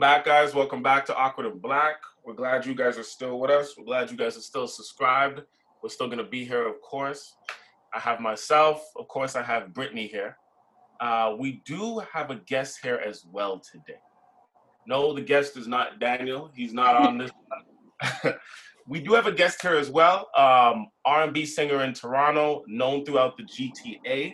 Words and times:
back, 0.00 0.24
guys. 0.24 0.54
Welcome 0.54 0.82
back 0.82 1.04
to 1.06 1.14
Awkward 1.14 1.44
and 1.44 1.60
Black. 1.60 1.96
We're 2.24 2.32
glad 2.32 2.64
you 2.64 2.74
guys 2.74 2.96
are 2.96 3.02
still 3.02 3.38
with 3.38 3.50
us. 3.50 3.74
We're 3.76 3.84
glad 3.84 4.10
you 4.10 4.16
guys 4.16 4.34
are 4.34 4.40
still 4.40 4.66
subscribed. 4.66 5.42
We're 5.82 5.90
still 5.90 6.06
going 6.06 6.16
to 6.16 6.24
be 6.24 6.42
here, 6.42 6.66
of 6.66 6.80
course. 6.80 7.36
I 7.92 7.98
have 7.98 8.18
myself. 8.18 8.82
Of 8.96 9.08
course, 9.08 9.36
I 9.36 9.42
have 9.42 9.74
Brittany 9.74 10.06
here. 10.06 10.38
Uh, 11.00 11.36
we 11.38 11.60
do 11.66 12.00
have 12.14 12.30
a 12.30 12.36
guest 12.36 12.78
here 12.82 12.98
as 13.06 13.26
well 13.30 13.60
today. 13.60 13.98
No, 14.86 15.12
the 15.12 15.20
guest 15.20 15.58
is 15.58 15.68
not 15.68 16.00
Daniel. 16.00 16.50
He's 16.54 16.72
not 16.72 16.96
on 16.96 17.18
this. 17.18 17.30
we 18.86 19.00
do 19.00 19.12
have 19.12 19.26
a 19.26 19.32
guest 19.32 19.60
here 19.60 19.76
as 19.76 19.90
well. 19.90 20.30
Um, 20.34 20.86
R&B 21.04 21.44
singer 21.44 21.84
in 21.84 21.92
Toronto, 21.92 22.64
known 22.66 23.04
throughout 23.04 23.36
the 23.36 23.42
GTA. 23.42 24.32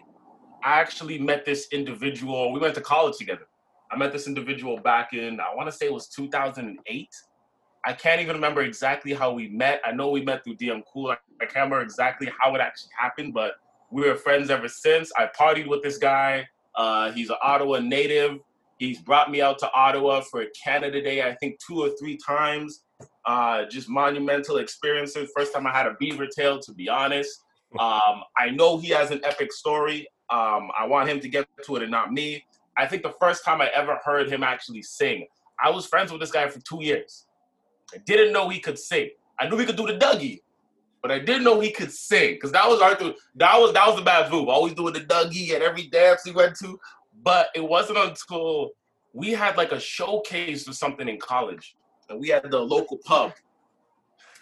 I 0.63 0.81
actually 0.81 1.19
met 1.19 1.45
this 1.45 1.67
individual. 1.73 2.53
We 2.53 2.61
went 2.61 2.77
to 2.77 2.81
college 2.81 3.17
together. 3.17 3.49
I 3.91 3.97
met 3.97 4.13
this 4.13 4.27
individual 4.27 4.79
back 4.79 5.13
in, 5.13 5.41
I 5.41 5.55
want 5.55 5.71
to 5.71 5.73
say 5.77 5.87
it 5.87 5.93
was 5.93 6.09
2008. 6.09 7.09
I 7.85 7.93
can't 7.93 8.21
even 8.21 8.35
remember 8.35 8.63
exactly 8.63 9.13
how 9.13 9.33
we 9.33 9.49
met. 9.49 9.81
I 9.85 9.93
know 9.93 10.11
we 10.11 10.23
met 10.23 10.43
through 10.43 10.57
DM 10.57 10.83
Cool. 10.93 11.11
I, 11.11 11.17
I 11.41 11.47
can't 11.47 11.55
remember 11.55 11.83
exactly 11.83 12.29
how 12.41 12.55
it 12.55 12.61
actually 12.61 12.91
happened, 12.99 13.33
but 13.33 13.53
we 13.91 14.03
were 14.03 14.17
friends 14.17 14.51
ever 14.51 14.69
since. 14.69 15.13
I 15.17 15.29
partied 15.39 15.69
with 15.69 15.83
this 15.83 15.97
guy. 15.97 16.49
Uh, 16.75 17.13
he's 17.13 17.31
an 17.31 17.37
Ottawa 17.43 17.79
native. 17.79 18.41
He's 18.79 19.01
brought 19.01 19.31
me 19.31 19.41
out 19.41 19.59
to 19.61 19.71
Ottawa 19.73 20.21
for 20.21 20.45
Canada 20.63 21.01
Day, 21.01 21.23
I 21.23 21.35
think 21.37 21.59
two 21.65 21.81
or 21.81 21.91
three 21.99 22.17
times. 22.17 22.83
Uh, 23.25 23.65
just 23.67 23.89
monumental 23.89 24.59
experiences. 24.59 25.31
First 25.35 25.55
time 25.55 25.67
I 25.67 25.73
had 25.73 25.87
a 25.87 25.95
beaver 25.99 26.27
tail, 26.27 26.59
to 26.61 26.73
be 26.73 26.89
honest. 26.89 27.43
Um, 27.81 28.23
I 28.39 28.49
know 28.51 28.79
he 28.79 28.89
has 28.91 29.11
an 29.11 29.21
epic 29.23 29.53
story. 29.53 30.09
Um, 30.31 30.71
I 30.79 30.87
want 30.87 31.11
him 31.11 31.21
to 31.21 31.29
get 31.29 31.47
to 31.65 31.77
it 31.77 31.83
and 31.83 31.91
not 31.91 32.11
me. 32.11 32.47
I 32.77 32.87
think 32.87 33.03
the 33.03 33.15
first 33.19 33.45
time 33.45 33.61
I 33.61 33.69
ever 33.69 33.99
heard 34.05 34.31
him 34.31 34.43
actually 34.43 34.83
sing, 34.83 35.27
I 35.63 35.71
was 35.71 35.87
friends 35.87 36.13
with 36.13 36.21
this 36.21 36.31
guy 36.31 36.49
for 36.49 36.61
two 36.61 36.83
years. 36.83 37.27
I 37.95 37.99
didn't 37.99 38.33
know 38.33 38.49
he 38.49 38.61
could 38.61 38.79
sing. 38.79 39.11
I 39.39 39.49
knew 39.49 39.57
he 39.59 39.67
could 39.67 39.77
do 39.77 39.87
the 39.87 39.99
Dougie, 39.99 40.41
but 41.03 41.11
I 41.11 41.19
didn't 41.19 41.45
know 41.45 41.61
he 41.61 41.71
could 41.71 41.93
sing 41.93 42.35
because 42.35 42.53
that 42.53 42.69
was 42.69 42.81
Arthur. 42.81 43.15
That 43.37 43.59
was 43.59 43.73
that 43.73 43.87
was 43.87 43.97
the 43.97 44.03
bad 44.03 44.31
move. 44.31 44.49
Always 44.49 44.75
doing 44.75 44.95
the 44.95 45.01
Dougie 45.01 45.51
at 45.51 45.63
every 45.63 45.87
dance 45.87 46.23
he 46.25 46.33
went 46.33 46.57
to. 46.57 46.79
But 47.23 47.49
it 47.55 47.67
wasn't 47.67 47.99
until 47.99 48.71
we 49.13 49.31
had 49.31 49.57
like 49.57 49.73
a 49.73 49.81
showcase 49.81 50.69
or 50.69 50.73
something 50.73 51.09
in 51.09 51.19
college, 51.19 51.77
and 52.09 52.21
we 52.21 52.29
had 52.29 52.43
the 52.51 52.59
local 52.59 52.99
pub, 53.05 53.33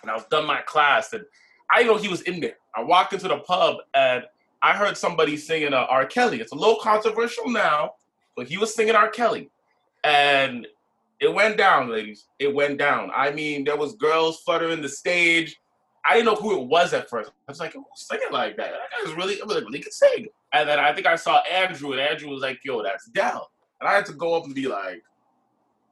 and 0.03 0.11
I 0.11 0.15
was 0.15 0.25
done 0.27 0.47
my 0.47 0.61
class, 0.63 1.13
and 1.13 1.25
I 1.71 1.79
didn't 1.79 1.93
know 1.93 2.03
he 2.03 2.09
was 2.09 2.23
in 2.23 2.41
there. 2.41 2.57
I 2.75 2.83
walked 2.83 3.13
into 3.13 3.29
the 3.29 3.39
pub 3.39 3.77
and 3.95 4.25
I 4.63 4.73
heard 4.73 4.97
somebody 4.97 5.37
singing 5.37 5.75
uh, 5.75 5.87
R. 5.89 6.07
Kelly. 6.07 6.41
It's 6.41 6.53
a 6.53 6.57
little 6.57 6.79
controversial 6.81 7.51
now, 7.51 7.93
but 8.37 8.47
he 8.47 8.59
was 8.59 8.75
singing 8.75 8.95
R. 8.95 9.09
Kelly, 9.09 9.51
and 10.03 10.67
it 11.21 11.33
went 11.33 11.57
down, 11.57 11.91
ladies. 11.91 12.27
It 12.39 12.55
went 12.55 12.79
down. 12.79 13.11
I 13.15 13.31
mean, 13.31 13.65
there 13.65 13.77
was 13.77 13.95
girls 13.95 14.41
fluttering 14.41 14.83
the 14.83 14.89
stage. 14.89 15.57
I 16.05 16.15
didn't 16.15 16.27
know 16.27 16.35
who 16.35 16.61
it 16.61 16.67
was 16.67 16.93
at 16.93 17.09
first. 17.09 17.31
I 17.49 17.53
was 17.53 17.61
like, 17.61 17.73
who's 17.73 17.85
singing 17.95 18.29
like 18.31 18.57
that? 18.59 18.73
That 18.73 19.07
guy's 19.07 19.17
really, 19.17 19.41
I 19.41 19.45
was 19.45 19.57
like, 19.57 19.65
really 19.65 19.81
can 19.81 19.93
sing. 19.93 20.27
And 20.53 20.69
then 20.69 20.79
I 20.79 20.93
think 20.93 21.07
I 21.07 21.17
saw 21.17 21.39
Andrew, 21.51 21.93
and 21.93 22.01
Andrew 22.01 22.29
was 22.29 22.43
like, 22.43 22.61
yo, 22.65 22.83
that's 22.83 23.07
Dell. 23.07 23.51
And 23.81 23.89
I 23.89 23.95
had 23.95 24.07
to 24.07 24.13
go 24.13 24.35
up 24.35 24.45
and 24.45 24.55
be 24.55 24.67
like, 24.67 25.03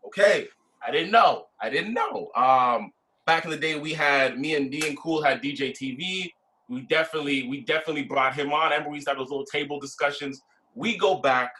okay, 0.06 0.48
I 0.86 0.90
didn't 0.90 1.12
know. 1.12 1.46
I 1.60 1.70
didn't 1.70 1.94
know. 1.94 2.30
Um, 2.36 2.92
back 3.27 3.44
in 3.44 3.50
the 3.50 3.56
day, 3.56 3.78
we 3.78 3.92
had 3.92 4.38
me 4.38 4.54
and 4.54 4.70
D 4.70 4.86
and 4.86 4.98
Cool 4.98 5.22
had 5.22 5.42
DJ 5.42 5.72
TV. 5.72 6.32
We 6.68 6.82
definitely, 6.82 7.48
we 7.48 7.60
definitely 7.60 8.04
brought 8.04 8.34
him 8.34 8.52
on. 8.52 8.72
I 8.72 8.77
remember 8.77 8.90
we 8.90 8.96
used 8.96 9.06
to 9.06 9.12
have 9.12 9.18
those 9.18 9.30
little 9.30 9.46
table 9.46 9.80
discussions. 9.80 10.42
We 10.74 10.96
go 10.96 11.16
back 11.16 11.52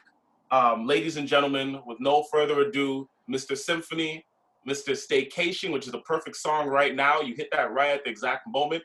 um, 0.53 0.87
ladies 0.87 1.17
and 1.17 1.27
gentlemen, 1.27 1.81
with 1.87 1.99
no 1.99 2.23
further 2.31 2.61
ado, 2.61 3.09
Mr. 3.29 3.57
Symphony, 3.57 4.25
Mr. 4.69 4.93
Staycation, 4.93 5.73
which 5.73 5.87
is 5.87 5.93
the 5.93 6.01
perfect 6.01 6.37
song 6.37 6.69
right 6.69 6.95
now. 6.95 7.21
You 7.21 7.35
hit 7.35 7.49
that 7.53 7.73
right 7.73 7.91
at 7.91 8.05
the 8.05 8.11
exact 8.11 8.47
moment. 8.47 8.85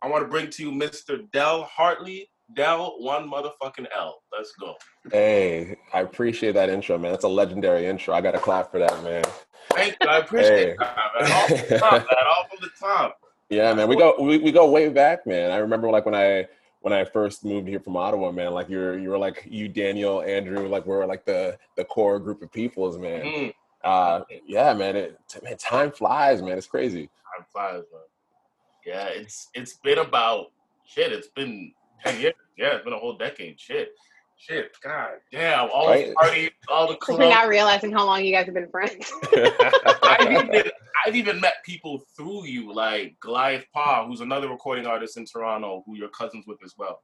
I 0.00 0.06
want 0.08 0.24
to 0.24 0.28
bring 0.28 0.48
to 0.48 0.62
you 0.62 0.70
Mr. 0.70 1.30
Dell 1.32 1.64
Hartley. 1.64 2.30
Dell, 2.54 2.94
one 3.00 3.28
motherfucking 3.28 3.86
L. 3.94 4.22
Let's 4.32 4.52
go. 4.52 4.76
Hey, 5.12 5.76
I 5.92 6.00
appreciate 6.00 6.52
that 6.52 6.70
intro, 6.70 6.96
man. 6.96 7.10
That's 7.12 7.24
a 7.24 7.28
legendary 7.28 7.86
intro. 7.86 8.14
I 8.14 8.22
got 8.22 8.30
to 8.30 8.38
clap 8.38 8.70
for 8.70 8.78
that, 8.78 9.02
man. 9.02 9.24
Thank 9.72 9.96
you. 10.00 10.08
I 10.08 10.18
appreciate 10.18 10.68
hey. 10.68 10.76
that, 10.78 10.96
man. 11.20 11.32
All 11.32 11.48
from 11.48 11.68
the 11.68 11.78
top, 11.78 11.92
man. 11.92 12.06
All 12.26 12.46
from 12.48 12.58
the 12.60 12.70
top. 12.78 13.20
Yeah, 13.50 13.72
man. 13.72 13.88
We 13.88 13.96
go 13.96 14.14
we, 14.20 14.36
we 14.36 14.52
go 14.52 14.70
way 14.70 14.90
back, 14.90 15.26
man. 15.26 15.50
I 15.50 15.56
remember 15.56 15.88
like 15.88 16.04
when 16.04 16.14
I 16.14 16.46
when 16.80 16.92
I 16.92 17.04
first 17.04 17.44
moved 17.44 17.68
here 17.68 17.80
from 17.80 17.96
Ottawa, 17.96 18.30
man, 18.30 18.52
like 18.52 18.68
you're 18.68 18.98
you 18.98 19.10
were 19.10 19.18
like 19.18 19.46
you, 19.48 19.68
Daniel, 19.68 20.22
Andrew, 20.22 20.68
like 20.68 20.86
we're 20.86 21.06
like 21.06 21.24
the 21.24 21.58
the 21.76 21.84
core 21.84 22.18
group 22.18 22.42
of 22.42 22.52
peoples, 22.52 22.98
man. 22.98 23.24
Mm. 23.24 23.54
Uh, 23.82 24.20
yeah, 24.46 24.72
man, 24.74 24.96
it 24.96 25.20
man, 25.42 25.56
time 25.56 25.90
flies, 25.90 26.42
man. 26.42 26.58
It's 26.58 26.66
crazy. 26.66 27.08
Time 27.36 27.46
flies, 27.52 27.82
man. 27.92 28.02
Yeah, 28.86 29.06
it's 29.06 29.48
it's 29.54 29.74
been 29.74 29.98
about 29.98 30.52
shit. 30.84 31.12
It's 31.12 31.28
been 31.28 31.72
ten 32.04 32.20
years. 32.20 32.34
Yeah, 32.56 32.74
it's 32.74 32.84
been 32.84 32.92
a 32.92 32.98
whole 32.98 33.16
decade. 33.16 33.60
Shit. 33.60 33.90
Shit, 34.40 34.70
God 34.84 35.14
damn, 35.32 35.68
all 35.70 35.88
right. 35.88 36.08
the 36.08 36.14
parties, 36.14 36.50
all 36.68 36.86
the 36.86 36.94
clubs. 37.00 37.18
We're 37.18 37.28
not 37.28 37.48
realizing 37.48 37.90
how 37.90 38.06
long 38.06 38.24
you 38.24 38.32
guys 38.32 38.46
have 38.46 38.54
been 38.54 38.68
friends. 38.70 39.12
I've, 40.02 40.30
even, 40.30 40.62
I've 41.04 41.16
even 41.16 41.40
met 41.40 41.54
people 41.64 42.04
through 42.16 42.46
you, 42.46 42.72
like 42.72 43.16
Goliath 43.20 43.66
Pa, 43.74 44.06
who's 44.06 44.20
another 44.20 44.48
recording 44.48 44.86
artist 44.86 45.16
in 45.16 45.26
Toronto, 45.26 45.82
who 45.86 45.96
you're 45.96 46.08
cousins 46.10 46.46
with 46.46 46.62
as 46.64 46.74
well. 46.78 47.00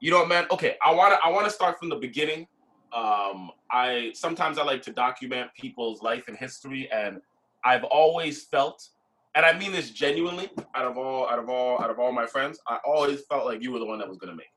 You 0.00 0.10
know, 0.10 0.18
what, 0.18 0.28
man. 0.28 0.46
Okay, 0.50 0.74
I 0.84 0.92
wanna 0.92 1.16
I 1.24 1.30
wanna 1.30 1.48
start 1.48 1.78
from 1.78 1.90
the 1.90 1.96
beginning. 1.96 2.48
Um, 2.92 3.52
I 3.70 4.10
sometimes 4.14 4.58
I 4.58 4.64
like 4.64 4.82
to 4.82 4.92
document 4.92 5.50
people's 5.58 6.02
life 6.02 6.24
and 6.26 6.36
history, 6.36 6.90
and 6.92 7.20
I've 7.64 7.84
always 7.84 8.44
felt, 8.44 8.88
and 9.36 9.46
I 9.46 9.56
mean 9.56 9.70
this 9.70 9.90
genuinely, 9.90 10.50
out 10.74 10.86
of 10.86 10.98
all 10.98 11.28
out 11.28 11.38
of 11.38 11.48
all 11.48 11.80
out 11.80 11.90
of 11.90 12.00
all 12.00 12.10
my 12.10 12.26
friends, 12.26 12.58
I 12.66 12.78
always 12.84 13.22
felt 13.26 13.46
like 13.46 13.62
you 13.62 13.70
were 13.70 13.78
the 13.78 13.86
one 13.86 14.00
that 14.00 14.08
was 14.08 14.18
gonna 14.18 14.34
make. 14.34 14.53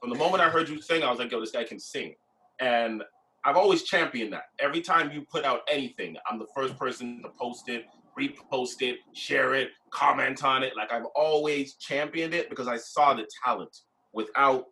From 0.00 0.10
the 0.10 0.16
moment 0.16 0.42
I 0.42 0.48
heard 0.48 0.68
you 0.68 0.80
sing, 0.80 1.02
I 1.02 1.10
was 1.10 1.18
like, 1.18 1.30
yo, 1.30 1.40
this 1.40 1.50
guy 1.50 1.64
can 1.64 1.78
sing. 1.78 2.14
And 2.60 3.02
I've 3.44 3.56
always 3.56 3.82
championed 3.82 4.32
that. 4.32 4.44
Every 4.58 4.80
time 4.80 5.10
you 5.12 5.24
put 5.30 5.44
out 5.44 5.60
anything, 5.70 6.16
I'm 6.30 6.38
the 6.38 6.46
first 6.54 6.78
person 6.78 7.22
to 7.22 7.30
post 7.38 7.68
it, 7.68 7.84
repost 8.18 8.82
it, 8.82 8.98
share 9.14 9.54
it, 9.54 9.70
comment 9.90 10.44
on 10.44 10.62
it. 10.62 10.74
Like 10.76 10.92
I've 10.92 11.06
always 11.14 11.76
championed 11.76 12.34
it 12.34 12.50
because 12.50 12.68
I 12.68 12.76
saw 12.76 13.14
the 13.14 13.26
talent 13.44 13.74
without 14.12 14.64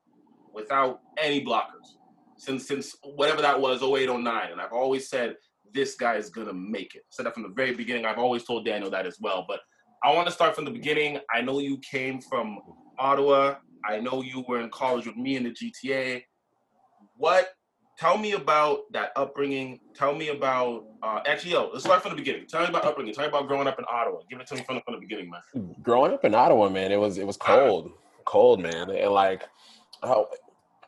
without 0.53 1.00
any 1.19 1.45
blockers. 1.45 1.97
Since 2.37 2.66
since 2.66 2.97
whatever 3.03 3.43
that 3.43 3.59
was, 3.59 3.83
08, 3.83 4.09
09. 4.09 4.53
And 4.53 4.60
I've 4.60 4.72
always 4.72 5.09
said 5.09 5.37
this 5.72 5.95
guy 5.95 6.16
is 6.16 6.31
gonna 6.31 6.53
make 6.53 6.95
it. 6.95 7.03
I 7.05 7.10
said 7.10 7.27
that 7.27 7.34
from 7.34 7.43
the 7.43 7.50
very 7.50 7.75
beginning. 7.75 8.05
I've 8.05 8.19
always 8.19 8.45
told 8.45 8.65
Daniel 8.65 8.91
that 8.91 9.06
as 9.06 9.19
well. 9.21 9.45
But 9.49 9.60
I 10.05 10.15
want 10.15 10.27
to 10.27 10.33
start 10.33 10.55
from 10.55 10.65
the 10.65 10.71
beginning. 10.71 11.19
I 11.34 11.41
know 11.41 11.59
you 11.59 11.78
came 11.78 12.21
from 12.21 12.59
Ottawa. 12.99 13.56
I 13.84 14.00
know 14.00 14.22
you 14.22 14.44
were 14.49 14.61
in 14.61 14.71
college 14.71 15.06
with 15.06 15.16
me 15.16 15.37
in 15.37 15.44
the 15.44 15.50
GTA. 15.50 16.22
What? 17.16 17.50
Tell 17.99 18.16
me 18.16 18.33
about 18.33 18.93
that 18.93 19.11
upbringing. 19.16 19.81
Tell 19.94 20.15
me 20.15 20.28
about 20.28 20.84
uh, 21.03 21.21
actually, 21.27 21.53
yo, 21.53 21.71
let's 21.72 21.84
start 21.84 22.03
from 22.03 22.12
the 22.12 22.16
beginning. 22.16 22.47
Tell 22.47 22.62
me 22.62 22.69
about 22.69 22.84
upbringing. 22.84 23.12
Tell 23.12 23.25
me 23.25 23.28
about 23.28 23.49
growing 23.49 23.66
up 23.66 23.78
in 23.78 23.84
Ottawa. 23.91 24.21
Give 24.31 24.39
it 24.39 24.47
to 24.49 24.55
me 24.55 24.62
from 24.62 24.77
the, 24.77 24.83
from 24.83 24.94
the 24.94 25.00
beginning, 25.00 25.31
man. 25.31 25.75
Growing 25.83 26.12
up 26.12 26.25
in 26.25 26.34
Ottawa, 26.34 26.69
man, 26.69 26.93
it 26.93 27.00
was 27.00 27.19
it 27.19 27.27
was 27.27 27.37
cold, 27.37 27.91
cold, 28.25 28.61
man, 28.61 28.91
and 28.91 29.11
like, 29.11 29.43
how? 30.03 30.28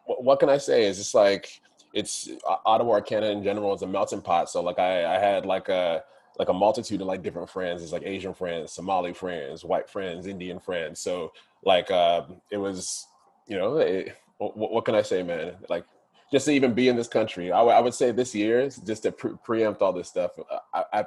What 0.04 0.38
can 0.38 0.48
I 0.48 0.58
say? 0.58 0.86
Is 0.86 0.98
just 0.98 1.14
like 1.14 1.60
it's 1.92 2.28
Ottawa, 2.64 3.00
Canada 3.00 3.32
in 3.32 3.42
general 3.42 3.74
is 3.74 3.82
a 3.82 3.86
melting 3.86 4.22
pot. 4.22 4.48
So 4.48 4.62
like 4.62 4.78
I, 4.78 5.16
I 5.16 5.18
had 5.18 5.44
like 5.46 5.68
a 5.68 6.04
like 6.40 6.48
a 6.48 6.54
multitude 6.54 7.02
of 7.02 7.06
like 7.06 7.22
different 7.22 7.50
friends. 7.50 7.82
It's 7.82 7.92
like 7.92 8.02
Asian 8.06 8.32
friends, 8.32 8.72
Somali 8.72 9.12
friends, 9.12 9.62
white 9.62 9.90
friends, 9.90 10.26
Indian 10.26 10.58
friends. 10.58 10.98
So 10.98 11.32
like 11.62 11.90
uh, 11.90 12.22
it 12.50 12.56
was, 12.56 13.06
you 13.46 13.58
know, 13.58 13.76
it, 13.76 14.16
what, 14.38 14.56
what, 14.56 14.86
can 14.86 14.94
I 14.94 15.02
say, 15.02 15.22
man? 15.22 15.56
Like 15.68 15.84
just 16.32 16.46
to 16.46 16.52
even 16.52 16.72
be 16.72 16.88
in 16.88 16.96
this 16.96 17.08
country, 17.08 17.52
I, 17.52 17.58
w- 17.58 17.76
I 17.76 17.80
would 17.80 17.92
say 17.92 18.10
this 18.10 18.34
year, 18.34 18.70
just 18.86 19.02
to 19.02 19.12
pre- 19.12 19.34
preempt 19.44 19.82
all 19.82 19.92
this 19.92 20.08
stuff. 20.08 20.30
Uh, 20.50 20.58
I, 20.72 21.00
I, 21.00 21.04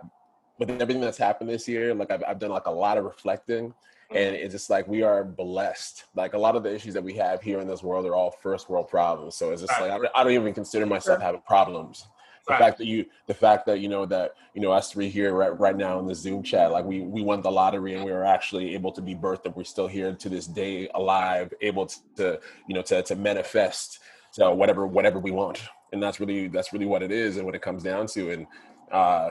with 0.59 0.69
everything 0.69 1.01
that's 1.01 1.17
happened 1.17 1.49
this 1.49 1.67
year, 1.67 1.95
like 1.95 2.11
I've, 2.11 2.23
I've 2.27 2.37
done 2.37 2.51
like 2.51 2.67
a 2.67 2.71
lot 2.71 2.99
of 2.99 3.03
reflecting, 3.03 3.73
and 4.11 4.35
it's 4.35 4.53
just 4.53 4.69
like 4.69 4.87
we 4.87 5.01
are 5.01 5.23
blessed. 5.23 6.03
Like 6.15 6.35
a 6.35 6.37
lot 6.37 6.55
of 6.55 6.61
the 6.61 6.71
issues 6.71 6.93
that 6.93 7.03
we 7.03 7.15
have 7.15 7.41
here 7.41 7.59
in 7.59 7.67
this 7.67 7.81
world 7.81 8.05
are 8.05 8.13
all 8.13 8.29
first 8.29 8.69
world 8.69 8.87
problems. 8.87 9.35
So 9.35 9.49
it's 9.49 9.61
just 9.61 9.81
like 9.81 9.99
I 10.15 10.23
don't 10.23 10.33
even 10.33 10.53
consider 10.53 10.85
myself 10.85 11.23
having 11.23 11.41
problems 11.41 12.05
the 12.47 12.51
right. 12.51 12.59
fact 12.59 12.77
that 12.77 12.87
you 12.87 13.05
the 13.27 13.33
fact 13.33 13.65
that 13.65 13.79
you 13.79 13.87
know 13.87 14.05
that 14.05 14.33
you 14.53 14.61
know 14.61 14.71
us 14.71 14.91
three 14.91 15.09
here 15.09 15.33
right, 15.33 15.57
right 15.59 15.77
now 15.77 15.99
in 15.99 16.07
the 16.07 16.15
zoom 16.15 16.43
chat 16.43 16.71
like 16.71 16.85
we 16.85 17.01
we 17.01 17.21
won 17.21 17.41
the 17.41 17.51
lottery 17.51 17.95
and 17.95 18.03
we 18.03 18.11
were 18.11 18.25
actually 18.25 18.73
able 18.73 18.91
to 18.91 19.01
be 19.01 19.15
birthed 19.15 19.45
and 19.45 19.55
we're 19.55 19.63
still 19.63 19.87
here 19.87 20.13
to 20.13 20.29
this 20.29 20.47
day 20.47 20.89
alive 20.95 21.53
able 21.61 21.85
to, 21.85 21.95
to 22.15 22.39
you 22.67 22.75
know 22.75 22.81
to, 22.81 23.01
to 23.03 23.15
manifest 23.15 23.99
so 24.31 24.53
whatever 24.53 24.87
whatever 24.87 25.19
we 25.19 25.31
want. 25.31 25.61
And 25.91 26.01
that's 26.01 26.19
really 26.19 26.47
that's 26.47 26.73
really 26.73 26.87
what 26.87 27.03
it 27.03 27.11
is 27.11 27.37
and 27.37 27.45
what 27.45 27.55
it 27.55 27.61
comes 27.61 27.83
down 27.83 28.07
to. 28.07 28.31
And 28.31 28.47
uh 28.91 29.29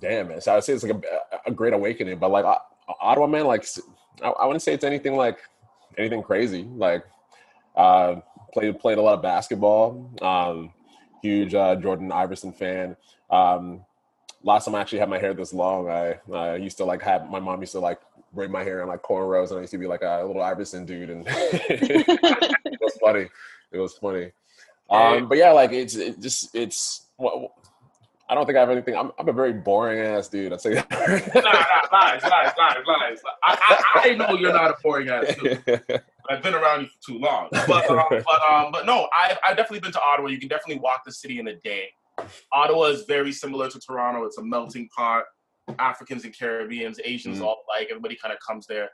damn 0.00 0.28
man 0.28 0.40
so 0.40 0.52
i 0.52 0.54
would 0.54 0.62
say 0.62 0.74
it's 0.74 0.84
like 0.84 0.92
a, 0.92 1.00
a 1.46 1.50
great 1.50 1.72
awakening 1.72 2.18
but 2.18 2.30
like 2.30 2.44
ottawa 3.00 3.26
man 3.26 3.46
like 3.46 3.66
i, 4.22 4.28
I 4.28 4.44
wouldn't 4.46 4.62
say 4.62 4.74
it's 4.74 4.84
anything 4.84 5.16
like 5.16 5.38
anything 5.98 6.22
crazy. 6.22 6.64
Like 6.64 7.04
uh 7.76 8.16
played 8.52 8.78
played 8.78 8.98
a 8.98 9.02
lot 9.02 9.14
of 9.14 9.22
basketball. 9.22 10.10
Um 10.22 10.72
huge 11.22 11.54
uh, 11.54 11.76
Jordan 11.76 12.12
Iverson 12.12 12.52
fan. 12.52 12.96
Um, 13.30 13.84
last 14.42 14.64
time 14.64 14.74
I 14.74 14.80
actually 14.80 15.00
had 15.00 15.08
my 15.08 15.18
hair 15.18 15.34
this 15.34 15.52
long, 15.52 15.88
I 15.88 16.18
I 16.32 16.56
used 16.56 16.76
to 16.78 16.84
like 16.84 17.02
have 17.02 17.28
my 17.28 17.40
mom 17.40 17.60
used 17.60 17.72
to 17.72 17.80
like 17.80 18.00
braid 18.32 18.50
my 18.50 18.62
hair 18.62 18.82
in 18.82 18.88
like 18.88 19.02
cornrows, 19.02 19.50
and 19.50 19.58
I 19.58 19.60
used 19.62 19.72
to 19.72 19.78
be 19.78 19.86
like 19.86 20.02
a 20.02 20.22
little 20.26 20.42
Iverson 20.42 20.84
dude, 20.84 21.10
and 21.10 21.24
it 21.28 22.80
was 22.80 22.96
funny. 23.00 23.28
It 23.72 23.78
was 23.78 23.94
funny. 23.94 24.32
Um, 24.90 25.28
but 25.28 25.38
yeah, 25.38 25.52
like 25.52 25.72
it's 25.72 25.96
it 25.96 26.20
just 26.20 26.54
it's. 26.54 27.06
What, 27.16 27.52
I 28.30 28.34
don't 28.34 28.44
think 28.44 28.58
I 28.58 28.60
have 28.60 28.68
anything. 28.68 28.94
I'm, 28.94 29.10
I'm 29.18 29.28
a 29.28 29.32
very 29.32 29.54
boring 29.54 30.00
ass 30.00 30.28
dude. 30.28 30.52
I'd 30.52 30.60
say 30.60 30.74
that. 30.74 30.90
nah, 30.90 31.40
nah, 31.40 31.98
lies, 31.98 32.22
lies, 32.22 32.52
lies, 32.58 32.84
lies. 32.86 33.18
I, 33.42 33.82
I, 33.94 34.10
I 34.10 34.14
know 34.14 34.36
you're 34.38 34.52
not 34.52 34.70
a 34.70 34.76
boring 34.82 35.08
ass 35.08 35.34
dude. 35.42 35.62
I've 36.30 36.42
been 36.42 36.54
around 36.54 36.82
you 36.82 36.86
for 36.88 37.12
too 37.12 37.18
long. 37.18 37.48
But 37.66 37.88
um, 37.90 38.06
but 38.10 38.40
um, 38.50 38.72
but 38.72 38.86
no, 38.86 39.08
I've, 39.16 39.38
I've 39.46 39.56
definitely 39.56 39.80
been 39.80 39.92
to 39.92 40.00
Ottawa. 40.02 40.28
You 40.28 40.38
can 40.38 40.48
definitely 40.48 40.80
walk 40.80 41.02
the 41.04 41.12
city 41.12 41.38
in 41.38 41.48
a 41.48 41.56
day. 41.56 41.88
Ottawa 42.52 42.84
is 42.86 43.04
very 43.04 43.32
similar 43.32 43.70
to 43.70 43.78
Toronto. 43.80 44.24
It's 44.24 44.38
a 44.38 44.42
melting 44.44 44.88
pot. 44.96 45.24
Africans 45.78 46.24
and 46.24 46.36
Caribbeans, 46.36 46.98
Asians 47.04 47.38
Mhm. 47.38 47.44
all 47.44 47.62
like 47.68 47.88
everybody 47.90 48.16
kind 48.16 48.32
of 48.32 48.40
comes 48.40 48.66
there. 48.66 48.88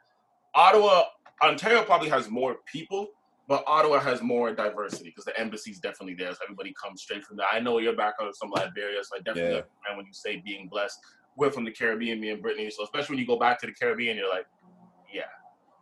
Ottawa, 0.54 1.04
Ontario 1.42 1.82
probably 1.84 2.08
has 2.08 2.28
more 2.30 2.56
people, 2.70 3.08
but 3.48 3.62
Ottawa 3.66 4.00
has 4.00 4.22
more 4.22 4.52
diversity 4.52 5.10
because 5.10 5.24
the 5.24 5.40
embassy's 5.40 5.78
definitely 5.78 6.14
there. 6.14 6.32
So 6.32 6.38
everybody 6.44 6.74
comes 6.80 7.02
straight 7.02 7.24
from 7.24 7.36
there. 7.36 7.46
I 7.50 7.60
know 7.60 7.78
your 7.78 7.94
background 7.96 8.30
is 8.30 8.38
from 8.38 8.50
Liberia, 8.50 9.02
so 9.04 9.16
I 9.16 9.18
definitely 9.20 9.42
Yeah. 9.56 9.62
understand 9.62 9.96
when 9.96 10.06
you 10.06 10.12
say 10.12 10.36
being 10.44 10.68
blessed. 10.68 10.98
We're 11.36 11.50
from 11.52 11.64
the 11.64 11.72
Caribbean, 11.72 12.20
me 12.20 12.30
and 12.30 12.40
Brittany. 12.42 12.70
So 12.70 12.82
especially 12.84 13.14
when 13.14 13.20
you 13.20 13.26
go 13.26 13.38
back 13.38 13.58
to 13.60 13.66
the 13.66 13.72
Caribbean, 13.72 14.16
you're 14.16 14.28
like. 14.28 14.46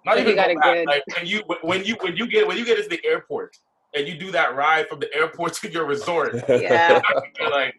Not 0.04 0.18
even 0.18 0.34
got 0.34 0.46
go 0.46 0.52
it 0.52 0.60
back. 0.60 0.74
good. 0.74 0.86
Like 0.88 1.02
when 1.16 1.26
you 1.26 1.42
when 1.62 1.84
you 1.84 1.96
when 2.00 2.16
you 2.16 2.26
get 2.26 2.46
when 2.46 2.56
you 2.56 2.64
get 2.64 2.82
to 2.82 2.88
the 2.88 3.04
airport 3.04 3.56
and 3.94 4.06
you 4.08 4.18
do 4.18 4.30
that 4.32 4.56
ride 4.56 4.88
from 4.88 5.00
the 5.00 5.14
airport 5.14 5.54
to 5.60 5.70
your 5.70 5.86
resort, 5.86 6.36
Yeah. 6.48 7.00
you're 7.38 7.50
like, 7.50 7.74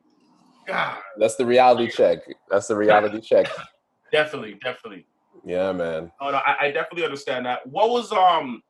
God, 0.68 0.98
That's 1.18 1.36
the 1.36 1.46
reality 1.46 1.92
check. 1.92 2.20
That's 2.50 2.68
the 2.68 2.78
reality 2.78 3.20
check. 3.24 3.48
definitely, 4.12 4.54
definitely. 4.64 5.06
Yeah, 5.46 5.72
man. 5.74 6.12
Oh 6.22 6.32
no, 6.32 6.38
I, 6.38 6.68
I 6.68 6.72
definitely 6.72 7.04
understand 7.04 7.46
that. 7.46 7.66
What 7.68 7.90
was 7.90 8.12
um? 8.12 8.62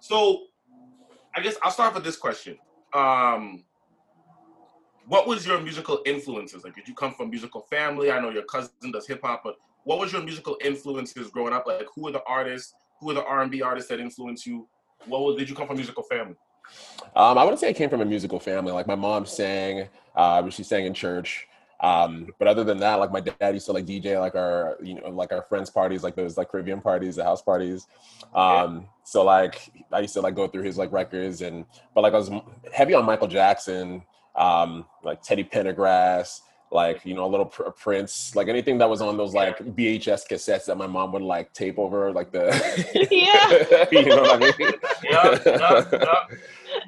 So, 0.00 0.42
I 1.34 1.40
guess 1.40 1.56
I'll 1.62 1.70
start 1.70 1.94
with 1.94 2.04
this 2.04 2.16
question. 2.16 2.58
Um, 2.92 3.64
what 5.06 5.26
was 5.26 5.46
your 5.46 5.60
musical 5.60 6.02
influences? 6.04 6.64
Like, 6.64 6.74
did 6.74 6.86
you 6.88 6.94
come 6.94 7.14
from 7.14 7.30
musical 7.30 7.62
family? 7.70 8.10
I 8.10 8.20
know 8.20 8.30
your 8.30 8.44
cousin 8.44 8.72
does 8.92 9.06
hip 9.06 9.20
hop, 9.22 9.42
but 9.44 9.56
what 9.84 9.98
was 9.98 10.12
your 10.12 10.22
musical 10.22 10.56
influences 10.62 11.28
growing 11.28 11.52
up? 11.52 11.66
Like, 11.66 11.86
who 11.94 12.02
were 12.02 12.12
the 12.12 12.22
artists? 12.26 12.74
Who 13.00 13.06
were 13.06 13.14
the 13.14 13.24
R 13.24 13.42
and 13.42 13.50
B 13.50 13.62
artists 13.62 13.88
that 13.90 14.00
influenced 14.00 14.46
you? 14.46 14.68
What 15.06 15.20
was? 15.20 15.36
Did 15.36 15.48
you 15.48 15.54
come 15.54 15.66
from 15.66 15.76
musical 15.76 16.02
family? 16.04 16.36
Um, 17.14 17.38
I 17.38 17.44
wouldn't 17.44 17.60
say 17.60 17.68
I 17.68 17.72
came 17.72 17.90
from 17.90 18.00
a 18.00 18.04
musical 18.04 18.40
family. 18.40 18.72
Like 18.72 18.86
my 18.86 18.94
mom 18.94 19.26
sang, 19.26 19.88
uh, 20.16 20.48
she 20.48 20.62
sang 20.62 20.86
in 20.86 20.94
church. 20.94 21.46
Um, 21.80 22.28
but 22.38 22.48
other 22.48 22.64
than 22.64 22.78
that, 22.78 22.94
like 22.94 23.12
my 23.12 23.20
dad 23.20 23.52
used 23.52 23.66
to 23.66 23.72
like 23.72 23.84
DJ 23.84 24.18
like 24.18 24.34
our, 24.34 24.78
you 24.82 24.94
know, 24.94 25.10
like 25.10 25.32
our 25.32 25.42
friends' 25.42 25.68
parties, 25.68 26.02
like 26.02 26.16
those 26.16 26.38
like 26.38 26.50
Caribbean 26.50 26.80
parties, 26.80 27.16
the 27.16 27.24
house 27.24 27.42
parties. 27.42 27.86
Um, 28.34 28.86
so 29.02 29.22
like 29.22 29.70
I 29.92 30.00
used 30.00 30.14
to 30.14 30.22
like 30.22 30.34
go 30.34 30.48
through 30.48 30.62
his 30.62 30.78
like 30.78 30.92
records 30.92 31.42
and, 31.42 31.66
but 31.94 32.00
like 32.00 32.14
I 32.14 32.18
was 32.18 32.30
heavy 32.72 32.94
on 32.94 33.04
Michael 33.04 33.28
Jackson, 33.28 34.02
um, 34.34 34.86
like 35.02 35.20
Teddy 35.22 35.44
Pendergrass, 35.44 36.40
like 36.74 37.06
you 37.06 37.14
know 37.14 37.24
a 37.24 37.30
little 37.30 37.46
pr- 37.46 37.70
Prince, 37.70 38.36
like 38.36 38.48
anything 38.48 38.76
that 38.78 38.90
was 38.90 39.00
on 39.00 39.16
those 39.16 39.32
like 39.32 39.58
VHS 39.58 40.28
cassettes 40.28 40.66
that 40.66 40.76
my 40.76 40.86
mom 40.86 41.12
would 41.12 41.22
like 41.22 41.52
tape 41.54 41.78
over, 41.78 42.12
like 42.12 42.32
the, 42.32 42.46
Yeah. 43.10 43.86
you 43.90 44.06
know 44.06 44.22
what 44.22 44.42
I 44.42 44.58
mean? 44.58 44.72
Yeah, 45.04 45.38
yeah, 45.46 45.84
yeah. 45.92 46.36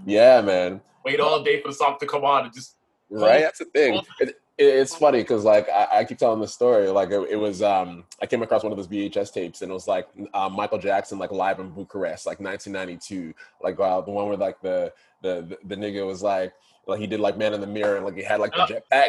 yeah, 0.05 0.41
man. 0.43 0.81
Wait 1.05 1.21
all 1.21 1.43
day 1.43 1.63
for 1.63 1.69
the 1.69 1.75
song 1.75 1.97
to 2.01 2.07
come 2.07 2.25
on 2.25 2.45
and 2.45 2.53
just 2.53 2.77
Right, 3.09 3.41
that's 3.43 3.61
the 3.61 3.67
thing. 3.67 4.03
It, 4.19 4.29
it, 4.29 4.37
it's 4.59 4.95
funny 4.95 5.19
because 5.19 5.45
like 5.45 5.69
I, 5.69 5.89
I 5.99 6.05
keep 6.05 6.19
telling 6.19 6.41
the 6.41 6.49
story. 6.49 6.89
Like 6.89 7.11
it, 7.11 7.29
it 7.31 7.37
was, 7.37 7.63
um, 7.63 8.05
I 8.21 8.27
came 8.27 8.43
across 8.43 8.63
one 8.63 8.73
of 8.73 8.79
those 8.79 8.89
VHS 8.89 9.33
tapes, 9.33 9.63
and 9.63 9.71
it 9.71 9.75
was 9.75 9.87
like 9.87 10.09
uh, 10.35 10.49
Michael 10.49 10.79
Jackson, 10.79 11.19
like 11.19 11.31
live 11.31 11.61
in 11.61 11.71
Bucharest, 11.71 12.27
like 12.27 12.41
1992, 12.41 13.35
like 13.63 13.79
uh, 13.79 14.01
the 14.01 14.11
one 14.11 14.27
where 14.27 14.37
like 14.37 14.61
the 14.61 14.93
the 15.23 15.43
the, 15.43 15.59
the 15.67 15.77
nigga 15.77 16.07
was 16.07 16.23
like. 16.23 16.53
Like 16.87 17.01
he 17.01 17.07
did 17.09 17.19
like 17.21 17.37
Man 17.37 17.53
in 17.53 17.61
the 17.61 17.67
Mirror 17.67 17.97
and 17.97 18.05
like 18.05 18.17
he 18.17 18.23
had 18.23 18.39
like 18.39 18.53
the 18.53 18.59
jetpack. 18.61 19.09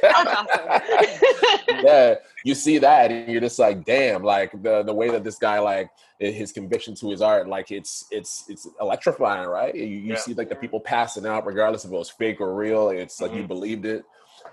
That's 0.00 0.14
awesome. 0.14 1.80
yeah, 1.84 2.14
you 2.44 2.54
see 2.54 2.78
that 2.78 3.10
and 3.10 3.30
you're 3.30 3.40
just 3.40 3.58
like, 3.58 3.84
damn, 3.84 4.22
like 4.22 4.52
the 4.62 4.82
the 4.84 4.94
way 4.94 5.10
that 5.10 5.24
this 5.24 5.38
guy 5.38 5.58
like 5.58 5.90
his 6.18 6.52
conviction 6.52 6.94
to 6.96 7.10
his 7.10 7.20
art, 7.20 7.48
like 7.48 7.70
it's 7.72 8.06
it's 8.10 8.44
it's 8.48 8.68
electrifying, 8.80 9.48
right? 9.48 9.74
You, 9.74 9.84
you 9.84 10.12
Yeah. 10.12 10.16
see 10.16 10.34
like 10.34 10.48
the 10.48 10.54
people 10.56 10.80
passing 10.80 11.26
out, 11.26 11.44
regardless 11.46 11.84
if 11.84 11.90
it 11.90 11.94
was 11.94 12.10
fake 12.10 12.40
or 12.40 12.54
real. 12.54 12.90
It's 12.90 13.20
like 13.20 13.32
you 13.34 13.42
Mhm. 13.42 13.48
believed 13.48 13.84
it, 13.84 14.04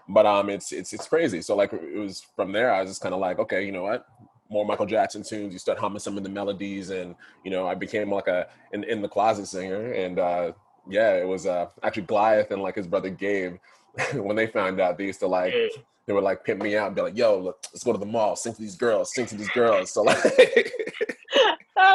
but 0.10 0.26
um, 0.26 0.50
it's 0.50 0.72
it's 0.72 0.94
it's 0.94 1.08
crazy. 1.08 1.42
So 1.42 1.56
like 1.56 1.72
it 1.74 1.98
was 2.00 2.26
from 2.36 2.52
there, 2.52 2.74
I 2.74 2.82
was 2.82 2.90
just 2.92 3.02
kind 3.02 3.14
of 3.14 3.22
like, 3.22 3.38
okay, 3.40 3.64
you 3.66 3.72
know 3.72 3.84
what? 3.84 4.06
More 4.50 4.66
Michael 4.66 4.86
Jackson 4.86 5.24
tunes. 5.24 5.54
You 5.54 5.60
start 5.60 5.78
humming 5.80 6.00
some 6.00 6.18
of 6.18 6.24
the 6.24 6.30
melodies, 6.30 6.90
and 6.90 7.16
you 7.44 7.52
know, 7.52 7.68
I 7.68 7.76
became 7.76 8.12
like 8.12 8.28
a 8.28 8.48
in 8.72 8.84
in 8.84 9.02
the 9.02 9.08
closet 9.08 9.46
singer, 9.48 9.94
and 9.94 10.20
uh, 10.20 10.52
yeah, 10.88 11.16
it 11.16 11.28
was 11.28 11.46
uh 11.46 11.68
actually 11.82 12.04
Goliath 12.04 12.52
and 12.52 12.62
like 12.62 12.76
his 12.76 12.88
brother 12.88 13.10
Gabe. 13.10 13.58
when 14.14 14.36
they 14.36 14.48
found 14.48 14.82
out, 14.82 14.98
they 14.98 15.06
used 15.06 15.20
to 15.20 15.28
like 15.28 15.54
they 16.06 16.14
would 16.14 16.24
like 16.24 16.44
pimp 16.44 16.62
me 16.62 16.76
out 16.76 16.88
and 16.88 16.96
be 16.96 17.02
like, 17.02 17.18
"Yo, 17.18 17.40
look, 17.40 17.66
let's 17.74 17.84
go 17.84 17.94
to 17.94 18.00
the 18.00 18.06
mall, 18.06 18.36
sing 18.36 18.54
to 18.54 18.62
these 18.62 18.76
girls, 18.76 19.14
sing 19.14 19.26
to 19.28 19.36
these 19.36 19.50
girls." 19.50 19.92
So 19.92 20.02
like, 20.02 20.22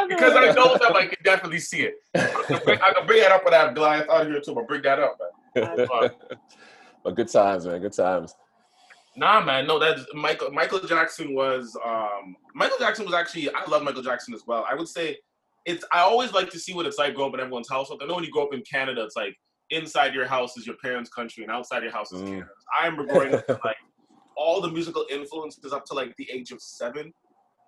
because 0.07 0.35
I 0.35 0.51
know 0.55 0.77
them, 0.77 0.95
I 0.95 1.07
can 1.07 1.17
definitely 1.23 1.59
see 1.59 1.81
it. 1.81 1.95
I 2.15 2.43
can 2.47 2.59
bring, 2.63 2.79
I 2.79 2.93
can 2.93 3.05
bring 3.05 3.21
that 3.21 3.31
up 3.31 3.45
when 3.45 3.53
I 3.53 3.57
have 3.57 3.75
Goliath 3.75 4.09
out 4.09 4.27
here 4.27 4.39
too, 4.39 4.55
but 4.55 4.67
bring 4.67 4.81
that 4.83 4.99
up, 4.99 5.19
man. 5.55 6.11
but 7.03 7.15
good 7.15 7.27
times, 7.27 7.65
man, 7.65 7.81
good 7.81 7.93
times. 7.93 8.33
Nah, 9.15 9.41
man, 9.41 9.67
no, 9.67 9.77
that's 9.77 10.05
Michael. 10.13 10.51
Michael 10.51 10.79
Jackson 10.79 11.35
was. 11.35 11.77
um 11.85 12.35
Michael 12.55 12.77
Jackson 12.79 13.05
was 13.05 13.13
actually. 13.13 13.53
I 13.53 13.65
love 13.67 13.83
Michael 13.83 14.03
Jackson 14.03 14.33
as 14.33 14.47
well. 14.47 14.65
I 14.69 14.75
would 14.75 14.87
say 14.87 15.17
it's. 15.65 15.83
I 15.91 15.99
always 16.01 16.33
like 16.33 16.49
to 16.51 16.59
see 16.59 16.73
what 16.73 16.85
it's 16.85 16.97
like 16.97 17.15
growing 17.15 17.29
up 17.29 17.35
in 17.35 17.39
everyone's 17.41 17.69
household. 17.69 18.01
I 18.03 18.07
know 18.07 18.15
when 18.15 18.23
you 18.23 18.31
grow 18.31 18.43
up 18.43 18.53
in 18.53 18.61
Canada, 18.61 19.03
it's 19.03 19.15
like 19.15 19.35
inside 19.69 20.13
your 20.13 20.25
house 20.27 20.57
is 20.57 20.65
your 20.65 20.75
parents' 20.83 21.09
country, 21.09 21.43
and 21.43 21.51
outside 21.51 21.83
your 21.83 21.91
house 21.91 22.11
is 22.11 22.21
Mm. 22.21 22.27
Canada. 22.27 22.49
I 22.79 22.85
remember 22.87 23.13
growing 23.13 23.35
up 23.35 23.47
like 23.65 23.77
all 24.35 24.61
the 24.61 24.69
musical 24.69 25.05
influences 25.11 25.71
up 25.73 25.85
to 25.85 25.93
like 25.93 26.15
the 26.17 26.27
age 26.31 26.51
of 26.51 26.61
seven 26.61 27.13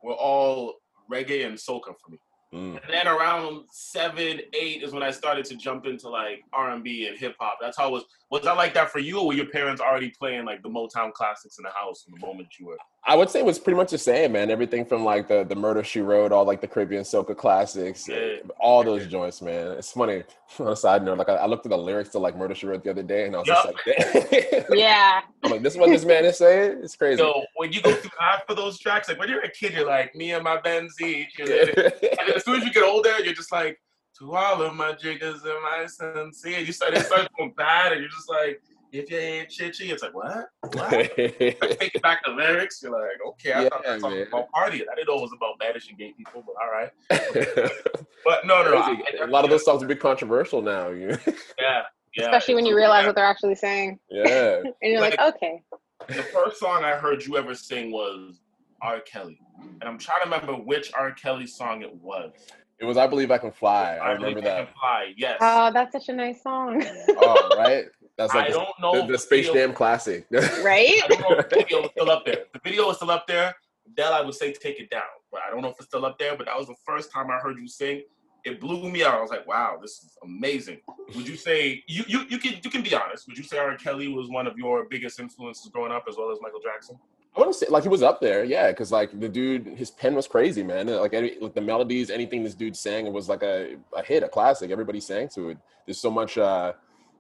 were 0.04 0.14
all 0.14 0.76
reggae 1.12 1.46
and 1.46 1.56
soca 1.58 1.94
for 2.00 2.12
me. 2.12 2.18
Mm. 2.54 2.82
And 2.84 2.94
then 2.94 3.08
around 3.08 3.66
seven, 3.72 4.42
eight 4.54 4.84
is 4.84 4.92
when 4.92 5.04
I 5.04 5.12
started 5.12 5.46
to 5.46 5.56
jump 5.56 5.86
into 5.86 6.10
like 6.10 6.42
R 6.52 6.72
and 6.72 6.84
B 6.84 7.08
and 7.08 7.18
hip 7.18 7.36
hop. 7.40 7.58
That's 7.62 7.78
how 7.78 7.88
it 7.90 7.92
was. 7.92 8.04
Was 8.30 8.42
that 8.44 8.58
like 8.58 8.74
that 8.74 8.90
for 8.92 9.00
you, 9.00 9.20
or 9.20 9.28
were 9.28 9.34
your 9.34 9.46
parents 9.48 9.82
already 9.82 10.12
playing 10.18 10.46
like 10.46 10.62
the 10.64 10.70
Motown 10.70 11.14
classics 11.14 11.58
in 11.58 11.64
the 11.64 11.70
house 11.72 12.04
from 12.04 12.20
the 12.20 12.26
moment 12.26 12.50
you 12.60 12.66
were? 12.68 12.78
I 13.04 13.16
would 13.16 13.32
say 13.32 13.40
it 13.40 13.46
was 13.46 13.58
pretty 13.58 13.78
much 13.78 13.90
the 13.90 13.98
same, 13.98 14.34
man. 14.34 14.52
Everything 14.52 14.86
from 14.86 15.04
like 15.04 15.28
the 15.28 15.44
the 15.44 15.56
Murder 15.56 15.84
She 15.84 16.02
Wrote, 16.02 16.32
all 16.32 16.46
like 16.46 16.62
the 16.62 16.68
Caribbean 16.68 17.04
soca 17.04 17.36
classics, 17.36 18.08
Yeah. 18.08 18.36
all 18.60 18.84
those 18.84 19.08
joints, 19.08 19.42
man. 19.42 19.72
It's 19.72 19.92
funny. 19.92 20.24
On 20.60 20.68
a 20.68 20.76
side 20.76 21.04
note, 21.04 21.18
like 21.18 21.30
I, 21.30 21.36
I 21.36 21.46
looked 21.48 21.66
at 21.66 21.72
the 21.72 21.78
lyrics 21.78 22.10
to 22.10 22.20
like 22.20 22.38
Murder 22.38 22.54
She 22.54 22.68
Wrote 22.68 22.84
the 22.84 22.92
other 22.92 23.02
day, 23.02 23.26
and 23.26 23.36
I 23.36 23.40
was 23.40 23.48
just 23.48 23.66
like, 23.66 24.66
yeah. 24.72 25.22
I'm 25.44 25.50
like, 25.52 25.64
this 25.64 25.74
is 25.74 25.80
what 25.80 25.90
this 25.90 26.06
man 26.06 26.26
is 26.26 26.38
saying. 26.38 26.80
It's 26.84 26.96
crazy. 26.96 27.18
So 27.18 27.44
when 27.56 27.72
you 27.74 27.82
go 27.82 27.92
through 27.94 28.12
half 28.20 28.44
of 28.50 28.56
those 28.58 28.78
tracks, 28.78 29.08
like 29.08 29.18
when 29.18 29.30
you're 29.30 29.42
a 29.42 29.50
kid, 29.52 29.74
you're 29.74 29.88
like 29.88 30.14
me 30.14 30.34
and 30.34 30.44
my 30.44 30.58
Benzie. 30.58 31.26
And 31.40 32.36
as 32.36 32.44
soon 32.46 32.56
as 32.58 32.64
you 32.66 32.72
get 32.72 32.84
older, 32.84 33.18
you're 33.24 33.34
just 33.34 33.52
like 33.52 33.82
to 34.20 34.36
all 34.36 34.62
of 34.62 34.76
my 34.76 34.92
jiggers 34.94 35.42
and 35.44 35.56
my 35.64 35.86
sincere. 35.88 36.60
You 36.60 36.72
start 36.72 36.94
it 36.94 37.06
starts 37.06 37.30
going 37.36 37.54
bad, 37.58 37.94
and 37.94 38.02
you're 38.02 38.10
just 38.12 38.30
like, 38.30 38.62
if 38.92 39.10
you 39.10 39.18
ain't 39.18 39.50
chitchy, 39.50 39.92
it's 39.92 40.04
like 40.04 40.14
what? 40.14 40.50
What? 40.62 40.92
Like, 40.92 41.16
taking 41.80 42.02
back 42.02 42.22
the 42.26 42.32
lyrics, 42.32 42.82
you're 42.84 42.92
like, 42.92 43.20
okay, 43.30 43.54
I 43.54 43.70
thought 43.70 43.84
that 43.86 44.02
song 44.02 44.12
was 44.12 44.20
man. 44.20 44.28
about 44.28 44.48
partying. 44.56 44.84
I 44.92 44.96
didn't 44.96 45.08
know 45.08 45.18
it 45.18 45.22
was 45.22 45.32
about 45.36 45.60
banishing 45.60 45.96
gay 45.98 46.14
people, 46.18 46.44
but 46.46 46.56
all 46.62 46.72
right. 46.72 47.72
But 48.24 48.46
no, 48.46 48.62
no, 48.64 48.72
no. 48.72 48.78
I- 48.78 49.04
I 49.22 49.24
a 49.24 49.28
lot 49.28 49.44
of 49.46 49.50
those 49.50 49.66
songs 49.66 49.82
are 49.82 49.86
a 49.86 49.88
bit 49.88 50.00
controversial 50.00 50.62
now. 50.62 50.90
You? 50.90 51.18
Yeah, 51.60 51.82
yeah. 52.16 52.26
Especially 52.26 52.54
when 52.56 52.66
you 52.66 52.76
realize 52.76 53.06
what 53.06 53.16
they're 53.16 53.26
actually 53.26 53.56
saying. 53.56 53.98
yeah. 54.10 54.62
And 54.64 54.74
you're 54.84 55.00
like, 55.02 55.20
okay. 55.20 55.64
the 56.08 56.22
first 56.24 56.60
song 56.60 56.84
I 56.84 56.92
heard 56.92 57.26
you 57.26 57.38
ever 57.38 57.56
sing 57.56 57.92
was 57.92 58.42
R. 58.82 59.00
Kelly, 59.02 59.40
and 59.80 59.84
I'm 59.84 59.98
trying 59.98 60.20
to 60.24 60.30
remember 60.30 60.54
which 60.54 60.92
R. 60.94 61.12
Kelly 61.14 61.48
song 61.48 61.82
it 61.82 61.94
was. 61.96 62.32
It 62.80 62.86
was 62.86 62.98
I 62.98 63.08
Believe 63.08 63.30
I 63.32 63.38
Can 63.38 63.52
Fly. 63.52 64.00
I 64.02 64.16
Believe 64.16 64.36
remember 64.38 64.50
I 64.50 64.54
that. 64.54 64.66
Can 64.66 64.74
Fly. 64.80 65.14
Yes. 65.18 65.38
Oh, 65.42 65.72
that's 65.74 65.94
such 65.94 66.10
a 66.10 66.14
nice 66.14 66.42
song. 66.44 66.84
Oh, 67.10 67.56
right? 67.58 67.86
That's 68.18 68.34
I 68.34 68.40
like 68.40 68.48
the, 68.50 68.54
don't 68.54 68.70
know. 68.82 68.94
the, 68.94 69.00
if 69.04 69.08
the 69.08 69.18
Space 69.18 69.48
video- 69.48 69.68
Jam 69.68 69.74
classic. 69.74 70.26
right? 70.32 71.02
I 71.04 71.08
don't 71.08 71.22
know 71.22 71.38
if 71.38 71.50
the 71.50 71.56
video 71.56 71.84
is 71.84 71.92
still 71.92 72.12
up 72.12 72.26
there. 72.26 72.46
The 72.54 72.60
video 72.64 72.90
is 72.90 72.96
still 72.98 73.12
up 73.12 73.28
there. 73.28 73.56
Dell, 73.96 74.14
I 74.14 74.22
would 74.22 74.36
say 74.36 74.54
take 74.54 74.80
it 74.80 74.90
down, 74.90 75.02
but 75.32 75.42
I 75.46 75.50
don't 75.52 75.62
know 75.62 75.70
if 75.70 75.76
it's 75.78 75.88
still 75.88 76.06
up 76.06 76.18
there. 76.20 76.36
But 76.38 76.46
that 76.48 76.58
was 76.58 76.68
the 76.68 76.76
first 76.86 77.12
time 77.12 77.30
I 77.30 77.40
heard 77.40 77.58
you 77.58 77.68
sing. 77.68 78.04
It 78.44 78.60
blew 78.60 78.90
me 78.90 79.04
out. 79.04 79.16
I 79.16 79.22
was 79.22 79.30
like, 79.30 79.46
"Wow, 79.48 79.78
this 79.82 79.92
is 80.04 80.18
amazing." 80.24 80.80
Would 81.16 81.28
you 81.28 81.36
say 81.36 81.84
you 81.88 82.04
you 82.08 82.26
you 82.30 82.38
can 82.38 82.54
you 82.64 82.70
can 82.70 82.82
be 82.82 82.94
honest? 82.96 83.28
Would 83.28 83.38
you 83.38 83.44
say 83.44 83.58
R. 83.58 83.76
Kelly 83.78 84.08
was 84.08 84.30
one 84.30 84.48
of 84.48 84.58
your 84.58 84.86
biggest 84.90 85.20
influences 85.20 85.70
growing 85.72 85.92
up, 85.92 86.06
as 86.10 86.16
well 86.18 86.32
as 86.32 86.40
Michael 86.42 86.62
Jackson? 86.62 86.98
I 87.36 87.40
want 87.40 87.54
to 87.54 87.58
say 87.58 87.68
like 87.70 87.84
he 87.84 87.90
was 87.90 88.04
up 88.04 88.20
there, 88.20 88.44
yeah, 88.44 88.72
because 88.72 88.92
like 88.92 89.18
the 89.18 89.30
dude, 89.30 89.68
his 89.68 89.90
pen 89.90 90.16
was 90.16 90.28
crazy, 90.28 90.64
man. 90.64 90.88
Like 90.88 91.14
any, 91.14 91.38
like 91.40 91.54
the 91.54 91.62
melodies, 91.62 92.10
anything 92.10 92.44
this 92.44 92.56
dude 92.56 92.76
sang, 92.76 93.06
it 93.06 93.14
was 93.14 93.30
like 93.30 93.42
a, 93.42 93.78
a 93.96 94.04
hit, 94.04 94.24
a 94.24 94.28
classic. 94.28 94.70
Everybody 94.70 95.00
sang 95.00 95.30
to 95.30 95.50
it. 95.52 95.58
There's 95.86 96.00
so 96.00 96.12
much, 96.12 96.38
uh, 96.38 96.74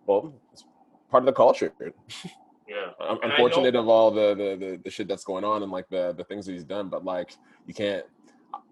well, 0.06 0.34
it's 0.52 0.66
part 1.12 1.22
of 1.24 1.26
the 1.26 1.34
culture. 1.34 1.74
Yeah. 1.80 2.76
I'm, 3.02 3.18
And 3.22 3.26
I'm 3.26 3.32
I 3.34 3.38
fortunate 3.38 3.76
of 3.76 3.88
all 3.90 4.10
the, 4.12 4.34
the 4.34 4.56
the 4.66 4.80
the 4.84 4.90
shit 4.90 5.08
that's 5.08 5.24
going 5.24 5.44
on 5.44 5.62
and 5.64 5.72
like 5.72 5.88
the 5.90 6.14
the 6.18 6.24
things 6.24 6.46
that 6.46 6.54
he's 6.54 6.64
done, 6.64 6.90
but 6.90 7.04
like 7.06 7.36
you 7.68 7.74
can't. 7.74 8.06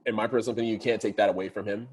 In 0.06 0.16
my 0.16 0.26
personal 0.28 0.54
opinion, 0.54 0.74
you 0.74 0.80
can't 0.80 1.02
take 1.02 1.16
that 1.18 1.30
away 1.30 1.50
from 1.50 1.66
him. 1.66 1.88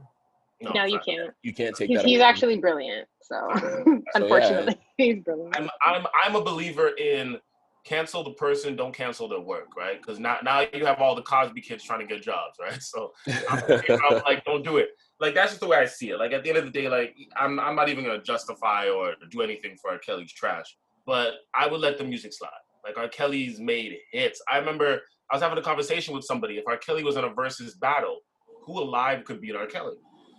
No, 0.74 0.84
you 0.84 0.98
can't. 1.06 1.32
You 1.42 1.52
can't 1.52 1.76
take 1.76 1.88
He's, 1.88 1.98
that. 1.98 2.06
he's 2.06 2.16
away 2.16 2.22
from- 2.22 2.28
actually 2.30 2.58
brilliant. 2.58 3.08
So, 3.22 3.36
yeah. 3.54 3.98
unfortunately, 4.14 4.78
he's 4.96 5.22
brilliant. 5.22 5.54
I'm 5.56 5.68
I'm 5.84 6.06
I'm 6.24 6.36
a 6.36 6.40
believer 6.42 6.88
in 6.96 7.38
cancel 7.84 8.24
the 8.24 8.32
person, 8.32 8.74
don't 8.74 8.92
cancel 8.92 9.28
their 9.28 9.40
work, 9.40 9.76
right? 9.76 10.00
Because 10.00 10.18
now 10.18 10.38
now 10.42 10.64
you 10.72 10.84
have 10.86 11.00
all 11.00 11.14
the 11.14 11.22
Cosby 11.22 11.60
kids 11.60 11.84
trying 11.84 12.00
to 12.00 12.06
get 12.06 12.22
jobs, 12.22 12.56
right? 12.60 12.82
So 12.82 13.12
I'm, 13.48 13.62
I'm 14.10 14.22
like, 14.24 14.44
don't 14.44 14.64
do 14.64 14.78
it. 14.78 14.90
Like 15.20 15.34
that's 15.34 15.52
just 15.52 15.60
the 15.60 15.66
way 15.66 15.78
I 15.78 15.86
see 15.86 16.10
it. 16.10 16.18
Like 16.18 16.32
at 16.32 16.42
the 16.42 16.50
end 16.50 16.58
of 16.58 16.64
the 16.64 16.70
day, 16.70 16.88
like 16.88 17.14
I'm 17.36 17.58
I'm 17.58 17.74
not 17.74 17.88
even 17.88 18.04
gonna 18.04 18.22
justify 18.22 18.88
or 18.88 19.14
do 19.30 19.40
anything 19.42 19.76
for 19.80 19.90
R. 19.90 19.98
Kelly's 19.98 20.32
trash, 20.32 20.76
but 21.06 21.34
I 21.54 21.66
would 21.66 21.80
let 21.80 21.96
the 21.98 22.04
music 22.04 22.32
slide. 22.34 22.50
Like 22.84 22.98
R. 22.98 23.08
Kelly's 23.08 23.58
made 23.58 23.96
hits. 24.12 24.40
I 24.52 24.58
remember 24.58 25.00
I 25.30 25.34
was 25.34 25.42
having 25.42 25.58
a 25.58 25.62
conversation 25.62 26.14
with 26.14 26.24
somebody. 26.24 26.58
If 26.58 26.64
R. 26.68 26.76
Kelly 26.76 27.02
was 27.02 27.16
in 27.16 27.24
a 27.24 27.30
versus 27.30 27.74
battle, 27.76 28.18
who 28.64 28.78
alive 28.78 29.24
could 29.24 29.40
beat 29.40 29.56
R. 29.56 29.66
Kelly? 29.66 29.96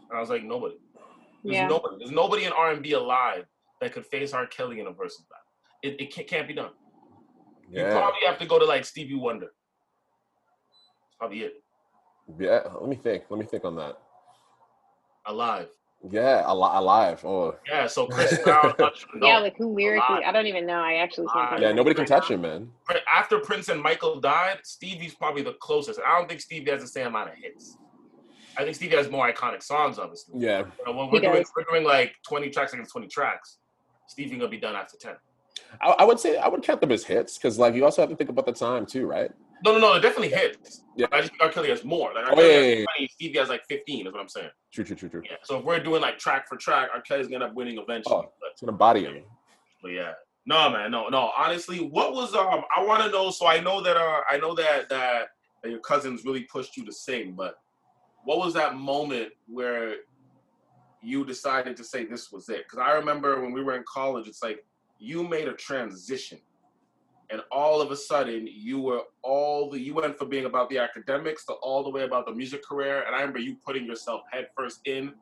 And 0.10 0.18
I 0.18 0.22
was 0.22 0.30
like, 0.30 0.44
nobody. 0.44 0.76
There's 1.44 1.56
Yeah. 1.58 1.68
nobody. 1.68 1.96
There's 1.98 2.12
nobody 2.12 2.46
in 2.46 2.54
R&B 2.54 2.94
alive 2.94 3.46
that 3.82 3.92
could 3.94 4.06
face 4.06 4.32
R. 4.34 4.48
Kelly 4.48 4.80
in 4.80 4.88
a 4.88 4.92
versus 4.94 5.26
battle. 5.30 5.44
It, 5.98 6.02
it 6.02 6.14
can't, 6.14 6.28
can't 6.28 6.48
be 6.48 6.54
done. 6.54 6.72
Yeah. 7.70 7.88
You 7.88 7.92
probably 7.92 8.20
have 8.26 8.38
to 8.40 8.46
go 8.46 8.60
to 8.60 8.66
like 8.66 8.86
Stevie 8.86 9.16
Wonder. 9.16 9.48
Probably 11.20 11.42
it. 11.42 11.54
yeah. 12.40 12.62
Let 12.80 12.88
me 12.90 12.96
think. 12.96 13.24
Let 13.30 13.40
me 13.40 13.46
think 13.46 13.66
on 13.66 13.76
that. 13.76 13.98
Alive. 15.28 15.68
Yeah, 16.10 16.44
ali- 16.46 16.78
alive. 16.78 17.24
Oh, 17.26 17.56
Yeah, 17.68 17.88
so 17.88 18.08
Chris 18.14 18.38
Brown. 18.40 18.74
yeah, 19.22 19.40
like 19.40 19.58
who 19.58 19.74
lyrically? 19.74 20.16
lot. 20.16 20.26
I 20.26 20.32
don't 20.32 20.46
even 20.48 20.66
know. 20.66 20.80
I 20.80 20.96
actually 20.96 21.28
can't. 21.34 21.50
think 21.52 21.62
yeah. 21.62 21.72
Nobody 21.72 21.96
can 21.96 22.06
touch 22.06 22.30
him, 22.32 22.42
man. 22.42 22.72
After 23.14 23.40
Prince 23.40 23.70
and 23.70 23.82
Michael 23.82 24.20
died, 24.20 24.60
Stevie's 24.64 25.16
probably 25.16 25.42
the 25.42 25.54
closest. 25.54 26.00
I 26.06 26.18
don't 26.18 26.30
think 26.30 26.40
Stevie 26.42 26.72
has 26.72 26.82
the 26.82 26.88
same 26.88 27.08
amount 27.08 27.32
of 27.32 27.36
hits. 27.36 27.78
I 28.58 28.64
think 28.64 28.76
Stevie 28.76 28.96
has 28.96 29.10
more 29.10 29.32
iconic 29.32 29.62
songs, 29.62 30.00
obviously. 30.00 30.40
Yeah, 30.40 30.60
You 30.60 30.66
know, 30.86 30.92
when 30.98 31.12
we're 31.12 31.20
doing, 31.20 31.46
we're 31.56 31.64
doing 31.70 31.84
like 31.84 32.16
20 32.28 32.50
tracks 32.50 32.74
against 32.74 32.92
20 32.92 33.08
tracks, 33.08 33.58
Stevie 34.08 34.38
gonna 34.38 34.48
be 34.50 34.58
done 34.58 34.76
after 34.76 34.98
10. 34.98 35.16
I, 35.82 35.90
I 36.00 36.04
would 36.06 36.20
say 36.20 36.38
I 36.38 36.48
would 36.48 36.64
count 36.64 36.82
them 36.82 36.92
as 36.92 37.04
hits 37.04 37.38
because 37.38 37.60
like 37.60 37.74
you 37.76 37.84
also 37.86 38.02
have 38.02 38.10
to 38.10 38.16
think 38.16 38.30
about 38.30 38.46
the 38.46 38.54
time 38.54 38.86
too, 38.86 39.06
right? 39.06 39.32
No, 39.64 39.72
no, 39.74 39.80
no, 39.80 39.94
they're 39.94 40.02
definitely 40.02 40.30
hits. 40.30 40.84
Yeah. 40.96 41.08
I 41.12 41.20
just 41.22 41.32
think 41.32 41.42
R. 41.42 41.50
Kelly 41.50 41.70
has 41.70 41.84
more. 41.84 42.14
Like 42.14 42.26
R. 42.26 42.32
Oh, 42.32 42.36
Kelly 42.36 42.48
yeah, 42.48 42.56
has 42.60 42.80
yeah. 42.80 42.86
20, 42.98 43.08
Stevie 43.08 43.38
has 43.40 43.50
like 43.50 43.66
15, 43.68 44.08
is 44.08 44.14
what 44.14 44.22
I'm 44.22 44.28
saying. 44.30 44.50
True, 44.72 44.84
true, 44.84 44.96
true, 44.96 45.10
true. 45.10 45.22
Yeah. 45.26 45.38
So 45.44 45.58
if 45.60 45.66
we're 45.66 45.80
doing 45.80 46.02
like 46.02 46.20
track 46.20 46.48
for 46.48 46.58
track, 46.58 46.90
R. 46.94 47.02
Kelly's 47.02 47.28
gonna 47.28 47.44
end 47.46 47.52
up 47.52 47.56
winning 47.56 47.78
eventually. 47.78 48.16
Oh. 48.16 48.32
But, 48.40 48.52
It's 48.52 48.62
gonna 48.62 48.72
body 48.78 49.04
him. 49.04 49.24
but 49.82 49.90
yeah. 49.90 50.14
No 50.46 50.70
man, 50.70 50.92
no, 50.92 51.10
no. 51.10 51.32
Honestly, 51.38 51.80
what 51.80 52.14
was 52.14 52.34
um 52.34 52.62
I 52.76 52.84
wanna 52.84 53.12
know 53.12 53.32
so 53.32 53.48
I 53.48 53.60
know 53.60 53.82
that 53.82 53.98
uh 53.98 54.22
I 54.30 54.38
know 54.38 54.56
that 54.56 54.88
that, 54.90 55.28
that 55.62 55.70
your 55.70 55.80
cousins 55.82 56.24
really 56.24 56.44
pushed 56.44 56.78
you 56.78 56.86
to 56.86 56.92
sing, 56.92 57.34
but 57.34 57.56
what 58.24 58.38
was 58.38 58.54
that 58.54 58.76
moment 58.76 59.30
where 59.48 59.96
you 61.02 61.26
decided 61.26 61.76
to 61.78 61.84
say 61.84 62.06
this 62.06 62.32
was 62.32 62.48
it? 62.50 62.64
Because 62.64 62.80
I 62.80 62.92
remember 62.94 63.42
when 63.42 63.52
we 63.52 63.62
were 63.64 63.76
in 63.76 63.84
college, 63.92 64.28
it's 64.28 64.42
like 64.42 64.64
you 65.00 65.22
made 65.24 65.48
a 65.48 65.54
transition. 65.54 66.40
And 67.30 67.42
all 67.52 67.82
of 67.82 67.92
a 67.92 67.96
sudden, 67.96 68.48
you 68.50 68.80
were 68.80 69.02
all 69.22 69.70
the 69.70 69.80
you 69.80 69.94
went 69.94 70.18
from 70.18 70.30
being 70.30 70.46
about 70.46 70.70
the 70.70 70.78
academics 70.78 71.46
to 71.46 71.54
all 71.54 71.84
the 71.84 71.90
way 71.90 72.04
about 72.04 72.26
the 72.26 72.34
music 72.34 72.64
career. 72.64 73.04
And 73.06 73.16
I 73.16 73.20
remember 73.20 73.40
you 73.40 73.58
putting 73.66 73.86
yourself 73.86 74.22
headfirst 74.32 74.82
in 74.86 75.14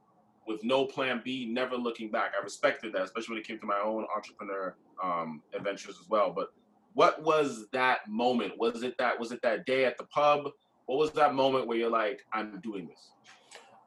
with 0.47 0.63
no 0.63 0.85
plan 0.85 1.21
B, 1.23 1.47
never 1.51 1.75
looking 1.75 2.11
back. 2.11 2.33
I 2.39 2.43
respected 2.43 2.93
that, 2.93 3.01
especially 3.01 3.33
when 3.33 3.41
it 3.41 3.47
came 3.47 3.59
to 3.59 3.65
my 3.65 3.79
own 3.83 4.05
entrepreneur 4.15 4.75
um, 5.03 5.41
adventures 5.55 5.97
as 5.99 6.07
well. 6.07 6.31
But 6.31 6.53
what 6.93 7.23
was 7.23 7.65
that 7.73 8.07
moment? 8.07 8.53
Was 8.57 8.83
it 8.83 8.97
that 8.99 9.19
was 9.19 9.31
it 9.31 9.41
that 9.41 9.65
day 9.65 9.85
at 9.85 9.97
the 9.97 10.05
pub? 10.05 10.49
What 10.85 10.99
was 10.99 11.11
that 11.13 11.33
moment 11.33 11.67
where 11.67 11.77
you're 11.77 11.89
like, 11.89 12.21
I'm 12.31 12.59
doing 12.61 12.87
this? 12.87 13.11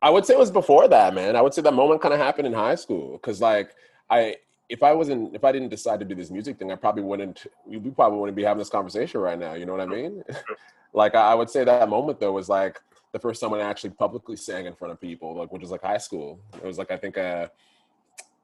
I 0.02 0.10
would 0.10 0.26
say 0.26 0.34
it 0.34 0.38
was 0.38 0.50
before 0.50 0.88
that, 0.88 1.14
man. 1.14 1.36
I 1.36 1.40
would 1.40 1.54
say 1.54 1.62
that 1.62 1.74
moment 1.74 2.00
kind 2.00 2.14
of 2.14 2.20
happened 2.20 2.46
in 2.46 2.52
high 2.52 2.74
school 2.74 3.12
because, 3.12 3.40
like, 3.40 3.74
I 4.10 4.36
if 4.68 4.82
I 4.82 4.92
wasn't 4.92 5.34
if 5.34 5.44
I 5.44 5.52
didn't 5.52 5.70
decide 5.70 5.98
to 6.00 6.04
do 6.04 6.14
this 6.14 6.30
music 6.30 6.58
thing, 6.58 6.70
I 6.70 6.76
probably 6.76 7.02
wouldn't. 7.02 7.46
We 7.66 7.90
probably 7.90 8.18
wouldn't 8.18 8.36
be 8.36 8.44
having 8.44 8.58
this 8.58 8.68
conversation 8.68 9.20
right 9.20 9.38
now. 9.38 9.54
You 9.54 9.66
know 9.66 9.72
what 9.72 9.80
I 9.80 9.86
mean? 9.86 10.22
like, 10.92 11.14
I, 11.14 11.32
I 11.32 11.34
would 11.34 11.50
say 11.50 11.64
that 11.64 11.88
moment 11.88 12.20
though 12.20 12.32
was 12.32 12.48
like 12.48 12.80
the 13.12 13.18
first 13.18 13.40
time 13.40 13.50
when 13.50 13.60
I 13.60 13.64
actually 13.64 13.90
publicly 13.90 14.36
sang 14.36 14.66
in 14.66 14.74
front 14.74 14.92
of 14.92 15.00
people, 15.00 15.34
like 15.34 15.50
which 15.52 15.62
was 15.62 15.70
like 15.70 15.82
high 15.82 15.98
school. 15.98 16.40
It 16.54 16.64
was 16.64 16.78
like 16.78 16.90
I 16.90 16.96
think 16.96 17.16
uh, 17.16 17.48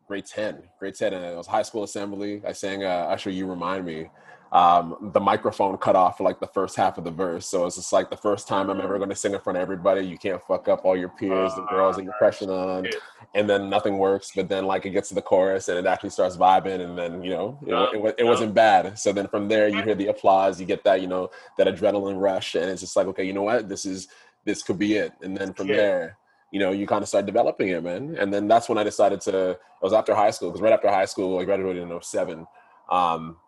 grade 0.08 0.26
ten, 0.26 0.62
grade 0.78 0.94
ten, 0.94 1.12
and 1.12 1.24
it 1.24 1.36
was 1.36 1.46
high 1.46 1.62
school 1.62 1.84
assembly. 1.84 2.42
I 2.46 2.52
sang 2.52 2.84
uh, 2.84 3.08
"Usher, 3.10 3.30
You 3.30 3.46
Remind 3.46 3.84
Me." 3.84 4.08
Um, 4.54 5.10
the 5.12 5.18
microphone 5.20 5.76
cut 5.78 5.96
off 5.96 6.18
for 6.18 6.22
like 6.22 6.38
the 6.38 6.46
first 6.46 6.76
half 6.76 6.96
of 6.96 7.02
the 7.02 7.10
verse, 7.10 7.44
so 7.48 7.66
it's 7.66 7.74
just 7.74 7.92
like 7.92 8.08
the 8.08 8.16
first 8.16 8.46
time 8.46 8.70
I'm 8.70 8.80
ever 8.80 8.98
going 8.98 9.10
to 9.10 9.16
sing 9.16 9.34
in 9.34 9.40
front 9.40 9.56
of 9.56 9.62
everybody. 9.62 10.06
You 10.06 10.16
can't 10.16 10.40
fuck 10.40 10.68
up 10.68 10.84
all 10.84 10.96
your 10.96 11.08
peers, 11.08 11.52
the 11.56 11.62
girls 11.62 11.96
that 11.96 12.04
you're 12.04 12.14
crushing 12.18 12.48
on, 12.50 12.86
and 13.34 13.50
then 13.50 13.68
nothing 13.68 13.98
works. 13.98 14.30
But 14.36 14.48
then 14.48 14.64
like 14.64 14.86
it 14.86 14.90
gets 14.90 15.08
to 15.08 15.16
the 15.16 15.22
chorus 15.22 15.68
and 15.68 15.76
it 15.76 15.86
actually 15.86 16.10
starts 16.10 16.36
vibing, 16.36 16.80
and 16.84 16.96
then 16.96 17.20
you 17.24 17.30
know 17.30 17.58
it, 17.66 17.72
wa- 17.74 17.90
it, 17.92 18.00
wa- 18.00 18.08
it 18.10 18.14
Yeah. 18.20 18.24
wasn't 18.30 18.54
bad. 18.54 18.96
So 18.96 19.12
then 19.12 19.26
from 19.26 19.48
there 19.48 19.66
you 19.66 19.82
hear 19.82 19.96
the 19.96 20.06
applause, 20.06 20.60
you 20.60 20.66
get 20.66 20.84
that 20.84 21.00
you 21.00 21.08
know 21.08 21.30
that 21.58 21.66
adrenaline 21.66 22.20
rush, 22.20 22.54
and 22.54 22.66
it's 22.70 22.80
just 22.80 22.94
like 22.94 23.08
okay, 23.08 23.24
you 23.24 23.32
know 23.32 23.42
what, 23.42 23.68
this 23.68 23.84
is 23.84 24.06
this 24.44 24.62
could 24.62 24.78
be 24.78 24.94
it. 24.94 25.12
And 25.22 25.36
then 25.36 25.52
from 25.52 25.66
Yeah. 25.66 25.76
there, 25.76 26.18
you 26.52 26.60
know, 26.60 26.70
you 26.70 26.86
kind 26.86 27.02
of 27.02 27.08
start 27.08 27.26
developing 27.26 27.70
it, 27.70 27.82
man. 27.82 28.14
And 28.20 28.32
then 28.32 28.46
that's 28.46 28.68
when 28.68 28.78
I 28.78 28.84
decided 28.84 29.20
to. 29.22 29.50
It 29.50 29.58
was 29.82 29.92
after 29.92 30.14
high 30.14 30.30
school 30.30 30.50
because 30.50 30.62
right 30.62 30.72
after 30.72 30.88
high 30.88 31.06
school, 31.06 31.40
I 31.40 31.44
graduated 31.44 31.82
in 31.82 31.90
07. 32.00 32.46
Um, 32.88 33.38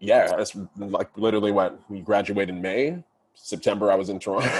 yeah, 0.00 0.36
it's 0.38 0.56
like 0.76 1.16
literally 1.16 1.52
what 1.52 1.78
we 1.88 2.00
graduated 2.00 2.54
in 2.54 2.62
May. 2.62 3.02
September, 3.34 3.92
I 3.92 3.94
was 3.94 4.08
in 4.08 4.18
Toronto. 4.18 4.50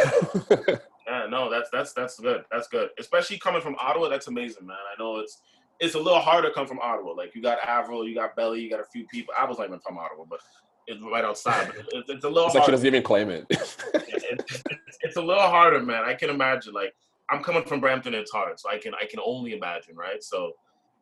Yeah, 1.09 1.26
no, 1.30 1.50
that's 1.50 1.71
that's 1.71 1.95
that's 1.95 2.21
good. 2.21 2.45
That's 2.52 2.68
good. 2.68 2.90
Especially 2.99 3.38
coming 3.38 3.62
from 3.62 3.76
Ottawa, 3.80 4.09
that's 4.09 4.28
amazing, 4.28 4.66
man. 4.66 4.76
I 4.76 5.02
know 5.02 5.21
it's 5.21 5.40
it's 5.80 5.95
a 5.95 5.99
little 5.99 6.21
harder 6.21 6.49
to 6.49 6.54
come 6.54 6.66
from 6.66 6.80
Ottawa. 6.80 7.12
Like 7.12 7.35
you 7.35 7.40
got 7.40 7.59
Avril, 7.66 8.07
you 8.07 8.14
got 8.14 8.37
Belly, 8.37 8.61
you 8.61 8.68
got 8.68 8.80
a 8.80 8.85
few 8.85 9.07
people. 9.07 9.33
I 9.38 9.47
was 9.47 9.59
not 9.59 9.68
even 9.68 9.80
from 9.80 9.97
Ottawa, 9.97 10.25
but 10.28 10.40
it's 10.87 11.02
right 11.02 11.25
outside. 11.25 11.68
But 11.68 11.87
it's, 11.92 12.11
it's 12.11 12.25
a 12.25 12.28
little 12.28 12.47
it's 12.47 12.57
like 12.57 12.64
she 12.64 12.73
doesn't 12.73 12.87
even 12.87 13.02
claim 13.02 13.30
it. 13.30 13.47
it's, 13.49 13.76
it's, 13.95 14.62
it's 15.00 15.16
a 15.16 15.23
little 15.23 15.45
harder, 15.45 15.80
man. 15.80 16.04
I 16.04 16.12
can 16.12 16.28
imagine. 16.28 16.75
Like 16.75 16.95
I'm 17.30 17.42
coming 17.42 17.64
from 17.64 17.80
Brampton, 17.80 18.12
it's 18.12 18.30
hard, 18.30 18.61
so 18.61 18.68
I 18.68 18.76
can 18.76 18.92
I 18.95 19.07
can 19.07 19.21
only 19.25 19.54
imagine, 19.54 19.97
right? 19.97 20.23
So, 20.23 20.52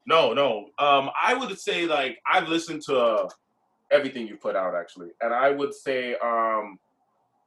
no, 0.07 0.33
no. 0.33 0.67
Um, 0.79 1.11
I 1.21 1.35
would 1.35 1.59
say 1.59 1.87
like 1.87 2.19
I've 2.31 2.49
listened 2.49 2.83
to 2.83 2.97
uh, 2.97 3.29
everything 3.91 4.27
you 4.27 4.37
put 4.37 4.57
out 4.57 4.75
actually, 4.75 5.09
and 5.21 5.33
I 5.33 5.51
would 5.51 5.75
say 5.75 6.17
um, 6.23 6.79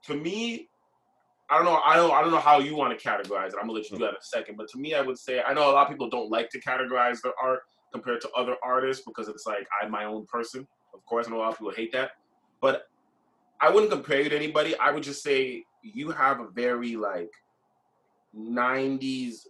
to 0.05 0.15
me, 0.15 0.69
I 1.50 1.55
don't 1.55 1.65
know. 1.65 1.81
I 1.84 1.96
don't. 1.96 2.12
I 2.12 2.22
don't 2.22 2.31
know 2.31 2.39
how 2.39 2.60
you 2.60 2.75
want 2.75 2.98
to 2.98 3.08
categorize 3.08 3.48
it. 3.48 3.55
I'm 3.55 3.62
gonna 3.62 3.74
let 3.74 3.89
you 3.89 3.98
do 3.98 4.03
that 4.05 4.10
in 4.10 4.15
a 4.15 4.24
second. 4.24 4.55
But 4.55 4.67
to 4.69 4.77
me, 4.77 4.93
I 4.93 5.01
would 5.01 5.17
say 5.17 5.41
I 5.41 5.53
know 5.53 5.69
a 5.69 5.74
lot 5.74 5.84
of 5.84 5.89
people 5.89 6.10
don't 6.10 6.29
like 6.29 6.50
to 6.51 6.62
categorize 6.62 7.22
their 7.22 7.34
art 7.41 7.62
compared 7.91 8.22
to 8.22 8.29
other 8.31 8.55
artists 8.63 9.03
because 9.03 9.27
it's 9.27 9.48
like 9.48 9.67
I'm 9.81 9.89
my 9.89 10.05
own 10.05 10.27
person. 10.27 10.67
Of 10.93 11.03
course, 11.05 11.27
I 11.27 11.31
know 11.31 11.38
a 11.38 11.39
lot 11.39 11.53
of 11.53 11.58
people 11.58 11.74
hate 11.74 11.91
that, 11.93 12.12
but 12.62 12.84
I 13.62 13.72
wouldn't 13.72 13.91
compare 13.91 14.22
you 14.22 14.29
to 14.29 14.36
anybody. 14.36 14.75
I 14.77 14.91
would 14.91 15.03
just 15.03 15.24
say 15.24 15.63
you 15.81 16.12
have 16.12 16.39
a 16.39 16.50
very 16.50 16.96
like 16.96 17.31
'90s 18.38 19.48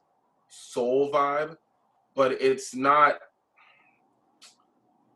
soul 0.47 1.11
vibe, 1.11 1.57
but 2.15 2.31
it's 2.31 2.73
not. 2.73 3.15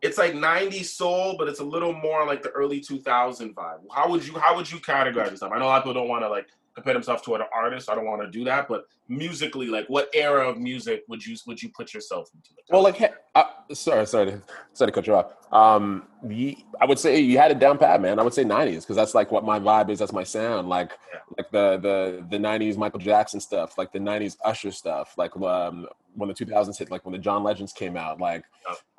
It's 0.04 0.18
like 0.18 0.34
'90s 0.34 0.86
soul, 0.86 1.36
but 1.38 1.48
it's 1.48 1.62
a 1.62 1.64
little 1.64 1.94
more 1.94 2.28
like 2.28 2.44
the 2.44 2.50
early 2.50 2.82
2000 2.82 3.56
vibe. 3.56 3.80
How 3.92 4.10
would 4.10 4.28
you 4.28 4.38
How 4.38 4.56
would 4.56 4.70
you 4.70 4.80
categorize 4.80 5.32
yourself? 5.32 5.54
I 5.54 5.60
know 5.60 5.66
a 5.66 5.68
lot 5.68 5.78
of 5.78 5.84
people 5.84 5.94
don't 5.94 6.10
want 6.10 6.24
to 6.24 6.30
like 6.30 6.48
compare 6.76 6.94
themselves 6.94 7.22
to 7.24 7.34
other 7.36 7.46
artists. 7.54 7.90
I 7.90 7.96
don't 7.96 8.06
want 8.06 8.22
to 8.22 8.30
do 8.30 8.44
that, 8.46 8.68
but 8.68 8.86
musically, 9.08 9.68
like 9.68 9.86
what 9.88 10.10
era 10.14 10.48
of 10.50 10.58
music 10.58 11.04
would 11.08 11.26
you 11.26 11.36
would 11.46 11.62
you 11.62 11.70
put 11.70 11.94
yourself 11.94 12.30
into? 12.34 12.50
well, 12.70 12.82
like, 12.84 13.02
uh, 13.36 13.44
sorry, 13.74 14.06
sorry, 14.08 14.32
to, 14.32 14.42
sorry 14.74 14.92
to 14.92 14.96
cut 14.96 15.08
you 15.08 15.16
off. 15.16 15.34
Um, 15.52 16.08
you, 16.28 16.56
I 16.82 16.86
would 16.86 16.98
say 16.98 17.20
you 17.20 17.38
had 17.38 17.52
it 17.52 17.60
down 17.60 17.78
pat, 17.78 18.02
man. 18.02 18.20
I 18.20 18.24
would 18.24 18.34
say 18.34 18.44
'90s 18.44 18.82
because 18.82 18.96
that's 18.96 19.14
like 19.14 19.32
what 19.32 19.44
my 19.44 19.60
vibe 19.60 19.90
is. 19.90 20.00
That's 20.00 20.14
my 20.14 20.24
sound. 20.24 20.70
Like, 20.70 20.92
Yeah. 21.14 21.20
like 21.38 21.52
the 21.52 21.78
the 21.78 22.26
the 22.30 22.38
'90s 22.38 22.78
Michael 22.78 23.00
Jackson 23.00 23.40
stuff, 23.40 23.78
like 23.78 23.92
the 23.92 24.00
'90s 24.00 24.38
Usher 24.44 24.72
stuff, 24.72 25.14
like 25.18 25.36
um, 25.38 25.88
when 26.16 26.30
the 26.30 26.36
2000s 26.36 26.78
hit, 26.78 26.92
like 26.92 27.06
when 27.06 27.14
the 27.14 27.20
John 27.20 27.44
Legends 27.44 27.74
came 27.74 27.98
out. 27.98 28.20
Like. 28.20 28.46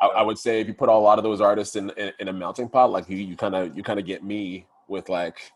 I, 0.00 0.06
I 0.08 0.22
would 0.22 0.36
say 0.36 0.60
if 0.60 0.66
you 0.68 0.74
put 0.74 0.90
a 0.90 0.92
lot 0.92 1.18
of 1.18 1.24
those 1.24 1.40
artists 1.40 1.74
in 1.76 1.88
in, 1.96 2.12
in 2.20 2.28
a 2.28 2.32
melting 2.32 2.68
pot, 2.68 2.90
like 2.90 3.08
you 3.08 3.16
you 3.16 3.34
kind 3.36 3.54
of 3.54 3.74
you 3.76 3.82
kind 3.82 3.98
of 3.98 4.04
get 4.06 4.22
me 4.22 4.66
with 4.88 5.08
like. 5.08 5.52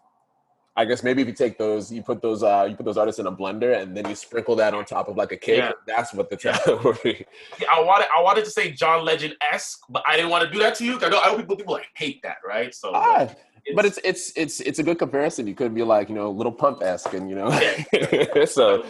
I 0.79 0.85
guess 0.85 1.03
maybe 1.03 1.23
if 1.23 1.27
you 1.27 1.35
take 1.35 1.59
those, 1.59 1.91
you 1.91 2.03
put 2.05 2.23
those, 2.23 2.45
uh, 2.45 2.69
you 2.71 2.77
put 2.77 2.87
those 2.87 2.97
artists 2.97 3.19
in 3.19 3.27
a 3.27 3.33
blender, 3.33 3.77
and 3.83 3.97
then 3.97 4.09
you 4.09 4.15
sprinkle 4.15 4.55
that 4.57 4.75
on 4.75 4.85
top 4.85 5.09
of 5.09 5.17
like 5.17 5.33
a 5.33 5.37
cake. 5.37 5.59
Yeah. 5.59 5.73
That's 5.89 6.15
what 6.15 6.31
the 6.31 6.37
talent 6.37 6.85
would 6.85 7.03
be. 7.03 7.27
Yeah, 7.61 7.67
I 7.75 7.83
wanted 7.83 8.07
I 8.17 8.23
wanted 8.23 8.45
to 8.45 8.51
say 8.53 8.71
John 8.71 9.05
Legend 9.05 9.35
esque, 9.53 9.81
but 9.89 10.05
I 10.07 10.15
didn't 10.15 10.31
want 10.31 10.45
to 10.45 10.51
do 10.51 10.61
that 10.61 10.77
to 10.77 10.85
you. 10.85 10.97
I 11.03 11.09
know, 11.09 11.21
I 11.21 11.33
know 11.33 11.37
people 11.39 11.57
people 11.57 11.75
like 11.75 11.89
hate 11.95 12.23
that, 12.23 12.37
right? 12.47 12.73
So, 12.73 12.93
Ah, 12.95 13.29
but 13.75 13.87
it's 13.87 13.99
it's 14.05 14.33
it's 14.37 14.61
it's 14.61 14.79
a 14.79 14.85
good 14.85 15.01
comparison. 15.01 15.49
You 15.49 15.55
could 15.57 15.75
be 15.75 15.83
like 15.83 16.09
you 16.09 16.15
know 16.15 16.31
little 16.31 16.53
pump 16.53 16.81
esque, 16.81 17.13
and 17.13 17.29
you 17.29 17.35
know, 17.35 17.51
so 18.47 18.85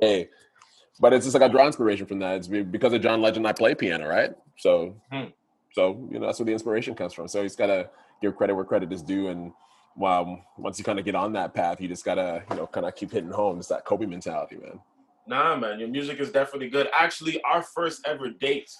hey, 0.00 0.28
but 1.00 1.12
it's 1.12 1.26
just 1.26 1.34
like 1.34 1.42
I 1.42 1.48
draw 1.48 1.66
inspiration 1.66 2.06
from 2.06 2.20
that. 2.20 2.36
It's 2.36 2.46
because 2.46 2.92
of 2.92 3.02
John 3.02 3.20
Legend. 3.20 3.48
I 3.48 3.52
play 3.52 3.74
piano, 3.74 4.06
right? 4.08 4.30
So 4.58 4.94
Hmm. 5.10 5.24
so 5.72 6.08
you 6.12 6.20
know 6.20 6.26
that's 6.26 6.38
where 6.38 6.46
the 6.46 6.52
inspiration 6.52 6.94
comes 6.94 7.12
from. 7.12 7.26
So 7.26 7.42
he's 7.42 7.56
got 7.56 7.66
to 7.66 7.90
give 8.20 8.36
credit 8.36 8.54
where 8.54 8.64
credit 8.64 8.92
is 8.92 9.02
due, 9.02 9.26
and 9.26 9.52
um, 10.04 10.42
once 10.58 10.78
you 10.78 10.84
kind 10.84 10.98
of 10.98 11.04
get 11.04 11.14
on 11.14 11.32
that 11.34 11.54
path, 11.54 11.80
you 11.80 11.88
just 11.88 12.04
gotta 12.04 12.42
you 12.50 12.56
know 12.56 12.66
kind 12.66 12.86
of 12.86 12.94
keep 12.94 13.10
hitting 13.12 13.30
home. 13.30 13.58
It's 13.58 13.68
that 13.68 13.84
Kobe 13.84 14.06
mentality, 14.06 14.56
man. 14.56 14.80
Nah, 15.26 15.56
man, 15.56 15.78
your 15.78 15.88
music 15.88 16.18
is 16.18 16.30
definitely 16.32 16.68
good. 16.68 16.88
Actually, 16.92 17.40
our 17.42 17.62
first 17.62 18.02
ever 18.06 18.30
date, 18.30 18.70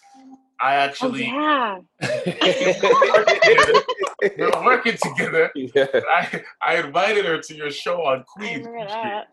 I 0.61 0.75
Oh, 0.77 0.79
actually 0.79 1.27
yeah. 1.27 1.79
we 4.37 4.45
were 4.45 4.65
working 4.65 4.97
together. 5.01 5.51
yeah. 5.57 5.87
I, 5.95 6.43
I 6.61 6.77
invited 6.77 7.25
her 7.27 7.39
to 7.39 7.55
your 7.55 7.71
show 7.71 8.03
on 8.03 8.21
I 8.21 8.23
Queens, 8.23 8.67
remember 8.67 9.25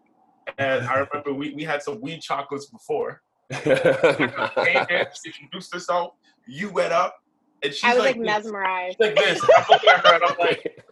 and 0.57 0.87
I 0.87 0.95
remember 0.95 1.33
we, 1.33 1.53
we 1.53 1.63
had 1.63 1.83
some 1.83 2.01
weed 2.01 2.21
chocolates 2.21 2.65
before. 2.67 3.21
Came 3.51 3.67
in, 3.77 5.05
she 5.13 5.29
introduced 5.41 5.73
herself. 5.73 6.13
You 6.47 6.69
went 6.71 6.93
up, 6.93 7.15
and 7.63 7.73
she's 7.73 7.83
I 7.83 7.93
was 7.93 8.03
like, 8.03 8.15
like, 8.17 8.25
this, 8.25 8.45
mesmerized. 8.45 8.97
like 8.99 9.15
this. 9.15 9.41
I'm 9.55 9.65
looking 9.69 9.89
at 9.89 10.07
her, 10.07 10.15
and 10.15 10.23
I'm 10.23 10.37
like, 10.39 10.83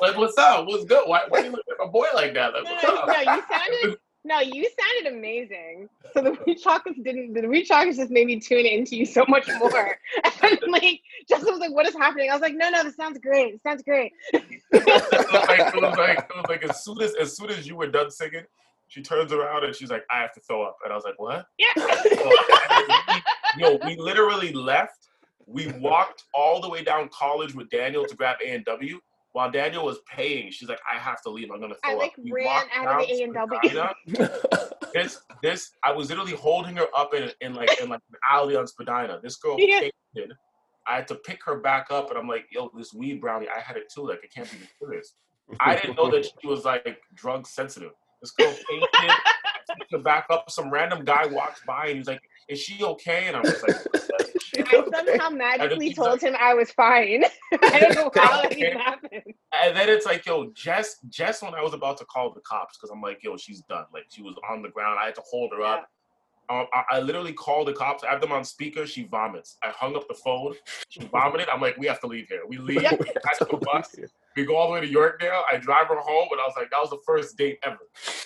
like, 0.00 0.16
what's 0.16 0.38
up? 0.38 0.66
What's 0.66 0.84
good? 0.84 1.06
Why, 1.06 1.22
why 1.28 1.40
you 1.40 1.50
look 1.50 1.64
at 1.68 1.84
a 1.84 1.88
boy 1.88 2.06
like 2.14 2.34
that? 2.34 2.54
Like, 2.54 2.64
No, 2.64 2.72
what's 2.72 2.84
up? 2.84 3.06
no, 3.06 3.14
you 3.20 3.42
sounded 3.50 3.98
no, 4.26 4.40
you 4.40 4.68
sounded 4.76 5.16
amazing. 5.16 5.88
So 6.12 6.20
the 6.20 6.32
wheat 6.32 6.60
chocolates 6.60 6.98
didn't. 7.04 7.32
The 7.32 7.46
wheat 7.46 7.66
chocolates 7.66 7.96
just 7.96 8.10
made 8.10 8.26
me 8.26 8.40
tune 8.40 8.66
into 8.66 8.96
you 8.96 9.06
so 9.06 9.24
much 9.28 9.48
more. 9.60 9.96
and 10.42 10.58
like, 10.68 11.00
Justin 11.28 11.52
was 11.52 11.60
like, 11.60 11.70
"What 11.72 11.86
is 11.86 11.94
happening?" 11.94 12.28
I 12.30 12.32
was 12.32 12.42
like, 12.42 12.56
"No, 12.56 12.68
no, 12.68 12.82
this 12.82 12.96
sounds 12.96 13.20
great. 13.20 13.54
It 13.54 13.62
sounds 13.62 13.84
great." 13.84 14.10
it 14.32 14.42
was 14.72 15.48
like 15.48 15.60
it 15.60 15.80
was 15.80 15.96
like 15.96 16.18
it 16.18 16.36
was 16.36 16.46
like 16.48 16.64
as 16.64 16.82
soon 16.82 17.00
as 17.02 17.14
as 17.14 17.36
soon 17.36 17.50
as 17.50 17.68
you 17.68 17.76
were 17.76 17.86
done 17.86 18.10
singing, 18.10 18.42
she 18.88 19.00
turns 19.00 19.32
around 19.32 19.62
and 19.62 19.72
she's 19.76 19.92
like, 19.92 20.04
"I 20.10 20.22
have 20.22 20.32
to 20.32 20.40
throw 20.40 20.64
up," 20.64 20.76
and 20.82 20.92
I 20.92 20.96
was 20.96 21.04
like, 21.04 21.20
"What?" 21.20 21.46
Yeah. 21.58 21.68
Yo, 23.58 23.78
we 23.86 23.96
literally 23.96 24.52
left. 24.52 25.06
We 25.46 25.68
walked 25.78 26.24
all 26.34 26.60
the 26.60 26.68
way 26.68 26.82
down 26.82 27.08
college 27.12 27.54
with 27.54 27.70
Daniel 27.70 28.04
to 28.04 28.14
grab 28.16 28.36
A 28.44 28.50
and 28.50 28.64
W. 28.64 29.00
While 29.32 29.50
Daniel 29.50 29.84
was 29.84 29.98
paying, 30.10 30.50
she's 30.50 30.68
like, 30.68 30.80
"I 30.90 30.98
have 30.98 31.22
to 31.22 31.30
leave. 31.30 31.50
I'm 31.52 31.60
gonna 31.60 31.74
throw 31.84 31.92
I, 31.92 31.94
like, 31.94 32.12
up." 32.12 32.24
We 32.24 32.32
ran 32.32 32.66
out 32.74 33.02
of 33.02 33.06
the 33.06 33.32
down 33.32 33.48
A&W. 33.52 34.28
This, 34.94 35.20
this, 35.42 35.72
I 35.84 35.92
was 35.92 36.08
literally 36.08 36.32
holding 36.32 36.76
her 36.76 36.86
up 36.96 37.12
in, 37.12 37.30
in 37.42 37.52
like 37.52 37.68
in 37.82 37.90
like 37.90 38.00
an 38.10 38.18
alley 38.30 38.56
on 38.56 38.66
Spadina. 38.66 39.20
This 39.22 39.36
girl 39.36 39.56
Yeah. 39.58 39.90
I 40.88 40.96
had 40.96 41.06
to 41.08 41.16
pick 41.16 41.44
her 41.44 41.56
back 41.56 41.88
up, 41.90 42.08
and 42.08 42.18
I'm 42.18 42.26
like, 42.26 42.46
"Yo, 42.50 42.70
this 42.74 42.94
weed 42.94 43.20
brownie, 43.20 43.48
I 43.48 43.60
had 43.60 43.76
it 43.76 43.92
too. 43.92 44.08
Like, 44.08 44.24
it 44.24 44.32
can't 44.32 44.50
be 44.50 44.58
serious." 44.80 45.14
I 45.60 45.76
didn't 45.76 45.96
know 45.96 46.10
that 46.10 46.24
she 46.24 46.46
was 46.46 46.64
like 46.64 46.98
drug 47.14 47.46
sensitive. 47.46 47.92
This 48.22 48.30
girl 48.30 48.50
fainted. 48.50 48.88
I 49.70 49.74
picked 49.78 49.92
her 49.92 49.98
back 49.98 50.26
up. 50.30 50.50
Some 50.50 50.70
random 50.70 51.04
guy 51.04 51.26
walks 51.26 51.60
by 51.66 51.86
and 51.88 51.98
he's 51.98 52.06
like, 52.06 52.22
"Is 52.48 52.60
she 52.60 52.82
okay?" 52.82 53.26
And 53.26 53.36
I 53.36 53.40
was 53.40 53.62
like, 53.66 53.76
I 54.72 55.04
somehow 55.04 55.28
magically 55.30 55.88
he's 55.88 55.96
told 55.96 56.20
him 56.20 56.34
I 56.40 56.54
was 56.54 56.70
fine. 56.72 57.24
I 57.62 57.78
don't 57.80 57.94
know 57.94 58.10
how 58.22 58.42
that 58.42 58.56
even 58.56 58.78
happened. 58.78 59.22
and 59.62 59.76
then 59.76 59.88
it's 59.88 60.06
like, 60.06 60.26
yo, 60.26 60.50
Jess, 60.54 60.96
Jess, 61.08 61.42
when 61.42 61.54
I 61.54 61.62
was 61.62 61.74
about 61.74 61.98
to 61.98 62.04
call 62.06 62.32
the 62.32 62.40
cops, 62.40 62.76
because 62.76 62.90
I'm 62.90 63.00
like, 63.00 63.22
yo, 63.22 63.36
she's 63.36 63.60
done. 63.62 63.84
Like, 63.92 64.04
she 64.08 64.22
was 64.22 64.34
on 64.50 64.62
the 64.62 64.68
ground. 64.68 64.98
I 65.00 65.06
had 65.06 65.14
to 65.16 65.22
hold 65.28 65.52
her 65.56 65.62
up. 65.62 65.86
Um, 66.48 66.66
I, 66.72 66.84
I 66.96 67.00
literally 67.00 67.32
called 67.32 67.66
the 67.68 67.72
cops. 67.72 68.04
I 68.04 68.10
have 68.10 68.20
them 68.20 68.30
on 68.32 68.44
speaker. 68.44 68.86
She 68.86 69.04
vomits. 69.04 69.56
I 69.64 69.70
hung 69.70 69.96
up 69.96 70.06
the 70.08 70.14
phone. 70.14 70.54
She 70.88 71.00
vomited. 71.06 71.48
I'm 71.48 71.60
like, 71.60 71.76
we 71.76 71.86
have 71.86 72.00
to 72.00 72.06
leave 72.06 72.28
here. 72.28 72.42
We 72.46 72.58
leave. 72.58 72.82
Yep. 72.82 72.98
Catch 73.24 73.38
the 73.40 73.56
bus. 73.60 73.94
We 74.36 74.44
go 74.44 74.54
all 74.56 74.68
the 74.68 74.74
way 74.74 74.80
to 74.80 74.86
Yorkdale. 74.92 75.42
I 75.52 75.56
drive 75.56 75.88
her 75.88 75.98
home, 75.98 76.28
and 76.30 76.40
I 76.40 76.44
was 76.44 76.54
like, 76.56 76.70
that 76.70 76.78
was 76.80 76.90
the 76.90 77.00
first 77.04 77.36
date 77.36 77.58
ever. 77.64 77.78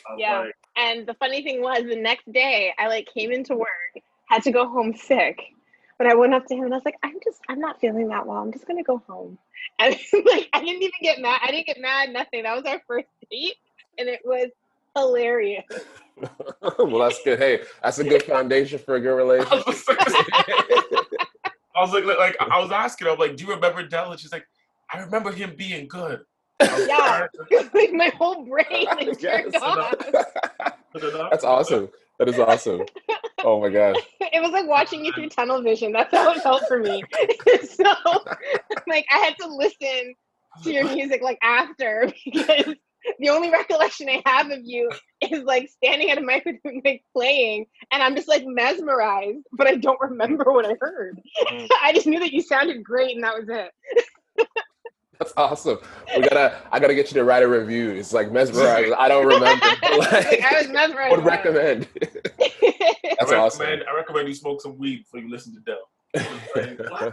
I 0.08 0.12
was 0.12 0.18
Yeah. 0.18 0.38
like, 0.40 0.54
And 0.76 1.06
the 1.06 1.14
funny 1.14 1.42
thing 1.42 1.62
was, 1.62 1.84
the 1.84 1.96
next 1.96 2.30
day, 2.32 2.72
I 2.78 2.88
like 2.88 3.08
came 3.12 3.32
into 3.32 3.56
work, 3.56 4.02
had 4.26 4.42
to 4.44 4.52
go 4.52 4.68
home 4.68 4.94
sick. 4.94 5.40
But 5.98 6.06
I 6.06 6.14
went 6.14 6.32
up 6.32 6.46
to 6.46 6.54
him 6.54 6.64
and 6.64 6.72
I 6.72 6.78
was 6.78 6.84
like, 6.84 6.96
I'm 7.02 7.16
just, 7.22 7.40
I'm 7.48 7.60
not 7.60 7.78
feeling 7.80 8.08
that 8.08 8.26
well. 8.26 8.38
I'm 8.38 8.52
just 8.52 8.66
gonna 8.66 8.82
go 8.82 9.02
home. 9.06 9.38
And 9.78 9.96
like, 10.26 10.48
I 10.52 10.60
didn't 10.60 10.82
even 10.82 10.92
get 11.02 11.20
mad. 11.20 11.40
I 11.42 11.50
didn't 11.50 11.66
get 11.66 11.80
mad. 11.80 12.10
Nothing. 12.12 12.42
That 12.42 12.56
was 12.56 12.64
our 12.64 12.80
first 12.86 13.08
date, 13.30 13.56
and 13.98 14.08
it 14.08 14.20
was 14.24 14.50
hilarious. 14.96 15.64
well, 16.78 16.98
that's 16.98 17.22
good. 17.22 17.38
Hey, 17.38 17.60
that's 17.82 17.98
a 17.98 18.04
good 18.04 18.22
foundation 18.22 18.78
for 18.78 18.96
a 18.96 19.00
good 19.00 19.14
relationship. 19.14 19.64
I 21.74 21.82
was 21.82 21.92
like, 21.92 22.04
like, 22.04 22.18
like, 22.18 22.36
I 22.40 22.60
was 22.60 22.70
asking 22.70 23.06
her, 23.06 23.12
I'm 23.12 23.18
like, 23.18 23.36
do 23.36 23.44
you 23.44 23.50
remember 23.54 23.82
Dell? 23.82 24.10
And 24.12 24.20
she's 24.20 24.32
like, 24.32 24.46
I 24.92 25.00
remember 25.00 25.32
him 25.32 25.54
being 25.56 25.88
good. 25.88 26.20
I 26.60 26.74
was 26.78 26.88
Yeah. 26.88 27.26
like, 27.58 27.74
like 27.74 27.92
my 27.92 28.08
whole 28.16 28.44
brain 28.44 28.84
like, 28.86 29.18
turned 29.20 29.52
Yes. 29.52 29.62
off. 29.62 29.98
"Put 30.92 31.04
it 31.04 31.14
up." 31.14 31.30
That's 31.30 31.44
awesome. 31.44 31.88
That 32.18 32.28
is 32.28 32.38
awesome. 32.38 32.82
Oh 33.44 33.60
my 33.60 33.70
gosh. 33.70 33.96
It 34.32 34.40
was 34.42 34.52
like 34.52 34.68
watching 34.68 35.04
you 35.04 35.12
through 35.12 35.28
tunnel 35.30 35.60
vision. 35.62 35.90
That's 35.92 36.14
how 36.14 36.30
it 36.32 36.40
felt 36.42 36.62
for 36.68 36.78
me. 36.78 37.02
so, 37.64 37.84
like, 38.86 39.04
I 39.10 39.18
had 39.18 39.34
to 39.40 39.48
listen 39.48 40.14
to 40.62 40.72
your 40.72 40.84
music 40.94 41.20
like 41.22 41.38
after 41.42 42.12
because 42.24 42.74
the 43.18 43.28
only 43.30 43.50
recollection 43.50 44.08
I 44.08 44.22
have 44.26 44.50
of 44.50 44.60
you 44.62 44.88
is 45.20 45.42
like 45.42 45.68
standing 45.68 46.10
at 46.10 46.18
a 46.18 46.20
microphone 46.20 46.80
like 46.84 47.02
playing, 47.14 47.66
and 47.92 48.02
I'm 48.02 48.14
just 48.14 48.28
like 48.28 48.44
mesmerized, 48.46 49.38
but 49.52 49.66
I 49.66 49.74
don't 49.76 50.00
remember 50.00 50.44
what 50.52 50.64
I 50.66 50.74
heard. 50.80 51.20
Mm. 51.48 51.68
I 51.82 51.92
just 51.92 52.06
knew 52.06 52.20
that 52.20 52.32
you 52.32 52.40
sounded 52.42 52.84
great, 52.84 53.14
and 53.16 53.24
that 53.24 53.34
was 53.34 53.48
it. 53.48 54.46
That's 55.20 55.32
awesome. 55.36 55.78
We 56.16 56.22
gotta 56.22 56.56
I 56.72 56.80
gotta 56.80 56.94
get 56.94 57.08
you 57.10 57.14
to 57.14 57.24
write 57.24 57.42
a 57.42 57.48
review. 57.48 57.90
It's 57.90 58.12
like 58.14 58.32
mesmerized. 58.32 58.92
I 58.98 59.06
don't 59.06 59.26
remember. 59.26 59.66
Like, 59.66 59.82
I 60.42 60.54
was 60.58 60.68
mesmerized. 60.68 61.14
would 61.14 61.24
recommend. 61.26 61.86
it. 61.94 62.34
That's 63.20 63.30
I 63.30 63.36
awesome. 63.36 63.60
recommend, 63.60 63.88
I 63.88 63.94
recommend 63.94 64.28
you 64.28 64.34
smoke 64.34 64.62
some 64.62 64.78
weed 64.78 65.02
before 65.04 65.20
you 65.20 65.30
listen 65.30 65.54
to 65.54 65.60
Dell. 65.60 67.12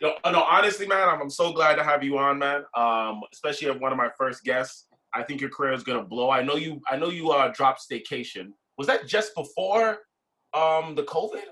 Yo, 0.00 0.12
uh, 0.22 0.30
no, 0.30 0.42
honestly, 0.44 0.86
man, 0.86 1.08
I'm, 1.08 1.22
I'm 1.22 1.30
so 1.30 1.52
glad 1.52 1.74
to 1.76 1.82
have 1.82 2.04
you 2.04 2.18
on, 2.18 2.38
man. 2.38 2.62
Um, 2.76 3.22
especially 3.32 3.68
as 3.70 3.80
one 3.80 3.90
of 3.92 3.98
my 3.98 4.10
first 4.16 4.44
guests. 4.44 4.84
I 5.14 5.22
think 5.24 5.40
your 5.40 5.50
career 5.50 5.72
is 5.72 5.82
gonna 5.82 6.04
blow. 6.04 6.30
I 6.30 6.42
know 6.42 6.56
you. 6.56 6.80
I 6.90 6.96
know 6.96 7.08
you 7.08 7.30
uh, 7.30 7.50
dropped 7.54 7.80
Staycation. 7.90 8.48
Was 8.76 8.86
that 8.88 9.06
just 9.08 9.34
before 9.34 9.98
um 10.54 10.94
the 10.94 11.04
COVID? 11.04 11.42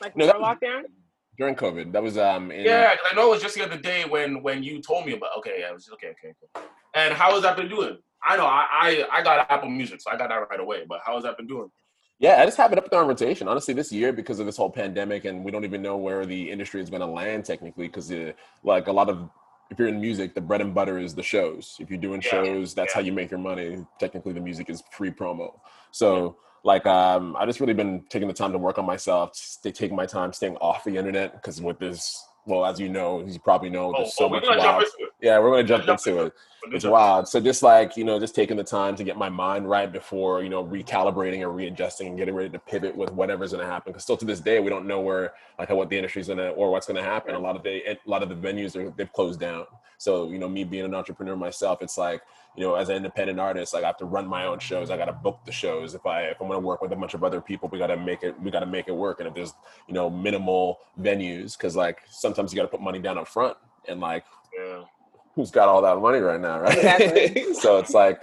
like 0.00 0.16
No, 0.16 0.26
before 0.26 0.40
that- 0.40 0.60
lockdown. 0.60 0.82
During 1.38 1.54
COVID. 1.54 1.92
That 1.92 2.02
was 2.02 2.18
um 2.18 2.50
in 2.50 2.66
Yeah, 2.66 2.94
'cause 2.94 3.06
I 3.10 3.14
know 3.14 3.28
it 3.28 3.30
was 3.30 3.42
just 3.42 3.54
the 3.54 3.64
other 3.64 3.78
day 3.78 4.04
when 4.04 4.42
when 4.42 4.62
you 4.62 4.82
told 4.82 5.06
me 5.06 5.14
about. 5.14 5.30
Okay, 5.38 5.56
yeah, 5.60 5.70
it 5.70 5.74
was 5.74 5.88
okay, 5.94 6.08
okay, 6.08 6.28
okay. 6.28 6.66
And 6.94 7.14
how 7.14 7.32
has 7.32 7.42
that 7.42 7.56
been 7.56 7.68
doing? 7.68 7.96
I 8.22 8.36
know 8.36 8.44
I, 8.46 8.66
I 8.70 9.06
I 9.10 9.22
got 9.22 9.50
Apple 9.50 9.70
Music, 9.70 10.00
so 10.00 10.10
I 10.10 10.16
got 10.16 10.28
that 10.28 10.48
right 10.50 10.60
away. 10.60 10.84
But 10.86 11.00
how 11.04 11.14
has 11.14 11.24
that 11.24 11.36
been 11.38 11.46
doing? 11.46 11.70
Yeah, 12.18 12.40
I 12.40 12.44
just 12.44 12.56
have 12.58 12.70
it 12.72 12.78
up 12.78 12.88
there 12.90 13.00
on 13.00 13.08
rotation. 13.08 13.48
Honestly, 13.48 13.74
this 13.74 13.90
year 13.90 14.12
because 14.12 14.38
of 14.40 14.46
this 14.46 14.56
whole 14.56 14.70
pandemic, 14.70 15.24
and 15.24 15.42
we 15.44 15.50
don't 15.50 15.64
even 15.64 15.82
know 15.82 15.96
where 15.96 16.24
the 16.26 16.50
industry 16.50 16.80
is 16.82 16.90
going 16.90 17.00
to 17.00 17.06
land 17.06 17.44
technically. 17.46 17.88
Because 17.88 18.12
like 18.62 18.86
a 18.86 18.92
lot 18.92 19.08
of, 19.08 19.28
if 19.72 19.78
you're 19.78 19.88
in 19.88 20.00
music, 20.00 20.34
the 20.34 20.40
bread 20.40 20.60
and 20.60 20.74
butter 20.74 20.98
is 20.98 21.14
the 21.14 21.22
shows. 21.22 21.76
If 21.80 21.90
you're 21.90 21.98
doing 21.98 22.20
Yeah, 22.22 22.30
shows, 22.30 22.74
that's 22.74 22.92
yeah. 22.92 23.00
how 23.00 23.00
you 23.00 23.12
make 23.12 23.30
your 23.30 23.40
money. 23.40 23.84
Technically, 23.98 24.34
the 24.34 24.40
music 24.40 24.68
is 24.68 24.82
free 24.90 25.10
promo. 25.10 25.58
So 25.90 26.36
like, 26.62 26.86
um, 26.86 27.34
I 27.38 27.46
just 27.46 27.58
really 27.58 27.72
been 27.72 28.04
taking 28.08 28.28
the 28.28 28.34
time 28.34 28.52
to 28.52 28.58
work 28.58 28.78
on 28.78 28.84
myself, 28.84 29.34
stay, 29.34 29.72
taking 29.72 29.96
my 29.96 30.06
time 30.06 30.32
staying 30.32 30.56
off 30.56 30.84
the 30.84 30.96
internet 30.96 31.32
because 31.32 31.60
with 31.60 31.78
this, 31.78 32.22
well, 32.46 32.64
as 32.66 32.80
you 32.80 32.88
know, 32.88 33.24
you 33.24 33.38
probably 33.38 33.70
know, 33.70 33.92
Oh, 33.94 33.98
there's 33.98 34.14
so 34.14 34.26
oh, 34.26 34.28
much 34.28 34.44
jump 34.44 34.58
wild. 34.58 34.82
into 34.82 34.94
it. 35.00 35.10
Yeah, 35.20 35.38
we're 35.38 35.50
gonna 35.50 35.64
jump 35.64 35.84
Jump 35.84 36.00
into 36.06 36.24
it. 36.26 36.32
We're 36.66 36.74
It's 36.74 36.84
wild. 36.84 37.28
So 37.28 37.40
just 37.40 37.62
like, 37.62 37.96
you 37.96 38.04
know, 38.04 38.18
just 38.18 38.34
taking 38.34 38.56
the 38.56 38.64
time 38.64 38.96
to 38.96 39.04
get 39.04 39.16
my 39.16 39.28
mind 39.28 39.68
right 39.68 39.90
before, 39.90 40.42
you 40.42 40.48
know, 40.48 40.64
recalibrating 40.64 41.40
or 41.40 41.50
readjusting 41.50 42.06
and 42.08 42.16
getting 42.16 42.34
ready 42.34 42.50
to 42.50 42.58
pivot 42.58 42.96
with 42.96 43.12
whatever's 43.12 43.52
going 43.52 43.64
to 43.64 43.70
happen. 43.70 43.92
Because 43.92 44.04
still 44.04 44.16
to 44.16 44.24
this 44.24 44.40
day, 44.40 44.60
we 44.60 44.70
don't 44.70 44.86
know 44.86 45.00
where, 45.00 45.32
like, 45.58 45.70
what 45.70 45.88
the 45.88 45.96
industry's 45.96 46.28
going 46.28 46.38
to, 46.38 46.50
or 46.50 46.70
what's 46.70 46.86
going 46.86 46.96
to 46.96 47.02
happen. 47.02 47.34
A 47.34 47.38
lot 47.38 47.56
of 47.56 47.62
the, 47.64 47.90
a 47.90 47.98
lot 48.06 48.22
of 48.22 48.28
the 48.28 48.36
venues 48.36 48.76
are, 48.76 48.90
they've 48.96 49.12
closed 49.12 49.40
down. 49.40 49.66
So, 49.98 50.30
you 50.30 50.38
know, 50.38 50.48
me 50.48 50.62
being 50.62 50.84
an 50.84 50.94
entrepreneur 50.94 51.36
myself, 51.36 51.82
it's 51.82 51.98
like, 51.98 52.22
you 52.56 52.62
know, 52.62 52.74
as 52.74 52.88
an 52.88 52.96
independent 52.96 53.40
artist, 53.40 53.72
like 53.74 53.84
I 53.84 53.86
have 53.86 53.96
to 53.98 54.04
run 54.04 54.26
my 54.26 54.46
own 54.46 54.58
shows. 54.58 54.90
I 54.90 54.96
got 54.96 55.06
to 55.06 55.12
book 55.12 55.40
the 55.46 55.52
shows. 55.52 55.94
If 55.94 56.04
I, 56.06 56.22
if 56.24 56.40
I'm 56.40 56.48
going 56.48 56.60
to 56.60 56.66
work 56.66 56.82
with 56.82 56.92
a 56.92 56.96
bunch 56.96 57.14
of 57.14 57.24
other 57.24 57.40
people, 57.40 57.68
we 57.70 57.78
got 57.78 57.86
to 57.88 57.96
make 57.96 58.22
it, 58.22 58.38
we 58.40 58.50
got 58.50 58.60
to 58.60 58.66
make 58.66 58.88
it 58.88 58.94
work. 58.94 59.20
And 59.20 59.28
if 59.28 59.34
there's, 59.34 59.54
you 59.88 59.94
know, 59.94 60.10
minimal 60.10 60.78
venues, 61.00 61.56
because 61.56 61.76
like 61.76 62.00
sometimes 62.10 62.52
you 62.52 62.56
got 62.56 62.62
to 62.62 62.68
put 62.68 62.80
money 62.82 62.98
down 62.98 63.16
up 63.18 63.28
front 63.28 63.56
and 63.88 64.00
like, 64.00 64.24
Yeah. 64.56 64.82
who's 65.34 65.50
got 65.50 65.68
all 65.68 65.80
that 65.82 65.98
money 65.98 66.18
right 66.18 66.40
now, 66.40 66.60
right? 66.60 66.76
Exactly. 66.76 67.54
so 67.54 67.78
it's 67.78 67.94
like 67.94 68.20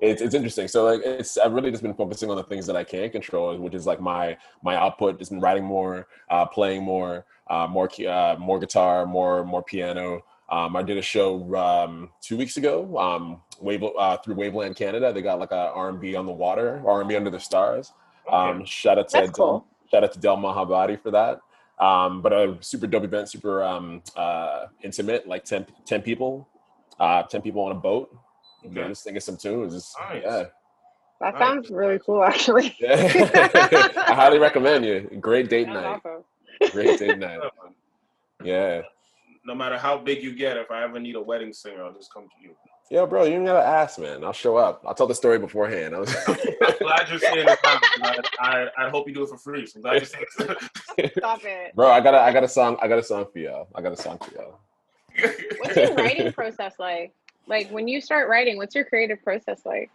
it's, 0.00 0.20
it's 0.20 0.34
interesting. 0.34 0.68
So 0.68 0.84
like 0.84 1.00
it's 1.04 1.38
I've 1.38 1.52
really 1.52 1.70
just 1.70 1.82
been 1.82 1.94
focusing 1.94 2.28
on 2.30 2.36
the 2.36 2.42
things 2.44 2.66
that 2.66 2.76
I 2.76 2.84
can 2.84 3.08
control, 3.10 3.56
which 3.58 3.74
is 3.74 3.86
like 3.86 4.00
my 4.00 4.36
my 4.62 4.76
output. 4.76 5.18
Just 5.18 5.30
been 5.30 5.40
writing 5.40 5.64
more, 5.64 6.08
uh, 6.30 6.44
playing 6.46 6.82
more, 6.82 7.24
uh, 7.48 7.66
more 7.68 7.88
uh, 8.08 8.36
more 8.38 8.58
guitar, 8.58 9.06
more 9.06 9.44
more 9.44 9.62
piano. 9.62 10.22
Um, 10.50 10.76
I 10.76 10.82
did 10.82 10.98
a 10.98 11.02
show 11.02 11.54
um, 11.56 12.10
two 12.20 12.36
weeks 12.36 12.56
ago 12.58 12.98
um, 12.98 13.40
Wave, 13.62 13.82
uh, 13.98 14.16
through 14.18 14.34
Waveland 14.34 14.76
Canada. 14.76 15.12
They 15.12 15.22
got 15.22 15.38
like 15.38 15.52
a 15.52 15.70
R&B 15.74 16.14
on 16.16 16.26
the 16.26 16.32
water, 16.32 16.82
R&B 16.86 17.16
under 17.16 17.30
the 17.30 17.40
stars. 17.40 17.92
Um, 18.30 18.64
shout 18.64 18.98
out 18.98 19.08
to 19.10 19.18
That's 19.18 19.30
cool. 19.30 19.66
shout 19.90 20.04
out 20.04 20.12
to 20.12 20.18
Del 20.18 20.36
Mahabadi 20.36 21.00
for 21.00 21.10
that. 21.10 21.40
Um, 21.84 22.22
but 22.22 22.32
a 22.32 22.56
super 22.60 22.86
dope 22.86 23.04
event, 23.04 23.28
super 23.28 23.62
um, 23.64 24.02
uh, 24.16 24.66
intimate, 24.82 25.26
like 25.26 25.44
10, 25.44 25.66
10 25.86 26.02
people, 26.02 26.48
uh, 27.00 27.22
10 27.24 27.42
people 27.42 27.62
on 27.62 27.72
a 27.72 27.74
boat. 27.76 28.14
You 28.62 28.70
know, 28.70 28.80
Okay. 28.82 28.90
just 28.90 29.02
singing 29.02 29.20
some 29.20 29.36
tunes. 29.36 29.74
Just, 29.74 29.96
Nice. 29.98 30.22
Yeah. 30.24 30.44
That 31.20 31.34
Nice. 31.34 31.38
sounds 31.40 31.70
really 31.70 31.98
cool, 31.98 32.22
actually. 32.22 32.76
yeah. 32.80 33.10
I 33.96 34.14
highly 34.14 34.38
recommend 34.38 34.84
you. 34.84 35.08
Great 35.20 35.48
date 35.48 35.64
That's 35.66 35.74
night. 35.74 36.00
awesome. 36.04 36.24
Great 36.72 36.98
date 37.00 37.18
night. 37.26 37.40
Yeah. 38.44 38.82
No 39.44 39.54
matter 39.56 39.76
how 39.76 39.98
big 39.98 40.22
you 40.22 40.34
get, 40.36 40.56
if 40.56 40.70
I 40.70 40.84
ever 40.84 41.00
need 41.00 41.16
a 41.16 41.20
wedding 41.20 41.52
singer, 41.52 41.82
I'll 41.84 41.92
just 41.92 42.12
come 42.12 42.24
to 42.24 42.42
you. 42.42 42.54
Yo, 42.90 43.06
bro, 43.06 43.24
you 43.24 43.34
ain't 43.34 43.46
gotta 43.46 43.66
ask, 43.66 43.98
man. 43.98 44.22
I'll 44.22 44.32
show 44.32 44.56
up. 44.56 44.82
I'll 44.86 44.94
tell 44.94 45.06
the 45.06 45.14
story 45.14 45.38
beforehand. 45.38 45.94
I 45.96 45.98
was 45.98 46.14
I'm 46.26 46.76
glad 46.78 47.08
you're 47.08 47.18
saying 47.18 47.48
it. 47.48 47.58
I, 47.64 48.20
I, 48.38 48.66
I 48.76 48.90
hope 48.90 49.08
you 49.08 49.14
do 49.14 49.22
it 49.22 49.30
for 49.30 49.38
free. 49.38 49.66
So 49.66 49.78
I'm 49.78 49.82
glad 49.82 49.94
you're 49.94 50.04
saying 50.04 50.26
it. 50.98 51.12
Stop 51.16 51.44
it. 51.44 51.74
bro, 51.74 51.90
I 51.90 52.00
got 52.00 52.14
a, 52.14 52.20
I 52.20 52.32
got 52.32 52.44
a 52.44 52.48
song. 52.48 52.76
I 52.82 52.88
got 52.88 52.98
a 52.98 53.02
song 53.02 53.26
for 53.32 53.38
y'all. 53.38 53.68
I 53.74 53.80
got 53.80 53.92
a 53.92 53.96
song 53.96 54.18
for 54.18 54.34
y'all. 54.34 54.58
What's 55.58 55.76
your 55.76 55.94
writing 55.96 56.32
process 56.32 56.74
like? 56.78 57.14
Like 57.46 57.70
when 57.70 57.88
you 57.88 58.00
start 58.00 58.28
writing, 58.28 58.56
what's 58.56 58.74
your 58.74 58.84
creative 58.84 59.22
process 59.22 59.64
like? 59.64 59.90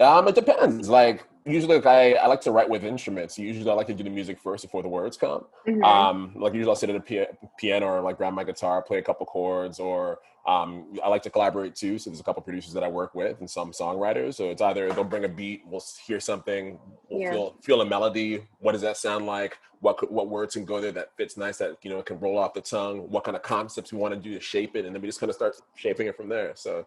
Um, 0.00 0.28
it 0.28 0.34
depends. 0.34 0.88
Like 0.88 1.24
usually, 1.44 1.76
like 1.76 1.86
I, 1.86 2.12
I 2.14 2.26
like 2.26 2.40
to 2.42 2.50
write 2.52 2.68
with 2.68 2.84
instruments. 2.84 3.38
Usually, 3.38 3.70
I 3.70 3.74
like 3.74 3.86
to 3.88 3.94
do 3.94 4.04
the 4.04 4.10
music 4.10 4.38
first 4.40 4.64
before 4.64 4.82
the 4.82 4.88
words 4.88 5.16
come. 5.16 5.46
Mhm. 5.66 5.84
Um, 5.84 6.32
like 6.36 6.52
usually, 6.54 6.70
I'll 6.70 6.76
sit 6.76 6.90
at 6.90 6.96
a 6.96 7.28
piano 7.58 7.86
or 7.86 8.00
like 8.00 8.16
grab 8.18 8.34
my 8.34 8.44
guitar, 8.44 8.82
play 8.82 8.98
a 8.98 9.02
couple 9.02 9.26
chords, 9.26 9.78
or 9.80 10.18
um, 10.46 10.86
I 11.02 11.08
like 11.08 11.22
to 11.22 11.30
collaborate 11.30 11.74
too. 11.74 11.98
So 11.98 12.10
there's 12.10 12.20
a 12.20 12.24
couple 12.24 12.42
producers 12.42 12.72
that 12.74 12.84
I 12.84 12.88
work 12.88 13.14
with 13.14 13.40
and 13.40 13.50
some 13.50 13.72
songwriters. 13.72 14.34
So 14.34 14.50
it's 14.50 14.62
either 14.62 14.92
they'll 14.92 15.02
bring 15.02 15.24
a 15.24 15.28
beat, 15.28 15.62
we'll 15.66 15.82
hear 16.06 16.20
something, 16.20 16.78
we'll 17.10 17.20
Yeah. 17.20 17.32
feel 17.32 17.54
feel 17.62 17.80
a 17.80 17.86
melody. 17.86 18.46
What 18.60 18.72
does 18.72 18.82
that 18.82 18.96
sound 18.96 19.26
like? 19.26 19.58
What 19.80 19.98
could, 19.98 20.10
what 20.10 20.28
words 20.28 20.54
can 20.54 20.64
go 20.64 20.80
there 20.80 20.92
that 20.92 21.16
fits 21.16 21.36
nice 21.36 21.58
that 21.58 21.76
you 21.82 21.90
know 21.90 22.00
can 22.02 22.18
roll 22.20 22.38
off 22.38 22.54
the 22.54 22.60
tongue? 22.60 23.10
What 23.10 23.24
kind 23.24 23.36
of 23.36 23.42
concepts 23.42 23.92
we 23.92 23.98
want 23.98 24.14
to 24.14 24.20
do 24.20 24.34
to 24.34 24.40
shape 24.40 24.76
it, 24.76 24.84
and 24.84 24.94
then 24.94 25.00
we 25.02 25.08
just 25.08 25.20
kind 25.20 25.30
of 25.30 25.36
start 25.36 25.56
shaping 25.74 26.06
it 26.06 26.16
from 26.16 26.28
there. 26.28 26.52
So 26.54 26.86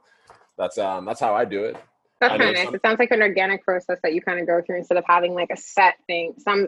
that's 0.57 0.77
um 0.77 1.05
that's 1.05 1.19
how 1.19 1.33
I 1.35 1.43
do 1.45 1.63
it. 1.65 1.75
That's 2.19 2.31
kind 2.31 2.43
of 2.43 2.53
nice. 2.55 2.65
some- 2.65 2.75
It 2.75 2.81
sounds 2.81 2.99
like 2.99 3.11
an 3.11 3.21
organic 3.21 3.63
process 3.63 3.97
that 4.03 4.13
you 4.13 4.21
kind 4.21 4.39
of 4.39 4.47
go 4.47 4.61
through 4.61 4.77
instead 4.77 4.97
of 4.97 5.05
having 5.07 5.33
like 5.33 5.49
a 5.51 5.57
set 5.57 5.95
thing. 6.07 6.33
Some 6.39 6.67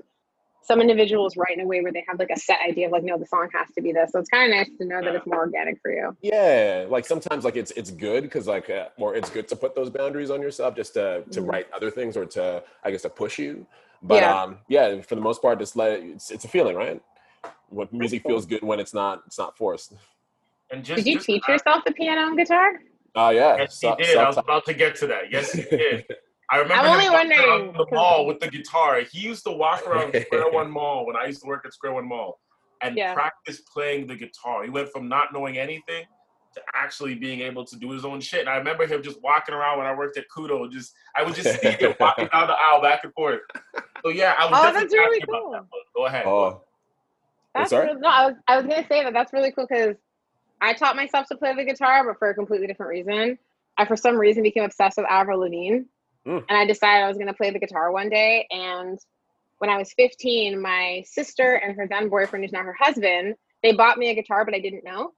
some 0.64 0.80
individuals 0.80 1.36
write 1.38 1.58
in 1.58 1.62
a 1.62 1.66
way 1.66 1.82
where 1.82 1.92
they 1.92 2.06
have 2.08 2.20
like 2.20 2.30
a 2.30 2.38
set 2.38 2.60
idea 2.64 2.86
of 2.86 2.92
like, 2.92 3.04
no, 3.04 3.18
the 3.18 3.26
song 3.26 3.50
has 3.52 3.68
to 3.74 3.82
be 3.82 3.92
this. 3.92 4.12
So 4.12 4.20
it's 4.20 4.30
kind 4.30 4.54
of 4.54 4.56
nice 4.60 4.70
to 4.78 4.86
know 4.86 5.02
that 5.04 5.16
it's 5.16 5.26
more 5.26 5.40
organic 5.40 5.82
for 5.82 5.92
you. 5.92 6.16
Yeah, 6.22 6.86
like 6.88 7.04
sometimes 7.06 7.44
like 7.44 7.56
it's 7.56 7.72
it's 7.72 7.90
good 7.90 8.22
because 8.24 8.48
like 8.48 8.70
uh, 8.70 8.90
or 8.98 9.16
it's 9.16 9.30
good 9.32 9.48
to 9.48 9.56
put 9.56 9.74
those 9.76 9.90
boundaries 9.90 10.30
on 10.30 10.40
yourself 10.42 10.76
just 10.76 10.94
to 10.94 11.24
to 11.32 11.42
Mhm. 11.42 11.52
write 11.52 11.68
other 11.74 11.90
things 11.90 12.16
or 12.16 12.26
to 12.28 12.64
I 12.84 12.92
guess 12.92 13.02
to 13.02 13.10
push 13.10 13.40
you. 13.40 13.66
But 14.04 14.22
Yeah. 14.22 14.42
um 14.44 14.60
yeah, 14.68 15.02
for 15.02 15.16
the 15.16 15.22
most 15.22 15.42
part, 15.42 15.58
just 15.60 15.76
let 15.76 15.94
it, 15.94 16.04
it's 16.04 16.30
it's 16.32 16.46
a 16.46 16.48
feeling, 16.48 16.76
right? 16.76 17.02
What 17.70 17.92
music 17.92 18.22
cool. 18.22 18.32
feels 18.34 18.46
good 18.46 18.62
when 18.62 18.80
it's 18.80 18.94
not 18.94 19.24
it's 19.26 19.40
not 19.40 19.58
forced. 19.58 19.94
And 20.70 20.86
just, 20.86 20.98
Did 20.98 21.08
you 21.08 21.16
just- 21.16 21.26
teach 21.26 21.46
yourself 21.48 21.84
the 21.86 21.92
piano 21.92 22.28
and 22.28 22.38
guitar? 22.38 22.80
Oh 23.16 23.30
yeah, 23.30 23.58
Yes, 23.58 23.80
he 23.80 23.88
self- 23.88 23.98
did. 23.98 24.18
I 24.18 24.26
was 24.28 24.36
self-taught. 24.36 24.44
about 24.46 24.66
to 24.66 24.74
get 24.74 24.96
to 24.98 25.08
that. 25.08 25.32
Yes, 25.32 25.52
he 25.52 25.64
did. 25.64 26.06
I 26.50 26.58
remember 26.58 26.84
I'm 26.84 26.86
him 26.86 26.92
only 26.92 27.10
walking 27.10 27.32
around 27.32 27.50
wondering, 27.50 27.74
the 27.78 27.86
'cause- 27.86 27.88
mall 27.94 28.26
with 28.26 28.40
the 28.40 28.50
guitar. 28.50 29.00
He 29.02 29.20
used 29.20 29.44
to 29.46 29.52
walk 29.52 29.86
around 29.88 30.14
Square 30.26 30.52
One 30.52 30.70
Mall 30.72 31.06
when 31.06 31.16
I 31.16 31.26
used 31.26 31.42
to 31.42 31.48
work 31.48 31.66
at 31.66 31.74
Square 31.74 31.94
One 31.94 32.08
Mall 32.08 32.40
and 32.82 32.98
Yeah. 32.98 33.14
practice 33.14 33.62
playing 33.62 34.08
the 34.08 34.16
guitar. 34.16 34.64
He 34.64 34.70
went 34.70 34.90
from 34.90 35.08
not 35.08 35.32
knowing 35.34 35.58
anything 35.58 36.06
to 36.54 36.62
actually 36.74 37.16
being 37.16 37.40
able 37.40 37.64
to 37.66 37.78
do 37.78 37.92
his 37.92 38.04
own 38.04 38.20
shit. 38.20 38.42
And 38.42 38.50
I 38.50 38.58
remember 38.58 38.86
him 38.86 39.02
just 39.02 39.22
walking 39.24 39.56
around 39.56 39.78
when 39.78 39.88
I 39.88 39.94
worked 39.94 40.18
at 40.18 40.26
Kudo. 40.36 40.70
Just 40.70 40.94
I 41.16 41.24
would 41.24 41.36
just 41.36 41.62
see 41.62 41.70
him 41.70 41.94
walking 42.02 42.28
down 42.34 42.48
the 42.48 42.54
aisle 42.54 42.82
back 42.82 43.06
and 43.06 43.14
forth. 43.14 43.40
So 44.04 44.10
yeah, 44.10 44.36
I 44.38 44.46
was 44.50 44.60
Oh, 44.60 44.64
definitely 44.64 44.82
that's 44.84 44.94
really 44.94 45.18
asking 45.22 45.30
about 45.30 45.42
cool. 45.44 45.52
that, 45.52 45.64
Go 45.96 46.06
ahead. 46.08 46.26
Oh, 46.26 46.64
That's 47.56 47.70
sorry? 47.70 47.88
really, 47.88 48.00
no, 48.02 48.10
I 48.10 48.26
was 48.28 48.36
I 48.48 48.58
was 48.58 48.66
gonna 48.66 48.86
say 48.90 49.04
that 49.06 49.14
that's 49.14 49.32
really 49.32 49.52
cool 49.54 49.68
because 49.70 49.96
I 50.62 50.74
taught 50.74 50.96
myself 50.96 51.28
to 51.28 51.38
play 51.38 51.56
the 51.56 51.66
guitar, 51.66 52.06
but 52.06 52.20
for 52.20 52.30
a 52.30 52.36
completely 52.36 52.68
different 52.68 52.92
reason. 52.92 53.40
I 53.78 53.86
for 53.86 53.96
some 53.98 54.18
reason 54.18 54.44
became 54.44 54.64
obsessed 54.64 54.98
with 54.98 55.08
Avril 55.10 55.40
Lavigne, 55.40 55.82
Mm. 56.28 56.46
and 56.48 56.56
I 56.58 56.66
decided 56.68 57.04
I 57.04 57.08
was 57.08 57.18
gonna 57.18 57.34
play 57.34 57.50
the 57.50 57.58
guitar 57.60 57.92
one 57.92 58.10
day. 58.10 58.46
And 58.52 59.00
when 59.58 59.72
I 59.72 59.78
was 59.78 59.92
15, 59.94 60.62
my 60.62 61.04
sister 61.08 61.56
and 61.56 61.76
her 61.76 61.88
then 61.88 62.10
boyfriend, 62.10 62.46
who's 62.46 62.52
now 62.52 62.62
her 62.64 62.76
husband, 62.80 63.36
they 63.64 63.72
bought 63.74 63.98
me 63.98 64.10
a 64.10 64.14
guitar, 64.14 64.46
but 64.46 64.54
I 64.54 64.60
didn't 64.60 64.84
know, 64.84 65.14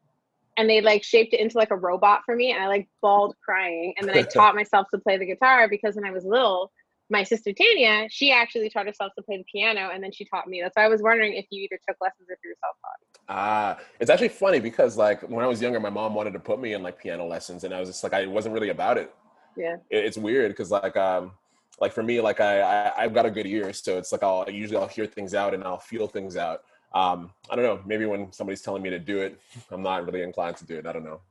and 0.56 0.70
they 0.70 0.80
like 0.80 1.04
shaped 1.04 1.34
it 1.34 1.42
into 1.42 1.58
like 1.58 1.72
a 1.72 1.76
robot 1.76 2.22
for 2.26 2.36
me, 2.36 2.52
and 2.54 2.64
I 2.64 2.68
like 2.68 2.88
bawled 3.02 3.36
crying. 3.44 3.96
And 3.98 4.08
then 4.08 4.18
I 4.18 4.22
taught 4.34 4.56
myself 4.56 4.88
to 4.94 5.00
play 5.00 5.18
the 5.18 5.26
guitar 5.26 5.68
because 5.68 5.96
when 5.96 6.06
I 6.06 6.12
was 6.12 6.24
little. 6.26 6.72
My 7.14 7.24
sister 7.24 7.54
Tanya, 7.54 8.08
she 8.10 8.32
actually 8.32 8.70
taught 8.72 8.88
herself 8.88 9.12
to 9.16 9.22
play 9.22 9.38
the 9.38 9.44
piano, 9.44 9.92
and 9.94 10.04
then 10.04 10.12
she 10.12 10.26
taught 10.26 10.48
me. 10.48 10.62
That's 10.64 10.76
why 10.76 10.84
I 10.86 10.88
was 10.88 11.00
wondering 11.04 11.34
if 11.36 11.46
you 11.52 11.62
either 11.62 11.80
took 11.88 11.96
lessons 12.02 12.28
or 12.28 12.34
if 12.34 12.40
you 12.44 12.50
were 12.50 12.56
self-taught. 12.60 13.00
Ah, 13.30 13.80
it's 14.00 14.10
actually 14.10 14.30
funny 14.30 14.60
because 14.60 14.98
like 14.98 15.22
when 15.30 15.46
I 15.46 15.48
was 15.48 15.62
younger, 15.62 15.80
my 15.80 15.92
mom 15.92 16.16
wanted 16.16 16.34
to 16.34 16.40
put 16.40 16.60
me 16.60 16.74
in 16.74 16.82
like 16.82 16.98
piano 16.98 17.26
lessons, 17.28 17.64
and 17.66 17.72
I 17.72 17.80
was 17.80 17.88
just 17.90 18.04
like 18.04 18.14
I 18.14 18.26
wasn't 18.26 18.56
really 18.56 18.70
about 18.70 18.98
it. 18.98 19.14
Yeah. 19.56 19.76
It- 19.92 20.06
it's 20.06 20.18
weird 20.18 20.50
because 20.52 20.72
like 20.72 20.98
um 20.98 21.34
like 21.80 21.94
for 21.94 22.02
me 22.02 22.20
like 22.20 22.40
I, 22.40 22.62
I 22.62 23.04
I've 23.04 23.14
got 23.14 23.28
a 23.28 23.32
good 23.32 23.46
ear, 23.46 23.72
so 23.74 24.00
it's 24.00 24.12
like 24.12 24.24
I'll 24.24 24.50
usually 24.50 24.78
I'll 24.78 24.88
hear 24.88 25.06
things 25.06 25.36
out 25.36 25.54
and 25.54 25.64
I'll 25.64 25.78
feel 25.92 26.08
things 26.08 26.36
out. 26.36 26.64
Um, 26.96 27.32
I 27.50 27.56
don't 27.56 27.66
know. 27.66 27.80
Maybe 27.86 28.06
when 28.06 28.32
somebody's 28.32 28.62
telling 28.62 28.82
me 28.82 28.90
to 28.90 29.00
do 29.00 29.20
it, 29.20 29.40
I'm 29.72 29.84
not 29.84 30.06
really 30.08 30.24
inclined 30.24 30.58
to 30.58 30.66
do 30.66 30.78
it. 30.80 30.88
I 30.88 30.94
don't 30.94 31.04
know. 31.04 31.22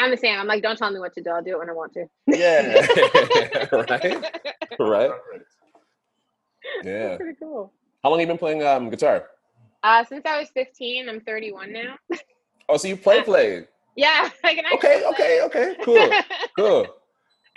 I'm 0.00 0.10
the 0.10 0.16
same. 0.16 0.38
I'm 0.38 0.46
like, 0.46 0.62
don't 0.62 0.76
tell 0.76 0.90
me 0.90 0.98
what 0.98 1.12
to 1.14 1.22
do. 1.22 1.30
I'll 1.30 1.42
do 1.42 1.52
it 1.52 1.58
when 1.58 1.68
I 1.70 1.72
want 1.72 1.92
to. 1.94 2.06
Yeah. 2.26 2.86
right. 3.72 4.24
Right. 4.78 5.10
Yeah. 6.84 7.08
That's 7.08 7.16
pretty 7.18 7.36
cool. 7.40 7.72
How 8.02 8.10
long 8.10 8.18
have 8.20 8.28
you 8.28 8.32
been 8.32 8.38
playing 8.38 8.62
um 8.62 8.90
guitar? 8.90 9.26
Uh, 9.82 10.04
since 10.04 10.24
I 10.26 10.38
was 10.38 10.48
15, 10.54 11.08
I'm 11.08 11.20
31 11.20 11.72
now. 11.72 11.96
Oh, 12.68 12.76
so 12.76 12.86
you 12.88 12.96
play 12.96 13.22
play. 13.30 13.66
yeah, 13.96 14.28
I 14.44 14.54
can 14.54 14.64
actually 14.66 14.76
Okay. 14.76 15.02
play. 15.16 15.42
Okay. 15.42 15.70
Okay. 15.72 15.76
Cool. 15.84 16.10
Cool. 16.56 16.86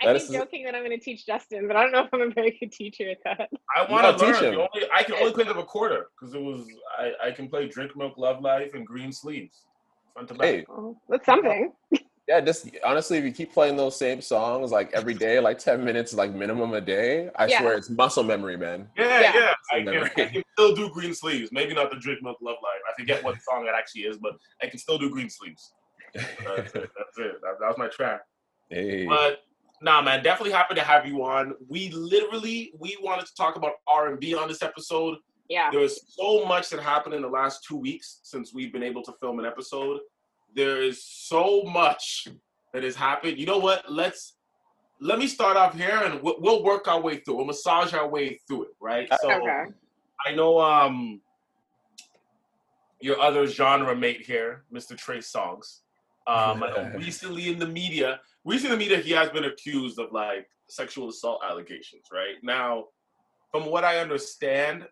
I 0.02 0.06
That 0.06 0.20
keep 0.20 0.30
is- 0.30 0.34
joking 0.34 0.64
that 0.64 0.74
I'm 0.74 0.84
going 0.84 0.98
to 0.98 1.04
teach 1.04 1.26
Justin, 1.26 1.68
but 1.68 1.76
I 1.76 1.82
don't 1.82 1.92
know 1.92 2.04
if 2.04 2.08
I'm 2.12 2.22
a 2.22 2.30
very 2.30 2.56
good 2.58 2.72
teacher 2.72 3.08
at 3.10 3.18
that. 3.24 3.50
I 3.76 3.80
want 3.90 4.04
gotta 4.04 4.18
learn. 4.24 4.32
teach 4.34 4.42
him. 4.42 4.54
Only, 4.54 4.88
I 4.92 5.02
can 5.02 5.14
only 5.16 5.32
play 5.32 5.44
the 5.44 5.54
recorder 5.54 6.06
because 6.18 6.34
it 6.34 6.40
was 6.42 6.66
I, 6.98 7.28
I 7.28 7.30
can 7.30 7.48
play 7.48 7.68
Drink 7.68 7.94
Milk 7.96 8.16
Love 8.18 8.40
Life 8.42 8.72
and 8.74 8.86
Green 8.86 9.12
Sleeves 9.12 9.62
front 10.12 10.28
to 10.28 10.34
back. 10.34 10.46
Hey, 10.46 10.66
Oh, 10.68 10.96
that's 11.08 11.26
something. 11.26 11.72
Yeah, 12.26 12.40
just 12.40 12.70
honestly, 12.82 13.18
if 13.18 13.24
you 13.24 13.32
keep 13.32 13.52
playing 13.52 13.76
those 13.76 13.98
same 13.98 14.22
songs 14.22 14.72
like 14.72 14.90
every 14.94 15.12
day, 15.12 15.40
like 15.40 15.58
10 15.58 15.84
minutes, 15.84 16.14
like 16.14 16.32
minimum 16.32 16.72
a 16.72 16.80
day, 16.80 17.28
I 17.36 17.46
Yeah. 17.46 17.60
swear 17.60 17.74
it's 17.76 17.90
muscle 17.90 18.22
memory, 18.22 18.56
man. 18.56 18.88
Yeah, 18.96 19.20
Yeah. 19.20 19.32
yeah. 19.34 19.54
I 19.72 19.82
can, 19.82 20.02
I 20.04 20.08
can 20.08 20.42
still 20.52 20.74
do 20.74 20.88
Green 20.88 21.12
Sleeves. 21.14 21.50
Maybe 21.52 21.74
not 21.74 21.90
the 21.90 21.96
Drink 21.98 22.22
Milk 22.22 22.38
Love 22.40 22.56
Life. 22.62 22.80
I 22.90 22.98
forget 22.98 23.22
what 23.22 23.36
song 23.42 23.66
it 23.66 23.74
actually 23.76 24.02
is, 24.02 24.16
but 24.16 24.32
I 24.62 24.68
can 24.68 24.78
still 24.78 24.96
do 24.96 25.10
Green 25.10 25.28
Sleeves. 25.28 25.72
That's 26.14 26.74
it. 26.74 26.90
That's 26.96 27.18
it. 27.18 27.40
That, 27.42 27.56
that 27.60 27.68
was 27.68 27.76
my 27.76 27.88
track. 27.88 28.22
Hey. 28.70 29.04
But 29.06 29.40
nah, 29.82 30.00
man, 30.00 30.22
definitely 30.22 30.52
happy 30.52 30.74
to 30.76 30.80
have 30.82 31.06
you 31.06 31.22
on. 31.24 31.54
We 31.68 31.90
literally 31.90 32.72
we 32.78 32.96
wanted 33.02 33.26
to 33.26 33.34
talk 33.34 33.56
about 33.56 33.72
R 33.86 34.08
and 34.08 34.18
B 34.18 34.34
on 34.34 34.48
this 34.48 34.62
episode. 34.62 35.18
Yeah. 35.50 35.70
There's 35.70 36.00
so 36.14 36.46
much 36.46 36.70
that 36.70 36.80
happened 36.80 37.14
in 37.14 37.20
the 37.20 37.28
last 37.28 37.64
two 37.68 37.76
weeks 37.76 38.20
since 38.22 38.54
we've 38.54 38.72
been 38.72 38.82
able 38.82 39.02
to 39.02 39.12
film 39.20 39.38
an 39.40 39.44
episode. 39.44 40.00
There 40.54 40.82
is 40.82 41.04
so 41.04 41.62
much 41.64 42.28
that 42.72 42.82
has 42.82 42.94
happened. 42.96 43.38
You 43.38 43.46
know 43.46 43.58
what? 43.58 43.90
Let's 43.90 44.36
let 45.00 45.18
me 45.18 45.26
start 45.26 45.56
off 45.56 45.76
here, 45.76 46.00
and 46.04 46.22
we'll, 46.22 46.36
we'll 46.38 46.62
work 46.64 46.88
our 46.88 47.00
way 47.00 47.18
through. 47.18 47.36
We'll 47.36 47.46
massage 47.46 47.92
our 47.92 48.08
way 48.08 48.38
through 48.46 48.64
it, 48.64 48.70
right? 48.80 49.08
So 49.20 49.30
Okay. 49.30 49.64
I 50.26 50.34
know 50.34 50.60
um 50.60 51.20
your 53.00 53.20
other 53.20 53.46
genre 53.46 53.94
mate 53.94 54.24
here, 54.24 54.64
Mr. 54.72 54.96
Trey 54.96 55.18
Songz. 55.18 55.80
Um, 56.26 56.64
recently 56.96 57.48
in 57.52 57.58
the 57.58 57.66
media, 57.66 58.20
recently 58.44 58.72
in 58.72 58.78
the 58.78 58.84
media, 58.84 58.98
he 58.98 59.10
has 59.10 59.28
been 59.30 59.44
accused 59.44 59.98
of 59.98 60.10
like 60.12 60.48
sexual 60.68 61.10
assault 61.10 61.42
allegations. 61.44 62.04
Right 62.10 62.36
now, 62.42 62.84
from 63.50 63.66
what 63.66 63.84
I 63.84 63.98
understand, 63.98 64.86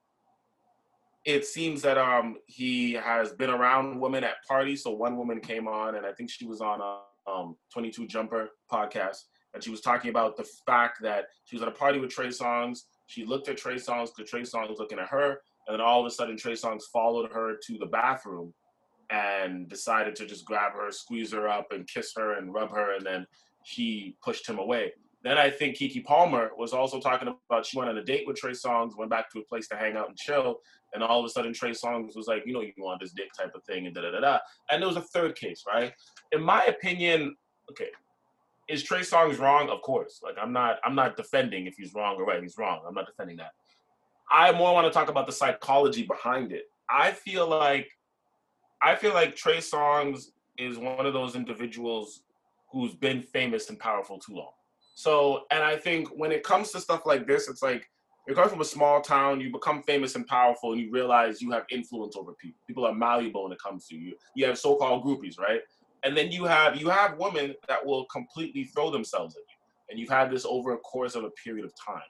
it 1.25 1.47
seems 1.47 1.83
that 1.83 1.99
um 1.99 2.37
he 2.47 2.95
has 2.95 3.33
been 3.33 3.51
around 3.51 4.01
women 4.01 4.25
at 4.25 4.45
parties. 4.47 4.83
So 4.83 4.91
one 4.91 5.17
woman 5.17 5.41
came 5.41 5.69
on, 5.69 5.95
and 5.97 6.07
I 6.07 6.13
think 6.13 6.31
she 6.31 6.47
was 6.47 6.61
on 6.61 6.81
a 6.81 7.31
um 7.31 7.57
22 7.73 8.07
Jumper 8.07 8.51
podcast, 8.71 9.19
and 9.55 9.63
she 9.63 9.71
was 9.71 9.81
talking 9.81 10.11
about 10.11 10.37
the 10.37 10.49
fact 10.67 11.01
that 11.03 11.27
she 11.45 11.57
was 11.57 11.63
at 11.63 11.69
a 11.69 11.73
party 11.73 12.01
with 12.01 12.11
Trey 12.11 12.29
Songz. 12.29 12.81
She 13.07 13.25
looked 13.25 13.49
at 13.49 13.57
Trey 13.57 13.77
Songz 13.77 14.11
because 14.15 14.31
Trey 14.31 14.43
Songz 14.43 14.71
was 14.71 14.79
looking 14.79 14.99
at 14.99 15.09
her, 15.09 15.41
and 15.67 15.75
then 15.75 15.81
all 15.81 16.01
of 16.01 16.07
a 16.07 16.11
sudden 16.11 16.37
Trey 16.37 16.55
Songz 16.55 16.83
followed 16.93 17.31
her 17.31 17.57
to 17.67 17.79
the 17.79 17.87
bathroom 17.87 18.53
and 19.11 19.69
decided 19.69 20.17
to 20.17 20.27
just 20.27 20.45
grab 20.45 20.73
her, 20.73 20.91
squeeze 20.91 21.33
her 21.33 21.47
up, 21.49 21.69
and 21.71 21.87
kiss 21.87 22.13
her 22.17 22.39
and 22.39 22.55
rub 22.55 22.71
her, 22.71 22.95
and 22.97 23.05
then 23.05 23.27
she 23.65 24.17
pushed 24.25 24.49
him 24.49 24.59
away. 24.59 24.93
Then 25.25 25.39
I 25.39 25.51
think 25.51 25.77
Keke 25.77 26.05
Palmer 26.05 26.51
was 26.57 26.73
also 26.73 27.01
talking 27.01 27.29
about 27.49 27.65
she 27.65 27.79
went 27.79 27.91
on 27.91 27.97
a 27.97 28.05
date 28.05 28.25
with 28.27 28.37
Trey 28.37 28.53
Songz, 28.53 28.97
went 28.97 29.11
back 29.11 29.31
to 29.31 29.39
a 29.39 29.45
place 29.45 29.69
to 29.69 29.77
hang 29.77 29.97
out 29.97 30.09
and 30.09 30.17
chill, 30.17 30.57
and 30.95 31.03
all 31.03 31.21
of 31.21 31.27
a 31.27 31.29
sudden 31.29 31.53
Trey 31.53 31.71
Songz 31.71 32.17
was 32.17 32.27
like, 32.27 32.43
you 32.45 32.53
know, 32.53 32.61
you 32.61 32.73
want 32.79 33.01
this 33.01 33.13
dick 33.13 33.29
type 33.39 33.53
of 33.55 33.63
thing, 33.65 33.87
and 33.87 33.95
da 33.95 34.03
da 34.03 34.11
da 34.11 34.21
da. 34.21 34.39
And 34.71 34.83
there 34.83 34.89
was 34.89 34.97
a 34.97 35.03
third 35.03 35.37
case, 35.37 35.63
right? 35.73 35.93
In 36.33 36.43
my 36.43 36.65
opinion, 36.65 37.37
okay, 37.71 37.89
is 38.69 38.83
Trey 38.83 39.01
Songz 39.01 39.39
wrong? 39.39 39.69
Of 39.69 39.83
course. 39.83 40.21
Like 40.23 40.37
I'm 40.41 40.53
not 40.53 40.79
I'm 40.85 40.95
not 40.95 41.17
defending 41.17 41.67
if 41.67 41.75
he's 41.77 41.95
wrong 41.95 42.17
or 42.19 42.25
right. 42.25 42.43
He's 42.43 42.59
wrong. 42.59 42.81
I'm 42.87 42.95
not 42.95 43.07
defending 43.07 43.37
that. 43.37 43.53
I 44.31 44.51
more 44.53 44.73
want 44.73 44.87
to 44.87 44.93
talk 44.93 45.09
about 45.09 45.27
the 45.27 45.33
psychology 45.33 46.05
behind 46.05 46.53
it. 46.53 46.65
I 46.91 47.13
feel 47.13 47.49
like 47.49 47.89
I 48.83 48.97
feel 48.97 49.15
like 49.15 49.37
Trey 49.37 49.59
Songz 49.59 50.29
is 50.59 50.79
one 50.79 51.07
of 51.07 51.13
those 51.13 51.37
individuals 51.37 52.23
who's 52.71 52.95
been 52.95 53.23
famous 53.23 53.69
and 53.69 53.79
powerful 53.79 54.19
too 54.19 54.35
long. 54.35 54.53
So, 54.95 55.45
and 55.51 55.63
I 55.63 55.77
think 55.77 56.09
when 56.09 56.33
it 56.33 56.43
comes 56.43 56.71
to 56.73 56.81
stuff 56.81 57.07
like 57.07 57.27
this, 57.27 57.49
it's 57.49 57.63
like 57.63 57.89
You're 58.27 58.37
coming 58.37 58.51
from 58.51 58.61
a 58.61 58.65
small 58.65 59.01
town, 59.01 59.41
you 59.41 59.51
become 59.51 59.83
famous 59.83 60.15
and 60.15 60.27
powerful, 60.27 60.73
and 60.73 60.81
you 60.81 60.91
realize 60.93 61.43
you 61.43 61.51
have 61.51 61.65
influence 61.71 62.17
over 62.17 62.33
people. 62.35 62.61
People 62.69 62.87
are 62.87 62.95
malleable 62.95 63.45
when 63.45 63.53
it 63.53 63.59
comes 63.61 63.87
to 63.89 63.97
you. 63.97 64.15
You 64.37 64.47
have 64.47 64.59
so-called 64.59 65.05
groupies, 65.05 65.39
right? 65.41 65.61
And 66.05 66.17
then 66.17 66.31
you 66.31 66.45
have 66.45 66.81
you 66.81 66.89
have 66.89 67.19
women 67.19 67.55
that 67.69 67.85
will 67.85 68.05
completely 68.07 68.65
throw 68.65 68.91
themselves 68.91 69.35
at 69.37 69.41
you. 69.41 69.57
And 69.91 69.99
you've 69.99 70.09
had 70.09 70.31
this 70.31 70.45
over 70.45 70.73
a 70.73 70.79
course 70.79 71.15
of 71.15 71.25
a 71.25 71.31
period 71.31 71.65
of 71.65 71.73
time. 71.85 72.03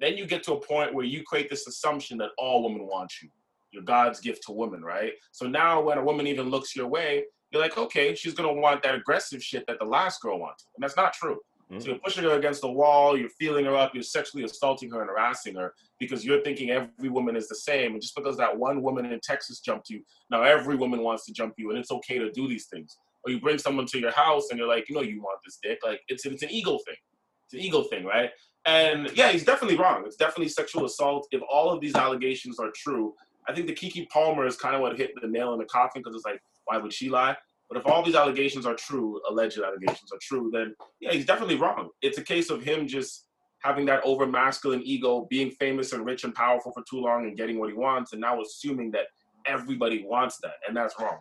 Then 0.00 0.16
you 0.16 0.26
get 0.26 0.42
to 0.44 0.54
a 0.54 0.60
point 0.60 0.94
where 0.94 1.04
you 1.04 1.22
create 1.22 1.48
this 1.48 1.66
assumption 1.66 2.18
that 2.18 2.30
all 2.38 2.64
women 2.64 2.86
want 2.86 3.12
you. 3.22 3.28
You're 3.70 3.84
God's 3.84 4.20
gift 4.20 4.44
to 4.46 4.52
women, 4.52 4.82
right? 4.82 5.12
So 5.30 5.46
now 5.46 5.80
when 5.80 5.96
a 5.96 6.04
woman 6.04 6.26
even 6.26 6.50
looks 6.50 6.74
your 6.74 6.88
way, 6.88 7.24
you're 7.50 7.62
like, 7.62 7.78
okay, 7.78 8.14
she's 8.14 8.34
gonna 8.34 8.52
want 8.52 8.82
that 8.82 8.96
aggressive 8.96 9.42
shit 9.42 9.64
that 9.68 9.78
the 9.78 9.84
last 9.84 10.20
girl 10.20 10.40
wanted. 10.40 10.64
And 10.76 10.82
that's 10.82 10.96
not 10.96 11.12
true. 11.12 11.38
Mm-hmm. 11.72 11.80
So 11.80 11.88
you're 11.88 11.98
pushing 11.98 12.24
her 12.24 12.32
against 12.32 12.60
the 12.60 12.70
wall, 12.70 13.16
you're 13.16 13.30
feeling 13.30 13.64
her 13.64 13.74
up, 13.74 13.94
you're 13.94 14.02
sexually 14.02 14.44
assaulting 14.44 14.90
her 14.90 15.00
and 15.00 15.08
harassing 15.08 15.54
her 15.54 15.72
because 15.98 16.24
you're 16.24 16.42
thinking 16.42 16.70
every 16.70 17.08
woman 17.08 17.34
is 17.34 17.48
the 17.48 17.54
same. 17.54 17.92
And 17.92 18.02
just 18.02 18.14
because 18.14 18.36
that 18.36 18.56
one 18.56 18.82
woman 18.82 19.06
in 19.06 19.18
Texas 19.20 19.60
jumped 19.60 19.88
you, 19.88 20.02
now 20.30 20.42
every 20.42 20.76
woman 20.76 21.00
wants 21.02 21.24
to 21.26 21.32
jump 21.32 21.54
you, 21.56 21.70
and 21.70 21.78
it's 21.78 21.90
okay 21.90 22.18
to 22.18 22.30
do 22.30 22.46
these 22.46 22.66
things. 22.66 22.98
Or 23.24 23.30
you 23.30 23.40
bring 23.40 23.56
someone 23.56 23.86
to 23.86 23.98
your 23.98 24.10
house 24.10 24.48
and 24.50 24.58
you're 24.58 24.68
like, 24.68 24.88
you 24.88 24.96
know, 24.96 25.00
you 25.00 25.22
want 25.22 25.38
this 25.44 25.58
dick. 25.62 25.78
Like 25.84 26.00
it's 26.08 26.26
it's 26.26 26.42
an 26.42 26.50
ego 26.50 26.72
thing. 26.86 26.96
It's 27.44 27.54
an 27.54 27.60
ego 27.60 27.82
thing, 27.84 28.04
right? 28.04 28.30
And 28.66 29.10
yeah, 29.16 29.30
he's 29.30 29.44
definitely 29.44 29.78
wrong. 29.78 30.02
It's 30.04 30.16
definitely 30.16 30.48
sexual 30.48 30.84
assault. 30.84 31.26
If 31.30 31.40
all 31.50 31.70
of 31.70 31.80
these 31.80 31.94
allegations 31.94 32.58
are 32.58 32.70
true, 32.74 33.14
I 33.48 33.54
think 33.54 33.66
the 33.66 33.74
Keke 33.74 34.08
Palmer 34.10 34.46
is 34.46 34.56
kind 34.56 34.74
of 34.74 34.80
what 34.80 34.98
hit 34.98 35.12
the 35.20 35.28
nail 35.28 35.52
in 35.52 35.58
the 35.58 35.64
coffin 35.64 36.02
because 36.02 36.16
it's 36.16 36.24
like, 36.24 36.40
why 36.64 36.78
would 36.78 36.92
she 36.92 37.08
lie? 37.08 37.36
But 37.72 37.80
if 37.80 37.86
all 37.86 38.02
these 38.02 38.14
allegations 38.14 38.66
are 38.66 38.74
true, 38.74 39.18
alleged 39.30 39.58
allegations 39.58 40.12
are 40.12 40.18
true, 40.20 40.50
then 40.52 40.74
yeah, 41.00 41.12
he's 41.12 41.24
definitely 41.24 41.56
wrong. 41.56 41.88
It's 42.02 42.18
a 42.18 42.22
case 42.22 42.50
of 42.50 42.62
him 42.62 42.86
just 42.86 43.28
having 43.60 43.86
that 43.86 44.02
over 44.04 44.26
masculine 44.26 44.82
ego, 44.84 45.26
being 45.30 45.50
famous 45.52 45.94
and 45.94 46.04
rich 46.04 46.24
and 46.24 46.34
powerful 46.34 46.70
for 46.72 46.82
too 46.82 47.00
long 47.00 47.24
and 47.24 47.34
getting 47.34 47.58
what 47.58 47.70
he 47.70 47.74
wants, 47.74 48.12
and 48.12 48.20
now 48.20 48.42
assuming 48.42 48.90
that 48.90 49.06
everybody 49.46 50.04
wants 50.06 50.36
that, 50.42 50.56
and 50.68 50.76
that's 50.76 50.94
wrong. 51.00 51.20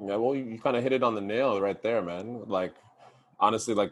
Yeah, 0.00 0.14
well, 0.14 0.36
you, 0.36 0.56
kind 0.60 0.76
of 0.76 0.84
hit 0.84 0.92
it 0.92 1.02
on 1.02 1.16
the 1.16 1.20
nail 1.20 1.60
right 1.60 1.82
there, 1.82 2.00
man. 2.00 2.42
Like, 2.46 2.74
honestly, 3.40 3.74
like 3.74 3.90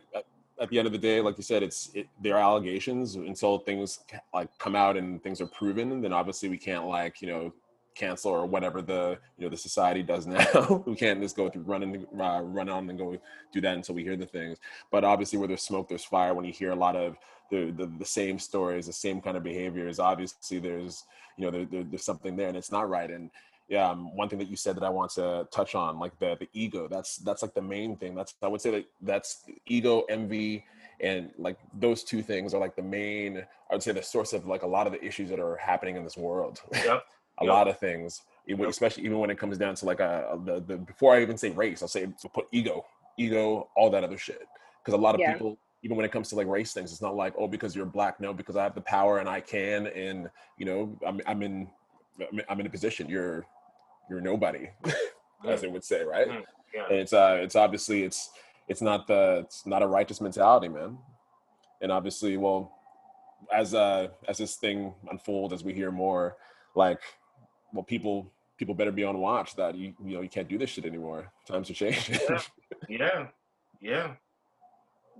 at 0.60 0.68
the 0.68 0.78
end 0.78 0.86
of 0.86 0.92
the 0.92 0.98
day, 0.98 1.20
like 1.20 1.36
you 1.36 1.42
said, 1.42 1.64
it's 1.64 1.90
it, 1.94 2.06
there 2.22 2.36
are 2.36 2.42
allegations 2.42 3.16
until 3.16 3.58
things 3.58 3.98
like 4.32 4.56
come 4.60 4.76
out 4.76 4.96
and 4.96 5.20
things 5.20 5.40
are 5.40 5.48
proven. 5.48 6.00
Then 6.00 6.12
obviously 6.12 6.48
we 6.48 6.58
can't 6.58 6.86
like 6.86 7.20
you 7.20 7.26
know 7.26 7.52
cancel 7.96 8.30
or 8.30 8.46
whatever 8.46 8.82
the 8.82 9.18
you 9.38 9.44
know 9.44 9.48
the 9.48 9.56
society 9.56 10.02
does 10.02 10.26
now. 10.26 10.82
we 10.86 10.94
can't 10.94 11.20
just 11.20 11.36
go 11.36 11.48
through 11.48 11.62
running 11.62 12.06
uh, 12.20 12.40
run 12.42 12.68
on 12.68 12.88
and 12.88 12.98
go 12.98 13.16
do 13.52 13.60
that 13.60 13.74
until 13.74 13.94
we 13.94 14.02
hear 14.04 14.16
the 14.16 14.26
things. 14.26 14.58
But 14.92 15.04
obviously, 15.04 15.38
where 15.38 15.48
there's 15.48 15.62
smoke, 15.62 15.88
there's 15.88 16.04
fire. 16.04 16.34
When 16.34 16.44
you 16.44 16.52
hear 16.52 16.70
a 16.70 16.76
lot 16.76 16.94
of 16.94 17.16
the 17.50 17.72
the, 17.76 17.86
the 17.98 18.04
same 18.04 18.38
stories, 18.38 18.86
the 18.86 18.92
same 18.92 19.20
kind 19.20 19.36
of 19.36 19.42
behaviors, 19.42 19.98
obviously 19.98 20.58
there's 20.58 21.04
you 21.36 21.44
know 21.44 21.50
there, 21.50 21.64
there, 21.64 21.84
there's 21.84 22.04
something 22.04 22.36
there, 22.36 22.48
and 22.48 22.56
it's 22.56 22.72
not 22.72 22.88
right. 22.88 23.10
And 23.10 23.30
yeah, 23.68 23.90
um, 23.90 24.14
one 24.14 24.28
thing 24.28 24.38
that 24.38 24.48
you 24.48 24.56
said 24.56 24.76
that 24.76 24.84
I 24.84 24.90
want 24.90 25.10
to 25.12 25.48
touch 25.50 25.74
on, 25.74 25.98
like 25.98 26.18
the 26.18 26.36
the 26.38 26.48
ego. 26.52 26.86
That's 26.88 27.16
that's 27.16 27.42
like 27.42 27.54
the 27.54 27.62
main 27.62 27.96
thing. 27.96 28.14
That's 28.14 28.34
I 28.42 28.48
would 28.48 28.60
say 28.60 28.70
that 28.70 28.84
that's 29.02 29.44
ego, 29.66 30.04
envy, 30.08 30.64
and 31.00 31.30
like 31.38 31.58
those 31.74 32.04
two 32.04 32.22
things 32.22 32.54
are 32.54 32.60
like 32.60 32.76
the 32.76 32.82
main. 32.82 33.38
I 33.70 33.74
would 33.74 33.82
say 33.82 33.92
the 33.92 34.02
source 34.02 34.32
of 34.32 34.46
like 34.46 34.62
a 34.62 34.66
lot 34.66 34.86
of 34.86 34.92
the 34.92 35.04
issues 35.04 35.30
that 35.30 35.40
are 35.40 35.56
happening 35.56 35.96
in 35.96 36.04
this 36.04 36.16
world. 36.16 36.60
Yep. 36.84 37.04
A 37.40 37.44
yep. 37.44 37.52
lot 37.52 37.68
of 37.68 37.78
things, 37.78 38.22
even, 38.46 38.66
especially 38.66 39.04
even 39.04 39.18
when 39.18 39.30
it 39.30 39.38
comes 39.38 39.58
down 39.58 39.74
to 39.76 39.84
like 39.84 40.00
a, 40.00 40.38
the, 40.44 40.60
the 40.60 40.76
before 40.76 41.14
I 41.14 41.22
even 41.22 41.36
say 41.36 41.50
race, 41.50 41.82
I'll 41.82 41.88
say 41.88 42.06
so 42.16 42.28
put 42.28 42.46
ego, 42.52 42.84
ego, 43.18 43.68
all 43.76 43.90
that 43.90 44.04
other 44.04 44.18
shit. 44.18 44.46
Because 44.82 44.98
a 44.98 45.00
lot 45.00 45.14
of 45.14 45.20
yeah. 45.20 45.32
people, 45.32 45.58
even 45.82 45.96
when 45.96 46.06
it 46.06 46.12
comes 46.12 46.28
to 46.30 46.36
like 46.36 46.46
race 46.46 46.72
things, 46.72 46.92
it's 46.92 47.02
not 47.02 47.16
like 47.16 47.34
oh 47.38 47.48
because 47.48 47.74
you're 47.74 47.86
black, 47.86 48.20
no, 48.20 48.32
because 48.32 48.56
I 48.56 48.62
have 48.62 48.74
the 48.74 48.80
power 48.80 49.18
and 49.18 49.28
I 49.28 49.40
can, 49.40 49.88
and 49.88 50.28
you 50.58 50.66
know 50.66 50.98
I'm 51.06 51.20
I'm 51.26 51.42
in 51.42 51.68
I'm 52.48 52.60
in 52.60 52.66
a 52.66 52.70
position. 52.70 53.08
You're 53.08 53.46
you're 54.08 54.20
nobody, 54.20 54.68
as 55.46 55.60
they 55.60 55.68
would 55.68 55.84
say, 55.84 56.04
right? 56.04 56.28
Mm, 56.28 56.42
yeah. 56.74 56.86
And 56.88 56.98
it's 56.98 57.12
uh 57.12 57.38
it's 57.40 57.56
obviously 57.56 58.02
it's 58.02 58.30
it's 58.68 58.80
not 58.80 59.06
the 59.06 59.42
it's 59.44 59.66
not 59.66 59.82
a 59.82 59.86
righteous 59.86 60.20
mentality, 60.20 60.68
man. 60.68 60.98
And 61.80 61.92
obviously, 61.92 62.36
well, 62.36 62.72
as 63.52 63.74
uh 63.74 64.08
as 64.28 64.38
this 64.38 64.56
thing 64.56 64.94
unfolds, 65.10 65.52
as 65.52 65.64
we 65.64 65.74
hear 65.74 65.90
more, 65.90 66.36
like 66.74 67.00
well, 67.72 67.84
people 67.84 68.30
people 68.56 68.74
better 68.74 68.92
be 68.92 69.04
on 69.04 69.18
watch 69.18 69.54
that 69.56 69.74
you 69.74 69.94
you 70.04 70.14
know 70.14 70.22
you 70.22 70.28
can't 70.28 70.48
do 70.48 70.58
this 70.58 70.70
shit 70.70 70.84
anymore. 70.84 71.30
Times 71.46 71.70
are 71.70 71.74
changing. 71.74 72.18
yeah, 72.30 72.38
yeah, 72.88 73.26
yeah. 73.80 74.10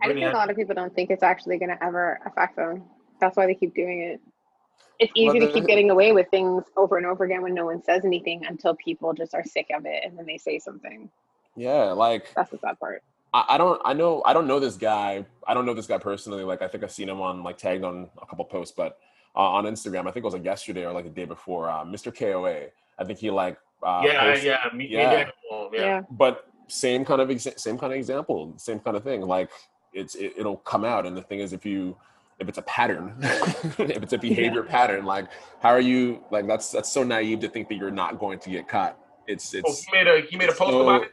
I 0.03 0.09
think 0.13 0.25
a 0.25 0.31
lot 0.31 0.51
of 0.51 0.57
people 0.57 0.75
don't 0.75 0.95
think 0.95 1.11
it's 1.11 1.23
actually 1.23 1.59
going 1.59 1.71
to 1.71 1.83
ever 1.83 2.21
affect 2.27 2.57
them. 2.57 2.85
That's 3.21 3.37
why 3.37 3.47
they 3.47 3.55
keep 3.55 3.75
doing 3.75 4.03
it. 4.03 4.21
It's 4.99 5.13
easy 5.15 5.39
well, 5.39 5.49
to 5.49 5.53
keep 5.53 5.67
getting 5.67 5.91
away 5.91 6.13
with 6.13 6.29
things 6.31 6.65
over 6.77 6.97
and 6.97 7.07
over 7.07 7.25
again 7.25 7.43
when 7.43 7.55
no 7.55 7.67
one 7.67 7.83
says 7.83 8.05
anything 8.05 8.45
until 8.47 8.75
people 8.77 9.13
just 9.13 9.35
are 9.35 9.45
sick 9.45 9.67
of 9.75 9.85
it 9.87 10.05
and 10.05 10.19
then 10.19 10.27
they 10.27 10.39
say 10.39 10.59
something. 10.59 11.11
Yeah, 11.55 11.93
like 11.93 12.33
that's 12.35 12.51
the 12.51 12.59
sad 12.59 12.79
part. 12.79 13.03
I, 13.33 13.45
I 13.51 13.59
don't 13.59 13.81
I 13.85 13.93
know 13.93 14.23
I 14.25 14.33
don't 14.33 14.47
know 14.47 14.61
this 14.61 14.77
guy. 14.77 15.25
I 15.47 15.55
don't 15.55 15.67
know 15.67 15.75
this 15.75 15.87
guy 15.87 15.99
personally. 15.99 16.45
Like 16.45 16.63
I 16.63 16.69
think 16.69 16.85
I've 16.85 16.93
seen 16.93 17.09
him 17.09 17.21
on 17.21 17.43
like 17.43 17.59
tagged 17.59 17.85
on 17.85 18.09
a 18.21 18.27
couple 18.27 18.45
posts, 18.45 18.75
but 18.77 18.99
uh, 19.37 19.41
on 19.41 19.65
Instagram. 19.65 20.01
I 20.01 20.13
think 20.13 20.19
it 20.19 20.25
was 20.25 20.35
like 20.35 20.45
yesterday 20.45 20.85
or 20.85 20.93
like 20.93 21.05
the 21.05 21.11
day 21.11 21.25
before. 21.25 21.69
Uh, 21.71 21.85
Mr. 21.85 22.17
KOA. 22.17 22.69
I 22.99 23.05
think 23.05 23.19
he 23.19 23.31
like. 23.31 23.59
Uh, 23.83 24.03
yeah, 24.05 24.21
posted, 24.25 24.45
yeah, 24.45 24.69
me, 24.73 24.89
yeah. 24.89 25.29
yeah, 25.53 25.69
yeah. 25.73 26.03
But 26.11 26.49
same 26.69 27.05
kind 27.05 27.21
of 27.21 27.29
exa- 27.29 27.59
same 27.59 27.79
kind 27.79 27.93
of 27.93 27.99
example, 27.99 28.55
same 28.57 28.81
kind 28.81 28.97
of 28.97 29.05
thing. 29.05 29.21
Like 29.21 29.51
it's 29.93 30.15
it, 30.15 30.33
it'll 30.37 30.57
come 30.57 30.85
out, 30.85 31.07
and 31.07 31.17
the 31.17 31.23
thing 31.23 31.41
is, 31.41 31.53
if 31.53 31.67
you 31.67 31.97
if 32.39 32.49
it's 32.49 32.59
a 32.59 32.63
pattern, 32.63 33.15
if 33.21 34.03
it's 34.03 34.13
a 34.13 34.19
behavior 34.19 34.65
yeah. 34.65 34.71
pattern, 34.71 35.05
like 35.05 35.27
how 35.61 35.71
are 35.71 35.81
you 35.81 36.25
like 36.31 36.47
that's 36.47 36.71
that's 36.71 36.91
so 36.91 37.03
naive 37.03 37.41
to 37.41 37.49
think 37.49 37.69
that 37.69 37.77
you're 37.77 37.91
not 37.91 38.19
going 38.19 38.39
to 38.41 38.51
get 38.51 38.67
caught. 38.67 38.99
It's 39.27 39.55
it's. 39.55 39.69
Oh, 39.69 39.99
he 39.99 40.05
made 40.05 40.07
a 40.07 40.21
he 40.23 40.37
made 40.37 40.49
a 40.49 40.55
post 40.55 40.71
so, 40.71 40.83
about 40.83 41.03
it. 41.03 41.13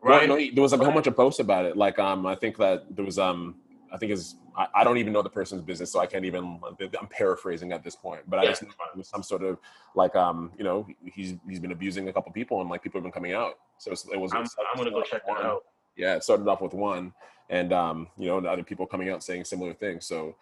Right. 0.00 0.28
No, 0.28 0.36
no, 0.36 0.50
there 0.54 0.62
was 0.62 0.72
like 0.72 0.80
a 0.80 0.84
whole 0.84 0.94
bunch 0.94 1.08
of 1.08 1.16
posts 1.16 1.40
about 1.40 1.64
it. 1.64 1.76
Like 1.76 1.98
um, 1.98 2.24
I 2.26 2.34
think 2.34 2.56
that 2.58 2.84
there 2.94 3.04
was 3.04 3.18
um 3.18 3.56
I 3.92 3.98
think 3.98 4.12
is 4.12 4.36
I, 4.58 4.66
I, 4.74 4.84
don't 4.84 4.98
even 4.98 5.12
know 5.12 5.22
the 5.22 5.30
person's 5.30 5.62
business, 5.62 5.92
so 5.92 6.00
I 6.00 6.06
can't 6.06 6.24
even. 6.24 6.60
I'm 7.00 7.06
paraphrasing 7.06 7.72
at 7.72 7.84
this 7.84 7.94
point, 7.94 8.22
but 8.26 8.36
yeah. 8.36 8.42
I 8.42 8.46
just 8.46 8.62
know 8.62 8.70
it 8.92 8.98
was 8.98 9.08
some 9.08 9.22
sort 9.22 9.42
of 9.44 9.58
like 9.94 10.16
um 10.16 10.50
you 10.58 10.64
know 10.64 10.86
he's 11.04 11.36
he's 11.48 11.60
been 11.60 11.72
abusing 11.72 12.08
a 12.08 12.12
couple 12.12 12.32
people 12.32 12.60
and 12.60 12.68
like 12.68 12.82
people 12.82 12.98
have 12.98 13.04
been 13.04 13.12
coming 13.12 13.32
out. 13.32 13.54
So 13.78 13.92
it 13.92 14.20
was. 14.20 14.32
I'm, 14.32 14.42
I'm 14.42 14.76
gonna 14.76 14.90
go 14.90 15.02
check 15.02 15.24
that 15.26 15.44
out. 15.44 15.64
Yeah, 15.96 16.16
it 16.16 16.24
started 16.24 16.48
off 16.48 16.60
with 16.60 16.74
one, 16.74 17.12
and 17.48 17.72
um 17.72 18.08
you 18.18 18.26
know 18.26 18.38
other 18.38 18.64
people 18.64 18.84
coming 18.86 19.10
out 19.10 19.22
saying 19.22 19.44
similar 19.44 19.74
things. 19.74 20.06
So 20.06 20.34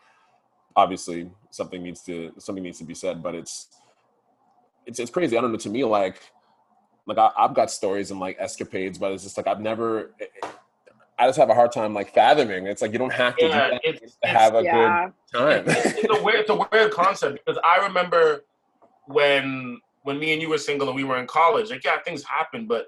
obviously 0.74 1.30
something 1.50 1.82
needs 1.82 2.02
to 2.04 2.32
something 2.38 2.64
needs 2.64 2.78
to 2.78 2.84
be 2.84 2.94
said, 2.94 3.22
but 3.22 3.34
it's 3.34 3.68
it's 4.86 4.98
it's 4.98 5.10
crazy. 5.10 5.36
I 5.36 5.42
don't 5.42 5.52
know. 5.52 5.58
To 5.58 5.68
me, 5.68 5.84
like 5.84 6.22
like 7.06 7.18
I, 7.18 7.30
have 7.36 7.54
got 7.54 7.70
stories 7.70 8.10
and 8.10 8.18
like 8.18 8.36
escapades, 8.38 8.98
but 8.98 9.12
it's 9.12 9.24
just 9.24 9.36
like 9.36 9.46
I've 9.46 9.60
never. 9.60 10.14
I 11.18 11.26
just 11.26 11.38
have 11.38 11.48
a 11.48 11.54
hard 11.54 11.72
time 11.72 11.94
like 11.94 12.12
fathoming. 12.12 12.66
It's 12.66 12.82
like 12.82 12.92
you 12.92 12.98
don't 12.98 13.12
have 13.12 13.36
to, 13.36 13.46
yeah, 13.46 13.70
do 13.70 13.78
it's, 13.84 14.16
to 14.22 14.28
have 14.28 14.54
a 14.54 14.62
yeah. 14.62 15.10
good 15.32 15.38
time. 15.38 15.64
It's, 15.66 15.98
it's, 15.98 16.18
a 16.18 16.22
weird, 16.22 16.40
it's 16.40 16.50
a 16.50 16.66
weird 16.70 16.92
concept 16.92 17.40
because 17.44 17.60
I 17.64 17.84
remember 17.86 18.44
when 19.06 19.80
when 20.02 20.18
me 20.18 20.32
and 20.32 20.40
you 20.40 20.48
were 20.48 20.58
single 20.58 20.88
and 20.88 20.94
we 20.94 21.04
were 21.04 21.18
in 21.18 21.26
college. 21.26 21.70
Like, 21.70 21.84
yeah, 21.84 21.98
things 22.04 22.22
happen, 22.22 22.66
but 22.66 22.86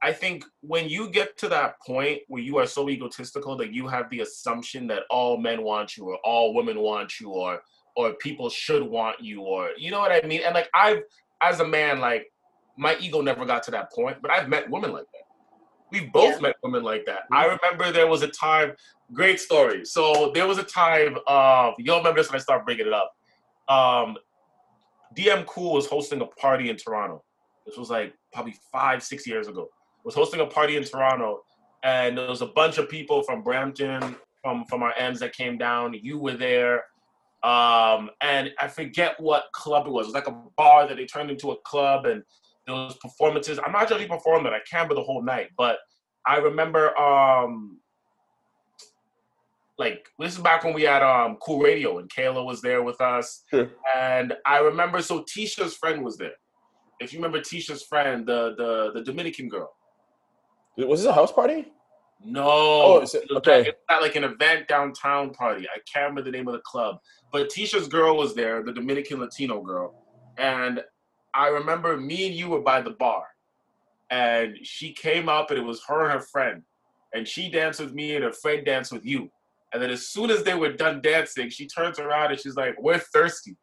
I 0.00 0.12
think 0.12 0.44
when 0.60 0.88
you 0.88 1.10
get 1.10 1.36
to 1.38 1.48
that 1.48 1.80
point 1.80 2.20
where 2.28 2.40
you 2.40 2.56
are 2.58 2.66
so 2.66 2.88
egotistical 2.88 3.56
that 3.56 3.72
you 3.72 3.88
have 3.88 4.08
the 4.10 4.20
assumption 4.20 4.86
that 4.86 5.02
all 5.10 5.36
men 5.36 5.62
want 5.62 5.96
you 5.96 6.04
or 6.04 6.16
all 6.24 6.54
women 6.54 6.78
want 6.78 7.20
you 7.20 7.30
or 7.30 7.60
or 7.96 8.14
people 8.14 8.48
should 8.48 8.82
want 8.82 9.20
you 9.20 9.42
or 9.42 9.70
you 9.76 9.90
know 9.90 9.98
what 9.98 10.12
I 10.12 10.26
mean? 10.26 10.42
And 10.44 10.54
like 10.54 10.70
I've 10.72 11.02
as 11.42 11.60
a 11.60 11.66
man, 11.66 12.00
like 12.00 12.32
my 12.76 12.96
ego 13.00 13.20
never 13.20 13.44
got 13.44 13.64
to 13.64 13.70
that 13.72 13.92
point, 13.92 14.22
but 14.22 14.30
I've 14.30 14.48
met 14.48 14.70
women 14.70 14.92
like 14.92 15.06
that. 15.12 15.27
We 15.90 16.06
both 16.06 16.34
yeah. 16.36 16.40
met 16.40 16.56
women 16.62 16.82
like 16.82 17.06
that. 17.06 17.22
I 17.32 17.46
mm-hmm. 17.46 17.56
remember 17.62 17.92
there 17.92 18.06
was 18.06 18.22
a 18.22 18.28
time, 18.28 18.72
great 19.12 19.40
story. 19.40 19.84
So 19.84 20.30
there 20.34 20.46
was 20.46 20.58
a 20.58 20.62
time, 20.62 21.16
uh, 21.26 21.72
you'll 21.78 21.98
remember 21.98 22.20
this 22.20 22.30
when 22.30 22.38
I 22.38 22.42
start 22.42 22.64
bringing 22.64 22.86
it 22.86 22.92
up. 22.92 23.12
Um, 23.68 24.16
DM 25.16 25.46
Cool 25.46 25.74
was 25.74 25.86
hosting 25.86 26.20
a 26.20 26.26
party 26.26 26.70
in 26.70 26.76
Toronto. 26.76 27.22
This 27.66 27.76
was 27.76 27.90
like 27.90 28.14
probably 28.32 28.56
five, 28.72 29.02
six 29.02 29.26
years 29.26 29.48
ago. 29.48 29.68
Was 30.04 30.14
hosting 30.14 30.40
a 30.40 30.46
party 30.46 30.76
in 30.76 30.84
Toronto, 30.84 31.42
and 31.82 32.16
there 32.16 32.28
was 32.28 32.40
a 32.40 32.46
bunch 32.46 32.78
of 32.78 32.88
people 32.88 33.22
from 33.22 33.42
Brampton, 33.42 34.16
from 34.42 34.64
from 34.64 34.82
our 34.82 34.94
ends 34.96 35.20
that 35.20 35.34
came 35.34 35.58
down. 35.58 35.94
You 36.00 36.18
were 36.18 36.34
there, 36.34 36.84
um, 37.42 38.10
and 38.22 38.50
I 38.58 38.68
forget 38.68 39.20
what 39.20 39.44
club 39.52 39.86
it 39.86 39.90
was. 39.90 40.06
It 40.06 40.08
was 40.08 40.14
like 40.14 40.28
a 40.28 40.42
bar 40.56 40.88
that 40.88 40.96
they 40.96 41.04
turned 41.04 41.30
into 41.30 41.50
a 41.50 41.56
club, 41.62 42.06
and 42.06 42.22
those 42.68 42.96
performances. 42.98 43.58
I'm 43.64 43.72
not 43.72 43.88
sure 43.88 43.98
he 43.98 44.06
performed 44.06 44.46
it. 44.46 44.52
I 44.52 44.60
can't 44.60 44.82
remember 44.82 44.94
the 44.96 45.02
whole 45.02 45.22
night, 45.22 45.48
but 45.56 45.78
I 46.26 46.36
remember 46.36 46.96
um 46.98 47.80
like 49.78 50.08
this 50.18 50.34
is 50.34 50.40
back 50.40 50.64
when 50.64 50.74
we 50.74 50.82
had 50.82 51.02
um 51.02 51.36
cool 51.40 51.60
radio 51.60 51.98
and 51.98 52.10
Kayla 52.10 52.44
was 52.44 52.60
there 52.60 52.82
with 52.82 53.00
us. 53.00 53.44
Sure. 53.50 53.70
And 53.96 54.34
I 54.46 54.58
remember 54.58 55.02
so 55.02 55.24
Tisha's 55.24 55.74
friend 55.76 56.04
was 56.04 56.16
there. 56.16 56.32
If 57.00 57.12
you 57.12 57.18
remember 57.18 57.40
Tisha's 57.40 57.84
friend, 57.84 58.26
the 58.26 58.54
the 58.56 58.92
the 58.94 59.02
Dominican 59.04 59.48
girl. 59.48 59.70
Was 60.76 61.00
this 61.00 61.08
a 61.08 61.12
house 61.12 61.32
party? 61.32 61.66
No. 62.24 62.48
Oh, 62.48 62.96
it, 62.98 63.30
okay. 63.30 63.60
It's 63.68 63.78
not 63.88 64.02
like 64.02 64.16
an 64.16 64.24
event 64.24 64.66
downtown 64.68 65.30
party. 65.30 65.66
I 65.72 65.78
can't 65.92 66.10
remember 66.10 66.22
the 66.22 66.36
name 66.36 66.48
of 66.48 66.54
the 66.54 66.60
club. 66.60 66.98
but 67.32 67.48
Tisha's 67.48 67.86
girl 67.88 68.16
was 68.16 68.34
there, 68.34 68.62
the 68.64 68.72
Dominican 68.72 69.20
Latino 69.20 69.62
girl, 69.62 70.04
and 70.36 70.82
I 71.38 71.48
remember 71.48 71.96
me 71.96 72.26
and 72.26 72.34
you 72.34 72.48
were 72.48 72.60
by 72.60 72.82
the 72.82 72.90
bar, 72.90 73.24
and 74.10 74.58
she 74.62 74.92
came 74.92 75.28
up 75.28 75.50
and 75.50 75.58
it 75.58 75.64
was 75.64 75.82
her 75.86 76.02
and 76.02 76.12
her 76.12 76.20
friend, 76.20 76.64
and 77.14 77.26
she 77.26 77.48
danced 77.48 77.78
with 77.78 77.94
me 77.94 78.16
and 78.16 78.24
her 78.24 78.32
friend 78.32 78.66
danced 78.66 78.92
with 78.92 79.06
you, 79.06 79.30
and 79.72 79.80
then 79.80 79.90
as 79.90 80.08
soon 80.08 80.30
as 80.30 80.42
they 80.42 80.54
were 80.54 80.72
done 80.72 81.00
dancing, 81.00 81.48
she 81.48 81.68
turns 81.68 82.00
around 82.00 82.32
and 82.32 82.40
she's 82.40 82.56
like, 82.56 82.74
"We're 82.82 82.98
thirsty," 82.98 83.56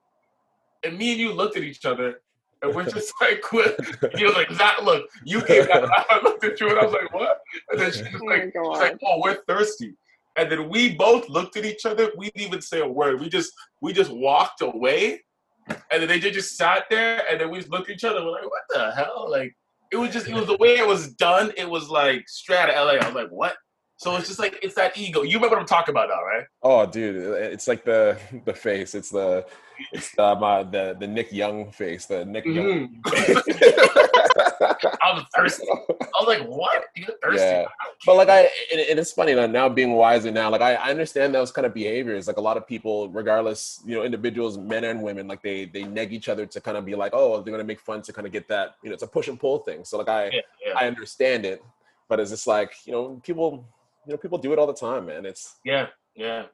and 0.85 0.97
me 0.97 1.11
and 1.11 1.19
you 1.19 1.33
looked 1.33 1.57
at 1.57 1.63
each 1.63 1.85
other. 1.85 2.21
And 2.61 2.73
we're 2.73 2.85
just 2.85 3.13
like, 3.21 3.51
what? 3.51 3.77
You 4.17 4.27
was 4.27 4.35
like, 4.35 4.49
that 4.57 4.83
look, 4.83 5.09
you 5.25 5.41
came 5.41 5.69
out. 5.71 5.89
I 6.09 6.19
looked 6.23 6.43
at 6.45 6.59
you 6.59 6.69
and 6.69 6.79
I 6.79 6.85
was 6.85 6.93
like, 6.93 7.13
what? 7.13 7.41
And 7.69 7.81
then 7.81 7.91
she 7.91 8.03
was 8.03 8.21
Oh 8.55 8.73
she's 8.73 8.81
like, 8.81 8.99
oh, 9.05 9.19
we're 9.21 9.43
thirsty. 9.47 9.93
And 10.37 10.49
then 10.49 10.69
we 10.69 10.95
both 10.95 11.27
looked 11.29 11.57
at 11.57 11.65
each 11.65 11.85
other. 11.85 12.11
We 12.17 12.31
didn't 12.31 12.47
even 12.47 12.61
say 12.61 12.79
a 12.79 12.87
word. 12.87 13.19
We 13.19 13.29
just 13.29 13.51
we 13.81 13.93
just 13.93 14.11
walked 14.11 14.61
away. 14.61 15.23
And 15.67 16.01
then 16.01 16.07
they 16.07 16.19
ju- 16.19 16.31
just 16.31 16.57
sat 16.57 16.85
there 16.89 17.23
and 17.29 17.39
then 17.39 17.49
we 17.49 17.57
just 17.57 17.71
looked 17.71 17.89
at 17.89 17.95
each 17.95 18.03
other. 18.03 18.23
We're 18.23 18.31
like, 18.31 18.49
what 18.49 18.61
the 18.69 18.91
hell? 18.91 19.27
Like 19.29 19.55
it 19.91 19.97
was 19.97 20.11
just 20.11 20.27
it 20.27 20.33
was 20.33 20.47
the 20.47 20.57
way 20.57 20.77
it 20.77 20.87
was 20.87 21.13
done. 21.13 21.51
It 21.57 21.69
was 21.69 21.89
like 21.89 22.27
straight 22.27 22.57
out 22.57 22.69
of 22.69 22.75
LA. 22.87 22.93
I 22.93 23.05
was 23.05 23.15
like, 23.15 23.29
what? 23.29 23.55
So 23.97 24.15
it's 24.17 24.27
just 24.27 24.39
like 24.39 24.59
it's 24.61 24.75
that 24.75 24.97
ego. 24.97 25.21
You 25.21 25.37
remember 25.37 25.55
what 25.55 25.61
I'm 25.61 25.67
talking 25.67 25.93
about 25.93 26.09
now, 26.09 26.21
right? 26.21 26.45
Oh, 26.61 26.85
dude, 26.85 27.15
it's 27.15 27.67
like 27.67 27.85
the 27.85 28.17
the 28.45 28.53
face. 28.53 28.93
It's 28.93 29.09
the 29.09 29.45
it's 29.91 30.11
the 30.15 30.35
my, 30.35 30.63
the 30.63 30.95
the 30.99 31.07
Nick 31.07 31.31
Young 31.31 31.71
face. 31.71 32.05
The 32.05 32.25
Nick 32.25 32.45
Young. 32.45 33.01
Mm-hmm. 33.01 34.05
I 34.37 35.13
was 35.13 35.25
thirsty. 35.35 35.65
I 35.69 36.19
was 36.19 36.27
like, 36.27 36.47
what? 36.47 36.85
You're 36.95 37.15
thirsty. 37.23 37.45
Yeah. 37.45 37.65
But 38.05 38.15
like 38.17 38.29
I, 38.29 38.41
and, 38.71 38.99
it's 38.99 39.11
funny 39.11 39.33
now, 39.33 39.47
now 39.47 39.69
being 39.69 39.93
wiser 39.93 40.31
now. 40.31 40.49
Like 40.49 40.61
I, 40.61 40.75
I 40.75 40.89
understand 40.89 41.33
those 41.33 41.51
kind 41.51 41.65
of 41.65 41.73
behaviors. 41.73 42.27
Like 42.27 42.37
a 42.37 42.41
lot 42.41 42.57
of 42.57 42.67
people, 42.67 43.09
regardless, 43.09 43.81
you 43.85 43.95
know, 43.95 44.03
individuals, 44.03 44.57
men 44.57 44.83
and 44.83 45.01
women, 45.01 45.27
like 45.27 45.41
they 45.41 45.65
they 45.65 45.83
neg 45.83 46.11
each 46.11 46.27
other 46.27 46.45
to 46.45 46.61
kind 46.61 46.77
of 46.77 46.85
be 46.85 46.95
like, 46.95 47.11
oh, 47.13 47.41
they're 47.41 47.51
gonna 47.51 47.63
make 47.63 47.79
fun 47.79 48.01
to 48.03 48.13
kind 48.13 48.27
of 48.27 48.33
get 48.33 48.47
that. 48.49 48.75
You 48.83 48.89
know, 48.89 48.93
it's 48.93 49.03
a 49.03 49.07
push 49.07 49.27
and 49.27 49.39
pull 49.39 49.59
thing. 49.59 49.85
So 49.85 49.97
like 49.97 50.09
I, 50.09 50.25
Yeah, 50.25 50.41
yeah. 50.65 50.73
I 50.75 50.87
understand 50.87 51.45
it, 51.45 51.63
but 52.09 52.19
it's 52.19 52.31
just 52.31 52.47
like 52.47 52.73
you 52.85 52.91
know, 52.91 53.21
people, 53.23 53.65
you 54.05 54.13
know, 54.13 54.17
people 54.17 54.37
do 54.37 54.51
it 54.51 54.59
all 54.59 54.67
the 54.67 54.73
time, 54.73 55.05
man. 55.05 55.25
It's 55.25 55.55
Yeah, 55.63 55.87
yeah, 56.15 56.45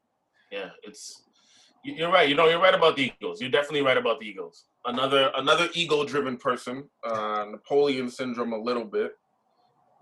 yeah. 0.51 0.69
It's 0.83 1.23
you're 1.83 2.11
right. 2.11 2.29
You 2.29 2.35
know, 2.35 2.47
you're 2.47 2.61
right 2.61 2.75
about 2.75 2.95
the 2.95 3.11
Eagles. 3.19 3.41
You're 3.41 3.49
definitely 3.49 3.81
right 3.81 3.97
about 3.97 4.19
the 4.19 4.27
Eagles. 4.27 4.65
Another 4.85 5.31
another 5.35 5.67
ego-driven 5.73 6.37
person, 6.37 6.89
uh, 7.07 7.45
Napoleon 7.49 8.09
syndrome, 8.09 8.53
a 8.53 8.57
little 8.57 8.85
bit. 8.85 9.11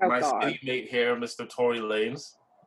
Oh, 0.02 0.08
My 0.08 0.22
God. 0.22 0.44
city 0.44 0.60
mate 0.64 0.88
here, 0.90 1.16
Mr. 1.18 1.50
Tory 1.50 1.80
Lanez. 1.80 2.24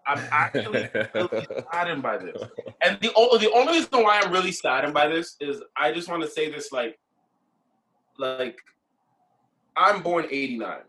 I'm 0.07 0.19
actually 0.31 0.91
really 1.15 1.47
saddened 1.73 2.03
by 2.03 2.19
this. 2.19 2.43
And 2.83 2.99
the 3.01 3.13
o- 3.17 3.39
the 3.39 3.51
only 3.53 3.75
reason 3.75 4.03
why 4.03 4.21
I'm 4.21 4.31
really 4.33 4.53
saddened 4.53 4.93
by 4.93 5.09
this 5.09 5.37
is 5.41 5.63
I 5.77 5.93
just 5.93 6.09
want 6.09 6.23
to 6.23 6.29
say 6.29 6.51
this 6.51 6.71
like 6.73 6.99
like 8.19 8.59
I'm 9.77 10.03
born 10.03 10.27
'89, 10.31 10.81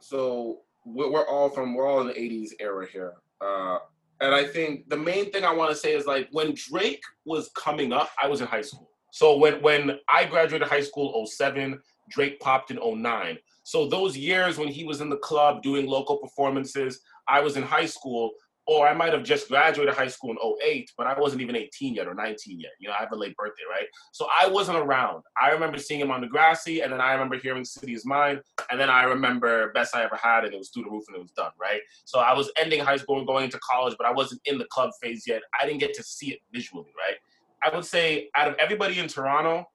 so 0.00 0.60
we're, 0.86 1.10
we're 1.12 1.26
all 1.28 1.50
from 1.50 1.74
we're 1.74 1.86
all 1.86 2.00
in 2.00 2.06
the 2.06 2.14
'80s 2.14 2.50
era 2.60 2.86
here. 2.90 3.14
Uh, 3.42 3.78
and 4.22 4.34
I 4.34 4.44
think 4.44 4.88
the 4.88 4.96
main 4.96 5.30
thing 5.32 5.44
I 5.44 5.52
want 5.52 5.70
to 5.70 5.76
say 5.76 5.92
is 5.94 6.06
like 6.06 6.28
when 6.30 6.54
Drake 6.54 7.02
was 7.26 7.50
coming 7.56 7.92
up, 7.92 8.10
I 8.22 8.28
was 8.28 8.40
in 8.40 8.46
high 8.46 8.62
school. 8.62 8.88
So 9.12 9.36
when 9.36 9.62
when 9.62 9.98
I 10.08 10.24
graduated 10.24 10.66
high 10.66 10.80
school 10.80 11.24
07, 11.26 11.78
Drake 12.10 12.40
popped 12.40 12.70
in 12.70 12.78
09. 12.78 13.38
So 13.62 13.86
those 13.86 14.16
years 14.16 14.58
when 14.58 14.68
he 14.68 14.84
was 14.84 15.00
in 15.00 15.10
the 15.10 15.18
club 15.18 15.62
doing 15.62 15.86
local 15.86 16.16
performances, 16.16 17.00
I 17.28 17.40
was 17.40 17.56
in 17.56 17.62
high 17.62 17.86
school, 17.86 18.32
or 18.66 18.88
I 18.88 18.94
might 18.94 19.12
have 19.12 19.22
just 19.22 19.48
graduated 19.48 19.94
high 19.94 20.08
school 20.08 20.30
in 20.30 20.38
08, 20.64 20.90
but 20.96 21.06
I 21.06 21.18
wasn't 21.18 21.42
even 21.42 21.56
18 21.56 21.94
yet 21.94 22.08
or 22.08 22.14
19 22.14 22.58
yet. 22.58 22.72
You 22.80 22.88
know, 22.88 22.94
I 22.94 23.00
have 23.00 23.12
a 23.12 23.16
late 23.16 23.36
birthday, 23.36 23.64
right? 23.70 23.86
So 24.12 24.26
I 24.40 24.48
wasn't 24.48 24.78
around. 24.78 25.22
I 25.40 25.50
remember 25.50 25.78
seeing 25.78 26.00
him 26.00 26.10
on 26.10 26.22
Degrassi, 26.22 26.82
and 26.82 26.92
then 26.92 27.00
I 27.00 27.12
remember 27.12 27.36
hearing 27.36 27.64
City 27.64 27.92
is 27.92 28.06
Mine, 28.06 28.40
and 28.70 28.80
then 28.80 28.88
I 28.88 29.02
remember 29.04 29.72
Best 29.72 29.94
I 29.94 30.04
Ever 30.04 30.16
Had, 30.16 30.44
and 30.44 30.54
it 30.54 30.58
was 30.58 30.70
through 30.70 30.84
the 30.84 30.90
roof 30.90 31.04
and 31.08 31.16
it 31.16 31.22
was 31.22 31.32
done, 31.32 31.52
right? 31.60 31.80
So 32.06 32.20
I 32.20 32.34
was 32.34 32.50
ending 32.56 32.80
high 32.80 32.96
school 32.96 33.18
and 33.18 33.26
going 33.26 33.44
into 33.44 33.58
college, 33.58 33.94
but 33.98 34.06
I 34.06 34.12
wasn't 34.12 34.40
in 34.46 34.58
the 34.58 34.66
club 34.66 34.90
phase 35.02 35.24
yet. 35.26 35.42
I 35.60 35.66
didn't 35.66 35.80
get 35.80 35.92
to 35.94 36.02
see 36.02 36.30
it 36.30 36.40
visually, 36.52 36.92
right? 36.96 37.16
I 37.64 37.74
would 37.74 37.84
say 37.84 38.28
out 38.34 38.48
of 38.48 38.54
everybody 38.58 38.98
in 38.98 39.08
Toronto, 39.08 39.66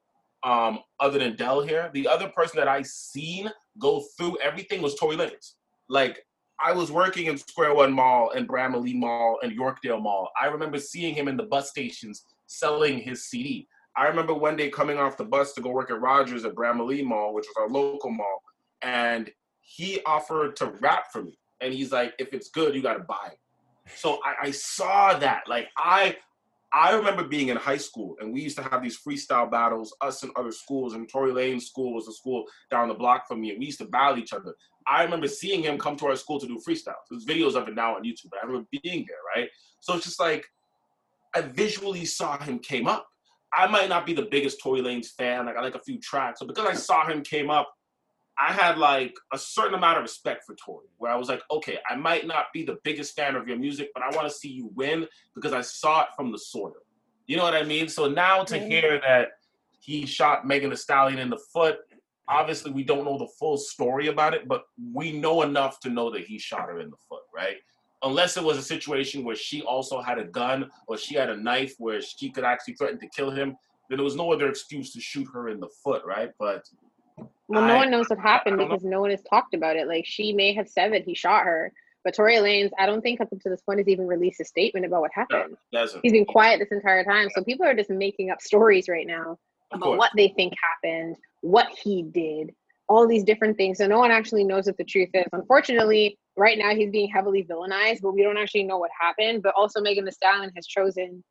um, 0.44 0.80
other 1.00 1.20
than 1.20 1.36
Dell 1.36 1.62
here, 1.62 1.90
the 1.94 2.08
other 2.08 2.30
person 2.30 2.58
that 2.58 2.68
I 2.68 2.82
seen 2.82 3.50
go 3.80 4.04
through 4.18 4.38
everything 4.40 4.82
was 4.82 4.96
Tory 4.96 5.16
Lanez. 5.16 5.54
Like 5.90 6.20
I 6.60 6.74
was 6.74 6.92
working 6.92 7.28
in 7.28 7.38
Square 7.38 7.76
One 7.76 7.94
Mall 7.94 8.32
and 8.32 8.48
Bramalea 8.48 8.96
Mall 8.96 9.40
and 9.44 9.58
Yorkdale 9.58 10.02
Mall. 10.02 10.30
I 10.42 10.48
remember 10.48 10.80
seeing 10.80 11.14
him 11.14 11.28
in 11.28 11.38
the 11.38 11.44
bus 11.44 11.70
stations 11.70 12.24
selling 12.48 13.00
his 13.00 13.26
CD. 13.26 13.68
I 13.96 14.08
remember 14.08 14.34
one 14.34 14.56
day 14.56 14.70
coming 14.70 15.00
off 15.00 15.18
the 15.18 15.26
bus 15.26 15.54
to 15.54 15.62
go 15.62 15.70
work 15.70 15.90
at 15.90 16.00
Rogers 16.00 16.46
at 16.46 16.56
Bramalea 16.56 17.04
Mall, 17.04 17.34
which 17.34 17.46
was 17.48 17.56
our 17.60 17.70
local 17.70 18.12
mall, 18.12 18.42
and 18.82 19.30
he 19.60 20.00
offered 20.06 20.56
to 20.58 20.68
rap 20.80 21.06
for 21.12 21.24
me. 21.24 21.38
And 21.62 21.74
he's 21.74 21.92
like, 21.92 22.14
if 22.20 22.34
it's 22.34 22.50
good, 22.50 22.76
you 22.76 22.82
gotta 22.82 23.04
buy 23.04 23.32
it. 23.32 23.40
So 23.96 24.20
I, 24.24 24.48
I 24.48 24.52
saw 24.52 25.18
that. 25.18 25.44
Like 25.48 25.70
I 25.78 26.16
I 26.78 26.94
remember 26.94 27.24
being 27.24 27.48
in 27.48 27.58
high 27.58 27.78
school 27.78 28.18
and 28.20 28.32
we 28.32 28.42
used 28.42 28.56
to 28.58 28.64
have 28.64 28.84
these 28.84 29.00
freestyle 29.02 29.50
battles, 29.50 29.96
us 30.02 30.22
and 30.22 30.32
other 30.36 30.52
schools, 30.52 30.94
and 30.94 31.10
Tory 31.10 31.32
Lanez 31.32 31.64
school 31.64 31.96
was 31.96 32.08
a 32.08 32.14
school 32.14 32.46
down 32.70 32.88
the 32.88 32.94
block 32.94 33.28
from 33.28 33.42
me, 33.42 33.50
and 33.50 33.60
we 33.60 33.66
used 33.66 33.80
to 33.80 33.86
battle 33.86 34.20
each 34.20 34.32
other. 34.32 34.54
I 34.86 35.04
remember 35.04 35.28
seeing 35.28 35.64
him 35.64 35.80
come 35.80 35.96
to 35.98 36.06
our 36.06 36.16
school 36.16 36.40
to 36.40 36.46
do 36.46 36.60
freestyles. 36.66 37.08
There's 37.10 37.26
videos 37.26 37.56
of 37.56 37.68
it 37.68 37.74
now 37.74 37.96
on 37.96 38.04
YouTube, 38.04 38.30
I 38.40 38.46
remember 38.46 38.68
being 38.84 39.08
there, 39.08 39.18
right? 39.36 39.50
So 39.80 39.96
it's 39.96 40.06
just 40.06 40.20
like 40.20 40.46
I 41.34 41.42
visually 41.42 42.06
saw 42.06 42.38
him 42.38 42.60
came 42.60 42.88
up. 42.88 43.08
I 43.52 43.66
might 43.66 43.90
not 43.90 44.06
be 44.06 44.14
the 44.14 44.28
biggest 44.30 44.62
Tory 44.62 44.82
Lanez 44.82 45.08
fan, 45.18 45.48
like 45.48 45.58
I 45.58 45.62
like 45.62 45.74
a 45.74 45.80
few 45.80 46.00
tracks, 46.00 46.42
but 46.42 46.48
because 46.48 46.68
I 46.68 46.74
saw 46.74 47.08
him 47.08 47.24
came 47.24 47.50
up, 47.50 47.74
I 48.40 48.54
had 48.54 48.78
like 48.78 49.16
a 49.34 49.38
certain 49.38 49.74
amount 49.74 49.98
of 49.98 50.04
respect 50.04 50.44
for 50.46 50.56
Tory, 50.56 50.88
where 50.98 51.12
I 51.12 51.16
was 51.16 51.28
like, 51.28 51.42
okay, 51.50 51.80
I 51.90 51.96
might 51.96 52.28
not 52.28 52.46
be 52.54 52.64
the 52.64 52.78
biggest 52.84 53.16
fan 53.16 53.36
of 53.36 53.48
your 53.48 53.58
music, 53.58 53.90
but 53.94 54.04
I 54.04 54.16
want 54.16 54.30
to 54.30 54.34
see 54.34 54.50
you 54.50 54.70
win 54.76 55.08
because 55.34 55.54
I 55.54 55.62
saw 55.62 56.04
it 56.04 56.10
from 56.16 56.32
the 56.32 56.38
soil. 56.38 56.74
You 57.26 57.38
know 57.38 57.44
what 57.44 57.56
I 57.56 57.64
mean? 57.64 57.90
So 57.90 58.08
now 58.08 58.44
to 58.44 58.60
hear 58.60 59.02
that 59.02 59.30
he 59.80 60.06
shot 60.06 60.46
Megan 60.46 60.70
Thee 60.70 60.76
Stallion 60.76 61.20
in 61.20 61.30
the 61.30 61.40
foot, 61.52 61.80
obviously 62.28 62.72
we 62.72 62.84
don't 62.84 63.06
know 63.06 63.18
the 63.18 63.28
full 63.40 63.58
story 63.58 64.08
about 64.08 64.34
it, 64.34 64.48
but 64.48 64.64
we 64.94 65.18
know 65.20 65.42
enough 65.42 65.80
to 65.82 65.90
know 65.90 66.12
that 66.12 66.26
he 66.26 66.38
shot 66.38 66.70
her 66.70 66.80
in 66.80 66.90
the 66.90 66.98
foot, 67.10 67.24
right? 67.34 67.58
Unless 68.04 68.38
it 68.38 68.44
was 68.44 68.58
a 68.58 68.62
situation 68.62 69.24
where 69.24 69.36
she 69.36 69.64
also 69.64 70.02
had 70.02 70.20
a 70.20 70.26
gun 70.26 70.70
or 70.88 70.98
she 70.98 71.16
had 71.16 71.30
a 71.30 71.36
knife 71.36 71.74
where 71.80 72.02
she 72.02 72.30
could 72.30 72.44
actually 72.44 72.76
threaten 72.76 73.00
to 73.00 73.10
kill 73.10 73.32
him, 73.32 73.56
then 73.90 73.98
there 73.98 74.04
was 74.04 74.16
no 74.16 74.32
other 74.32 74.50
excuse 74.50 74.94
to 74.94 75.00
shoot 75.00 75.28
her 75.34 75.50
in 75.50 75.60
the 75.60 75.70
foot, 75.84 76.04
right? 76.06 76.32
But 76.38 76.70
Well, 77.48 77.62
no 77.66 77.74
I- 77.76 77.78
one 77.78 77.92
knows 77.92 78.10
what 78.10 78.20
happened 78.20 78.58
don't 78.58 78.68
know. 78.68 78.76
because 78.76 78.86
no 78.86 79.02
one 79.02 79.12
has 79.12 79.22
talked 79.24 79.54
about 79.54 79.76
it. 79.76 79.88
Like 79.88 80.06
she 80.06 80.34
may 80.34 80.54
have 80.54 80.68
said 80.68 80.94
that 80.94 81.04
he 81.04 81.14
shot 81.16 81.44
her, 81.46 81.72
but 82.04 82.14
Tory 82.14 82.36
Lanez, 82.36 82.72
I 82.80 82.86
don't 82.86 83.02
think 83.02 83.22
up 83.22 83.30
to 83.30 83.50
this 83.50 83.62
point 83.62 83.80
has 83.80 83.88
even 83.88 84.08
released 84.08 84.40
a 84.42 84.46
statement 84.46 84.86
about 84.86 85.02
what 85.02 85.12
happened. 85.14 85.58
doesn't. 85.72 86.02
He's 86.04 86.12
been 86.14 86.26
quiet 86.26 86.60
this 86.60 86.72
entire 86.72 87.04
time, 87.04 87.30
so 87.34 87.44
people 87.44 87.66
are 87.66 87.74
just 87.74 87.90
making 87.90 88.30
up 88.32 88.42
stories 88.42 88.88
right 88.90 89.08
now 89.08 89.32
Of 89.72 89.78
about 89.80 89.84
course. 89.84 89.98
what 89.98 90.12
they 90.16 90.30
think 90.30 90.54
happened, 90.62 91.16
what 91.42 91.68
he 91.70 92.04
did, 92.04 92.54
all 92.90 93.08
these 93.08 93.24
different 93.24 93.58
things. 93.58 93.78
So 93.80 93.88
no 93.88 94.00
one 94.00 94.12
actually 94.12 94.44
knows 94.46 94.66
what 94.68 94.78
the 94.78 94.84
truth 94.86 95.10
is. 95.14 95.26
Unfortunately, 95.34 96.18
right 96.38 96.58
now 96.58 96.74
he's 96.76 96.90
being 96.92 97.10
heavily 97.10 97.44
villainized, 97.44 98.02
but 98.02 98.14
we 98.14 98.24
don't 98.24 98.38
actually 98.38 98.64
know 98.64 98.78
what 98.78 98.92
happened. 99.00 99.44
But 99.44 99.54
also, 99.56 99.82
Megan 99.82 100.06
Thee 100.06 100.12
Stallion 100.12 100.52
has 100.56 100.66
chosen 100.68 101.24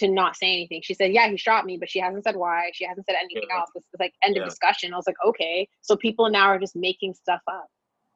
to 0.00 0.08
not 0.08 0.36
say 0.36 0.52
anything. 0.52 0.82
She 0.82 0.94
said, 0.94 1.12
"Yeah, 1.12 1.28
he 1.28 1.36
shot 1.36 1.64
me," 1.64 1.76
but 1.78 1.88
she 1.88 1.98
hasn't 2.00 2.24
said 2.24 2.36
why. 2.36 2.70
She 2.74 2.84
hasn't 2.84 3.06
said 3.06 3.16
anything 3.18 3.48
Yeah. 3.48 3.60
else. 3.60 3.70
It's 3.74 3.86
like 3.98 4.12
end 4.24 4.36
Yeah. 4.36 4.42
of 4.42 4.48
discussion. 4.48 4.92
I 4.92 4.96
was 4.96 5.06
like, 5.06 5.16
okay, 5.24 5.68
so 5.82 5.96
people 5.96 6.28
now 6.28 6.46
are 6.46 6.58
just 6.58 6.76
making 6.76 7.14
stuff 7.14 7.40
up. 7.46 7.66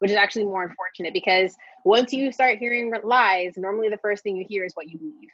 Which 0.01 0.11
is 0.11 0.17
actually 0.17 0.45
more 0.45 0.65
unfortunate 0.65 1.15
because 1.15 1.55
once 1.85 2.13
you 2.13 2.31
start 2.33 2.59
hearing 2.59 2.93
lies, 3.05 3.55
normally 3.57 3.89
the 3.89 3.99
first 3.99 4.23
thing 4.23 4.37
you 4.37 4.45
hear 4.47 4.65
is 4.65 4.75
what 4.75 4.89
you 4.89 4.99
believe. 4.99 5.31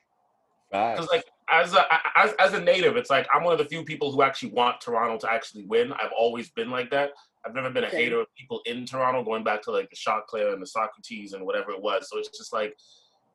Facts. 0.71 1.01
Because 1.01 1.11
like 1.11 1.25
as 1.51 1.75
a 1.75 1.85
as, 2.17 2.33
as 2.39 2.53
a 2.53 2.61
native, 2.61 2.97
it's 2.97 3.11
like 3.11 3.27
I'm 3.35 3.43
one 3.43 3.53
of 3.53 3.59
the 3.59 3.65
few 3.65 3.85
people 3.85 4.13
who 4.13 4.23
actually 4.23 4.53
want 4.53 4.81
Toronto 4.81 5.17
to 5.19 5.33
actually 5.33 5.65
win. 5.65 5.93
I've 5.95 6.13
always 6.17 6.51
been 6.51 6.71
like 6.71 6.91
that. 6.91 7.11
I've 7.45 7.55
never 7.55 7.71
been 7.71 7.85
a 7.85 7.91
Same. 7.91 8.01
hater 8.01 8.21
of 8.21 8.27
people 8.39 8.61
in 8.67 8.85
Toronto, 8.85 9.25
going 9.25 9.43
back 9.43 9.63
to 9.63 9.71
like 9.73 9.89
the 9.91 9.97
shot 9.97 10.29
player 10.29 10.53
and 10.53 10.63
the 10.63 10.67
Socrates 10.67 11.33
and 11.33 11.45
whatever 11.45 11.71
it 11.73 11.81
was. 11.83 12.09
So 12.09 12.19
it's 12.19 12.37
just 12.37 12.53
like 12.53 12.77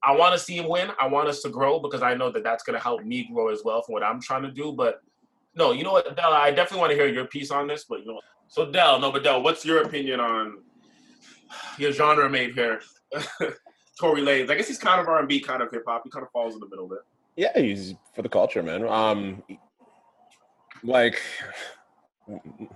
I 0.05 0.15
want 0.15 0.33
to 0.33 0.39
see 0.39 0.57
him 0.57 0.67
win. 0.67 0.91
I 1.01 1.07
want 1.07 1.27
us 1.27 1.41
to 1.41 1.49
grow 1.49 1.79
because 1.79 2.03
I 2.03 2.13
know 2.13 2.31
that 2.31 2.43
that's 2.43 2.63
going 2.63 2.77
to 2.77 2.83
help 2.83 3.03
me 3.03 3.27
grow 3.33 3.49
as 3.49 3.61
well 3.65 3.81
from 3.81 3.93
what 3.93 4.03
I'm 4.03 4.21
trying 4.21 4.43
to 4.43 4.51
do. 4.51 4.71
But 4.71 5.01
no, 5.55 5.71
you 5.71 5.83
know 5.83 5.93
what, 5.93 6.15
Dell, 6.15 6.33
I 6.33 6.51
definitely 6.51 6.79
want 6.79 6.91
to 6.91 6.95
hear 6.95 7.07
your 7.07 7.25
piece 7.25 7.49
on 7.49 7.67
this. 7.67 7.85
But 7.85 8.01
you 8.01 8.07
know, 8.07 8.21
so 8.47 8.71
Dell, 8.71 8.99
no, 8.99 9.11
but 9.11 9.23
Dell, 9.23 9.41
what's 9.41 9.65
your 9.65 9.81
opinion 9.81 10.19
on 10.19 10.59
your 11.77 11.91
genre 11.91 12.29
made 12.29 12.53
here? 12.53 12.81
Tory 13.99 14.21
Lanez. 14.21 14.49
I 14.51 14.55
guess 14.55 14.67
he's 14.67 14.77
kind 14.77 14.99
of 14.99 15.07
R&B, 15.07 15.39
kind 15.39 15.63
of 15.63 15.71
hip 15.71 15.83
hop. 15.87 16.01
He 16.03 16.09
kind 16.09 16.23
of 16.23 16.31
falls 16.31 16.53
in 16.53 16.59
the 16.59 16.67
middle 16.67 16.87
there. 16.87 17.03
Yeah, 17.37 17.57
he's 17.59 17.95
for 18.13 18.21
the 18.21 18.29
culture, 18.29 18.61
man. 18.61 18.87
Um, 18.87 19.43
like 20.83 21.21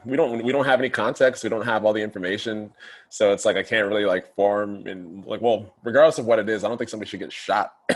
we 0.05 0.15
don't 0.15 0.43
we 0.43 0.51
don't 0.51 0.65
have 0.65 0.79
any 0.79 0.89
context. 0.89 1.43
We 1.43 1.49
don't 1.49 1.65
have 1.65 1.83
all 1.83 1.93
the 1.93 2.01
information. 2.01 2.71
So 3.09 3.33
it's 3.33 3.45
like 3.45 3.57
i 3.57 3.63
can't 3.63 3.87
really 3.87 4.05
like 4.05 4.35
form 4.35 4.85
and 4.85 5.25
like 5.25 5.41
well 5.41 5.73
regardless 5.83 6.19
of 6.19 6.25
what 6.27 6.37
it 6.37 6.47
is 6.47 6.63
i 6.63 6.67
don't 6.67 6.77
think 6.77 6.89
somebody 6.89 7.09
should 7.09 7.19
get 7.19 7.31
shot. 7.33 7.73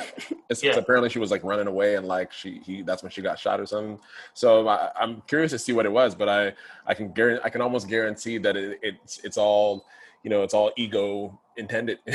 It's, 0.49 0.61
Yeah. 0.63 0.75
apparently 0.75 1.09
she 1.09 1.17
was 1.19 1.31
like 1.31 1.43
running 1.43 1.67
away 1.67 1.95
and 1.95 2.07
like 2.07 2.31
she 2.31 2.59
he 2.65 2.81
that's 2.83 3.01
when 3.01 3.11
she 3.11 3.21
got 3.21 3.39
shot 3.39 3.59
or 3.59 3.65
something. 3.65 3.99
So 4.33 4.67
I, 4.67 4.89
i'm 4.99 5.21
curious 5.27 5.51
to 5.51 5.59
see 5.59 5.73
what 5.73 5.85
it 5.85 5.91
was 5.91 6.15
but 6.15 6.27
i 6.29 6.53
i 6.85 6.93
can 6.93 7.11
guarantee 7.11 7.41
i 7.43 7.49
can 7.49 7.61
almost 7.61 7.87
guarantee 7.87 8.37
that 8.39 8.55
it, 8.55 8.79
it's 8.83 9.19
it's 9.23 9.37
all 9.37 9.85
you 10.23 10.29
know 10.29 10.43
it's 10.43 10.53
all 10.53 10.71
ego 10.75 11.39
intended. 11.57 11.99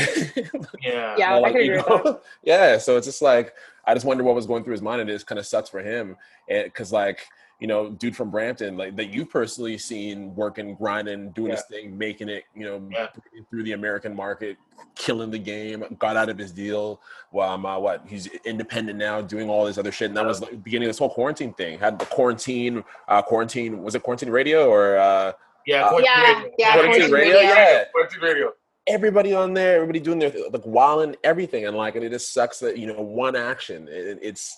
Yeah. 0.82 1.14
Yeah, 1.16 1.34
All, 1.34 1.44
I 1.44 1.52
can 1.52 1.60
agree 1.62 2.12
yeah 2.42 2.78
so 2.78 2.96
it's 2.96 3.06
just 3.06 3.22
like 3.22 3.54
i 3.86 3.94
just 3.94 4.06
wonder 4.06 4.22
what 4.24 4.34
was 4.34 4.46
going 4.46 4.62
through 4.64 4.72
his 4.72 4.82
mind 4.82 5.00
and 5.00 5.08
it 5.10 5.14
just 5.14 5.26
kind 5.26 5.38
of 5.38 5.46
sucks 5.46 5.68
for 5.70 5.80
him. 5.80 6.16
And 6.48 6.64
because 6.64 6.92
like 6.92 7.20
you 7.60 7.66
know 7.66 7.90
dude 7.90 8.14
from 8.16 8.30
brampton 8.30 8.76
like 8.76 8.94
that 8.96 9.12
you've 9.12 9.28
personally 9.30 9.76
seen 9.76 10.34
working 10.36 10.74
grinding 10.76 11.30
doing 11.30 11.50
his 11.50 11.62
thing 11.64 11.96
making 11.98 12.28
it 12.28 12.44
you 12.54 12.64
know 12.64 12.88
Yeah. 12.92 13.08
through 13.50 13.64
the 13.64 13.72
american 13.72 14.14
market 14.14 14.56
killing 14.94 15.30
the 15.30 15.38
game 15.38 15.84
got 15.98 16.16
out 16.16 16.28
of 16.28 16.38
his 16.38 16.52
deal 16.52 17.00
well 17.32 17.50
um, 17.50 17.66
uh, 17.66 17.78
what 17.78 18.02
he's 18.06 18.26
independent 18.44 18.96
now 18.98 19.20
doing 19.20 19.48
all 19.50 19.64
this 19.64 19.76
other 19.78 19.90
shit 19.90 20.08
and 20.08 20.16
that 20.16 20.24
was 20.24 20.40
like 20.40 20.52
the 20.52 20.56
beginning 20.56 20.86
of 20.86 20.90
this 20.90 20.98
whole 20.98 21.10
quarantine 21.10 21.52
thing 21.54 21.78
had 21.78 21.98
the 21.98 22.04
quarantine 22.06 22.84
uh 23.08 23.20
quarantine 23.22 23.82
was 23.82 23.94
it 23.96 24.02
quarantine 24.04 24.30
radio 24.30 24.68
or 24.68 24.96
uh 24.98 25.32
Yeah. 25.66 25.86
Uh, 25.86 25.88
Quarantine 25.90 26.10
Yeah, 26.14 26.32
radio. 26.32 26.50
yeah, 26.58 26.72
Quarantine 26.72 27.08
Quarantine 27.08 27.12
radio, 27.12 27.34
Radio. 27.34 27.50
yeah 27.54 27.84
Quarantine 27.92 28.20
radio. 28.22 28.52
everybody 28.86 29.34
on 29.34 29.52
there, 29.52 29.74
everybody 29.76 30.00
doing 30.00 30.18
their 30.18 30.32
like 30.50 30.64
wilding 30.64 31.14
everything, 31.24 31.66
and 31.66 31.76
like, 31.76 31.94
and 31.96 32.02
it 32.04 32.10
just 32.10 32.32
sucks 32.32 32.58
that 32.60 32.78
you 32.78 32.86
know 32.86 33.00
one 33.02 33.36
action, 33.36 33.86
it, 33.90 34.18
it's 34.22 34.56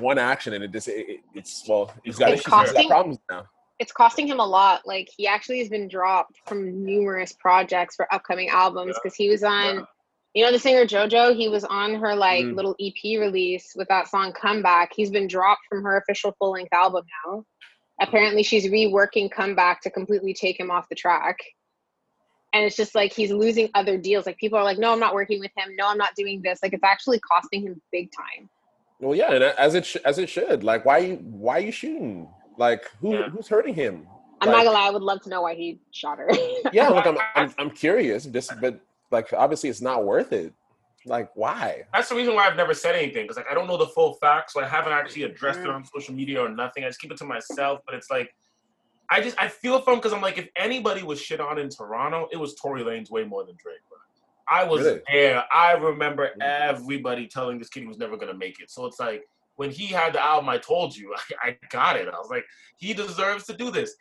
one 0.00 0.18
action, 0.18 0.52
and 0.54 0.62
it 0.64 0.70
just 0.72 0.88
it, 0.88 1.08
it- 1.08 1.20
it's 1.34 1.64
well, 1.68 1.92
he's 2.04 2.16
got 2.18 2.30
It's 2.30 2.40
issues, 2.40 2.44
he's 2.44 2.50
got 2.50 2.66
costing- 2.66 2.88
problems 2.88 3.18
now. 3.30 3.46
it's 3.78 3.92
costing 3.92 4.26
him 4.26 4.40
a 4.40 4.46
lot. 4.46 4.86
Like 4.86 5.08
he 5.16 5.26
actually 5.26 5.58
has 5.60 5.68
been 5.68 5.88
dropped 5.88 6.38
from 6.46 6.84
numerous 6.84 7.32
projects 7.32 7.96
for 7.96 8.12
upcoming 8.12 8.48
albums 8.48 8.96
because 9.02 9.14
he 9.16 9.28
was 9.30 9.42
on, 9.44 9.76
Yeah. 9.76 9.84
you 10.34 10.44
know, 10.44 10.52
the 10.52 10.58
singer 10.58 10.84
JoJo. 10.84 11.34
He 11.36 11.48
was 11.48 11.64
on 11.64 11.94
her 11.94 12.14
like 12.14 12.44
Mm. 12.44 12.56
little 12.56 12.74
EP 12.80 13.18
release 13.18 13.72
with 13.76 13.88
that 13.88 14.08
song 14.08 14.32
"Comeback." 14.32 14.92
He's 14.94 15.10
been 15.10 15.26
dropped 15.28 15.62
from 15.68 15.82
her 15.84 15.96
official 15.96 16.34
full 16.38 16.50
length 16.52 16.72
album 16.72 17.04
now. 17.26 17.44
Apparently, 18.00 18.42
she's 18.42 18.66
reworking 18.66 19.30
"Comeback" 19.30 19.80
to 19.82 19.90
completely 19.90 20.34
take 20.34 20.58
him 20.58 20.70
off 20.70 20.88
the 20.88 20.94
track. 20.94 21.38
And 22.54 22.64
it's 22.64 22.76
just 22.76 22.94
like 22.94 23.12
he's 23.12 23.30
losing 23.30 23.68
other 23.74 23.98
deals. 23.98 24.24
Like 24.26 24.38
people 24.38 24.58
are 24.58 24.64
like, 24.64 24.78
"No, 24.78 24.92
I'm 24.92 25.00
not 25.00 25.14
working 25.14 25.38
with 25.40 25.50
him. 25.56 25.74
No, 25.76 25.86
I'm 25.88 25.98
not 25.98 26.14
doing 26.16 26.40
this." 26.42 26.60
Like 26.62 26.72
it's 26.72 26.82
actually 26.84 27.20
costing 27.20 27.62
him 27.62 27.80
big 27.92 28.08
time. 28.12 28.48
Well, 29.00 29.14
yeah, 29.14 29.32
and 29.32 29.44
as 29.44 29.74
it 29.74 29.86
sh- 29.86 29.96
as 30.04 30.18
it 30.18 30.28
should. 30.28 30.64
Like, 30.64 30.84
why 30.84 30.98
you 30.98 31.16
why 31.16 31.58
you 31.58 31.70
shooting? 31.72 32.28
Like, 32.56 32.90
who 33.00 33.14
Yeah. 33.14 33.28
who's 33.28 33.48
hurting 33.48 33.74
him? 33.74 34.06
I'm 34.40 34.48
Like- 34.48 34.58
not 34.58 34.64
gonna 34.64 34.78
lie. 34.78 34.86
I 34.86 34.90
would 34.90 35.02
love 35.02 35.22
to 35.22 35.28
know 35.28 35.42
why 35.42 35.54
he 35.54 35.80
shot 35.92 36.18
her. 36.18 36.28
Yeah, 36.72 36.88
look, 36.88 37.06
I'm, 37.06 37.18
I'm 37.34 37.54
I'm 37.58 37.70
curious, 37.70 38.24
just 38.24 38.52
but 38.60 38.80
like 39.10 39.32
obviously 39.32 39.70
it's 39.70 39.80
not 39.80 40.04
worth 40.04 40.32
it. 40.32 40.52
Like, 41.06 41.30
why? 41.34 41.84
That's 41.94 42.08
the 42.08 42.16
reason 42.16 42.34
why 42.34 42.46
I've 42.46 42.56
never 42.56 42.74
said 42.74 42.94
anything 42.94 43.22
because 43.24 43.36
like 43.36 43.46
I 43.50 43.54
don't 43.54 43.66
know 43.68 43.76
the 43.76 43.86
full 43.86 44.14
facts, 44.14 44.52
so 44.54 44.60
I 44.60 44.66
haven't 44.66 44.92
actually 44.92 45.22
addressed 45.22 45.60
Mm. 45.60 45.64
it 45.64 45.70
on 45.70 45.84
social 45.84 46.14
media 46.14 46.40
or 46.42 46.48
nothing. 46.48 46.84
I 46.84 46.88
just 46.88 47.00
keep 47.00 47.12
it 47.12 47.18
to 47.18 47.24
myself. 47.24 47.80
But 47.86 47.94
it's 47.94 48.10
like 48.10 48.34
I 49.10 49.20
just 49.20 49.40
I 49.40 49.48
feel 49.48 49.80
for 49.80 49.92
him 49.92 49.98
because 50.00 50.12
I'm 50.12 50.20
like 50.20 50.38
if 50.38 50.48
anybody 50.56 51.02
was 51.04 51.20
shit 51.22 51.40
on 51.40 51.58
in 51.58 51.68
Toronto, 51.70 52.28
it 52.32 52.36
was 52.36 52.54
Tory 52.56 52.82
Lanez 52.82 53.10
way 53.10 53.24
more 53.24 53.44
than 53.46 53.54
Drake. 53.56 53.78
Bro. 53.88 53.98
I 54.50 54.64
was 54.64 54.84
Really? 54.84 55.00
there. 55.12 55.44
I 55.52 55.72
remember 55.72 56.30
everybody 56.40 57.26
telling 57.26 57.58
this 57.58 57.68
kid 57.68 57.80
he 57.80 57.86
was 57.86 57.98
never 57.98 58.16
gonna 58.16 58.34
make 58.34 58.60
it. 58.60 58.70
So 58.70 58.86
it's 58.86 58.98
like 59.00 59.22
when 59.56 59.70
he 59.70 59.86
had 59.86 60.12
the 60.14 60.24
album, 60.24 60.48
I 60.48 60.58
told 60.58 60.96
you, 60.96 61.14
I, 61.44 61.50
I 61.50 61.58
got 61.70 61.96
it. 61.96 62.08
I 62.08 62.18
was 62.18 62.30
like, 62.30 62.44
he 62.78 62.94
deserves 62.94 63.44
to 63.46 63.54
do 63.56 63.70
this. 63.70 63.94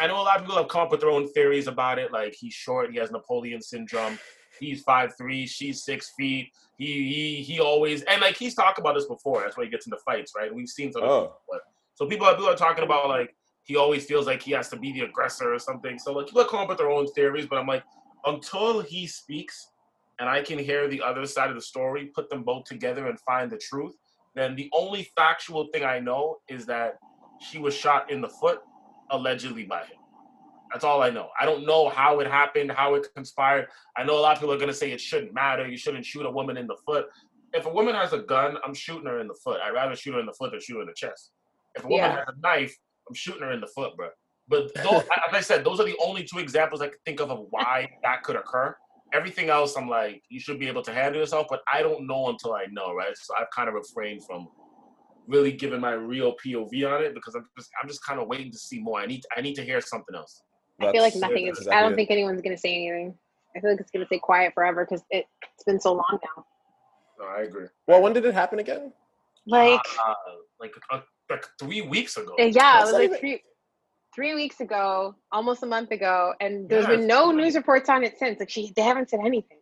I 0.00 0.06
know 0.06 0.16
a 0.16 0.22
lot 0.22 0.36
of 0.36 0.42
people 0.42 0.56
have 0.56 0.68
come 0.68 0.82
up 0.82 0.90
with 0.90 1.00
their 1.00 1.10
own 1.10 1.28
theories 1.32 1.66
about 1.66 1.98
it, 1.98 2.12
like 2.12 2.34
he's 2.34 2.54
short, 2.54 2.90
he 2.90 2.98
has 2.98 3.10
Napoleon 3.10 3.60
syndrome, 3.60 4.18
he's 4.58 4.82
five 4.82 5.12
three, 5.18 5.46
she's 5.46 5.84
six 5.84 6.12
feet. 6.18 6.50
He 6.78 6.86
he 7.12 7.42
he 7.42 7.60
always 7.60 8.02
and 8.02 8.20
like 8.20 8.36
he's 8.36 8.54
talked 8.54 8.78
about 8.78 8.94
this 8.94 9.04
before. 9.06 9.42
That's 9.42 9.56
why 9.56 9.64
he 9.64 9.70
gets 9.70 9.86
into 9.86 9.98
fights, 10.04 10.32
right? 10.36 10.52
We've 10.52 10.68
seen 10.68 10.92
some. 10.92 11.02
Oh, 11.04 11.36
So 11.94 12.06
people 12.06 12.26
are 12.26 12.34
people 12.34 12.48
are 12.48 12.56
talking 12.56 12.84
about 12.84 13.08
like 13.08 13.36
he 13.64 13.76
always 13.76 14.06
feels 14.06 14.26
like 14.26 14.42
he 14.42 14.50
has 14.52 14.68
to 14.70 14.76
be 14.76 14.92
the 14.92 15.02
aggressor 15.02 15.52
or 15.54 15.58
something. 15.58 15.98
So 15.98 16.12
like 16.12 16.26
people 16.26 16.40
are 16.40 16.46
coming 16.48 16.64
up 16.64 16.68
with 16.70 16.78
their 16.78 16.90
own 16.90 17.06
theories, 17.08 17.46
but 17.46 17.58
I'm 17.58 17.66
like, 17.66 17.84
until 18.24 18.80
he 18.80 19.06
speaks 19.06 19.68
and 20.22 20.30
I 20.30 20.40
can 20.40 20.56
hear 20.56 20.86
the 20.86 21.02
other 21.02 21.26
side 21.26 21.48
of 21.50 21.56
the 21.56 21.60
story, 21.60 22.06
put 22.14 22.30
them 22.30 22.44
both 22.44 22.62
together 22.62 23.08
and 23.08 23.18
find 23.22 23.50
the 23.50 23.58
truth, 23.58 23.92
then 24.36 24.54
the 24.54 24.70
only 24.72 25.10
factual 25.16 25.66
thing 25.72 25.82
I 25.82 25.98
know 25.98 26.36
is 26.48 26.64
that 26.66 26.94
she 27.40 27.58
was 27.58 27.74
shot 27.74 28.08
in 28.08 28.20
the 28.20 28.28
foot, 28.28 28.60
allegedly 29.10 29.64
by 29.64 29.80
him. 29.80 29.96
That's 30.72 30.84
all 30.84 31.02
I 31.02 31.10
know. 31.10 31.30
I 31.40 31.44
don't 31.44 31.66
know 31.66 31.88
how 31.88 32.20
it 32.20 32.28
happened, 32.28 32.70
how 32.70 32.94
it 32.94 33.08
conspired. 33.16 33.66
I 33.96 34.04
know 34.04 34.16
a 34.16 34.20
lot 34.20 34.34
of 34.36 34.38
people 34.38 34.54
are 34.54 34.58
gonna 34.58 34.72
say 34.72 34.92
it 34.92 35.00
shouldn't 35.00 35.34
matter. 35.34 35.66
You 35.66 35.76
shouldn't 35.76 36.06
shoot 36.06 36.24
a 36.24 36.30
woman 36.30 36.56
in 36.56 36.68
the 36.68 36.76
foot. 36.86 37.06
If 37.52 37.66
a 37.66 37.72
woman 37.72 37.96
has 37.96 38.12
a 38.12 38.20
gun, 38.20 38.58
I'm 38.64 38.74
shooting 38.74 39.06
her 39.06 39.18
in 39.18 39.26
the 39.26 39.34
foot. 39.42 39.58
I'd 39.60 39.70
rather 39.74 39.96
shoot 39.96 40.12
her 40.14 40.20
in 40.20 40.26
the 40.26 40.32
foot 40.34 40.52
than 40.52 40.60
shoot 40.60 40.76
her 40.76 40.82
in 40.82 40.86
the 40.86 40.94
chest. 40.94 41.32
If 41.74 41.82
a 41.82 41.88
woman 41.88 42.12
Yeah. 42.12 42.16
has 42.18 42.28
a 42.28 42.40
knife, 42.40 42.76
I'm 43.08 43.14
shooting 43.14 43.42
her 43.42 43.50
in 43.50 43.60
the 43.60 43.66
foot, 43.66 43.96
bro. 43.96 44.10
But 44.46 44.72
those, 44.84 45.02
as 45.02 45.34
I 45.34 45.40
said, 45.40 45.64
those 45.64 45.80
are 45.80 45.84
the 45.84 45.96
only 46.00 46.22
two 46.22 46.38
examples 46.38 46.80
I 46.80 46.86
can 46.90 46.98
think 47.04 47.18
of 47.18 47.32
of 47.32 47.46
why 47.50 47.90
that 48.04 48.22
could 48.22 48.36
occur. 48.36 48.76
Everything 49.12 49.50
else, 49.50 49.76
I'm 49.76 49.88
like, 49.88 50.22
you 50.28 50.40
should 50.40 50.58
be 50.58 50.68
able 50.68 50.82
to 50.82 50.92
handle 50.92 51.20
yourself, 51.20 51.46
but 51.50 51.60
I 51.72 51.82
don't 51.82 52.06
know 52.06 52.28
until 52.28 52.54
I 52.54 52.66
know, 52.70 52.94
right? 52.94 53.14
So 53.16 53.34
I've 53.38 53.50
kind 53.54 53.68
of 53.68 53.74
refrained 53.74 54.24
from 54.24 54.48
really 55.26 55.52
giving 55.52 55.80
my 55.80 55.92
real 55.92 56.34
POV 56.44 56.90
on 56.90 57.04
it 57.04 57.14
because 57.14 57.34
I'm 57.34 57.46
just, 57.56 57.70
I'm 57.80 57.88
just 57.88 58.04
kind 58.04 58.20
of 58.20 58.28
waiting 58.28 58.50
to 58.50 58.58
see 58.58 58.80
more. 58.80 59.00
I 59.00 59.06
need, 59.06 59.22
I 59.36 59.40
need 59.40 59.54
to 59.54 59.62
hear 59.62 59.80
something 59.80 60.14
else. 60.14 60.42
I 60.80 60.90
feel 60.92 61.02
like 61.02 61.14
nothing 61.16 61.46
is. 61.46 61.58
exactly 61.58 61.76
I 61.76 61.82
don't 61.82 61.92
it. 61.92 61.96
think 61.96 62.10
anyone's 62.10 62.40
gonna 62.40 62.58
say 62.58 62.74
anything. 62.74 63.14
I 63.54 63.60
feel 63.60 63.70
like 63.70 63.80
it's 63.80 63.90
gonna 63.90 64.06
stay 64.06 64.18
quiet 64.18 64.52
forever 64.54 64.84
because 64.84 65.04
it, 65.10 65.26
it's 65.54 65.64
been 65.64 65.78
so 65.78 65.92
long 65.92 66.18
now. 66.36 66.44
No, 67.20 67.26
I 67.26 67.42
agree. 67.42 67.66
Well, 67.86 68.02
when 68.02 68.14
did 68.14 68.24
it 68.24 68.34
happen 68.34 68.58
again? 68.58 68.92
Like, 69.46 69.80
uh, 70.06 70.14
like, 70.60 70.72
uh, 70.90 71.00
like 71.30 71.46
three 71.58 71.82
weeks 71.82 72.16
ago. 72.16 72.34
yeah, 72.38 72.80
it 72.80 72.84
was 72.84 72.92
like 72.92 73.04
even- 73.04 73.18
three 73.18 73.42
three 74.14 74.34
weeks 74.34 74.60
ago, 74.60 75.14
almost 75.30 75.62
a 75.62 75.66
month 75.66 75.90
ago, 75.90 76.34
and 76.40 76.68
there's 76.68 76.84
Yeah, 76.84 76.96
been 76.96 77.06
no 77.06 77.30
news 77.30 77.54
reports 77.54 77.88
on 77.88 78.04
it 78.04 78.18
since. 78.18 78.38
Like, 78.40 78.50
she 78.50 78.72
they 78.76 78.82
haven't 78.82 79.10
said 79.10 79.20
anything. 79.24 79.58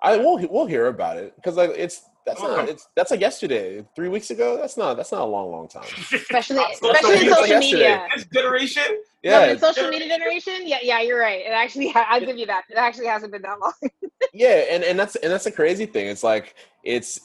I 0.00 0.16
will 0.16 0.38
we'll 0.50 0.66
hear 0.66 0.86
about 0.88 1.16
it 1.16 1.34
because 1.36 1.56
like 1.56 1.70
it's 1.76 2.02
that's 2.26 2.40
Oh. 2.42 2.48
not 2.56 2.68
it's 2.68 2.88
that's 2.96 3.10
like 3.12 3.20
yesterday, 3.20 3.84
three 3.94 4.08
weeks 4.08 4.30
ago. 4.30 4.56
That's 4.56 4.76
not 4.76 4.96
that's 4.96 5.12
not 5.12 5.22
a 5.22 5.24
long 5.24 5.50
long 5.52 5.68
time. 5.68 5.84
Especially, 6.12 6.58
On 6.58 6.74
social 6.74 6.98
especially 6.98 7.14
in 7.14 7.20
media. 7.20 7.34
social 7.34 7.58
media. 7.60 8.08
This 8.16 8.26
generation, 8.34 9.02
Yeah, 9.22 9.46
in 9.46 9.58
social 9.58 9.88
media 9.88 10.08
generation, 10.08 10.54
yeah, 10.66 10.78
yeah, 10.82 11.00
you're 11.00 11.20
right. 11.20 11.40
It 11.46 11.50
actually, 11.52 11.88
ha- 11.90 12.06
I'll 12.08 12.24
give 12.24 12.36
you 12.36 12.46
that. 12.46 12.64
It 12.68 12.76
actually 12.76 13.06
hasn't 13.06 13.32
been 13.32 13.42
that 13.42 13.60
long. 13.60 13.72
yeah, 14.32 14.64
and 14.70 14.82
and 14.82 14.98
that's 14.98 15.14
and 15.16 15.32
that's 15.32 15.44
the 15.44 15.52
crazy 15.52 15.86
thing. 15.86 16.06
It's 16.08 16.24
like 16.24 16.56
it's 16.82 17.20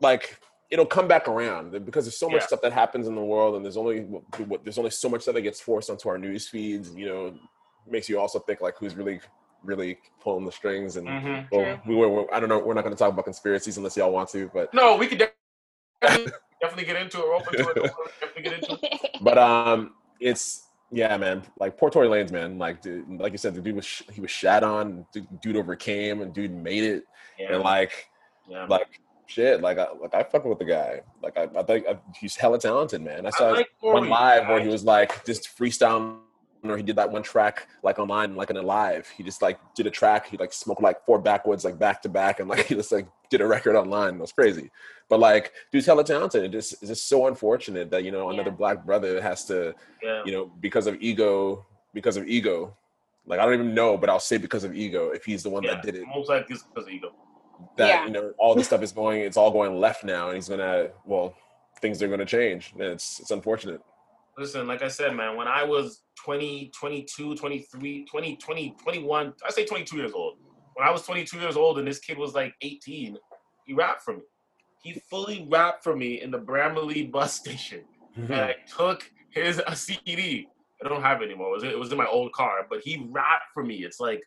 like 0.00 0.38
it'll 0.72 0.86
come 0.86 1.06
back 1.06 1.28
around 1.28 1.70
because 1.84 2.06
there's 2.06 2.16
so 2.16 2.28
much 2.28 2.40
Yeah. 2.42 2.46
stuff 2.46 2.62
that 2.62 2.72
happens 2.72 3.06
in 3.06 3.14
the 3.14 3.22
world, 3.22 3.54
and 3.54 3.64
there's 3.64 3.76
only 3.76 4.06
there's 4.64 4.78
only 4.78 4.90
so 4.90 5.08
much 5.08 5.22
stuff 5.22 5.34
that 5.34 5.42
gets 5.42 5.60
forced 5.60 5.90
onto 5.90 6.08
our 6.08 6.18
news 6.18 6.48
feeds. 6.48 6.92
You 6.94 7.06
know, 7.06 7.34
makes 7.86 8.08
you 8.08 8.18
also 8.18 8.38
think 8.40 8.60
like 8.60 8.76
who's 8.78 8.94
really 8.96 9.20
really 9.62 9.96
pulling 10.20 10.44
the 10.44 10.50
strings 10.50 10.96
and. 10.96 11.06
Mhm. 11.06 11.46
Well, 11.52 11.80
we 11.86 11.94
were, 11.94 12.08
we're- 12.08 12.26
I 12.32 12.40
don't 12.40 12.48
know. 12.48 12.58
We're 12.58 12.74
not 12.74 12.82
going 12.82 12.96
to 12.96 12.98
talk 12.98 13.12
about 13.12 13.24
conspiracies 13.26 13.76
unless 13.76 13.96
y'all 13.96 14.10
want 14.10 14.28
to, 14.30 14.50
but 14.52 14.74
no, 14.74 14.96
we 14.96 15.06
could 15.06 15.18
definitely, 16.02 16.32
definitely 16.60 16.84
get 16.92 16.96
into 17.00 17.18
it. 17.18 17.24
We're 17.26 17.34
open 17.36 17.52
to 17.52 17.70
it. 17.84 17.92
Definitely 18.20 18.42
get 18.42 18.52
into 18.54 18.78
it. 18.82 19.10
but 19.22 19.38
um, 19.38 19.94
it's 20.18 20.64
yeah, 20.90 21.16
man. 21.16 21.42
Like 21.60 21.76
poor 21.78 21.90
Tory 21.90 22.08
Lanez, 22.08 22.32
man. 22.32 22.58
Like, 22.58 22.82
dude, 22.82 23.08
like 23.20 23.30
you 23.32 23.38
said, 23.38 23.54
the 23.54 23.60
dude 23.60 23.76
was 23.76 23.84
sh- 23.86 24.02
he 24.12 24.20
was 24.20 24.30
shat 24.32 24.64
on. 24.64 25.06
Dude, 25.12 25.28
dude 25.40 25.56
overcame, 25.56 26.22
and 26.22 26.32
dude 26.34 26.50
made 26.52 26.82
it. 26.84 27.04
Yeah, 27.38 27.54
And 27.54 27.62
like, 27.62 28.08
yeah. 28.48 28.66
like 28.66 29.00
shit. 29.32 29.60
Like, 29.60 29.78
I 29.78 29.86
like 30.00 30.14
I 30.14 30.22
fucking 30.22 30.48
with 30.48 30.58
the 30.58 30.64
guy. 30.64 31.00
Like, 31.22 31.36
I, 31.36 31.48
I 31.56 31.62
think 31.62 31.86
I, 31.88 31.98
he's 32.20 32.36
hella 32.36 32.58
talented, 32.58 33.02
man. 33.02 33.24
I 33.26 33.28
I 33.28 33.30
saw 33.30 33.50
like 33.50 33.70
one 33.80 34.08
live 34.08 34.48
where 34.48 34.60
he 34.60 34.68
was 34.68 34.84
like 34.84 35.24
just 35.24 35.48
freestyling. 35.56 36.18
Or 36.64 36.76
he 36.76 36.84
did 36.84 36.94
that 36.94 37.10
one 37.10 37.24
track 37.24 37.66
like 37.82 37.98
online, 37.98 38.36
like 38.36 38.48
in 38.50 38.56
a 38.56 38.62
live. 38.62 39.08
He 39.08 39.24
just 39.24 39.42
like 39.42 39.58
did 39.74 39.88
a 39.88 39.90
track. 39.90 40.28
He 40.28 40.36
like 40.36 40.52
smoked 40.52 40.80
like 40.80 41.04
four 41.04 41.18
backwoods, 41.18 41.64
like 41.64 41.76
back 41.76 42.00
to 42.02 42.08
back, 42.08 42.38
and 42.38 42.48
like 42.48 42.66
he 42.68 42.76
just 42.76 42.92
like 42.92 43.08
did 43.30 43.40
a 43.40 43.46
record 43.48 43.74
online. 43.74 44.14
It 44.14 44.20
was 44.20 44.30
crazy. 44.30 44.70
But 45.08 45.18
like, 45.18 45.52
dude's 45.72 45.86
hella 45.86 46.04
talented. 46.04 46.44
It 46.44 46.52
just 46.52 46.74
it's 46.74 46.86
just 46.86 47.08
so 47.08 47.26
unfortunate 47.26 47.90
that 47.90 48.04
you 48.04 48.12
know 48.12 48.30
another 48.30 48.50
Yeah. 48.50 48.56
black 48.56 48.86
brother 48.86 49.20
has 49.20 49.44
to 49.46 49.74
yeah. 50.00 50.22
you 50.24 50.30
know, 50.30 50.52
because 50.60 50.86
of 50.86 50.94
ego, 51.00 51.66
because 51.94 52.16
of 52.16 52.28
ego. 52.28 52.76
Like 53.26 53.40
I 53.40 53.44
don't 53.44 53.54
even 53.54 53.74
know, 53.74 53.96
but 53.96 54.08
I'll 54.08 54.20
say 54.20 54.38
because 54.38 54.62
of 54.62 54.72
ego. 54.72 55.10
If 55.10 55.24
he's 55.24 55.42
the 55.42 55.50
one 55.50 55.64
yeah. 55.64 55.74
that 55.74 55.82
did 55.82 55.96
it, 55.96 56.06
Most 56.06 56.28
likely 56.28 56.54
because 56.54 56.86
of 56.86 56.92
ego. 56.92 57.12
That 57.76 57.88
Yeah. 57.88 58.04
you 58.06 58.10
know, 58.10 58.32
all 58.38 58.54
this 58.54 58.66
stuff 58.66 58.82
is 58.82 58.92
going, 58.92 59.22
it's 59.22 59.36
all 59.36 59.50
going 59.50 59.78
left 59.80 60.04
now, 60.04 60.28
and 60.28 60.36
he's 60.36 60.48
gonna, 60.48 60.88
well, 61.04 61.34
things 61.80 62.02
are 62.02 62.08
gonna 62.08 62.24
change. 62.26 62.72
And 62.74 62.82
it's 62.82 63.20
it's 63.20 63.30
unfortunate. 63.30 63.80
Listen, 64.38 64.66
like 64.66 64.82
I 64.82 64.88
said, 64.88 65.14
man, 65.14 65.36
when 65.36 65.46
I 65.48 65.62
was 65.64 66.02
20, 66.24 66.70
22, 66.78 67.34
23, 67.36 68.04
20, 68.06 68.36
20, 68.36 68.74
21, 68.82 69.34
I 69.46 69.50
say 69.50 69.64
22 69.66 69.96
years 69.96 70.12
old. 70.12 70.38
When 70.74 70.86
I 70.88 70.90
was 70.90 71.02
22 71.02 71.38
years 71.38 71.56
old 71.56 71.78
and 71.78 71.86
this 71.86 71.98
kid 71.98 72.16
was 72.16 72.32
like 72.34 72.54
18, 72.62 73.16
he 73.66 73.74
rapped 73.74 74.02
for 74.02 74.14
me. 74.14 74.22
He 74.82 75.00
fully 75.10 75.46
rapped 75.50 75.84
for 75.84 75.94
me 75.94 76.22
in 76.22 76.30
the 76.30 76.38
Bramalea 76.38 77.10
bus 77.12 77.34
station. 77.40 77.84
and 78.16 78.34
I 78.34 78.56
took 78.76 79.10
his 79.30 79.60
a 79.66 79.76
CD. 79.76 80.48
I 80.84 80.88
don't 80.88 81.02
have 81.02 81.20
it 81.22 81.26
anymore. 81.26 81.48
It 81.48 81.52
was, 81.54 81.64
it 81.64 81.78
was 81.78 81.92
in 81.92 81.98
my 81.98 82.06
old 82.06 82.32
car, 82.32 82.66
but 82.68 82.80
he 82.80 83.06
rapped 83.10 83.52
for 83.54 83.62
me. 83.62 83.84
It's 83.84 84.00
like 84.00 84.22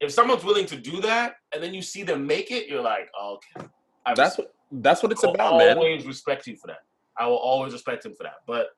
if 0.00 0.12
someone's 0.12 0.44
willing 0.44 0.66
to 0.66 0.76
do 0.76 1.00
that, 1.02 1.36
and 1.52 1.62
then 1.62 1.74
you 1.74 1.82
see 1.82 2.02
them 2.02 2.26
make 2.26 2.50
it, 2.50 2.68
you're 2.68 2.82
like, 2.82 3.08
oh, 3.18 3.38
okay. 3.56 3.68
I 4.06 4.14
That's 4.14 4.38
what 4.38 4.54
that's 4.70 5.02
what 5.02 5.12
it's 5.12 5.24
I 5.24 5.28
will 5.28 5.34
about, 5.34 5.58
man. 5.58 5.76
always 5.76 6.06
respect 6.06 6.46
you 6.46 6.56
for 6.56 6.66
that. 6.68 6.80
I 7.16 7.26
will 7.26 7.36
always 7.36 7.72
respect 7.72 8.04
him 8.04 8.14
for 8.14 8.22
that. 8.24 8.36
But 8.46 8.68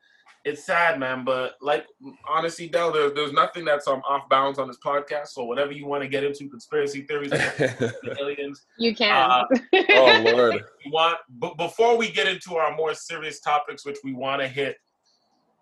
it's 0.45 0.65
sad, 0.65 0.99
man. 0.99 1.25
But 1.25 1.57
like 1.61 1.87
honestly, 2.29 2.69
Del, 2.69 2.93
there, 2.93 3.11
there's 3.11 3.33
nothing 3.33 3.65
that's 3.65 3.87
um, 3.87 4.03
off 4.09 4.29
bounds 4.29 4.59
on 4.59 4.69
this 4.69 4.79
podcast. 4.85 5.29
So 5.29 5.45
whatever 5.45 5.73
you 5.73 5.87
want 5.87 6.03
to 6.03 6.09
get 6.09 6.25
into, 6.25 6.49
conspiracy 6.49 7.03
theories, 7.03 7.31
the 7.31 8.17
aliens, 8.21 8.65
You 8.79 8.95
can. 8.95 9.31
Uh, 9.31 9.45
oh 9.91 10.23
lord. 10.35 10.65
we 10.85 10.91
want. 10.91 11.19
But 11.29 11.57
before 11.59 11.97
we 11.99 12.11
get 12.11 12.27
into 12.27 12.57
our 12.57 12.75
more 12.75 12.95
serious 12.95 13.41
topics, 13.41 13.85
which 13.85 13.99
we 14.03 14.13
want 14.15 14.41
to 14.41 14.49
hit, 14.49 14.77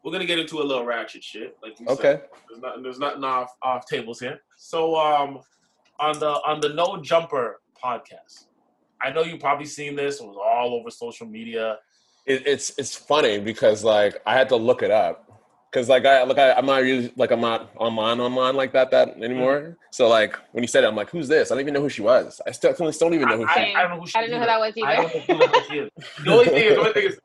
we're 0.08 0.12
gonna 0.12 0.24
get 0.24 0.38
into 0.38 0.62
a 0.62 0.64
little 0.64 0.86
ratchet 0.86 1.22
shit. 1.22 1.58
Like 1.62 1.78
you 1.78 1.86
said. 1.86 1.98
Okay. 1.98 2.20
There's 2.48 2.62
nothing. 2.62 2.82
There's 2.82 2.98
nothing 2.98 3.24
off 3.24 3.54
off 3.62 3.84
tables 3.84 4.18
here. 4.18 4.40
So 4.56 4.96
um, 4.96 5.40
on 6.00 6.18
the 6.18 6.30
on 6.46 6.60
the 6.60 6.70
No 6.70 6.96
Jumper 7.02 7.60
podcast, 7.82 8.46
I 9.02 9.10
know 9.10 9.22
you 9.22 9.36
probably 9.36 9.66
seen 9.66 9.96
this. 9.96 10.20
It 10.20 10.26
was 10.26 10.36
all 10.36 10.74
over 10.74 10.90
social 10.90 11.26
media. 11.26 11.76
It, 12.24 12.46
it's 12.46 12.72
it's 12.78 12.96
funny 12.96 13.38
because 13.38 13.84
like 13.84 14.22
I 14.24 14.32
had 14.32 14.48
to 14.48 14.56
look 14.56 14.82
it 14.82 14.90
up 14.90 15.30
because 15.70 15.90
like 15.90 16.06
I 16.06 16.22
look 16.24 16.38
I, 16.38 16.52
I'm 16.54 16.64
not 16.64 16.80
really 16.80 17.12
like 17.16 17.30
I'm 17.30 17.42
not 17.42 17.70
online 17.76 18.18
online 18.18 18.56
like 18.56 18.72
that 18.72 18.90
that 18.92 19.22
anymore. 19.22 19.76
So 19.90 20.08
like 20.08 20.38
when 20.52 20.64
you 20.64 20.68
said 20.68 20.84
it, 20.84 20.86
I'm 20.86 20.96
like, 20.96 21.10
who's 21.10 21.28
this? 21.28 21.50
I 21.50 21.54
don't 21.54 21.60
even 21.60 21.74
know 21.74 21.82
who 21.82 21.90
she 21.90 22.00
was. 22.00 22.40
I 22.46 22.52
still, 22.52 22.72
still 22.72 22.90
don't 23.10 23.14
even 23.14 23.28
know 23.28 23.36
who 23.36 23.46
I, 23.46 23.54
she. 23.54 23.74
I, 23.74 23.80
I 23.80 23.82
don't 23.82 23.90
know 23.90 24.00
who 24.00 24.06
she 24.06 24.18
I 24.18 24.22
didn't 24.22 24.32
know 24.32 24.40
who 24.40 24.46
that 24.46 24.58
was 24.58 24.74
I 24.82 24.92
either. 24.92 25.02
don't 25.02 25.28
know 25.28 25.34
who 25.34 25.38
the 25.38 25.48
hell 25.48 25.68
she 25.68 25.76
is. 25.76 25.90
The 26.24 26.32
only 26.32 26.44
thing 26.46 26.64
is, 26.64 26.74
the 26.74 26.80
only 26.80 26.92
thing 26.92 27.04
is, 27.04 27.20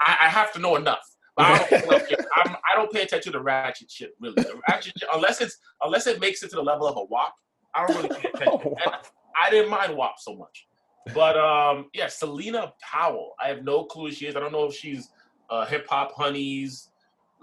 I, 0.00 0.16
I 0.22 0.28
have 0.28 0.52
to 0.54 0.58
know 0.58 0.74
enough. 0.74 1.13
I 1.36 1.66
don't, 1.68 1.88
like, 1.88 2.06
I'm, 2.36 2.56
I 2.70 2.76
don't 2.76 2.92
pay 2.92 3.02
attention 3.02 3.32
to 3.32 3.40
ratchet 3.40 3.90
shit 3.90 4.14
really. 4.20 4.34
The 4.34 4.60
ratchet 4.68 4.94
shit, 4.98 5.08
unless 5.12 5.40
it's 5.40 5.58
unless 5.82 6.06
it 6.06 6.20
makes 6.20 6.42
it 6.42 6.50
to 6.50 6.56
the 6.56 6.62
level 6.62 6.86
of 6.86 6.96
a 6.96 7.04
WAP, 7.04 7.34
I 7.74 7.86
don't 7.86 7.96
really 7.96 8.08
pay 8.20 8.28
attention. 8.34 8.60
Oh, 8.64 8.76
wow. 8.86 9.00
I 9.40 9.50
didn't 9.50 9.70
mind 9.70 9.96
WAP 9.96 10.14
so 10.18 10.36
much. 10.36 10.66
But 11.12 11.36
um, 11.36 11.86
yeah, 11.92 12.06
Celina 12.06 12.72
Powell. 12.80 13.34
I 13.42 13.48
have 13.48 13.64
no 13.64 13.84
clue 13.84 14.06
who 14.06 14.12
she 14.12 14.26
is. 14.26 14.36
I 14.36 14.40
don't 14.40 14.52
know 14.52 14.66
if 14.66 14.74
she's 14.74 15.10
uh, 15.50 15.66
hip 15.66 15.86
hop 15.88 16.12
honeys, 16.12 16.90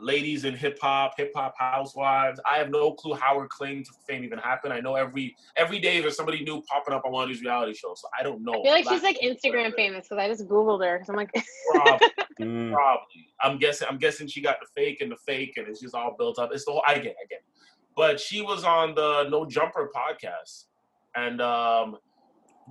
ladies 0.02 0.46
in 0.46 0.56
hip 0.56 0.78
hop, 0.82 1.14
hip 1.18 1.32
hop 1.36 1.54
housewives. 1.58 2.40
I 2.50 2.58
have 2.58 2.70
no 2.70 2.92
clue 2.94 3.14
how 3.14 3.40
her 3.40 3.48
claim 3.48 3.84
to 3.84 3.92
fame 4.08 4.24
even 4.24 4.40
happened. 4.40 4.74
I 4.74 4.80
know 4.82 4.96
every 4.96 5.36
every 5.56 5.80
day 5.80 6.02
there's 6.02 6.18
somebody 6.18 6.44
new 6.44 6.62
popping 6.64 6.94
up 6.94 7.04
on 7.06 7.12
one 7.12 7.24
of 7.24 7.30
these 7.30 7.42
reality 7.42 7.74
shows. 7.74 8.02
So 8.02 8.08
I 8.20 8.24
don't 8.24 8.44
know. 8.44 8.54
I 8.54 8.64
feel 8.64 8.72
like 8.72 8.90
she's 8.90 9.04
like 9.04 9.20
Instagram 9.22 9.74
famous 9.76 10.08
because 10.10 10.18
I 10.22 10.28
just 10.28 10.48
googled 10.48 10.84
her 10.86 10.98
because 10.98 11.10
I'm 11.10 11.16
like, 11.16 11.32
Probably, 11.72 12.08
Mm. 12.42 12.74
probably. 12.74 13.28
I'm 13.44 13.58
guessing. 13.60 13.88
I'm 13.90 13.98
guessing 14.00 14.28
she 14.28 14.42
got 14.42 14.58
the 14.60 14.68
fake 14.76 15.02
and 15.02 15.12
the 15.12 15.18
fake, 15.18 15.54
and 15.58 15.68
it's 15.68 15.80
just 15.80 15.94
all 15.94 16.16
built 16.18 16.40
up. 16.40 16.50
It's 16.54 16.66
the 16.66 16.72
whole. 16.72 16.84
I 16.88 16.96
get. 16.96 17.06
it, 17.08 17.16
I 17.24 17.26
get. 17.30 17.40
it. 17.40 17.46
But 17.96 18.20
she 18.20 18.42
was 18.42 18.64
on 18.64 18.96
the 18.96 19.28
No 19.30 19.46
Jumper 19.46 19.92
podcast, 19.96 20.66
and 21.16 21.40
um, 21.42 21.98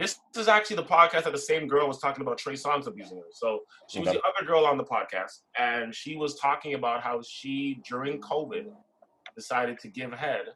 this 0.01 0.18
is 0.36 0.48
actually 0.48 0.76
the 0.76 0.84
podcast 0.84 1.24
that 1.24 1.32
the 1.32 1.38
same 1.38 1.68
girl 1.68 1.86
was 1.86 1.98
talking 1.98 2.22
about 2.22 2.38
Trey 2.38 2.55
Songz 2.55 2.86
abusing 2.86 3.18
her. 3.18 3.24
So 3.32 3.61
she 3.88 4.01
was 4.01 4.09
Okay. 4.09 4.18
the 4.18 4.22
other 4.24 4.46
girl 4.46 4.66
on 4.66 4.76
the 4.78 4.84
podcast, 4.84 5.40
and 5.59 5.94
she 5.94 6.16
was 6.16 6.34
talking 6.40 6.74
about 6.74 7.03
how 7.03 7.20
she 7.22 7.80
during 7.88 8.20
COVID 8.20 8.66
decided 9.36 9.78
to 9.80 9.88
give 9.88 10.12
head 10.12 10.46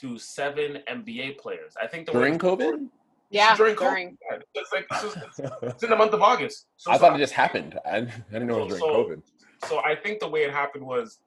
to 0.00 0.18
seven 0.18 0.78
NBA 0.88 1.38
players. 1.38 1.74
I 1.82 1.86
think 1.86 2.06
the 2.06 2.12
During 2.12 2.38
COVID? 2.38 2.88
yeah, 3.30 3.56
during 3.56 3.76
during. 3.76 4.18
COVID. 4.30 4.42
It's 4.54 4.72
like 4.72 4.86
it's, 4.90 5.02
just, 5.02 5.40
it's 5.62 5.82
in 5.84 5.90
the 5.90 5.96
month 5.96 6.12
of 6.12 6.22
August. 6.22 6.66
So 6.76 6.90
I 6.90 6.94
so 6.94 7.00
thought 7.00 7.14
it 7.16 7.18
just 7.18 7.32
happened. 7.32 7.78
I, 7.86 7.96
I 7.98 8.00
didn't 8.32 8.46
know 8.48 8.60
it 8.62 8.70
was 8.70 8.78
during 8.80 8.94
so- 8.94 9.04
COVID. 9.04 9.22
so 9.68 9.78
I 9.84 9.94
think 9.94 10.20
the 10.20 10.28
way 10.28 10.42
it 10.42 10.52
happened 10.52 10.84
was 10.84 11.20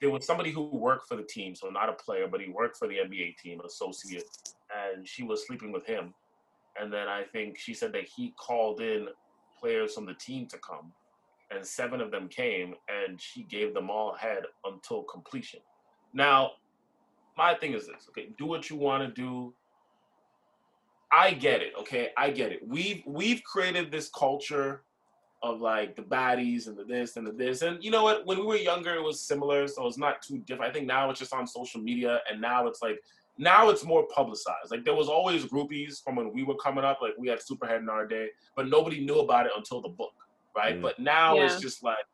there 0.00 0.10
was 0.10 0.26
somebody 0.26 0.50
who 0.50 0.64
worked 0.64 1.08
for 1.08 1.16
the 1.16 1.22
team, 1.22 1.54
so 1.54 1.68
not 1.70 1.88
a 1.88 1.92
player, 1.94 2.26
but 2.28 2.40
he 2.40 2.50
worked 2.50 2.76
for 2.76 2.86
the 2.88 2.96
NBA 2.96 3.38
team, 3.38 3.60
an 3.60 3.66
associate, 3.66 4.24
and 4.94 5.06
she 5.08 5.22
was 5.22 5.46
sleeping 5.46 5.72
with 5.72 5.86
him. 5.86 6.12
And 6.80 6.92
then 6.92 7.08
I 7.08 7.22
think 7.22 7.58
she 7.58 7.74
said 7.74 7.92
that 7.92 8.04
he 8.04 8.34
called 8.36 8.80
in 8.80 9.08
players 9.58 9.94
from 9.94 10.06
the 10.06 10.14
team 10.14 10.46
to 10.48 10.58
come, 10.58 10.92
and 11.50 11.64
seven 11.64 12.00
of 12.00 12.10
them 12.10 12.28
came, 12.28 12.74
and 12.88 13.20
she 13.20 13.44
gave 13.44 13.74
them 13.74 13.90
all 13.90 14.14
head 14.14 14.42
until 14.64 15.02
completion. 15.04 15.60
Now, 16.12 16.52
my 17.36 17.54
thing 17.54 17.74
is 17.74 17.86
this: 17.86 18.06
okay, 18.10 18.30
do 18.38 18.46
what 18.46 18.70
you 18.70 18.76
want 18.76 19.02
to 19.02 19.22
do. 19.22 19.54
I 21.12 21.32
get 21.32 21.62
it. 21.62 21.72
Okay, 21.78 22.08
I 22.16 22.30
get 22.30 22.52
it. 22.52 22.66
We've 22.66 23.02
we've 23.06 23.42
created 23.44 23.90
this 23.92 24.08
culture 24.08 24.82
of 25.44 25.60
like 25.60 25.94
the 25.94 26.02
baddies 26.02 26.66
and 26.66 26.76
the 26.76 26.84
this 26.84 27.16
and 27.16 27.26
the 27.26 27.32
this. 27.32 27.62
And 27.62 27.82
you 27.84 27.90
know 27.90 28.02
what? 28.02 28.26
When 28.26 28.38
we 28.40 28.46
were 28.46 28.56
younger, 28.56 28.94
it 28.94 29.02
was 29.02 29.20
similar, 29.20 29.68
so 29.68 29.86
it's 29.86 29.98
not 29.98 30.22
too 30.22 30.38
different. 30.38 30.70
I 30.70 30.74
think 30.74 30.86
now 30.86 31.10
it's 31.10 31.20
just 31.20 31.34
on 31.34 31.46
social 31.46 31.80
media, 31.80 32.20
and 32.30 32.40
now 32.40 32.66
it's 32.66 32.82
like 32.82 33.00
now 33.38 33.68
it's 33.68 33.84
more 33.84 34.06
publicized. 34.14 34.70
Like 34.70 34.84
there 34.84 34.94
was 34.94 35.08
always 35.08 35.44
groupies 35.44 36.02
from 36.02 36.16
when 36.16 36.32
we 36.32 36.44
were 36.44 36.54
coming 36.56 36.84
up. 36.84 37.00
Like 37.02 37.14
we 37.18 37.28
had 37.28 37.40
Superhead 37.40 37.78
in 37.80 37.88
our 37.88 38.06
day, 38.06 38.28
but 38.56 38.68
nobody 38.68 39.04
knew 39.04 39.20
about 39.20 39.46
it 39.46 39.52
until 39.56 39.80
the 39.80 39.88
book, 39.88 40.14
right? 40.56 40.76
Mm. 40.78 40.82
But 40.82 40.98
now 40.98 41.36
Yeah. 41.36 41.46
it's 41.46 41.60
just 41.60 41.82
like 41.82 42.04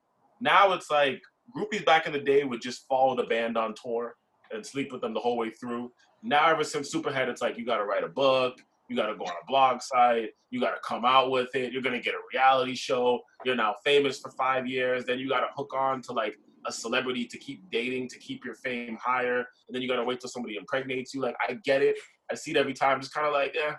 now 0.40 0.72
it's 0.72 0.90
like 0.90 1.20
groupies 1.54 1.84
back 1.84 2.06
in 2.06 2.12
the 2.12 2.18
day 2.20 2.44
would 2.44 2.62
just 2.62 2.86
follow 2.88 3.14
the 3.14 3.24
band 3.24 3.56
on 3.58 3.74
tour 3.74 4.16
and 4.52 4.64
sleep 4.64 4.92
with 4.92 5.00
them 5.00 5.12
the 5.14 5.20
whole 5.20 5.36
way 5.36 5.50
through. 5.50 5.92
Now 6.22 6.48
ever 6.48 6.64
since 6.64 6.94
Superhead, 6.94 7.28
it's 7.28 7.42
like 7.42 7.58
you 7.58 7.64
got 7.66 7.78
to 7.78 7.84
write 7.84 8.04
a 8.04 8.08
book. 8.08 8.58
You 8.88 8.96
got 8.96 9.06
to 9.06 9.14
go 9.14 9.24
on 9.24 9.30
a 9.42 9.46
blog 9.46 9.80
site. 9.82 10.30
You 10.50 10.60
got 10.60 10.70
to 10.72 10.80
come 10.84 11.04
out 11.04 11.30
with 11.30 11.54
it. 11.54 11.72
You're 11.72 11.82
gonna 11.82 12.00
get 12.00 12.14
a 12.14 12.20
reality 12.32 12.74
show. 12.74 13.20
You're 13.44 13.54
now 13.54 13.76
famous 13.84 14.18
for 14.18 14.30
five 14.32 14.66
years. 14.66 15.04
Then 15.04 15.18
you 15.18 15.28
got 15.28 15.40
to 15.40 15.46
hook 15.54 15.72
on 15.74 16.02
to 16.02 16.12
like 16.12 16.38
a 16.66 16.72
celebrity 16.72 17.24
to 17.26 17.38
keep 17.38 17.70
dating 17.70 18.08
to 18.08 18.18
keep 18.18 18.44
your 18.44 18.54
fame 18.54 18.98
higher. 19.02 19.38
And 19.38 19.74
then 19.74 19.82
you 19.82 19.88
got 19.88 19.96
to 19.96 20.04
wait 20.04 20.20
till 20.20 20.30
somebody 20.30 20.56
impregnates 20.56 21.14
you. 21.14 21.20
Like 21.20 21.36
I 21.46 21.54
get 21.64 21.82
it. 21.82 21.96
I 22.30 22.34
see 22.34 22.52
it 22.52 22.56
every 22.56 22.74
time. 22.74 23.00
Just 23.00 23.14
kind 23.14 23.26
of 23.26 23.32
like 23.32 23.54
yeah. 23.54 23.74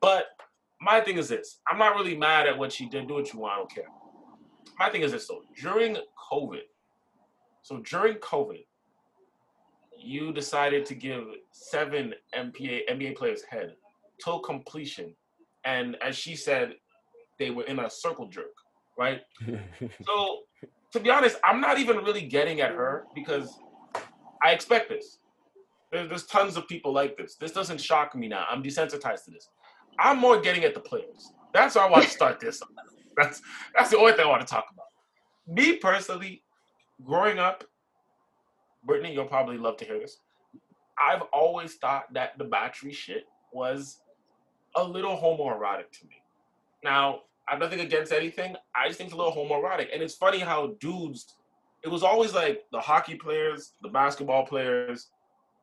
But 0.00 0.26
my 0.80 1.00
thing 1.00 1.18
is 1.18 1.28
this: 1.28 1.60
I'm 1.68 1.78
not 1.78 1.96
really 1.96 2.16
mad 2.16 2.46
at 2.46 2.56
what 2.56 2.72
she 2.72 2.88
did. 2.88 3.08
Do 3.08 3.14
what 3.14 3.32
you 3.32 3.40
want. 3.40 3.54
I 3.54 3.56
don't 3.56 3.74
care. 3.74 3.88
My 4.78 4.90
thing 4.90 5.02
is 5.02 5.12
this 5.12 5.26
though: 5.26 5.42
during 5.60 5.96
COVID, 6.30 6.62
so 7.62 7.78
during 7.78 8.16
COVID, 8.16 8.64
you 9.96 10.32
decided 10.32 10.86
to 10.86 10.94
give 10.94 11.24
seven 11.52 12.14
NBA 12.34 12.88
NBA 12.90 13.16
players 13.16 13.42
head 13.48 13.74
till 14.22 14.38
completion, 14.40 15.14
and 15.64 15.96
as 16.02 16.16
she 16.16 16.36
said, 16.36 16.74
they 17.38 17.50
were 17.50 17.64
in 17.64 17.78
a 17.78 17.90
circle 17.90 18.26
jerk, 18.28 18.54
right? 18.98 19.20
So, 20.06 20.40
to 20.92 21.00
be 21.00 21.10
honest, 21.10 21.36
I'm 21.44 21.60
not 21.60 21.78
even 21.78 21.98
really 21.98 22.22
getting 22.22 22.60
at 22.60 22.72
her 22.72 23.06
because 23.14 23.58
I 24.42 24.52
expect 24.52 24.88
this. 24.88 25.18
There's 25.90 26.26
tons 26.26 26.56
of 26.56 26.68
people 26.68 26.92
like 26.92 27.16
this. 27.16 27.36
This 27.36 27.52
doesn't 27.52 27.80
shock 27.80 28.14
me 28.14 28.28
now. 28.28 28.44
I'm 28.50 28.62
desensitized 28.62 29.24
to 29.24 29.30
this. 29.30 29.48
I'm 29.98 30.18
more 30.18 30.40
getting 30.40 30.64
at 30.64 30.74
the 30.74 30.80
players. 30.80 31.32
That's 31.52 31.74
why 31.74 31.86
I 31.86 31.90
want 31.90 32.04
to 32.04 32.10
start 32.10 32.40
this. 32.40 32.62
That's 33.16 33.42
that's 33.74 33.90
the 33.90 33.98
only 33.98 34.12
thing 34.12 34.26
I 34.26 34.28
want 34.28 34.42
to 34.42 34.46
talk 34.46 34.66
about. 34.72 34.86
Me 35.46 35.76
personally, 35.76 36.42
growing 37.04 37.38
up, 37.38 37.64
Brittany, 38.84 39.12
you'll 39.14 39.24
probably 39.24 39.56
love 39.56 39.76
to 39.78 39.84
hear 39.84 39.98
this. 39.98 40.18
I've 41.02 41.22
always 41.32 41.76
thought 41.76 42.12
that 42.12 42.36
the 42.38 42.44
battery 42.44 42.92
shit 42.92 43.24
was 43.52 44.00
a 44.76 44.84
little 44.84 45.16
homoerotic 45.16 45.90
to 46.00 46.06
me. 46.06 46.22
Now, 46.84 47.20
I 47.48 47.52
have 47.52 47.60
nothing 47.60 47.80
against 47.80 48.12
anything. 48.12 48.56
I 48.74 48.88
just 48.88 48.98
think 48.98 49.08
it's 49.08 49.14
a 49.14 49.16
little 49.16 49.32
homoerotic. 49.32 49.88
And 49.92 50.02
it's 50.02 50.14
funny 50.14 50.40
how 50.40 50.74
dudes, 50.80 51.34
it 51.82 51.88
was 51.88 52.02
always 52.02 52.34
like 52.34 52.64
the 52.72 52.80
hockey 52.80 53.14
players, 53.14 53.72
the 53.82 53.88
basketball 53.88 54.44
players, 54.44 55.08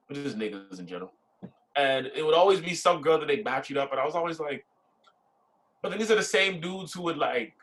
but 0.07 0.15
just 0.15 0.37
niggas 0.37 0.79
in 0.79 0.87
general. 0.87 1.13
And 1.75 2.09
it 2.15 2.25
would 2.25 2.33
always 2.33 2.59
be 2.59 2.73
some 2.73 3.01
girl 3.01 3.19
that 3.19 3.27
they 3.27 3.41
battered 3.41 3.77
up. 3.77 3.91
And 3.91 3.99
I 3.99 4.05
was 4.05 4.15
always 4.15 4.39
like, 4.39 4.65
but 5.81 5.89
then 5.89 5.99
these 5.99 6.09
are 6.09 6.15
the 6.15 6.23
same 6.23 6.59
dudes 6.59 6.93
who 6.93 7.03
would 7.03 7.17
like 7.17 7.53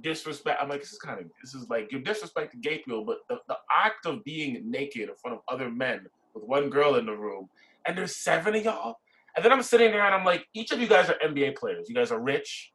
disrespect. 0.00 0.60
I'm 0.62 0.68
like, 0.68 0.80
this 0.80 0.92
is 0.92 0.98
kind 0.98 1.20
of, 1.20 1.26
this 1.42 1.54
is 1.54 1.68
like, 1.68 1.90
you're 1.90 2.00
disrespecting 2.00 2.60
gay 2.60 2.78
people, 2.78 3.04
but 3.04 3.18
the, 3.28 3.38
the 3.48 3.56
act 3.74 4.06
of 4.06 4.22
being 4.24 4.70
naked 4.70 5.08
in 5.08 5.14
front 5.16 5.36
of 5.36 5.42
other 5.48 5.70
men 5.70 6.06
with 6.34 6.44
one 6.44 6.70
girl 6.70 6.96
in 6.96 7.06
the 7.06 7.16
room, 7.16 7.48
and 7.86 7.96
there's 7.96 8.16
seven 8.16 8.54
of 8.54 8.64
y'all. 8.64 8.96
And 9.34 9.44
then 9.44 9.52
I'm 9.52 9.62
sitting 9.62 9.90
there 9.90 10.04
and 10.04 10.14
I'm 10.14 10.24
like, 10.24 10.46
each 10.54 10.72
of 10.72 10.80
you 10.80 10.86
guys 10.86 11.08
are 11.08 11.16
NBA 11.26 11.56
players. 11.56 11.88
You 11.88 11.94
guys 11.94 12.12
are 12.12 12.20
rich. 12.20 12.71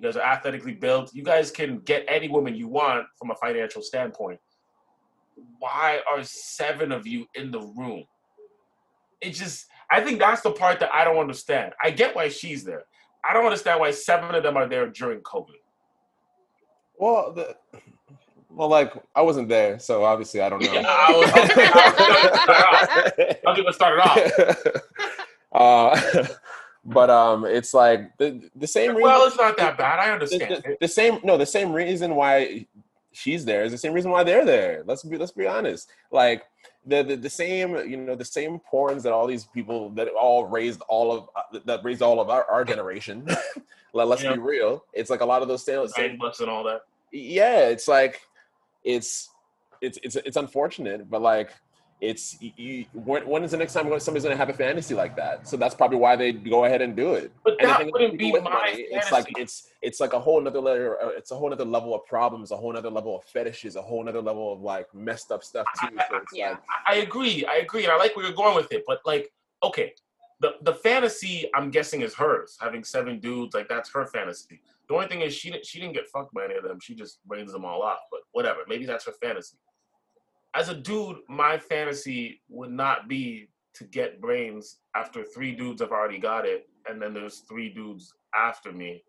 You 0.00 0.08
guys 0.08 0.16
are 0.16 0.22
athletically 0.22 0.72
built. 0.72 1.14
You 1.14 1.22
guys 1.22 1.50
can 1.50 1.80
get 1.80 2.06
any 2.08 2.26
woman 2.26 2.54
you 2.54 2.68
want 2.68 3.06
from 3.18 3.30
a 3.30 3.34
financial 3.34 3.82
standpoint. 3.82 4.40
Why 5.58 6.00
are 6.10 6.22
seven 6.22 6.90
of 6.90 7.06
you 7.06 7.26
in 7.34 7.50
the 7.50 7.60
room? 7.60 8.04
It 9.20 9.32
just, 9.32 9.66
I 9.90 10.00
think 10.00 10.18
that's 10.18 10.40
the 10.40 10.52
part 10.52 10.80
that 10.80 10.90
I 10.94 11.04
don't 11.04 11.18
understand. 11.18 11.74
I 11.82 11.90
get 11.90 12.16
why 12.16 12.28
she's 12.30 12.64
there. 12.64 12.84
I 13.28 13.34
don't 13.34 13.44
understand 13.44 13.78
why 13.78 13.90
seven 13.90 14.34
of 14.34 14.42
them 14.42 14.56
are 14.56 14.66
there 14.66 14.86
during 14.86 15.20
COVID. 15.20 15.60
well, 16.98 17.34
the, 17.34 17.54
well, 18.48 18.68
like 18.68 18.94
I 19.14 19.20
wasn't 19.20 19.50
there, 19.50 19.78
so 19.78 20.04
obviously 20.04 20.40
I 20.40 20.48
don't 20.48 20.62
know. 20.62 20.72
Yeah, 20.80 20.84
I 20.86 21.12
was, 21.12 21.30
I'll 23.46 23.54
give 23.54 23.66
it 23.66 23.74
started 23.74 24.00
off. 24.00 24.16
uh, 25.52 26.24
but 26.84 27.10
um, 27.10 27.44
it's 27.44 27.74
like 27.74 28.16
the 28.18 28.48
the 28.56 28.66
same 28.66 28.90
reason. 28.90 29.02
Well, 29.02 29.26
it's 29.26 29.36
not 29.36 29.56
that 29.58 29.76
bad. 29.78 29.98
I 29.98 30.10
understand. 30.12 30.62
the- 30.64 30.72
it. 30.72 30.80
the 30.80 30.88
same 30.88 31.20
no 31.22 31.36
the 31.36 31.46
same 31.46 31.72
reason 31.72 32.14
why 32.14 32.66
she's 33.12 33.44
there 33.44 33.64
is 33.64 33.72
the 33.72 33.78
same 33.78 33.92
reason 33.92 34.08
why 34.12 34.22
they're 34.22 34.44
there 34.44 34.84
let's 34.86 35.02
be 35.02 35.16
let's 35.18 35.32
be 35.32 35.44
honest 35.44 35.90
like 36.12 36.44
the, 36.86 37.02
the 37.02 37.16
the 37.16 37.28
same 37.28 37.74
you 37.90 37.96
know 37.96 38.14
the 38.14 38.24
same 38.24 38.60
porns 38.72 39.02
that 39.02 39.12
all 39.12 39.26
these 39.26 39.44
people 39.46 39.90
that 39.90 40.06
all 40.08 40.46
raised 40.46 40.80
all 40.88 41.10
of 41.12 41.28
uh, 41.34 41.58
that 41.64 41.82
raised 41.84 42.02
all 42.02 42.20
of 42.20 42.30
our, 42.30 42.44
our 42.44 42.64
generation. 42.64 43.26
Let, 43.92 44.06
us 44.06 44.22
Yeah. 44.22 44.34
be 44.34 44.38
real. 44.38 44.84
It's 44.92 45.10
like 45.10 45.20
a 45.20 45.24
lot 45.24 45.42
of 45.42 45.48
those 45.48 45.64
same, 45.64 45.86
same 45.88 46.16
and 46.20 46.48
all 46.48 46.62
that. 46.64 46.82
yeah 47.10 47.66
it's 47.66 47.88
like 47.88 48.20
it's 48.84 49.28
it's 49.80 49.98
it's 50.04 50.14
it's 50.16 50.36
unfortunate 50.36 51.10
but 51.10 51.20
like 51.20 51.50
it's 52.00 52.38
you, 52.40 52.86
when, 52.94 53.26
when 53.28 53.44
is 53.44 53.50
the 53.50 53.56
next 53.56 53.74
time 53.74 53.84
somebody's 54.00 54.24
going 54.24 54.32
to 54.34 54.36
have 54.36 54.48
a 54.48 54.52
fantasy 54.54 54.94
like 54.94 55.14
that 55.16 55.46
so 55.46 55.56
that's 55.56 55.74
probably 55.74 55.98
why 55.98 56.16
they 56.16 56.32
go 56.32 56.64
ahead 56.64 56.80
and 56.80 56.96
do 56.96 57.14
it 57.14 57.30
But 57.44 57.56
that 57.60 57.90
wouldn't 57.92 58.18
be 58.18 58.32
my 58.32 58.40
money, 58.40 58.86
it's 58.90 59.12
like 59.12 59.26
it's 59.36 59.68
it's 59.82 60.00
like 60.00 60.12
a 60.14 60.18
whole 60.20 60.40
nother 60.40 60.60
layer 60.60 60.96
uh, 61.02 61.08
it's 61.08 61.30
a 61.30 61.36
whole 61.36 61.50
nother 61.50 61.64
level 61.64 61.94
of 61.94 62.04
problems 62.06 62.50
a 62.52 62.56
whole 62.56 62.72
nother 62.72 62.90
level 62.90 63.16
of 63.16 63.24
fetishes 63.24 63.76
a 63.76 63.82
whole 63.82 64.02
nother 64.04 64.22
level 64.22 64.52
of 64.52 64.60
like 64.60 64.86
messed 64.94 65.30
up 65.30 65.44
stuff 65.44 65.66
too 65.80 65.94
so 66.08 66.16
it's 66.16 66.32
Yeah. 66.34 66.50
like 66.50 66.58
I 66.86 66.94
agree. 66.96 67.44
I 67.44 67.56
agree, 67.56 67.84
and 67.84 67.92
I 67.92 67.96
like 67.96 68.16
where 68.16 68.24
you're 68.26 68.34
going 68.34 68.56
with 68.56 68.72
it. 68.72 68.82
But 68.86 69.00
like, 69.04 69.30
okay, 69.62 69.92
the 70.40 70.54
the 70.62 70.74
fantasy 70.74 71.48
I'm 71.54 71.70
guessing 71.70 72.00
is 72.00 72.14
hers. 72.14 72.56
Having 72.60 72.84
seven 72.84 73.20
dudes, 73.20 73.54
like 73.54 73.68
that's 73.68 73.90
her 73.92 74.06
fantasy. 74.06 74.60
The 74.88 74.94
only 74.94 75.06
thing 75.06 75.20
is 75.20 75.34
she 75.34 75.50
didn't 75.50 75.66
she 75.66 75.78
didn't 75.80 75.94
get 75.94 76.08
fucked 76.08 76.32
by 76.34 76.46
any 76.46 76.54
of 76.56 76.64
them. 76.64 76.80
She 76.80 76.94
just 76.94 77.18
brings 77.26 77.52
them 77.52 77.64
all 77.64 77.82
off. 77.82 78.00
But 78.10 78.20
whatever, 78.32 78.60
maybe 78.68 78.86
that's 78.86 79.04
her 79.06 79.12
fantasy. 79.22 79.56
As 80.54 80.68
a 80.68 80.74
dude, 80.74 81.18
my 81.28 81.58
fantasy 81.58 82.42
would 82.48 82.72
not 82.72 83.08
be 83.08 83.48
to 83.74 83.84
get 83.84 84.20
brains 84.20 84.78
after 84.96 85.24
three 85.24 85.52
dudes 85.52 85.80
have 85.80 85.92
already 85.92 86.18
got 86.18 86.44
it, 86.44 86.68
and 86.88 87.00
then 87.00 87.14
there's 87.14 87.44
three 87.48 87.68
dudes 87.68 88.12
after 88.34 88.72
me, 88.72 89.02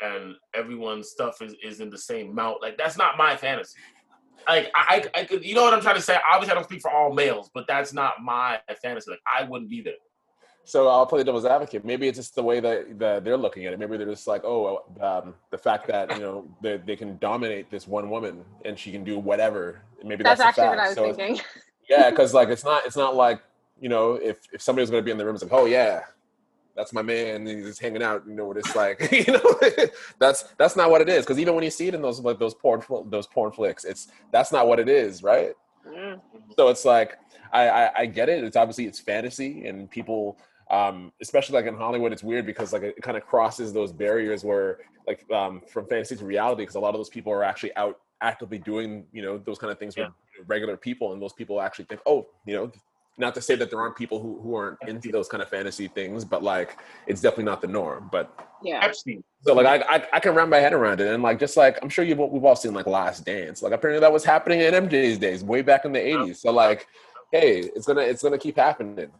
and 0.00 0.34
everyone's 0.54 1.10
stuff 1.10 1.42
is, 1.42 1.54
is 1.62 1.80
in 1.80 1.90
the 1.90 1.98
same 1.98 2.34
mount. 2.34 2.62
Like 2.62 2.78
that's 2.78 2.96
not 2.96 3.18
my 3.18 3.36
fantasy. 3.36 3.78
Like 4.48 4.70
I, 4.74 5.10
I, 5.14 5.20
I 5.20 5.24
could, 5.24 5.44
you 5.44 5.54
know 5.54 5.64
what 5.64 5.74
I'm 5.74 5.80
trying 5.80 5.96
to 5.96 6.02
say. 6.02 6.16
Obviously, 6.32 6.52
I 6.52 6.54
don't 6.54 6.64
speak 6.64 6.80
for 6.80 6.90
all 6.92 7.12
males, 7.12 7.50
but 7.52 7.66
that's 7.66 7.92
not 7.92 8.22
my 8.22 8.60
fantasy. 8.80 9.10
Like 9.10 9.20
I 9.26 9.44
wouldn't 9.44 9.70
be 9.70 9.82
there. 9.82 9.94
So 10.68 10.88
i'll 10.88 11.06
play 11.06 11.18
the 11.20 11.24
devil's 11.24 11.44
advocate 11.44 11.84
maybe 11.84 12.08
it's 12.08 12.18
just 12.18 12.34
the 12.34 12.42
way 12.42 12.60
that, 12.60 12.98
that 12.98 13.24
they're 13.24 13.36
looking 13.36 13.64
at 13.66 13.72
it 13.72 13.78
maybe 13.78 13.96
they're 13.96 14.06
just 14.06 14.26
like 14.26 14.44
oh 14.44 14.84
um, 15.00 15.34
the 15.50 15.58
fact 15.58 15.86
that 15.86 16.10
you 16.14 16.20
know 16.20 16.46
they, 16.60 16.76
they 16.76 16.96
can 16.96 17.16
dominate 17.18 17.70
this 17.70 17.86
one 17.86 18.10
woman 18.10 18.44
and 18.64 18.78
she 18.78 18.92
can 18.92 19.02
do 19.04 19.18
whatever 19.18 19.80
maybe 20.04 20.22
That's 20.22 20.38
that's, 20.40 20.58
actually 20.58 20.68
what. 20.68 20.78
I 20.78 20.88
was 20.88 20.96
So 20.96 21.12
thinking. 21.12 21.44
Yeah, 21.88 22.10
because 22.10 22.34
like 22.34 22.50
it's 22.50 22.64
not 22.70 22.84
it's 22.84 22.96
not 22.96 23.16
like 23.16 23.40
you 23.80 23.88
know 23.88 24.14
if 24.14 24.40
if 24.52 24.60
somebody's 24.60 24.90
gonna 24.90 25.02
be 25.02 25.10
in 25.10 25.16
the 25.18 25.24
room, 25.24 25.34
it's 25.34 25.42
like 25.42 25.52
oh 25.54 25.64
yeah, 25.64 26.02
that's 26.76 26.92
my 26.92 27.00
man, 27.00 27.36
and 27.36 27.48
he's 27.48 27.64
just 27.64 27.80
hanging 27.80 28.02
out. 28.02 28.24
You 28.26 28.34
know 28.34 28.44
what 28.44 28.58
it's 28.58 28.76
like. 28.76 29.10
you 29.26 29.32
know, 29.32 29.58
that's 30.18 30.42
that's 30.58 30.76
not 30.76 30.90
what 30.90 31.00
it 31.00 31.08
is. 31.08 31.24
Because 31.24 31.38
even 31.38 31.54
when 31.54 31.64
you 31.64 31.70
see 31.70 31.88
it 31.88 31.94
in 31.94 32.02
those 32.02 32.20
like 32.20 32.38
those 32.38 32.52
porn 32.52 32.82
those 33.06 33.26
porn 33.26 33.52
flicks, 33.52 33.84
it's 33.84 34.08
that's 34.32 34.52
not 34.52 34.68
what 34.68 34.78
it 34.78 34.88
is, 34.88 35.22
right? 35.22 35.54
Mm. 35.88 36.20
So 36.56 36.68
it's 36.68 36.84
like 36.84 37.16
I, 37.52 37.68
I 37.70 37.90
I 38.00 38.06
get 38.06 38.28
it. 38.28 38.44
It's 38.44 38.56
obviously 38.56 38.84
it's 38.84 39.00
fantasy, 39.00 39.66
and 39.66 39.90
people, 39.90 40.36
um, 40.70 41.12
especially 41.20 41.54
like 41.54 41.66
in 41.66 41.74
Hollywood, 41.74 42.12
it's 42.12 42.22
weird 42.22 42.44
because 42.46 42.72
like 42.72 42.82
it 42.82 43.02
kind 43.02 43.16
of 43.16 43.24
crosses 43.24 43.72
those 43.72 43.92
barriers 43.92 44.44
where 44.44 44.78
like 45.06 45.24
um, 45.32 45.62
from 45.66 45.86
fantasy 45.86 46.16
to 46.16 46.24
reality, 46.24 46.62
because 46.62 46.74
a 46.74 46.80
lot 46.80 46.90
of 46.90 46.98
those 46.98 47.08
people 47.08 47.32
are 47.32 47.42
actually 47.42 47.74
out 47.76 47.98
actively 48.20 48.58
doing 48.58 49.06
you 49.12 49.22
know 49.22 49.38
those 49.38 49.58
kind 49.58 49.70
of 49.70 49.78
things 49.78 49.96
with 49.96 50.08
regular 50.46 50.76
people, 50.76 51.12
and 51.12 51.22
those 51.22 51.32
people 51.32 51.60
actually 51.60 51.86
think, 51.86 52.00
oh, 52.06 52.26
you 52.46 52.54
know. 52.54 52.72
Not 53.20 53.34
to 53.34 53.42
say 53.42 53.56
that 53.56 53.68
there 53.68 53.80
aren't 53.80 53.96
people 53.96 54.20
who, 54.20 54.40
who 54.40 54.54
aren't 54.54 54.78
into 54.86 55.10
those 55.10 55.26
kind 55.26 55.42
of 55.42 55.48
fantasy 55.48 55.88
things, 55.88 56.24
but 56.24 56.44
like 56.44 56.78
it's 57.08 57.20
definitely 57.20 57.46
not 57.46 57.60
the 57.60 57.66
norm. 57.66 58.08
But 58.12 58.32
Yeah. 58.62 58.78
Epstein. 58.80 59.24
so 59.42 59.54
like 59.54 59.66
I, 59.66 59.96
I 59.96 60.06
I 60.12 60.20
can 60.20 60.36
wrap 60.36 60.48
my 60.48 60.58
head 60.58 60.72
around 60.72 61.00
it, 61.00 61.12
and 61.12 61.20
like 61.20 61.40
just 61.40 61.56
like 61.56 61.80
I'm 61.82 61.88
sure 61.88 62.04
you 62.04 62.14
we've 62.14 62.44
all 62.44 62.54
seen 62.54 62.74
like 62.74 62.86
Last 62.86 63.24
Dance. 63.24 63.60
Like 63.60 63.72
apparently 63.72 63.98
that 64.02 64.12
was 64.12 64.24
happening 64.24 64.60
in 64.60 64.72
MJ's 64.72 65.18
days, 65.18 65.42
way 65.42 65.62
back 65.62 65.84
in 65.84 65.90
the 65.90 65.98
'80s. 65.98 66.36
So 66.36 66.52
like, 66.52 66.86
hey, 67.32 67.58
it's 67.58 67.88
gonna 67.88 68.02
it's 68.02 68.22
gonna 68.22 68.38
keep 68.38 68.56
happening. 68.56 69.10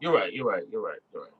You're 0.00 0.12
right. 0.14 0.32
You're 0.32 0.46
right. 0.46 0.62
You're 0.70 0.82
right. 0.82 0.98
You're 1.12 1.22
right. 1.22 1.32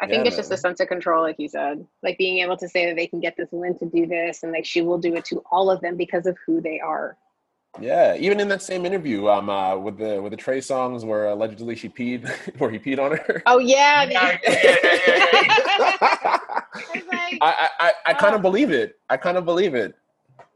I 0.00 0.06
think 0.06 0.24
Yeah, 0.24 0.28
it's 0.28 0.36
just 0.36 0.50
man. 0.50 0.56
a 0.58 0.60
sense 0.60 0.80
of 0.80 0.88
control, 0.88 1.22
like 1.22 1.36
you 1.38 1.48
said, 1.48 1.86
like 2.02 2.18
being 2.18 2.38
able 2.38 2.56
to 2.56 2.68
say 2.68 2.86
that 2.86 2.96
they 2.96 3.06
can 3.06 3.20
get 3.20 3.36
this 3.36 3.48
woman 3.52 3.78
to 3.78 3.86
do 3.86 4.06
this, 4.06 4.42
and 4.42 4.52
like 4.52 4.64
she 4.66 4.82
will 4.82 4.98
do 4.98 5.14
it 5.14 5.24
to 5.26 5.42
all 5.50 5.70
of 5.70 5.80
them 5.80 5.96
because 5.96 6.26
of 6.26 6.36
who 6.46 6.60
they 6.60 6.80
are. 6.80 7.16
Yeah, 7.80 8.14
even 8.16 8.38
in 8.38 8.48
that 8.48 8.62
same 8.62 8.86
interview, 8.86 9.28
um, 9.28 9.48
uh, 9.48 9.76
with 9.76 9.98
the 9.98 10.20
with 10.20 10.30
the 10.30 10.36
Trey 10.36 10.58
Songz 10.58 11.04
where 11.04 11.26
allegedly 11.26 11.74
she 11.74 11.88
peed, 11.88 12.28
where 12.58 12.70
he 12.70 12.78
peed 12.78 12.98
on 12.98 13.16
her. 13.16 13.42
Oh 13.46 13.58
yeah, 13.58 14.04
Yeah, 14.04 14.38
yeah, 14.46 14.58
yeah, 14.62 14.76
yeah, 14.82 15.36
yeah. 15.78 16.38
I 17.40 17.40
I 17.40 17.50
I 17.50 17.70
I, 17.80 17.92
I 18.06 18.14
kind 18.14 18.34
of 18.34 18.42
believe 18.42 18.70
it. 18.70 18.98
I 19.08 19.16
kind 19.16 19.36
of 19.36 19.44
believe 19.44 19.74
it. 19.74 19.94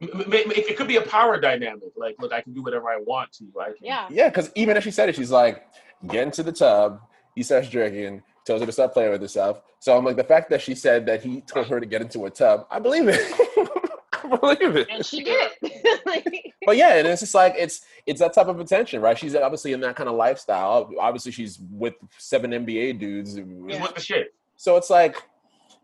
It 0.00 0.76
could 0.76 0.86
be 0.88 0.96
a 0.96 1.02
power 1.02 1.40
dynamic. 1.40 1.90
Like, 1.96 2.16
look, 2.20 2.32
I 2.32 2.40
can 2.40 2.52
do 2.52 2.62
whatever 2.62 2.88
I 2.88 2.98
want 2.98 3.32
to. 3.32 3.46
I 3.60 3.66
can, 3.66 3.76
yeah, 3.82 4.06
Yeah, 4.10 4.28
because 4.28 4.52
even 4.54 4.76
if 4.76 4.84
she 4.84 4.90
said 4.92 5.08
it, 5.08 5.16
she's 5.16 5.30
like, 5.30 5.66
get 6.06 6.22
into 6.22 6.42
the 6.42 6.52
tub. 6.52 7.00
He 7.38 7.44
starts 7.44 7.68
drinking, 7.70 8.24
tells 8.44 8.60
her 8.60 8.66
to 8.66 8.72
stop 8.72 8.92
playing 8.92 9.12
with 9.12 9.20
herself. 9.20 9.62
So 9.78 9.96
I'm 9.96 10.04
like, 10.04 10.16
the 10.16 10.24
fact 10.24 10.50
that 10.50 10.60
she 10.60 10.74
said 10.74 11.06
that 11.06 11.22
he 11.22 11.40
told 11.42 11.68
her 11.68 11.78
to 11.78 11.86
get 11.86 12.02
into 12.02 12.26
a 12.26 12.30
tub, 12.30 12.66
I 12.68 12.80
believe 12.80 13.06
it. 13.06 13.20
I 14.12 14.36
believe 14.36 14.74
it. 14.76 14.88
and 14.90 15.06
she 15.06 15.22
did 15.22 15.50
like, 16.06 16.26
But 16.66 16.76
yeah, 16.76 16.96
and 16.96 17.06
it's 17.06 17.20
just 17.20 17.34
like 17.34 17.54
it's 17.56 17.82
it's 18.06 18.18
that 18.18 18.32
type 18.34 18.48
of 18.48 18.58
attention, 18.58 19.00
right? 19.00 19.16
She's 19.16 19.36
obviously 19.36 19.72
in 19.72 19.80
that 19.82 19.94
kind 19.94 20.08
of 20.08 20.16
lifestyle. 20.16 20.90
Obviously, 20.98 21.30
she's 21.30 21.60
with 21.70 21.94
seven 22.18 22.50
NBA 22.50 22.98
dudes. 22.98 23.36
He's 23.36 23.44
Yeah. 23.68 23.82
with 23.82 23.94
the 23.94 24.00
shit. 24.00 24.34
So 24.56 24.76
it's 24.76 24.90
like, 24.90 25.16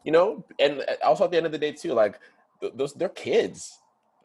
you 0.03 0.11
know, 0.11 0.45
and 0.59 0.85
also 1.05 1.23
at 1.25 1.31
the 1.31 1.37
end 1.37 1.47
of 1.47 1.53
the 1.53 1.59
day 1.59 1.71
too, 1.71 1.93
like 1.93 2.19
th- 2.61 2.73
those 2.75 2.93
they're 2.95 3.09
kids. 3.11 3.79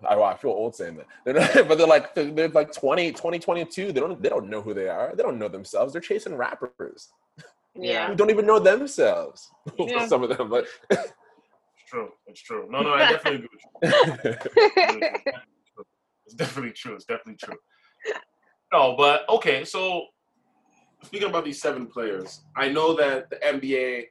I, 0.07 0.15
I 0.15 0.37
feel 0.37 0.51
old 0.51 0.75
saying 0.75 0.97
that, 0.97 1.07
they're 1.25 1.33
not, 1.33 1.53
but 1.67 1.77
they're 1.77 1.87
like 1.87 2.15
they're, 2.15 2.31
they're 2.31 2.49
like 2.49 2.71
20, 2.71 3.11
20, 3.11 3.39
22. 3.39 3.91
They 3.91 3.99
don't 3.99 4.21
they 4.21 4.29
don't 4.29 4.49
know 4.49 4.61
who 4.61 4.73
they 4.73 4.87
are. 4.87 5.13
They 5.15 5.23
don't 5.23 5.39
know 5.39 5.47
themselves. 5.47 5.93
They're 5.93 6.01
chasing 6.01 6.35
rappers 6.35 7.09
yeah, 7.75 8.07
who 8.07 8.15
don't 8.15 8.29
even 8.29 8.45
know 8.45 8.59
themselves. 8.59 9.49
Yeah. 9.77 10.07
Some 10.07 10.23
of 10.23 10.35
them, 10.35 10.49
but 10.49 10.65
It's 10.89 11.13
true. 11.87 12.09
It's 12.27 12.41
true. 12.41 12.67
No, 12.69 12.81
no, 12.81 12.93
I 12.93 13.11
definitely 13.11 13.45
agree 13.45 13.49
with 13.81 14.47
you. 14.53 15.33
It's 16.25 16.35
definitely 16.35 16.71
true. 16.71 16.95
It's 16.95 17.05
definitely 17.05 17.35
true. 17.35 17.57
No, 18.73 18.95
but 18.97 19.27
okay. 19.29 19.63
So 19.63 20.05
speaking 21.03 21.29
about 21.29 21.45
these 21.45 21.61
seven 21.61 21.87
players, 21.87 22.41
I 22.55 22.69
know 22.69 22.95
that 22.95 23.29
the 23.29 23.37
NBA 23.37 24.05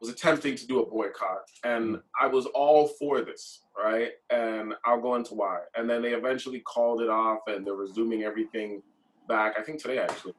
was 0.00 0.10
attempting 0.10 0.54
to 0.56 0.66
do 0.66 0.80
a 0.80 0.86
boycott, 0.86 1.42
and 1.64 1.98
I 2.20 2.26
was 2.28 2.46
all 2.46 2.86
for 2.98 3.20
this, 3.22 3.62
right? 3.76 4.10
And 4.30 4.74
I'll 4.84 5.00
go 5.00 5.16
into 5.16 5.34
why. 5.34 5.60
And 5.76 5.90
then 5.90 6.02
they 6.02 6.12
eventually 6.14 6.60
called 6.60 7.00
it 7.02 7.08
off, 7.10 7.40
and 7.48 7.66
they're 7.66 7.74
resuming 7.74 8.22
everything 8.22 8.82
back. 9.28 9.54
I 9.58 9.62
think 9.62 9.80
today 9.82 9.98
actually. 9.98 10.34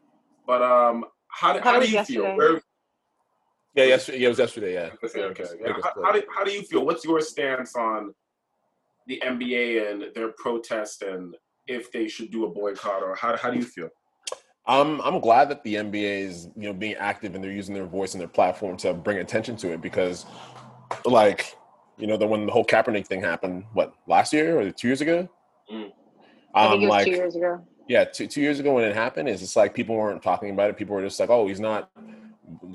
But 0.48 0.62
um, 0.62 1.06
how, 1.28 1.54
do- 1.54 1.60
How 1.60 1.66
how 1.66 1.74
do 1.74 1.80
was 1.82 1.92
you 1.92 2.04
feel? 2.06 2.36
Where, 2.38 2.62
yeah, 3.76 3.84
yesterday, 3.86 4.20
yeah, 4.20 4.26
it 4.26 4.30
was 4.30 4.40
yesterday. 4.40 4.74
Yeah, 4.74 4.90
Okay, 5.04 5.22
okay. 5.24 5.46
Yeah. 5.62 5.74
How, 5.84 5.94
how, 6.04 6.12
do, 6.12 6.24
how 6.36 6.44
do 6.44 6.52
you 6.52 6.64
feel? 6.64 6.86
What's 6.86 7.04
your 7.06 7.22
stance 7.22 7.76
on 7.76 8.14
the 9.08 9.22
NBA 9.26 9.92
and 9.92 10.06
their 10.16 10.30
protest 10.38 11.02
and 11.04 11.36
if 11.68 11.92
they 11.92 12.08
should 12.08 12.32
do 12.32 12.46
a 12.46 12.50
boycott 12.50 13.04
or 13.04 13.14
how, 13.16 13.38
how 13.38 13.52
do 13.52 13.58
you 13.58 13.64
feel? 13.66 13.90
I'm 14.70 15.02
I'm 15.02 15.20
glad 15.20 15.50
that 15.50 15.64
the 15.64 15.76
NBA 15.76 16.28
is 16.28 16.48
you 16.56 16.64
know 16.68 16.74
being 16.74 16.94
active 16.96 17.34
and 17.34 17.44
they're 17.44 17.52
using 17.52 17.74
their 17.74 17.88
voice 17.88 18.14
and 18.14 18.22
their 18.22 18.28
platform 18.28 18.78
to 18.78 18.94
bring 18.94 19.18
attention 19.18 19.56
to 19.58 19.74
it 19.74 19.82
because, 19.82 20.28
like, 21.06 21.58
you 21.98 22.06
know, 22.06 22.18
the 22.18 22.28
when 22.28 22.46
the 22.46 22.52
whole 22.52 22.64
Kaepernick 22.64 23.08
thing 23.08 23.22
happened, 23.22 23.66
what 23.74 23.94
last 24.06 24.32
year 24.32 24.60
or 24.60 24.70
two 24.72 24.88
years 24.88 25.02
ago? 25.02 25.28
Mm. 25.74 25.92
I 26.54 26.68
think 26.70 26.74
Um, 26.74 26.82
it 26.84 26.86
was 26.86 26.90
like 26.90 27.06
two 27.06 27.12
years 27.12 27.36
ago. 27.36 27.68
yeah, 27.88 28.04
two 28.04 28.28
two 28.28 28.42
years 28.42 28.60
ago 28.60 28.74
when 28.76 28.84
it 28.84 28.94
happened, 28.96 29.28
is 29.28 29.42
it's 29.42 29.56
like 29.56 29.74
people 29.74 29.96
weren't 29.96 30.22
talking 30.22 30.52
about 30.52 30.70
it. 30.70 30.78
People 30.78 30.96
were 30.96 31.02
just 31.02 31.20
like, 31.20 31.32
oh, 31.32 31.48
he's 31.48 31.60
not. 31.60 31.90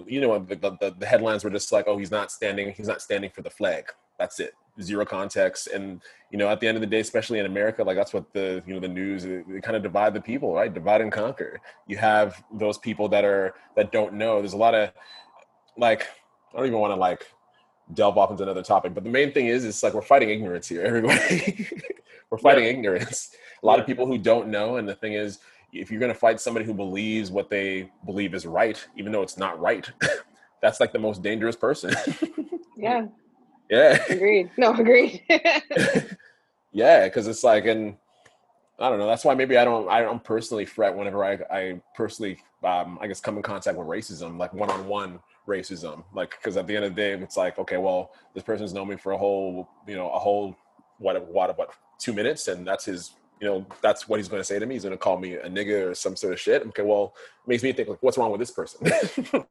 You 0.07 0.21
know, 0.21 0.39
the, 0.39 0.57
the 0.57 0.95
the 0.99 1.07
headlines 1.07 1.45
were 1.45 1.51
just 1.51 1.71
like, 1.73 1.87
oh, 1.87 1.97
he's 1.97 2.11
not 2.11 2.33
standing. 2.33 2.73
He's 2.73 2.89
not 2.89 3.03
standing 3.03 3.31
for 3.31 3.43
the 3.43 3.51
flag. 3.51 3.85
That's 4.19 4.41
it. 4.41 4.53
Zero 4.81 5.05
context. 5.05 5.69
And 5.69 6.03
you 6.31 6.39
know, 6.39 6.49
at 6.49 6.61
the 6.61 6.67
end 6.67 6.77
of 6.77 6.81
the 6.81 6.87
day, 6.87 7.01
especially 7.01 7.39
in 7.39 7.47
America, 7.47 7.85
like 7.85 7.97
that's 7.97 8.13
what 8.13 8.33
the 8.33 8.63
you 8.67 8.75
know 8.75 8.81
the 8.81 8.89
news 8.89 9.23
they, 9.23 9.43
they 9.49 9.61
kind 9.61 9.77
of 9.77 9.83
divide 9.83 10.15
the 10.15 10.21
people, 10.21 10.53
right? 10.53 10.73
Divide 10.73 11.01
and 11.01 11.13
conquer. 11.13 11.61
You 11.87 11.97
have 11.99 12.43
those 12.53 12.79
people 12.79 13.09
that 13.11 13.25
are 13.25 13.55
that 13.77 13.93
don't 13.93 14.15
know. 14.15 14.41
There's 14.41 14.53
a 14.53 14.59
lot 14.59 14.75
of 14.75 14.91
like 15.77 16.09
I 16.53 16.57
don't 16.57 16.67
even 16.67 16.81
want 16.81 16.93
to 16.93 16.97
like 16.97 17.27
delve 17.93 18.19
off 18.19 18.31
into 18.31 18.43
another 18.43 18.63
topic, 18.63 18.95
but 18.95 19.05
the 19.05 19.11
main 19.11 19.33
thing 19.33 19.47
is 19.47 19.65
it's 19.65 19.83
like 19.83 19.95
we're 19.95 20.03
fighting 20.03 20.31
ignorance 20.31 20.69
here, 20.69 20.83
everybody. 20.85 21.69
we're 22.31 22.39
fighting 22.39 22.65
ignorance. 22.65 23.31
A 23.63 23.67
lot 23.67 23.79
of 23.79 23.87
people 23.87 24.07
who 24.07 24.19
don't 24.19 24.49
know, 24.49 24.77
and 24.77 24.89
the 24.89 24.95
thing 24.95 25.13
is, 25.13 25.39
if 25.73 25.91
you're 25.91 26.01
gonna 26.01 26.15
fight 26.15 26.41
somebody 26.41 26.65
who 26.65 26.75
believes 26.75 27.31
what 27.31 27.51
they 27.51 27.91
believe 28.07 28.35
is 28.35 28.47
right, 28.47 28.85
even 28.97 29.13
though 29.13 29.23
it's 29.23 29.39
not 29.39 29.61
right, 29.61 29.89
that's 30.63 30.81
like 30.81 30.93
the 30.93 30.99
most 30.99 31.23
dangerous 31.23 31.57
person. 31.57 31.95
Yeah, 32.77 33.07
yeah, 33.71 34.03
agreed. 34.09 34.51
No, 34.57 34.75
agreed. 34.75 35.23
yeah, 36.73 37.05
because 37.05 37.27
it's 37.27 37.45
like, 37.45 37.67
and 37.67 37.97
I 38.79 38.89
don't 38.89 38.99
know. 38.99 39.07
That's 39.07 39.25
why 39.25 39.35
maybe 39.35 39.57
I 39.57 39.65
don't. 39.65 39.89
I 39.89 40.01
don't 40.01 40.23
personally 40.23 40.65
fret 40.65 40.95
whenever 40.95 41.25
I, 41.25 41.39
I 41.51 41.81
personally, 41.95 42.39
um, 42.63 42.99
I 43.01 43.07
guess, 43.07 43.21
come 43.21 43.37
in 43.37 43.43
contact 43.43 43.79
with 43.79 43.87
racism, 43.87 44.39
like 44.39 44.53
one-on-one 44.53 45.21
racism. 45.47 46.05
Like, 46.13 46.31
because 46.31 46.57
at 46.57 46.67
the 46.67 46.77
end 46.77 46.85
of 46.85 46.95
the 46.95 47.01
day, 47.01 47.13
it's 47.13 47.37
like, 47.37 47.59
okay, 47.59 47.77
well, 47.77 48.13
this 48.35 48.43
person's 48.43 48.73
known 48.73 48.89
me 48.89 48.97
for 48.97 49.13
a 49.13 49.19
whole, 49.19 49.69
you 49.87 49.95
know, 49.95 50.11
a 50.11 50.19
whole 50.19 50.57
what, 50.99 51.27
what, 51.29 51.51
about 51.51 51.75
two 51.99 52.13
minutes, 52.13 52.49
and 52.49 52.67
that's 52.67 52.85
his, 52.85 53.13
you 53.41 53.49
you 53.49 53.51
know, 53.51 53.67
that's 53.83 54.09
what 54.09 54.19
he's 54.19 54.29
going 54.29 54.41
to 54.41 54.45
say 54.45 54.59
to 54.59 54.67
me. 54.67 54.75
He's 54.75 54.85
going 54.85 54.93
to 54.93 54.99
call 54.99 55.19
me 55.19 55.35
a 55.35 55.49
nigga 55.49 55.91
or 55.91 55.95
some 55.95 56.17
sort 56.17 56.33
of 56.33 56.41
shit. 56.41 56.67
Okay, 56.69 56.83
well, 56.83 57.15
it 57.45 57.49
makes 57.49 57.63
me 57.63 57.73
think 57.73 57.89
like, 57.89 58.03
what's 58.03 58.17
wrong 58.17 58.31
with 58.31 58.41
this 58.41 58.51
person? 58.51 58.91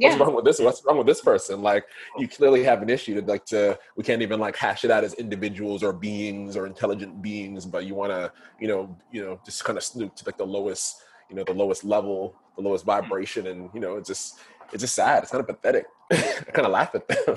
what's 0.00 0.16
Yeah. 0.16 0.22
wrong 0.22 0.34
with 0.34 0.44
this? 0.44 0.58
What's 0.58 0.84
wrong 0.84 0.98
with 0.98 1.06
this 1.06 1.20
person? 1.20 1.62
Like, 1.62 1.86
you 2.18 2.28
clearly 2.28 2.64
have 2.64 2.82
an 2.82 2.90
issue. 2.90 3.20
To, 3.20 3.26
like, 3.26 3.44
to 3.46 3.78
we 3.96 4.04
can't 4.04 4.22
even 4.22 4.40
like 4.40 4.56
hash 4.56 4.84
it 4.84 4.90
out 4.90 5.04
as 5.04 5.14
individuals 5.14 5.82
or 5.82 5.92
beings 5.92 6.56
or 6.56 6.66
intelligent 6.66 7.20
beings, 7.22 7.66
but 7.66 7.84
you 7.84 7.94
want 7.94 8.12
to, 8.12 8.32
you 8.58 8.68
know, 8.68 8.96
you 9.12 9.22
know, 9.24 9.40
just 9.44 9.64
kind 9.64 9.76
of 9.76 9.84
snoop 9.84 10.14
to 10.16 10.24
like 10.26 10.38
the 10.38 10.46
lowest, 10.46 11.02
you 11.28 11.36
know, 11.36 11.44
the 11.44 11.54
lowest 11.54 11.84
level, 11.84 12.34
the 12.56 12.62
lowest 12.62 12.84
hmm. 12.84 12.90
vibration, 12.90 13.46
and 13.46 13.70
you 13.74 13.80
know, 13.80 13.96
it's 13.96 14.08
just, 14.08 14.38
it's 14.72 14.82
just 14.82 14.94
sad. 14.94 15.22
It's 15.22 15.32
kind 15.32 15.40
of 15.40 15.46
pathetic. 15.46 15.86
I 16.12 16.16
kind 16.52 16.66
of 16.66 16.72
laugh 16.72 16.94
at 16.94 17.06
them. 17.08 17.36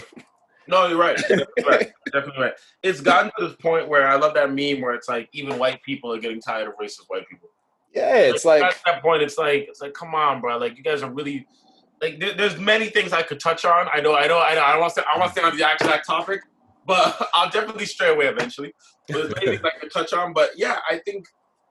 No, 0.68 0.88
you're 0.88 0.98
right. 0.98 1.20
You're 1.30 1.40
definitely 1.40 1.64
right. 1.68 1.92
You're 2.06 2.22
definitely 2.22 2.44
right. 2.44 2.54
It's 2.84 3.02
gotten 3.02 3.32
to 3.38 3.48
this 3.48 3.56
point 3.58 3.90
where 3.90 4.08
I 4.08 4.16
love 4.16 4.34
that 4.36 4.50
meme 4.50 4.82
where 4.82 4.94
it's 4.94 5.10
like 5.10 5.30
even 5.34 5.60
white 5.60 5.82
people 5.84 6.14
are 6.14 6.20
getting 6.20 6.42
tired 6.42 6.68
of 6.68 6.76
racist 6.82 7.06
white 7.08 7.28
people. 7.28 7.50
yeah, 7.94 8.16
it's 8.16 8.46
like 8.46 8.64
at 8.64 8.78
that 8.86 9.02
point, 9.02 9.22
it's 9.22 9.38
like 9.38 9.66
it's 9.70 9.82
like 9.82 9.94
come 9.94 10.16
on, 10.16 10.42
bro. 10.42 10.58
Like 10.58 10.78
you 10.78 10.84
guys 10.84 11.04
are 11.04 11.12
really 11.12 11.46
like 12.04 12.20
there, 12.20 12.34
there's 12.34 12.60
many 12.60 12.90
things 12.90 13.14
I 13.14 13.24
could 13.24 13.40
touch 13.40 13.64
on. 13.64 13.88
I 13.92 14.02
know, 14.02 14.14
I 14.14 14.28
know, 14.28 14.40
I 14.40 14.56
know. 14.56 14.62
I 14.62 14.72
don't 14.74 14.82
want 14.82 14.94
to. 14.96 15.06
I 15.08 15.18
want 15.18 15.34
to 15.34 15.40
stay 15.40 15.48
on 15.48 15.58
the 15.58 15.72
exact 15.72 16.06
topic, 16.06 16.42
but 16.86 17.30
I'll 17.34 17.50
definitely 17.50 17.86
stray 17.86 18.10
away 18.10 18.26
eventually. 18.26 18.74
But 19.08 19.16
there's 19.16 19.36
many 19.36 19.48
things 19.58 19.62
I 19.64 19.80
could 19.80 19.92
touch 19.92 20.12
on. 20.12 20.34
But 20.34 20.52
yeah, 20.58 20.80
I 20.90 20.98
think 21.06 21.26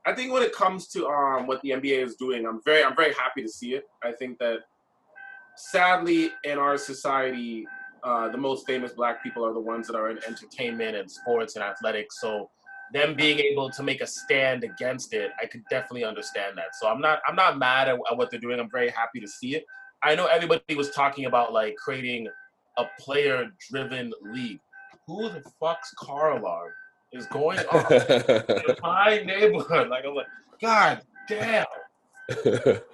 I 0.07 0.15
think 0.15 0.33
when 0.33 0.43
it 0.43 0.55
comes 0.55 0.89
to 0.89 1.07
um 1.07 1.47
what 1.47 1.61
the 1.61 1.71
NBA 1.71 2.03
is 2.03 2.17
doing, 2.17 2.47
I'm 2.47 2.61
very 2.65 2.83
I'm 2.83 2.97
very 2.97 3.13
happy 3.13 3.43
to 3.43 3.49
see 3.49 3.75
it. 3.75 3.85
I 4.03 4.13
think 4.13 4.39
that 4.39 4.61
sadly 5.57 6.31
in 6.45 6.59
our 6.59 6.79
society, 6.79 7.67
uh, 8.03 8.31
the 8.31 8.39
most 8.39 8.67
famous 8.67 8.93
black 8.93 9.23
people 9.23 9.45
are 9.45 9.53
the 9.53 9.61
ones 9.61 9.87
that 9.89 9.97
are 9.97 10.11
in 10.11 10.19
entertainment 10.27 10.97
and 10.97 11.11
sports 11.11 11.57
and 11.57 11.65
athletics. 11.65 12.21
So 12.23 12.49
them 12.95 13.15
being 13.15 13.39
able 13.39 13.69
to 13.71 13.83
make 13.83 14.01
a 14.01 14.07
stand 14.07 14.65
against 14.65 15.13
it, 15.13 15.31
I 15.43 15.47
could 15.47 15.63
definitely 15.69 16.05
understand 16.05 16.57
that. 16.57 16.75
So 16.81 16.89
I'm 16.89 17.03
not 17.03 17.21
I'm 17.29 17.37
not 17.37 17.59
mad 17.59 17.89
at, 17.89 17.99
at 18.11 18.17
what 18.17 18.31
they're 18.31 18.41
doing. 18.41 18.59
I'm 18.59 18.71
very 18.71 18.89
happy 18.89 19.21
to 19.21 19.29
see 19.29 19.57
it. 19.57 19.67
I 20.03 20.15
know 20.15 20.27
everybody 20.27 20.75
was 20.75 20.91
talking 20.91 21.27
about 21.27 21.53
like 21.53 21.77
creating 21.77 22.29
a 22.79 22.85
player 22.99 23.51
driven 23.71 24.13
league. 24.23 24.61
Who 25.07 25.29
the 25.29 25.43
fuck's 25.61 25.93
car 25.95 26.37
alarm 26.39 26.73
is 27.13 27.27
going 27.27 27.59
off 27.73 27.91
in 27.91 28.77
my 28.83 29.23
neighborhood? 29.25 29.89
Like 29.89 30.05
I'm 30.07 30.15
like, 30.15 30.27
God 30.61 31.03
damn. 31.29 31.67
I 32.31 32.35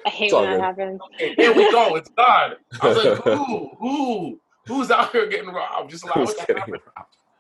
hate 0.07 0.27
It's 0.27 0.33
when 0.35 0.45
that 0.45 0.61
happens. 0.61 1.01
Okay, 1.15 1.35
here 1.35 1.55
we 1.55 1.71
go. 1.71 1.97
It's 1.97 2.11
God. 2.11 2.57
I 2.81 2.89
was 2.89 2.97
like, 2.97 3.23
who, 3.25 3.71
who, 3.79 4.41
who's 4.67 4.91
out 4.91 5.13
here 5.13 5.27
getting 5.27 5.51
robbed? 5.51 5.91
Just 5.91 6.05
like 6.05 6.15
Who's 6.15 6.35
what 6.35 6.47
the? 6.47 6.81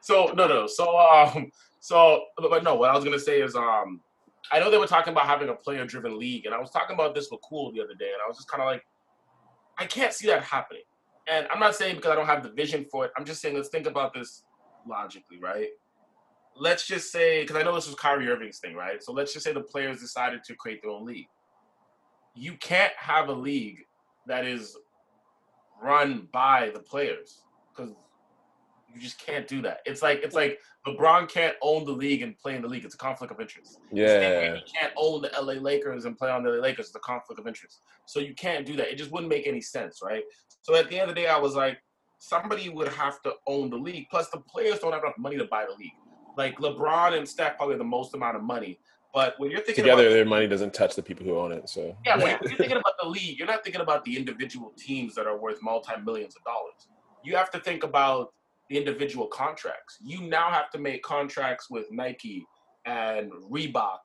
So 0.00 0.32
no, 0.36 0.46
no. 0.46 0.66
So 0.66 0.96
um, 0.98 1.50
so 1.80 2.24
but 2.36 2.50
but 2.50 2.64
no. 2.64 2.74
What 2.76 2.90
I 2.90 2.94
was 2.94 3.04
gonna 3.04 3.18
say 3.18 3.40
is 3.40 3.54
um, 3.54 4.00
I 4.52 4.60
know 4.60 4.70
they 4.70 4.78
were 4.78 4.86
talking 4.86 5.12
about 5.12 5.26
having 5.26 5.48
a 5.48 5.54
player-driven 5.54 6.18
league, 6.18 6.46
and 6.46 6.54
I 6.54 6.58
was 6.58 6.70
talking 6.70 6.94
about 6.94 7.14
this 7.14 7.28
with 7.30 7.40
Cool 7.42 7.72
the 7.72 7.80
other 7.80 7.94
day, 7.94 8.06
and 8.12 8.22
I 8.24 8.28
was 8.28 8.36
just 8.36 8.50
kind 8.50 8.62
of 8.62 8.66
like, 8.66 8.82
I 9.78 9.86
can't 9.86 10.12
see 10.12 10.26
that 10.26 10.42
happening. 10.42 10.82
And 11.28 11.46
I'm 11.52 11.60
not 11.60 11.74
saying 11.74 11.96
because 11.96 12.10
I 12.10 12.14
don't 12.14 12.26
have 12.26 12.42
the 12.42 12.50
vision 12.50 12.86
for 12.90 13.04
it. 13.04 13.12
I'm 13.16 13.24
just 13.24 13.40
saying 13.40 13.54
let's 13.54 13.68
think 13.68 13.86
about 13.86 14.14
this 14.14 14.44
logically, 14.86 15.38
right? 15.40 15.68
Let's 16.56 16.86
just 16.86 17.12
say 17.12 17.42
because 17.42 17.56
I 17.56 17.62
know 17.62 17.74
this 17.74 17.86
was 17.86 17.94
Kyrie 17.94 18.28
Irving's 18.28 18.58
thing, 18.58 18.74
right? 18.74 19.02
So 19.02 19.12
let's 19.12 19.32
just 19.32 19.44
say 19.44 19.52
the 19.52 19.60
players 19.60 20.00
decided 20.00 20.42
to 20.44 20.54
create 20.54 20.82
their 20.82 20.90
own 20.90 21.04
league. 21.04 21.28
You 22.34 22.54
can't 22.54 22.92
have 22.96 23.28
a 23.28 23.32
league 23.32 23.84
that 24.26 24.46
is 24.46 24.76
run 25.80 26.28
by 26.32 26.70
the 26.74 26.80
players 26.80 27.42
because 27.70 27.94
you 28.94 29.00
just 29.00 29.18
can't 29.24 29.46
do 29.46 29.62
that. 29.62 29.80
It's 29.84 30.02
like 30.02 30.20
it's 30.22 30.34
like 30.34 30.58
LeBron 30.86 31.28
can't 31.28 31.54
own 31.62 31.84
the 31.84 31.92
league 31.92 32.22
and 32.22 32.36
play 32.38 32.56
in 32.56 32.62
the 32.62 32.68
league. 32.68 32.84
It's 32.84 32.94
a 32.94 32.98
conflict 32.98 33.32
of 33.32 33.40
interest. 33.40 33.78
Yeah, 33.92 34.54
He 34.54 34.62
can't 34.72 34.92
own 34.96 35.22
the 35.22 35.30
LA 35.40 35.54
Lakers 35.54 36.04
and 36.04 36.16
play 36.16 36.30
on 36.30 36.42
the 36.42 36.50
LA 36.50 36.56
Lakers. 36.56 36.86
It's 36.86 36.96
a 36.96 37.00
conflict 37.00 37.38
of 37.38 37.46
interest. 37.46 37.80
So 38.06 38.20
you 38.20 38.34
can't 38.34 38.64
do 38.64 38.76
that. 38.76 38.88
It 38.88 38.96
just 38.96 39.10
wouldn't 39.10 39.28
make 39.28 39.46
any 39.46 39.60
sense, 39.60 40.00
right? 40.02 40.22
So 40.62 40.74
at 40.74 40.88
the 40.88 40.98
end 40.98 41.10
of 41.10 41.16
the 41.16 41.22
day, 41.22 41.28
I 41.28 41.38
was 41.38 41.54
like, 41.54 41.78
somebody 42.18 42.68
would 42.68 42.88
have 42.88 43.20
to 43.22 43.34
own 43.46 43.70
the 43.70 43.76
league. 43.76 44.06
Plus, 44.10 44.28
the 44.30 44.40
players 44.40 44.80
don't 44.80 44.92
have 44.92 45.02
enough 45.02 45.18
money 45.18 45.36
to 45.36 45.44
buy 45.44 45.66
the 45.66 45.74
league. 45.74 45.92
Like 46.36 46.58
LeBron 46.58 47.16
and 47.16 47.28
Steph 47.28 47.56
probably 47.56 47.74
have 47.74 47.78
the 47.78 47.84
most 47.84 48.14
amount 48.14 48.36
of 48.36 48.42
money. 48.42 48.78
But 49.14 49.34
when 49.38 49.50
you're 49.50 49.60
thinking 49.60 49.84
together 49.84 50.06
about 50.06 50.12
their 50.12 50.24
money 50.24 50.46
doesn't 50.46 50.74
touch 50.74 50.94
the 50.94 51.02
people 51.02 51.24
who 51.26 51.36
own 51.38 51.52
it. 51.52 51.68
So 51.68 51.96
yeah, 52.04 52.16
when 52.18 52.38
you're 52.42 52.56
thinking 52.56 52.76
about 52.76 52.94
the 53.02 53.08
league, 53.08 53.38
you're 53.38 53.48
not 53.48 53.64
thinking 53.64 53.80
about 53.80 54.04
the 54.04 54.16
individual 54.16 54.72
teams 54.76 55.14
that 55.14 55.26
are 55.26 55.36
worth 55.38 55.58
multi 55.62 55.92
millions 56.04 56.36
of 56.36 56.44
dollars. 56.44 56.88
You 57.24 57.34
have 57.36 57.50
to 57.52 57.58
think 57.60 57.84
about 57.84 58.32
the 58.36 58.37
individual 58.70 59.26
contracts. 59.26 59.98
You 60.00 60.22
now 60.22 60.50
have 60.50 60.70
to 60.70 60.78
make 60.78 61.02
contracts 61.02 61.70
with 61.70 61.86
Nike 61.90 62.44
and 62.86 63.30
Reebok 63.50 63.98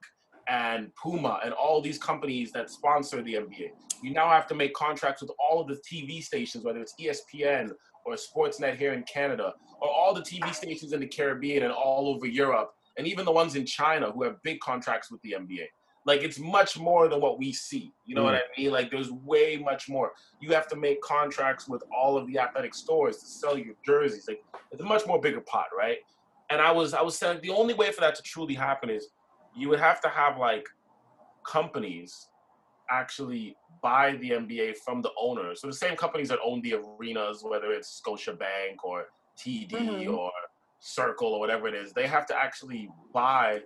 and 0.47 0.91
Puma 0.95 1.39
and 1.43 1.53
all 1.53 1.81
these 1.81 1.97
companies 1.97 2.51
that 2.51 2.69
sponsor 2.69 3.21
the 3.21 3.35
NBA. 3.35 3.69
You 4.01 4.11
now 4.11 4.29
have 4.29 4.47
to 4.47 4.55
make 4.55 4.73
contracts 4.73 5.21
with 5.21 5.31
all 5.39 5.61
of 5.61 5.67
the 5.67 5.81
TV 5.89 6.21
stations, 6.21 6.63
whether 6.63 6.81
it's 6.81 6.93
ESPN 6.99 7.71
or 8.05 8.15
Sportsnet 8.15 8.77
here 8.77 8.93
in 8.93 9.03
Canada, 9.03 9.53
or 9.81 9.89
all 9.89 10.13
the 10.13 10.21
TV 10.21 10.53
stations 10.53 10.91
in 10.91 10.99
the 10.99 11.07
Caribbean 11.07 11.63
and 11.63 11.71
all 11.71 12.09
over 12.09 12.25
Europe, 12.25 12.71
and 12.97 13.07
even 13.07 13.23
the 13.23 13.31
ones 13.31 13.55
in 13.55 13.65
China 13.65 14.11
who 14.11 14.23
have 14.23 14.41
big 14.43 14.59
contracts 14.59 15.09
with 15.09 15.21
the 15.21 15.35
NBA. 15.39 15.65
Like 16.05 16.21
it's 16.21 16.37
much 16.39 16.77
more 16.77 17.07
than 17.07 17.21
what 17.21 17.39
we 17.39 17.53
see. 17.53 17.93
You 18.05 18.15
know 18.15 18.23
what 18.23 18.35
I 18.35 18.41
mean? 18.57 18.71
Like 18.71 18.91
there's 18.91 19.11
way 19.11 19.55
much 19.57 19.87
more. 19.87 20.11
You 20.41 20.51
have 20.53 20.67
to 20.67 20.75
make 20.75 21.01
contracts 21.01 21.67
with 21.69 21.81
all 21.97 22.17
of 22.17 22.27
the 22.27 22.37
athletic 22.39 22.73
stores 22.75 23.17
to 23.19 23.25
sell 23.25 23.57
your 23.57 23.75
jerseys. 23.85 24.25
Like 24.27 24.43
it's 24.71 24.81
a 24.81 24.85
much 24.85 25.05
more 25.07 25.19
bigger 25.21 25.41
pot, 25.41 25.67
right? 25.77 25.97
And 26.49 26.59
I 26.61 26.71
was 26.71 26.93
I 26.93 27.01
was 27.01 27.17
saying 27.17 27.39
the 27.41 27.51
only 27.51 27.73
way 27.73 27.91
for 27.91 28.01
that 28.01 28.15
to 28.15 28.21
truly 28.21 28.53
happen 28.53 28.89
is 28.89 29.09
you 29.55 29.69
would 29.69 29.79
have 29.79 30.01
to 30.01 30.09
have 30.09 30.37
like 30.37 30.67
companies 31.45 32.27
actually 32.89 33.55
buy 33.81 34.15
the 34.17 34.31
NBA 34.31 34.77
from 34.77 35.01
the 35.01 35.11
owners. 35.19 35.61
So 35.61 35.67
the 35.67 35.73
same 35.73 35.95
companies 35.95 36.29
that 36.29 36.39
own 36.43 36.61
the 36.61 36.75
arenas, 36.75 37.43
whether 37.43 37.71
it's 37.71 38.01
Scotiabank 38.05 38.77
or 38.83 39.07
TD 39.37 39.71
Mhm. 39.71 40.17
or 40.17 40.31
Circle 40.79 41.29
or 41.33 41.39
whatever 41.39 41.67
it 41.67 41.73
is, 41.73 41.93
they 41.93 42.07
have 42.07 42.25
to 42.25 42.35
actually 42.37 42.89
buy 43.13 43.61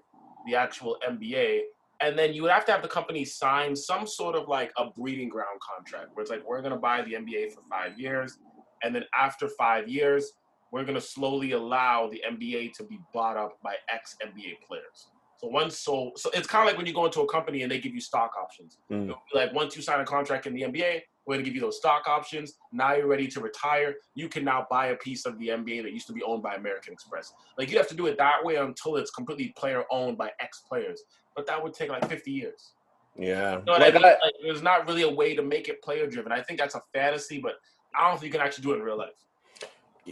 the 0.45 0.55
actual 0.55 0.97
NBA. 1.03 1.63
And 2.01 2.17
then 2.17 2.33
you 2.33 2.43
would 2.43 2.51
have 2.51 2.65
to 2.65 2.71
have 2.71 2.81
the 2.81 2.87
company 2.87 3.25
sign 3.25 3.75
some 3.75 4.05
sort 4.05 4.35
of 4.35 4.47
like 4.47 4.71
a 4.77 4.85
breeding 4.91 5.29
ground 5.29 5.59
contract 5.59 6.09
where 6.13 6.21
it's 6.21 6.29
like, 6.29 6.47
we're 6.47 6.61
going 6.61 6.73
to 6.73 6.79
buy 6.79 7.01
the 7.01 7.13
NBA 7.13 7.51
for 7.53 7.61
five 7.69 7.99
years. 7.99 8.37
And 8.83 8.93
then 8.93 9.03
after 9.17 9.49
five 9.57 9.87
years, 9.87 10.33
we're 10.71 10.83
going 10.83 10.95
to 10.95 11.01
slowly 11.01 11.53
allow 11.53 12.09
the 12.09 12.21
NBA 12.29 12.73
to 12.73 12.83
be 12.83 12.99
bought 13.13 13.37
up 13.37 13.57
by 13.63 13.75
ex 13.89 14.15
NBA 14.23 14.67
players. 14.67 15.09
So 15.39 15.47
once, 15.47 15.77
so 15.77 16.11
so 16.15 16.29
it's 16.33 16.47
kind 16.47 16.63
of 16.63 16.67
like 16.67 16.77
when 16.77 16.87
you 16.87 16.93
go 16.93 17.05
into 17.05 17.21
a 17.21 17.27
company 17.27 17.61
and 17.61 17.71
they 17.71 17.79
give 17.79 17.93
you 17.93 18.01
stock 18.01 18.31
options. 18.41 18.79
Mm. 18.91 19.07
Be 19.07 19.13
Like 19.33 19.53
once 19.53 19.75
you 19.75 19.81
sign 19.81 19.99
a 19.99 20.05
contract 20.05 20.47
in 20.47 20.53
the 20.53 20.63
NBA, 20.63 21.01
we're 21.27 21.35
gonna 21.35 21.43
give 21.43 21.53
you 21.55 21.61
those 21.61 21.77
stock 21.77 22.07
options. 22.07 22.53
Now 22.71 22.93
you're 22.95 23.07
ready 23.07 23.27
to 23.27 23.41
retire. 23.41 23.95
You 24.15 24.29
can 24.29 24.45
now 24.45 24.65
buy 24.69 24.87
a 24.87 24.95
piece 24.95 25.25
of 25.25 25.37
the 25.37 25.49
NBA 25.49 25.83
that 25.83 25.91
used 25.91 26.07
to 26.07 26.13
be 26.13 26.23
owned 26.23 26.41
by 26.41 26.55
American 26.55 26.93
Express. 26.93 27.33
Like 27.57 27.69
you 27.69 27.77
have 27.77 27.87
to 27.89 27.95
do 27.95 28.07
it 28.07 28.17
that 28.17 28.43
way 28.43 28.55
until 28.55 28.95
it's 28.95 29.11
completely 29.11 29.49
player 29.57 29.83
owned 29.91 30.17
by 30.17 30.31
ex 30.39 30.61
players. 30.67 31.03
But 31.35 31.45
that 31.47 31.61
would 31.61 31.73
take 31.73 31.89
like 31.89 32.07
50 32.09 32.31
years. 32.31 32.71
yeah, 33.15 33.59
You 33.59 33.65
know 33.65 33.73
like 33.73 33.93
I 33.93 33.97
mean? 33.97 34.05
I, 34.05 34.09
Like, 34.23 34.33
there's 34.41 34.63
not 34.63 34.87
really 34.87 35.03
a 35.03 35.11
way 35.11 35.35
to 35.35 35.41
make 35.43 35.67
it 35.67 35.81
player 35.83 36.07
driven. 36.07 36.31
I 36.31 36.41
think 36.41 36.59
that's 36.59 36.75
a 36.75 36.81
fantasy, 36.93 37.39
but 37.39 37.55
I 37.93 38.09
don't 38.09 38.19
think 38.19 38.33
you 38.33 38.39
can 38.39 38.45
actually 38.47 38.63
do 38.63 38.71
it 38.73 38.77
in 38.77 38.83
real 38.83 38.97
life. 38.97 39.25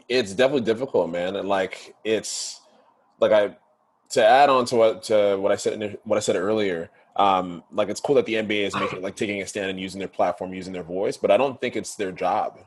it's 0.10 0.34
definitely 0.34 0.62
difficult, 0.66 1.10
man. 1.10 1.38
And 1.38 1.48
like 1.48 1.96
it's 2.04 2.62
like 3.20 3.32
I 3.32 3.56
to 4.10 4.24
add 4.26 4.50
on 4.50 4.66
to 4.66 4.76
what 4.76 5.04
to 5.04 5.38
what 5.40 5.52
I 5.52 5.56
said 5.56 5.82
in- 5.82 5.98
what 6.04 6.18
I 6.18 6.20
said 6.20 6.36
earlier. 6.36 6.90
Um, 7.16 7.64
like 7.72 7.90
it's 7.90 8.02
cool 8.02 8.16
that 8.16 8.26
the 8.26 8.34
NBA 8.34 8.68
is 8.68 8.76
making 8.76 9.02
like 9.02 9.16
taking 9.16 9.42
a 9.42 9.48
stand 9.48 9.70
and 9.70 9.80
using 9.80 10.00
their 10.00 10.08
platform, 10.08 10.54
using 10.54 10.74
their 10.74 10.84
voice, 10.84 11.16
but 11.16 11.32
I 11.32 11.38
don't 11.38 11.60
think 11.62 11.76
it's 11.76 11.96
their 11.96 12.12
job. 12.12 12.60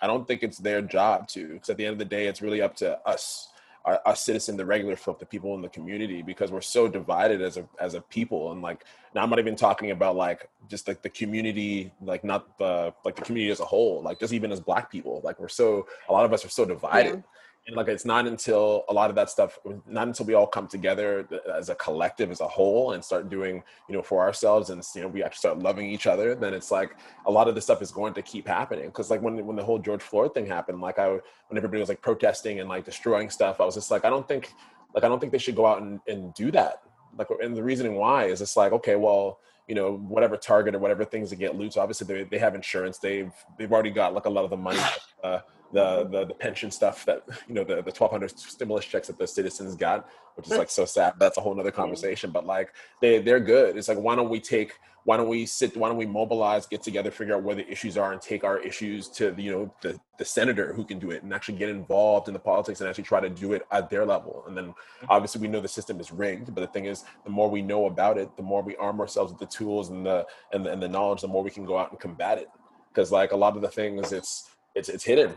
I 0.00 0.06
don't 0.06 0.28
think 0.28 0.42
it's 0.42 0.58
their 0.58 0.82
job 0.82 1.26
to, 1.28 1.54
because 1.54 1.70
at 1.70 1.78
the 1.78 1.86
end 1.86 1.94
of 1.94 1.98
the 1.98 2.04
day, 2.04 2.26
it's 2.26 2.42
really 2.42 2.60
up 2.60 2.76
to 2.76 2.98
us, 3.08 3.48
our, 3.86 4.00
us 4.04 4.22
citizen, 4.22 4.58
the 4.58 4.66
regular 4.66 4.94
folk, 4.94 5.18
the 5.18 5.24
people 5.24 5.54
in 5.54 5.62
the 5.62 5.70
community, 5.70 6.20
because 6.20 6.50
we're 6.50 6.60
so 6.60 6.86
divided 6.86 7.40
as 7.40 7.56
a 7.56 7.66
as 7.80 7.94
a 7.94 8.02
people. 8.02 8.52
And 8.52 8.60
like, 8.60 8.84
now 9.14 9.22
I'm 9.22 9.30
not 9.30 9.38
even 9.38 9.56
talking 9.56 9.92
about 9.92 10.16
like 10.16 10.50
just 10.68 10.86
like 10.86 11.00
the 11.00 11.08
community, 11.08 11.92
like 12.02 12.24
not 12.24 12.58
the 12.58 12.92
like 13.06 13.16
the 13.16 13.22
community 13.22 13.50
as 13.50 13.60
a 13.60 13.64
whole, 13.64 14.02
like 14.02 14.20
just 14.20 14.34
even 14.34 14.52
as 14.52 14.60
Black 14.60 14.90
people, 14.90 15.22
like 15.24 15.40
we're 15.40 15.48
so 15.48 15.86
a 16.10 16.12
lot 16.12 16.26
of 16.26 16.32
us 16.34 16.44
are 16.44 16.50
so 16.50 16.66
divided. 16.66 17.24
And 17.66 17.74
like 17.74 17.88
it's 17.88 18.04
not 18.04 18.28
until 18.28 18.84
a 18.88 18.92
lot 18.92 19.10
of 19.10 19.16
that 19.16 19.28
stuff, 19.28 19.58
not 19.86 20.06
until 20.06 20.24
we 20.24 20.34
all 20.34 20.46
come 20.46 20.68
together 20.68 21.26
as 21.52 21.68
a 21.68 21.74
collective, 21.74 22.30
as 22.30 22.40
a 22.40 22.46
whole, 22.46 22.92
and 22.92 23.04
start 23.04 23.28
doing, 23.28 23.60
you 23.88 23.96
know, 23.96 24.02
for 24.02 24.20
ourselves, 24.20 24.70
and 24.70 24.84
you 24.94 25.02
know, 25.02 25.08
we 25.08 25.24
actually 25.24 25.38
start 25.38 25.58
loving 25.58 25.90
each 25.90 26.06
other. 26.06 26.36
Then 26.36 26.54
it's 26.54 26.70
like 26.70 26.96
a 27.26 27.30
lot 27.30 27.48
of 27.48 27.56
this 27.56 27.64
stuff 27.64 27.82
is 27.82 27.90
going 27.90 28.14
to 28.14 28.22
keep 28.22 28.46
happening. 28.46 28.86
Because 28.86 29.10
like 29.10 29.20
when 29.20 29.44
when 29.44 29.56
the 29.56 29.64
whole 29.64 29.80
George 29.80 30.02
Floyd 30.02 30.32
thing 30.32 30.46
happened, 30.46 30.80
like 30.80 31.00
I 31.00 31.08
when 31.08 31.56
everybody 31.56 31.80
was 31.80 31.88
like 31.88 32.02
protesting 32.02 32.60
and 32.60 32.68
like 32.68 32.84
destroying 32.84 33.30
stuff, 33.30 33.60
I 33.60 33.64
was 33.64 33.74
just 33.74 33.90
like, 33.90 34.04
I 34.04 34.10
don't 34.10 34.28
think, 34.28 34.52
like 34.94 35.02
I 35.02 35.08
don't 35.08 35.18
think 35.18 35.32
they 35.32 35.38
should 35.38 35.56
go 35.56 35.66
out 35.66 35.82
and, 35.82 35.98
and 36.06 36.32
do 36.34 36.52
that. 36.52 36.82
Like, 37.18 37.28
and 37.42 37.56
the 37.56 37.64
reasoning 37.64 37.96
why 37.96 38.26
is 38.26 38.40
it's 38.42 38.56
like, 38.56 38.72
okay, 38.72 38.94
well, 38.94 39.40
you 39.66 39.74
know, 39.74 39.96
whatever 39.96 40.36
Target 40.36 40.76
or 40.76 40.78
whatever 40.78 41.04
things 41.04 41.30
that 41.30 41.36
get 41.36 41.56
loot. 41.56 41.72
So 41.72 41.80
obviously 41.80 42.06
they, 42.06 42.24
they 42.24 42.38
have 42.38 42.54
insurance. 42.54 42.98
They've 42.98 43.32
they've 43.58 43.72
already 43.72 43.90
got 43.90 44.14
like 44.14 44.26
a 44.26 44.30
lot 44.30 44.44
of 44.44 44.50
the 44.50 44.56
money. 44.56 44.78
Uh, 45.24 45.40
the, 45.72 46.04
the 46.10 46.24
the 46.26 46.34
pension 46.34 46.70
stuff 46.70 47.04
that 47.06 47.24
you 47.48 47.54
know 47.54 47.64
the 47.64 47.76
the 47.76 47.92
1200 47.92 48.38
stimulus 48.38 48.84
checks 48.84 49.08
that 49.08 49.18
the 49.18 49.26
citizens 49.26 49.74
got 49.76 50.08
which 50.36 50.46
is 50.46 50.56
like 50.58 50.68
so 50.68 50.84
sad. 50.84 51.14
That's 51.18 51.38
a 51.38 51.40
whole 51.40 51.54
nother 51.54 51.70
conversation 51.70 52.30
but 52.30 52.46
like 52.46 52.72
they 53.00 53.18
they're 53.20 53.40
good. 53.40 53.76
It's 53.76 53.88
like 53.88 53.98
why 53.98 54.14
don't 54.14 54.28
we 54.28 54.40
take 54.40 54.74
why 55.04 55.16
don't 55.16 55.28
we 55.28 55.46
sit 55.46 55.76
why 55.76 55.88
don't 55.88 55.96
we 55.96 56.04
mobilize 56.04 56.66
get 56.66 56.82
together 56.82 57.10
figure 57.10 57.36
out 57.36 57.42
where 57.42 57.54
the 57.54 57.68
issues 57.70 57.96
are 57.96 58.12
and 58.12 58.20
take 58.20 58.42
our 58.42 58.58
issues 58.58 59.08
to 59.08 59.30
the, 59.30 59.42
you 59.42 59.52
know 59.52 59.74
the, 59.80 59.98
the 60.18 60.24
senator 60.24 60.72
who 60.72 60.84
can 60.84 60.98
do 60.98 61.12
it 61.12 61.22
and 61.22 61.32
actually 61.32 61.56
get 61.56 61.68
involved 61.68 62.26
in 62.28 62.34
the 62.34 62.40
politics 62.40 62.80
and 62.80 62.88
actually 62.88 63.04
try 63.04 63.20
to 63.20 63.30
do 63.30 63.52
it 63.52 63.62
at 63.70 63.88
their 63.88 64.04
level. 64.04 64.44
And 64.46 64.56
then 64.56 64.66
mm-hmm. 64.66 65.06
obviously 65.08 65.40
we 65.40 65.48
know 65.48 65.60
the 65.60 65.68
system 65.68 66.00
is 66.00 66.12
rigged 66.12 66.54
but 66.54 66.60
the 66.60 66.66
thing 66.66 66.84
is 66.84 67.04
the 67.24 67.30
more 67.30 67.48
we 67.48 67.62
know 67.62 67.86
about 67.86 68.18
it 68.18 68.36
the 68.36 68.42
more 68.42 68.62
we 68.62 68.76
arm 68.76 69.00
ourselves 69.00 69.32
with 69.32 69.40
the 69.40 69.46
tools 69.46 69.90
and 69.90 70.04
the 70.04 70.26
and 70.52 70.66
the, 70.66 70.72
and 70.72 70.82
the 70.82 70.88
knowledge 70.88 71.22
the 71.22 71.28
more 71.28 71.42
we 71.42 71.50
can 71.50 71.64
go 71.64 71.78
out 71.78 71.90
and 71.90 72.00
combat 72.00 72.36
it. 72.38 72.48
Because 72.88 73.10
like 73.12 73.32
a 73.32 73.36
lot 73.36 73.56
of 73.56 73.62
the 73.62 73.70
things 73.70 74.12
it's 74.12 74.50
it's 74.74 74.88
it's 74.88 75.04
hidden 75.04 75.34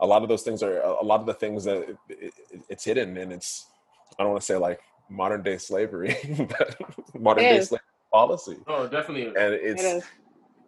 a 0.00 0.06
lot 0.06 0.22
of 0.22 0.28
those 0.28 0.42
things 0.42 0.62
are 0.62 0.80
a 0.80 1.02
lot 1.02 1.20
of 1.20 1.26
the 1.26 1.34
things 1.34 1.64
that 1.64 1.76
it, 1.76 1.96
it, 2.08 2.34
it's 2.68 2.84
hidden 2.84 3.16
and 3.16 3.32
it's 3.32 3.66
i 4.18 4.22
don't 4.22 4.32
want 4.32 4.40
to 4.40 4.46
say 4.46 4.56
like 4.56 4.80
modern 5.08 5.42
day 5.42 5.58
slavery 5.58 6.16
but 6.48 6.76
modern 7.14 7.44
day 7.44 7.60
slavery 7.60 7.84
policy. 8.14 8.56
Oh, 8.68 8.86
definitely. 8.86 9.26
And 9.26 9.54
it's 9.54 9.82
it 9.82 10.04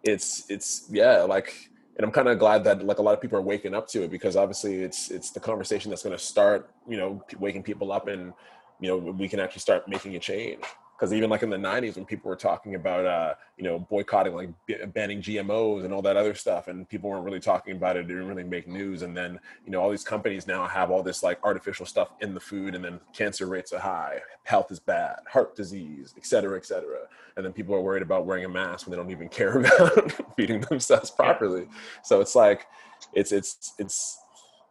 it's 0.03 0.49
it's 0.49 0.87
yeah, 0.91 1.21
like 1.21 1.69
and 1.95 2.05
I'm 2.05 2.11
kind 2.11 2.27
of 2.27 2.37
glad 2.37 2.63
that 2.65 2.85
like 2.85 2.99
a 2.99 3.01
lot 3.01 3.13
of 3.13 3.21
people 3.21 3.37
are 3.37 3.47
waking 3.53 3.73
up 3.73 3.87
to 3.93 4.03
it 4.03 4.11
because 4.11 4.35
obviously 4.35 4.75
it's 4.83 5.09
it's 5.09 5.31
the 5.31 5.39
conversation 5.39 5.89
that's 5.89 6.03
going 6.03 6.17
to 6.17 6.23
start, 6.23 6.69
you 6.87 6.97
know, 6.97 7.23
waking 7.39 7.63
people 7.63 7.91
up 7.91 8.07
and 8.07 8.33
you 8.79 8.89
know, 8.89 8.97
we 8.97 9.27
can 9.27 9.39
actually 9.39 9.61
start 9.61 9.87
making 9.87 10.15
a 10.15 10.19
change 10.19 10.63
because 10.97 11.13
even 11.13 11.29
like 11.29 11.43
in 11.43 11.49
the 11.49 11.57
90s 11.57 11.95
when 11.95 12.05
people 12.05 12.29
were 12.29 12.35
talking 12.35 12.75
about 12.75 13.05
uh, 13.05 13.33
you 13.57 13.63
know 13.63 13.79
boycotting 13.79 14.33
like 14.33 14.49
b- 14.65 14.77
banning 14.93 15.21
gmos 15.21 15.85
and 15.85 15.93
all 15.93 16.01
that 16.01 16.17
other 16.17 16.33
stuff 16.33 16.67
and 16.67 16.89
people 16.89 17.09
weren't 17.09 17.23
really 17.23 17.39
talking 17.39 17.75
about 17.75 17.95
it 17.95 18.01
it 18.01 18.07
didn't 18.07 18.27
really 18.27 18.43
make 18.43 18.67
news 18.67 19.03
and 19.03 19.15
then 19.15 19.39
you 19.65 19.71
know 19.71 19.81
all 19.81 19.89
these 19.89 20.03
companies 20.03 20.47
now 20.47 20.65
have 20.65 20.89
all 20.89 21.03
this 21.03 21.21
like 21.23 21.39
artificial 21.43 21.85
stuff 21.85 22.09
in 22.21 22.33
the 22.33 22.39
food 22.39 22.75
and 22.75 22.83
then 22.83 22.99
cancer 23.13 23.45
rates 23.45 23.71
are 23.71 23.79
high 23.79 24.19
health 24.43 24.71
is 24.71 24.79
bad 24.79 25.17
heart 25.31 25.55
disease 25.55 26.13
et 26.17 26.25
cetera 26.25 26.57
et 26.57 26.65
cetera 26.65 26.99
and 27.37 27.45
then 27.45 27.53
people 27.53 27.73
are 27.75 27.81
worried 27.81 28.01
about 28.01 28.25
wearing 28.25 28.45
a 28.45 28.49
mask 28.49 28.87
when 28.87 28.91
they 28.91 29.01
don't 29.01 29.11
even 29.11 29.29
care 29.39 29.59
about 29.59 30.11
feeding 30.35 30.59
themselves 30.61 31.11
properly. 31.11 31.67
So 32.03 32.19
it's 32.19 32.35
like 32.35 32.65
it's 33.13 33.31
it's 33.31 33.73
it's 33.77 34.19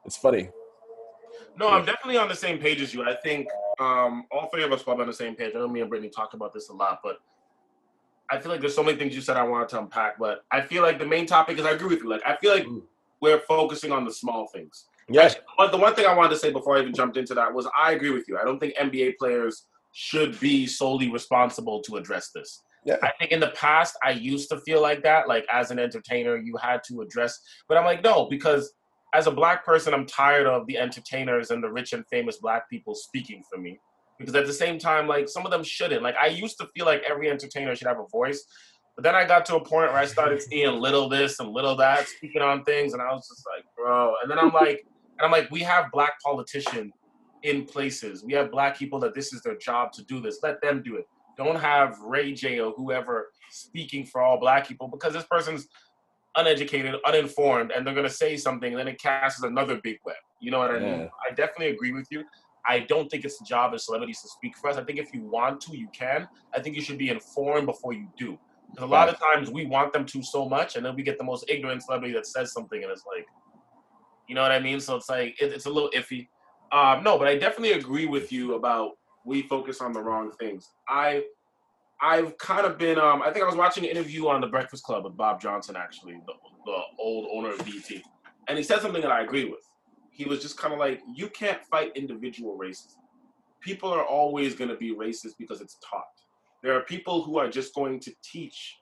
it's 0.05 0.17
funny. 0.17 0.51
No, 1.59 1.71
I'm 1.71 1.87
definitely 1.87 2.19
on 2.19 2.29
the 2.29 2.35
same 2.35 2.59
page 2.59 2.83
as 2.83 2.93
you. 2.93 3.03
I 3.03 3.15
think 3.15 3.49
um, 3.79 4.25
all 4.31 4.49
three 4.53 4.63
of 4.63 4.73
us 4.73 4.83
probably 4.83 5.03
on 5.03 5.09
the 5.09 5.15
same 5.15 5.35
page. 5.35 5.53
I 5.55 5.59
know 5.59 5.69
me 5.69 5.81
and 5.81 5.91
Brittany 5.91 6.11
talk 6.11 6.35
about 6.35 6.53
this 6.53 6.69
a 6.69 6.73
lot, 6.73 7.01
but 7.03 7.21
I 8.31 8.39
feel 8.39 8.51
like 8.51 8.61
there's 8.61 8.75
so 8.75 8.83
many 8.83 8.99
things 8.99 9.15
you 9.15 9.21
said 9.21 9.37
I 9.37 9.45
wanted 9.45 9.69
to 9.71 9.81
unpack. 9.81 10.19
But 10.19 10.45
I 10.51 10.61
feel 10.61 10.83
like 10.83 10.99
the 10.99 11.07
main 11.07 11.27
topic 11.27 11.59
is 11.59 11.65
I 11.65 11.73
agree 11.73 11.89
with 11.89 12.03
you. 12.03 12.09
Like 12.09 12.23
I 12.27 12.37
feel 12.37 12.53
like 12.53 12.67
we're 13.21 13.41
focusing 13.41 13.93
on 13.93 14.05
the 14.05 14.13
small 14.13 14.49
things. 14.49 14.87
Yes. 15.09 15.37
But 15.57 15.71
the 15.71 15.79
one 15.79 15.95
thing 15.95 16.07
I 16.07 16.15
wanted 16.15 16.31
to 16.31 16.37
say 16.37 16.53
before 16.53 16.77
I 16.77 16.81
even 16.81 16.93
jumped 16.95 17.17
into 17.17 17.35
that 17.35 17.53
was 17.53 17.69
I 17.79 17.93
agree 17.93 18.11
with 18.11 18.29
you. 18.29 18.39
I 18.39 18.45
don't 18.45 18.59
think 18.59 18.75
NBA 18.77 19.17
players 19.19 19.67
should 19.93 20.39
be 20.41 20.67
solely 20.67 21.11
responsible 21.11 21.81
to 21.83 21.97
address 21.97 22.31
this. 22.31 22.63
Yeah. 22.85 22.97
I 23.03 23.11
think 23.19 23.33
in 23.33 23.41
the 23.41 23.51
past 23.51 23.97
I 24.05 24.11
used 24.11 24.49
to 24.51 24.61
feel 24.61 24.83
like 24.83 25.03
that. 25.03 25.29
Like 25.29 25.47
as 25.53 25.71
an 25.71 25.79
entertainer, 25.79 26.37
you 26.37 26.57
had 26.57 26.83
to 26.89 27.01
address, 27.01 27.41
but 27.69 27.79
I'm 27.79 27.85
like, 27.85 28.03
no, 28.03 28.27
because 28.27 28.73
as 29.17 29.27
a 29.27 29.31
black 29.31 29.65
person, 29.65 29.95
I'm 29.95 30.05
tired 30.05 30.47
of 30.47 30.67
the 30.67 30.77
entertainers 30.77 31.51
and 31.51 31.65
the 31.65 31.71
rich 31.71 31.95
and 31.95 32.05
famous 32.09 32.37
black 32.37 32.69
people 32.69 32.95
speaking 32.95 33.43
for 33.51 33.59
me. 33.59 33.81
Because 34.19 34.35
at 34.35 34.47
the 34.47 34.53
same 34.53 34.79
time, 34.79 35.07
like 35.07 35.29
some 35.29 35.47
of 35.47 35.51
them 35.51 35.65
shouldn't. 35.65 36.03
Like 36.03 36.17
I 36.21 36.27
used 36.27 36.59
to 36.59 36.69
feel 36.75 36.85
like 36.85 37.03
every 37.09 37.31
entertainer 37.31 37.75
should 37.75 37.87
have 37.87 37.99
a 37.99 38.07
voice. 38.13 38.45
But 38.95 39.05
then 39.05 39.15
I 39.15 39.27
got 39.27 39.47
to 39.47 39.57
a 39.57 39.61
point 39.61 39.91
where 39.91 39.99
I 39.99 40.07
started 40.07 40.43
seeing 40.43 40.81
little 40.81 41.09
this 41.09 41.39
and 41.41 41.51
little 41.51 41.77
that 41.77 42.09
speaking 42.09 42.43
on 42.43 42.65
things, 42.65 42.93
and 42.93 43.03
I 43.03 43.13
was 43.13 43.27
just 43.29 43.45
like, 43.55 43.65
bro. 43.77 44.15
And 44.23 44.31
then 44.31 44.39
I'm 44.39 44.53
like, 44.53 44.87
and 45.19 45.25
I'm 45.25 45.31
like, 45.31 45.51
we 45.51 45.61
have 45.61 45.91
black 45.93 46.21
politicians 46.23 46.93
in 47.43 47.65
places. 47.65 48.23
We 48.25 48.35
have 48.35 48.51
black 48.51 48.79
people 48.79 48.99
that 49.01 49.15
this 49.15 49.33
is 49.33 49.43
their 49.43 49.57
job 49.57 49.93
to 49.93 50.05
do 50.05 50.21
this. 50.21 50.41
Let 50.43 50.61
them 50.61 50.83
do 50.83 50.97
it. 50.97 51.07
Don't 51.37 51.57
have 51.57 51.99
Ray 52.01 52.33
J 52.33 52.61
or 52.61 52.73
whoever 52.73 53.29
speaking 53.51 54.05
for 54.05 54.23
all 54.23 54.39
black 54.39 54.67
people 54.67 54.89
because 54.89 55.13
this 55.13 55.25
person's 55.25 55.69
uneducated, 56.37 56.95
uninformed, 57.07 57.71
and 57.71 57.87
they're 57.87 57.95
gonna 57.95 58.09
say 58.11 58.37
something, 58.37 58.73
and 58.73 58.79
then 58.79 58.89
it 58.89 59.01
casts 59.01 59.43
another 59.43 59.81
big 59.83 59.99
web. 60.05 60.17
You 60.41 60.51
know 60.51 60.59
what 60.59 60.71
I 60.71 60.79
mean? 60.79 61.11
I 61.29 61.35
definitely 61.35 61.69
agree 61.69 61.93
with 61.93 62.07
you. 62.11 62.25
I 62.69 62.81
don't 62.81 63.09
think 63.09 63.25
it's 63.25 63.39
the 63.39 63.45
job 63.45 63.75
of 63.75 63.81
celebrities 63.81 64.21
to 64.23 64.29
speak 64.29 64.57
for 64.57 64.69
us. 64.71 64.77
I 64.77 64.85
think 64.85 64.99
if 64.99 65.15
you 65.15 65.23
want 65.23 65.61
to, 65.63 65.77
you 65.77 65.89
can. 65.93 66.29
I 66.55 66.61
think 66.61 66.75
you 66.77 66.83
should 66.83 66.99
be 66.99 67.11
informed 67.11 67.67
before 67.67 67.93
you 67.93 68.09
do. 68.19 68.39
Because 68.71 68.89
a 68.89 68.93
lot 68.93 69.09
of 69.09 69.19
times 69.19 69.51
we 69.51 69.67
want 69.67 69.93
them 69.93 70.05
to 70.05 70.23
so 70.23 70.49
much, 70.49 70.77
and 70.77 70.85
then 70.85 70.95
we 70.97 71.03
get 71.03 71.19
the 71.19 71.25
most 71.25 71.45
ignorant 71.49 71.83
celebrity 71.83 72.13
that 72.15 72.27
says 72.27 72.53
something, 72.53 72.83
and 72.83 72.91
it's 72.91 73.05
like, 73.07 73.27
you 74.29 74.35
know 74.35 74.43
what 74.43 74.53
I 74.53 74.59
mean? 74.59 74.81
So 74.81 74.97
it's 74.97 75.09
like 75.09 75.41
it, 75.41 75.53
it's 75.53 75.67
a 75.67 75.71
little 75.71 75.91
iffy. 75.91 76.29
Um, 76.73 77.05
no, 77.05 77.17
but 77.17 77.29
I 77.29 77.39
definitely 77.39 77.73
agree 77.73 78.07
with 78.07 78.33
you 78.33 78.55
about 78.55 78.93
we 79.25 79.43
focus 79.43 79.81
on 79.81 79.93
the 79.93 80.01
wrong 80.01 80.33
things. 80.33 80.73
I 80.89 81.23
I've 82.01 82.37
kind 82.39 82.67
of 82.67 82.79
been. 82.79 82.99
Um, 82.99 83.23
I 83.23 83.31
think 83.33 83.45
I 83.45 83.47
was 83.47 83.57
watching 83.57 83.85
an 83.85 83.91
interview 83.91 84.29
on 84.29 84.41
the 84.41 84.47
Breakfast 84.47 84.85
Club 84.85 85.05
with 85.05 85.17
Bob 85.17 85.41
Johnson, 85.41 85.77
actually, 85.77 86.15
the, 86.27 86.33
the 86.67 86.79
old 86.99 87.29
owner 87.33 87.53
of 87.53 87.59
BET, 87.59 88.03
and 88.49 88.59
he 88.59 88.65
said 88.65 88.81
something 88.81 89.03
that 89.03 89.13
I 89.13 89.23
agree 89.23 89.45
with. 89.45 89.61
He 90.11 90.25
was 90.25 90.41
just 90.41 90.59
kind 90.59 90.75
of 90.75 90.81
like, 90.81 91.01
"You 91.15 91.29
can't 91.29 91.63
fight 91.65 91.93
individual 91.95 92.59
racism. 92.59 92.97
People 93.61 93.93
are 93.93 94.05
always 94.05 94.55
going 94.55 94.71
to 94.71 94.77
be 94.77 94.95
racist 94.95 95.33
because 95.39 95.61
it's 95.61 95.79
taught. 95.89 96.05
There 96.63 96.75
are 96.75 96.83
people 96.83 97.23
who 97.23 97.39
are 97.39 97.49
just 97.49 97.75
going 97.75 98.01
to 98.01 98.13
teach 98.23 98.77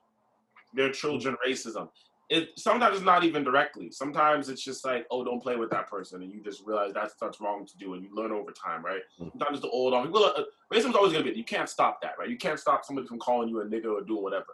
their 0.73 0.91
children 0.91 1.37
racism 1.47 1.89
it 2.29 2.49
sometimes 2.57 2.95
it's 2.95 3.05
not 3.05 3.23
even 3.23 3.43
directly. 3.43 3.91
Sometimes 3.91 4.49
it's 4.49 4.63
just 4.63 4.83
like, 4.83 5.05
oh, 5.11 5.23
don't 5.23 5.41
play 5.41 5.55
with 5.55 5.69
that 5.69 5.87
person, 5.87 6.23
and 6.23 6.31
you 6.31 6.41
just 6.41 6.63
realize 6.65 6.91
that's 6.93 7.13
that's 7.21 7.39
wrong 7.39 7.65
to 7.65 7.77
do, 7.77 7.93
and 7.93 8.03
you 8.03 8.09
learn 8.13 8.31
over 8.31 8.51
time, 8.51 8.83
right? 8.83 9.01
Mm-hmm. 9.19 9.37
Sometimes 9.37 9.61
the 9.61 9.69
old 9.69 9.93
on 9.93 10.05
people. 10.05 10.25
Uh, 10.25 10.43
racism's 10.73 10.95
always 10.95 11.13
gonna 11.13 11.23
be. 11.23 11.31
You 11.31 11.43
can't 11.43 11.69
stop 11.69 12.01
that, 12.01 12.13
right? 12.17 12.29
You 12.29 12.37
can't 12.37 12.59
stop 12.59 12.83
somebody 12.83 13.07
from 13.07 13.19
calling 13.19 13.47
you 13.47 13.61
a 13.61 13.65
nigga 13.65 13.85
or 13.85 14.01
doing 14.01 14.23
whatever. 14.23 14.47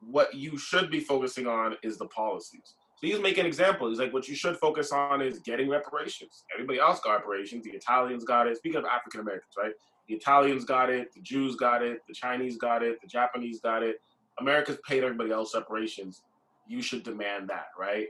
What 0.00 0.34
you 0.34 0.56
should 0.56 0.90
be 0.90 1.00
focusing 1.00 1.46
on 1.46 1.76
is 1.82 1.98
the 1.98 2.06
policies. 2.06 2.74
So 2.96 3.06
he's 3.06 3.20
making 3.20 3.40
an 3.40 3.46
example. 3.46 3.88
He's 3.88 3.98
like, 3.98 4.12
what 4.12 4.28
you 4.28 4.34
should 4.34 4.56
focus 4.56 4.92
on 4.92 5.20
is 5.20 5.40
getting 5.40 5.68
reparations. 5.68 6.44
Everybody 6.54 6.78
else 6.78 7.00
got 7.00 7.14
reparations. 7.14 7.64
The 7.64 7.70
Italians 7.70 8.24
got 8.24 8.46
it. 8.46 8.56
Speaking 8.56 8.78
of 8.78 8.84
African 8.84 9.20
Americans, 9.20 9.54
right? 9.58 9.72
The 10.08 10.14
Italians 10.14 10.64
got 10.64 10.90
it. 10.90 11.12
The 11.14 11.20
Jews 11.20 11.56
got 11.56 11.82
it. 11.82 12.00
The 12.06 12.14
Chinese 12.14 12.56
got 12.56 12.82
it. 12.82 13.00
The 13.02 13.08
Japanese 13.08 13.60
got 13.60 13.82
it. 13.82 13.96
America's 14.38 14.78
paid 14.86 15.02
everybody 15.04 15.30
else 15.30 15.54
reparations 15.54 16.22
you 16.66 16.82
should 16.82 17.02
demand 17.02 17.48
that, 17.48 17.66
right? 17.78 18.06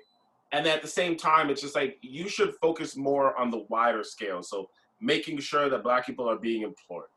And 0.52 0.66
at 0.66 0.82
the 0.82 0.88
same 0.88 1.16
time, 1.16 1.50
it's 1.50 1.60
just 1.60 1.74
like 1.74 1.98
you 2.00 2.28
should 2.28 2.54
focus 2.60 2.96
more 2.96 3.36
on 3.36 3.50
the 3.50 3.64
wider 3.68 4.04
scale. 4.04 4.42
So 4.42 4.68
making 5.00 5.38
sure 5.40 5.68
that 5.68 5.82
black 5.82 6.06
people 6.06 6.28
are 6.28 6.38
being 6.38 6.62
employed, 6.62 7.08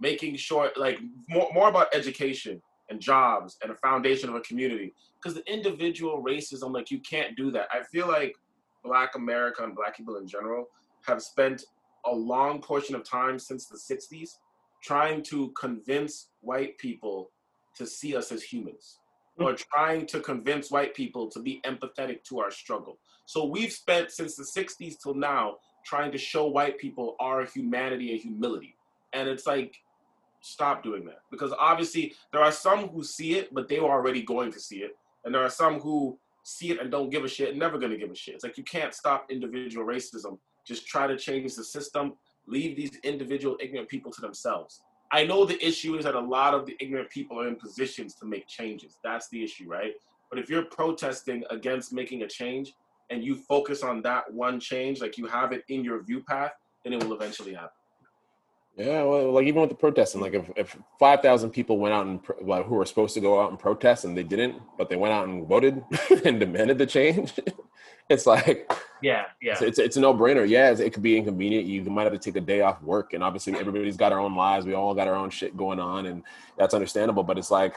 making 0.00 0.36
sure 0.36 0.70
like 0.76 0.98
more, 1.28 1.48
more 1.52 1.68
about 1.68 1.94
education 1.94 2.60
and 2.88 3.00
jobs 3.00 3.56
and 3.62 3.70
a 3.70 3.76
foundation 3.76 4.28
of 4.28 4.34
a 4.34 4.40
community. 4.40 4.92
Because 5.16 5.34
the 5.34 5.52
individual 5.52 6.22
racism, 6.26 6.72
like 6.72 6.90
you 6.90 6.98
can't 7.00 7.36
do 7.36 7.50
that. 7.52 7.68
I 7.72 7.82
feel 7.84 8.08
like 8.08 8.34
black 8.82 9.14
America 9.14 9.62
and 9.62 9.76
black 9.76 9.96
people 9.96 10.16
in 10.16 10.26
general 10.26 10.66
have 11.06 11.22
spent 11.22 11.64
a 12.06 12.14
long 12.14 12.60
portion 12.60 12.94
of 12.94 13.04
time 13.04 13.38
since 13.38 13.66
the 13.66 13.76
60s 13.76 14.38
trying 14.82 15.22
to 15.22 15.50
convince 15.50 16.30
white 16.40 16.76
people 16.78 17.30
to 17.76 17.86
see 17.86 18.16
us 18.16 18.32
as 18.32 18.42
humans 18.42 18.99
or 19.44 19.54
trying 19.54 20.06
to 20.06 20.20
convince 20.20 20.70
white 20.70 20.94
people 20.94 21.28
to 21.30 21.40
be 21.40 21.60
empathetic 21.64 22.22
to 22.24 22.40
our 22.40 22.50
struggle. 22.50 22.98
So 23.26 23.44
we've 23.44 23.72
spent 23.72 24.10
since 24.10 24.36
the 24.36 24.44
60s 24.44 24.96
till 25.02 25.14
now 25.14 25.56
trying 25.84 26.12
to 26.12 26.18
show 26.18 26.46
white 26.46 26.78
people 26.78 27.16
our 27.20 27.46
humanity 27.46 28.12
and 28.12 28.20
humility. 28.20 28.76
And 29.12 29.28
it's 29.28 29.46
like, 29.46 29.76
stop 30.42 30.82
doing 30.82 31.04
that. 31.06 31.20
Because 31.30 31.52
obviously 31.58 32.14
there 32.32 32.42
are 32.42 32.52
some 32.52 32.88
who 32.88 33.02
see 33.02 33.34
it, 33.34 33.52
but 33.54 33.68
they 33.68 33.80
were 33.80 33.90
already 33.90 34.22
going 34.22 34.52
to 34.52 34.60
see 34.60 34.78
it. 34.78 34.96
And 35.24 35.34
there 35.34 35.42
are 35.42 35.50
some 35.50 35.80
who 35.80 36.18
see 36.42 36.70
it 36.70 36.80
and 36.80 36.90
don't 36.90 37.10
give 37.10 37.24
a 37.24 37.28
shit, 37.28 37.56
never 37.56 37.78
gonna 37.78 37.96
give 37.96 38.10
a 38.10 38.14
shit. 38.14 38.34
It's 38.34 38.44
like 38.44 38.58
you 38.58 38.64
can't 38.64 38.94
stop 38.94 39.26
individual 39.30 39.86
racism. 39.86 40.38
Just 40.66 40.86
try 40.86 41.06
to 41.06 41.16
change 41.16 41.54
the 41.54 41.64
system. 41.64 42.14
Leave 42.46 42.76
these 42.76 42.96
individual 43.04 43.56
ignorant 43.60 43.88
people 43.88 44.10
to 44.12 44.20
themselves. 44.20 44.82
I 45.12 45.24
know 45.24 45.44
the 45.44 45.64
issue 45.64 45.96
is 45.96 46.04
that 46.04 46.14
a 46.14 46.20
lot 46.20 46.54
of 46.54 46.66
the 46.66 46.76
ignorant 46.80 47.10
people 47.10 47.40
are 47.40 47.48
in 47.48 47.56
positions 47.56 48.14
to 48.16 48.26
make 48.26 48.46
changes. 48.46 48.98
That's 49.02 49.28
the 49.28 49.42
issue, 49.42 49.68
right? 49.68 49.92
But 50.30 50.38
if 50.38 50.48
you're 50.48 50.64
protesting 50.64 51.42
against 51.50 51.92
making 51.92 52.22
a 52.22 52.28
change 52.28 52.74
and 53.10 53.24
you 53.24 53.34
focus 53.34 53.82
on 53.82 54.02
that 54.02 54.32
one 54.32 54.60
change, 54.60 55.00
like 55.00 55.18
you 55.18 55.26
have 55.26 55.52
it 55.52 55.64
in 55.68 55.82
your 55.82 56.02
view 56.02 56.22
path, 56.22 56.52
then 56.84 56.92
it 56.92 57.02
will 57.02 57.14
eventually 57.14 57.54
happen. 57.54 57.70
Yeah, 58.76 59.02
well, 59.02 59.32
like 59.32 59.46
even 59.46 59.60
with 59.60 59.70
the 59.70 59.76
protesting, 59.76 60.20
like 60.20 60.32
if, 60.32 60.48
if 60.56 60.76
five 60.98 61.20
thousand 61.20 61.50
people 61.50 61.78
went 61.78 61.92
out 61.92 62.06
and 62.06 62.20
like, 62.40 62.64
who 62.64 62.76
were 62.76 62.86
supposed 62.86 63.14
to 63.14 63.20
go 63.20 63.42
out 63.42 63.50
and 63.50 63.58
protest 63.58 64.04
and 64.04 64.16
they 64.16 64.22
didn't, 64.22 64.62
but 64.78 64.88
they 64.88 64.96
went 64.96 65.12
out 65.12 65.26
and 65.26 65.46
voted 65.46 65.82
and 66.24 66.38
demanded 66.38 66.78
the 66.78 66.86
change, 66.86 67.32
it's 68.08 68.26
like 68.26 68.72
yeah, 69.02 69.24
yeah, 69.40 69.52
it's 69.52 69.62
it's, 69.62 69.78
it's 69.78 69.96
a 69.96 70.00
no 70.00 70.14
brainer. 70.14 70.48
Yeah, 70.48 70.70
it 70.70 70.92
could 70.92 71.02
be 71.02 71.16
inconvenient. 71.16 71.66
You 71.66 71.82
might 71.84 72.04
have 72.04 72.12
to 72.12 72.18
take 72.18 72.36
a 72.36 72.40
day 72.40 72.60
off 72.60 72.82
work, 72.82 73.12
and 73.12 73.22
obviously 73.22 73.54
everybody's 73.54 73.96
got 73.96 74.12
our 74.12 74.20
own 74.20 74.34
lives. 74.34 74.66
We 74.66 74.74
all 74.74 74.94
got 74.94 75.08
our 75.08 75.14
own 75.14 75.30
shit 75.30 75.56
going 75.56 75.80
on, 75.80 76.06
and 76.06 76.22
that's 76.56 76.74
understandable. 76.74 77.22
But 77.22 77.38
it's 77.38 77.50
like, 77.50 77.76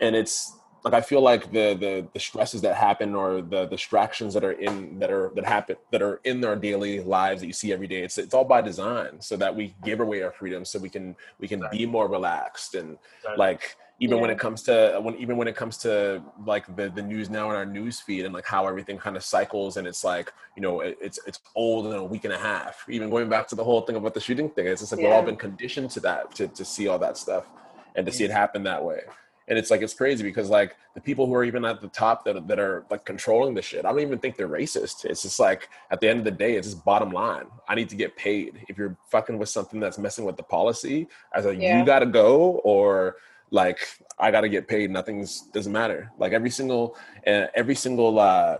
and 0.00 0.16
it's 0.16 0.56
like 0.86 0.94
I 0.94 1.00
feel 1.00 1.20
like 1.20 1.50
the 1.50 1.74
the 1.74 2.06
the 2.12 2.20
stresses 2.20 2.60
that 2.62 2.76
happen 2.76 3.14
or 3.14 3.42
the 3.42 3.66
distractions 3.66 4.34
that 4.34 4.44
are 4.44 4.52
in 4.52 4.98
that 5.00 5.10
are 5.10 5.32
that 5.34 5.44
happen 5.44 5.76
that 5.90 6.00
are 6.00 6.20
in 6.22 6.44
our 6.44 6.54
daily 6.54 7.00
lives 7.00 7.40
that 7.40 7.48
you 7.48 7.52
see 7.52 7.72
every 7.72 7.88
day. 7.88 8.02
It's 8.02 8.18
it's 8.18 8.34
all 8.34 8.44
by 8.44 8.60
design 8.60 9.20
so 9.20 9.36
that 9.36 9.54
we 9.54 9.74
give 9.84 9.98
away 9.98 10.22
our 10.22 10.30
freedom 10.30 10.64
so 10.64 10.78
we 10.78 10.88
can 10.88 11.16
we 11.40 11.48
can 11.48 11.64
be 11.72 11.86
more 11.86 12.08
relaxed 12.08 12.76
and 12.76 12.98
like 13.36 13.76
even 13.98 14.16
yeah. 14.16 14.20
when 14.22 14.30
it 14.30 14.38
comes 14.38 14.62
to 14.62 14.98
when 15.02 15.14
even 15.16 15.36
when 15.36 15.48
it 15.48 15.56
comes 15.56 15.78
to 15.78 16.22
like 16.44 16.74
the 16.76 16.90
the 16.90 17.02
news 17.02 17.30
now 17.30 17.50
in 17.50 17.56
our 17.56 17.64
news 17.64 18.00
feed 18.00 18.24
and 18.24 18.34
like 18.34 18.46
how 18.46 18.66
everything 18.66 18.98
kind 18.98 19.16
of 19.16 19.24
cycles 19.24 19.76
and 19.76 19.86
it's 19.86 20.04
like 20.04 20.32
you 20.54 20.62
know 20.62 20.80
it, 20.80 20.98
it's 21.00 21.18
it's 21.26 21.40
old 21.54 21.86
in 21.86 21.92
a 21.92 22.04
week 22.04 22.24
and 22.24 22.34
a 22.34 22.38
half 22.38 22.84
even 22.88 23.08
going 23.08 23.28
back 23.28 23.48
to 23.48 23.54
the 23.54 23.64
whole 23.64 23.80
thing 23.82 23.96
about 23.96 24.14
the 24.14 24.20
shooting 24.20 24.50
thing 24.50 24.66
it's 24.66 24.82
just 24.82 24.92
like 24.92 25.00
yeah. 25.00 25.08
we've 25.08 25.16
all 25.16 25.22
been 25.22 25.36
conditioned 25.36 25.90
to 25.90 26.00
that 26.00 26.34
to, 26.34 26.46
to 26.48 26.64
see 26.64 26.88
all 26.88 26.98
that 26.98 27.16
stuff 27.16 27.46
and 27.94 28.04
to 28.04 28.12
see 28.12 28.24
it 28.24 28.30
happen 28.30 28.62
that 28.62 28.84
way 28.84 29.00
and 29.48 29.58
it's 29.58 29.70
like 29.70 29.80
it's 29.80 29.94
crazy 29.94 30.22
because 30.22 30.50
like 30.50 30.76
the 30.94 31.00
people 31.00 31.26
who 31.26 31.34
are 31.34 31.44
even 31.44 31.64
at 31.64 31.80
the 31.80 31.88
top 31.88 32.24
that, 32.24 32.46
that 32.48 32.58
are 32.58 32.84
like 32.90 33.04
controlling 33.04 33.54
the 33.54 33.62
shit 33.62 33.84
i 33.84 33.90
don't 33.90 34.00
even 34.00 34.18
think 34.18 34.36
they're 34.36 34.48
racist 34.48 35.04
it's 35.04 35.22
just 35.22 35.40
like 35.40 35.68
at 35.90 36.00
the 36.00 36.08
end 36.08 36.18
of 36.18 36.24
the 36.24 36.30
day 36.30 36.56
it's 36.56 36.68
just 36.68 36.84
bottom 36.84 37.10
line 37.10 37.46
i 37.68 37.74
need 37.74 37.88
to 37.88 37.96
get 37.96 38.14
paid 38.16 38.60
if 38.68 38.76
you're 38.76 38.96
fucking 39.08 39.38
with 39.38 39.48
something 39.48 39.80
that's 39.80 39.98
messing 39.98 40.24
with 40.24 40.36
the 40.36 40.42
policy 40.42 41.08
as 41.34 41.46
a 41.46 41.54
yeah. 41.54 41.78
you 41.78 41.86
gotta 41.86 42.06
go 42.06 42.60
or 42.64 43.16
like 43.50 43.78
I 44.18 44.30
got 44.30 44.42
to 44.42 44.48
get 44.48 44.68
paid. 44.68 44.90
Nothing's 44.90 45.42
doesn't 45.52 45.72
matter. 45.72 46.10
Like 46.18 46.32
every 46.32 46.50
single 46.50 46.96
uh, 47.26 47.46
every 47.54 47.74
single 47.74 48.18
uh, 48.18 48.58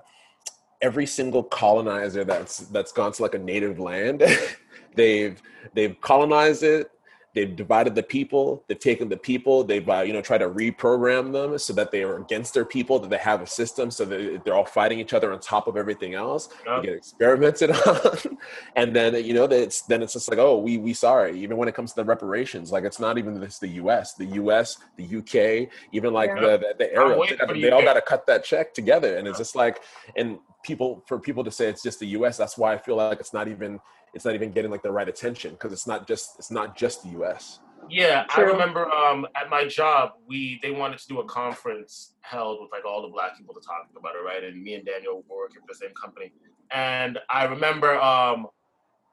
every 0.82 1.07
single 1.07 1.43
colonizer 1.43 2.24
that's 2.24 2.59
that's 2.59 2.93
gone 2.93 3.12
to 3.12 3.22
like 3.22 3.34
a 3.34 3.39
native 3.39 3.78
land, 3.78 4.22
they've 4.95 5.41
they've 5.74 6.01
colonized 6.01 6.62
it 6.62 6.91
they've 7.37 7.55
divided 7.55 7.95
the 7.95 8.03
people 8.03 8.64
they've 8.66 8.80
taken 8.80 9.11
the 9.11 9.16
people 9.16 9.62
they've 9.62 9.89
uh, 9.91 10.01
you 10.01 10.12
know 10.14 10.22
tried 10.22 10.39
to 10.39 10.49
reprogram 10.49 11.32
them 11.32 11.57
so 11.59 11.74
that 11.74 11.93
they 11.93 12.03
are 12.03 12.16
against 12.16 12.55
their 12.55 12.64
people 12.64 12.99
that 12.99 13.11
they 13.11 13.18
have 13.18 13.43
a 13.43 13.47
system 13.47 13.91
so 13.91 14.07
that 14.07 14.41
they're 14.43 14.55
all 14.55 14.64
fighting 14.64 14.99
each 14.99 15.12
other 15.12 15.30
on 15.32 15.39
top 15.39 15.68
of 15.68 15.76
everything 15.76 16.14
else. 16.14 16.49
Yeah. 16.66 16.80
get 16.82 16.95
experimented 16.95 17.70
on. 17.87 18.39
And 18.74 18.97
then 18.97 19.14
you 19.22 19.34
know 19.34 19.45
it's 19.45 19.82
then 19.82 20.03
it's 20.03 20.14
just 20.14 20.30
like 20.30 20.39
oh 20.39 20.59
we 20.59 20.78
we 20.78 20.95
sorry. 20.95 21.39
Even 21.39 21.59
when 21.59 21.68
it 21.68 21.74
comes 21.74 21.91
to 21.93 21.97
the 21.97 22.05
reparations 22.05 22.72
like 22.72 22.84
it's 22.84 22.99
not 22.99 23.18
even 23.18 23.39
this 23.39 23.59
the 23.59 23.68
us 23.68 24.14
the 24.14 24.26
us 24.26 24.78
the 24.97 25.18
uk 25.18 25.68
even 25.93 26.14
like 26.14 26.30
yeah. 26.34 26.41
the 26.41 26.59
the, 26.59 26.74
the 26.78 26.95
area 26.95 27.37
they, 27.47 27.61
they 27.61 27.70
all 27.70 27.82
got 27.82 27.95
to 27.95 28.01
cut 28.01 28.26
that 28.26 28.45
check 28.45 28.72
together. 28.72 29.18
And 29.18 29.28
it's 29.28 29.39
just 29.39 29.55
like 29.55 29.82
and 30.16 30.39
people 30.62 31.05
for 31.07 31.20
people 31.20 31.45
to 31.45 31.51
say 31.51 31.68
it's 31.68 31.82
just 31.82 32.01
the 32.01 32.07
us 32.07 32.37
that's 32.37 32.59
why 32.59 32.74
i 32.74 32.78
feel 32.78 32.97
like 32.97 33.20
it's 33.20 33.32
not 33.32 33.47
even 33.47 33.78
it's 34.17 34.25
not 34.25 34.35
even 34.35 34.51
getting 34.51 34.71
like 34.71 34.83
the 34.83 34.91
right 34.91 35.09
attention 35.09 35.53
because 35.53 35.73
it's 35.73 35.87
not 35.87 36.09
just 36.09 36.37
it's 36.39 36.51
not 36.51 36.75
just 36.75 37.03
the 37.03 37.11
U.S. 37.11 37.61
Yeah, 37.89 38.25
True. 38.31 38.45
I 38.45 38.47
remember 38.49 38.91
um, 38.91 39.27
at 39.37 39.51
my 39.51 39.67
job, 39.67 40.12
we 40.27 40.59
they 40.62 40.71
wanted 40.71 40.99
to 40.99 41.07
do 41.07 41.21
a 41.21 41.25
conference 41.27 42.14
held 42.23 42.61
with 42.61 42.71
like 42.73 42.85
all 42.85 43.03
the 43.03 43.09
black 43.09 43.37
people 43.37 43.55
to 43.55 43.61
talk 43.61 43.89
about 43.97 44.14
it, 44.17 44.25
right? 44.25 44.43
And 44.43 44.62
me 44.62 44.75
and 44.75 44.85
Daniel 44.85 45.23
were 45.29 45.37
working 45.37 45.61
for 45.61 45.69
the 45.69 45.75
same 45.75 45.95
company, 45.95 46.33
and 46.73 47.19
I 47.31 47.45
remember 47.45 48.01
um, 48.01 48.47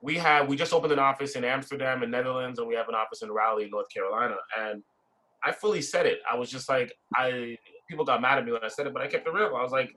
we 0.02 0.16
had 0.16 0.48
we 0.48 0.56
just 0.56 0.72
opened 0.72 0.92
an 0.92 0.98
office 0.98 1.36
in 1.36 1.44
Amsterdam 1.44 2.02
in 2.02 2.10
Netherlands, 2.10 2.58
and 2.58 2.66
we 2.66 2.74
have 2.74 2.88
an 2.88 2.94
office 2.94 3.20
in 3.22 3.30
Raleigh, 3.30 3.68
North 3.70 3.90
Carolina, 3.92 4.36
and 4.58 4.82
I 5.44 5.52
fully 5.52 5.82
said 5.82 6.06
it. 6.06 6.20
I 6.30 6.36
was 6.36 6.50
just 6.50 6.70
like, 6.70 6.94
I 7.14 7.58
people 7.90 8.06
got 8.06 8.22
mad 8.22 8.38
at 8.38 8.46
me 8.46 8.52
when 8.52 8.64
I 8.64 8.68
said 8.68 8.86
it, 8.86 8.94
but 8.94 9.02
I 9.02 9.06
kept 9.06 9.26
it 9.28 9.32
real. 9.34 9.54
I 9.54 9.62
was 9.62 9.70
like, 9.70 9.94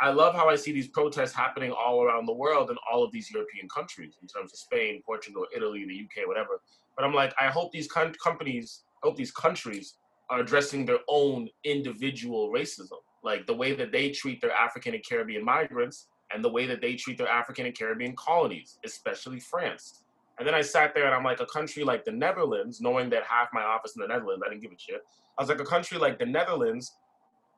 I 0.00 0.10
love 0.10 0.34
how 0.34 0.48
I 0.48 0.56
see 0.56 0.72
these 0.72 0.88
protests 0.88 1.34
happening 1.34 1.72
all 1.72 2.02
around 2.02 2.24
the 2.24 2.32
world 2.32 2.70
in 2.70 2.76
all 2.90 3.04
of 3.04 3.12
these 3.12 3.30
European 3.30 3.68
countries, 3.68 4.14
in 4.22 4.28
terms 4.28 4.52
of 4.52 4.58
Spain, 4.58 5.02
Portugal, 5.04 5.46
Italy, 5.54 5.84
the 5.84 6.04
UK, 6.04 6.26
whatever. 6.26 6.62
But 6.96 7.04
I'm 7.04 7.12
like, 7.12 7.34
I 7.38 7.48
hope 7.48 7.70
these 7.70 7.86
com- 7.86 8.14
companies, 8.14 8.84
I 9.02 9.06
hope 9.06 9.16
these 9.16 9.30
countries 9.30 9.96
are 10.30 10.40
addressing 10.40 10.86
their 10.86 11.00
own 11.08 11.50
individual 11.64 12.50
racism, 12.50 12.96
like 13.22 13.46
the 13.46 13.54
way 13.54 13.74
that 13.74 13.92
they 13.92 14.10
treat 14.10 14.40
their 14.40 14.52
African 14.52 14.94
and 14.94 15.04
Caribbean 15.06 15.44
migrants, 15.44 16.06
and 16.32 16.42
the 16.42 16.48
way 16.48 16.64
that 16.64 16.80
they 16.80 16.94
treat 16.94 17.18
their 17.18 17.28
African 17.28 17.66
and 17.66 17.76
Caribbean 17.76 18.16
colonies, 18.16 18.78
especially 18.86 19.40
France. 19.40 20.02
And 20.38 20.46
then 20.46 20.54
I 20.54 20.62
sat 20.62 20.94
there 20.94 21.04
and 21.04 21.14
I'm 21.14 21.24
like, 21.24 21.40
a 21.40 21.46
country 21.46 21.84
like 21.84 22.06
the 22.06 22.12
Netherlands, 22.12 22.80
knowing 22.80 23.10
that 23.10 23.24
half 23.24 23.48
my 23.52 23.62
office 23.62 23.94
in 23.96 24.00
the 24.00 24.08
Netherlands, 24.08 24.42
I 24.46 24.48
didn't 24.48 24.62
give 24.62 24.72
a 24.72 24.78
shit. 24.78 25.02
I 25.36 25.42
was 25.42 25.50
like, 25.50 25.60
a 25.60 25.64
country 25.64 25.98
like 25.98 26.18
the 26.18 26.24
Netherlands 26.24 26.96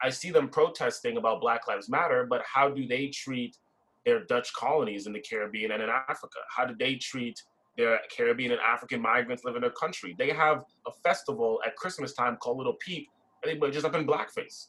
I 0.02 0.10
see 0.10 0.30
them 0.30 0.48
protesting 0.48 1.16
about 1.16 1.40
Black 1.40 1.68
Lives 1.68 1.88
Matter, 1.88 2.26
but 2.28 2.42
how 2.44 2.68
do 2.68 2.86
they 2.86 3.08
treat 3.08 3.56
their 4.04 4.24
Dutch 4.24 4.52
colonies 4.54 5.06
in 5.06 5.12
the 5.12 5.20
Caribbean 5.20 5.70
and 5.72 5.82
in 5.82 5.88
Africa? 5.88 6.38
How 6.54 6.64
do 6.64 6.74
they 6.78 6.96
treat 6.96 7.40
their 7.78 7.98
Caribbean 8.14 8.52
and 8.52 8.60
African 8.60 9.00
migrants 9.00 9.44
living 9.44 9.58
in 9.58 9.62
their 9.62 9.70
country? 9.70 10.14
They 10.18 10.30
have 10.30 10.64
a 10.86 10.92
festival 11.04 11.60
at 11.66 11.76
Christmas 11.76 12.12
time 12.12 12.36
called 12.36 12.58
Little 12.58 12.76
Peep, 12.84 13.08
and 13.44 13.60
they 13.60 13.70
just 13.70 13.86
up 13.86 13.94
in 13.94 14.06
blackface. 14.06 14.68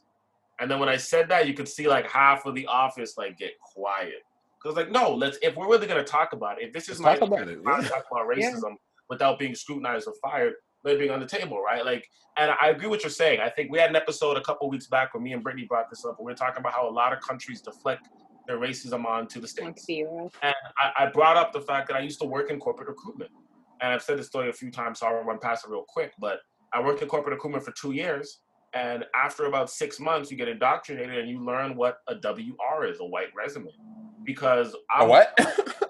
And 0.60 0.70
then 0.70 0.80
when 0.80 0.90
I 0.90 0.98
said 0.98 1.30
that, 1.30 1.48
you 1.48 1.54
could 1.54 1.68
see 1.68 1.88
like 1.88 2.10
half 2.10 2.46
of 2.46 2.56
the 2.56 2.68
office 2.68 3.18
like 3.18 3.38
get 3.38 3.54
quiet. 3.60 4.24
Because 4.62 4.78
like, 4.78 4.92
no, 4.92 5.14
let's 5.14 5.38
if 5.42 5.56
we're 5.56 5.68
really 5.68 5.88
gonna 5.88 6.04
talk 6.04 6.34
about 6.34 6.62
it, 6.62 6.68
if 6.68 6.74
this 6.74 6.90
is 6.90 7.02
let's 7.02 7.20
my 7.20 7.28
talk 7.28 7.38
about, 7.38 7.50
it, 7.50 7.60
yeah. 7.66 7.88
talk 7.88 8.06
about 8.12 8.28
racism 8.34 8.62
yeah. 8.64 8.76
without 9.10 9.40
being 9.40 9.56
scrutinized 9.56 10.08
or 10.08 10.14
fired, 10.22 10.54
living 10.84 11.10
on 11.10 11.20
the 11.20 11.26
table, 11.26 11.62
right? 11.62 11.86
Like, 11.86 12.10
and 12.38 12.52
I 12.62 12.70
agree 12.70 12.88
what 12.88 13.04
you're 13.04 13.10
saying. 13.10 13.40
I 13.40 13.50
think 13.50 13.72
we 13.72 13.80
had 13.80 13.90
an 13.90 13.96
episode 13.96 14.38
a 14.38 14.42
couple 14.42 14.70
weeks 14.70 14.88
back 14.88 15.14
where 15.14 15.22
me 15.22 15.34
and 15.34 15.44
Brittany 15.44 15.66
brought 15.66 15.90
this 15.90 16.04
up, 16.06 16.18
and 16.18 16.26
we 16.26 16.32
are 16.32 16.36
talking 16.36 16.60
about 16.60 16.74
how 16.74 16.90
a 16.90 16.92
lot 16.92 17.14
of 17.14 17.22
countries 17.22 17.62
deflect 17.62 18.10
their 18.48 18.58
racism 18.58 19.06
onto 19.06 19.40
the 19.40 19.48
states. 19.48 19.86
And 19.88 20.56
I, 20.78 21.06
I, 21.06 21.06
brought 21.08 21.38
up 21.38 21.54
the 21.54 21.62
fact 21.62 21.88
that 21.88 21.96
I 21.96 22.02
used 22.02 22.20
to 22.20 22.26
work 22.26 22.50
in 22.50 22.60
corporate 22.60 22.90
recruitment, 22.90 23.32
and 23.82 23.94
I've 23.94 24.02
said 24.02 24.20
this 24.20 24.28
story 24.28 24.50
a 24.50 24.54
few 24.54 24.72
times, 24.72 25.00
so 25.00 25.08
I'll 25.08 25.24
run 25.24 25.40
past 25.40 25.66
it 25.66 25.72
real 25.72 25.86
quick. 25.88 26.14
But 26.20 26.40
I 26.74 26.82
worked 26.82 27.02
in 27.02 27.08
corporate 27.08 27.36
recruitment 27.36 27.64
for 27.64 27.72
two 27.72 27.92
years, 27.94 28.40
and 28.74 29.06
after 29.16 29.46
about 29.46 29.70
six 29.70 30.00
months, 30.00 30.32
you 30.32 30.38
get 30.38 30.48
indoctrinated 30.48 31.20
and 31.20 31.30
you 31.30 31.44
learn 31.44 31.76
what 31.76 32.00
a 32.08 32.16
WR 32.16 32.86
is, 32.86 33.00
a 33.00 33.06
white 33.06 33.30
resume, 33.36 33.70
because 34.24 34.76
I'm, 34.94 35.06
a 35.06 35.10
what? 35.10 35.34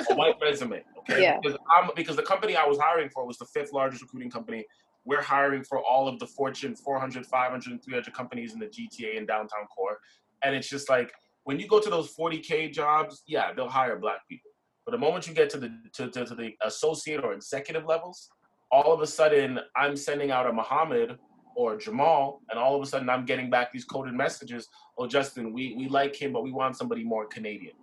a 0.10 0.16
white 0.16 0.36
resume. 0.42 0.84
Okay, 1.00 1.22
yeah. 1.22 1.40
because, 1.42 1.58
I'm, 1.72 1.90
because 1.96 2.16
the 2.16 2.24
company 2.24 2.56
I 2.56 2.66
was 2.66 2.78
hiring 2.78 3.10
for 3.10 3.26
was 3.26 3.38
the 3.38 3.46
fifth 3.46 3.74
largest 3.74 4.02
recruiting 4.02 4.30
company 4.30 4.66
we're 5.06 5.22
hiring 5.22 5.64
for 5.64 5.80
all 5.80 6.08
of 6.08 6.20
the 6.20 6.28
Fortune 6.28 6.76
400, 6.76 7.26
500, 7.26 7.84
300 7.84 8.14
companies 8.14 8.54
in 8.54 8.60
the 8.60 8.68
GTA 8.68 9.18
and 9.18 9.28
downtown 9.28 9.66
core. 9.76 10.00
And 10.44 10.56
it's 10.56 10.70
just 10.70 10.90
like 10.90 11.12
when 11.44 11.60
you 11.60 11.68
go 11.68 11.80
to 11.80 11.90
those 11.90 12.16
40K 12.16 12.72
jobs, 12.72 13.24
yeah, 13.28 13.54
they'll 13.54 13.70
hire 13.70 13.98
black 13.98 14.28
people. 14.30 14.52
But 14.86 14.92
the 14.92 14.98
moment 14.98 15.28
you 15.28 15.34
get 15.34 15.50
to 15.52 15.58
the 15.58 15.72
to, 15.94 16.10
to, 16.10 16.26
to 16.26 16.36
the 16.36 16.54
associate 16.62 17.24
or 17.24 17.34
executive 17.34 17.86
levels, 17.86 18.30
all 18.72 18.94
of 18.94 19.02
a 19.02 19.08
sudden 19.08 19.60
I'm 19.76 19.96
sending 19.96 20.32
out 20.32 20.48
a 20.48 20.54
Muhammad 20.54 21.18
or 21.56 21.78
Jamal, 21.78 22.42
and 22.50 22.60
all 22.60 22.76
of 22.76 22.82
a 22.82 22.86
sudden 22.86 23.10
I'm 23.10 23.26
getting 23.26 23.50
back 23.50 23.72
these 23.72 23.86
coded 23.86 24.14
messages. 24.14 24.68
Oh, 24.98 25.08
Justin, 25.08 25.54
we, 25.54 25.76
we 25.78 25.88
like 25.88 26.16
him, 26.16 26.34
but 26.34 26.44
we 26.44 26.52
want 26.52 26.76
somebody 26.76 27.04
more 27.04 27.28
Canadian. 27.28 27.76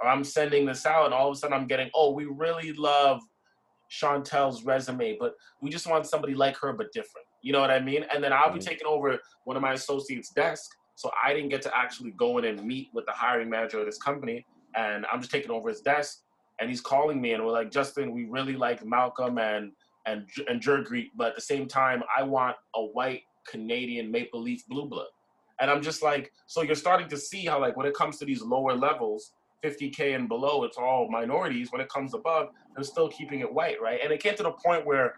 Or 0.00 0.08
I'm 0.08 0.24
sending 0.24 0.64
this 0.64 0.86
out, 0.86 1.04
and 1.04 1.14
all 1.14 1.28
of 1.28 1.36
a 1.36 1.38
sudden 1.38 1.54
I'm 1.54 1.66
getting, 1.66 1.90
oh, 1.94 2.12
we 2.12 2.24
really 2.24 2.72
love 2.72 3.20
Chantel's 3.90 4.64
resume, 4.64 5.16
but 5.18 5.34
we 5.60 5.70
just 5.70 5.86
want 5.86 6.06
somebody 6.06 6.34
like 6.34 6.56
her 6.58 6.72
but 6.72 6.92
different. 6.92 7.26
You 7.42 7.52
know 7.52 7.60
what 7.60 7.70
I 7.70 7.80
mean? 7.80 8.04
And 8.12 8.22
then 8.22 8.32
I'll 8.32 8.52
be 8.52 8.58
mm-hmm. 8.58 8.68
taking 8.68 8.86
over 8.86 9.18
one 9.44 9.56
of 9.56 9.62
my 9.62 9.72
associates' 9.72 10.30
desk, 10.30 10.70
so 10.94 11.10
I 11.24 11.32
didn't 11.32 11.48
get 11.48 11.62
to 11.62 11.76
actually 11.76 12.12
go 12.12 12.38
in 12.38 12.44
and 12.44 12.62
meet 12.64 12.88
with 12.92 13.06
the 13.06 13.12
hiring 13.12 13.48
manager 13.48 13.80
of 13.80 13.86
this 13.86 13.98
company, 13.98 14.46
and 14.76 15.06
I'm 15.10 15.20
just 15.20 15.32
taking 15.32 15.50
over 15.50 15.68
his 15.68 15.80
desk, 15.80 16.18
and 16.60 16.68
he's 16.68 16.80
calling 16.80 17.20
me, 17.20 17.32
and 17.32 17.44
we're 17.44 17.52
like, 17.52 17.70
Justin, 17.70 18.12
we 18.12 18.24
really 18.24 18.54
like 18.54 18.84
Malcolm 18.84 19.38
and 19.38 19.72
and 20.06 20.26
and 20.48 20.60
Jergreet, 20.60 21.10
but 21.16 21.28
at 21.28 21.34
the 21.34 21.42
same 21.42 21.66
time, 21.66 22.02
I 22.16 22.22
want 22.22 22.56
a 22.74 22.82
white 22.82 23.22
Canadian 23.46 24.10
Maple 24.10 24.40
Leaf 24.40 24.66
blue 24.68 24.86
blood. 24.86 25.08
And 25.60 25.70
I'm 25.70 25.82
just 25.82 26.02
like, 26.02 26.32
so 26.46 26.62
you're 26.62 26.74
starting 26.74 27.08
to 27.08 27.18
see 27.18 27.44
how 27.44 27.60
like 27.60 27.76
when 27.76 27.86
it 27.86 27.94
comes 27.94 28.18
to 28.18 28.24
these 28.24 28.42
lower 28.42 28.74
levels, 28.74 29.32
50k 29.62 30.14
and 30.14 30.28
below, 30.28 30.64
it's 30.64 30.76
all 30.76 31.08
minorities. 31.10 31.72
When 31.72 31.80
it 31.80 31.88
comes 31.88 32.14
above, 32.14 32.48
they're 32.74 32.84
still 32.84 33.08
keeping 33.08 33.40
it 33.40 33.52
white, 33.52 33.80
right? 33.80 34.00
And 34.02 34.12
it 34.12 34.22
came 34.22 34.34
to 34.36 34.42
the 34.42 34.52
point 34.52 34.86
where 34.86 35.16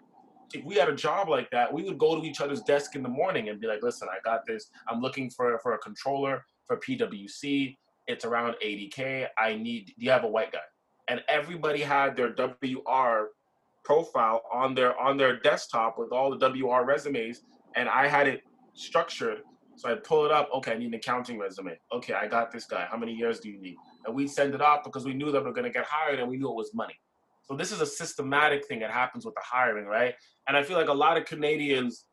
if 0.55 0.65
we 0.65 0.75
had 0.75 0.89
a 0.89 0.95
job 0.95 1.29
like 1.29 1.51
that, 1.51 1.73
we 1.73 1.83
would 1.83 1.99
go 1.99 2.21
to 2.21 2.27
each 2.27 2.41
other's 2.41 2.61
desk 2.63 2.95
in 2.95 3.03
the 3.03 3.09
morning 3.09 3.49
and 3.49 3.61
be 3.61 3.67
like, 3.67 3.83
"Listen, 3.83 4.09
I 4.11 4.19
got 4.25 4.45
this. 4.47 4.71
I'm 4.89 5.01
looking 5.01 5.31
for 5.31 5.59
for 5.61 5.75
a 5.75 5.79
controller 5.79 6.45
for 6.67 6.77
PwC. 6.79 7.79
It's 8.07 8.25
around 8.25 8.57
80k. 8.63 9.29
I 9.39 9.55
need. 9.55 9.87
Do 9.87 10.05
you 10.05 10.11
have 10.11 10.25
a 10.25 10.29
white 10.29 10.53
guy?" 10.53 10.61
And 11.09 11.23
everybody 11.29 11.81
had 11.81 12.17
their 12.17 12.31
WR 12.31 13.31
profile 13.85 14.43
on 14.53 14.75
their 14.75 14.99
on 14.99 15.17
their 15.17 15.39
desktop 15.41 15.99
with 15.99 16.13
all 16.13 16.31
the 16.31 16.37
WR 16.37 16.85
resumes, 16.85 17.43
and 17.77 17.89
I 17.89 18.07
had 18.07 18.29
it 18.29 18.43
structured. 18.75 19.43
So 19.77 19.91
I 19.91 19.95
pull 19.95 20.27
it 20.27 20.31
up. 20.31 20.51
Okay, 20.55 20.73
I 20.73 20.79
need 20.79 20.89
an 20.89 20.95
accounting 20.95 21.39
resume. 21.39 21.79
Okay, 21.93 22.13
I 22.13 22.29
got 22.29 22.53
this 22.53 22.67
guy. 22.67 22.87
How 22.91 22.97
many 22.97 23.13
years 23.13 23.41
do 23.41 23.49
you 23.49 23.61
need? 23.61 23.77
And 24.07 24.15
we 24.15 24.27
send 24.27 24.55
it 24.55 24.61
off 24.61 24.85
because 24.85 25.05
we 25.05 25.15
knew 25.15 25.31
that 25.31 25.43
we 25.43 25.51
are 25.51 25.53
going 25.53 25.65
to 25.65 25.71
get 25.71 25.85
hired 25.89 26.21
and 26.21 26.29
we 26.29 26.37
knew 26.37 26.49
it 26.49 26.55
was 26.55 26.73
money. 26.75 26.99
So 27.43 27.57
this 27.57 27.73
is 27.73 27.81
a 27.81 27.87
systematic 27.87 28.67
thing 28.67 28.81
that 28.81 28.91
happens 28.91 29.25
with 29.25 29.35
the 29.35 29.43
hiring, 29.45 29.87
right? 29.87 30.15
And 30.49 30.57
I 30.57 30.63
feel 30.63 30.77
like 30.77 30.89
a 30.89 30.93
lot 30.93 31.17
of 31.17 31.25
Canadians 31.25 32.07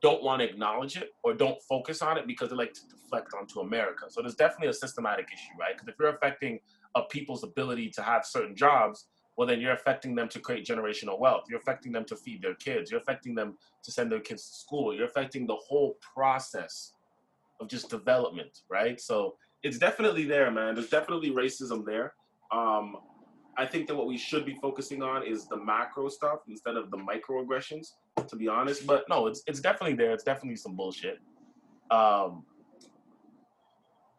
don't 0.00 0.22
want 0.22 0.40
to 0.40 0.48
acknowledge 0.48 0.96
it 0.96 1.10
or 1.24 1.34
don't 1.34 1.60
focus 1.68 2.02
on 2.02 2.16
it 2.16 2.26
because 2.26 2.50
they 2.50 2.56
like 2.56 2.72
to 2.74 2.82
deflect 2.88 3.32
onto 3.38 3.60
America. 3.60 4.04
So 4.08 4.22
there's 4.22 4.36
definitely 4.36 4.68
a 4.68 4.74
systematic 4.74 5.26
issue, 5.32 5.58
right? 5.58 5.74
Because 5.74 5.88
if 5.88 5.94
you're 5.98 6.10
affecting 6.10 6.60
a 6.94 7.02
people's 7.02 7.42
ability 7.42 7.90
to 7.90 8.02
have 8.02 8.24
certain 8.24 8.54
jobs, 8.54 9.06
well, 9.36 9.46
then 9.46 9.60
you're 9.60 9.72
affecting 9.72 10.14
them 10.14 10.28
to 10.30 10.40
create 10.40 10.66
generational 10.66 11.18
wealth. 11.18 11.44
You're 11.48 11.60
affecting 11.60 11.92
them 11.92 12.04
to 12.06 12.16
feed 12.16 12.42
their 12.42 12.54
kids. 12.54 12.90
You're 12.90 13.00
affecting 13.00 13.34
them 13.34 13.56
to 13.84 13.92
send 13.92 14.10
their 14.10 14.20
kids 14.20 14.48
to 14.50 14.56
school. 14.56 14.94
You're 14.94 15.06
affecting 15.06 15.46
the 15.46 15.56
whole 15.56 15.96
process 16.14 16.92
of 17.60 17.68
just 17.68 17.88
development, 17.88 18.62
right? 18.68 19.00
So 19.00 19.36
it's 19.62 19.78
definitely 19.78 20.24
there, 20.24 20.50
man. 20.50 20.74
There's 20.74 20.88
definitely 20.88 21.30
racism 21.30 21.84
there. 21.84 22.14
Um, 22.52 22.96
I 23.56 23.66
think 23.66 23.88
that 23.88 23.96
what 23.96 24.06
we 24.06 24.16
should 24.16 24.46
be 24.46 24.54
focusing 24.54 25.02
on 25.02 25.26
is 25.26 25.48
the 25.48 25.56
macro 25.56 26.08
stuff 26.08 26.40
instead 26.48 26.76
of 26.76 26.90
the 26.92 26.96
microaggressions, 26.96 27.88
to 28.28 28.36
be 28.36 28.46
honest. 28.46 28.86
But 28.86 29.04
no, 29.08 29.26
it's 29.26 29.42
it's 29.46 29.60
definitely 29.60 29.96
there. 29.96 30.12
It's 30.12 30.22
definitely 30.22 30.56
some 30.56 30.76
bullshit. 30.76 31.18
Um, 31.90 32.44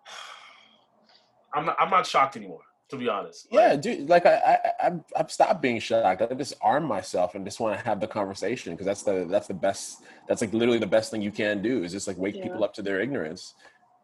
I'm 1.54 1.66
not, 1.66 1.78
I'm 1.80 1.90
not 1.90 2.06
shocked 2.06 2.36
anymore, 2.36 2.62
to 2.90 2.98
be 2.98 3.08
honest. 3.08 3.48
Yeah, 3.50 3.78
dude. 3.78 4.10
Like 4.10 4.26
I, 4.26 4.36
I, 4.36 4.88
I've, 4.88 5.00
I've 5.16 5.32
stopped 5.32 5.62
being 5.62 5.80
shocked. 5.80 6.22
I 6.22 6.34
just 6.34 6.56
arm 6.62 6.84
myself 6.84 7.36
and 7.36 7.46
just 7.46 7.62
want 7.62 7.80
to 7.80 7.86
have 7.86 8.02
the 8.02 8.08
conversation 8.08 8.74
because 8.74 8.86
that's 8.86 9.04
the 9.04 9.26
that's 9.30 9.48
the 9.48 9.54
best. 9.54 10.04
That's 10.28 10.42
like 10.42 10.52
literally 10.54 10.80
the 10.80 10.88
best 10.88 11.12
thing 11.12 11.22
you 11.22 11.32
can 11.32 11.62
do 11.62 11.84
is 11.84 11.94
just 11.94 12.08
like 12.08 12.18
wake 12.18 12.36
Yeah. 12.36 12.44
people 12.44 12.64
up 12.64 12.74
to 12.74 12.82
their 12.82 13.00
ignorance. 13.00 13.54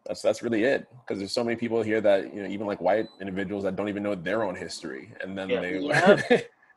That's 0.06 0.22
that's 0.22 0.42
really 0.42 0.64
it. 0.64 0.88
Because 1.00 1.18
there's 1.18 1.32
so 1.32 1.44
many 1.44 1.56
people 1.56 1.82
here 1.82 2.00
that 2.00 2.34
you 2.34 2.42
know, 2.42 2.48
even 2.48 2.66
like 2.66 2.80
white 2.80 3.06
individuals 3.20 3.64
that 3.64 3.76
don't 3.76 3.88
even 3.88 4.02
know 4.02 4.14
their 4.14 4.42
own 4.42 4.54
history, 4.54 5.12
and 5.20 5.36
then 5.36 5.48
Yeah. 5.48 5.60
they 5.60 5.78
Yeah. 5.80 6.16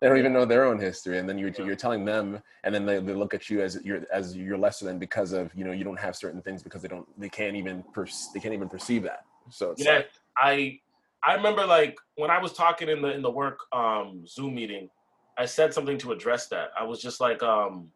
they 0.01 0.07
don't 0.07 0.17
even 0.17 0.34
know 0.34 0.45
their 0.45 0.65
own 0.65 0.80
history, 0.80 1.19
and 1.19 1.27
then 1.27 1.38
you're 1.38 1.51
you're 1.59 1.75
telling 1.75 2.05
them, 2.05 2.41
and 2.63 2.73
then 2.73 2.86
they, 2.86 2.99
they 2.99 3.13
look 3.13 3.34
at 3.34 3.49
you 3.49 3.61
as 3.61 3.80
you're 3.84 4.01
as 4.11 4.36
you're 4.36 4.57
lesser 4.57 4.86
than 4.86 4.99
because 4.99 5.34
of 5.34 5.53
you 5.55 5.63
know 5.63 5.71
you 5.71 5.84
don't 5.84 5.99
have 5.99 6.15
certain 6.15 6.41
things 6.41 6.63
because 6.63 6.82
they 6.82 6.88
don't 6.88 7.07
they 7.19 7.30
can't 7.30 7.55
even 7.55 7.84
per, 7.93 8.05
they 8.34 8.39
can't 8.39 8.53
even 8.53 8.69
perceive 8.69 9.03
that. 9.03 9.21
So 9.49 9.71
it's 9.71 9.86
yeah, 9.86 9.95
like, 9.95 10.09
I 10.38 10.80
I 11.23 11.36
remember 11.36 11.65
like 11.65 11.97
when 12.15 12.32
I 12.32 12.39
was 12.41 12.53
talking 12.53 12.89
in 12.89 13.01
the 13.01 13.13
in 13.13 13.21
the 13.21 13.32
work 13.32 13.59
um 13.73 14.25
Zoom 14.27 14.55
meeting, 14.55 14.89
I 15.38 15.45
said 15.45 15.73
something 15.73 15.97
to 15.99 16.11
address 16.11 16.47
that. 16.47 16.69
I 16.80 16.84
was 16.86 17.01
just 17.01 17.19
like 17.19 17.43
um 17.43 17.91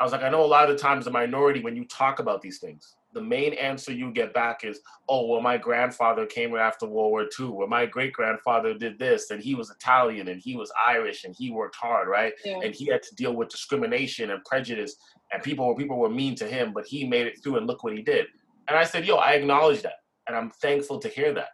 I 0.00 0.04
was 0.04 0.12
like, 0.12 0.22
I 0.22 0.28
know 0.28 0.44
a 0.44 0.46
lot 0.46 0.70
of 0.70 0.76
the 0.76 0.82
times 0.82 1.06
the 1.06 1.10
minority 1.10 1.60
when 1.60 1.76
you 1.76 1.84
talk 1.84 2.20
about 2.20 2.40
these 2.42 2.58
things, 2.58 2.96
the 3.14 3.22
main 3.22 3.54
answer 3.54 3.92
you 3.92 4.12
get 4.12 4.34
back 4.34 4.64
is, 4.64 4.80
oh 5.08 5.26
well 5.26 5.40
my 5.40 5.56
grandfather 5.56 6.26
came 6.26 6.54
after 6.56 6.86
World 6.86 7.10
War 7.10 7.26
II, 7.38 7.46
or 7.46 7.66
my 7.66 7.86
great 7.86 8.12
grandfather 8.12 8.74
did 8.74 8.98
this, 8.98 9.30
and 9.30 9.42
he 9.42 9.54
was 9.54 9.70
Italian 9.70 10.28
and 10.28 10.40
he 10.40 10.56
was 10.56 10.70
Irish 10.86 11.24
and 11.24 11.34
he 11.36 11.50
worked 11.50 11.76
hard, 11.76 12.08
right? 12.08 12.32
Yeah. 12.44 12.60
and 12.62 12.74
he 12.74 12.86
had 12.86 13.02
to 13.02 13.14
deal 13.14 13.34
with 13.34 13.48
discrimination 13.48 14.30
and 14.30 14.44
prejudice 14.44 14.96
and 15.32 15.42
people 15.42 15.66
were 15.66 15.74
people 15.74 15.98
were 15.98 16.08
mean 16.08 16.34
to 16.36 16.46
him 16.46 16.72
but 16.72 16.86
he 16.86 17.06
made 17.06 17.26
it 17.26 17.42
through 17.42 17.56
and 17.56 17.66
look 17.66 17.84
what 17.84 17.94
he 17.94 18.02
did. 18.02 18.26
And 18.68 18.76
i 18.76 18.84
said 18.84 19.06
yo 19.06 19.16
i 19.16 19.32
acknowledge 19.32 19.82
that 19.82 19.98
and 20.26 20.36
i'm 20.36 20.50
thankful 20.50 20.98
to 21.00 21.08
hear 21.08 21.32
that. 21.34 21.48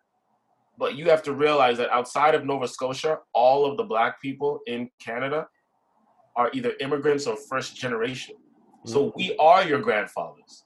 But 0.76 0.96
you 0.96 1.08
have 1.10 1.22
to 1.24 1.32
realize 1.32 1.78
that 1.78 1.90
outside 1.90 2.34
of 2.34 2.44
nova 2.44 2.68
scotia 2.68 3.18
all 3.32 3.64
of 3.66 3.76
the 3.76 3.84
black 3.84 4.20
people 4.20 4.60
in 4.66 4.90
canada 5.00 5.46
are 6.36 6.50
either 6.52 6.72
immigrants 6.80 7.26
or 7.28 7.36
first 7.36 7.76
generation. 7.76 8.34
So 8.86 9.06
mm-hmm. 9.06 9.16
we 9.16 9.36
are 9.36 9.64
your 9.64 9.80
grandfathers 9.80 10.63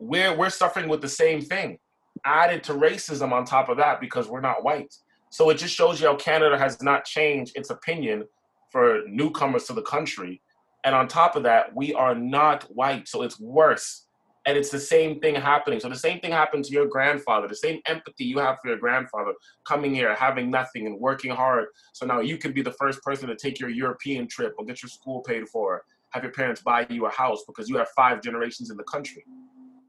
we're 0.00 0.36
we're 0.36 0.50
suffering 0.50 0.88
with 0.88 1.00
the 1.00 1.08
same 1.08 1.40
thing 1.40 1.78
added 2.24 2.62
to 2.64 2.72
racism 2.72 3.32
on 3.32 3.44
top 3.44 3.68
of 3.68 3.76
that 3.76 4.00
because 4.00 4.28
we're 4.28 4.40
not 4.40 4.64
white 4.64 4.94
so 5.30 5.48
it 5.50 5.58
just 5.58 5.74
shows 5.74 6.00
you 6.00 6.08
how 6.08 6.16
canada 6.16 6.58
has 6.58 6.82
not 6.82 7.04
changed 7.04 7.52
its 7.56 7.70
opinion 7.70 8.24
for 8.70 9.02
newcomers 9.06 9.64
to 9.64 9.72
the 9.72 9.82
country. 9.82 10.40
And 10.84 10.94
on 10.94 11.08
top 11.08 11.36
of 11.36 11.42
that, 11.42 11.74
we 11.74 11.92
are 11.94 12.14
not 12.14 12.64
white, 12.74 13.08
so 13.08 13.22
it's 13.22 13.38
worse. 13.38 14.06
And 14.46 14.56
it's 14.56 14.70
the 14.70 14.80
same 14.80 15.20
thing 15.20 15.34
happening. 15.34 15.80
So 15.80 15.90
the 15.90 15.96
same 15.96 16.18
thing 16.20 16.32
happened 16.32 16.64
to 16.64 16.72
your 16.72 16.86
grandfather, 16.86 17.46
the 17.46 17.54
same 17.54 17.80
empathy 17.86 18.24
you 18.24 18.38
have 18.38 18.56
for 18.62 18.68
your 18.68 18.78
grandfather 18.78 19.34
coming 19.66 19.94
here, 19.94 20.14
having 20.14 20.50
nothing 20.50 20.86
and 20.86 20.98
working 20.98 21.30
hard. 21.30 21.66
So 21.92 22.06
now 22.06 22.20
you 22.20 22.38
could 22.38 22.54
be 22.54 22.62
the 22.62 22.72
first 22.72 23.02
person 23.02 23.28
to 23.28 23.36
take 23.36 23.60
your 23.60 23.68
European 23.68 24.26
trip 24.26 24.54
or 24.58 24.64
get 24.64 24.82
your 24.82 24.88
school 24.88 25.20
paid 25.20 25.46
for, 25.48 25.82
have 26.10 26.22
your 26.22 26.32
parents 26.32 26.62
buy 26.62 26.86
you 26.88 27.04
a 27.04 27.10
house 27.10 27.44
because 27.46 27.68
you 27.68 27.76
have 27.76 27.88
five 27.94 28.22
generations 28.22 28.70
in 28.70 28.78
the 28.78 28.84
country. 28.84 29.24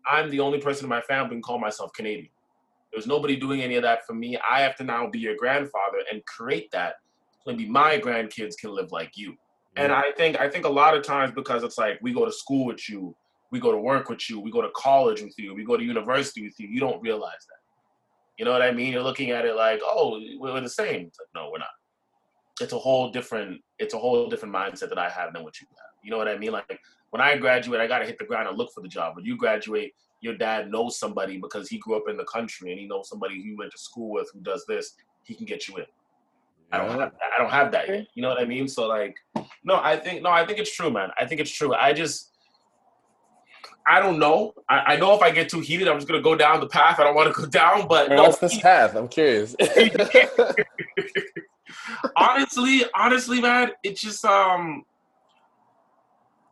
I'm 0.10 0.30
the 0.30 0.40
only 0.40 0.60
person 0.60 0.86
in 0.86 0.90
my 0.90 1.02
family 1.02 1.30
who 1.30 1.36
can 1.36 1.42
call 1.42 1.60
myself 1.60 1.92
Canadian. 1.94 2.30
There's 2.92 3.08
nobody 3.08 3.36
doing 3.38 3.62
any 3.62 3.76
of 3.76 3.84
that 3.84 4.06
for 4.06 4.14
me. 4.14 4.38
I 4.50 4.62
have 4.62 4.76
to 4.78 4.84
now 4.84 5.10
be 5.10 5.20
your 5.20 5.36
grandfather 5.38 6.00
and 6.12 6.26
create 6.26 6.72
that 6.72 6.96
so 7.44 7.52
maybe 7.52 7.68
my 7.68 7.98
grandkids 7.98 8.58
can 8.58 8.72
live 8.72 8.92
like 8.92 9.18
you. 9.18 9.36
And 9.78 9.92
I 9.92 10.12
think 10.18 10.40
I 10.40 10.50
think 10.50 10.66
a 10.66 10.70
lot 10.70 10.96
of 10.96 11.04
times 11.04 11.32
because 11.34 11.64
it's 11.64 11.78
like 11.78 11.98
we 12.02 12.14
go 12.14 12.26
to 12.26 12.32
school 12.32 12.66
with 12.66 12.90
you, 12.90 13.16
we 13.52 13.60
go 13.60 13.72
to 13.72 13.78
work 13.78 14.10
with 14.10 14.30
you, 14.30 14.40
we 14.40 14.52
go 14.52 14.62
to 14.62 14.70
college 14.76 15.22
with 15.22 15.34
you, 15.38 15.56
we 15.56 15.64
go 15.64 15.78
to 15.78 15.84
university 15.84 16.44
with 16.44 16.60
you, 16.60 16.68
you 16.68 16.80
don't 16.80 17.02
realize 17.02 17.46
that. 17.48 17.58
You 18.38 18.46
know 18.46 18.52
what 18.52 18.62
I 18.62 18.72
mean? 18.72 18.92
You're 18.92 19.04
looking 19.04 19.32
at 19.32 19.46
it 19.46 19.56
like, 19.56 19.82
oh, 19.84 20.20
we're 20.38 20.60
the 20.60 20.70
same. 20.70 21.08
It's 21.08 21.20
like, 21.20 21.30
no, 21.34 21.50
we're 21.52 21.60
not. 21.60 21.70
It's 22.60 22.74
a 22.74 22.78
whole 22.78 23.12
different, 23.12 23.62
it's 23.80 23.94
a 23.94 23.98
whole 23.98 24.30
different 24.30 24.54
mindset 24.54 24.90
that 24.90 24.98
I 24.98 25.10
have 25.10 25.34
than 25.34 25.44
what 25.44 25.60
you 25.62 25.68
have. 25.70 25.94
You 26.04 26.12
know 26.12 26.18
what 26.18 26.28
I 26.28 26.38
mean? 26.38 26.52
Like 26.52 26.80
when 27.12 27.22
I 27.22 27.38
graduate, 27.38 27.80
I 27.80 27.88
gotta 27.88 28.06
hit 28.06 28.18
the 28.18 28.26
ground 28.26 28.48
and 28.50 28.58
look 28.58 28.74
for 28.74 28.82
the 28.82 28.88
job. 28.88 29.16
When 29.16 29.26
you 29.26 29.38
graduate, 29.38 29.94
your 30.22 30.36
dad 30.36 30.72
knows 30.72 30.98
somebody 30.98 31.38
because 31.38 31.70
he 31.70 31.78
grew 31.78 31.96
up 31.96 32.04
in 32.10 32.18
the 32.18 32.26
country 32.26 32.72
and 32.72 32.80
he 32.80 32.88
knows 32.88 33.10
somebody 33.10 33.42
who 33.44 33.56
went 33.58 33.72
to 33.72 33.78
school 33.78 34.12
with 34.12 34.30
who 34.34 34.40
does 34.40 34.66
this, 34.68 34.96
he 35.24 35.36
can 35.36 35.46
get 35.46 35.68
you 35.68 35.78
in. 35.78 35.86
I 36.72 36.78
don't 36.78 36.90
have 36.90 37.00
that. 37.00 37.14
I 37.36 37.42
don't 37.42 37.52
have 37.52 37.72
that 37.74 37.88
yet. 37.90 38.08
You 38.14 38.22
know 38.22 38.30
what 38.30 38.40
I 38.40 38.46
mean? 38.46 38.68
So 38.68 38.88
like, 38.88 39.16
no, 39.64 39.76
I 39.76 39.98
think 39.98 40.24
no, 40.24 40.30
I 40.30 40.46
think 40.46 40.58
it's 40.60 40.74
true, 40.74 40.90
man. 40.90 41.10
I 41.20 41.26
think 41.26 41.42
it's 41.42 41.52
true. 41.52 41.74
I 41.74 41.92
just 41.92 42.32
I 43.86 44.00
don't 44.00 44.20
know. 44.20 44.54
I, 44.70 44.94
I 44.94 44.96
know 44.96 45.14
if 45.14 45.22
I 45.22 45.32
get 45.32 45.50
too 45.50 45.60
heated, 45.60 45.90
I'm 45.90 45.98
just 45.98 46.08
gonna 46.08 46.22
go 46.22 46.36
down 46.36 46.62
the 46.62 46.68
path 46.68 47.00
I 47.00 47.04
don't 47.04 47.16
want 47.16 47.34
to 47.34 47.42
go 47.42 47.48
down. 47.48 47.88
But 47.90 48.08
Man, 48.08 48.18
no, 48.18 48.24
what's 48.24 48.38
this 48.38 48.58
path? 48.60 48.96
I'm 48.96 49.10
curious. 49.10 49.54
honestly, 52.16 52.84
honestly, 52.96 53.42
man, 53.42 53.72
it 53.84 53.98
just 53.98 54.24
um 54.24 54.86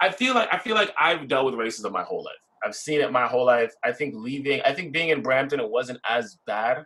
I 0.02 0.12
feel 0.12 0.34
like 0.34 0.50
I 0.52 0.58
feel 0.58 0.76
like 0.76 0.93
I've 1.00 1.28
dealt 1.28 1.45
with 1.45 1.56
racism 1.56 1.91
my 1.91 2.04
whole 2.04 2.24
life. 2.24 2.36
I've 2.64 2.76
seen 2.76 3.02
it 3.02 3.12
my 3.12 3.28
whole 3.28 3.45
life. 3.45 3.74
I 3.84 3.91
think 3.91 4.16
leaving 4.16 4.62
I 4.66 4.74
think 4.74 4.91
being 4.93 5.10
in 5.10 5.22
Brampton 5.22 5.60
it 5.60 5.70
wasn't 5.70 6.00
as 6.10 6.38
bad 6.45 6.84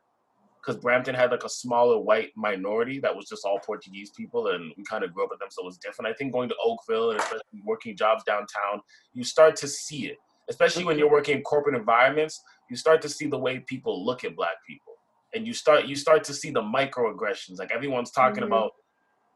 because 0.61 0.79
Brampton 0.81 1.13
had 1.13 1.31
like 1.31 1.43
a 1.43 1.49
smaller 1.49 1.99
white 1.99 2.31
minority 2.35 2.99
that 2.99 3.13
was 3.15 3.27
just 3.27 3.43
all 3.45 3.59
Portuguese 3.59 4.11
people 4.11 4.47
and 4.47 4.71
we 4.77 4.83
kind 4.83 5.03
of 5.03 5.13
grew 5.13 5.25
up 5.25 5.29
with 5.29 5.39
them 5.39 5.49
so 5.51 5.61
it 5.61 5.65
was 5.65 5.77
different. 5.77 6.09
I 6.09 6.13
think 6.15 6.31
going 6.31 6.49
to 6.49 6.55
Oakville 6.63 7.11
and 7.11 7.19
especially 7.19 7.61
working 7.65 7.97
jobs 7.97 8.23
downtown, 8.23 8.81
you 9.13 9.23
start 9.23 9.55
to 9.57 9.67
see 9.67 10.07
it. 10.07 10.17
Especially 10.49 10.83
when 10.83 10.97
you're 10.97 11.09
working 11.09 11.37
in 11.37 11.43
corporate 11.43 11.75
environments, 11.75 12.41
you 12.69 12.75
start 12.75 13.01
to 13.01 13.09
see 13.09 13.27
the 13.27 13.37
way 13.37 13.59
people 13.59 14.05
look 14.05 14.23
at 14.23 14.35
black 14.35 14.55
people. 14.67 14.93
And 15.35 15.47
you 15.47 15.53
start 15.53 15.85
you 15.85 15.95
start 15.95 16.23
to 16.25 16.33
see 16.33 16.51
the 16.51 16.61
microaggressions. 16.61 17.57
Like 17.59 17.71
everyone's 17.71 18.11
talking 18.11 18.43
Mhm. 18.43 18.47
about 18.47 18.71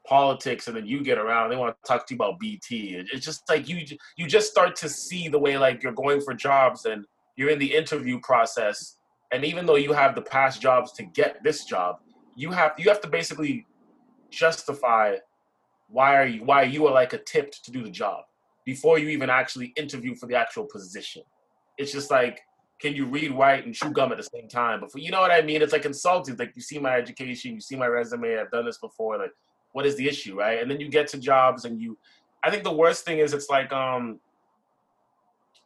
politics 0.08 0.68
and 0.68 0.78
then 0.78 0.86
you 0.86 1.04
get 1.04 1.18
around 1.18 1.50
they 1.50 1.56
want 1.56 1.76
to 1.76 1.88
talk 1.88 2.08
to 2.08 2.14
you 2.14 2.18
about 2.18 2.40
bt 2.40 3.04
it's 3.12 3.26
just 3.26 3.44
like 3.50 3.68
you 3.68 3.84
you 4.16 4.28
just 4.28 4.50
start 4.50 4.76
to 4.76 4.88
see 4.88 5.28
the 5.28 5.38
way 5.38 5.58
like 5.58 5.84
you're 5.84 5.92
going 5.92 6.22
for 6.22 6.34
jobs 6.34 6.86
and 6.86 7.06
you're 7.36 7.50
in 7.50 7.60
the 7.60 7.76
interview 7.76 8.20
process 8.22 8.98
and 9.32 9.44
even 9.44 9.66
though 9.66 9.76
you 9.76 9.92
have 9.92 10.16
the 10.16 10.22
past 10.22 10.62
jobs 10.62 10.92
to 10.94 11.04
get 11.04 11.44
this 11.44 11.66
job 11.66 11.98
you 12.36 12.52
have 12.52 12.72
you 12.78 12.88
have 12.88 13.02
to 13.02 13.08
basically 13.08 13.66
justify 14.30 15.16
why 15.90 16.16
are 16.16 16.26
you 16.26 16.44
why 16.44 16.64
you 16.64 16.86
are 16.88 16.94
like 16.94 17.14
a 17.14 17.18
tipped 17.18 17.64
to 17.64 17.72
do 17.72 17.84
the 17.84 17.90
job 17.90 18.24
before 18.66 19.00
you 19.00 19.08
even 19.08 19.30
actually 19.30 19.68
interview 19.78 20.14
for 20.14 20.28
the 20.28 20.36
actual 20.36 20.66
position. 20.66 21.24
It's 21.78 21.92
just 21.92 22.12
like 22.12 22.42
can 22.80 22.94
you 22.94 23.06
read 23.06 23.32
write 23.32 23.66
and 23.66 23.74
chew 23.74 23.90
gum 23.90 24.12
at 24.12 24.18
the 24.18 24.30
same 24.36 24.48
time? 24.48 24.82
Before 24.82 25.02
you 25.02 25.10
know 25.10 25.22
what 25.22 25.32
i 25.32 25.42
mean? 25.42 25.62
It's 25.62 25.74
like 25.74 25.86
insulting. 25.86 26.36
Like 26.36 26.54
you 26.56 26.62
see 26.62 26.78
my 26.78 26.96
education 26.96 27.54
you 27.54 27.62
see 27.62 27.76
my 27.76 27.88
resume 27.88 28.38
i've 28.38 28.52
done 28.52 28.66
this 28.66 28.78
before 28.78 29.18
like 29.18 29.32
what 29.74 29.86
is 29.86 29.96
the 29.96 30.08
issue 30.08 30.38
right? 30.40 30.62
And 30.62 30.70
then 30.70 30.80
you 30.80 30.90
get 30.90 31.08
to 31.10 31.18
jobs 31.20 31.66
and 31.66 31.82
you 31.82 31.98
i 32.44 32.52
think 32.52 32.64
the 32.64 32.72
worst 32.72 33.06
thing 33.06 33.20
is 33.20 33.34
it's 33.34 33.50
like 33.50 33.72
um 33.74 34.20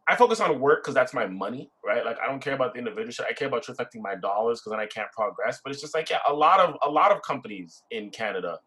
i 0.07 0.15
focus 0.15 0.39
on 0.39 0.59
work 0.59 0.83
because 0.83 0.95
that's 0.95 1.13
my 1.13 1.27
money 1.27 1.69
right? 1.85 2.05
Like 2.05 2.17
i 2.23 2.27
don't 2.27 2.41
care 2.41 2.53
about 2.53 2.73
the 2.73 2.79
individual 2.79 3.11
shit. 3.11 3.25
i 3.29 3.33
care 3.33 3.47
about 3.47 3.67
affecting 3.67 4.01
my 4.01 4.15
dollars 4.15 4.59
because 4.59 4.71
then 4.71 4.79
i 4.79 4.85
can't 4.85 5.11
progress. 5.11 5.59
But 5.63 5.71
it's 5.71 5.81
just 5.81 5.95
like 5.95 6.09
yeah 6.09 6.19
a 6.27 6.33
lot 6.33 6.59
of 6.59 6.75
a 6.83 6.89
lot 6.89 7.11
of 7.11 7.21
companies 7.21 7.83
in 7.91 8.09
canada 8.09 8.59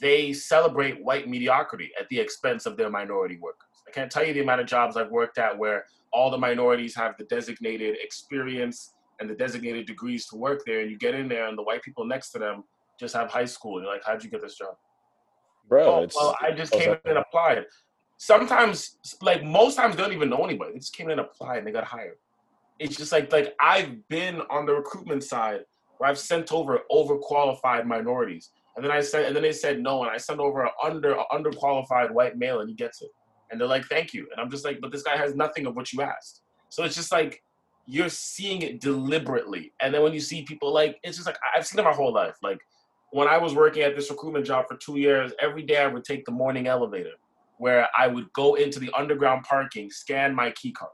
they 0.00 0.32
celebrate 0.32 1.04
white 1.04 1.28
mediocrity 1.28 1.90
at 2.00 2.08
the 2.08 2.18
expense 2.18 2.64
of 2.64 2.78
their 2.78 2.88
minority 2.88 3.36
workers. 3.36 3.68
I 3.86 3.90
can't 3.90 4.10
tell 4.10 4.24
you 4.24 4.32
the 4.32 4.40
amount 4.40 4.60
of 4.62 4.66
jobs 4.66 4.96
i've 4.96 5.10
worked 5.10 5.38
at 5.38 5.56
where 5.56 5.84
all 6.12 6.30
the 6.30 6.38
minorities 6.38 6.94
have 6.96 7.16
the 7.18 7.24
designated 7.24 7.96
experience 8.02 8.94
and 9.20 9.28
the 9.28 9.34
designated 9.34 9.86
degrees 9.86 10.26
to 10.26 10.36
work 10.36 10.62
there 10.66 10.80
and 10.80 10.90
you 10.90 10.98
get 10.98 11.14
in 11.14 11.28
there 11.28 11.46
and 11.46 11.56
the 11.56 11.62
white 11.62 11.82
people 11.82 12.04
next 12.04 12.30
to 12.30 12.38
them 12.38 12.64
just 13.00 13.14
have 13.14 13.30
high 13.30 13.46
school. 13.46 13.78
And 13.78 13.84
you're 13.84 13.94
like, 13.94 14.04
how'd 14.04 14.22
you 14.22 14.30
get 14.30 14.42
this 14.42 14.54
job? 14.54 14.74
Bro, 15.68 15.84
oh, 15.84 16.02
it's 16.02 16.16
well, 16.16 16.36
I 16.40 16.50
just 16.52 16.72
came 16.72 16.90
in 16.90 16.98
and 17.04 17.18
applied. 17.18 17.64
Sometimes, 18.18 18.98
like 19.22 19.42
most 19.42 19.76
times, 19.76 19.96
they 19.96 20.02
don't 20.02 20.12
even 20.12 20.28
know 20.28 20.44
anybody. 20.44 20.72
They 20.72 20.78
just 20.78 20.94
came 20.94 21.06
in 21.06 21.12
and 21.12 21.20
applied 21.20 21.58
and 21.58 21.66
they 21.66 21.72
got 21.72 21.84
hired. 21.84 22.16
It's 22.78 22.96
just 22.96 23.12
like 23.12 23.32
like 23.32 23.54
I've 23.60 24.06
been 24.08 24.42
on 24.50 24.66
the 24.66 24.74
recruitment 24.74 25.24
side 25.24 25.60
where 25.98 26.10
I've 26.10 26.18
sent 26.18 26.52
over 26.52 26.80
overqualified 26.90 27.86
minorities, 27.86 28.50
and 28.74 28.84
then 28.84 28.90
I 28.90 29.00
sent 29.00 29.26
and 29.26 29.36
then 29.36 29.42
they 29.42 29.52
said 29.52 29.80
no, 29.80 30.02
and 30.02 30.10
I 30.10 30.16
sent 30.16 30.40
over 30.40 30.64
an 30.64 30.70
under 30.82 31.12
a 31.12 31.24
underqualified 31.32 32.10
white 32.10 32.36
male, 32.36 32.60
and 32.60 32.68
he 32.68 32.74
gets 32.74 33.00
it, 33.00 33.10
and 33.50 33.60
they're 33.60 33.68
like, 33.68 33.84
thank 33.86 34.12
you, 34.12 34.26
and 34.32 34.40
I'm 34.40 34.50
just 34.50 34.64
like, 34.64 34.80
but 34.80 34.90
this 34.92 35.02
guy 35.02 35.16
has 35.16 35.34
nothing 35.34 35.66
of 35.66 35.76
what 35.76 35.92
you 35.92 36.02
asked. 36.02 36.42
So 36.68 36.84
it's 36.84 36.96
just 36.96 37.12
like 37.12 37.42
you're 37.86 38.08
seeing 38.08 38.62
it 38.62 38.80
deliberately, 38.80 39.72
and 39.80 39.94
then 39.94 40.02
when 40.02 40.14
you 40.14 40.20
see 40.20 40.42
people 40.42 40.72
like, 40.72 40.98
it's 41.04 41.16
just 41.16 41.26
like 41.26 41.38
I've 41.56 41.66
seen 41.66 41.78
it 41.78 41.84
my 41.84 41.92
whole 41.92 42.12
life, 42.12 42.36
like 42.42 42.60
when 43.12 43.26
I 43.26 43.38
was 43.38 43.54
working 43.54 43.82
at 43.82 43.96
this 43.96 44.10
recruitment 44.10 44.46
job 44.46 44.66
for 44.68 44.76
two 44.76 44.98
years, 44.98 45.32
every 45.40 45.62
day 45.62 45.78
I 45.78 45.88
would 45.88 46.04
take 46.04 46.24
the 46.24 46.32
morning 46.32 46.66
elevator 46.66 47.12
where 47.58 47.88
I 47.98 48.06
would 48.06 48.32
go 48.32 48.54
into 48.54 48.78
the 48.78 48.90
underground 48.96 49.44
parking, 49.44 49.90
scan 49.90 50.34
my 50.34 50.50
key 50.52 50.72
card, 50.72 50.92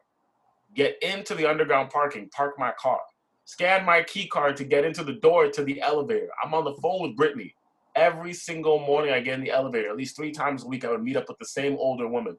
get 0.74 1.00
into 1.02 1.34
the 1.34 1.48
underground 1.48 1.90
parking, 1.90 2.28
park 2.30 2.54
my 2.58 2.72
car, 2.78 2.98
scan 3.44 3.84
my 3.84 4.02
key 4.02 4.26
card 4.26 4.56
to 4.56 4.64
get 4.64 4.84
into 4.84 5.04
the 5.04 5.12
door 5.12 5.48
to 5.48 5.62
the 5.62 5.80
elevator. 5.80 6.28
I'm 6.42 6.54
on 6.54 6.64
the 6.64 6.74
phone 6.82 7.02
with 7.02 7.16
Brittany. 7.16 7.54
Every 7.94 8.32
single 8.32 8.80
morning 8.80 9.12
I 9.12 9.20
get 9.20 9.34
in 9.34 9.44
the 9.44 9.52
elevator, 9.52 9.90
at 9.90 9.96
least 9.96 10.16
three 10.16 10.32
times 10.32 10.64
a 10.64 10.66
week, 10.66 10.84
I 10.84 10.90
would 10.90 11.04
meet 11.04 11.16
up 11.16 11.28
with 11.28 11.38
the 11.38 11.46
same 11.46 11.76
older 11.78 12.08
woman. 12.08 12.36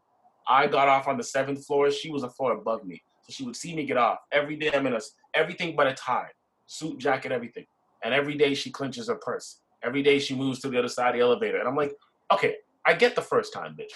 I 0.49 0.67
got 0.67 0.87
off 0.87 1.07
on 1.07 1.17
the 1.17 1.23
seventh 1.23 1.65
floor. 1.65 1.89
She 1.89 2.11
was 2.11 2.23
a 2.23 2.29
floor 2.29 2.53
above 2.53 2.83
me. 2.83 3.01
So 3.23 3.31
she 3.31 3.45
would 3.45 3.55
see 3.55 3.75
me 3.75 3.85
get 3.85 3.97
off. 3.97 4.19
Every 4.31 4.55
day 4.55 4.71
I'm 4.73 4.87
in 4.87 4.93
a 4.93 4.99
everything 5.33 5.75
but 5.75 5.87
a 5.87 5.93
tie, 5.93 6.29
suit, 6.65 6.97
jacket, 6.97 7.31
everything. 7.31 7.65
And 8.03 8.13
every 8.13 8.35
day 8.35 8.53
she 8.53 8.71
clenches 8.71 9.07
her 9.07 9.15
purse. 9.15 9.61
Every 9.83 10.03
day 10.03 10.19
she 10.19 10.35
moves 10.35 10.59
to 10.59 10.69
the 10.69 10.79
other 10.79 10.87
side 10.87 11.09
of 11.09 11.13
the 11.15 11.21
elevator. 11.21 11.59
And 11.59 11.67
I'm 11.67 11.75
like, 11.75 11.93
okay, 12.31 12.55
I 12.85 12.93
get 12.93 13.15
the 13.15 13.21
first 13.21 13.53
time, 13.53 13.75
bitch. 13.79 13.93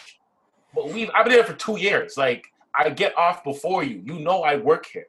But 0.74 0.90
we've 0.90 1.10
I've 1.14 1.26
been 1.26 1.34
there 1.34 1.44
for 1.44 1.54
two 1.54 1.78
years. 1.78 2.18
Like 2.18 2.46
I 2.76 2.90
get 2.90 3.18
off 3.18 3.44
before 3.44 3.84
you. 3.84 4.02
You 4.06 4.20
know 4.20 4.44
I 4.44 4.58
work 4.58 4.86
here. 4.86 5.08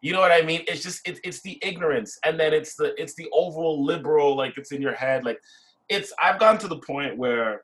You 0.00 0.12
know 0.12 0.20
what 0.20 0.32
I 0.32 0.42
mean? 0.42 0.64
It's 0.66 0.82
just 0.82 1.06
it's 1.08 1.20
it's 1.22 1.40
the 1.42 1.58
ignorance, 1.62 2.18
and 2.24 2.38
then 2.38 2.52
it's 2.52 2.74
the 2.74 3.00
it's 3.00 3.14
the 3.14 3.28
overall 3.32 3.84
liberal, 3.84 4.36
like 4.36 4.58
it's 4.58 4.72
in 4.72 4.82
your 4.82 4.94
head. 4.94 5.24
Like 5.24 5.40
it's 5.88 6.12
I've 6.20 6.40
gotten 6.40 6.60
to 6.60 6.68
the 6.68 6.78
point 6.78 7.16
where 7.16 7.62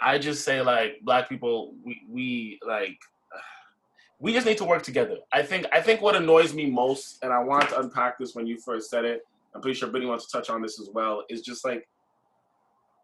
I 0.00 0.18
just 0.18 0.44
say 0.44 0.60
like 0.60 1.00
black 1.02 1.28
people, 1.28 1.74
we 1.84 2.02
we 2.08 2.60
like 2.66 2.98
we 4.20 4.34
just 4.34 4.46
need 4.46 4.58
to 4.58 4.64
work 4.64 4.82
together. 4.82 5.16
I 5.32 5.42
think 5.42 5.66
I 5.72 5.80
think 5.80 6.02
what 6.02 6.14
annoys 6.14 6.52
me 6.52 6.66
most, 6.70 7.18
and 7.22 7.32
I 7.32 7.38
wanted 7.38 7.70
to 7.70 7.80
unpack 7.80 8.18
this 8.18 8.34
when 8.34 8.46
you 8.46 8.58
first 8.58 8.90
said 8.90 9.06
it. 9.06 9.26
I'm 9.54 9.60
pretty 9.60 9.78
sure 9.78 9.88
Brittany 9.88 10.10
wants 10.10 10.26
to 10.26 10.38
touch 10.38 10.50
on 10.50 10.62
this 10.62 10.80
as 10.80 10.90
well. 10.92 11.24
Is 11.28 11.42
just 11.42 11.64
like 11.64 11.86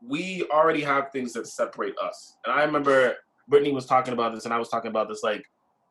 we 0.06 0.46
already 0.52 0.82
have 0.82 1.10
things 1.12 1.32
that 1.32 1.46
separate 1.46 1.94
us. 1.98 2.36
And 2.44 2.54
I 2.54 2.64
remember 2.64 3.16
Brittany 3.48 3.72
was 3.72 3.86
talking 3.86 4.12
about 4.12 4.34
this, 4.34 4.44
and 4.44 4.52
I 4.52 4.58
was 4.58 4.68
talking 4.68 4.90
about 4.90 5.08
this. 5.08 5.22
Like 5.22 5.44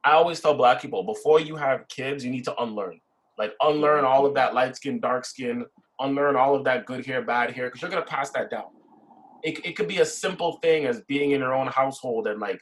I 0.03 0.11
always 0.11 0.39
tell 0.39 0.53
black 0.53 0.81
people, 0.81 1.03
before 1.03 1.39
you 1.39 1.55
have 1.55 1.87
kids, 1.87 2.23
you 2.23 2.31
need 2.31 2.45
to 2.45 2.61
unlearn. 2.61 2.99
Like 3.37 3.53
unlearn 3.61 4.05
all 4.05 4.25
of 4.25 4.35
that 4.35 4.53
light 4.53 4.75
skin, 4.75 4.99
dark 4.99 5.25
skin, 5.25 5.65
unlearn 5.99 6.35
all 6.35 6.55
of 6.55 6.63
that 6.65 6.85
good 6.85 7.05
hair, 7.05 7.23
bad 7.23 7.51
hair, 7.51 7.67
because 7.67 7.81
you're 7.81 7.89
gonna 7.89 8.05
pass 8.05 8.29
that 8.31 8.51
down. 8.51 8.65
It, 9.43 9.65
it 9.65 9.75
could 9.75 9.87
be 9.87 9.99
a 9.99 10.05
simple 10.05 10.53
thing 10.61 10.85
as 10.85 11.01
being 11.01 11.31
in 11.31 11.39
your 11.39 11.53
own 11.53 11.67
household 11.67 12.27
and 12.27 12.39
like 12.39 12.61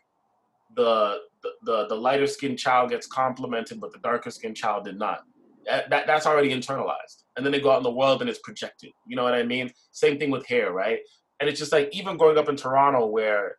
the 0.75 1.19
the, 1.63 1.87
the, 1.87 1.95
lighter 1.95 2.27
skinned 2.27 2.59
child 2.59 2.91
gets 2.91 3.07
complimented, 3.07 3.79
but 3.79 3.91
the 3.91 3.99
darker 3.99 4.29
skinned 4.29 4.55
child 4.55 4.85
did 4.85 4.97
not. 4.97 5.23
That, 5.65 5.89
that, 5.89 6.07
that's 6.07 6.25
already 6.27 6.49
internalized. 6.49 7.20
And 7.35 7.45
then 7.45 7.51
they 7.51 7.61
go 7.61 7.71
out 7.71 7.77
in 7.77 7.83
the 7.83 7.91
world 7.91 8.21
and 8.21 8.29
it's 8.29 8.39
projected. 8.39 8.91
You 9.07 9.15
know 9.15 9.23
what 9.23 9.33
I 9.33 9.43
mean? 9.43 9.71
Same 9.91 10.19
thing 10.19 10.31
with 10.31 10.45
hair, 10.45 10.71
right? 10.73 10.99
And 11.39 11.49
it's 11.49 11.59
just 11.59 11.71
like 11.71 11.89
even 11.91 12.17
growing 12.17 12.37
up 12.37 12.49
in 12.49 12.55
Toronto 12.55 13.07
where 13.07 13.55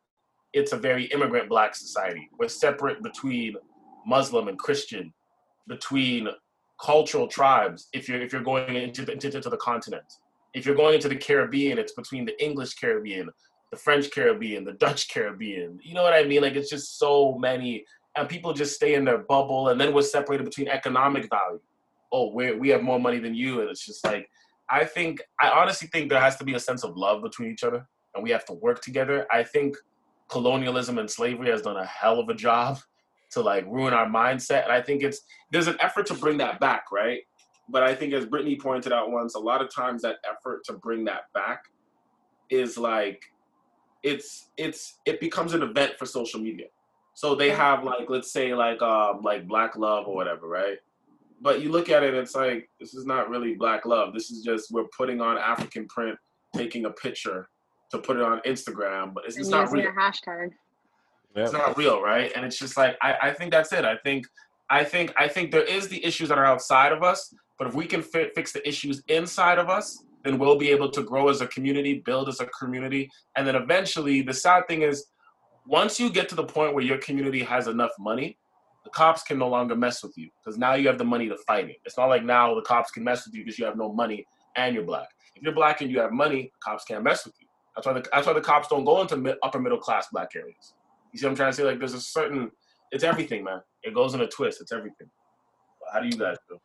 it's 0.52 0.72
a 0.72 0.76
very 0.76 1.04
immigrant 1.06 1.48
black 1.48 1.74
society. 1.74 2.28
We're 2.38 2.48
separate 2.48 3.02
between 3.02 3.54
Muslim 4.06 4.48
and 4.48 4.58
Christian, 4.58 5.12
between 5.68 6.28
cultural 6.80 7.26
tribes. 7.26 7.88
If 7.92 8.08
you're 8.08 8.20
if 8.20 8.32
you're 8.32 8.42
going 8.42 8.76
into 8.76 9.04
the, 9.04 9.12
into, 9.12 9.34
into 9.34 9.48
the 9.48 9.56
continent, 9.56 10.04
if 10.54 10.66
you're 10.66 10.74
going 10.74 10.94
into 10.94 11.08
the 11.08 11.16
Caribbean, 11.16 11.78
it's 11.78 11.94
between 11.94 12.24
the 12.24 12.44
English 12.44 12.74
Caribbean, 12.74 13.30
the 13.70 13.76
French 13.76 14.10
Caribbean, 14.10 14.64
the 14.64 14.72
Dutch 14.74 15.08
Caribbean. 15.12 15.78
You 15.82 15.94
know 15.94 16.02
what 16.02 16.12
I 16.12 16.24
mean? 16.24 16.42
Like 16.42 16.54
it's 16.54 16.70
just 16.70 16.98
so 16.98 17.38
many, 17.38 17.84
and 18.16 18.28
people 18.28 18.52
just 18.52 18.74
stay 18.74 18.94
in 18.94 19.04
their 19.04 19.18
bubble, 19.18 19.68
and 19.68 19.80
then 19.80 19.94
we're 19.94 20.02
separated 20.02 20.44
between 20.44 20.68
economic 20.68 21.28
value. 21.30 21.60
Oh, 22.12 22.32
we 22.32 22.52
we 22.52 22.68
have 22.68 22.82
more 22.82 23.00
money 23.00 23.18
than 23.18 23.34
you, 23.34 23.60
and 23.60 23.70
it's 23.70 23.84
just 23.84 24.04
like 24.04 24.28
I 24.70 24.84
think 24.84 25.22
I 25.40 25.50
honestly 25.50 25.88
think 25.88 26.10
there 26.10 26.20
has 26.20 26.36
to 26.36 26.44
be 26.44 26.54
a 26.54 26.60
sense 26.60 26.84
of 26.84 26.96
love 26.96 27.22
between 27.22 27.50
each 27.50 27.64
other, 27.64 27.86
and 28.14 28.22
we 28.22 28.30
have 28.30 28.44
to 28.46 28.52
work 28.54 28.80
together. 28.80 29.26
I 29.30 29.42
think 29.42 29.76
colonialism 30.28 30.98
and 30.98 31.10
slavery 31.10 31.50
has 31.50 31.62
done 31.62 31.76
a 31.76 31.84
hell 31.84 32.18
of 32.18 32.28
a 32.28 32.34
job 32.34 32.78
to 33.32 33.40
like 33.40 33.64
ruin 33.66 33.92
our 33.92 34.06
mindset. 34.06 34.64
And 34.64 34.72
I 34.72 34.80
think 34.80 35.02
it's 35.02 35.20
there's 35.50 35.66
an 35.66 35.76
effort 35.80 36.06
to 36.06 36.14
bring 36.14 36.38
that 36.38 36.60
back, 36.60 36.92
right? 36.92 37.20
But 37.68 37.82
I 37.82 37.94
think 37.94 38.12
as 38.12 38.26
Brittany 38.26 38.56
pointed 38.56 38.92
out 38.92 39.10
once, 39.10 39.34
a 39.34 39.38
lot 39.38 39.62
of 39.62 39.72
times 39.74 40.02
that 40.02 40.16
effort 40.28 40.64
to 40.64 40.74
bring 40.74 41.04
that 41.04 41.24
back 41.34 41.64
is 42.50 42.76
like 42.76 43.22
it's 44.02 44.50
it's 44.56 44.98
it 45.06 45.20
becomes 45.20 45.54
an 45.54 45.62
event 45.62 45.98
for 45.98 46.06
social 46.06 46.40
media. 46.40 46.66
So 47.14 47.34
they 47.34 47.50
have 47.50 47.84
like 47.84 48.08
let's 48.08 48.32
say 48.32 48.54
like 48.54 48.80
um 48.82 49.20
like 49.22 49.46
black 49.46 49.76
love 49.76 50.06
or 50.08 50.14
whatever, 50.14 50.48
right? 50.48 50.78
But 51.42 51.60
you 51.60 51.70
look 51.70 51.90
at 51.90 52.04
it, 52.04 52.14
it's 52.14 52.34
like 52.36 52.70
this 52.80 52.94
is 52.94 53.04
not 53.04 53.28
really 53.28 53.54
black 53.54 53.84
love. 53.84 54.14
This 54.14 54.30
is 54.30 54.44
just 54.44 54.70
we're 54.70 54.86
putting 54.96 55.20
on 55.20 55.36
African 55.36 55.86
print, 55.88 56.16
taking 56.54 56.84
a 56.84 56.90
picture 56.90 57.48
to 57.90 57.98
put 57.98 58.16
it 58.16 58.22
on 58.22 58.40
Instagram, 58.46 59.12
but 59.12 59.24
it's, 59.26 59.36
it's 59.36 59.48
not 59.48 59.70
real. 59.72 59.90
hashtag. 59.90 60.52
Yep. 61.34 61.44
It's 61.44 61.52
not 61.52 61.76
real, 61.76 62.00
right? 62.00 62.30
And 62.36 62.44
it's 62.44 62.58
just 62.58 62.76
like 62.76 62.96
I, 63.02 63.16
I 63.22 63.30
think 63.32 63.50
that's 63.50 63.72
it. 63.72 63.84
I 63.84 63.96
think 63.96 64.26
I 64.70 64.84
think 64.84 65.12
I 65.18 65.26
think 65.26 65.50
there 65.50 65.64
is 65.64 65.88
the 65.88 66.02
issues 66.04 66.28
that 66.28 66.38
are 66.38 66.44
outside 66.44 66.92
of 66.92 67.02
us, 67.02 67.34
but 67.58 67.66
if 67.66 67.74
we 67.74 67.86
can 67.86 68.02
fi- 68.02 68.30
fix 68.34 68.52
the 68.52 68.66
issues 68.66 69.02
inside 69.08 69.58
of 69.58 69.68
us, 69.68 70.04
then 70.24 70.38
we'll 70.38 70.58
be 70.58 70.70
able 70.70 70.90
to 70.90 71.02
grow 71.02 71.28
as 71.28 71.40
a 71.40 71.46
community, 71.48 72.02
build 72.04 72.28
as 72.28 72.40
a 72.40 72.46
community, 72.46 73.10
and 73.36 73.46
then 73.46 73.56
eventually 73.56 74.22
the 74.22 74.32
sad 74.32 74.68
thing 74.68 74.82
is 74.82 75.06
once 75.66 75.98
you 75.98 76.10
get 76.10 76.28
to 76.28 76.34
the 76.34 76.44
point 76.44 76.74
where 76.74 76.84
your 76.84 76.98
community 76.98 77.42
has 77.42 77.66
enough 77.66 77.92
money, 77.98 78.38
the 78.84 78.90
cops 78.90 79.22
can 79.22 79.38
no 79.38 79.48
longer 79.48 79.76
mess 79.76 80.02
with 80.02 80.16
you 80.16 80.28
because 80.42 80.58
now 80.58 80.74
you 80.74 80.88
have 80.88 80.98
the 80.98 81.04
money 81.04 81.28
to 81.28 81.36
fight 81.46 81.70
it. 81.70 81.76
It's 81.84 81.96
not 81.96 82.06
like 82.06 82.24
now 82.24 82.54
the 82.54 82.62
cops 82.62 82.90
can 82.90 83.04
mess 83.04 83.26
with 83.26 83.34
you 83.34 83.44
because 83.44 83.58
you 83.58 83.64
have 83.64 83.76
no 83.76 83.92
money 83.92 84.26
and 84.56 84.74
you're 84.74 84.84
black. 84.84 85.08
If 85.34 85.42
you're 85.42 85.54
black 85.54 85.80
and 85.80 85.90
you 85.90 86.00
have 86.00 86.12
money, 86.12 86.52
cops 86.64 86.84
can't 86.84 87.04
mess 87.04 87.24
with 87.24 87.34
you. 87.40 87.46
That's 87.74 87.86
why 87.86 87.94
the, 87.94 88.06
that's 88.12 88.26
why 88.26 88.32
the 88.32 88.40
cops 88.40 88.68
don't 88.68 88.84
go 88.84 89.00
into 89.00 89.38
upper 89.42 89.60
middle 89.60 89.78
class 89.78 90.08
black 90.12 90.30
areas 90.36 90.74
you 91.12 91.18
see 91.18 91.26
what 91.26 91.30
I'm 91.30 91.36
trying 91.36 91.50
to 91.50 91.56
say? 91.56 91.64
Like 91.64 91.78
there's 91.78 91.94
a 91.94 92.00
certain 92.00 92.50
it's 92.90 93.04
everything, 93.04 93.44
man. 93.44 93.60
It 93.82 93.94
goes 93.94 94.14
in 94.14 94.20
a 94.20 94.26
twist. 94.26 94.60
It's 94.60 94.72
everything. 94.72 95.08
How 95.92 96.00
do 96.00 96.06
you 96.06 96.16
guys 96.16 96.36
feel? 96.48 96.60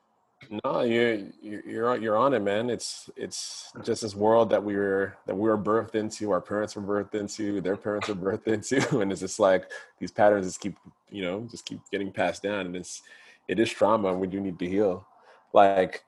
No, 0.63 0.81
you're 0.81 1.19
you're 1.41 1.97
you're 1.97 2.17
on 2.17 2.33
it, 2.33 2.39
man. 2.39 2.69
It's 2.69 3.09
it's 3.17 3.71
just 3.83 4.01
this 4.03 4.15
world 4.15 4.49
that 4.51 4.63
we 4.63 4.75
were 4.75 5.17
that 5.25 5.35
we 5.35 5.49
were 5.49 5.57
birthed 5.57 5.95
into. 5.95 6.31
Our 6.31 6.41
parents 6.41 6.75
were 6.75 6.81
birthed 6.81 7.15
into. 7.15 7.59
Their 7.59 7.75
parents 7.75 8.07
were 8.07 8.15
birthed 8.15 8.47
into, 8.47 8.99
and 9.01 9.11
it's 9.11 9.21
just 9.21 9.39
like 9.39 9.69
these 9.99 10.11
patterns 10.11 10.45
just 10.45 10.61
keep 10.61 10.77
you 11.09 11.23
know 11.23 11.47
just 11.49 11.65
keep 11.65 11.81
getting 11.91 12.11
passed 12.11 12.43
down, 12.43 12.67
and 12.67 12.75
it's 12.75 13.01
it 13.47 13.59
is 13.59 13.69
trauma, 13.69 14.09
and 14.09 14.21
we 14.21 14.27
do 14.27 14.39
need 14.39 14.59
to 14.59 14.69
heal. 14.69 15.05
Like, 15.53 16.03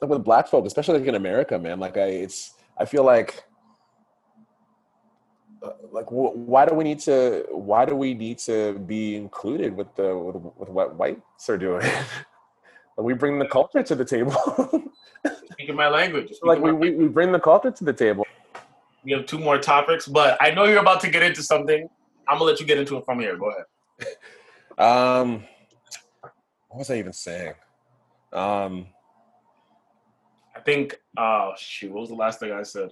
like 0.00 0.10
with 0.10 0.24
black 0.24 0.46
folk, 0.46 0.66
especially 0.66 0.98
like 0.98 1.08
in 1.08 1.14
America, 1.14 1.58
man. 1.58 1.80
Like 1.80 1.96
I, 1.96 2.06
it's 2.06 2.54
I 2.78 2.84
feel 2.84 3.04
like 3.04 3.42
uh, 5.62 5.72
like 5.90 6.06
why 6.10 6.66
do 6.66 6.74
we 6.74 6.84
need 6.84 7.00
to 7.00 7.46
why 7.50 7.84
do 7.84 7.96
we 7.96 8.14
need 8.14 8.38
to 8.38 8.78
be 8.80 9.16
included 9.16 9.74
with 9.74 9.92
the 9.96 10.16
with, 10.16 10.36
with 10.56 10.68
what 10.68 10.94
whites 10.94 11.48
are 11.48 11.58
doing 11.58 11.88
we 13.04 13.14
bring 13.14 13.38
the 13.38 13.46
culture 13.46 13.82
to 13.82 13.94
the 13.94 14.04
table 14.04 14.34
speaking 15.50 15.74
my 15.74 15.88
language 15.88 16.28
speaking 16.28 16.48
like 16.48 16.60
we, 16.60 16.72
we, 16.72 16.90
we 16.94 17.08
bring 17.08 17.32
the 17.32 17.40
culture 17.40 17.70
to 17.70 17.84
the 17.84 17.92
table 17.92 18.26
we 19.04 19.12
have 19.12 19.26
two 19.26 19.38
more 19.38 19.58
topics 19.58 20.06
but 20.06 20.36
i 20.40 20.50
know 20.50 20.64
you're 20.64 20.80
about 20.80 21.00
to 21.00 21.10
get 21.10 21.22
into 21.22 21.42
something 21.42 21.88
i'm 22.28 22.38
gonna 22.38 22.50
let 22.50 22.60
you 22.60 22.66
get 22.66 22.78
into 22.78 22.96
it 22.96 23.04
from 23.04 23.20
here 23.20 23.36
go 23.36 23.50
ahead 23.50 23.64
um 24.78 25.44
what 26.68 26.78
was 26.78 26.90
i 26.90 26.96
even 26.96 27.12
saying 27.12 27.52
um 28.32 28.86
i 30.54 30.60
think 30.60 30.98
oh 31.18 31.52
shoot 31.56 31.92
what 31.92 32.00
was 32.00 32.10
the 32.10 32.14
last 32.14 32.40
thing 32.40 32.52
i 32.52 32.62
said 32.62 32.90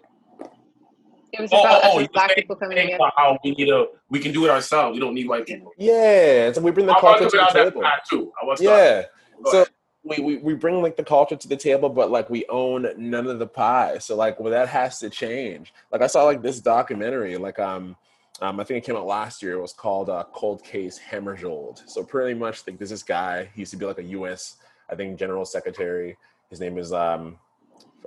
it 1.37 1.43
was 1.43 1.51
about 1.51 1.81
oh, 1.85 2.01
oh, 2.01 2.07
black 2.13 2.35
people 2.37 2.55
coming 2.55 2.77
together. 2.77 3.11
How 3.17 3.37
we 3.43 3.51
need 3.53 3.69
a, 3.69 3.87
we 4.09 4.21
can 4.21 4.33
do 4.33 4.45
it 4.45 4.51
ourselves. 4.51 4.95
We 4.95 5.01
don't 5.01 5.15
need 5.15 5.29
white 5.29 5.45
people. 5.45 5.73
Yeah, 5.77 6.53
so 6.53 6.61
we 6.61 6.71
bring 6.71 6.87
the 6.87 6.95
culture 6.95 7.29
to 7.29 7.37
the 7.37 7.51
table. 7.53 7.83
Too. 8.09 8.33
I 8.41 8.47
was 8.47 8.61
yeah, 8.61 9.03
so 9.47 9.67
we, 10.05 10.19
we 10.21 10.37
we 10.37 10.55
bring 10.55 10.83
like 10.83 10.97
the 10.97 11.05
culture 11.05 11.35
to 11.35 11.49
the 11.49 11.57
table, 11.57 11.89
but 11.89 12.11
like 12.11 12.29
we 12.31 12.45
own 12.49 12.87
none 12.97 13.27
of 13.27 13.39
the 13.39 13.47
pie. 13.47 13.99
So 13.99 14.15
like, 14.15 14.39
well, 14.39 14.53
that 14.53 14.69
has 14.69 14.99
to 15.01 15.11
change. 15.11 15.73
Like 15.91 16.03
I 16.03 16.07
saw 16.07 16.25
like 16.25 16.43
this 16.43 16.61
documentary, 16.61 17.37
like 17.37 17.59
um. 17.59 17.97
Um, 18.41 18.59
I 18.59 18.65
think 18.65 18.79
it 18.79 18.85
came 18.85 18.97
out 18.97 19.07
last 19.07 19.45
year. 19.45 19.53
It 19.53 19.61
was 19.61 19.73
called 19.73 20.11
uh, 20.11 20.25
Cold 20.33 20.65
Case 20.65 20.99
Hammarskjöld. 21.09 21.89
So 21.89 22.03
pretty 22.03 22.37
much, 22.37 22.67
like, 22.67 22.81
this 22.81 23.03
guy. 23.05 23.49
He 23.55 23.61
used 23.61 23.71
to 23.71 23.77
be 23.77 23.87
like 23.87 23.99
a 23.99 24.03
U.S. 24.03 24.57
I 24.91 24.97
think 24.97 25.21
General 25.21 25.45
Secretary. 25.45 26.17
His 26.51 26.59
name 26.59 26.77
is 26.77 26.93
um, 26.93 27.39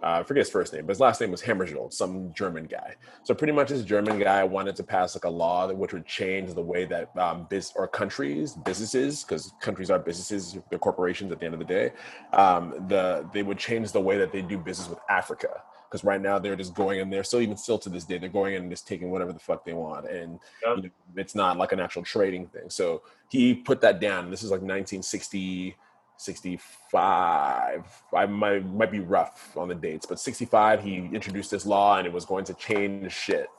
uh, 0.03 0.19
I 0.19 0.23
forget 0.23 0.41
his 0.41 0.49
first 0.49 0.73
name, 0.73 0.85
but 0.85 0.91
his 0.91 0.99
last 0.99 1.19
name 1.19 1.31
was 1.31 1.41
Hammarskjöld, 1.41 1.93
some 1.93 2.33
German 2.33 2.65
guy. 2.65 2.95
So 3.23 3.33
pretty 3.33 3.53
much 3.53 3.69
this 3.69 3.83
German 3.83 4.19
guy 4.19 4.43
wanted 4.43 4.75
to 4.75 4.83
pass 4.83 5.15
like 5.15 5.25
a 5.25 5.29
law 5.29 5.67
that 5.67 5.75
which 5.75 5.93
would 5.93 6.05
change 6.05 6.53
the 6.53 6.61
way 6.61 6.85
that 6.85 7.15
um, 7.17 7.47
biz 7.49 7.73
or 7.75 7.87
countries, 7.87 8.53
businesses, 8.53 9.23
because 9.23 9.53
countries 9.59 9.89
are 9.89 9.99
businesses, 9.99 10.57
they're 10.69 10.79
corporations 10.79 11.31
at 11.31 11.39
the 11.39 11.45
end 11.45 11.53
of 11.53 11.59
the 11.59 11.65
day. 11.65 11.91
Um, 12.33 12.85
the 12.87 13.27
they 13.33 13.43
would 13.43 13.57
change 13.57 13.91
the 13.91 14.01
way 14.01 14.17
that 14.17 14.31
they 14.31 14.41
do 14.41 14.57
business 14.57 14.89
with 14.89 14.99
Africa. 15.09 15.63
Because 15.89 16.03
right 16.03 16.19
now 16.19 16.37
they're 16.37 16.57
just 16.57 16.73
going 16.73 16.99
in 16.99 17.09
there, 17.09 17.23
still 17.23 17.39
even 17.39 17.55
still 17.55 17.77
to 17.79 17.89
this 17.89 18.03
day, 18.03 18.17
they're 18.17 18.27
going 18.27 18.55
in 18.55 18.63
and 18.63 18.69
just 18.69 18.85
taking 18.85 19.09
whatever 19.09 19.31
the 19.31 19.39
fuck 19.39 19.63
they 19.63 19.71
want, 19.71 20.05
and 20.09 20.37
you 20.61 20.83
know, 20.83 20.89
it's 21.15 21.33
not 21.33 21.57
like 21.57 21.71
an 21.71 21.79
actual 21.79 22.03
trading 22.03 22.45
thing. 22.47 22.69
So 22.69 23.03
he 23.29 23.55
put 23.55 23.79
that 23.81 24.01
down. 24.01 24.29
This 24.29 24.43
is 24.43 24.51
like 24.51 24.59
1960 24.59 25.77
65 26.17 28.03
i 28.13 28.25
might 28.25 28.65
might 28.65 28.91
be 28.91 28.99
rough 28.99 29.55
on 29.55 29.67
the 29.67 29.75
dates 29.75 30.05
but 30.05 30.19
65 30.19 30.83
he 30.83 30.95
introduced 31.13 31.51
this 31.51 31.65
law 31.65 31.97
and 31.97 32.07
it 32.07 32.13
was 32.13 32.25
going 32.25 32.43
to 32.45 32.53
change 32.55 33.11
shit 33.13 33.49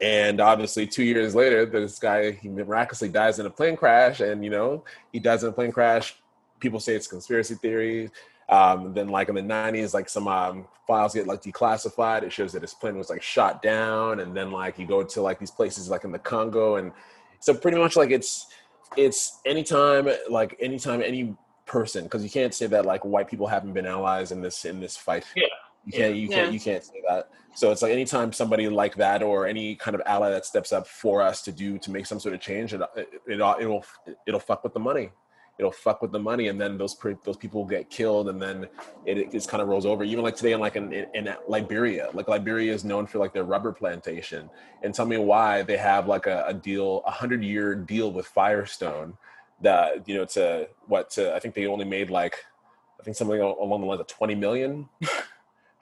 And 0.00 0.40
obviously, 0.40 0.86
two 0.86 1.04
years 1.04 1.34
later, 1.34 1.64
this 1.66 1.98
guy 1.98 2.32
he 2.32 2.48
miraculously 2.48 3.08
dies 3.08 3.38
in 3.38 3.46
a 3.46 3.50
plane 3.50 3.76
crash, 3.76 4.20
and 4.20 4.44
you 4.44 4.50
know 4.50 4.84
he 5.12 5.20
dies 5.20 5.44
in 5.44 5.50
a 5.50 5.52
plane 5.52 5.72
crash. 5.72 6.16
People 6.60 6.80
say 6.80 6.94
it's 6.94 7.06
conspiracy 7.06 7.54
theory. 7.54 8.10
Um, 8.48 8.92
then, 8.92 9.08
like 9.08 9.28
in 9.28 9.36
the 9.36 9.40
'90s, 9.40 9.94
like 9.94 10.08
some 10.08 10.26
um, 10.28 10.66
files 10.86 11.14
get 11.14 11.26
like 11.26 11.42
declassified. 11.42 12.22
It 12.22 12.32
shows 12.32 12.52
that 12.52 12.62
his 12.62 12.74
plane 12.74 12.98
was 12.98 13.08
like 13.08 13.22
shot 13.22 13.62
down, 13.62 14.20
and 14.20 14.36
then 14.36 14.50
like 14.50 14.78
you 14.78 14.86
go 14.86 15.04
to 15.04 15.22
like 15.22 15.38
these 15.38 15.52
places 15.52 15.88
like 15.88 16.04
in 16.04 16.12
the 16.12 16.18
Congo, 16.18 16.76
and 16.76 16.92
so 17.38 17.54
pretty 17.54 17.78
much 17.78 17.96
like 17.96 18.10
it's 18.10 18.48
it's 18.96 19.40
anytime 19.44 20.08
like 20.28 20.56
anytime 20.60 21.02
any 21.02 21.34
person 21.66 22.04
because 22.04 22.22
you 22.22 22.30
can't 22.30 22.52
say 22.54 22.66
that 22.66 22.84
like 22.84 23.04
white 23.04 23.28
people 23.28 23.46
haven't 23.46 23.72
been 23.72 23.86
allies 23.86 24.32
in 24.32 24.40
this 24.42 24.64
in 24.64 24.80
this 24.80 24.96
fight. 24.96 25.24
Yeah. 25.34 25.44
You 25.84 25.92
can't 25.92 26.14
you 26.16 26.28
can't 26.28 26.46
Yeah. 26.46 26.52
you 26.52 26.60
can't 26.60 26.84
say 26.84 27.02
that. 27.08 27.30
So 27.54 27.70
it's 27.70 27.82
like 27.82 27.92
anytime 27.92 28.32
somebody 28.32 28.68
like 28.68 28.96
that 28.96 29.22
or 29.22 29.46
any 29.46 29.76
kind 29.76 29.94
of 29.94 30.02
ally 30.06 30.30
that 30.30 30.44
steps 30.44 30.72
up 30.72 30.86
for 30.88 31.22
us 31.22 31.42
to 31.42 31.52
do 31.52 31.78
to 31.78 31.90
make 31.90 32.06
some 32.06 32.18
sort 32.18 32.34
of 32.34 32.40
change, 32.40 32.74
it 32.74 32.80
it 32.96 33.08
it'll 33.28 33.56
it'll, 33.60 33.84
it'll 34.26 34.40
fuck 34.40 34.64
with 34.64 34.74
the 34.74 34.80
money. 34.80 35.10
It'll 35.58 35.70
fuck 35.70 36.02
with 36.02 36.10
the 36.10 36.18
money, 36.18 36.48
and 36.48 36.60
then 36.60 36.76
those 36.76 36.96
those 37.24 37.36
people 37.36 37.64
get 37.64 37.88
killed, 37.88 38.28
and 38.28 38.42
then 38.42 38.66
it, 39.06 39.18
it 39.18 39.30
just 39.30 39.48
kind 39.48 39.62
of 39.62 39.68
rolls 39.68 39.86
over. 39.86 40.02
Even 40.02 40.24
like 40.24 40.34
today, 40.34 40.52
in 40.52 40.60
like 40.60 40.74
in, 40.74 40.92
in, 40.92 41.06
in 41.14 41.34
Liberia, 41.46 42.10
like 42.12 42.26
Liberia 42.26 42.72
is 42.72 42.84
known 42.84 43.06
for 43.06 43.18
like 43.18 43.32
their 43.32 43.44
rubber 43.44 43.72
plantation. 43.72 44.50
And 44.82 44.92
tell 44.92 45.06
me 45.06 45.16
why 45.16 45.62
they 45.62 45.76
have 45.76 46.08
like 46.08 46.26
a, 46.26 46.44
a 46.48 46.54
deal, 46.54 47.02
a 47.06 47.10
hundred 47.12 47.44
year 47.44 47.76
deal 47.76 48.10
with 48.10 48.26
Firestone, 48.26 49.16
that 49.60 50.08
you 50.08 50.16
know 50.16 50.24
to 50.24 50.68
what 50.86 51.10
to 51.10 51.34
I 51.34 51.38
think 51.38 51.54
they 51.54 51.66
only 51.66 51.84
made 51.84 52.10
like 52.10 52.44
I 52.98 53.04
think 53.04 53.16
something 53.16 53.40
along 53.40 53.80
the 53.80 53.86
lines 53.86 54.00
of 54.00 54.08
twenty 54.08 54.34
million. 54.34 54.88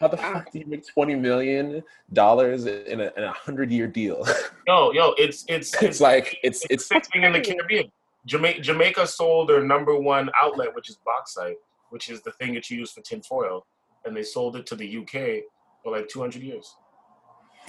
How 0.01 0.09
the 0.09 0.17
fuck 0.17 0.51
do 0.51 0.59
you 0.59 0.67
make 0.67 0.87
twenty 0.87 1.15
million 1.15 1.83
dollars 2.13 2.67
in 2.67 3.01
a 3.01 3.13
in 3.17 3.23
a 3.23 3.33
hundred 3.33 3.71
year 3.71 3.87
deal? 3.87 4.27
Yo, 4.67 4.93
yo, 4.93 5.15
it's 5.17 5.45
it's 5.49 5.75
it's 5.83 6.01
like 6.01 6.39
it's 6.43 6.67
it's 6.69 6.89
the 6.89 6.95
same 6.95 7.03
thing 7.03 7.23
in 7.23 7.33
the. 7.33 7.41
Caribbean. 7.41 7.91
Jamaica, 8.27 8.61
Jamaica 8.61 9.07
sold 9.07 9.49
their 9.49 9.63
number 9.65 9.99
one 9.99 10.31
outlet, 10.41 10.75
which 10.75 10.89
is 10.89 10.99
bauxite, 11.05 11.57
which 11.91 12.09
is 12.09 12.23
the 12.23 12.33
thing 12.33 12.55
that 12.55 12.71
you 12.71 12.79
use 12.79 12.93
for 12.93 13.01
tinfoil, 13.01 13.67
and 14.05 14.17
they 14.17 14.23
sold 14.23 14.57
it 14.57 14.67
to 14.67 14.77
the 14.77 14.99
UK 14.99 15.45
for 15.83 15.97
like 15.97 16.09
200 16.09 16.43
years. 16.43 16.77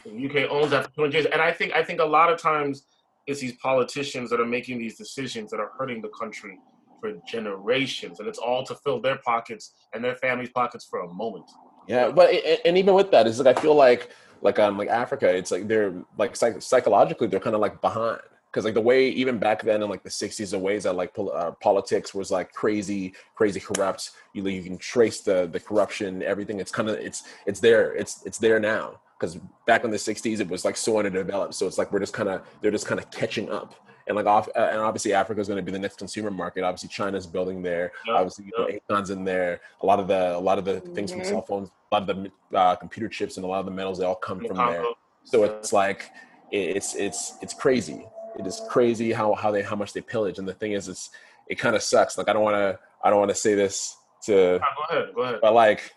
The 0.03 0.11
UK 0.11 0.51
owns 0.51 0.71
that 0.71 0.85
for 0.85 0.91
200 0.91 1.13
years, 1.13 1.25
and 1.31 1.41
I 1.41 1.51
think 1.51 1.73
I 1.73 1.84
think 1.84 1.99
a 1.99 2.05
lot 2.05 2.31
of 2.31 2.39
times 2.39 2.84
it's 3.25 3.39
these 3.39 3.55
politicians 3.55 4.30
that 4.30 4.39
are 4.39 4.45
making 4.45 4.80
these 4.80 4.97
decisions 4.97 5.49
that 5.51 5.59
are 5.59 5.71
hurting 5.77 6.01
the 6.01 6.09
country 6.09 6.59
for 6.99 7.13
generations, 7.27 8.19
and 8.19 8.27
it's 8.27 8.39
all 8.39 8.63
to 8.65 8.75
fill 8.75 8.99
their 8.99 9.17
pockets 9.17 9.71
and 9.93 10.03
their 10.03 10.15
families' 10.15 10.49
pockets 10.49 10.85
for 10.85 11.01
a 11.01 11.07
moment. 11.13 11.45
Yeah, 11.88 12.11
but 12.11 12.34
and 12.65 12.77
even 12.77 12.93
with 12.93 13.11
that, 13.11 13.27
it's 13.27 13.39
like 13.39 13.57
I 13.57 13.61
feel 13.61 13.75
like 13.75 14.09
like 14.41 14.59
um 14.59 14.77
like 14.77 14.89
Africa, 14.89 15.34
it's 15.34 15.51
like 15.51 15.67
they're 15.67 15.93
like 16.17 16.35
psych- 16.35 16.61
psychologically 16.61 17.27
they're 17.27 17.39
kind 17.39 17.55
of 17.55 17.61
like 17.61 17.81
behind 17.81 18.19
because 18.53 18.65
like 18.65 18.75
the 18.75 18.81
way 18.81 19.09
even 19.09 19.39
back 19.39 19.63
then 19.63 19.81
in 19.81 19.89
like 19.89 20.03
the 20.03 20.09
'60s, 20.09 20.51
the 20.51 20.59
ways 20.59 20.84
that 20.84 20.95
like 20.95 21.13
pol- 21.13 21.34
uh, 21.34 21.51
politics 21.53 22.13
was 22.13 22.30
like 22.30 22.53
crazy, 22.53 23.13
crazy 23.34 23.59
corrupt. 23.59 24.11
You 24.34 24.47
you 24.47 24.61
can 24.61 24.77
trace 24.77 25.21
the 25.21 25.49
the 25.51 25.59
corruption, 25.59 26.21
everything. 26.21 26.59
It's 26.59 26.71
kind 26.71 26.88
of 26.88 26.97
it's 26.97 27.23
it's 27.47 27.59
there. 27.59 27.95
It's 27.95 28.23
it's 28.25 28.38
there 28.38 28.59
now 28.59 28.99
because 29.19 29.39
back 29.65 29.84
in 29.84 29.89
the 29.89 29.97
'60s 29.97 30.39
it 30.39 30.47
was 30.47 30.65
like 30.65 30.77
so 30.77 30.99
underdeveloped. 30.99 31.55
So 31.55 31.65
it's 31.65 31.80
like 31.80 31.91
we're 31.91 31.99
just 31.99 32.13
kind 32.13 32.30
of 32.30 32.43
they're 32.61 32.69
just 32.71 32.85
kind 32.85 32.99
of 32.99 33.09
catching 33.09 33.49
up. 33.49 33.73
And 34.05 34.17
like 34.17 34.25
off, 34.25 34.49
uh, 34.49 34.67
and 34.69 34.81
obviously 34.81 35.13
Africa 35.13 35.39
is 35.39 35.47
going 35.47 35.55
to 35.55 35.63
be 35.63 35.71
the 35.71 35.80
next 35.80 35.97
consumer 35.97 36.30
market. 36.30 36.63
Obviously 36.63 36.89
China's 36.89 37.25
building 37.25 37.63
there. 37.63 37.93
Yeah, 38.05 38.15
obviously 38.15 38.45
you 38.45 38.51
know, 38.57 38.67
Akon's 38.67 39.11
in 39.11 39.23
there. 39.23 39.61
A 39.81 39.85
lot 39.85 39.99
of 39.99 40.07
the 40.07 40.35
a 40.35 40.38
lot 40.38 40.59
of 40.59 40.65
the 40.65 40.81
things 40.81 41.11
from 41.11 41.23
cell 41.23 41.41
phones, 41.41 41.69
a 41.91 41.95
lot 41.95 42.09
of 42.09 42.17
the 42.17 42.57
uh, 42.57 42.75
computer 42.75 43.07
chips, 43.07 43.38
and 43.38 43.45
a 43.45 43.47
lot 43.47 43.61
of 43.61 43.65
the 43.65 43.71
metals 43.71 43.97
they 43.97 44.05
all 44.05 44.13
come 44.13 44.45
from 44.45 44.57
there. 44.57 44.84
So 45.23 45.43
it's 45.43 45.71
like 45.71 46.11
it's 46.51 46.93
it's 46.95 47.38
it's 47.41 47.53
crazy. 47.53 48.05
It 48.39 48.47
is 48.47 48.61
crazy 48.69 49.11
how 49.11 49.34
how 49.35 49.51
they 49.51 49.61
how 49.61 49.76
much 49.76 49.93
they 49.93 50.01
pillage. 50.01 50.39
And 50.39 50.47
the 50.47 50.53
thing 50.53 50.72
is, 50.73 50.88
it's 50.88 51.10
it 51.47 51.55
kind 51.55 51.76
of 51.76 51.81
sucks. 51.84 52.18
Like 52.18 52.30
I 52.30 52.34
don't 52.34 52.43
want 52.43 52.55
to 52.55 52.80
I 53.03 53.10
don't 53.10 53.19
want 53.19 53.30
to 53.30 53.35
say 53.35 53.53
this 53.55 53.95
to, 54.26 54.60
Go 54.60 54.95
ahead, 54.97 55.05
go 55.15 55.22
ahead. 55.22 55.39
but 55.41 55.53
like 55.53 55.91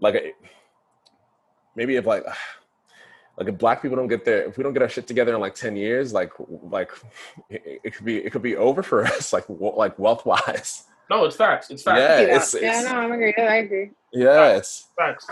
like 0.00 0.34
maybe 1.76 1.96
if 1.96 2.06
like 2.06 2.24
like 3.36 3.48
if 3.48 3.58
black 3.58 3.82
people 3.82 3.96
don't 3.96 4.08
get 4.08 4.24
their 4.24 4.42
if 4.48 4.56
we 4.56 4.62
don't 4.64 4.72
get 4.72 4.82
our 4.82 4.88
shit 4.88 5.06
together 5.06 5.34
in 5.34 5.40
like 5.40 5.54
10 5.54 5.74
years 5.76 6.12
like 6.12 6.32
like 6.62 6.90
it, 7.50 7.80
it 7.84 7.94
could 7.94 8.04
be 8.04 8.18
it 8.18 8.30
could 8.30 8.42
be 8.42 8.56
over 8.56 8.82
for 8.82 9.04
us 9.04 9.32
like 9.36 9.48
wo- 9.48 9.74
like 9.76 9.98
wealth 9.98 10.24
wise 10.26 10.84
No, 11.10 11.24
it's 11.24 11.36
facts. 11.36 11.70
It's 11.70 11.82
facts. 11.82 11.98
Yeah, 12.00 12.20
Yeah, 12.20 12.26
it's- 12.36 12.54
yeah, 12.54 12.68
it's- 12.80 12.84
no, 12.84 12.98
I'm 12.98 13.12
agree. 13.12 13.34
I 13.36 13.56
agree. 13.56 13.90
yeah 14.12 14.56
it's 14.56 14.88
Facts. 14.96 15.26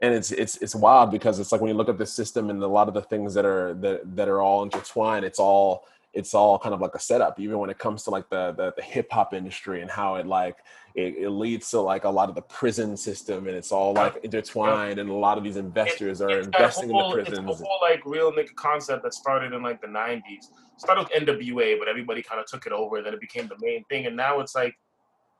And 0.00 0.14
it's 0.14 0.32
it's 0.32 0.56
it's 0.58 0.74
wild 0.74 1.10
because 1.10 1.38
it's 1.38 1.52
like 1.52 1.60
when 1.60 1.68
you 1.68 1.76
look 1.76 1.88
at 1.88 1.98
the 1.98 2.06
system 2.06 2.50
and 2.50 2.62
a 2.62 2.66
lot 2.66 2.88
of 2.88 2.94
the 2.94 3.02
things 3.02 3.34
that 3.34 3.44
are 3.44 3.74
that, 3.74 4.16
that 4.16 4.28
are 4.28 4.40
all 4.40 4.62
intertwined 4.62 5.24
it's 5.24 5.38
all 5.38 5.86
it's 6.12 6.32
all 6.34 6.58
kind 6.58 6.74
of 6.74 6.80
like 6.80 6.94
a 6.94 6.98
setup 7.00 7.38
even 7.40 7.58
when 7.58 7.70
it 7.70 7.78
comes 7.78 8.02
to 8.04 8.10
like 8.10 8.28
the 8.28 8.52
the, 8.52 8.72
the 8.76 8.82
hip 8.82 9.10
hop 9.10 9.34
industry 9.34 9.82
and 9.82 9.90
how 9.90 10.16
it 10.16 10.26
like 10.26 10.58
it, 10.94 11.16
it 11.16 11.30
leads 11.30 11.70
to 11.70 11.80
like 11.80 12.04
a 12.04 12.08
lot 12.08 12.28
of 12.28 12.34
the 12.34 12.42
prison 12.42 12.96
system 12.96 13.46
and 13.48 13.56
it's 13.56 13.72
all 13.72 13.92
like 13.94 14.16
intertwined 14.22 14.98
and 14.98 15.10
a 15.10 15.12
lot 15.12 15.38
of 15.38 15.42
these 15.44 15.56
investors 15.56 16.20
are 16.20 16.30
It's 16.30 16.46
that 16.48 16.54
investing 16.60 16.90
in 16.90 16.96
the 16.96 17.02
whole- 17.02 17.14
It's 17.16 17.28
prisons 17.30 17.60
a 17.60 17.64
whole 17.64 17.78
like 17.82 18.02
real 18.04 18.30
nigga 18.32 18.54
concept 18.54 19.02
that 19.04 19.14
started 19.14 19.52
in 19.52 19.62
like 19.62 19.80
the 19.80 19.88
'90s. 19.88 20.46
Started 20.76 21.02
with 21.04 21.12
NWA, 21.22 21.78
but 21.78 21.86
everybody 21.88 22.20
kind 22.20 22.40
of 22.40 22.46
took 22.46 22.66
it 22.66 22.72
over. 22.72 23.00
Then 23.00 23.14
it 23.14 23.20
became 23.20 23.46
the 23.48 23.56
main 23.60 23.84
thing, 23.84 24.06
and 24.06 24.16
now 24.16 24.40
it's 24.40 24.54
like 24.56 24.74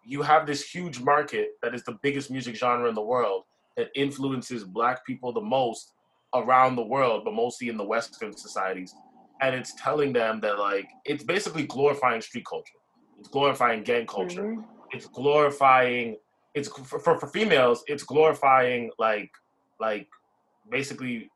you 0.04 0.22
have 0.22 0.46
this 0.46 0.62
huge 0.68 1.00
market 1.00 1.50
that 1.62 1.74
is 1.74 1.82
the 1.84 1.98
biggest 2.02 2.30
music 2.30 2.54
genre 2.56 2.88
in 2.88 2.94
the 2.94 3.02
world 3.02 3.44
that 3.76 3.88
influences 3.94 4.64
Black 4.64 5.04
people 5.06 5.32
the 5.32 5.40
most 5.40 5.92
around 6.34 6.76
the 6.76 6.82
world, 6.84 7.22
but 7.24 7.34
mostly 7.34 7.68
in 7.68 7.76
the 7.76 7.84
Western 7.84 8.36
societies. 8.36 8.94
And 9.40 9.54
it's 9.54 9.74
telling 9.74 10.12
them 10.12 10.40
that 10.40 10.58
like 10.58 10.88
it's 11.04 11.24
basically 11.24 11.66
glorifying 11.66 12.20
street 12.20 12.46
culture. 12.46 12.78
It's 13.18 13.28
glorifying 13.28 13.82
gang 13.82 14.06
culture 14.06 14.42
Mhm. 14.42 14.64
it's 14.92 15.06
glorifying 15.06 16.16
it's 16.54 16.68
for, 16.68 16.98
for, 16.98 17.18
for 17.18 17.26
females 17.28 17.82
it's 17.86 18.02
glorifying 18.02 18.90
like 18.98 19.30
like 19.80 20.06
basically 20.70 21.28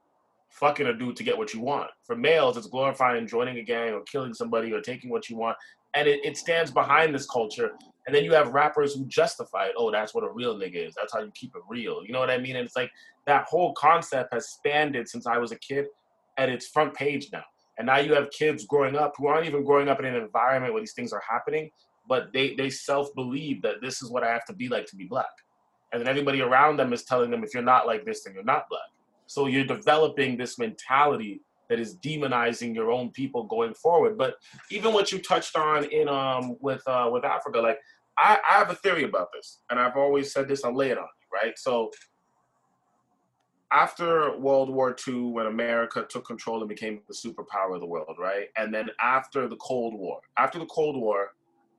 fucking 0.51 0.86
a 0.86 0.94
dude 0.94 1.16
to 1.16 1.24
get 1.24 1.36
what 1.36 1.52
you 1.55 1.60
want 1.60 1.90
for 2.05 2.15
males 2.16 2.56
it's 2.56 2.66
glorifying 2.66 3.27
joining 3.27 3.59
a 3.59 3.62
gang 3.62 3.93
or 3.93 4.02
killing 4.02 4.35
somebody 4.35 4.73
or 4.73 4.81
taking 4.81 5.10
what 5.10 5.28
you 5.28 5.36
want 5.36 5.56
and 5.94 6.06
it, 6.06 6.20
it 6.24 6.36
stands 6.36 6.70
behind 6.70 7.15
this 7.15 7.27
culture 7.27 7.73
and 8.09 8.14
then 8.14 8.24
you 8.24 8.32
have 8.32 8.48
rappers 8.48 8.94
who 8.94 9.06
justify 9.06 9.66
it. 9.66 9.74
Oh 9.76 9.93
that's 9.93 10.14
what 10.14 10.24
a 10.24 10.30
real 10.30 10.56
nigga 10.56 10.89
is. 10.89 10.94
That's 10.97 11.12
how 11.12 11.20
you 11.20 11.30
keep 11.35 11.55
it 11.55 11.62
real. 11.68 12.02
You 12.05 12.12
know 12.12 12.18
what 12.18 12.30
i 12.30 12.39
mean? 12.39 12.56
And 12.56 12.66
it's 12.66 12.74
like 12.74 12.90
that 13.26 13.44
whole 13.44 13.72
concept 13.74 14.32
has 14.32 14.48
spanned 14.48 14.97
since 15.06 15.26
i 15.26 15.39
was 15.39 15.52
a 15.52 15.59
kid 15.59 15.86
and 16.39 16.51
it's 16.51 16.66
front 16.66 16.94
page 16.94 17.28
now. 17.32 17.44
And 17.76 17.86
now 17.86 17.98
you 17.98 18.12
have 18.14 18.30
kids 18.30 18.66
growing 18.66 18.97
up 18.97 19.12
who 19.16 19.28
aren't 19.28 19.47
even 19.47 19.62
growing 19.62 19.89
up 19.89 20.01
in 20.01 20.06
an 20.06 20.16
environment 20.16 20.72
where 20.72 20.82
these 20.82 20.94
things 20.94 21.12
are 21.12 21.22
happening 21.30 21.70
but 22.09 22.32
they 22.32 22.55
they 22.55 22.70
self 22.70 23.14
believe 23.14 23.62
that 23.62 23.80
this 23.82 24.02
is 24.02 24.10
what 24.10 24.24
I 24.24 24.32
have 24.32 24.47
to 24.47 24.52
be 24.52 24.68
like 24.68 24.86
to 24.86 24.97
be 24.97 25.05
black, 25.05 25.26
and 25.93 26.01
then 26.01 26.09
everybody 26.09 26.40
around 26.40 26.78
them 26.78 26.93
is 26.93 27.05
telling 27.05 27.30
them 27.30 27.44
if 27.44 27.52
you're 27.55 27.62
not 27.62 27.86
like 27.86 28.05
this, 28.05 28.24
then 28.24 28.35
you're 28.35 28.43
not 28.43 28.68
black. 28.68 28.89
So 29.26 29.47
you're 29.47 29.64
developing 29.64 30.36
this 30.36 30.59
mentality 30.59 31.43
that 31.68 31.78
is 31.78 31.98
demonizing 31.98 32.74
your 32.74 32.90
own 32.90 33.10
people 33.10 33.44
going 33.44 33.74
forward. 33.74 34.16
But 34.16 34.36
even 34.70 34.94
what 34.94 35.12
you 35.12 35.18
touched 35.18 35.55
on 35.55 35.85
in 35.85 36.09
um 36.09 36.56
with 36.60 36.82
uh 36.89 37.10
with 37.12 37.24
Africa, 37.24 37.60
like 37.60 37.78
I, 38.19 38.39
I 38.51 38.59
have 38.59 38.70
a 38.70 38.74
theory 38.74 39.05
about 39.05 39.28
this, 39.32 39.61
and 39.70 39.78
I've 39.78 39.97
always 39.97 40.32
said 40.32 40.49
this. 40.49 40.65
I'll 40.65 40.74
lay 40.74 40.90
it 40.90 40.99
on 40.99 41.05
you, 41.05 41.39
right? 41.40 41.57
So 41.57 41.90
after 43.70 44.36
World 44.39 44.70
War 44.70 44.97
II, 45.07 45.31
when 45.31 45.47
America 45.47 46.05
took 46.09 46.27
control 46.27 46.61
and 46.61 46.69
became 46.69 47.01
the 47.07 47.15
superpower 47.15 47.74
of 47.74 47.81
the 47.81 47.86
world, 47.86 48.16
right? 48.19 48.49
And 48.57 48.74
then 48.74 48.89
after 49.01 49.49
the 49.49 49.57
Cold 49.57 49.95
War, 49.95 50.20
after 50.36 50.59
the 50.59 50.66
Cold 50.66 50.97
War, 50.97 51.35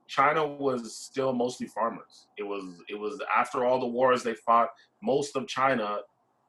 China 0.07 0.45
was 0.45 0.95
still 0.95 1.33
mostly 1.33 1.67
farmers. 1.67 2.27
It 2.37 2.43
was 2.43 2.81
it 2.89 2.95
was 2.95 3.19
after 3.35 3.65
all 3.65 3.79
the 3.79 3.87
wars 3.87 4.23
they 4.23 4.33
fought, 4.33 4.69
most 5.03 5.35
of 5.35 5.47
China, 5.47 5.99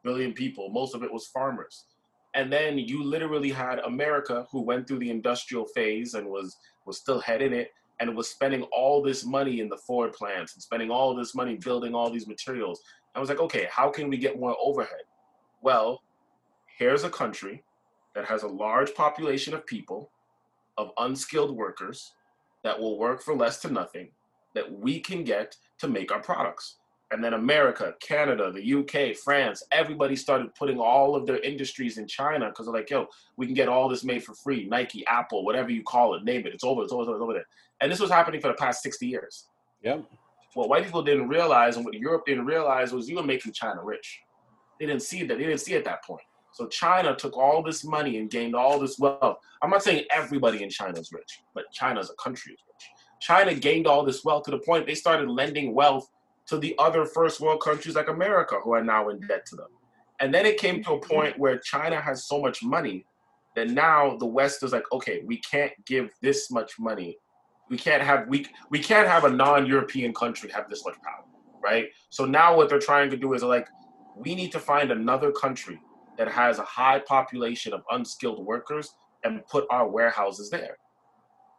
billion 0.03 0.33
people, 0.33 0.69
most 0.69 0.95
of 0.95 1.03
it 1.03 1.11
was 1.11 1.27
farmers. 1.27 1.85
And 2.33 2.51
then 2.51 2.77
you 2.77 3.03
literally 3.03 3.51
had 3.51 3.79
America 3.79 4.45
who 4.51 4.61
went 4.61 4.87
through 4.87 4.99
the 4.99 5.09
industrial 5.11 5.65
phase 5.75 6.13
and 6.13 6.27
was 6.27 6.57
was 6.85 6.97
still 6.97 7.19
head 7.19 7.41
in 7.41 7.53
it 7.53 7.69
and 8.01 8.15
was 8.17 8.27
spending 8.27 8.63
all 8.73 9.01
this 9.01 9.23
money 9.23 9.59
in 9.59 9.69
the 9.69 9.77
Ford 9.77 10.11
plants 10.11 10.55
and 10.55 10.61
spending 10.61 10.89
all 10.89 11.15
this 11.15 11.35
money 11.35 11.55
building 11.55 11.93
all 11.93 12.09
these 12.09 12.27
materials. 12.27 12.81
I 13.13 13.19
was 13.19 13.29
like, 13.29 13.39
okay, 13.39 13.67
how 13.71 13.91
can 13.91 14.09
we 14.09 14.17
get 14.17 14.39
more 14.39 14.57
overhead? 14.59 15.03
Well, 15.61 16.01
here's 16.77 17.03
a 17.03 17.09
country 17.09 17.63
that 18.15 18.25
has 18.25 18.41
a 18.41 18.47
large 18.47 18.95
population 18.95 19.53
of 19.53 19.67
people, 19.67 20.09
of 20.77 20.89
unskilled 20.97 21.55
workers, 21.55 22.13
that 22.63 22.79
will 22.79 22.97
work 22.97 23.21
for 23.21 23.35
less 23.35 23.61
to 23.61 23.71
nothing 23.71 24.09
that 24.55 24.71
we 24.71 24.99
can 24.99 25.23
get 25.23 25.55
to 25.77 25.87
make 25.87 26.11
our 26.11 26.21
products. 26.21 26.77
And 27.11 27.21
then 27.21 27.33
America, 27.33 27.93
Canada, 27.99 28.51
the 28.51 28.73
UK, 28.73 29.17
France, 29.17 29.63
everybody 29.73 30.15
started 30.15 30.55
putting 30.55 30.79
all 30.79 31.13
of 31.13 31.27
their 31.27 31.39
industries 31.39 31.97
in 31.97 32.07
China 32.07 32.47
because 32.47 32.65
they're 32.65 32.73
like, 32.73 32.89
yo, 32.89 33.07
we 33.35 33.45
can 33.45 33.53
get 33.53 33.67
all 33.67 33.89
this 33.89 34.05
made 34.05 34.23
for 34.23 34.33
free. 34.33 34.65
Nike, 34.65 35.05
Apple, 35.07 35.43
whatever 35.43 35.69
you 35.69 35.83
call 35.83 36.15
it, 36.15 36.23
name 36.23 36.47
it. 36.47 36.53
It's 36.53 36.63
over, 36.63 36.83
it's 36.83 36.93
over, 36.93 37.11
it's 37.11 37.21
over, 37.21 37.33
there. 37.33 37.45
And 37.81 37.91
this 37.91 37.99
was 37.99 38.09
happening 38.09 38.39
for 38.39 38.47
the 38.47 38.53
past 38.53 38.81
60 38.81 39.05
years. 39.05 39.47
Yep. 39.83 40.05
What 40.53 40.69
white 40.69 40.85
people 40.85 41.03
didn't 41.03 41.27
realize 41.27 41.75
and 41.75 41.83
what 41.83 41.95
Europe 41.95 42.25
didn't 42.25 42.45
realize 42.45 42.93
was 42.93 43.09
you 43.09 43.17
were 43.17 43.23
making 43.23 43.51
China 43.51 43.83
rich. 43.83 44.21
They 44.79 44.85
didn't 44.85 45.01
see 45.01 45.23
that. 45.23 45.37
They 45.37 45.43
didn't 45.43 45.59
see 45.59 45.75
at 45.75 45.83
that 45.85 46.03
point. 46.05 46.23
So 46.53 46.67
China 46.67 47.15
took 47.15 47.37
all 47.37 47.61
this 47.61 47.83
money 47.83 48.17
and 48.17 48.29
gained 48.29 48.55
all 48.55 48.79
this 48.79 48.99
wealth. 48.99 49.37
I'm 49.61 49.69
not 49.69 49.83
saying 49.83 50.05
everybody 50.13 50.63
in 50.63 50.69
China 50.69 50.99
is 50.99 51.11
rich, 51.11 51.41
but 51.53 51.71
China 51.71 51.99
as 51.99 52.09
a 52.09 52.15
country 52.15 52.53
is 52.53 52.59
rich. 52.67 52.89
China 53.21 53.53
gained 53.53 53.87
all 53.87 54.03
this 54.03 54.23
wealth 54.23 54.43
to 54.43 54.51
the 54.51 54.59
point 54.59 54.85
they 54.85 54.95
started 54.95 55.29
lending 55.29 55.73
wealth 55.73 56.09
to 56.51 56.57
the 56.57 56.75
other 56.79 57.05
first 57.05 57.39
world 57.39 57.61
countries 57.61 57.95
like 57.95 58.09
America, 58.09 58.57
who 58.61 58.73
are 58.73 58.83
now 58.83 59.07
in 59.07 59.21
debt 59.21 59.45
to 59.45 59.55
them. 59.55 59.69
And 60.19 60.33
then 60.33 60.45
it 60.45 60.57
came 60.57 60.83
to 60.83 60.93
a 60.95 60.99
point 60.99 61.39
where 61.39 61.57
China 61.57 61.99
has 61.99 62.27
so 62.27 62.41
much 62.41 62.61
money 62.61 63.05
that 63.55 63.69
now 63.69 64.17
the 64.17 64.25
West 64.25 64.61
is 64.61 64.73
like, 64.73 64.83
okay, 64.91 65.21
we 65.25 65.37
can't 65.37 65.71
give 65.85 66.09
this 66.21 66.51
much 66.51 66.73
money. 66.77 67.17
We 67.69 67.77
can't 67.77 68.03
have 68.03 68.27
we 68.27 68.45
we 68.69 68.79
can't 68.79 69.07
have 69.07 69.23
a 69.23 69.29
non-European 69.29 70.13
country 70.13 70.49
have 70.51 70.69
this 70.69 70.83
much 70.85 70.97
power, 71.01 71.23
right? 71.63 71.87
So 72.09 72.25
now 72.25 72.57
what 72.57 72.67
they're 72.67 72.79
trying 72.79 73.09
to 73.11 73.17
do 73.17 73.33
is 73.33 73.43
like, 73.43 73.69
we 74.17 74.35
need 74.35 74.51
to 74.51 74.59
find 74.59 74.91
another 74.91 75.31
country 75.31 75.79
that 76.17 76.27
has 76.27 76.59
a 76.59 76.63
high 76.63 76.99
population 76.99 77.71
of 77.71 77.81
unskilled 77.91 78.45
workers 78.45 78.93
and 79.23 79.45
put 79.47 79.65
our 79.71 79.87
warehouses 79.87 80.49
there. 80.49 80.75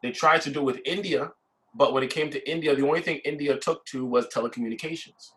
They 0.02 0.10
tried 0.10 0.42
to 0.42 0.50
do 0.50 0.60
it 0.60 0.64
with 0.64 0.80
India, 0.84 1.32
but 1.74 1.92
when 1.92 2.02
it 2.02 2.10
came 2.10 2.30
to 2.30 2.50
India, 2.50 2.74
the 2.74 2.86
only 2.86 3.00
thing 3.00 3.20
India 3.24 3.56
took 3.56 3.84
to 3.86 4.04
was 4.04 4.26
telecommunications, 4.26 5.32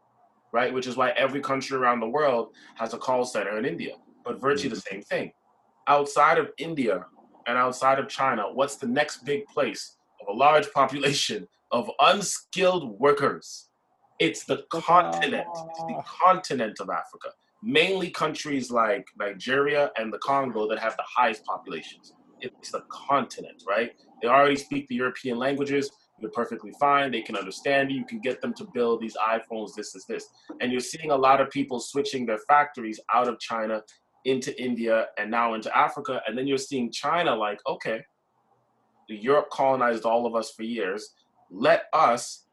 right? 0.52 0.74
Which 0.74 0.88
is 0.88 0.98
why 0.98 1.12
every 1.12 1.42
country 1.42 1.78
around 1.78 2.02
the 2.02 2.10
world 2.10 2.50
has 2.76 2.94
a 2.94 2.98
call 2.98 3.26
center 3.26 3.58
in 3.58 3.66
India, 3.66 3.96
but 4.24 4.42
virtually 4.42 4.70
the 4.70 4.76
mm-hmm. 4.76 4.96
same 4.96 5.02
thing. 5.02 5.32
Outside 5.88 6.38
of 6.38 6.50
India 6.58 7.06
and 7.48 7.58
outside 7.58 8.00
of 8.00 8.10
China, 8.10 8.44
what's 8.54 8.76
the 8.76 8.88
next 8.88 9.24
big 9.24 9.46
place 9.46 9.96
of 10.22 10.28
a 10.28 10.38
large 10.38 10.72
population 10.74 11.48
of 11.72 11.90
unskilled 12.02 13.00
workers? 13.00 13.70
It's 14.20 14.46
the 14.46 14.64
continent, 14.70 15.48
it's 15.54 15.80
the 15.80 16.02
continent 16.24 16.80
of 16.80 16.90
Africa. 16.90 17.30
Mainly 17.64 18.12
countries 18.12 18.72
like 18.72 19.06
Nigeria 19.18 19.92
and 19.98 20.12
the 20.12 20.20
Congo 20.20 20.68
that 20.70 20.80
have 20.80 20.96
the 20.98 21.04
highest 21.04 21.44
populations. 21.46 22.14
It's 22.40 22.72
the 22.72 22.84
continent, 22.90 23.64
right? 23.68 23.92
They 24.22 24.28
already 24.28 24.56
speak 24.56 24.88
the 24.88 24.96
European 24.96 25.38
languages 25.38 25.90
you're 26.20 26.32
perfectly 26.32 26.72
fine. 26.80 27.12
They 27.12 27.22
can 27.22 27.36
understand 27.36 27.92
you. 27.92 27.98
You 27.98 28.06
can 28.06 28.20
get 28.20 28.42
them 28.42 28.54
to 28.56 28.68
build 28.74 29.02
these 29.02 29.16
iPhones, 29.18 29.74
this, 29.76 29.92
this, 29.92 30.06
this. 30.06 30.28
And 30.62 30.72
you're 30.72 30.80
seeing 30.80 31.12
a 31.12 31.16
lot 31.16 31.42
of 31.42 31.50
people 31.50 31.80
switching 31.80 32.26
their 32.26 32.40
factories 32.48 33.00
out 33.14 33.28
of 33.28 33.40
China 33.40 33.82
into 34.24 34.60
India 34.62 35.08
and 35.18 35.30
now 35.30 35.54
into 35.54 35.76
Africa. 35.78 36.22
And 36.28 36.38
then 36.38 36.48
you're 36.48 36.58
seeing 36.58 36.92
China 36.92 37.36
like, 37.36 37.60
okay, 37.68 38.02
Europe 39.08 39.50
colonized 39.52 40.06
all 40.06 40.26
of 40.26 40.36
us 40.36 40.52
for 40.52 40.64
years. 40.64 41.14
Let 41.52 41.84
us 41.94 42.46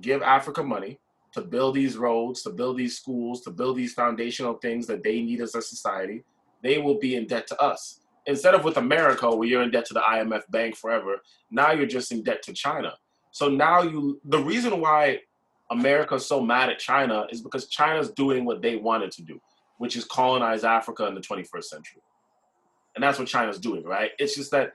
give 0.00 0.22
Africa 0.22 0.62
money 0.62 0.98
to 1.32 1.42
build 1.42 1.74
these 1.74 1.96
roads, 1.96 2.42
to 2.42 2.50
build 2.50 2.76
these 2.76 2.96
schools, 2.96 3.40
to 3.42 3.50
build 3.50 3.76
these 3.76 3.94
foundational 3.94 4.54
things 4.54 4.86
that 4.86 5.02
they 5.02 5.22
need 5.22 5.40
as 5.40 5.54
a 5.54 5.62
society. 5.62 6.24
They 6.62 6.78
will 6.78 6.98
be 6.98 7.16
in 7.16 7.26
debt 7.26 7.46
to 7.48 7.60
us 7.60 8.00
instead 8.26 8.54
of 8.54 8.64
with 8.64 8.76
America 8.76 9.34
where 9.34 9.48
you're 9.48 9.62
in 9.62 9.70
debt 9.70 9.86
to 9.86 9.94
the 9.94 10.00
IMF 10.00 10.42
bank 10.50 10.76
forever, 10.76 11.20
now 11.50 11.72
you're 11.72 11.86
just 11.86 12.12
in 12.12 12.22
debt 12.22 12.42
to 12.42 12.52
China. 12.52 12.94
So 13.30 13.48
now 13.48 13.82
you 13.82 14.20
the 14.24 14.38
reason 14.38 14.80
why 14.80 15.20
America's 15.70 16.26
so 16.26 16.40
mad 16.40 16.70
at 16.70 16.78
China 16.78 17.26
is 17.30 17.40
because 17.40 17.68
China's 17.68 18.10
doing 18.10 18.44
what 18.44 18.62
they 18.62 18.76
wanted 18.76 19.10
to 19.12 19.22
do, 19.22 19.40
which 19.78 19.96
is 19.96 20.04
colonize 20.04 20.62
Africa 20.64 21.06
in 21.06 21.14
the 21.14 21.20
21st 21.20 21.64
century. 21.64 22.02
And 22.94 23.02
that's 23.02 23.18
what 23.18 23.26
China's 23.26 23.58
doing, 23.58 23.82
right? 23.84 24.12
It's 24.18 24.36
just 24.36 24.50
that 24.52 24.72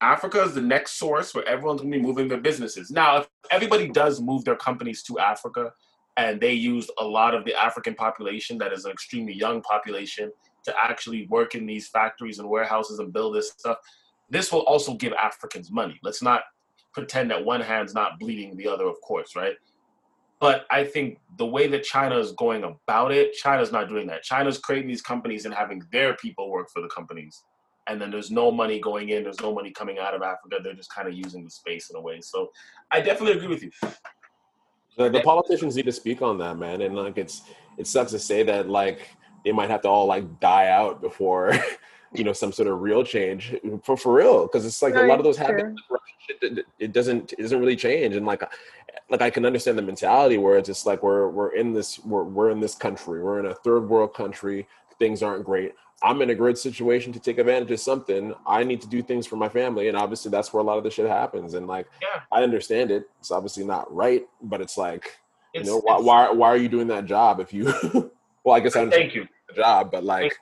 Africa 0.00 0.42
is 0.42 0.54
the 0.54 0.60
next 0.60 0.98
source 0.98 1.34
where 1.34 1.46
everyone's 1.46 1.80
gonna 1.80 1.96
be 1.96 2.02
moving 2.02 2.28
their 2.28 2.40
businesses. 2.40 2.90
Now, 2.90 3.18
if 3.18 3.28
everybody 3.50 3.88
does 3.88 4.20
move 4.20 4.44
their 4.44 4.56
companies 4.56 5.02
to 5.04 5.18
Africa 5.18 5.72
and 6.16 6.40
they 6.40 6.52
used 6.52 6.90
a 6.98 7.04
lot 7.04 7.34
of 7.34 7.44
the 7.44 7.54
African 7.54 7.94
population 7.94 8.58
that 8.58 8.72
is 8.72 8.84
an 8.84 8.90
extremely 8.90 9.32
young 9.32 9.62
population 9.62 10.32
to 10.64 10.74
actually 10.82 11.26
work 11.28 11.54
in 11.54 11.66
these 11.66 11.88
factories 11.88 12.38
and 12.38 12.48
warehouses 12.48 12.98
and 12.98 13.12
build 13.12 13.34
this 13.34 13.52
stuff. 13.56 13.78
This 14.30 14.52
will 14.52 14.60
also 14.60 14.94
give 14.94 15.12
Africans 15.14 15.70
money. 15.70 15.98
Let's 16.02 16.22
not 16.22 16.42
pretend 16.92 17.30
that 17.30 17.44
one 17.44 17.60
hand's 17.60 17.94
not 17.94 18.18
bleeding 18.18 18.56
the 18.56 18.68
other, 18.68 18.86
of 18.86 19.00
course, 19.00 19.36
right? 19.36 19.54
But 20.40 20.66
I 20.70 20.84
think 20.84 21.18
the 21.36 21.46
way 21.46 21.66
that 21.68 21.82
China 21.82 22.16
is 22.18 22.32
going 22.32 22.62
about 22.64 23.10
it, 23.10 23.32
China's 23.32 23.72
not 23.72 23.88
doing 23.88 24.06
that. 24.06 24.22
China's 24.22 24.58
creating 24.58 24.88
these 24.88 25.02
companies 25.02 25.44
and 25.44 25.54
having 25.54 25.82
their 25.90 26.14
people 26.14 26.50
work 26.50 26.68
for 26.72 26.80
the 26.80 26.88
companies. 26.88 27.42
And 27.88 28.00
then 28.00 28.10
there's 28.10 28.30
no 28.30 28.50
money 28.50 28.78
going 28.80 29.08
in, 29.08 29.24
there's 29.24 29.40
no 29.40 29.52
money 29.52 29.72
coming 29.72 29.98
out 29.98 30.14
of 30.14 30.22
Africa. 30.22 30.58
They're 30.62 30.74
just 30.74 30.94
kind 30.94 31.08
of 31.08 31.14
using 31.14 31.42
the 31.42 31.50
space 31.50 31.90
in 31.90 31.96
a 31.96 32.00
way. 32.00 32.20
So 32.20 32.50
I 32.92 33.00
definitely 33.00 33.38
agree 33.38 33.48
with 33.48 33.62
you. 33.62 33.70
The, 34.96 35.08
the 35.08 35.20
politicians 35.20 35.76
need 35.76 35.86
to 35.86 35.92
speak 35.92 36.22
on 36.22 36.38
that, 36.38 36.58
man. 36.58 36.82
And 36.82 36.94
like 36.94 37.18
it's 37.18 37.42
it 37.78 37.86
sucks 37.86 38.10
to 38.10 38.18
say 38.18 38.42
that 38.42 38.68
like 38.68 39.08
they 39.44 39.52
might 39.52 39.70
have 39.70 39.82
to 39.82 39.88
all 39.88 40.06
like 40.06 40.40
die 40.40 40.68
out 40.68 41.00
before 41.00 41.52
you 42.12 42.24
know 42.24 42.32
some 42.32 42.52
sort 42.52 42.68
of 42.68 42.80
real 42.80 43.04
change 43.04 43.54
for 43.82 43.96
for 43.96 44.14
real 44.14 44.42
because 44.46 44.64
it's 44.64 44.80
like 44.82 44.94
right, 44.94 45.04
a 45.04 45.08
lot 45.08 45.18
of 45.18 45.24
those 45.24 45.36
habits 45.36 45.80
it, 46.42 46.66
it 46.78 46.92
doesn't 46.92 47.32
it 47.32 47.42
doesn't 47.42 47.60
really 47.60 47.76
change 47.76 48.16
and 48.16 48.26
like 48.26 48.42
like 49.10 49.22
I 49.22 49.30
can 49.30 49.44
understand 49.44 49.78
the 49.78 49.82
mentality 49.82 50.38
where 50.38 50.56
it's 50.58 50.66
just 50.66 50.86
like 50.86 51.02
we're 51.02 51.28
we're 51.28 51.54
in 51.54 51.72
this 51.72 51.98
we're 52.00 52.24
we're 52.24 52.50
in 52.50 52.60
this 52.60 52.74
country 52.74 53.22
we're 53.22 53.40
in 53.40 53.46
a 53.46 53.54
third 53.54 53.88
world 53.88 54.14
country 54.14 54.66
things 54.98 55.22
aren't 55.22 55.44
great 55.44 55.74
I'm 56.02 56.22
in 56.22 56.30
a 56.30 56.34
great 56.34 56.58
situation 56.58 57.12
to 57.12 57.20
take 57.20 57.38
advantage 57.38 57.70
of 57.70 57.80
something 57.80 58.34
I 58.46 58.62
need 58.64 58.80
to 58.82 58.88
do 58.88 59.02
things 59.02 59.26
for 59.26 59.36
my 59.36 59.48
family 59.48 59.88
and 59.88 59.96
obviously 59.96 60.30
that's 60.30 60.52
where 60.52 60.62
a 60.62 60.64
lot 60.64 60.78
of 60.78 60.84
the 60.84 60.90
shit 60.90 61.08
happens 61.08 61.54
and 61.54 61.66
like 61.66 61.86
yeah. 62.00 62.22
I 62.32 62.42
understand 62.42 62.90
it 62.90 63.08
it's 63.20 63.30
obviously 63.30 63.64
not 63.64 63.92
right 63.94 64.26
but 64.42 64.60
it's 64.60 64.76
like 64.76 65.18
it's, 65.54 65.66
you 65.66 65.74
know 65.74 65.80
why, 65.80 65.98
why 65.98 66.30
why 66.30 66.48
are 66.48 66.56
you 66.56 66.68
doing 66.68 66.88
that 66.88 67.06
job 67.06 67.40
if 67.40 67.52
you 67.52 67.72
well 68.48 68.56
I 68.56 68.60
guess 68.60 68.76
I 68.76 68.88
thank 68.88 69.14
you 69.14 69.28
the 69.48 69.54
job, 69.54 69.90
but 69.90 70.04
like, 70.04 70.34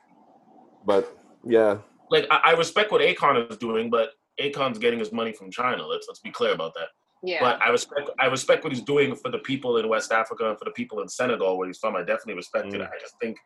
but 0.85 1.19
yeah. 1.45 1.79
Like 2.11 2.27
I, 2.31 2.41
I 2.47 2.53
respect 2.53 2.93
what 2.93 3.01
Akon 3.01 3.51
is 3.51 3.57
doing, 3.57 3.91
but 3.91 4.11
Akon's 4.41 4.79
getting 4.79 4.99
his 4.99 5.13
money 5.13 5.33
from 5.33 5.51
China. 5.51 5.85
Let's 5.87 6.07
let's 6.09 6.21
be 6.21 6.31
clear 6.31 6.53
about 6.53 6.75
that. 6.75 6.89
Yeah. 7.23 7.41
But 7.41 7.61
I 7.61 7.71
respect 7.71 8.11
I 8.21 8.27
respect 8.27 8.63
what 8.63 8.73
he's 8.73 8.83
doing 8.83 9.17
for 9.17 9.31
the 9.31 9.39
people 9.39 9.79
in 9.79 9.89
West 9.89 10.13
Africa 10.13 10.49
and 10.51 10.59
for 10.59 10.65
the 10.65 10.71
people 10.71 11.01
in 11.01 11.09
Senegal 11.09 11.59
where 11.59 11.67
he's 11.67 11.79
from. 11.79 11.97
I 11.97 12.01
definitely 12.01 12.35
respect 12.35 12.69
mm. 12.69 12.75
it. 12.75 12.83
I 12.83 12.99
just 13.01 13.15
think 13.21 13.39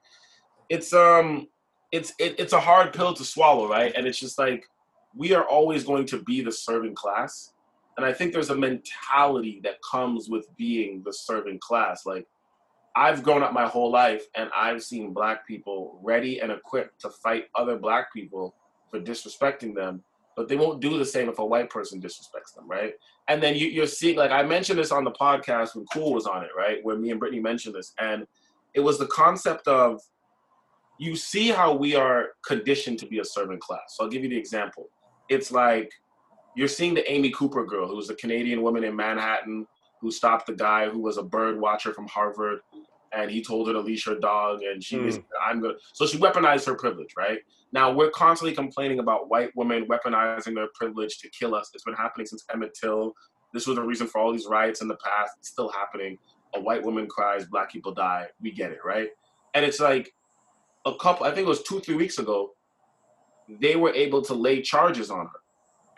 it's 0.68 0.92
um 0.92 1.48
it's 1.90 2.12
it, 2.18 2.38
it's 2.38 2.52
a 2.52 2.60
hard 2.60 2.92
pill 2.92 3.14
to 3.14 3.24
swallow, 3.24 3.68
right? 3.68 3.92
And 3.96 4.06
it's 4.06 4.20
just 4.20 4.38
like 4.38 4.66
we 5.16 5.32
are 5.32 5.44
always 5.44 5.84
going 5.84 6.06
to 6.06 6.22
be 6.22 6.42
the 6.42 6.52
serving 6.52 6.94
class. 6.94 7.54
And 7.96 8.06
I 8.06 8.12
think 8.12 8.32
there's 8.32 8.50
a 8.50 8.56
mentality 8.56 9.60
that 9.64 9.76
comes 9.90 10.28
with 10.28 10.46
being 10.56 11.02
the 11.04 11.12
serving 11.12 11.58
class. 11.60 12.04
Like 12.04 12.26
I've 13.00 13.22
grown 13.22 13.42
up 13.42 13.54
my 13.54 13.66
whole 13.66 13.90
life 13.90 14.26
and 14.34 14.50
I've 14.54 14.82
seen 14.82 15.14
black 15.14 15.46
people 15.46 15.98
ready 16.04 16.40
and 16.40 16.52
equipped 16.52 17.00
to 17.00 17.08
fight 17.08 17.46
other 17.54 17.78
black 17.78 18.12
people 18.12 18.54
for 18.90 19.00
disrespecting 19.00 19.74
them, 19.74 20.04
but 20.36 20.48
they 20.48 20.56
won't 20.56 20.82
do 20.82 20.98
the 20.98 21.04
same 21.06 21.30
if 21.30 21.38
a 21.38 21.44
white 21.44 21.70
person 21.70 21.98
disrespects 21.98 22.54
them, 22.54 22.68
right? 22.68 22.92
And 23.28 23.42
then 23.42 23.56
you, 23.56 23.68
you're 23.68 23.86
seeing, 23.86 24.18
like 24.18 24.32
I 24.32 24.42
mentioned 24.42 24.78
this 24.78 24.92
on 24.92 25.04
the 25.04 25.12
podcast 25.12 25.76
when 25.76 25.86
Cool 25.94 26.12
was 26.12 26.26
on 26.26 26.44
it, 26.44 26.50
right? 26.54 26.84
Where 26.84 26.98
me 26.98 27.10
and 27.10 27.18
Brittany 27.18 27.40
mentioned 27.40 27.74
this, 27.74 27.94
and 27.98 28.26
it 28.74 28.80
was 28.80 28.98
the 28.98 29.06
concept 29.06 29.66
of 29.66 30.02
you 30.98 31.16
see 31.16 31.48
how 31.48 31.72
we 31.74 31.94
are 31.96 32.32
conditioned 32.44 32.98
to 32.98 33.06
be 33.06 33.20
a 33.20 33.24
servant 33.24 33.60
class. 33.60 33.94
So 33.96 34.04
I'll 34.04 34.10
give 34.10 34.24
you 34.24 34.28
the 34.28 34.36
example. 34.36 34.90
It's 35.30 35.50
like 35.50 35.90
you're 36.54 36.68
seeing 36.68 36.92
the 36.92 37.10
Amy 37.10 37.30
Cooper 37.30 37.64
girl, 37.64 37.88
who 37.88 37.96
was 37.96 38.10
a 38.10 38.14
Canadian 38.14 38.60
woman 38.60 38.84
in 38.84 38.94
Manhattan 38.94 39.66
who 40.02 40.10
stopped 40.10 40.46
the 40.46 40.54
guy 40.54 40.88
who 40.88 40.98
was 40.98 41.16
a 41.16 41.22
bird 41.22 41.58
watcher 41.58 41.92
from 41.92 42.06
Harvard, 42.08 42.60
and 43.12 43.30
he 43.30 43.42
told 43.42 43.66
her 43.66 43.72
to 43.72 43.80
leash 43.80 44.06
her 44.06 44.14
dog, 44.14 44.62
and 44.62 44.82
she 44.82 44.96
mm. 44.96 45.04
was 45.04 45.18
I'm 45.44 45.60
gonna. 45.60 45.74
So 45.92 46.06
she 46.06 46.18
weaponized 46.18 46.66
her 46.66 46.74
privilege, 46.74 47.14
right? 47.16 47.38
Now 47.72 47.92
we're 47.92 48.10
constantly 48.10 48.54
complaining 48.54 48.98
about 48.98 49.28
white 49.28 49.50
women 49.56 49.86
weaponizing 49.86 50.54
their 50.54 50.68
privilege 50.74 51.18
to 51.18 51.28
kill 51.30 51.54
us. 51.54 51.70
It's 51.74 51.84
been 51.84 51.94
happening 51.94 52.26
since 52.26 52.44
Emmett 52.52 52.74
Till. 52.74 53.14
This 53.52 53.66
was 53.66 53.76
the 53.76 53.82
reason 53.82 54.06
for 54.06 54.20
all 54.20 54.32
these 54.32 54.46
riots 54.46 54.80
in 54.80 54.88
the 54.88 54.96
past. 54.96 55.32
It's 55.38 55.48
still 55.48 55.70
happening. 55.70 56.18
A 56.54 56.60
white 56.60 56.82
woman 56.82 57.06
cries, 57.06 57.46
black 57.46 57.70
people 57.70 57.92
die. 57.92 58.26
We 58.40 58.52
get 58.52 58.70
it, 58.72 58.78
right? 58.84 59.08
And 59.54 59.64
it's 59.64 59.80
like 59.80 60.12
a 60.86 60.94
couple. 60.94 61.26
I 61.26 61.30
think 61.30 61.46
it 61.46 61.48
was 61.48 61.62
two, 61.62 61.80
three 61.80 61.96
weeks 61.96 62.18
ago. 62.18 62.52
They 63.60 63.74
were 63.74 63.92
able 63.92 64.22
to 64.22 64.34
lay 64.34 64.62
charges 64.62 65.10
on 65.10 65.26
her 65.26 65.40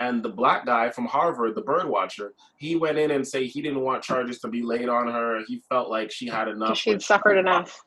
and 0.01 0.23
the 0.23 0.29
black 0.29 0.67
guy 0.67 0.91
from 0.91 1.07
Harvard, 1.07 1.55
the 1.55 1.63
bird 1.63 1.89
watcher, 1.89 2.33
he 2.59 2.77
went 2.77 2.99
in 2.99 3.11
and 3.13 3.27
say 3.27 3.47
he 3.47 3.63
didn't 3.63 3.81
want 3.81 4.03
charges 4.03 4.39
to 4.41 4.49
be 4.49 4.63
laid 4.63 4.89
on 4.89 5.09
her. 5.09 5.43
He 5.47 5.63
felt 5.69 5.91
like 5.91 6.11
she 6.11 6.27
had 6.27 6.49
enough. 6.49 6.77
She'd 6.77 7.03
suffered 7.03 7.39
enough. 7.39 7.85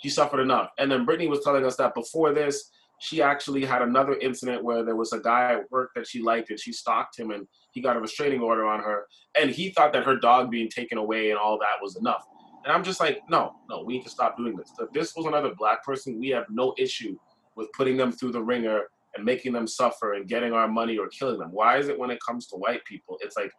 She 0.00 0.08
suffered 0.08 0.40
enough. 0.40 0.70
And 0.78 0.90
then 0.90 1.04
Brittany 1.04 1.28
was 1.28 1.42
telling 1.42 1.64
us 1.64 1.76
that 1.76 1.94
before 1.94 2.32
this, 2.32 2.70
she 3.00 3.22
actually 3.22 3.64
had 3.64 3.82
another 3.82 4.16
incident 4.18 4.62
where 4.62 4.84
there 4.84 4.96
was 4.96 5.12
a 5.12 5.20
guy 5.20 5.54
at 5.54 5.70
work 5.70 5.90
that 5.94 6.06
she 6.06 6.20
liked 6.20 6.50
and 6.50 6.58
she 6.58 6.72
stalked 6.72 7.18
him 7.18 7.30
and 7.30 7.46
he 7.72 7.80
got 7.80 7.96
a 7.96 8.00
restraining 8.00 8.40
order 8.40 8.66
on 8.66 8.80
her. 8.80 9.06
And 9.40 9.50
he 9.50 9.70
thought 9.70 9.92
that 9.92 10.04
her 10.04 10.16
dog 10.16 10.50
being 10.50 10.68
taken 10.68 10.98
away 10.98 11.30
and 11.30 11.38
all 11.38 11.58
that 11.58 11.82
was 11.82 11.96
enough. 11.96 12.24
And 12.64 12.72
I'm 12.72 12.82
just 12.82 13.00
like, 13.00 13.20
no, 13.30 13.54
no, 13.70 13.82
we 13.84 13.94
need 13.94 14.04
to 14.04 14.10
stop 14.10 14.36
doing 14.36 14.56
this. 14.56 14.72
If 14.80 14.92
this 14.92 15.14
was 15.16 15.26
another 15.26 15.54
black 15.56 15.84
person, 15.84 16.18
we 16.18 16.28
have 16.30 16.46
no 16.50 16.74
issue 16.76 17.16
with 17.54 17.72
putting 17.72 17.96
them 17.96 18.12
through 18.12 18.32
the 18.32 18.42
ringer 18.42 18.82
and 19.18 19.26
making 19.26 19.52
them 19.52 19.66
suffer 19.66 20.14
and 20.14 20.28
getting 20.28 20.52
our 20.52 20.68
money 20.68 20.96
or 20.96 21.08
killing 21.08 21.38
them. 21.38 21.52
Why 21.52 21.76
is 21.76 21.88
it 21.88 21.98
when 21.98 22.10
it 22.10 22.20
comes 22.26 22.46
to 22.46 22.56
white 22.56 22.84
people, 22.86 23.18
it's 23.20 23.36
like 23.36 23.52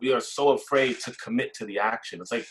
we 0.00 0.12
are 0.12 0.20
so 0.20 0.50
afraid 0.50 1.00
to 1.00 1.12
commit 1.12 1.54
to 1.54 1.64
the 1.64 1.78
action? 1.78 2.20
It's 2.20 2.30
like 2.30 2.46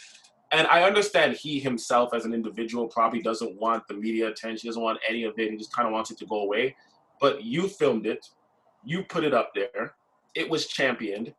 And 0.52 0.68
I 0.68 0.84
understand 0.84 1.36
he 1.36 1.60
himself 1.60 2.14
as 2.14 2.26
an 2.26 2.34
individual 2.34 2.88
probably 2.88 3.22
doesn't 3.22 3.60
want 3.60 3.84
the 3.88 3.96
media 3.96 4.30
attention, 4.30 4.68
doesn't 4.68 4.82
want 4.82 5.00
any 5.08 5.24
of 5.24 5.34
it. 5.38 5.52
He 5.52 5.58
just 5.58 5.74
kind 5.74 5.88
of 5.88 5.94
wants 5.94 6.10
it 6.12 6.18
to 6.20 6.26
go 6.26 6.42
away. 6.42 6.76
But 7.20 7.44
you 7.44 7.68
filmed 7.68 8.06
it, 8.06 8.26
you 8.86 9.04
put 9.04 9.24
it 9.24 9.34
up 9.34 9.52
there, 9.54 9.94
it 10.36 10.50
was 10.50 10.68
championed. 10.68 11.34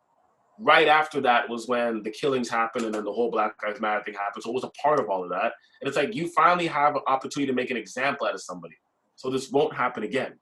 Right 0.59 0.87
after 0.89 1.21
that 1.21 1.49
was 1.49 1.67
when 1.67 2.03
the 2.03 2.11
killings 2.11 2.49
happened 2.49 2.85
and 2.85 2.93
then 2.93 3.05
the 3.05 3.13
whole 3.13 3.31
Black 3.31 3.55
Lives 3.63 3.79
Matter 3.79 4.03
thing 4.03 4.13
happened. 4.13 4.43
So 4.43 4.51
it 4.51 4.55
was 4.55 4.65
a 4.65 4.71
part 4.71 4.99
of 4.99 5.09
all 5.09 5.23
of 5.23 5.29
that. 5.29 5.53
And 5.81 5.87
it's 5.87 5.95
like 5.95 6.13
you 6.13 6.27
finally 6.27 6.67
have 6.67 6.95
an 6.95 7.01
opportunity 7.07 7.49
to 7.49 7.55
make 7.55 7.71
an 7.71 7.77
example 7.77 8.27
out 8.27 8.35
of 8.35 8.41
somebody. 8.41 8.75
So 9.15 9.29
this 9.29 9.49
won't 9.49 9.73
happen 9.73 10.03
again. 10.03 10.33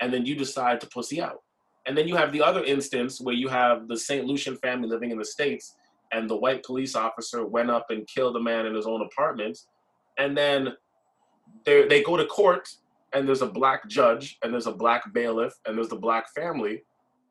And 0.00 0.12
then 0.12 0.26
you 0.26 0.34
decide 0.34 0.80
to 0.80 0.86
pussy 0.86 1.20
out. 1.20 1.42
And 1.86 1.96
then 1.96 2.08
you 2.08 2.16
have 2.16 2.32
the 2.32 2.42
other 2.42 2.64
instance 2.64 3.20
where 3.20 3.34
you 3.34 3.48
have 3.48 3.88
the 3.88 3.96
St. 3.96 4.26
Lucian 4.26 4.56
family 4.56 4.88
living 4.88 5.10
in 5.10 5.18
the 5.18 5.24
States 5.24 5.76
and 6.12 6.28
the 6.28 6.36
white 6.36 6.64
police 6.64 6.94
officer 6.94 7.46
went 7.46 7.70
up 7.70 7.86
and 7.90 8.06
killed 8.06 8.36
a 8.36 8.40
man 8.40 8.66
in 8.66 8.74
his 8.74 8.86
own 8.86 9.02
apartment. 9.02 9.58
And 10.18 10.36
then 10.36 10.74
they 11.64 12.02
go 12.02 12.16
to 12.16 12.26
court 12.26 12.68
and 13.12 13.26
there's 13.26 13.42
a 13.42 13.46
black 13.46 13.88
judge 13.88 14.38
and 14.42 14.52
there's 14.52 14.66
a 14.66 14.72
black 14.72 15.12
bailiff 15.12 15.54
and 15.66 15.76
there's 15.76 15.88
the 15.88 15.96
black 15.96 16.32
family. 16.34 16.82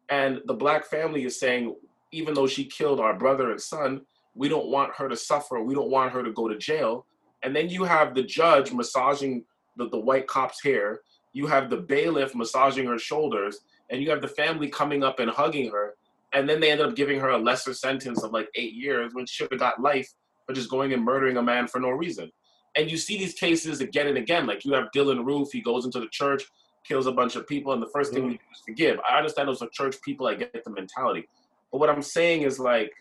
And 0.10 0.42
the 0.46 0.54
black 0.54 0.86
family 0.86 1.26
is 1.26 1.40
saying, 1.40 1.76
even 2.12 2.34
though 2.34 2.48
she 2.48 2.66
killed 2.66 3.00
our 3.00 3.14
brother 3.14 3.52
and 3.52 3.62
son, 3.62 4.02
we 4.36 4.50
don't 4.50 4.68
want 4.68 4.94
her 4.96 5.10
to 5.10 5.16
suffer. 5.16 5.62
We 5.62 5.74
don't 5.74 5.90
want 5.90 6.12
her 6.12 6.24
to 6.24 6.32
go 6.32 6.48
to 6.48 6.58
jail. 6.58 7.06
And 7.44 7.56
then 7.56 7.70
you 7.70 7.84
have 7.84 8.14
the 8.14 8.24
judge 8.24 8.72
massaging 8.72 9.46
the, 9.78 9.90
the 9.90 10.00
white 10.00 10.28
cop's 10.28 10.62
hair. 10.64 11.02
You 11.36 11.46
have 11.46 11.70
the 11.70 11.78
bailiff 11.78 12.34
massaging 12.34 12.88
her 12.88 12.98
shoulders. 12.98 13.60
And 13.92 14.02
you 14.02 14.10
have 14.10 14.22
the 14.22 14.28
family 14.28 14.68
coming 14.68 15.04
up 15.04 15.20
and 15.20 15.30
hugging 15.30 15.70
her 15.70 15.94
and 16.36 16.50
then 16.50 16.60
they 16.60 16.70
ended 16.70 16.86
up 16.86 16.96
giving 16.96 17.20
her 17.20 17.30
a 17.30 17.38
lesser 17.38 17.74
sentence 17.74 18.22
of 18.22 18.32
like 18.34 18.50
eight 18.56 18.74
years 18.74 19.14
when 19.14 19.26
she 19.26 19.36
should 19.36 19.52
have 19.52 19.60
got 19.60 19.82
life 19.82 20.12
for 20.46 20.54
just 20.54 20.70
going 20.70 20.92
and 20.94 21.04
murdering 21.04 21.38
a 21.38 21.42
man 21.42 21.66
for 21.66 21.80
no 21.80 21.90
reason. 21.90 22.30
And 22.76 22.92
you 22.92 22.98
see 22.98 23.18
these 23.18 23.34
cases 23.34 23.80
again 23.80 24.08
and 24.08 24.18
again. 24.18 24.46
Like 24.46 24.66
you 24.66 24.74
have 24.74 24.90
Dylann 24.94 25.26
Roof, 25.26 25.50
he 25.54 25.62
goes 25.62 25.86
into 25.86 26.02
the 26.02 26.10
church, 26.12 26.44
kills 26.86 27.08
a 27.08 27.12
bunch 27.12 27.38
of 27.38 27.48
people, 27.48 27.72
and 27.72 27.82
the 27.82 27.88
first 27.88 28.12
thing 28.12 28.24
mm-hmm. 28.24 28.32
we 28.32 28.38
do 28.38 28.44
is 28.54 28.62
forgive. 28.68 29.00
I 29.10 29.18
understand 29.18 29.48
those 29.48 29.62
are 29.62 29.70
church 29.72 29.96
people, 30.04 30.28
I 30.28 30.36
get 30.36 30.64
the 30.64 30.72
mentality. 30.72 31.28
But 31.72 31.80
what 31.80 31.90
I'm 31.90 32.02
saying 32.02 32.42
is 32.42 32.60
like, 32.60 32.92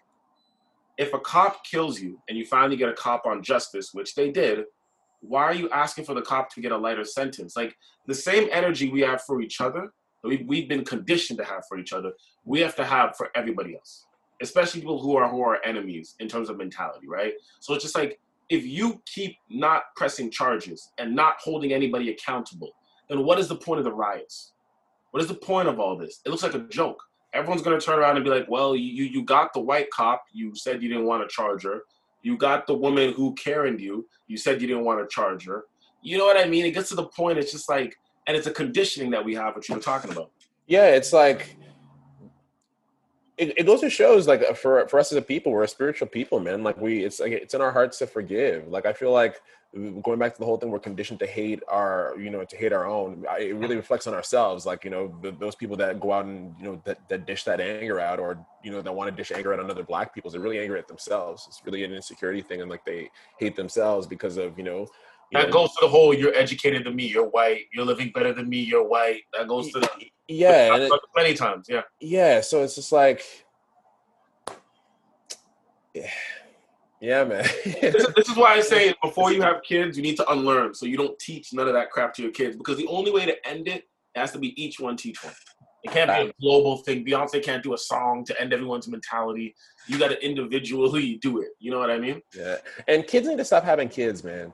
if 0.97 1.13
a 1.13 1.19
cop 1.19 1.65
kills 1.65 2.01
you 2.01 2.21
and 2.29 2.39
you 2.39 2.47
finally 2.47 2.77
get 2.77 2.89
a 2.89 2.95
cop 2.95 3.27
on 3.27 3.43
justice, 3.43 3.91
which 3.93 4.15
they 4.15 4.31
did, 4.31 4.61
why 5.29 5.45
are 5.45 5.55
you 5.55 5.71
asking 5.71 6.05
for 6.05 6.15
the 6.15 6.23
cop 6.23 6.53
to 6.55 6.61
get 6.61 6.73
a 6.73 6.77
lighter 6.77 7.05
sentence? 7.05 7.57
Like 7.57 7.77
the 8.07 8.15
same 8.15 8.49
energy 8.53 8.91
we 8.91 9.01
have 9.01 9.23
for 9.23 9.41
each 9.41 9.61
other, 9.61 9.93
we've, 10.23 10.47
we've 10.47 10.69
been 10.69 10.85
conditioned 10.85 11.39
to 11.39 11.45
have 11.45 11.65
for 11.69 11.79
each 11.79 11.93
other, 11.93 12.13
we 12.45 12.61
have 12.61 12.77
to 12.77 12.85
have 12.85 13.17
for 13.17 13.31
everybody 13.35 13.75
else, 13.75 14.07
especially 14.43 14.81
people 14.81 15.01
who 15.01 15.17
are 15.17 15.29
who 15.29 15.43
are 15.43 15.65
enemies 15.65 16.15
in 16.21 16.29
terms 16.29 16.51
of 16.51 16.57
mentality, 16.57 17.09
right? 17.09 17.35
So 17.61 17.75
it's 17.75 17.83
just 17.83 17.97
like 17.97 18.21
if 18.51 18.65
you 18.67 19.01
keep 19.07 19.37
not 19.49 19.85
pressing 19.97 20.31
charges 20.31 20.91
and 20.99 21.15
not 21.15 21.37
holding 21.41 21.73
anybody 21.73 22.11
accountable, 22.11 22.73
then 23.09 23.25
what 23.25 23.39
is 23.39 23.49
the 23.49 23.57
point 23.57 23.79
of 23.79 23.85
the 23.85 23.93
riots? 23.93 24.53
What 25.13 25.23
is 25.23 25.29
the 25.29 25.35
point 25.35 25.69
of 25.69 25.81
all 25.81 25.97
this? 25.97 26.21
It 26.27 26.31
looks 26.31 26.43
like 26.43 26.55
a 26.55 26.67
joke. 26.69 27.03
Everyone's 27.33 27.63
gonna 27.63 27.81
turn 27.81 27.99
around 27.99 28.17
and 28.17 28.25
be 28.25 28.31
like, 28.31 28.49
"Well, 28.49 28.77
you 28.77 29.05
you 29.05 29.25
got 29.25 29.53
the 29.53 29.61
white 29.61 29.91
cop. 29.91 30.25
You 30.33 30.55
said 30.55 30.83
you 30.83 30.89
didn't 30.89 31.07
want 31.07 31.29
to 31.29 31.35
charge 31.35 31.65
her. 31.65 31.83
You 32.25 32.39
got 32.39 32.67
the 32.67 32.75
woman 32.75 33.13
who 33.13 33.35
carried 33.35 33.81
you. 33.81 34.09
You 34.29 34.39
said 34.39 34.63
you 34.63 34.67
didn't 34.67 34.85
want 34.85 34.99
to 34.99 35.15
charge 35.15 35.47
her. 35.47 35.67
You 36.03 36.17
know 36.17 36.25
what 36.25 36.39
I 36.39 36.49
mean? 36.49 36.65
It 36.65 36.71
gets 36.71 36.89
to 36.89 36.95
the 36.95 37.07
point. 37.07 37.39
It's 37.39 37.53
just 37.53 37.69
like, 37.69 37.95
and 38.27 38.35
it's 38.35 38.47
a 38.47 38.51
conditioning 38.51 39.11
that 39.11 39.23
we 39.23 39.35
have, 39.35 39.55
what 39.55 39.69
you 39.69 39.75
were 39.75 39.81
talking 39.81 40.11
about. 40.11 40.31
Yeah, 40.67 40.87
it's 40.87 41.13
like 41.13 41.55
it, 43.37 43.59
it 43.59 43.67
goes 43.67 43.81
to 43.81 43.91
shows 43.91 44.27
like 44.29 44.57
for 44.57 44.87
for 44.89 44.99
us 44.99 45.13
as 45.13 45.19
a 45.19 45.23
people, 45.23 45.53
we're 45.53 45.65
a 45.65 45.69
spiritual 45.69 46.07
people, 46.07 46.41
man. 46.41 46.63
Like 46.63 46.81
we, 46.81 47.05
it's 47.05 47.21
like 47.21 47.33
it's 47.33 47.55
in 47.55 47.61
our 47.61 47.73
hearts 47.73 47.99
to 47.99 48.07
forgive. 48.07 48.69
Like 48.69 48.87
I 48.87 48.93
feel 48.93 49.11
like 49.11 49.41
going 50.03 50.21
back 50.21 50.33
to 50.35 50.39
the 50.39 50.45
whole 50.45 50.57
thing, 50.57 50.71
we're 50.71 50.79
conditioned 50.79 51.19
to 51.19 51.27
hate 51.27 51.61
our, 51.67 52.15
you 52.17 52.31
know, 52.31 52.45
to 52.45 52.57
hate 52.57 52.73
our 52.73 52.87
own. 52.87 53.25
It 53.41 53.57
really 53.57 53.75
reflects 53.75 54.07
on 54.07 54.15
ourselves. 54.15 54.67
Like 54.67 54.85
you 54.85 54.91
know, 54.91 55.17
the, 55.21 55.33
those 55.33 55.57
people 55.57 55.77
that 55.79 55.99
go 55.99 56.13
out 56.13 56.27
and 56.27 56.55
you 56.59 56.65
know 56.65 56.83
that, 56.85 56.99
that 57.09 57.27
dish 57.27 57.43
that 57.45 57.61
anger 57.61 57.99
out, 57.99 58.21
or 58.21 58.39
you 58.63 58.71
know, 58.71 58.81
that 58.81 58.95
want 58.95 59.11
to 59.11 59.17
dish 59.17 59.33
anger 59.33 59.53
at 59.53 59.59
another 59.59 59.83
black 59.83 60.15
people, 60.15 60.31
they're 60.31 60.41
really 60.41 60.61
angry 60.61 60.79
at 60.79 60.87
themselves. 60.87 61.47
It's 61.49 61.61
really 61.65 61.83
an 61.83 61.93
insecurity 61.93 62.43
thing, 62.43 62.61
and 62.61 62.71
like 62.71 62.85
they 62.85 63.11
hate 63.39 63.57
themselves 63.57 64.07
because 64.07 64.37
of 64.37 64.57
you 64.57 64.65
know 64.65 64.87
that 65.33 65.51
goes 65.51 65.71
to 65.71 65.79
the 65.83 65.89
whole 65.89 66.15
you're 66.15 66.35
educated 66.35 66.85
than 66.85 66.95
me, 66.95 67.07
you're 67.07 67.29
white, 67.29 67.67
you're 67.73 67.85
living 67.85 68.11
better 68.15 68.33
than 68.33 68.49
me, 68.49 68.61
you're 68.61 68.87
white. 68.87 69.23
That 69.37 69.49
goes 69.49 69.73
to 69.73 69.81
the 69.81 69.91
yeah, 70.29 70.77
it, 70.77 70.93
many 71.15 71.35
times, 71.35 71.67
yeah. 71.69 71.83
Yeah, 72.01 72.41
so 72.41 72.63
it's 72.63 72.75
just 72.75 72.93
like 72.93 73.25
yeah, 75.95 76.11
yeah 77.01 77.25
man. 77.25 77.45
this, 77.65 77.95
is, 77.95 78.07
this 78.15 78.29
is 78.29 78.37
why 78.37 78.55
I 78.55 78.61
say 78.61 78.95
before 79.03 79.33
you 79.33 79.43
have 79.43 79.63
kids, 79.63 79.97
you 79.97 80.03
need 80.03 80.17
to 80.17 80.31
unlearn 80.31 80.75
so 80.75 80.87
you 80.87 80.97
don't 80.97 81.19
teach 81.19 81.53
none 81.53 81.69
of 81.69 81.75
that 81.75 81.91
crap 81.91 82.15
to 82.15 82.23
your 82.23 82.33
kids 82.33 82.57
because 82.57 82.77
the 82.77 82.87
only 82.89 83.11
way 83.11 83.27
to 83.27 83.49
end 83.49 83.69
it 83.69 83.85
has 84.15 84.33
to 84.33 84.39
be 84.39 84.61
each 84.63 84.81
one 84.81 84.97
teach 84.97 85.23
one. 85.23 85.33
It 85.85 85.91
can't 85.91 86.11
be 86.11 86.31
a 86.31 86.33
global 86.41 86.79
thing. 86.79 87.05
Beyonce 87.05 87.43
can't 87.43 87.63
do 87.63 87.75
a 87.75 87.79
song 87.79 88.25
to 88.25 88.41
end 88.41 88.55
everyone's 88.55 88.89
mentality. 88.89 89.55
You 89.87 89.99
got 89.99 90.09
to 90.09 90.25
individually 90.25 91.19
do 91.21 91.43
it. 91.43 91.49
You 91.59 91.73
know 91.73 91.79
what 91.79 91.91
I 91.91 91.99
mean? 91.99 92.23
Yeah. 92.35 92.57
And 92.89 93.07
kids 93.07 93.29
need 93.29 93.37
to 93.37 93.45
stop 93.45 93.65
having 93.65 93.91
kids, 93.91 94.25
man. 94.25 94.51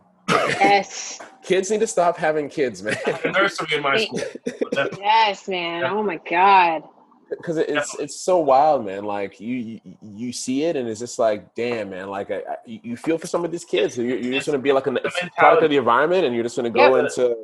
Yes. 0.58 1.20
kids 1.42 1.70
need 1.70 1.80
to 1.80 1.86
stop 1.86 2.16
having 2.16 2.48
kids, 2.48 2.82
man. 2.82 2.96
nursery 3.24 3.76
in 3.76 3.82
my 3.82 4.04
school. 4.04 4.20
yes, 4.98 5.48
man. 5.48 5.84
Oh 5.84 6.02
my 6.02 6.20
god. 6.28 6.82
Because 7.30 7.58
it's 7.58 7.94
it's 8.00 8.20
so 8.20 8.38
wild, 8.38 8.84
man. 8.84 9.04
Like 9.04 9.40
you, 9.40 9.56
you, 9.56 9.80
you 10.02 10.32
see 10.32 10.64
it, 10.64 10.74
and 10.74 10.88
it's 10.88 10.98
just 10.98 11.18
like, 11.18 11.54
damn, 11.54 11.90
man. 11.90 12.08
Like 12.08 12.30
I, 12.32 12.38
I, 12.38 12.56
you 12.66 12.96
feel 12.96 13.18
for 13.18 13.28
some 13.28 13.44
of 13.44 13.52
these 13.52 13.64
kids. 13.64 13.96
You're, 13.96 14.18
you're 14.18 14.32
just 14.32 14.46
gonna 14.46 14.58
be 14.58 14.72
like 14.72 14.88
a 14.88 14.92
product 15.38 15.62
of 15.62 15.70
the 15.70 15.76
environment, 15.76 16.24
and 16.24 16.34
you're 16.34 16.42
just 16.42 16.56
gonna 16.56 16.70
go 16.70 16.96
yeah, 16.96 17.02
into. 17.04 17.36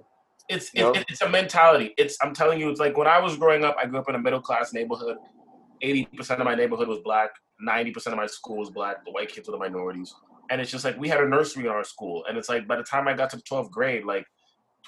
It's 0.48 0.70
it, 0.74 1.04
it's 1.08 1.22
a 1.22 1.28
mentality. 1.28 1.94
It's 1.98 2.16
I'm 2.20 2.34
telling 2.34 2.58
you, 2.58 2.68
it's 2.68 2.80
like 2.80 2.96
when 2.96 3.06
I 3.06 3.20
was 3.20 3.36
growing 3.36 3.64
up. 3.64 3.76
I 3.78 3.86
grew 3.86 4.00
up 4.00 4.08
in 4.08 4.16
a 4.16 4.18
middle 4.18 4.40
class 4.40 4.72
neighborhood. 4.72 5.18
Eighty 5.82 6.06
percent 6.16 6.40
of 6.40 6.46
my 6.46 6.56
neighborhood 6.56 6.88
was 6.88 6.98
black. 7.04 7.30
Ninety 7.60 7.92
percent 7.92 8.12
of 8.12 8.18
my 8.18 8.26
school 8.26 8.56
was 8.56 8.70
black. 8.70 9.04
The 9.04 9.12
white 9.12 9.28
kids 9.28 9.46
were 9.46 9.52
the 9.52 9.58
minorities 9.58 10.12
and 10.51 10.60
it's 10.60 10.70
just 10.70 10.85
like 10.85 10.98
we 10.98 11.09
had 11.09 11.20
a 11.20 11.28
nursery 11.28 11.64
in 11.64 11.70
our 11.70 11.85
school 11.85 12.24
and 12.28 12.36
it's 12.36 12.48
like 12.48 12.66
by 12.66 12.77
the 12.77 12.82
time 12.82 13.09
i 13.09 13.14
got 13.14 13.31
to 13.31 13.36
12th 13.39 13.70
grade 13.70 14.05
like 14.05 14.27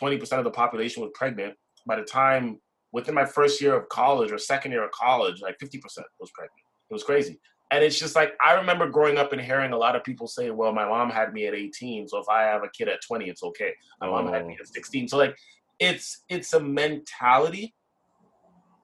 20% 0.01 0.39
of 0.39 0.45
the 0.45 0.51
population 0.51 1.03
was 1.03 1.11
pregnant 1.15 1.55
by 1.87 1.97
the 1.97 2.05
time 2.05 2.61
within 2.93 3.15
my 3.15 3.25
first 3.25 3.61
year 3.61 3.75
of 3.75 3.89
college 3.89 4.31
or 4.31 4.39
second 4.39 4.71
year 4.71 4.85
of 4.85 4.91
college 4.93 5.41
like 5.43 5.57
50% 5.63 5.75
was 6.21 6.31
pregnant 6.35 6.61
it 6.91 6.95
was 6.95 7.03
crazy 7.03 7.39
and 7.71 7.85
it's 7.85 7.99
just 7.99 8.17
like 8.17 8.33
i 8.45 8.55
remember 8.55 8.89
growing 8.89 9.19
up 9.19 9.33
and 9.33 9.41
hearing 9.41 9.73
a 9.73 9.77
lot 9.77 9.97
of 9.97 10.05
people 10.05 10.27
say 10.27 10.51
well 10.51 10.73
my 10.73 10.87
mom 10.87 11.11
had 11.11 11.33
me 11.33 11.47
at 11.47 11.55
18 11.55 12.09
so 12.09 12.19
if 12.19 12.29
i 12.29 12.43
have 12.43 12.63
a 12.63 12.71
kid 12.71 12.89
at 12.89 13.01
20 13.07 13.29
it's 13.29 13.43
okay 13.43 13.73
my 14.01 14.07
oh. 14.07 14.13
mom 14.13 14.33
had 14.33 14.47
me 14.47 14.57
oh. 14.59 14.63
at 14.63 14.69
16 14.69 15.09
so 15.09 15.17
like 15.17 15.37
it's 15.79 16.25
it's 16.29 16.53
a 16.55 16.61
mentality 16.61 17.75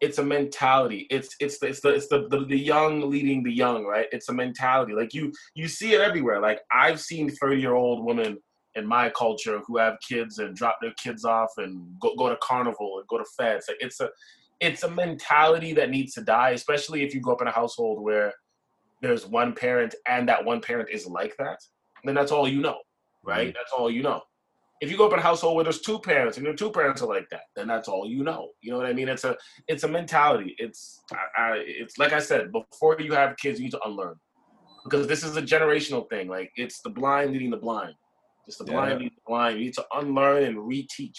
it's 0.04 0.18
a 0.18 0.24
mentality. 0.24 1.06
It's 1.10 1.34
it's 1.40 1.58
the, 1.58 1.68
it's 1.68 1.80
the 1.80 1.88
it's 1.88 2.08
the, 2.08 2.28
the, 2.28 2.44
the 2.44 2.58
young 2.58 3.10
leading 3.10 3.42
the 3.42 3.52
young, 3.52 3.84
right? 3.84 4.06
It's 4.12 4.28
a 4.28 4.34
mentality. 4.34 4.92
Like 4.92 5.14
you 5.14 5.32
you 5.54 5.66
see 5.66 5.94
it 5.94 6.00
everywhere. 6.00 6.40
Like 6.40 6.60
I've 6.70 7.00
seen 7.00 7.30
thirty 7.30 7.60
year 7.60 7.74
old 7.74 8.04
women 8.04 8.38
in 8.74 8.86
my 8.86 9.08
culture 9.10 9.60
who 9.66 9.78
have 9.78 9.96
kids 10.06 10.38
and 10.38 10.54
drop 10.54 10.76
their 10.82 10.92
kids 11.02 11.24
off 11.24 11.50
and 11.56 11.98
go 12.00 12.14
go 12.16 12.28
to 12.28 12.36
carnival 12.42 12.98
and 12.98 13.08
go 13.08 13.18
to 13.18 13.24
fetes. 13.24 13.68
Like 13.68 13.78
it's 13.80 14.00
a 14.00 14.10
it's 14.60 14.82
a 14.82 14.90
mentality 14.90 15.72
that 15.72 15.90
needs 15.90 16.12
to 16.14 16.20
die, 16.22 16.50
especially 16.50 17.02
if 17.02 17.14
you 17.14 17.20
grow 17.20 17.34
up 17.34 17.42
in 17.42 17.48
a 17.48 17.52
household 17.52 18.02
where 18.02 18.32
there's 19.00 19.26
one 19.26 19.54
parent 19.54 19.94
and 20.06 20.28
that 20.28 20.44
one 20.44 20.60
parent 20.60 20.90
is 20.92 21.06
like 21.06 21.34
that. 21.38 21.58
Then 22.04 22.14
that's 22.14 22.32
all 22.32 22.46
you 22.46 22.60
know, 22.60 22.78
right? 23.24 23.48
Mm-hmm. 23.48 23.56
That's 23.58 23.72
all 23.72 23.90
you 23.90 24.02
know 24.02 24.22
if 24.84 24.90
you 24.90 24.98
go 24.98 25.06
up 25.06 25.14
in 25.14 25.18
a 25.18 25.22
household 25.22 25.56
where 25.56 25.64
there's 25.64 25.80
two 25.80 25.98
parents 25.98 26.36
and 26.36 26.44
your 26.44 26.54
two 26.54 26.70
parents 26.70 27.00
are 27.00 27.08
like 27.08 27.26
that, 27.30 27.44
then 27.56 27.66
that's 27.66 27.88
all 27.88 28.06
you 28.06 28.22
know. 28.22 28.50
You 28.60 28.72
know 28.72 28.76
what 28.76 28.86
I 28.86 28.92
mean? 28.92 29.08
It's 29.08 29.24
a 29.24 29.34
it's 29.66 29.82
a 29.84 29.88
mentality. 29.88 30.54
It's 30.58 31.00
I, 31.10 31.42
I, 31.42 31.54
it's 31.66 31.96
like 31.96 32.12
I 32.12 32.18
said 32.20 32.52
before 32.52 33.00
you 33.00 33.14
have 33.14 33.36
kids, 33.38 33.58
you 33.58 33.64
need 33.64 33.70
to 33.70 33.80
unlearn 33.86 34.16
because 34.84 35.06
this 35.06 35.24
is 35.24 35.36
a 35.38 35.42
generational 35.42 36.08
thing. 36.10 36.28
Like 36.28 36.50
it's 36.56 36.82
the 36.82 36.90
blind 36.90 37.32
leading 37.32 37.50
the 37.50 37.56
blind. 37.56 37.94
It's 38.46 38.58
the 38.58 38.64
blind 38.64 38.90
yeah. 38.90 38.96
leading 38.96 39.16
the 39.16 39.22
blind. 39.26 39.58
You 39.58 39.64
need 39.64 39.74
to 39.74 39.86
unlearn 39.94 40.42
and 40.44 40.58
reteach. 40.58 41.18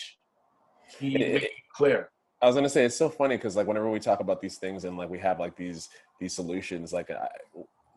You 0.99 1.17
make 1.17 1.43
it 1.43 1.51
clear. 1.75 2.11
I 2.43 2.45
was 2.45 2.55
gonna 2.55 2.69
say 2.69 2.85
it's 2.85 2.95
so 2.95 3.09
funny 3.09 3.35
because 3.35 3.55
like 3.55 3.65
whenever 3.65 3.89
we 3.89 3.99
talk 3.99 4.19
about 4.19 4.41
these 4.41 4.57
things 4.57 4.85
and 4.85 4.95
like 4.95 5.09
we 5.09 5.17
have 5.19 5.39
like 5.39 5.55
these 5.55 5.89
these 6.19 6.35
solutions, 6.35 6.93
like 6.93 7.09
I, 7.09 7.27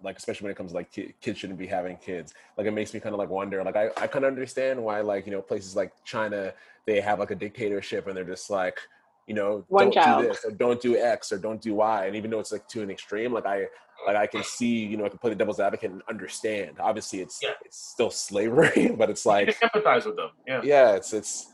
like 0.02 0.16
especially 0.16 0.44
when 0.44 0.52
it 0.52 0.56
comes 0.56 0.70
to 0.70 0.76
like 0.76 0.90
kids 1.20 1.38
shouldn't 1.38 1.58
be 1.58 1.66
having 1.66 1.96
kids 1.96 2.34
like 2.56 2.66
it 2.66 2.72
makes 2.72 2.94
me 2.94 3.00
kind 3.00 3.14
of 3.14 3.18
like 3.18 3.28
wonder 3.28 3.62
like 3.64 3.76
i, 3.76 3.88
I 3.96 4.06
kind 4.06 4.24
of 4.24 4.28
understand 4.28 4.82
why 4.82 5.00
like 5.00 5.26
you 5.26 5.32
know 5.32 5.42
places 5.42 5.74
like 5.74 5.92
china 6.04 6.52
they 6.86 7.00
have 7.00 7.18
like 7.18 7.30
a 7.30 7.34
dictatorship 7.34 8.06
and 8.06 8.16
they're 8.16 8.24
just 8.24 8.48
like 8.48 8.78
you 9.26 9.34
know 9.34 9.64
One 9.68 9.84
don't 9.84 9.92
child. 9.92 10.22
do 10.22 10.28
this 10.28 10.44
or 10.44 10.50
don't 10.50 10.80
do 10.80 10.96
x 10.96 11.30
or 11.30 11.38
don't 11.38 11.60
do 11.60 11.74
y. 11.74 12.06
And 12.06 12.16
even 12.16 12.30
though 12.30 12.40
it's 12.40 12.50
like 12.50 12.66
to 12.68 12.82
an 12.82 12.90
extreme 12.90 13.32
like 13.32 13.46
i 13.46 13.66
like 14.06 14.16
i 14.16 14.26
can 14.26 14.42
see 14.42 14.86
you 14.86 14.96
know 14.96 15.04
i 15.04 15.08
can 15.08 15.18
play 15.18 15.30
the 15.30 15.36
devil's 15.36 15.60
advocate 15.60 15.90
and 15.90 16.02
understand. 16.08 16.76
Obviously 16.80 17.20
it's 17.20 17.40
yeah. 17.42 17.50
it's 17.64 17.76
still 17.76 18.10
slavery 18.10 18.90
but 18.98 19.10
it's 19.10 19.26
like 19.26 19.60
empathize 19.60 20.06
with 20.06 20.16
them 20.16 20.30
yeah. 20.46 20.62
Yeah 20.64 20.94
it's 20.94 21.12
it's 21.12 21.52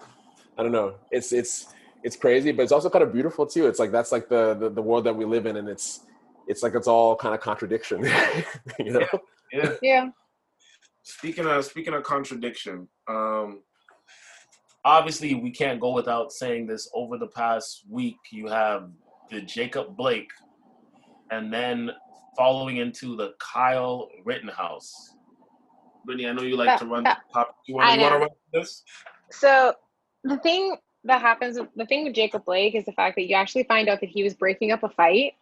i 0.57 0.63
don't 0.63 0.73
know. 0.73 0.95
It's 1.11 1.33
it's 1.33 1.75
it's 2.05 2.17
crazy 2.17 2.53
but 2.53 2.63
it's 2.63 2.73
also 2.73 2.89
kind 2.89 3.03
of 3.03 3.13
beautiful 3.13 3.45
too. 3.45 3.67
It's 3.67 3.81
like 3.81 3.91
that's 3.91 4.13
like 4.13 4.29
the, 4.29 4.55
the 4.55 4.71
the 4.71 4.83
world 4.83 5.05
that 5.05 5.17
we 5.17 5.25
live 5.25 5.47
in 5.47 5.57
and 5.57 5.69
it's 5.69 6.01
it's 6.49 6.63
like 6.63 6.75
it's 6.75 6.89
all 6.89 7.17
kind 7.17 7.35
of 7.35 7.41
contradiction, 7.41 8.05
you 8.79 8.93
know? 8.93 9.07
Yeah. 9.53 9.73
yeah. 9.83 10.09
speaking 11.03 11.47
of 11.47 11.65
speaking 11.65 11.95
of 11.95 12.03
contradiction, 12.03 12.89
um, 13.09 13.63
obviously 14.85 15.35
we 15.35 15.51
can't 15.51 15.81
go 15.81 15.93
without 15.93 16.33
saying 16.33 16.67
this. 16.67 16.89
Over 16.95 17.19
the 17.19 17.29
past 17.29 17.85
week, 17.89 18.17
you 18.33 18.47
have 18.49 18.91
the 19.31 19.41
Jacob 19.43 19.97
Blake, 19.97 20.31
and 21.31 21.53
then 21.53 21.91
following 22.37 22.79
into 22.79 23.17
the 23.17 23.35
Kyle 23.39 24.09
Rittenhouse. 24.25 24.93
Brittany, 26.05 26.29
I 26.29 26.33
know 26.33 26.43
you 26.43 26.57
like 26.57 26.67
That- 26.67 26.81
to 26.81 26.87
run 26.87 27.05
that- 27.05 27.21
pop. 27.33 27.57
You 27.67 27.79
I 27.79 27.89
want, 27.91 28.01
you 28.01 28.03
want 28.03 28.13
to 28.15 28.19
know. 28.19 28.25
run 28.27 28.29
this? 28.53 28.83
So 29.31 29.75
the 30.25 30.37
thing 30.39 30.77
that 31.05 31.21
happens, 31.21 31.59
the 31.77 31.87
thing 31.87 32.05
with 32.05 32.15
Jacob 32.15 32.45
Blake 32.45 32.75
is 32.75 32.85
the 32.85 32.93
fact 32.93 33.17
that 33.17 33.23
you 33.29 33.35
actually 33.37 33.65
find 33.65 33.89
out 33.89 34.01
that 34.01 34.09
he 34.11 34.23
was 34.23 34.35
breaking 34.35 34.71
up 34.73 34.83
a 34.83 34.89
fight. 34.89 35.35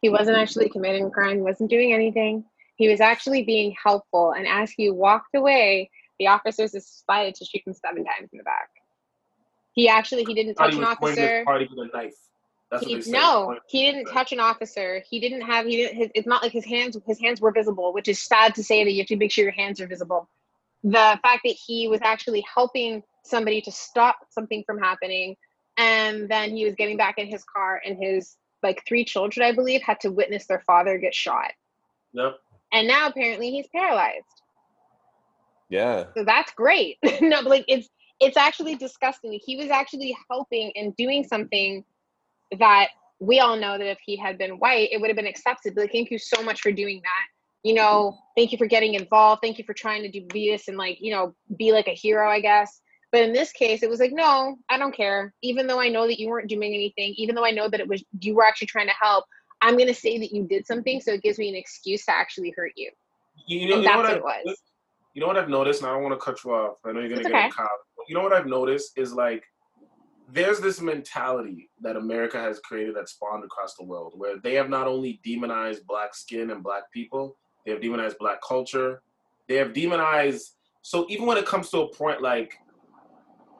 He 0.00 0.08
wasn't 0.08 0.36
actually 0.36 0.68
committing 0.68 1.04
a 1.04 1.10
crime. 1.10 1.36
He 1.36 1.42
wasn't 1.42 1.70
doing 1.70 1.92
anything. 1.92 2.44
He 2.76 2.88
was 2.88 3.00
actually 3.00 3.42
being 3.42 3.74
helpful. 3.82 4.32
And 4.32 4.46
as 4.46 4.70
he 4.70 4.90
walked 4.90 5.34
away, 5.34 5.90
the 6.18 6.28
officers 6.28 6.72
decided 6.72 7.34
to 7.36 7.44
shoot 7.44 7.62
him 7.66 7.74
seven 7.74 8.04
times 8.04 8.28
in 8.32 8.38
the 8.38 8.44
back. 8.44 8.68
He 9.72 9.88
actually 9.88 10.24
he 10.24 10.34
didn't 10.34 10.54
touch 10.54 10.72
he 10.72 10.78
an 10.78 10.84
officer. 10.84 11.44
party 11.44 11.68
with 11.70 11.88
a 11.88 11.96
knife. 11.96 12.14
That's 12.70 12.84
He, 12.84 13.02
no, 13.06 13.58
he 13.68 13.90
didn't 13.90 14.06
touch 14.06 14.32
an 14.32 14.40
officer. 14.40 15.02
He 15.08 15.20
didn't 15.20 15.40
have. 15.40 15.66
He 15.66 15.76
didn't. 15.76 15.96
His, 15.96 16.10
it's 16.14 16.26
not 16.26 16.42
like 16.42 16.52
his 16.52 16.66
hands. 16.66 16.98
His 17.06 17.18
hands 17.18 17.40
were 17.40 17.52
visible, 17.52 17.92
which 17.92 18.08
is 18.08 18.20
sad 18.20 18.54
to 18.56 18.62
say 18.62 18.84
that 18.84 18.92
you 18.92 18.98
have 18.98 19.06
to 19.06 19.16
make 19.16 19.32
sure 19.32 19.44
your 19.44 19.52
hands 19.52 19.80
are 19.80 19.86
visible. 19.86 20.28
The 20.84 21.18
fact 21.22 21.40
that 21.44 21.56
he 21.66 21.88
was 21.88 22.00
actually 22.02 22.44
helping 22.52 23.02
somebody 23.24 23.60
to 23.62 23.72
stop 23.72 24.18
something 24.30 24.64
from 24.66 24.78
happening, 24.78 25.36
and 25.76 26.28
then 26.28 26.50
he 26.50 26.64
was 26.64 26.74
getting 26.74 26.96
back 26.96 27.18
in 27.18 27.26
his 27.26 27.42
car, 27.44 27.80
and 27.84 27.96
his 28.00 28.36
like 28.62 28.82
three 28.86 29.04
children, 29.04 29.46
I 29.46 29.52
believe, 29.52 29.82
had 29.82 30.00
to 30.00 30.10
witness 30.10 30.46
their 30.46 30.62
father 30.66 30.98
get 30.98 31.14
shot, 31.14 31.52
Yep. 32.12 32.38
and 32.72 32.88
now 32.88 33.08
apparently 33.08 33.50
he's 33.50 33.66
paralyzed. 33.68 34.24
Yeah. 35.68 36.06
So 36.16 36.24
that's 36.24 36.52
great. 36.52 36.96
no, 37.20 37.42
but 37.42 37.50
like 37.50 37.64
it's 37.68 37.88
it's 38.20 38.36
actually 38.36 38.74
disgusting. 38.74 39.38
He 39.44 39.56
was 39.56 39.70
actually 39.70 40.16
helping 40.30 40.72
and 40.74 40.96
doing 40.96 41.24
something 41.24 41.84
that 42.58 42.88
we 43.20 43.40
all 43.40 43.56
know 43.56 43.78
that 43.78 43.86
if 43.86 43.98
he 44.04 44.16
had 44.16 44.38
been 44.38 44.52
white, 44.58 44.88
it 44.92 45.00
would 45.00 45.08
have 45.08 45.16
been 45.16 45.26
accepted. 45.26 45.74
But 45.74 45.82
like, 45.82 45.92
thank 45.92 46.10
you 46.10 46.18
so 46.18 46.42
much 46.42 46.60
for 46.60 46.72
doing 46.72 47.00
that. 47.02 47.26
You 47.62 47.74
know, 47.74 48.16
thank 48.36 48.52
you 48.52 48.58
for 48.58 48.66
getting 48.66 48.94
involved. 48.94 49.42
Thank 49.42 49.58
you 49.58 49.64
for 49.64 49.74
trying 49.74 50.02
to 50.02 50.10
do 50.10 50.24
be 50.32 50.50
this 50.50 50.68
and 50.68 50.76
like, 50.76 50.98
you 51.00 51.12
know, 51.12 51.34
be 51.56 51.72
like 51.72 51.88
a 51.88 51.94
hero, 51.94 52.30
I 52.30 52.40
guess. 52.40 52.80
But 53.10 53.22
in 53.22 53.32
this 53.32 53.52
case, 53.52 53.82
it 53.82 53.88
was 53.88 54.00
like, 54.00 54.12
no, 54.12 54.56
I 54.68 54.76
don't 54.78 54.94
care. 54.94 55.32
Even 55.42 55.66
though 55.66 55.80
I 55.80 55.88
know 55.88 56.06
that 56.06 56.20
you 56.20 56.28
weren't 56.28 56.48
doing 56.48 56.74
anything, 56.74 57.14
even 57.16 57.34
though 57.34 57.44
I 57.44 57.52
know 57.52 57.68
that 57.68 57.80
it 57.80 57.88
was 57.88 58.04
you 58.20 58.34
were 58.34 58.44
actually 58.44 58.66
trying 58.66 58.88
to 58.88 58.94
help, 59.00 59.24
I'm 59.62 59.78
gonna 59.78 59.94
say 59.94 60.18
that 60.18 60.32
you 60.32 60.46
did 60.46 60.66
something, 60.66 61.00
so 61.00 61.12
it 61.12 61.22
gives 61.22 61.38
me 61.38 61.48
an 61.48 61.54
excuse 61.54 62.04
to 62.04 62.12
actually 62.14 62.52
hurt 62.56 62.72
you. 62.76 62.90
You, 63.46 63.68
know, 63.68 63.74
and 63.74 63.82
you 63.82 63.88
know 63.88 63.96
that's 63.96 63.96
what 63.96 64.24
what 64.24 64.34
I- 64.36 64.40
it 64.40 64.46
was. 64.46 64.62
You 65.14 65.22
know 65.22 65.26
what 65.26 65.36
I've 65.38 65.48
noticed, 65.48 65.80
and 65.80 65.90
I 65.90 65.94
don't 65.94 66.02
want 66.04 66.20
to 66.20 66.24
cut 66.24 66.44
you 66.44 66.52
off. 66.52 66.76
I 66.84 66.92
know 66.92 67.00
you're 67.00 67.08
gonna 67.08 67.22
It's 67.22 67.28
get 67.28 67.36
okay. 67.36 67.48
a 67.48 67.50
cop. 67.50 67.70
You 68.08 68.14
know 68.14 68.22
what 68.22 68.32
I've 68.32 68.46
noticed 68.46 68.96
is 68.96 69.12
like 69.12 69.42
there's 70.30 70.60
this 70.60 70.80
mentality 70.80 71.70
that 71.80 71.96
America 71.96 72.38
has 72.38 72.60
created 72.60 72.94
that 72.96 73.08
spawned 73.08 73.42
across 73.42 73.74
the 73.74 73.84
world, 73.84 74.12
where 74.16 74.36
they 74.38 74.54
have 74.54 74.68
not 74.68 74.86
only 74.86 75.20
demonized 75.24 75.86
black 75.86 76.14
skin 76.14 76.50
and 76.50 76.62
black 76.62 76.82
people, 76.92 77.36
they 77.64 77.72
have 77.72 77.80
demonized 77.80 78.18
black 78.18 78.40
culture, 78.46 79.02
they 79.48 79.54
have 79.56 79.72
demonized. 79.72 80.54
So 80.82 81.06
even 81.08 81.26
when 81.26 81.38
it 81.38 81.46
comes 81.46 81.70
to 81.70 81.80
a 81.80 81.92
point 81.94 82.20
like, 82.22 82.54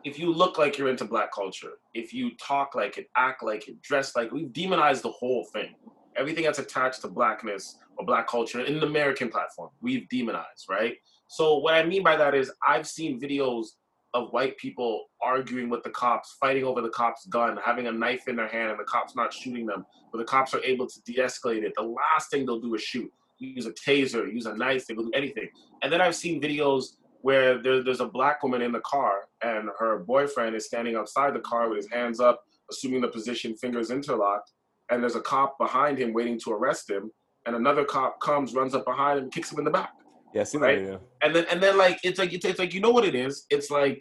if 0.04 0.18
you 0.18 0.32
look 0.32 0.58
like 0.58 0.78
you're 0.78 0.88
into 0.88 1.04
black 1.04 1.32
culture, 1.32 1.72
if 1.94 2.12
you 2.12 2.30
talk 2.36 2.74
like 2.74 2.98
it, 2.98 3.08
act 3.16 3.42
like 3.42 3.68
it, 3.68 3.80
dress 3.82 4.14
like, 4.14 4.28
it, 4.28 4.32
we've 4.32 4.52
demonized 4.52 5.02
the 5.02 5.10
whole 5.10 5.44
thing. 5.52 5.74
Everything 6.16 6.44
that's 6.44 6.58
attached 6.58 7.02
to 7.02 7.08
blackness 7.08 7.76
or 7.96 8.06
black 8.06 8.28
culture 8.28 8.60
in 8.60 8.80
the 8.80 8.86
American 8.86 9.28
platform, 9.28 9.70
we've 9.80 10.08
demonized, 10.08 10.66
right? 10.68 10.96
So 11.28 11.58
what 11.58 11.74
I 11.74 11.84
mean 11.84 12.02
by 12.02 12.16
that 12.16 12.34
is 12.34 12.50
I've 12.66 12.86
seen 12.86 13.20
videos 13.20 13.66
of 14.14 14.30
white 14.30 14.56
people 14.56 15.06
arguing 15.22 15.68
with 15.68 15.82
the 15.82 15.90
cops, 15.90 16.36
fighting 16.40 16.64
over 16.64 16.80
the 16.80 16.88
cop's 16.88 17.26
gun, 17.26 17.58
having 17.62 17.88
a 17.88 17.92
knife 17.92 18.26
in 18.26 18.36
their 18.36 18.48
hand, 18.48 18.70
and 18.70 18.80
the 18.80 18.84
cops 18.84 19.14
not 19.14 19.32
shooting 19.32 19.66
them, 19.66 19.84
but 20.10 20.18
the 20.18 20.24
cops 20.24 20.54
are 20.54 20.64
able 20.64 20.86
to 20.86 21.02
de-escalate 21.04 21.62
it. 21.62 21.72
The 21.76 21.82
last 21.82 22.30
thing 22.30 22.46
they'll 22.46 22.60
do 22.60 22.74
is 22.74 22.82
shoot. 22.82 23.12
Use 23.38 23.66
a 23.66 23.72
taser, 23.72 24.32
use 24.32 24.46
a 24.46 24.54
knife, 24.54 24.86
they 24.86 24.94
will 24.94 25.04
do 25.04 25.12
anything. 25.14 25.48
And 25.82 25.92
then 25.92 26.00
I've 26.00 26.16
seen 26.16 26.40
videos 26.40 26.96
where 27.20 27.60
there, 27.60 27.82
there's 27.82 28.00
a 28.00 28.06
black 28.06 28.42
woman 28.42 28.62
in 28.62 28.72
the 28.72 28.80
car 28.80 29.22
and 29.42 29.68
her 29.78 29.98
boyfriend 30.00 30.54
is 30.54 30.66
standing 30.66 30.96
outside 30.96 31.34
the 31.34 31.40
car 31.40 31.68
with 31.68 31.78
his 31.78 31.90
hands 31.90 32.20
up, 32.20 32.42
assuming 32.70 33.00
the 33.00 33.08
position, 33.08 33.56
fingers 33.56 33.90
interlocked, 33.90 34.52
and 34.90 35.02
there's 35.02 35.16
a 35.16 35.20
cop 35.20 35.58
behind 35.58 35.98
him 35.98 36.12
waiting 36.12 36.38
to 36.40 36.52
arrest 36.52 36.88
him, 36.88 37.10
and 37.46 37.56
another 37.56 37.84
cop 37.84 38.20
comes, 38.20 38.54
runs 38.54 38.74
up 38.74 38.84
behind 38.84 39.18
him, 39.18 39.24
and 39.24 39.32
kicks 39.32 39.52
him 39.52 39.58
in 39.58 39.64
the 39.64 39.70
back 39.70 39.92
Yeah, 40.34 40.42
I 40.42 40.44
see 40.44 40.58
Right? 40.58 40.84
that 40.84 41.00
and 41.22 41.34
then 41.34 41.46
and 41.50 41.62
then 41.62 41.76
like 41.76 41.98
it's 42.04 42.18
like 42.18 42.32
it's, 42.32 42.44
it's 42.44 42.58
like 42.58 42.72
you 42.72 42.80
know 42.80 42.90
what 42.90 43.04
it 43.04 43.14
is? 43.14 43.44
It's 43.50 43.70
like 43.70 44.00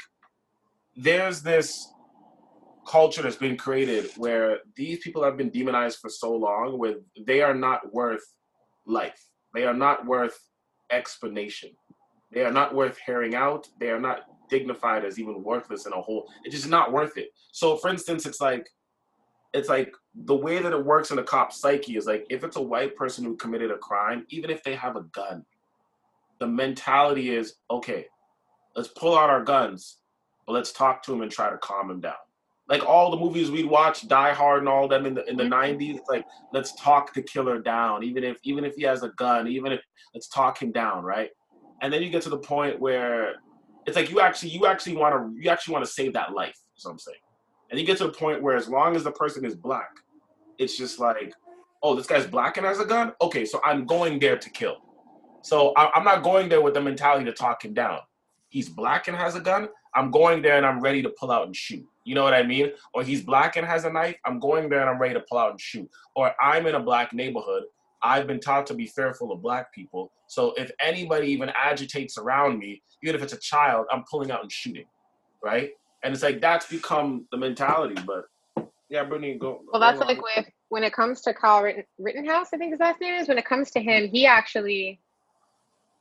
there's 0.95 1.41
this 1.41 1.91
culture 2.87 3.21
that's 3.21 3.35
been 3.35 3.57
created 3.57 4.11
where 4.17 4.59
these 4.75 4.99
people 4.99 5.23
have 5.23 5.35
been 5.35 5.49
demonized 5.49 5.99
for 5.99 6.09
so 6.09 6.33
long 6.33 6.77
where 6.77 6.95
they 7.25 7.41
are 7.41 7.53
not 7.53 7.93
worth 7.93 8.23
life. 8.85 9.21
They 9.53 9.65
are 9.65 9.73
not 9.73 10.05
worth 10.05 10.37
explanation 10.91 11.71
they 12.31 12.43
are 12.43 12.51
not 12.51 12.75
worth 12.75 12.97
hearing 13.05 13.35
out. 13.35 13.67
They 13.79 13.89
are 13.89 13.99
not 13.99 14.21
dignified 14.49 15.03
as 15.03 15.19
even 15.19 15.43
worthless 15.43 15.85
in 15.85 15.93
a 15.93 16.01
whole 16.01 16.25
it's 16.43 16.55
just 16.55 16.69
not 16.69 16.91
worth 16.93 17.17
it. 17.17 17.29
So 17.51 17.75
for 17.75 17.89
instance 17.89 18.25
it's 18.25 18.39
like 18.39 18.69
it's 19.53 19.69
like 19.69 19.93
the 20.13 20.35
way 20.35 20.59
that 20.59 20.73
it 20.73 20.85
works 20.85 21.11
in 21.11 21.19
a 21.19 21.23
cop's 21.23 21.59
psyche 21.59 21.97
is 21.97 22.05
like 22.05 22.25
if 22.29 22.43
it's 22.43 22.57
a 22.57 22.61
white 22.61 22.95
person 22.95 23.23
who 23.25 23.35
committed 23.35 23.71
a 23.71 23.77
crime 23.77 24.25
even 24.29 24.49
if 24.49 24.63
they 24.63 24.75
have 24.75 24.95
a 24.95 25.03
gun 25.13 25.45
the 26.39 26.47
mentality 26.47 27.35
is 27.35 27.55
okay 27.69 28.05
let's 28.75 28.89
pull 28.89 29.17
out 29.17 29.29
our 29.29 29.43
guns 29.43 29.97
but 30.45 30.53
let's 30.53 30.71
talk 30.71 31.03
to 31.03 31.13
him 31.13 31.21
and 31.21 31.31
try 31.31 31.49
to 31.49 31.57
calm 31.57 31.91
him 31.91 31.99
down. 31.99 32.13
Like 32.69 32.85
all 32.85 33.11
the 33.11 33.17
movies 33.17 33.51
we'd 33.51 33.65
watch 33.65 34.07
die 34.07 34.33
hard 34.33 34.59
and 34.59 34.69
all 34.69 34.87
them 34.87 35.05
in 35.05 35.13
the 35.13 35.29
in 35.29 35.37
the 35.37 35.43
Mhm. 35.43 35.49
90s 35.49 35.99
like 36.09 36.25
let's 36.53 36.73
talk 36.75 37.13
the 37.13 37.21
killer 37.21 37.59
down 37.59 38.03
even 38.03 38.23
if 38.23 38.37
even 38.43 38.63
if 38.65 38.75
he 38.75 38.83
has 38.83 39.03
a 39.03 39.09
gun 39.09 39.47
even 39.47 39.71
if 39.71 39.81
let's 40.13 40.27
talk 40.27 40.61
him 40.61 40.71
down 40.71 41.03
right 41.03 41.31
and 41.81 41.91
then 41.91 42.01
you 42.01 42.09
get 42.09 42.21
to 42.21 42.29
the 42.29 42.37
point 42.37 42.79
where 42.79 43.35
it's 43.85 43.95
like 43.95 44.09
you 44.09 44.19
actually 44.19 44.49
you 44.49 44.65
actually 44.65 44.95
want 44.95 45.13
to 45.15 45.41
you 45.41 45.49
actually 45.49 45.73
want 45.73 45.85
to 45.85 45.91
save 45.91 46.13
that 46.13 46.33
life 46.33 46.57
what 46.83 46.91
i'm 46.91 46.99
saying 46.99 47.17
and 47.71 47.79
you 47.79 47.85
get 47.85 47.97
to 47.97 48.05
the 48.05 48.13
point 48.13 48.41
where 48.41 48.55
as 48.55 48.69
long 48.69 48.95
as 48.95 49.03
the 49.03 49.11
person 49.11 49.43
is 49.45 49.55
black 49.55 49.89
it's 50.57 50.77
just 50.77 50.99
like 50.99 51.33
oh 51.83 51.95
this 51.95 52.07
guy's 52.07 52.27
black 52.27 52.57
and 52.57 52.65
has 52.65 52.79
a 52.79 52.85
gun 52.85 53.11
okay 53.21 53.45
so 53.45 53.59
i'm 53.65 53.85
going 53.85 54.19
there 54.19 54.37
to 54.37 54.49
kill 54.49 54.77
so 55.47 55.71
I, 55.77 55.89
I'm 55.95 56.03
not 56.03 56.23
going 56.23 56.49
there 56.49 56.61
with 56.61 56.73
the 56.73 56.81
mentality 56.81 57.23
to 57.23 57.31
talk 57.31 57.63
him 57.63 57.73
down. 57.73 57.99
He's 58.49 58.67
black 58.67 59.07
and 59.07 59.15
has 59.15 59.35
a 59.35 59.39
gun. 59.39 59.69
I'm 59.95 60.11
going 60.11 60.41
there 60.41 60.57
and 60.57 60.65
I'm 60.65 60.81
ready 60.81 61.01
to 61.01 61.09
pull 61.09 61.31
out 61.31 61.45
and 61.45 61.55
shoot. 61.55 61.85
You 62.03 62.15
know 62.15 62.23
what 62.25 62.33
I 62.33 62.43
mean? 62.43 62.71
Or 62.93 63.01
he's 63.01 63.21
black 63.21 63.55
and 63.55 63.65
has 63.65 63.85
a 63.85 63.89
knife. 63.89 64.17
I'm 64.25 64.39
going 64.39 64.67
there 64.67 64.81
and 64.81 64.89
I'm 64.89 64.99
ready 64.99 65.13
to 65.13 65.21
pull 65.21 65.37
out 65.37 65.51
and 65.51 65.61
shoot. 65.61 65.89
Or 66.15 66.33
I'm 66.41 66.67
in 66.67 66.75
a 66.75 66.81
black 66.81 67.13
neighborhood. 67.13 67.63
I've 68.03 68.27
been 68.27 68.39
taught 68.39 68.67
to 68.67 68.73
be 68.73 68.87
fearful 68.87 69.31
of 69.31 69.41
black 69.41 69.73
people. 69.73 70.11
So 70.27 70.53
if 70.57 70.71
anybody 70.81 71.27
even 71.27 71.49
agitates 71.49 72.17
around 72.17 72.59
me, 72.59 72.81
even 73.03 73.15
if 73.15 73.23
it's 73.23 73.33
a 73.33 73.39
child, 73.39 73.87
I'm 73.91 74.03
pulling 74.09 74.31
out 74.31 74.41
and 74.41 74.51
shooting. 74.51 74.85
Right? 75.43 75.71
And 76.03 76.13
it's 76.13 76.23
like 76.23 76.41
that's 76.41 76.67
become 76.67 77.27
the 77.31 77.37
mentality. 77.37 78.01
But 78.05 78.25
yeah, 78.89 79.03
Brittany, 79.03 79.37
go. 79.37 79.61
Well, 79.71 79.81
that's 79.81 79.99
go 79.99 80.05
like 80.05 80.21
with 80.21 80.47
when 80.69 80.83
it 80.83 80.93
comes 80.93 81.21
to 81.21 81.33
Kyle 81.33 81.63
Ritten, 81.63 81.83
Rittenhouse, 81.97 82.47
I 82.53 82.57
think 82.57 82.71
his 82.71 82.79
last 82.79 83.01
name 83.01 83.15
is. 83.15 83.27
When 83.27 83.37
it 83.37 83.45
comes 83.45 83.71
to 83.71 83.79
him, 83.79 84.07
he 84.07 84.25
actually, 84.25 84.99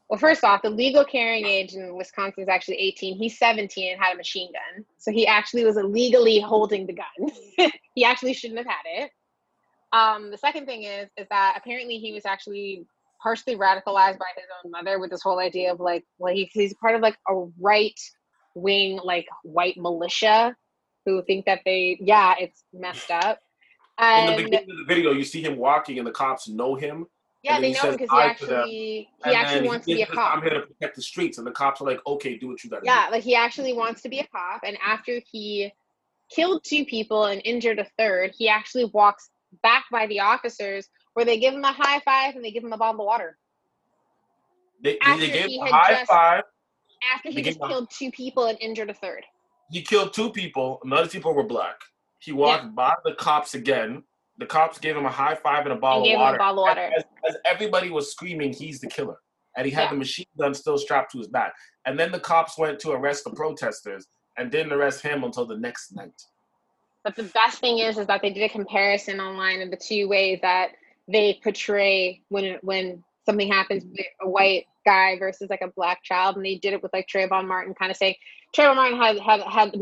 well, 0.09 0.19
first 0.19 0.45
off, 0.45 0.63
the 0.63 0.71
legal 0.71 1.05
carrying 1.05 1.47
age 1.47 1.75
in 1.75 1.97
Wisconsin 1.97 2.43
is 2.43 2.49
actually 2.49 2.77
18. 2.77 3.17
He's 3.17 3.39
17 3.39 3.93
and 3.93 4.01
had 4.01 4.15
a 4.15 4.17
machine 4.17 4.53
gun, 4.53 4.85
so 4.99 5.11
he 5.11 5.27
actually 5.27 5.65
was 5.65 5.77
illegally 5.77 6.41
holding 6.41 6.87
the 6.87 6.95
gun. 6.95 7.71
he 7.95 8.05
actually 8.05 8.35
shouldn't 8.35 8.59
have 8.59 8.67
had 8.67 9.05
it. 9.05 9.11
Um, 9.93 10.31
the 10.31 10.39
second 10.39 10.67
thing 10.67 10.83
is, 10.83 11.09
is 11.17 11.27
that 11.31 11.55
apparently 11.57 11.99
he 11.99 12.13
was 12.13 12.27
actually 12.27 12.87
partially 13.23 13.57
radicalized 13.57 14.19
by 14.19 14.27
his 14.37 14.47
own 14.65 14.71
mother 14.71 14.99
with 14.99 15.11
this 15.11 15.23
whole 15.23 15.39
idea 15.39 15.73
of 15.73 15.81
like, 15.81 16.05
well, 16.19 16.35
he, 16.35 16.51
he's 16.53 16.75
part 16.75 16.95
of 16.95 17.01
like 17.01 17.17
a 17.29 17.35
right 17.61 17.99
wing, 18.55 18.99
like 19.03 19.27
white 19.43 19.77
militia 19.77 20.57
who 21.05 21.23
think 21.23 21.47
that 21.47 21.61
they, 21.65 21.99
yeah, 22.01 22.35
it's 22.39 22.65
messed 22.73 23.11
up. 23.11 23.39
in 24.01 24.27
the 24.27 24.43
beginning 24.45 24.71
of 24.71 24.77
the 24.79 24.85
video, 24.87 25.13
you 25.13 25.25
see 25.25 25.43
him 25.43 25.57
walking, 25.57 25.99
and 25.99 26.07
the 26.07 26.13
cops 26.13 26.49
know 26.49 26.75
him. 26.75 27.07
yeah, 27.43 27.61
they 27.61 27.69
he 27.69 27.75
know 27.75 27.81
says 27.81 27.97
because 27.97 28.11
he 28.11 28.17
hi 28.17 28.35
to 28.35 28.47
them, 28.47 28.61
actually 28.61 28.75
he 28.75 29.09
and 29.25 29.35
actually 29.35 29.69
wants 29.69 29.87
he 29.87 29.93
to 29.93 29.97
be 29.97 30.03
a 30.03 30.07
cop. 30.07 30.37
I'm 30.37 30.43
here 30.43 30.61
to 30.61 30.67
protect 30.67 30.97
the 30.97 31.03
streets, 31.03 31.39
and 31.39 31.47
the 31.47 31.53
cops 31.53 31.81
are 31.81 31.85
like, 31.85 32.01
"Okay, 32.07 32.37
do 32.37 32.49
what 32.49 32.63
you 32.63 32.69
got 32.69 32.77
to 32.77 32.83
do. 32.83 32.87
Yeah, 32.87 33.09
like 33.11 33.23
he 33.23 33.35
actually 33.35 33.73
wants 33.73 34.03
to 34.03 34.09
be 34.09 34.19
a 34.19 34.27
cop, 34.27 34.63
and 34.65 34.77
after 34.85 35.21
he 35.31 35.73
killed 36.29 36.65
two 36.65 36.85
people 36.85 37.27
and 37.27 37.41
injured 37.45 37.79
a 37.79 37.87
third, 37.97 38.35
he 38.37 38.49
actually 38.49 38.87
walks 38.87 39.31
back 39.63 39.85
by 39.91 40.07
the 40.07 40.21
officers 40.21 40.89
where 41.15 41.25
they 41.25 41.39
give 41.39 41.55
him 41.55 41.65
a 41.65 41.73
high 41.73 42.01
five 42.01 42.35
and 42.35 42.45
they 42.45 42.51
give 42.51 42.65
him 42.65 42.73
a 42.73 42.77
bottle 42.77 43.01
of 43.01 43.07
water. 43.07 43.39
They, 44.83 44.99
After 45.01 45.21
they 45.27 45.33
gave 45.33 45.47
he 45.47 45.57
him 45.59 45.63
a 45.63 45.67
had 45.67 45.73
high 45.75 45.93
just- 45.95 46.11
five. 46.11 46.43
After 47.15 47.31
he 47.31 47.43
just 47.43 47.61
killed 47.61 47.91
two 47.91 48.11
people 48.11 48.47
and 48.47 48.59
injured 48.61 48.89
a 48.91 48.95
third. 48.95 49.23
He 49.71 49.83
killed 49.83 50.15
two 50.15 50.31
people. 50.31 50.81
Another 50.85 51.09
people 51.09 51.35
were 51.35 51.43
black. 51.45 51.77
He 52.21 52.33
walked 52.33 52.75
by 52.75 52.95
the 53.05 53.15
cops 53.15 53.55
again. 53.55 54.03
The 54.39 54.47
cops 54.47 54.79
gave 54.79 54.97
him 54.97 55.05
a 55.07 55.11
high 55.11 55.35
five 55.35 55.65
and 55.65 55.73
a 55.73 55.77
bottle 55.77 56.05
and 56.05 56.15
of 56.15 56.21
water. 56.21 56.39
bottle 56.39 56.65
of 56.65 56.69
water. 56.69 56.91
As, 56.97 57.05
as 57.29 57.37
everybody 57.45 57.91
was 57.91 58.11
screaming, 58.11 58.53
he's 58.53 58.81
the 58.81 58.87
killer. 58.89 59.19
and 59.59 59.65
he 59.67 59.73
had 59.73 59.85
Yeah. 59.85 59.91
the 59.93 59.97
machine 59.97 60.27
gun 60.39 60.53
still 60.53 60.77
strapped 60.77 61.13
to 61.13 61.19
his 61.19 61.29
back. 61.29 61.55
And 61.87 61.99
then 61.99 62.13
the 62.13 62.21
cops 62.21 62.59
went 62.59 62.79
to 62.81 62.91
arrest 62.93 63.25
the 63.25 63.31
protesters 63.31 64.07
and 64.37 64.51
didn't 64.51 64.73
arrest 64.73 65.01
him 65.03 65.25
until 65.25 65.47
the 65.47 65.57
next 65.57 65.93
night. 65.95 66.13
But 67.07 67.15
the 67.15 67.23
best 67.23 67.61
thing 67.61 67.79
is, 67.79 67.99
is 67.99 68.09
that 68.09 68.21
they 68.21 68.31
did 68.31 68.43
a 68.43 68.49
comparison 68.49 69.21
online 69.21 69.63
of 69.63 69.71
the 69.71 69.77
two 69.77 70.09
ways 70.09 70.41
that 70.43 70.71
they 71.07 71.39
portray 71.41 72.21
when 72.31 72.59
when 72.63 73.05
something 73.25 73.47
happens 73.47 73.85
with 73.85 74.07
a 74.21 74.29
white 74.29 74.65
guy 74.85 75.17
versus 75.17 75.49
like 75.49 75.61
a 75.63 75.71
black 75.77 76.03
child, 76.03 76.35
and 76.35 76.45
they 76.45 76.57
did 76.57 76.73
it 76.73 76.83
with 76.83 76.93
like 76.93 77.07
Trayvon 77.07 77.47
Martin, 77.47 77.75
kind 77.75 77.93
of 77.93 77.97
saying 77.97 78.17
Trayvon 78.57 78.75
Martin 78.75 78.99
had 78.99 79.21
had 79.21 79.41
had 79.43 79.77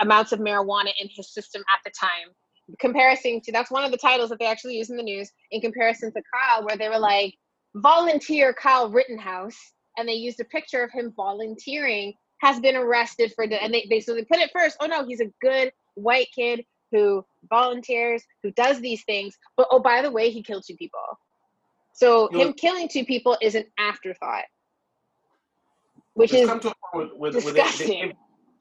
amounts 0.00 0.32
of 0.32 0.40
marijuana 0.40 0.90
in 1.00 1.08
his 1.14 1.32
system 1.32 1.62
at 1.72 1.78
the 1.84 1.92
time. 1.92 2.34
Comparison 2.80 3.40
to 3.42 3.52
that's 3.52 3.70
one 3.70 3.84
of 3.84 3.92
the 3.92 3.96
titles 3.96 4.30
that 4.30 4.40
they 4.40 4.46
actually 4.46 4.76
use 4.76 4.90
in 4.90 4.96
the 4.96 5.02
news. 5.04 5.30
In 5.52 5.60
comparison 5.60 6.12
to 6.12 6.22
Kyle, 6.34 6.66
where 6.66 6.76
they 6.76 6.88
were 6.88 6.98
like 6.98 7.36
volunteer 7.76 8.52
Kyle 8.52 8.90
Rittenhouse, 8.90 9.74
and 9.96 10.08
they 10.08 10.14
used 10.14 10.40
a 10.40 10.44
picture 10.44 10.82
of 10.82 10.90
him 10.90 11.12
volunteering 11.16 12.14
has 12.38 12.58
been 12.58 12.74
arrested 12.74 13.32
for 13.36 13.46
the 13.46 13.62
and 13.62 13.72
they, 13.72 13.86
they 13.88 14.00
put 14.00 14.40
it 14.40 14.50
first. 14.52 14.76
Oh 14.80 14.86
no, 14.86 15.06
he's 15.06 15.20
a 15.20 15.30
good 15.40 15.72
white 15.94 16.28
kid 16.34 16.64
who 16.90 17.24
volunteers, 17.48 18.22
who 18.42 18.50
does 18.52 18.80
these 18.80 19.02
things. 19.04 19.36
But 19.56 19.68
oh, 19.70 19.80
by 19.80 20.02
the 20.02 20.10
way, 20.10 20.30
he 20.30 20.42
killed 20.42 20.64
two 20.66 20.76
people. 20.76 21.00
So 21.94 22.28
You 22.32 22.38
know- 22.38 22.44
him 22.46 22.52
killing 22.54 22.88
two 22.88 23.04
people 23.04 23.36
is 23.40 23.54
an 23.54 23.64
afterthought, 23.78 24.44
which 26.14 26.32
is 26.34 26.48
come 26.48 26.60
to 26.60 26.70
a 26.70 26.74
point 26.92 27.18
with, 27.18 27.34
with, 27.34 27.44
with 27.46 27.54
they, 27.54 27.62
disgusting. 27.62 28.14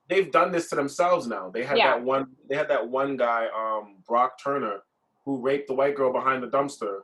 they, 0.09 0.15
they've 0.21 0.31
done 0.31 0.51
this 0.51 0.69
to 0.69 0.75
themselves 0.75 1.27
now. 1.27 1.49
They 1.49 1.63
had 1.63 1.77
Yeah. 1.77 1.91
that 1.91 2.03
one. 2.03 2.27
They 2.49 2.55
had 2.55 2.69
that 2.69 2.87
one 2.87 3.17
guy, 3.17 3.47
um, 3.55 3.97
Brock 4.07 4.33
Turner, 4.41 4.79
who 5.25 5.37
raped 5.41 5.67
the 5.67 5.73
white 5.73 5.95
girl 5.95 6.11
behind 6.11 6.41
the 6.43 6.47
dumpster, 6.47 6.99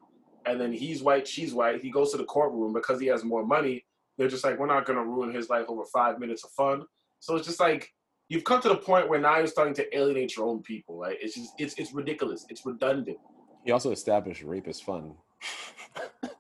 and 0.45 0.59
then 0.59 0.71
he's 0.71 1.03
white, 1.03 1.27
she's 1.27 1.53
white. 1.53 1.81
He 1.81 1.91
goes 1.91 2.11
to 2.11 2.17
the 2.17 2.23
courtroom 2.25 2.73
because 2.73 2.99
he 2.99 3.07
has 3.07 3.23
more 3.23 3.45
money. 3.45 3.85
They're 4.17 4.29
just 4.29 4.43
like, 4.43 4.57
we're 4.57 4.65
not 4.67 4.85
gonna 4.85 5.03
ruin 5.03 5.33
his 5.33 5.49
life 5.49 5.65
over 5.67 5.83
five 5.93 6.19
minutes 6.19 6.43
of 6.43 6.51
fun. 6.51 6.85
So 7.19 7.35
it's 7.35 7.45
just 7.45 7.59
like 7.59 7.93
you've 8.29 8.43
come 8.43 8.61
to 8.61 8.69
the 8.69 8.77
point 8.77 9.09
where 9.09 9.19
now 9.19 9.37
you're 9.37 9.47
starting 9.47 9.73
to 9.75 9.97
alienate 9.97 10.35
your 10.35 10.47
own 10.47 10.61
people. 10.61 10.97
Right? 10.97 11.17
It's 11.21 11.35
just 11.35 11.53
it's 11.57 11.75
it's 11.75 11.93
ridiculous. 11.93 12.45
It's 12.49 12.65
redundant. 12.65 13.17
He 13.65 13.71
also 13.71 13.91
established 13.91 14.43
rape 14.43 14.67
is 14.67 14.79
fun. 14.79 15.13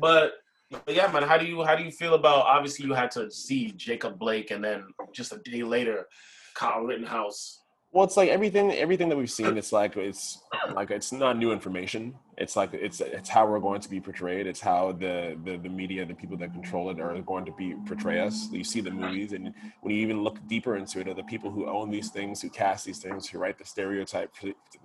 But, 0.00 0.32
but 0.70 0.94
yeah, 0.94 1.10
man, 1.12 1.22
how 1.24 1.36
do 1.36 1.44
you 1.44 1.62
how 1.62 1.76
do 1.76 1.84
you 1.84 1.90
feel 1.90 2.14
about? 2.14 2.46
Obviously, 2.46 2.86
you 2.86 2.94
had 2.94 3.10
to 3.12 3.30
see 3.30 3.72
Jacob 3.72 4.18
Blake, 4.18 4.50
and 4.50 4.64
then 4.64 4.84
just 5.12 5.32
a 5.32 5.38
day 5.38 5.62
later, 5.62 6.06
Kyle 6.54 6.82
Rittenhouse. 6.82 7.59
Well, 7.92 8.04
it's 8.04 8.16
like 8.16 8.28
everything 8.28 8.70
everything 8.72 9.08
that 9.08 9.16
we've 9.18 9.30
seen. 9.30 9.58
It's 9.58 9.72
like 9.72 9.96
it's 9.96 10.42
like 10.74 10.92
it's 10.92 11.10
not 11.10 11.36
new 11.36 11.50
information. 11.50 12.14
It's 12.38 12.54
like 12.54 12.72
it's 12.72 13.00
it's 13.00 13.28
how 13.28 13.46
we're 13.50 13.58
going 13.58 13.80
to 13.80 13.90
be 13.90 14.00
portrayed. 14.00 14.46
It's 14.46 14.60
how 14.60 14.92
the 14.92 15.36
the, 15.44 15.56
the 15.56 15.68
media, 15.68 16.06
the 16.06 16.14
people 16.14 16.36
that 16.36 16.52
control 16.52 16.90
it, 16.90 17.00
are 17.00 17.20
going 17.22 17.44
to 17.46 17.52
be 17.52 17.74
portray 17.88 18.20
us. 18.20 18.48
You 18.52 18.62
see 18.62 18.80
the 18.80 18.92
movies, 18.92 19.32
and 19.32 19.52
when 19.80 19.92
you 19.92 20.00
even 20.02 20.22
look 20.22 20.38
deeper 20.46 20.76
into 20.76 21.00
it, 21.00 21.08
are 21.08 21.14
the 21.14 21.24
people 21.24 21.50
who 21.50 21.66
own 21.66 21.90
these 21.90 22.10
things, 22.10 22.40
who 22.40 22.48
cast 22.48 22.84
these 22.84 23.00
things, 23.00 23.28
who 23.28 23.38
write 23.38 23.58
the 23.58 23.64
stereotype 23.64 24.32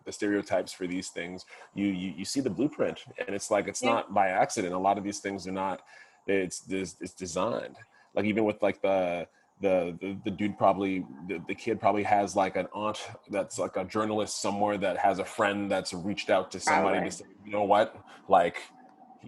the 0.05 0.11
stereotypes 0.11 0.73
for 0.73 0.87
these 0.87 1.09
things. 1.09 1.45
You 1.75 1.85
you, 1.87 2.11
you 2.17 2.25
see 2.25 2.39
the 2.39 2.49
blueprint, 2.49 3.05
and 3.19 3.35
it's 3.35 3.51
like 3.51 3.67
it's 3.67 3.83
Yeah. 3.83 3.91
not 3.93 4.15
by 4.15 4.29
accident. 4.29 4.73
A 4.73 4.79
lot 4.79 4.97
of 4.97 5.03
these 5.03 5.19
things 5.19 5.45
are 5.47 5.51
not. 5.51 5.83
It's 6.25 6.63
it's, 6.69 6.95
it's 6.99 7.13
designed. 7.13 7.77
Like 8.15 8.25
even 8.25 8.45
with 8.45 8.63
like 8.63 8.81
the 8.81 9.27
the, 9.61 9.97
the 10.01 10.17
the 10.25 10.31
dude 10.31 10.57
probably 10.57 11.05
the, 11.27 11.41
the 11.47 11.55
kid 11.55 11.79
probably 11.79 12.03
has 12.03 12.35
like 12.35 12.55
an 12.57 12.67
aunt 12.73 12.99
that's 13.29 13.57
like 13.57 13.77
a 13.77 13.85
journalist 13.85 14.41
somewhere 14.41 14.77
that 14.77 14.97
has 14.97 15.19
a 15.19 15.25
friend 15.25 15.71
that's 15.71 15.93
reached 15.93 16.29
out 16.29 16.51
to 16.51 16.57
oh, 16.57 16.61
somebody 16.61 16.95
Probably. 16.97 17.09
to 17.09 17.15
say, 17.15 17.25
you 17.45 17.51
know 17.51 17.63
what, 17.63 17.95
like, 18.27 18.57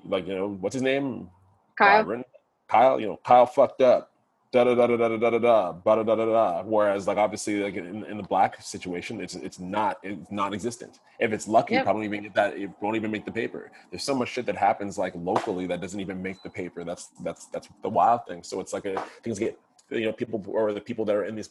like 0.05 0.27
you 0.27 0.35
know 0.35 0.49
what's 0.59 0.73
his 0.73 0.83
name, 0.83 1.29
Kyle. 1.77 2.03
Byron? 2.03 2.23
Kyle, 2.67 2.99
you 2.99 3.07
know 3.07 3.19
Kyle 3.25 3.45
fucked 3.45 3.81
up. 3.81 4.11
Da 4.53 4.63
da 4.63 4.75
da 4.75 4.87
da 4.87 4.95
da 4.95 5.07
da 5.09 5.17
da 5.17 5.29
da 5.29 5.39
da 5.39 5.93
da 5.93 6.03
da 6.03 6.15
da 6.15 6.25
da. 6.25 6.63
Whereas, 6.63 7.05
like 7.05 7.17
obviously, 7.17 7.59
like 7.61 7.75
in, 7.75 8.05
in 8.05 8.15
the 8.15 8.23
black 8.23 8.61
situation, 8.61 9.19
it's 9.19 9.35
it's 9.35 9.59
not 9.59 9.97
it's 10.03 10.31
non-existent. 10.31 10.99
If 11.19 11.33
it's 11.33 11.49
lucky, 11.49 11.73
Yep. 11.75 11.83
probably 11.83 12.05
even 12.05 12.23
get 12.23 12.33
that. 12.35 12.57
It 12.57 12.69
won't 12.81 12.95
even 12.95 13.11
make 13.11 13.25
the 13.25 13.31
paper. 13.31 13.69
There's 13.91 14.03
so 14.03 14.15
much 14.15 14.29
shit 14.29 14.45
that 14.45 14.55
happens 14.55 14.97
like 14.97 15.13
locally 15.15 15.67
that 15.67 15.81
doesn't 15.81 15.99
even 15.99 16.21
make 16.21 16.41
the 16.43 16.49
paper. 16.49 16.85
That's 16.85 17.07
that's 17.23 17.47
that's 17.47 17.67
the 17.81 17.89
wild 17.89 18.21
thing. 18.25 18.41
So 18.41 18.61
it's 18.61 18.71
like 18.71 18.85
a 18.85 19.03
things 19.21 19.37
get 19.37 19.59
you 19.89 20.05
know 20.05 20.11
people 20.11 20.43
or 20.47 20.73
the 20.73 20.81
people 20.81 21.05
that 21.05 21.15
are 21.15 21.25
in 21.25 21.35
these 21.35 21.47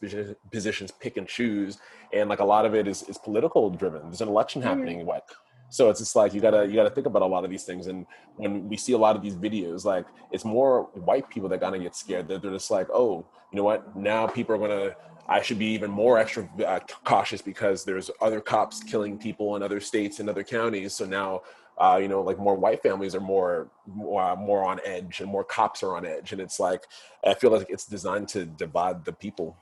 positions 0.50 0.90
pick 1.00 1.16
and 1.16 1.26
choose 1.26 1.78
and 2.12 2.28
like 2.28 2.40
a 2.40 2.44
lot 2.44 2.66
of 2.66 2.74
it 2.74 2.86
is 2.86 3.02
is 3.04 3.18
political 3.18 3.70
driven. 3.70 4.02
There's 4.02 4.20
an 4.20 4.28
election 4.28 4.60
Mhm. 4.62 4.66
happening 4.66 5.06
what? 5.06 5.24
So 5.68 5.90
it's 5.90 6.00
just 6.00 6.14
like 6.14 6.32
you 6.34 6.40
gotta 6.40 6.66
you 6.66 6.74
gotta 6.74 6.90
think 6.90 7.06
about 7.06 7.22
a 7.22 7.26
lot 7.26 7.44
of 7.44 7.50
these 7.50 7.64
things 7.64 7.86
and 7.86 8.06
when 8.36 8.68
we 8.68 8.76
see 8.76 8.92
a 8.92 8.98
lot 8.98 9.16
of 9.16 9.22
these 9.22 9.34
videos 9.36 9.84
like 9.84 10.06
it's 10.30 10.44
more 10.44 10.84
white 10.94 11.28
people 11.28 11.48
that 11.48 11.60
kind 11.60 11.74
of 11.74 11.82
get 11.82 11.96
scared. 11.96 12.28
That 12.28 12.42
they're 12.42 12.52
just 12.52 12.70
like 12.70 12.88
oh 12.90 13.24
you 13.52 13.56
know 13.56 13.64
what? 13.64 13.96
Now 13.96 14.26
people 14.26 14.54
are 14.54 14.58
gonna 14.58 14.94
i 15.28 15.42
should 15.42 15.58
be 15.58 15.66
even 15.66 15.90
more 15.90 16.18
extra 16.18 16.48
uh, 16.64 16.78
cautious 17.02 17.42
because 17.42 17.84
there's 17.84 18.12
other 18.20 18.40
cops 18.40 18.80
killing 18.84 19.18
people 19.18 19.56
in 19.56 19.62
other 19.62 19.80
states 19.80 20.20
and 20.20 20.30
other 20.30 20.44
counties 20.44 20.94
so 20.94 21.04
now 21.04 21.42
uh, 21.78 21.98
you 22.00 22.08
know, 22.08 22.22
like 22.22 22.38
more 22.38 22.54
white 22.54 22.82
families 22.82 23.14
are 23.14 23.20
more, 23.20 23.70
more 23.86 24.22
uh, 24.22 24.36
more 24.36 24.64
on 24.64 24.80
edge, 24.84 25.20
and 25.20 25.30
more 25.30 25.44
cops 25.44 25.82
are 25.82 25.96
on 25.96 26.06
edge, 26.06 26.32
and 26.32 26.40
it's 26.40 26.58
like 26.58 26.84
I 27.24 27.34
feel 27.34 27.50
like 27.50 27.68
it's 27.68 27.86
designed 27.86 28.28
to 28.28 28.46
divide 28.46 29.04
the 29.04 29.12
people. 29.12 29.56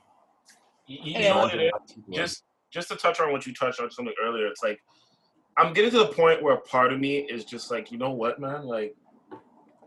You, 0.87 0.99
you 1.01 1.19
know 1.29 1.39
what 1.39 1.53
it 1.55 1.71
is? 1.73 1.95
just 2.13 2.43
just 2.71 2.87
to 2.89 2.95
touch 2.95 3.19
on 3.19 3.31
what 3.31 3.45
you 3.45 3.53
touched 3.53 3.79
on 3.79 3.91
something 3.91 4.13
earlier, 4.23 4.47
it's 4.47 4.63
like 4.63 4.79
I'm 5.57 5.73
getting 5.73 5.91
to 5.91 5.99
the 5.99 6.07
point 6.07 6.43
where 6.43 6.57
part 6.57 6.91
of 6.91 6.99
me 6.99 7.19
is 7.19 7.45
just 7.45 7.71
like, 7.71 7.91
you 7.91 7.97
know 7.97 8.11
what, 8.11 8.39
man, 8.39 8.63
like 8.63 8.95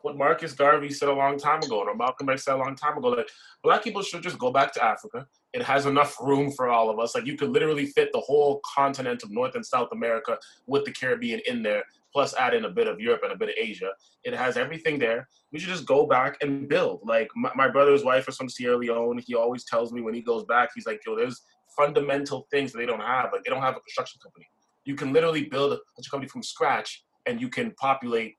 what 0.09 0.17
Marcus 0.17 0.53
Garvey 0.53 0.91
said 0.91 1.09
a 1.09 1.13
long 1.13 1.39
time 1.39 1.63
ago, 1.63 1.81
or 1.81 1.95
Malcolm 1.95 2.31
X 2.31 2.45
said 2.45 2.55
a 2.55 2.57
long 2.57 2.75
time 2.75 2.97
ago, 2.97 3.09
like 3.09 3.29
black 3.63 3.85
people 3.85 4.03
should 4.03 4.23
just 4.23 4.39
go 4.39 4.51
back 4.51 4.73
to 4.73 4.85
Africa. 4.85 5.27
It 5.53 5.63
has 5.63 5.85
enough 5.85 6.17
room 6.21 6.51
for 6.51 6.69
all 6.69 6.89
of 6.89 6.99
us. 6.99 7.15
Like 7.15 7.27
you 7.27 7.37
could 7.37 7.51
literally 7.51 7.87
fit 7.87 8.11
the 8.13 8.21
whole 8.21 8.61
continent 8.75 9.23
of 9.23 9.31
North 9.31 9.55
and 9.55 9.65
South 9.65 9.89
America 9.93 10.39
with 10.67 10.85
the 10.85 10.93
Caribbean 10.93 11.41
in 11.47 11.63
there, 11.63 11.85
plus 12.13 12.35
add 12.35 12.55
in 12.55 12.65
a 12.65 12.71
bit 12.71 12.89
of 12.89 13.01
Europe 13.01 13.21
and 13.23 13.33
a 13.33 13.37
bit 13.37 13.51
of 13.51 13.55
Asia. 13.59 13.91
It 14.25 14.35
has 14.35 14.57
everything 14.57 14.99
there. 14.99 15.29
We 15.53 15.59
should 15.59 15.69
just 15.69 15.87
go 15.87 16.07
back 16.07 16.39
and 16.41 16.69
build. 16.69 17.01
Like 17.05 17.29
my, 17.37 17.51
my 17.55 17.69
brother's 17.69 18.05
wife 18.05 18.29
is 18.29 18.37
from 18.37 18.49
Sierra 18.49 18.79
Leone. 18.79 19.21
He 19.27 19.35
always 19.35 19.65
tells 19.65 19.93
me 19.93 20.01
when 20.01 20.15
he 20.15 20.23
goes 20.23 20.45
back, 20.45 20.71
he's 20.75 20.87
like, 20.87 21.01
yo, 21.07 21.17
there's 21.17 21.43
fundamental 21.77 22.47
things 22.51 22.73
that 22.73 22.79
they 22.79 22.87
don't 22.87 23.01
have. 23.01 23.31
Like 23.33 23.45
they 23.45 23.51
don't 23.51 23.63
have 23.63 23.77
a 23.77 23.81
construction 23.81 24.21
company. 24.23 24.47
You 24.85 24.95
can 24.95 25.13
literally 25.13 25.45
build 25.45 25.73
a 25.75 26.11
company 26.11 26.29
from 26.29 26.43
scratch 26.43 27.05
and 27.27 27.41
you 27.41 27.51
can 27.51 27.73
populate 27.73 28.37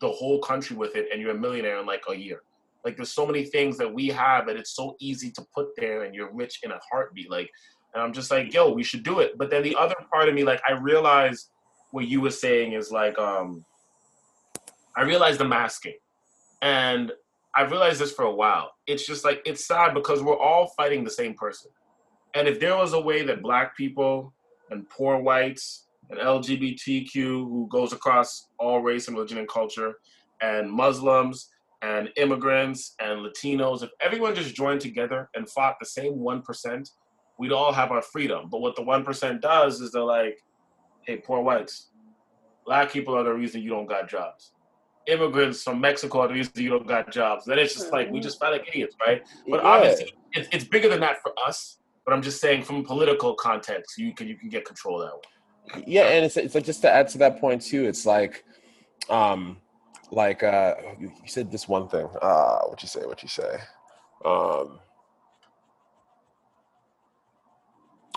the 0.00 0.10
whole 0.10 0.40
country 0.40 0.76
with 0.76 0.96
it 0.96 1.08
and 1.12 1.20
you're 1.20 1.32
a 1.32 1.38
millionaire 1.38 1.78
in 1.78 1.86
like 1.86 2.02
a 2.08 2.14
year. 2.14 2.42
Like 2.84 2.96
there's 2.96 3.12
so 3.12 3.26
many 3.26 3.44
things 3.44 3.76
that 3.78 3.92
we 3.92 4.08
have 4.08 4.46
that 4.46 4.56
it's 4.56 4.74
so 4.74 4.96
easy 5.00 5.30
to 5.32 5.46
put 5.54 5.68
there 5.76 6.04
and 6.04 6.14
you're 6.14 6.32
rich 6.32 6.60
in 6.62 6.70
a 6.70 6.78
heartbeat. 6.90 7.30
Like 7.30 7.50
and 7.94 8.02
I'm 8.02 8.12
just 8.12 8.30
like, 8.30 8.52
yo, 8.52 8.70
we 8.70 8.82
should 8.82 9.02
do 9.02 9.20
it. 9.20 9.38
But 9.38 9.50
then 9.50 9.62
the 9.62 9.74
other 9.76 9.94
part 10.12 10.28
of 10.28 10.34
me, 10.34 10.44
like 10.44 10.60
I 10.68 10.72
realize 10.72 11.50
what 11.90 12.06
you 12.06 12.20
were 12.20 12.30
saying 12.30 12.72
is 12.72 12.90
like 12.90 13.18
um 13.18 13.64
I 14.96 15.02
realize 15.02 15.38
the 15.38 15.44
masking. 15.44 15.94
And 16.60 17.12
I 17.54 17.62
realized 17.62 18.00
this 18.00 18.12
for 18.12 18.24
a 18.24 18.34
while. 18.34 18.72
It's 18.86 19.06
just 19.06 19.24
like 19.24 19.42
it's 19.44 19.66
sad 19.66 19.94
because 19.94 20.22
we're 20.22 20.38
all 20.38 20.72
fighting 20.76 21.04
the 21.04 21.10
same 21.10 21.34
person. 21.34 21.70
And 22.34 22.46
if 22.46 22.60
there 22.60 22.76
was 22.76 22.92
a 22.92 23.00
way 23.00 23.24
that 23.24 23.42
black 23.42 23.76
people 23.76 24.32
and 24.70 24.88
poor 24.88 25.18
whites 25.18 25.87
and 26.10 26.18
LGBTQ 26.18 27.14
who 27.14 27.68
goes 27.70 27.92
across 27.92 28.48
all 28.58 28.80
race 28.80 29.08
and 29.08 29.16
religion 29.16 29.38
and 29.38 29.48
culture 29.48 29.94
and 30.40 30.70
Muslims 30.70 31.50
and 31.82 32.08
immigrants 32.16 32.94
and 33.00 33.20
Latinos, 33.20 33.82
if 33.82 33.90
everyone 34.00 34.34
just 34.34 34.54
joined 34.54 34.80
together 34.80 35.28
and 35.34 35.48
fought 35.50 35.76
the 35.80 35.86
same 35.86 36.14
1%, 36.14 36.90
we'd 37.38 37.52
all 37.52 37.72
have 37.72 37.92
our 37.92 38.02
freedom. 38.02 38.48
But 38.50 38.60
what 38.60 38.76
the 38.76 38.82
1% 38.82 39.40
does 39.40 39.80
is 39.80 39.92
they're 39.92 40.02
like, 40.02 40.38
hey, 41.06 41.18
poor 41.24 41.40
whites, 41.42 41.90
black 42.66 42.90
people 42.90 43.14
are 43.16 43.24
the 43.24 43.32
reason 43.32 43.62
you 43.62 43.70
don't 43.70 43.86
got 43.86 44.08
jobs. 44.08 44.52
Immigrants 45.06 45.62
from 45.62 45.80
Mexico 45.80 46.20
are 46.20 46.28
the 46.28 46.34
reason 46.34 46.52
you 46.56 46.70
don't 46.70 46.86
got 46.86 47.10
jobs. 47.10 47.44
Then 47.46 47.58
it's 47.58 47.74
just 47.74 47.92
like, 47.92 48.10
we 48.10 48.20
just 48.20 48.38
fight 48.38 48.50
like 48.50 48.68
idiots, 48.68 48.94
right? 49.04 49.22
But 49.48 49.62
Yeah. 49.62 49.68
obviously, 49.68 50.12
it's, 50.32 50.48
it's 50.52 50.64
bigger 50.64 50.88
than 50.88 51.00
that 51.00 51.16
for 51.22 51.32
us. 51.46 51.78
But 52.04 52.14
I'm 52.14 52.22
just 52.22 52.40
saying, 52.40 52.62
from 52.62 52.76
a 52.76 52.82
political 52.82 53.34
context, 53.34 53.98
you 53.98 54.14
can 54.14 54.28
you 54.28 54.36
can 54.36 54.48
get 54.48 54.64
control 54.64 54.98
that 55.00 55.12
way. 55.14 55.20
Yeah 55.86 56.04
and 56.08 56.24
it's, 56.24 56.36
it's 56.36 56.54
like 56.54 56.64
just 56.64 56.82
to 56.82 56.90
add 56.90 57.08
to 57.08 57.18
that 57.18 57.40
point 57.40 57.60
too 57.62 57.84
it's 57.84 58.06
like 58.06 58.44
um 59.10 59.56
like 60.10 60.42
uh 60.42 60.74
you 60.98 61.08
you 61.22 61.28
said 61.28 61.50
this 61.50 61.68
one 61.68 61.88
thing 61.88 62.08
uh 62.22 62.60
what 62.66 62.82
you 62.82 62.88
say 62.88 63.04
what 63.04 63.22
you 63.22 63.28
say? 63.28 63.58
Um 64.24 64.80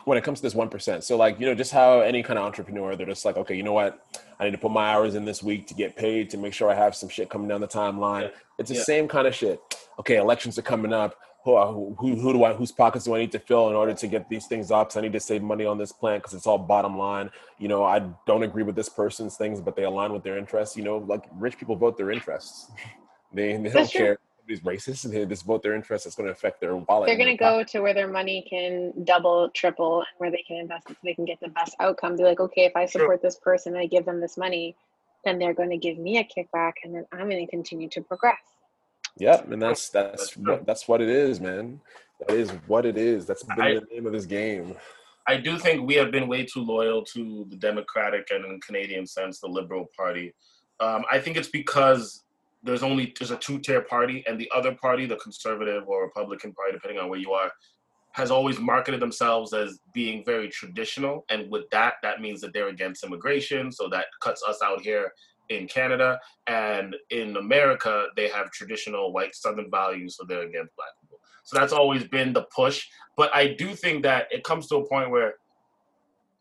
when 0.06 0.18
it 0.18 0.24
comes 0.24 0.40
to 0.40 0.44
this 0.44 0.56
1% 0.56 1.04
so 1.04 1.16
like 1.16 1.40
you 1.40 1.46
know 1.46 1.54
just 1.54 1.72
how 1.72 2.00
any 2.00 2.24
kind 2.24 2.40
of 2.40 2.46
entrepreneur 2.46 2.96
they're 2.96 3.06
just 3.06 3.24
like 3.26 3.38
okay 3.38 3.56
you 3.56 3.62
know 3.64 3.74
what? 3.74 4.04
I 4.40 4.46
need 4.46 4.52
to 4.52 4.58
put 4.58 4.72
my 4.72 4.90
hours 4.94 5.14
in 5.16 5.26
this 5.26 5.44
week 5.44 5.68
to 5.68 5.74
get 5.76 5.96
paid 5.96 6.30
to 6.32 6.38
make 6.38 6.54
sure 6.54 6.72
i 6.72 6.74
have 6.76 6.96
some 6.96 7.08
shit 7.10 7.30
coming 7.30 7.48
down 7.48 7.62
the 7.62 7.68
timeline. 7.68 8.24
Yeah. 8.24 8.30
it's 8.58 8.70
the 8.70 8.76
Yeah. 8.78 8.84
same 8.84 9.08
kind 9.08 9.28
of 9.28 9.36
shit. 9.36 9.60
Okay 10.00 10.16
elections 10.18 10.58
are 10.58 10.64
coming 10.64 10.94
up 10.94 11.16
Uh, 11.44 11.72
who, 11.72 11.96
who, 11.98 12.16
who 12.16 12.34
do 12.34 12.44
I, 12.44 12.54
whose 12.54 12.72
pockets 12.72 13.06
do 13.06 13.16
I 13.16 13.20
need 13.20 13.32
to 13.32 13.40
fill 13.40 13.70
in 13.70 13.76
order 13.76 13.94
to 13.94 14.08
get 14.08 14.30
these 14.30 14.46
things 14.46 14.70
up? 14.70 14.90
Because 14.90 14.98
I 14.98 15.02
need 15.02 15.14
to 15.14 15.20
save 15.20 15.42
money 15.42 15.66
on 15.66 15.78
this 15.78 15.92
plan 15.92 16.20
because 16.20 16.34
it's 16.34 16.46
all 16.46 16.60
bottom 16.60 16.98
line. 16.98 17.32
You 17.58 17.68
know, 17.68 17.84
I 17.84 18.00
don't 18.28 18.44
agree 18.44 18.64
with 18.64 18.76
this 18.76 18.90
person's 18.90 19.38
things, 19.38 19.60
but 19.60 19.76
they 19.76 19.84
align 19.84 20.14
with 20.14 20.24
their 20.24 20.38
interests. 20.38 20.78
You 20.78 20.84
know, 20.84 20.98
like 20.98 21.26
rich 21.40 21.58
people 21.58 21.76
vote 21.76 21.98
their 21.98 22.12
interests. 22.12 22.72
They, 23.34 23.56
they 23.56 23.70
don't 23.70 23.90
true. 23.90 23.98
care. 23.98 24.18
These 24.46 24.60
racist 24.60 25.06
and 25.06 25.14
they 25.14 25.26
just 25.26 25.46
vote 25.46 25.64
their 25.64 25.74
interests. 25.74 26.06
It's 26.06 26.18
going 26.18 26.28
to 26.28 26.34
affect 26.34 26.60
their 26.60 26.76
wallet. 26.76 27.08
They're 27.08 27.16
going 27.16 27.30
to 27.30 27.42
go 27.42 27.64
to 27.64 27.80
where 27.80 27.94
their 27.94 28.10
money 28.10 28.46
can 28.50 28.92
double, 29.06 29.50
triple, 29.52 30.00
and 30.00 30.08
where 30.18 30.30
they 30.30 30.44
can 30.46 30.58
invest 30.58 30.90
it 30.90 30.94
so 30.96 31.00
they 31.06 31.14
can 31.14 31.24
get 31.24 31.40
the 31.40 31.48
best 31.48 31.74
outcome. 31.80 32.18
Be 32.18 32.24
like, 32.24 32.42
okay, 32.42 32.66
if 32.66 32.76
I 32.76 32.88
support 32.88 33.22
this 33.22 33.38
person 33.38 33.76
and 33.76 33.82
I 33.82 33.86
give 33.86 34.04
them 34.04 34.20
this 34.20 34.36
money, 34.36 34.76
then 35.24 35.40
they're 35.40 35.54
going 35.54 35.70
to 35.70 35.78
give 35.78 35.98
me 35.98 36.18
a 36.18 36.24
kickback, 36.24 36.74
and 36.84 36.94
then 36.94 37.06
I'm 37.12 37.30
going 37.30 37.46
to 37.46 37.50
continue 37.50 37.88
to 37.90 38.02
progress. 38.02 38.40
Yep, 39.18 39.52
and 39.52 39.62
that's 39.62 39.90
that's 39.90 40.36
That's 40.36 40.38
what 40.38 40.66
that's 40.66 40.88
what 40.88 41.02
it 41.02 41.10
is, 41.10 41.40
man. 41.40 41.80
That 42.20 42.36
is 42.36 42.52
what 42.68 42.86
it 42.86 42.98
is. 42.98 43.26
That's 43.26 43.44
been 43.44 43.62
I- 43.62 43.74
the 43.76 43.88
name 43.92 44.06
of 44.06 44.14
this 44.14 44.26
game. 44.26 44.76
I 45.28 45.38
do 45.38 45.58
think 45.60 45.88
we 45.88 45.94
have 45.96 46.12
been 46.12 46.28
way 46.28 46.46
too 46.46 46.62
loyal 46.62 47.04
to 47.14 47.46
the 47.50 47.56
Democratic 47.56 48.32
and 48.32 48.44
in 48.44 48.60
Canadian 48.60 49.06
sense, 49.06 49.40
the 49.40 49.48
Liberal 49.48 49.88
Party. 49.96 50.34
Um, 50.80 51.06
I 51.12 51.20
think 51.20 51.38
it's 51.38 51.48
because 51.48 52.24
there's 52.64 52.82
only 52.82 53.14
there's 53.18 53.32
a 53.32 53.38
two-tier 53.38 53.82
party, 53.82 54.24
and 54.28 54.40
the 54.40 54.50
other 54.54 54.74
party, 54.74 55.06
the 55.06 55.18
Conservative 55.18 55.88
or 55.88 56.04
Republican 56.04 56.54
Party, 56.54 56.74
depending 56.74 57.00
on 57.00 57.08
where 57.08 57.20
you 57.20 57.34
are, 57.34 57.52
has 58.14 58.32
always 58.32 58.60
marketed 58.60 59.00
themselves 59.00 59.54
as 59.54 59.80
being 59.94 60.26
very 60.26 60.50
traditional. 60.50 61.24
And 61.30 61.50
with 61.52 61.70
that, 61.70 61.96
that 62.02 62.20
means 62.20 62.42
that 62.42 62.52
they're 62.52 62.70
against 62.70 63.04
immigration, 63.04 63.72
so 63.72 63.88
that 63.90 64.08
cuts 64.22 64.44
us 64.44 64.60
out 64.64 64.82
here 64.82 65.14
in 65.52 65.68
Canada. 65.68 66.20
And 66.48 66.96
in 67.10 67.38
America, 67.38 68.08
they 68.16 68.30
have 68.30 68.52
traditional 68.52 69.14
white 69.14 69.36
Southern 69.36 69.70
values, 69.70 70.18
so 70.18 70.26
they're 70.28 70.48
against 70.48 70.76
black 70.76 70.90
people. 71.02 71.20
So 71.44 71.58
that's 71.58 71.74
always 71.74 72.04
been 72.06 72.34
the 72.34 72.46
push. 72.56 72.88
But 73.18 73.36
I 73.36 73.54
do 73.54 73.76
think 73.76 74.04
that 74.04 74.28
it 74.32 74.44
comes 74.44 74.68
to 74.68 74.78
a 74.78 74.88
point 74.88 75.12
where 75.12 75.36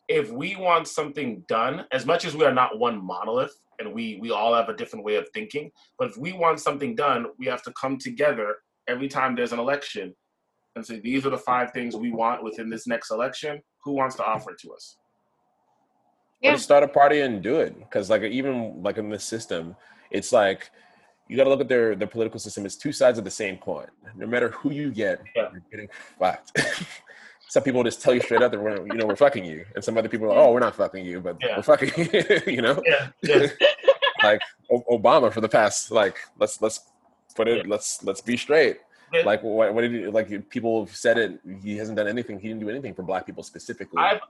if 0.09 0.31
we 0.31 0.57
want 0.57 0.89
something 0.89 1.45
done, 1.49 1.85
as 1.93 2.05
much 2.05 2.25
as 2.25 2.35
we 2.35 2.45
are 2.45 2.55
not 2.55 2.79
one 2.79 3.05
monolith 3.05 3.55
and 3.79 3.95
we 3.95 4.19
we 4.21 4.31
all 4.31 4.55
have 4.55 4.69
a 4.69 4.77
different 4.77 5.05
way 5.05 5.17
of 5.17 5.29
thinking, 5.33 5.71
but 5.99 6.09
if 6.11 6.17
we 6.17 6.33
want 6.33 6.61
something 6.61 6.95
done, 6.95 7.27
we 7.39 7.47
have 7.47 7.63
to 7.63 7.73
come 7.81 7.97
together 7.97 8.57
every 8.89 9.09
time 9.09 9.35
there's 9.35 9.53
an 9.53 9.59
election 9.59 10.15
and 10.77 10.85
say 10.85 11.01
these 11.01 11.27
are 11.27 11.31
the 11.31 11.39
five 11.39 11.73
things 11.73 11.97
we 11.97 12.13
want 12.13 12.43
within 12.43 12.69
this 12.69 12.87
next 12.87 13.11
election. 13.11 13.61
Who 13.85 13.93
wants 13.93 14.17
to 14.17 14.25
offer 14.25 14.53
it 14.53 14.59
to 14.61 14.73
us? 14.73 14.97
Yeah. 16.41 16.51
Or 16.51 16.53
just 16.55 16.65
start 16.65 16.83
a 16.83 16.89
party 16.89 17.21
and 17.21 17.43
do 17.43 17.61
it. 17.61 17.79
Because 17.79 18.09
like 18.11 18.23
even 18.23 18.83
like 18.83 18.97
in 18.99 19.11
this 19.11 19.25
system, 19.25 19.77
it's 20.11 20.33
like 20.33 20.71
you 21.29 21.37
got 21.37 21.45
to 21.45 21.51
look 21.51 21.61
at 21.61 21.69
their 21.69 21.95
their 21.95 22.09
political 22.09 22.41
system. 22.41 22.65
It's 22.67 22.77
two 22.77 22.93
sides 22.93 23.19
of 23.19 23.25
the 23.25 23.31
same 23.31 23.57
coin. 23.59 23.87
No 24.17 24.27
matter 24.27 24.51
who 24.51 24.71
you 24.73 24.91
get, 24.91 25.21
Yeah. 25.37 25.49
you're 25.53 25.63
getting 25.71 25.89
fucked. 26.19 26.59
some 27.49 27.63
people 27.63 27.83
just 27.85 28.01
tell 28.01 28.15
you 28.15 28.21
straight 28.21 28.43
up 28.43 28.53
that 28.53 28.61
we're 28.61 28.77
you 28.87 28.95
know 28.95 29.07
we're 29.07 29.17
fucking 29.17 29.45
you, 29.45 29.65
and 29.75 29.85
some 29.85 29.99
other 29.99 30.09
people 30.09 30.27
are 30.27 30.31
like, 30.31 30.39
oh 30.39 30.53
we're 30.53 30.61
not 30.61 30.75
fucking 30.77 31.05
you, 31.05 31.21
but 31.21 31.37
Yeah. 31.41 31.57
we're 31.57 31.63
fucking 31.63 31.91
you. 32.47 32.53
you 32.55 32.63
know, 32.63 32.83
Yeah, 32.87 33.09
yeah, 33.23 33.47
like 34.23 34.41
O- 34.71 34.85
Obama 34.99 35.33
for 35.33 35.41
the 35.41 35.49
past 35.49 35.91
like 35.91 36.17
let's 36.39 36.61
let's 36.63 36.81
put 37.37 37.49
it 37.49 37.67
let's 37.67 38.03
let's 38.03 38.21
be 38.21 38.37
straight. 38.37 38.79
Like 39.25 39.43
what, 39.43 39.75
what 39.75 39.81
did 39.83 39.91
you, 39.93 40.11
like 40.13 40.49
people 40.51 40.85
have 40.87 40.95
said 40.95 41.19
it? 41.19 41.41
He 41.65 41.77
hasn't 41.77 41.97
done 41.97 42.07
anything. 42.07 42.39
He 42.39 42.47
didn't 42.47 42.61
do 42.61 42.71
anything 42.71 42.95
for 42.95 43.03
black 43.03 43.27
people 43.27 43.43
specifically. 43.43 44.01
I've 44.01 44.21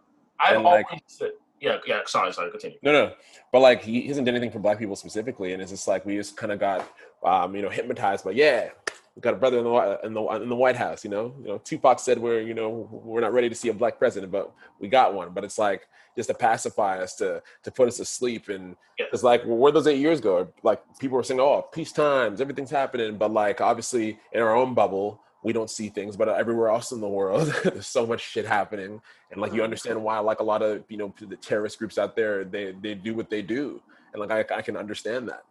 I've 0.40 0.56
And, 0.56 0.64
like- 0.64 0.86
said, 1.06 1.32
yeah, 1.60 1.78
yeah. 1.86 2.00
Sorry, 2.06 2.32
sorry. 2.32 2.50
Continue. 2.50 2.78
No, 2.82 2.92
no, 2.92 3.12
but 3.52 3.60
like 3.60 3.82
he 3.82 4.06
hasn't 4.08 4.26
done 4.26 4.34
anything 4.34 4.50
for 4.50 4.58
black 4.58 4.78
people 4.78 4.96
specifically, 4.96 5.52
and 5.52 5.62
it's 5.62 5.70
just 5.70 5.86
like 5.88 6.04
we 6.06 6.16
just 6.16 6.36
kind 6.36 6.52
of 6.52 6.58
got, 6.58 6.90
um, 7.24 7.54
you 7.54 7.62
know, 7.62 7.68
hypnotized. 7.70 8.24
But 8.24 8.34
yeah, 8.34 8.70
we 9.14 9.20
got 9.20 9.34
a 9.34 9.36
brother 9.36 9.58
in 9.58 9.64
the 9.64 10.00
in 10.04 10.14
the 10.14 10.22
in 10.42 10.48
the 10.48 10.56
White 10.56 10.76
House. 10.76 11.04
You 11.04 11.10
know, 11.10 11.34
you 11.40 11.48
know, 11.48 11.58
Tupac 11.58 11.98
said 12.00 12.18
we're 12.18 12.40
you 12.40 12.54
know 12.54 12.88
we're 12.90 13.20
not 13.20 13.32
ready 13.32 13.48
to 13.48 13.54
see 13.54 13.68
a 13.68 13.74
black 13.74 13.98
president, 13.98 14.32
but 14.32 14.52
we 14.80 14.88
got 14.88 15.14
one. 15.14 15.30
But 15.32 15.44
it's 15.44 15.58
like 15.58 15.86
just 16.16 16.28
to 16.28 16.34
pacify 16.34 16.98
us, 16.98 17.14
to 17.16 17.42
to 17.62 17.70
put 17.70 17.88
us 17.88 17.98
to 17.98 18.04
sleep, 18.04 18.48
and 18.48 18.76
Yeah. 18.98 19.06
it's 19.12 19.22
like 19.22 19.44
well, 19.44 19.56
where 19.58 19.72
those 19.72 19.86
eight 19.86 19.98
years 19.98 20.20
go? 20.20 20.48
Like 20.62 20.80
people 20.98 21.16
were 21.16 21.22
saying, 21.24 21.40
oh, 21.40 21.62
peace 21.72 21.92
times, 21.92 22.40
everything's 22.40 22.70
happening, 22.70 23.16
but 23.18 23.32
like 23.32 23.60
obviously 23.60 24.18
in 24.32 24.40
our 24.42 24.54
own 24.56 24.74
bubble. 24.74 25.20
We 25.42 25.52
don't 25.52 25.70
see 25.70 25.88
things, 25.88 26.16
but 26.16 26.28
uh, 26.28 26.32
everywhere 26.32 26.68
else 26.68 26.92
in 26.92 27.00
the 27.00 27.08
world, 27.08 27.48
there's 27.64 27.86
so 27.86 28.06
much 28.06 28.20
shit 28.20 28.46
happening 28.46 29.00
and 29.30 29.40
like 29.40 29.52
you 29.52 29.58
mm-hmm. 29.58 29.64
understand 29.64 30.02
why 30.02 30.18
like 30.18 30.40
a 30.40 30.44
lot 30.44 30.62
of 30.62 30.84
you 30.88 30.96
know 30.96 31.14
the 31.20 31.36
terrorist 31.36 31.78
groups 31.78 31.98
out 31.98 32.16
there 32.16 32.44
they 32.44 32.72
they 32.80 32.94
do 32.94 33.14
what 33.14 33.30
they 33.30 33.42
do 33.42 33.80
and 34.12 34.20
like 34.20 34.30
i, 34.30 34.56
I 34.56 34.62
can 34.62 34.76
understand 34.76 35.28
that 35.28 35.42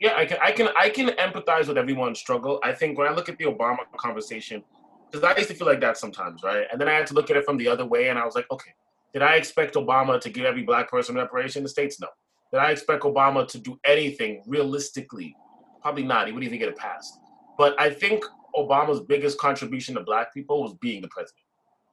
Yeah, 0.00 0.14
I 0.16 0.24
can, 0.24 0.38
I 0.42 0.52
can, 0.52 0.68
I 0.78 0.88
can 0.88 1.08
empathize 1.26 1.68
with 1.68 1.76
everyone's 1.76 2.18
struggle. 2.18 2.58
I 2.64 2.72
think 2.72 2.96
when 2.96 3.06
I 3.06 3.12
look 3.12 3.28
at 3.28 3.36
the 3.36 3.44
Obama 3.44 3.80
conversation, 3.98 4.64
because 5.10 5.22
I 5.22 5.36
used 5.36 5.50
to 5.50 5.54
feel 5.54 5.66
like 5.66 5.80
that 5.80 5.98
sometimes, 5.98 6.42
right? 6.42 6.64
And 6.70 6.80
then 6.80 6.88
I 6.88 6.94
had 6.94 7.06
to 7.08 7.14
look 7.14 7.28
at 7.30 7.36
it 7.36 7.44
from 7.44 7.58
the 7.58 7.68
other 7.68 7.84
way, 7.84 8.08
and 8.08 8.18
I 8.18 8.24
was 8.24 8.34
like, 8.34 8.48
okay, 8.50 8.72
did 9.12 9.20
I 9.20 9.34
expect 9.34 9.74
Obama 9.74 10.18
to 10.18 10.30
give 10.30 10.46
every 10.46 10.62
black 10.62 10.88
person 10.88 11.16
reparation 11.16 11.60
in 11.60 11.64
the 11.64 11.68
states? 11.68 12.00
No. 12.00 12.08
Did 12.50 12.60
I 12.60 12.70
expect 12.70 13.02
Obama 13.02 13.46
to 13.48 13.58
do 13.58 13.78
anything 13.84 14.42
realistically? 14.46 15.36
Probably 15.82 16.06
not. 16.12 16.26
He 16.26 16.32
wouldn't 16.32 16.50
even 16.50 16.60
get 16.64 16.70
it 16.70 16.78
passed. 16.78 17.18
But 17.58 17.78
I 17.78 17.90
think 17.90 18.24
Obama's 18.56 19.00
biggest 19.00 19.38
contribution 19.38 19.94
to 19.94 20.00
black 20.02 20.32
people 20.32 20.62
was 20.62 20.74
being 20.80 21.02
the 21.02 21.08
president. 21.08 21.44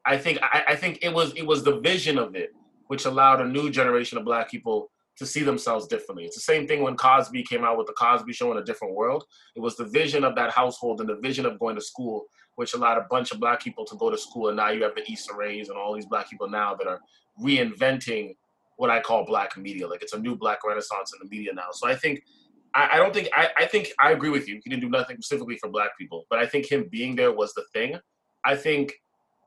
I 0.05 0.17
think, 0.17 0.39
I, 0.41 0.63
I 0.69 0.75
think 0.75 0.99
it 1.01 1.13
was, 1.13 1.33
it 1.33 1.45
was 1.45 1.63
the 1.63 1.79
vision 1.79 2.17
of 2.17 2.35
it 2.35 2.51
which 2.87 3.05
allowed 3.05 3.41
a 3.41 3.47
new 3.47 3.69
generation 3.69 4.17
of 4.17 4.25
black 4.25 4.49
people 4.49 4.89
to 5.17 5.25
see 5.25 5.43
themselves 5.43 5.87
differently. 5.87 6.25
It's 6.25 6.35
the 6.35 6.41
same 6.41 6.67
thing 6.67 6.83
when 6.83 6.95
Cosby 6.95 7.43
came 7.43 7.63
out 7.63 7.77
with 7.77 7.87
the 7.87 7.93
Cosby 7.93 8.33
Show 8.33 8.51
in 8.51 8.59
a 8.59 8.63
different 8.63 8.93
world. 8.93 9.25
It 9.55 9.61
was 9.61 9.75
the 9.75 9.85
vision 9.85 10.23
of 10.23 10.35
that 10.35 10.51
household 10.51 11.01
and 11.01 11.09
the 11.09 11.15
vision 11.15 11.45
of 11.45 11.59
going 11.59 11.75
to 11.75 11.81
school, 11.81 12.25
which 12.55 12.73
allowed 12.73 12.97
a 12.97 13.07
bunch 13.09 13.31
of 13.31 13.39
black 13.39 13.61
people 13.61 13.83
to 13.85 13.95
go 13.95 14.11
to 14.11 14.17
school. 14.17 14.49
And 14.49 14.57
now 14.57 14.69
you 14.69 14.83
have 14.83 14.95
the 14.95 15.11
Issa 15.11 15.33
Rays 15.33 15.69
and 15.69 15.77
all 15.77 15.95
these 15.95 16.05
black 16.05 16.29
people 16.29 16.49
now 16.49 16.75
that 16.75 16.87
are 16.87 16.99
reinventing 17.43 18.35
what 18.77 18.91
I 18.91 18.99
call 18.99 19.25
black 19.25 19.57
media. 19.57 19.87
Like 19.87 20.03
it's 20.03 20.13
a 20.13 20.19
new 20.19 20.35
black 20.35 20.63
renaissance 20.63 21.11
in 21.13 21.27
the 21.27 21.35
media 21.35 21.51
now. 21.51 21.69
So 21.71 21.87
I 21.87 21.95
think 21.95 22.21
I, 22.73 22.89
I 22.93 22.97
don't 22.97 23.13
think 23.13 23.29
I, 23.33 23.49
I 23.57 23.65
think 23.65 23.89
I 23.99 24.11
agree 24.11 24.29
with 24.29 24.47
you. 24.47 24.59
He 24.63 24.69
didn't 24.69 24.81
do 24.81 24.89
nothing 24.89 25.17
specifically 25.17 25.57
for 25.57 25.69
black 25.69 25.97
people, 25.97 26.25
but 26.29 26.39
I 26.39 26.45
think 26.45 26.69
him 26.71 26.87
being 26.91 27.15
there 27.15 27.31
was 27.31 27.53
the 27.53 27.63
thing. 27.73 27.97
I 28.45 28.55
think 28.55 28.93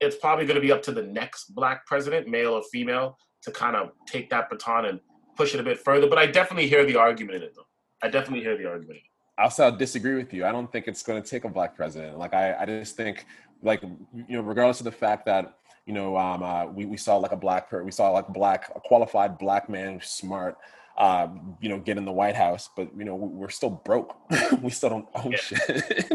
it's 0.00 0.16
probably 0.16 0.46
going 0.46 0.56
to 0.56 0.60
be 0.60 0.72
up 0.72 0.82
to 0.82 0.92
the 0.92 1.02
next 1.02 1.54
black 1.54 1.86
president, 1.86 2.28
male 2.28 2.54
or 2.54 2.62
female, 2.72 3.18
to 3.42 3.50
kind 3.50 3.76
of 3.76 3.92
take 4.06 4.30
that 4.30 4.50
baton 4.50 4.86
and 4.86 5.00
push 5.36 5.54
it 5.54 5.60
a 5.60 5.62
bit 5.62 5.78
further. 5.78 6.08
But 6.08 6.18
I 6.18 6.26
definitely 6.26 6.68
hear 6.68 6.84
the 6.84 6.96
argument 6.96 7.36
in 7.36 7.42
it, 7.42 7.54
though. 7.54 7.66
I 8.02 8.08
definitely 8.08 8.42
hear 8.42 8.56
the 8.56 8.66
argument. 8.66 9.00
Also 9.38 9.64
i'll 9.64 9.76
disagree 9.76 10.16
with 10.16 10.34
you 10.34 10.44
i 10.44 10.52
don't 10.52 10.70
think 10.70 10.86
it's 10.86 11.02
going 11.02 11.22
to 11.22 11.26
take 11.26 11.44
a 11.44 11.48
black 11.48 11.74
president 11.74 12.18
like 12.18 12.34
i 12.34 12.54
i 12.60 12.66
just 12.66 12.94
think 12.94 13.24
like 13.62 13.82
you 13.82 14.36
know 14.36 14.42
regardless 14.42 14.80
of 14.80 14.84
the 14.84 14.92
fact 14.92 15.24
that 15.24 15.54
you 15.86 15.94
know 15.94 16.16
um 16.16 16.42
uh, 16.42 16.66
we, 16.66 16.84
we 16.84 16.96
saw 16.96 17.16
like 17.16 17.32
a 17.32 17.36
black 17.36 17.70
per- 17.70 17.82
we 17.82 17.90
saw 17.90 18.10
like 18.10 18.28
black 18.28 18.70
a 18.74 18.80
qualified 18.80 19.38
black 19.38 19.68
man 19.68 19.98
smart 20.02 20.58
um, 21.00 21.56
you 21.60 21.68
know, 21.70 21.78
get 21.78 21.96
in 21.96 22.04
the 22.04 22.12
White 22.12 22.36
House, 22.36 22.68
but 22.76 22.88
you 22.96 23.04
know, 23.04 23.14
we- 23.16 23.28
we're 23.28 23.48
still 23.48 23.70
broke. 23.70 24.16
we 24.62 24.70
still 24.70 24.90
don't 24.90 25.08
own 25.14 25.32
Yeah. 25.32 25.38
shit. 25.38 26.08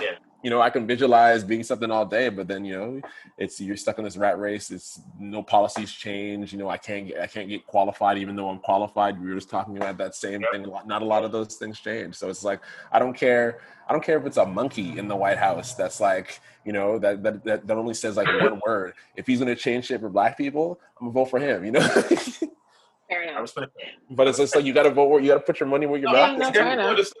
Yeah. 0.00 0.10
You 0.44 0.50
know, 0.50 0.60
I 0.60 0.70
can 0.70 0.88
visualize 0.88 1.44
being 1.44 1.62
something 1.62 1.88
all 1.92 2.04
day, 2.04 2.28
but 2.28 2.48
then 2.48 2.64
you 2.64 2.72
know, 2.76 3.00
it's 3.38 3.60
you're 3.60 3.76
stuck 3.76 3.98
in 3.98 4.04
this 4.04 4.16
rat 4.16 4.40
race. 4.40 4.72
It's 4.72 5.00
no 5.16 5.40
policies 5.40 5.92
change. 5.92 6.52
You 6.52 6.58
know, 6.58 6.68
I 6.68 6.78
can't 6.78 7.06
get 7.06 7.20
I 7.20 7.28
can't 7.28 7.48
get 7.48 7.64
qualified 7.64 8.18
even 8.18 8.34
though 8.34 8.48
I'm 8.48 8.58
qualified. 8.58 9.20
We 9.22 9.28
were 9.28 9.36
just 9.36 9.50
talking 9.50 9.76
about 9.76 9.98
that 9.98 10.16
same 10.16 10.40
Yep. 10.40 10.50
thing. 10.50 10.66
Not 10.84 11.00
a 11.00 11.04
lot 11.04 11.22
of 11.24 11.30
those 11.30 11.54
things 11.54 11.78
change. 11.78 12.16
So 12.16 12.28
it's 12.28 12.42
like 12.42 12.60
I 12.90 12.98
don't 12.98 13.14
care. 13.16 13.60
I 13.88 13.92
don't 13.92 14.02
care 14.02 14.18
if 14.18 14.26
it's 14.26 14.36
a 14.36 14.44
monkey 14.44 14.98
in 14.98 15.06
the 15.06 15.14
White 15.14 15.38
House 15.38 15.74
that's 15.76 16.00
like, 16.00 16.40
you 16.64 16.72
know, 16.72 16.98
that 16.98 17.22
that 17.22 17.44
that, 17.44 17.66
that 17.68 17.76
only 17.78 17.94
says 17.94 18.16
like 18.16 18.26
one 18.26 18.60
word. 18.66 18.94
If 19.14 19.28
he's 19.28 19.38
gonna 19.38 19.54
change 19.54 19.84
shit 19.86 20.00
for 20.00 20.08
black 20.08 20.36
people, 20.36 20.80
I'm 21.00 21.06
gonna 21.06 21.12
vote 21.14 21.30
for 21.30 21.38
him, 21.38 21.64
you 21.64 21.70
know? 21.70 21.88
Fair 23.12 23.22
I 23.22 23.38
enough. 23.38 23.54
but 24.10 24.28
it's 24.28 24.38
just 24.38 24.54
like 24.56 24.64
you 24.64 24.72
gotta 24.72 24.90
vote 24.90 25.08
where 25.10 25.20
you 25.20 25.28
gotta 25.28 25.40
put 25.40 25.60
your 25.60 25.68
money 25.68 25.86
where 25.86 26.00
your 26.00 26.10
Yeah, 26.12 26.26
mouth 26.28 26.38
no, 26.38 26.48
is. 26.48 26.54
fair 26.54 26.72
enough. 26.72 27.12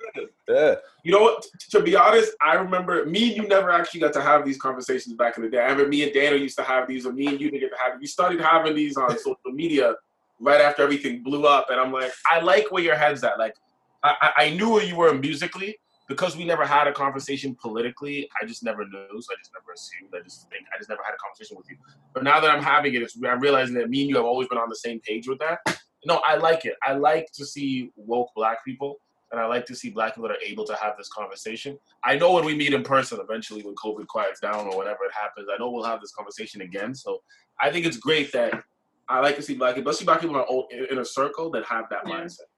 Yeah. 0.48 0.74
You 1.04 1.12
know 1.12 1.20
what? 1.22 1.42
T- 1.42 1.50
To 1.70 1.82
be 1.82 1.94
honest, 1.96 2.32
I 2.42 2.54
remember 2.54 3.04
me 3.06 3.28
and 3.28 3.36
you 3.42 3.48
never 3.48 3.70
actually 3.70 4.00
got 4.00 4.12
to 4.14 4.20
have 4.22 4.44
these 4.44 4.58
conversations 4.58 5.14
back 5.14 5.36
in 5.36 5.42
the 5.42 5.48
day. 5.50 5.58
I 5.58 5.62
remember 5.64 5.88
me 5.88 6.02
and 6.04 6.12
Daniel 6.12 6.40
used 6.40 6.56
to 6.58 6.64
have 6.64 6.86
these, 6.88 7.06
or 7.06 7.12
me 7.12 7.26
and 7.28 7.40
you 7.40 7.50
didn't 7.50 7.60
get 7.60 7.70
to 7.70 7.78
have. 7.82 8.00
We 8.00 8.06
started 8.06 8.40
having 8.40 8.74
these 8.74 8.96
on 8.96 9.10
social 9.18 9.36
media 9.52 9.94
right 10.40 10.60
after 10.60 10.82
everything 10.82 11.22
blew 11.22 11.46
up, 11.46 11.66
and 11.70 11.80
I'm 11.80 11.92
like, 11.92 12.12
I 12.30 12.40
like 12.40 12.70
where 12.72 12.82
your 12.82 12.96
head's 12.96 13.22
at. 13.24 13.38
Like, 13.38 13.54
I, 14.02 14.14
I- 14.36 14.44
I 14.46 14.50
knew 14.50 14.70
where 14.70 14.84
you 14.84 14.96
were 14.96 15.14
musically 15.14 15.76
because 16.08 16.36
we 16.36 16.44
never 16.44 16.66
had 16.66 16.86
a 16.86 16.92
conversation 16.92 17.56
politically. 17.60 18.28
I 18.40 18.46
just 18.46 18.62
never 18.62 18.84
knew, 18.84 19.06
so 19.20 19.32
I 19.32 19.36
just 19.38 19.52
never 19.52 19.72
assumed. 19.74 20.12
I 20.14 20.22
just 20.22 20.48
think 20.50 20.64
I 20.74 20.78
just 20.78 20.88
never 20.88 21.02
had 21.04 21.14
a 21.14 21.18
conversation 21.18 21.56
with 21.56 21.68
you. 21.70 21.76
But 22.14 22.24
now 22.24 22.40
that 22.40 22.50
I'm 22.50 22.62
having 22.62 22.94
it, 22.94 23.02
it's, 23.02 23.16
I'm 23.24 23.40
realizing 23.40 23.74
that 23.76 23.88
me 23.88 24.02
and 24.02 24.10
you 24.10 24.16
have 24.16 24.24
always 24.24 24.48
been 24.48 24.58
on 24.58 24.68
the 24.68 24.76
same 24.76 25.00
page 25.00 25.28
with 25.28 25.38
that. 25.38 25.60
No, 26.04 26.20
I 26.26 26.36
like 26.36 26.64
it. 26.64 26.74
I 26.82 26.94
like 26.94 27.30
to 27.34 27.46
see 27.46 27.90
woke 27.96 28.30
black 28.34 28.64
people, 28.64 28.98
and 29.30 29.40
I 29.40 29.46
like 29.46 29.64
to 29.66 29.74
see 29.74 29.90
black 29.90 30.14
people 30.14 30.28
that 30.28 30.36
are 30.36 30.42
able 30.44 30.64
to 30.66 30.74
have 30.74 30.96
this 30.98 31.08
conversation. 31.08 31.78
I 32.04 32.16
know 32.16 32.32
when 32.32 32.44
we 32.44 32.56
meet 32.56 32.74
in 32.74 32.82
person, 32.82 33.18
eventually 33.20 33.62
when 33.62 33.74
COVID 33.76 34.06
quiets 34.08 34.40
down 34.40 34.66
or 34.66 34.76
whenever 34.76 35.04
it 35.04 35.12
happens, 35.12 35.48
I 35.52 35.58
know 35.58 35.70
we'll 35.70 35.84
have 35.84 36.00
this 36.00 36.12
conversation 36.12 36.62
again. 36.62 36.94
So 36.94 37.22
I 37.60 37.70
think 37.70 37.86
it's 37.86 37.96
great 37.96 38.32
that 38.32 38.62
I 39.08 39.20
like 39.20 39.36
to 39.36 39.42
see 39.42 39.54
black 39.54 39.76
people, 39.76 39.90
especially 39.90 40.06
black 40.06 40.20
people 40.20 40.36
in, 40.36 40.40
our 40.40 40.46
own, 40.48 40.64
in 40.90 40.98
a 40.98 41.04
circle 41.04 41.50
that 41.52 41.64
have 41.64 41.84
that 41.90 42.04
mindset. 42.04 42.48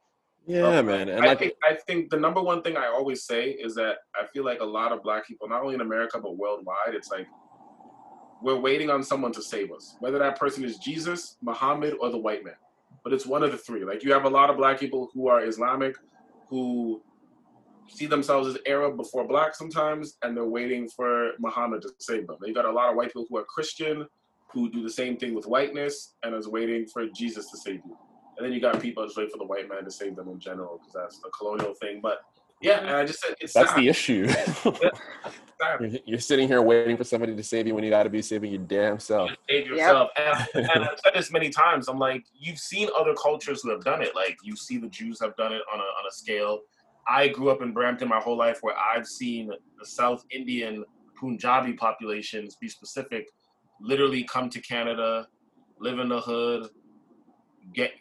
Yeah, 0.47 0.83
man. 0.83 1.09
And 1.09 1.25
I 1.25 1.29
like 1.29 1.39
think 1.39 1.53
I 1.63 1.75
think 1.87 2.11
the 2.11 2.19
number 2.19 2.43
one 2.43 2.63
thing 2.63 2.77
I 2.77 2.87
always 2.87 3.25
say 3.25 3.51
is 3.51 3.75
that 3.77 3.99
I 4.15 4.27
feel 4.27 4.45
like 4.45 4.61
a 4.61 4.65
lot 4.65 4.93
of 4.93 5.03
black 5.03 5.27
people, 5.27 5.49
not 5.49 5.63
only 5.63 5.75
in 5.75 5.81
America 5.81 6.21
but 6.21 6.37
worldwide, 6.37 6.95
it's 6.95 7.11
like 7.11 7.27
we're 8.43 8.59
waiting 8.59 8.91
on 8.91 9.03
someone 9.03 9.33
to 9.33 9.43
save 9.43 9.73
us. 9.73 9.97
Whether 10.01 10.19
that 10.19 10.39
person 10.39 10.65
is 10.65 10.77
Jesus, 10.77 11.37
Muhammad, 11.43 11.95
or 12.01 12.11
the 12.11 12.19
white 12.19 12.45
man. 12.45 12.55
But 13.03 13.13
it's 13.13 13.27
one 13.27 13.43
of 13.43 13.53
the 13.53 13.59
three. 13.59 13.85
Like 13.85 14.05
you 14.05 14.13
have 14.13 14.25
a 14.25 14.29
lot 14.29 14.51
of 14.51 14.57
black 14.57 14.79
people 14.79 15.11
who 15.15 15.29
are 15.29 15.45
Islamic, 15.45 15.97
who 16.49 17.03
see 17.89 18.07
themselves 18.07 18.49
as 18.49 18.59
Arab 18.67 18.97
before 18.97 19.27
black 19.27 19.55
sometimes, 19.55 20.17
and 20.23 20.37
they're 20.37 20.45
waiting 20.45 20.89
for 20.89 21.33
Muhammad 21.39 21.83
to 21.83 21.91
save 21.99 22.27
them. 22.27 22.37
You 22.45 22.55
got 22.55 22.65
a 22.65 22.71
lot 22.71 22.91
of 22.91 22.97
white 22.97 23.09
people 23.09 23.27
who 23.29 23.39
are 23.39 23.45
Christian, 23.45 24.07
who 24.53 24.71
do 24.71 24.83
the 24.83 24.91
same 24.91 25.17
thing 25.17 25.35
with 25.35 25.47
whiteness, 25.47 26.15
and 26.23 26.35
is 26.35 26.49
waiting 26.49 26.87
for 26.87 27.07
Jesus 27.09 27.51
to 27.51 27.57
save 27.59 27.81
you. 27.85 27.97
And 28.37 28.45
then 28.45 28.53
you 28.53 28.61
got 28.61 28.81
people 28.81 29.05
just 29.05 29.17
wait 29.17 29.31
for 29.31 29.39
the 29.39 29.45
white 29.45 29.69
man 29.69 29.85
to 29.85 29.91
save 29.91 30.17
them 30.17 30.29
in 30.29 30.39
general, 30.41 30.79
because 30.79 30.93
that's 30.93 31.19
the 31.19 31.31
colonial 31.31 31.75
thing. 31.75 32.01
But 32.01 32.23
yeah, 32.61 32.79
and 32.81 32.91
I 32.91 33.05
just 33.05 33.21
said 33.21 33.35
it's 33.41 33.53
That's 33.53 33.71
sad. 33.71 33.79
the 33.79 33.89
issue. 33.89 34.29
You're- 35.81 36.03
You're 36.07 36.21
sitting 36.21 36.49
here 36.49 36.61
waiting 36.63 36.97
for 36.97 37.05
somebody 37.05 37.35
to 37.35 37.43
save 37.43 37.67
you 37.67 37.75
when 37.75 37.85
you 37.85 37.91
got 37.91 38.03
to 38.03 38.11
be 38.11 38.21
saving 38.23 38.51
your 38.53 38.63
damn 38.63 38.99
self. 38.99 39.31
save 39.49 39.67
yourself. 39.67 40.11
And, 40.17 40.49
and 40.71 40.85
I've 40.85 40.99
said 41.03 41.15
this 41.15 41.31
many 41.33 41.49
times. 41.51 41.89
I'm 41.89 41.99
like, 41.99 42.25
you've 42.39 42.59
seen 42.59 42.89
other 42.99 43.15
cultures 43.15 43.63
who 43.63 43.71
have 43.71 43.83
done 43.85 44.03
it. 44.03 44.15
Like 44.15 44.37
you 44.43 44.57
see 44.57 44.79
the 44.79 44.89
Jews 44.89 45.21
have 45.21 45.37
done 45.37 45.53
it 45.53 45.63
on 45.73 45.79
a 45.81 45.83
on 45.83 46.07
a 46.09 46.13
scale. 46.13 46.61
I 47.07 47.29
grew 47.29 47.51
up 47.51 47.61
in 47.63 47.73
Brampton 47.73 48.09
my 48.09 48.19
whole 48.21 48.37
life, 48.37 48.59
where 48.63 48.75
I've 48.79 49.07
seen 49.07 49.51
the 49.79 49.87
South 49.87 50.25
Indian 50.31 50.85
Punjabi 51.19 51.75
populations, 51.75 52.57
be 52.57 52.69
specific, 52.69 53.29
literally 53.81 54.25
come 54.25 54.49
to 54.51 54.61
Canada, 54.61 55.29
live 55.79 55.99
in 55.99 56.09
the 56.09 56.21
hood, 56.21 56.71
get 57.73 57.93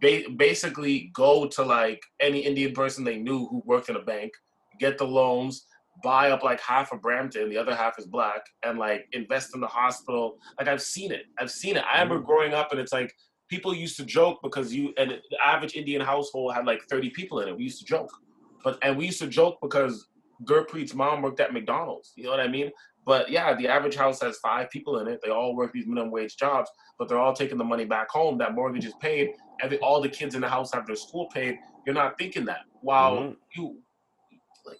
ba- 0.00 0.30
basically 0.36 1.10
go 1.14 1.46
to 1.48 1.62
like 1.62 2.02
any 2.20 2.40
Indian 2.40 2.72
person 2.72 3.04
they 3.04 3.18
knew 3.18 3.46
who 3.46 3.62
worked 3.64 3.88
in 3.88 3.96
a 3.96 4.02
bank, 4.02 4.32
get 4.78 4.98
the 4.98 5.06
loans, 5.06 5.66
buy 6.02 6.30
up 6.30 6.42
like 6.42 6.60
half 6.60 6.92
of 6.92 7.02
Brampton, 7.02 7.50
the 7.50 7.56
other 7.56 7.74
half 7.74 7.98
is 7.98 8.06
black, 8.06 8.42
and 8.64 8.78
like 8.78 9.06
invest 9.12 9.54
in 9.54 9.60
the 9.60 9.66
hospital. 9.66 10.38
Like 10.58 10.68
I've 10.68 10.82
seen 10.82 11.12
it. 11.12 11.24
I've 11.38 11.50
seen 11.50 11.76
it. 11.76 11.84
I 11.90 12.00
remember 12.00 12.22
mm. 12.22 12.26
growing 12.26 12.54
up 12.54 12.70
and 12.72 12.80
it's 12.80 12.92
like 12.92 13.14
people 13.48 13.74
used 13.74 13.96
to 13.96 14.04
joke 14.04 14.38
because 14.42 14.72
you 14.72 14.94
and 14.96 15.10
the 15.10 15.38
average 15.44 15.74
Indian 15.74 16.00
household 16.00 16.54
had 16.54 16.66
like 16.66 16.82
30 16.88 17.10
people 17.10 17.40
in 17.40 17.48
it. 17.48 17.56
We 17.56 17.64
used 17.64 17.80
to 17.80 17.84
joke. 17.84 18.10
But 18.62 18.78
and 18.82 18.96
we 18.96 19.06
used 19.06 19.20
to 19.20 19.26
joke 19.26 19.58
because 19.60 20.06
Gurpreet's 20.44 20.94
mom 20.94 21.22
worked 21.22 21.40
at 21.40 21.52
McDonald's. 21.52 22.12
You 22.16 22.24
know 22.24 22.30
what 22.30 22.40
I 22.40 22.48
mean? 22.48 22.70
But 23.06 23.30
yeah, 23.30 23.54
the 23.54 23.66
average 23.66 23.96
house 23.96 24.20
has 24.20 24.36
five 24.38 24.70
people 24.70 24.98
in 25.00 25.08
it. 25.08 25.20
They 25.24 25.30
all 25.30 25.56
work 25.56 25.72
these 25.72 25.86
minimum 25.86 26.10
wage 26.10 26.36
jobs, 26.36 26.70
but 26.98 27.08
they're 27.08 27.18
all 27.18 27.32
taking 27.32 27.58
the 27.58 27.64
money 27.64 27.84
back 27.84 28.10
home. 28.10 28.36
That 28.38 28.54
mortgage 28.54 28.84
is 28.84 28.94
paid. 29.00 29.30
Every 29.62 29.78
all 29.78 30.00
the 30.00 30.08
kids 30.08 30.34
in 30.34 30.40
the 30.42 30.48
house 30.48 30.72
have 30.72 30.86
their 30.86 30.96
school 30.96 31.26
paid. 31.32 31.58
You're 31.86 31.94
not 31.94 32.18
thinking 32.18 32.44
that. 32.46 32.60
While 32.82 33.16
Mhm. 33.16 33.36
you 33.56 33.78
like 34.66 34.78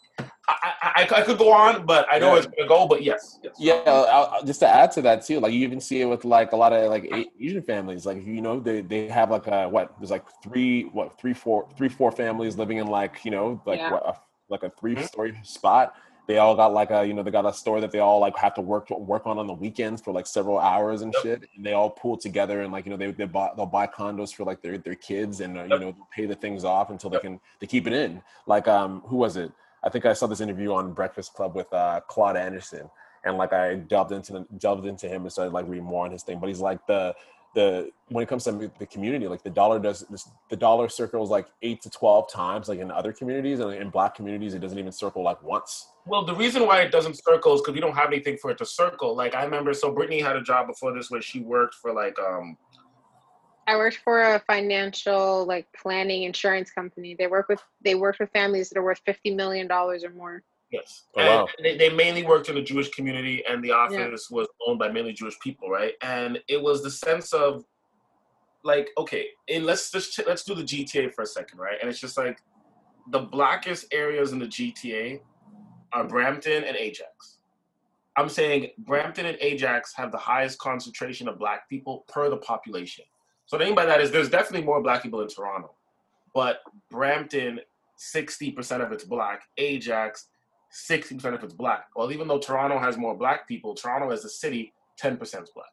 I, 0.48 0.54
I, 0.82 0.90
I, 1.02 1.20
I 1.20 1.22
could 1.22 1.38
go 1.38 1.52
on, 1.52 1.86
but 1.86 2.06
I 2.10 2.18
know 2.18 2.32
Yeah. 2.32 2.38
it's 2.38 2.46
gonna 2.46 2.68
go. 2.68 2.86
But 2.86 3.02
yes, 3.02 3.38
yes. 3.42 3.54
Yeah, 3.58 3.82
I'll, 3.86 4.04
I'll- 4.34 4.44
just 4.44 4.60
to 4.60 4.68
add 4.68 4.90
to 4.92 5.02
that 5.02 5.24
too, 5.24 5.40
like 5.40 5.52
you 5.52 5.60
even 5.60 5.80
see 5.80 6.00
it 6.02 6.06
with 6.06 6.24
like 6.24 6.52
a 6.52 6.56
lot 6.56 6.72
of 6.72 6.90
like 6.90 7.10
Asian 7.40 7.62
families. 7.62 8.04
Like 8.04 8.24
you 8.24 8.42
know, 8.42 8.60
they 8.60 8.82
they 8.82 9.08
have 9.08 9.30
like 9.30 9.46
a 9.46 9.68
what? 9.68 9.94
There's 9.98 10.10
like 10.10 10.24
three 10.42 10.82
what 10.84 11.18
three 11.18 11.32
four 11.34 11.68
three 11.76 11.88
four 11.88 12.12
families 12.12 12.58
living 12.58 12.78
in 12.78 12.86
like 12.88 13.24
you 13.24 13.30
know 13.30 13.62
like 13.64 13.78
Yeah. 13.78 13.92
what, 13.92 14.06
a, 14.06 14.14
like 14.50 14.62
a 14.62 14.70
three 14.78 15.00
story 15.02 15.38
spot. 15.42 15.94
They 16.30 16.38
all 16.38 16.54
got 16.54 16.72
like 16.72 16.92
a 16.92 17.04
you 17.04 17.12
know 17.12 17.24
they 17.24 17.32
got 17.32 17.44
a 17.44 17.52
store 17.52 17.80
that 17.80 17.90
they 17.90 17.98
all 17.98 18.20
like 18.20 18.36
have 18.38 18.54
to 18.54 18.60
work 18.60 18.88
work 18.90 19.26
on 19.26 19.36
on 19.36 19.48
the 19.48 19.52
weekends 19.52 20.00
for 20.00 20.12
like 20.12 20.28
several 20.28 20.58
hours 20.60 21.02
and 21.02 21.12
Yep. 21.12 21.22
shit. 21.24 21.50
And 21.56 21.66
they 21.66 21.72
all 21.72 21.90
pool 21.90 22.16
together 22.16 22.60
and 22.62 22.72
like 22.72 22.84
you 22.86 22.90
know 22.92 22.96
they 22.96 23.10
they 23.10 23.24
buy 23.24 23.50
they'll 23.56 23.66
buy 23.66 23.88
condos 23.88 24.32
for 24.32 24.44
like 24.44 24.62
their 24.62 24.78
their 24.78 24.94
kids 24.94 25.40
and 25.40 25.58
uh, 25.58 25.64
you 25.64 25.78
know 25.80 25.96
pay 26.12 26.26
the 26.26 26.36
things 26.36 26.62
off 26.62 26.90
until 26.90 27.10
they 27.10 27.18
can 27.18 27.40
they 27.58 27.66
keep 27.66 27.88
it 27.88 27.92
in. 27.92 28.22
Like 28.46 28.68
um 28.68 29.02
who 29.06 29.16
was 29.16 29.36
it? 29.36 29.50
I 29.82 29.88
think 29.88 30.06
I 30.06 30.12
saw 30.12 30.28
this 30.28 30.40
interview 30.40 30.72
on 30.72 30.92
Breakfast 30.92 31.34
Club 31.34 31.56
with 31.56 31.72
uh, 31.72 32.00
Claude 32.06 32.36
Anderson, 32.36 32.88
and 33.24 33.36
like 33.36 33.52
I 33.52 33.74
delved 33.74 34.12
into 34.12 34.32
the, 34.34 34.46
delved 34.58 34.86
into 34.86 35.08
him 35.08 35.22
and 35.22 35.32
started 35.32 35.52
like 35.52 35.66
reading 35.66 35.84
more 35.86 36.04
on 36.04 36.12
his 36.12 36.22
thing. 36.22 36.38
But 36.38 36.48
he's 36.48 36.60
like 36.60 36.86
the 36.86 37.12
the 37.54 37.90
when 38.08 38.22
it 38.22 38.28
comes 38.28 38.44
to 38.44 38.70
the 38.78 38.86
community, 38.86 39.26
like 39.26 39.42
the 39.42 39.50
dollar 39.50 39.78
does 39.78 40.04
this, 40.10 40.28
the 40.50 40.56
dollar 40.56 40.88
circles 40.88 41.30
like 41.30 41.46
eight 41.62 41.80
to 41.82 41.90
twelve 41.90 42.30
times, 42.30 42.68
like 42.68 42.78
in 42.78 42.90
other 42.90 43.12
communities, 43.12 43.60
and 43.60 43.72
in 43.72 43.90
black 43.90 44.14
communities, 44.14 44.54
it 44.54 44.60
doesn't 44.60 44.78
even 44.78 44.92
circle 44.92 45.22
like 45.22 45.42
once. 45.42 45.88
Well, 46.06 46.24
the 46.24 46.34
reason 46.34 46.66
why 46.66 46.80
it 46.82 46.92
doesn't 46.92 47.22
circle 47.24 47.54
is 47.54 47.60
because 47.60 47.74
we 47.74 47.80
don't 47.80 47.96
have 47.96 48.08
anything 48.08 48.36
for 48.36 48.50
it 48.50 48.58
to 48.58 48.66
circle. 48.66 49.16
Like 49.16 49.34
I 49.34 49.44
remember, 49.44 49.74
so 49.74 49.92
Brittany 49.92 50.20
had 50.20 50.36
a 50.36 50.42
job 50.42 50.68
before 50.68 50.94
this 50.94 51.10
where 51.10 51.22
she 51.22 51.40
worked 51.40 51.74
for 51.74 51.92
like 51.92 52.18
um 52.18 52.56
I 53.66 53.76
worked 53.76 54.00
for 54.02 54.20
a 54.20 54.40
financial 54.48 55.44
like 55.46 55.66
planning 55.72 56.24
insurance 56.24 56.70
company. 56.70 57.14
They 57.18 57.26
work 57.26 57.48
with 57.48 57.62
they 57.84 57.94
worked 57.94 58.20
with 58.20 58.30
families 58.30 58.68
that 58.68 58.78
are 58.78 58.82
worth 58.82 59.00
fifty 59.06 59.34
million 59.34 59.66
dollars 59.66 60.04
or 60.04 60.10
more. 60.10 60.42
Yes, 60.70 61.04
Oh, 61.16 61.20
and 61.20 61.28
wow. 61.28 61.48
they, 61.62 61.76
they 61.76 61.90
mainly 61.90 62.24
worked 62.24 62.48
in 62.48 62.54
the 62.54 62.62
Jewish 62.62 62.90
community, 62.90 63.44
and 63.48 63.62
the 63.62 63.72
office 63.72 64.30
was 64.30 64.48
owned 64.66 64.78
by 64.78 64.88
mainly 64.88 65.12
Jewish 65.12 65.38
people, 65.40 65.68
right? 65.70 65.94
And 66.02 66.40
it 66.48 66.60
was 66.60 66.82
the 66.82 66.90
sense 66.90 67.32
of 67.32 67.64
like 68.62 68.90
okay, 68.98 69.26
and 69.48 69.64
let's 69.64 69.90
just 69.90 70.20
let's 70.26 70.44
do 70.44 70.54
the 70.54 70.62
GTA 70.62 71.14
for 71.14 71.22
a 71.22 71.26
second, 71.26 71.58
right? 71.58 71.76
And 71.80 71.88
it's 71.88 72.00
just 72.00 72.16
like 72.16 72.38
the 73.10 73.20
blackest 73.20 73.86
areas 73.92 74.32
in 74.32 74.38
the 74.38 74.46
GTA 74.46 75.20
are 75.92 76.04
Brampton 76.04 76.64
and 76.64 76.76
Ajax. 76.76 77.38
I'm 78.16 78.28
saying 78.28 78.70
Brampton 78.78 79.26
and 79.26 79.38
Ajax 79.40 79.94
have 79.94 80.12
the 80.12 80.18
highest 80.18 80.58
concentration 80.58 81.28
of 81.28 81.38
black 81.38 81.68
people 81.68 82.04
per 82.08 82.28
the 82.28 82.36
population. 82.36 83.04
So 83.46 83.56
what 83.56 83.64
I 83.64 83.66
mean 83.66 83.74
by 83.74 83.86
that 83.86 84.00
is 84.00 84.10
there's 84.10 84.28
definitely 84.30 84.66
more 84.66 84.82
black 84.82 85.02
people 85.02 85.22
in 85.22 85.28
Toronto, 85.28 85.74
but 86.34 86.60
Brampton, 86.90 87.60
60% 87.98 88.84
of 88.84 88.92
it's 88.92 89.04
black. 89.04 89.42
Ajax, 89.58 90.26
60% 90.72 91.34
if 91.34 91.42
it's 91.42 91.54
black. 91.54 91.86
Well, 91.96 92.12
even 92.12 92.28
though 92.28 92.38
Toronto 92.38 92.78
has 92.78 92.96
more 92.96 93.16
black 93.16 93.48
people, 93.48 93.74
Toronto 93.74 94.10
as 94.10 94.24
a 94.24 94.28
city, 94.28 94.72
10% 95.00 95.20
is 95.22 95.50
black. 95.50 95.70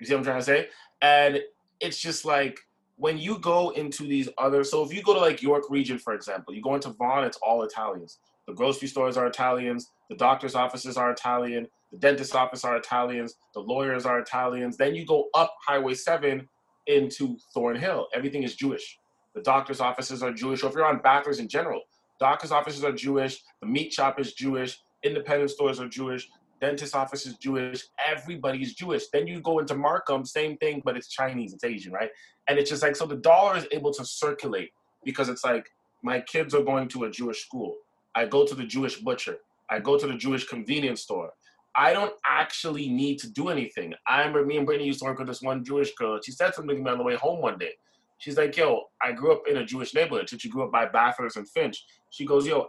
You 0.00 0.06
see 0.06 0.14
what 0.14 0.20
I'm 0.20 0.24
trying 0.24 0.38
to 0.38 0.44
say? 0.44 0.68
And 1.02 1.40
it's 1.80 1.98
just 1.98 2.24
like 2.24 2.58
when 2.96 3.18
you 3.18 3.38
go 3.38 3.70
into 3.70 4.04
these 4.04 4.28
other, 4.38 4.64
so 4.64 4.82
if 4.84 4.92
you 4.92 5.02
go 5.02 5.14
to 5.14 5.20
like 5.20 5.42
York 5.42 5.64
Region, 5.70 5.98
for 5.98 6.14
example, 6.14 6.54
you 6.54 6.62
go 6.62 6.74
into 6.74 6.90
Vaughan, 6.90 7.24
it's 7.24 7.38
all 7.38 7.62
Italians. 7.62 8.18
The 8.46 8.54
grocery 8.54 8.88
stores 8.88 9.16
are 9.16 9.26
Italians. 9.26 9.90
The 10.08 10.16
doctor's 10.16 10.54
offices 10.54 10.96
are 10.96 11.10
Italian. 11.10 11.68
The 11.92 11.98
dentist 11.98 12.34
office 12.34 12.64
are 12.64 12.76
Italians. 12.76 13.36
The 13.54 13.60
lawyers 13.60 14.06
are 14.06 14.18
Italians. 14.18 14.76
Then 14.76 14.94
you 14.94 15.06
go 15.06 15.28
up 15.34 15.54
Highway 15.66 15.94
7 15.94 16.48
into 16.86 17.36
Thornhill. 17.54 18.08
Everything 18.14 18.42
is 18.42 18.56
Jewish. 18.56 18.98
The 19.34 19.42
doctor's 19.42 19.80
offices 19.80 20.22
are 20.22 20.32
Jewish. 20.32 20.62
Or 20.62 20.68
if 20.68 20.74
you're 20.74 20.86
on 20.86 21.00
Bathurst 21.00 21.40
in 21.40 21.48
general, 21.48 21.82
doctor's 22.20 22.52
offices 22.52 22.84
are 22.84 22.92
Jewish. 22.92 23.42
The 23.60 23.66
meat 23.66 23.92
shop 23.92 24.20
is 24.20 24.34
Jewish. 24.34 24.78
Independent 25.02 25.50
stores 25.50 25.80
are 25.80 25.88
Jewish. 25.88 26.28
Dentist 26.60 26.94
office 26.94 27.26
is 27.26 27.36
Jewish. 27.38 27.84
Everybody's 28.06 28.74
Jewish. 28.74 29.04
Then 29.12 29.26
you 29.26 29.40
go 29.40 29.58
into 29.58 29.74
Markham, 29.74 30.24
same 30.24 30.58
thing, 30.58 30.82
but 30.84 30.96
it's 30.96 31.08
Chinese, 31.08 31.54
it's 31.54 31.64
Asian, 31.64 31.92
right? 31.92 32.10
And 32.48 32.58
it's 32.58 32.68
just 32.68 32.82
like, 32.82 32.96
so 32.96 33.06
the 33.06 33.16
dollar 33.16 33.56
is 33.56 33.66
able 33.72 33.92
to 33.94 34.04
circulate 34.04 34.70
because 35.04 35.28
it's 35.30 35.42
like, 35.42 35.66
my 36.02 36.20
kids 36.20 36.54
are 36.54 36.62
going 36.62 36.88
to 36.88 37.04
a 37.04 37.10
Jewish 37.10 37.44
school. 37.44 37.76
I 38.14 38.26
go 38.26 38.46
to 38.46 38.54
the 38.54 38.64
Jewish 38.64 39.00
butcher. 39.00 39.38
I 39.70 39.78
go 39.78 39.98
to 39.98 40.06
the 40.06 40.14
Jewish 40.14 40.46
convenience 40.46 41.02
store. 41.02 41.30
I 41.76 41.92
don't 41.92 42.12
actually 42.26 42.88
need 42.88 43.18
to 43.20 43.30
do 43.30 43.48
anything. 43.48 43.94
I 44.06 44.18
remember 44.18 44.44
me 44.44 44.56
and 44.56 44.66
Brittany 44.66 44.86
used 44.86 45.00
to 45.00 45.04
work 45.04 45.18
with 45.18 45.28
this 45.28 45.40
one 45.40 45.64
Jewish 45.64 45.94
girl. 45.94 46.18
She 46.22 46.32
said 46.32 46.54
something 46.54 46.76
to 46.76 46.82
me 46.82 46.90
on 46.90 46.98
the 46.98 47.04
way 47.04 47.14
home 47.14 47.40
one 47.40 47.58
day. 47.58 47.72
She's 48.20 48.36
like, 48.36 48.56
yo, 48.56 48.84
I 49.02 49.12
grew 49.12 49.32
up 49.32 49.42
in 49.48 49.56
a 49.56 49.64
Jewish 49.64 49.94
neighborhood. 49.94 50.30
She 50.30 50.48
grew 50.48 50.62
up 50.62 50.70
by 50.70 50.86
Bathurst 50.86 51.36
and 51.36 51.48
Finch. 51.48 51.84
She 52.10 52.24
goes, 52.24 52.46
yo, 52.46 52.68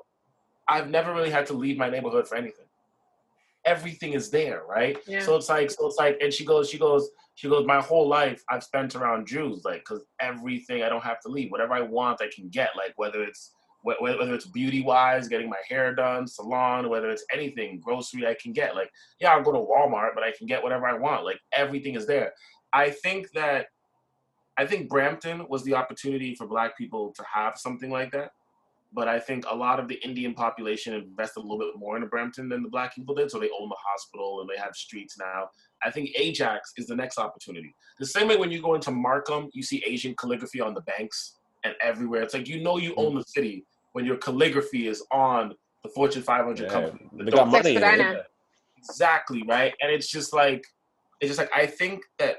I've 0.68 0.90
never 0.90 1.14
really 1.14 1.30
had 1.30 1.46
to 1.48 1.54
leave 1.54 1.78
my 1.78 1.90
neighborhood 1.90 2.28
for 2.28 2.36
anything. 2.36 2.66
Everything 3.66 4.14
is 4.14 4.32
there, 4.32 4.64
right? 4.68 4.98
Yeah. 5.06 5.22
So 5.22 5.36
it's 5.36 5.50
like, 5.50 5.70
so 5.70 5.88
it's 5.88 5.98
like, 5.98 6.18
and 6.22 6.34
she 6.34 6.46
goes, 6.46 6.70
she 6.70 6.80
goes, 6.80 7.10
she 7.36 7.50
goes, 7.50 7.66
my 7.68 7.82
whole 7.82 8.08
life 8.08 8.44
I've 8.50 8.64
spent 8.64 8.96
around 8.96 9.28
Jews, 9.28 9.64
like, 9.66 9.84
cause 9.84 10.02
everything 10.20 10.84
I 10.84 10.90
don't 10.90 11.04
have 11.04 11.20
to 11.22 11.30
leave. 11.30 11.52
Whatever 11.52 11.74
I 11.74 11.82
want, 11.82 12.22
I 12.22 12.30
can 12.34 12.50
get. 12.50 12.70
Like, 12.76 12.94
whether 12.96 13.22
it's 13.22 13.52
whether 13.84 14.34
it's 14.36 14.46
beauty 14.46 14.84
wise, 14.84 15.28
getting 15.28 15.50
my 15.50 15.58
hair 15.68 15.96
done, 15.96 16.28
salon, 16.28 16.88
whether 16.88 17.10
it's 17.10 17.26
anything, 17.34 17.80
grocery, 17.80 18.28
I 18.28 18.36
can 18.42 18.54
get. 18.54 18.76
Like, 18.76 18.92
yeah, 19.20 19.34
I'll 19.34 19.44
go 19.44 19.52
to 19.52 19.58
Walmart, 19.58 20.14
but 20.14 20.24
I 20.24 20.32
can 20.38 20.46
get 20.46 20.62
whatever 20.62 20.88
I 20.88 20.94
want. 20.94 21.26
Like, 21.26 21.40
everything 21.52 21.96
is 21.96 22.06
there. 22.06 22.32
I 22.74 22.92
think 22.92 23.32
that, 23.32 23.68
I 24.58 24.66
think 24.66 24.90
Brampton 24.90 25.46
was 25.50 25.64
the 25.64 25.74
opportunity 25.74 26.36
for 26.36 26.46
Black 26.48 26.78
people 26.78 27.14
to 27.16 27.24
have 27.34 27.58
something 27.58 27.90
like 27.90 28.12
that. 28.12 28.32
But 28.94 29.08
I 29.08 29.20
think 29.20 29.46
a 29.50 29.56
lot 29.56 29.80
of 29.80 29.88
the 29.88 29.96
Indian 30.04 30.34
population 30.34 30.94
invested 30.94 31.40
a 31.40 31.44
little 31.44 31.60
bit 31.60 31.78
more 31.78 31.96
into 31.96 32.08
Brampton 32.08 32.50
than 32.50 32.62
the 32.62 32.70
Black 32.70 32.94
people 32.94 33.16
did. 33.16 33.32
So 33.32 33.40
they 33.40 33.50
own 33.58 33.70
the 33.70 33.78
hospital 33.80 34.42
and 34.42 34.50
they 34.50 34.62
have 34.62 34.76
streets 34.76 35.18
now. 35.18 35.50
I 35.84 35.92
think 35.92 36.12
Ajax 36.18 36.74
is 36.78 36.88
the 36.88 36.96
next 36.96 37.18
opportunity. 37.18 37.74
The 38.00 38.06
same 38.06 38.28
way 38.28 38.36
when 38.36 38.52
you 38.52 38.62
go 38.62 38.76
into 38.76 38.92
Markham, 38.92 39.50
you 39.54 39.64
see 39.64 39.82
Asian 39.88 40.14
calligraphy 40.16 40.60
on 40.60 40.74
the 40.74 40.82
banks 40.82 41.38
and 41.64 41.74
everywhere. 41.82 42.22
It's 42.22 42.34
like 42.34 42.50
you 42.50 42.62
know 42.62 42.78
you 42.78 42.94
own 42.98 43.14
the 43.14 43.22
mm-hmm. 43.22 43.30
city 43.30 43.66
when 43.94 44.06
your 44.06 44.18
calligraphy 44.18 44.88
is 44.88 45.04
on 45.12 45.54
the 45.84 45.90
Fortune 45.90 46.22
500 46.22 46.64
Yeah, 46.64 46.70
company. 46.70 47.10
The 47.14 47.24
they 47.24 47.32
got 47.32 47.48
money. 47.48 47.76
in 47.76 47.84
it. 47.84 48.26
Exactly 48.78 49.44
right, 49.48 49.74
and 49.82 49.92
it's 49.92 50.08
just 50.08 50.34
like 50.34 50.66
it's 51.20 51.30
just 51.30 51.40
like 51.40 51.52
I 51.56 51.66
think 51.66 52.02
that 52.18 52.38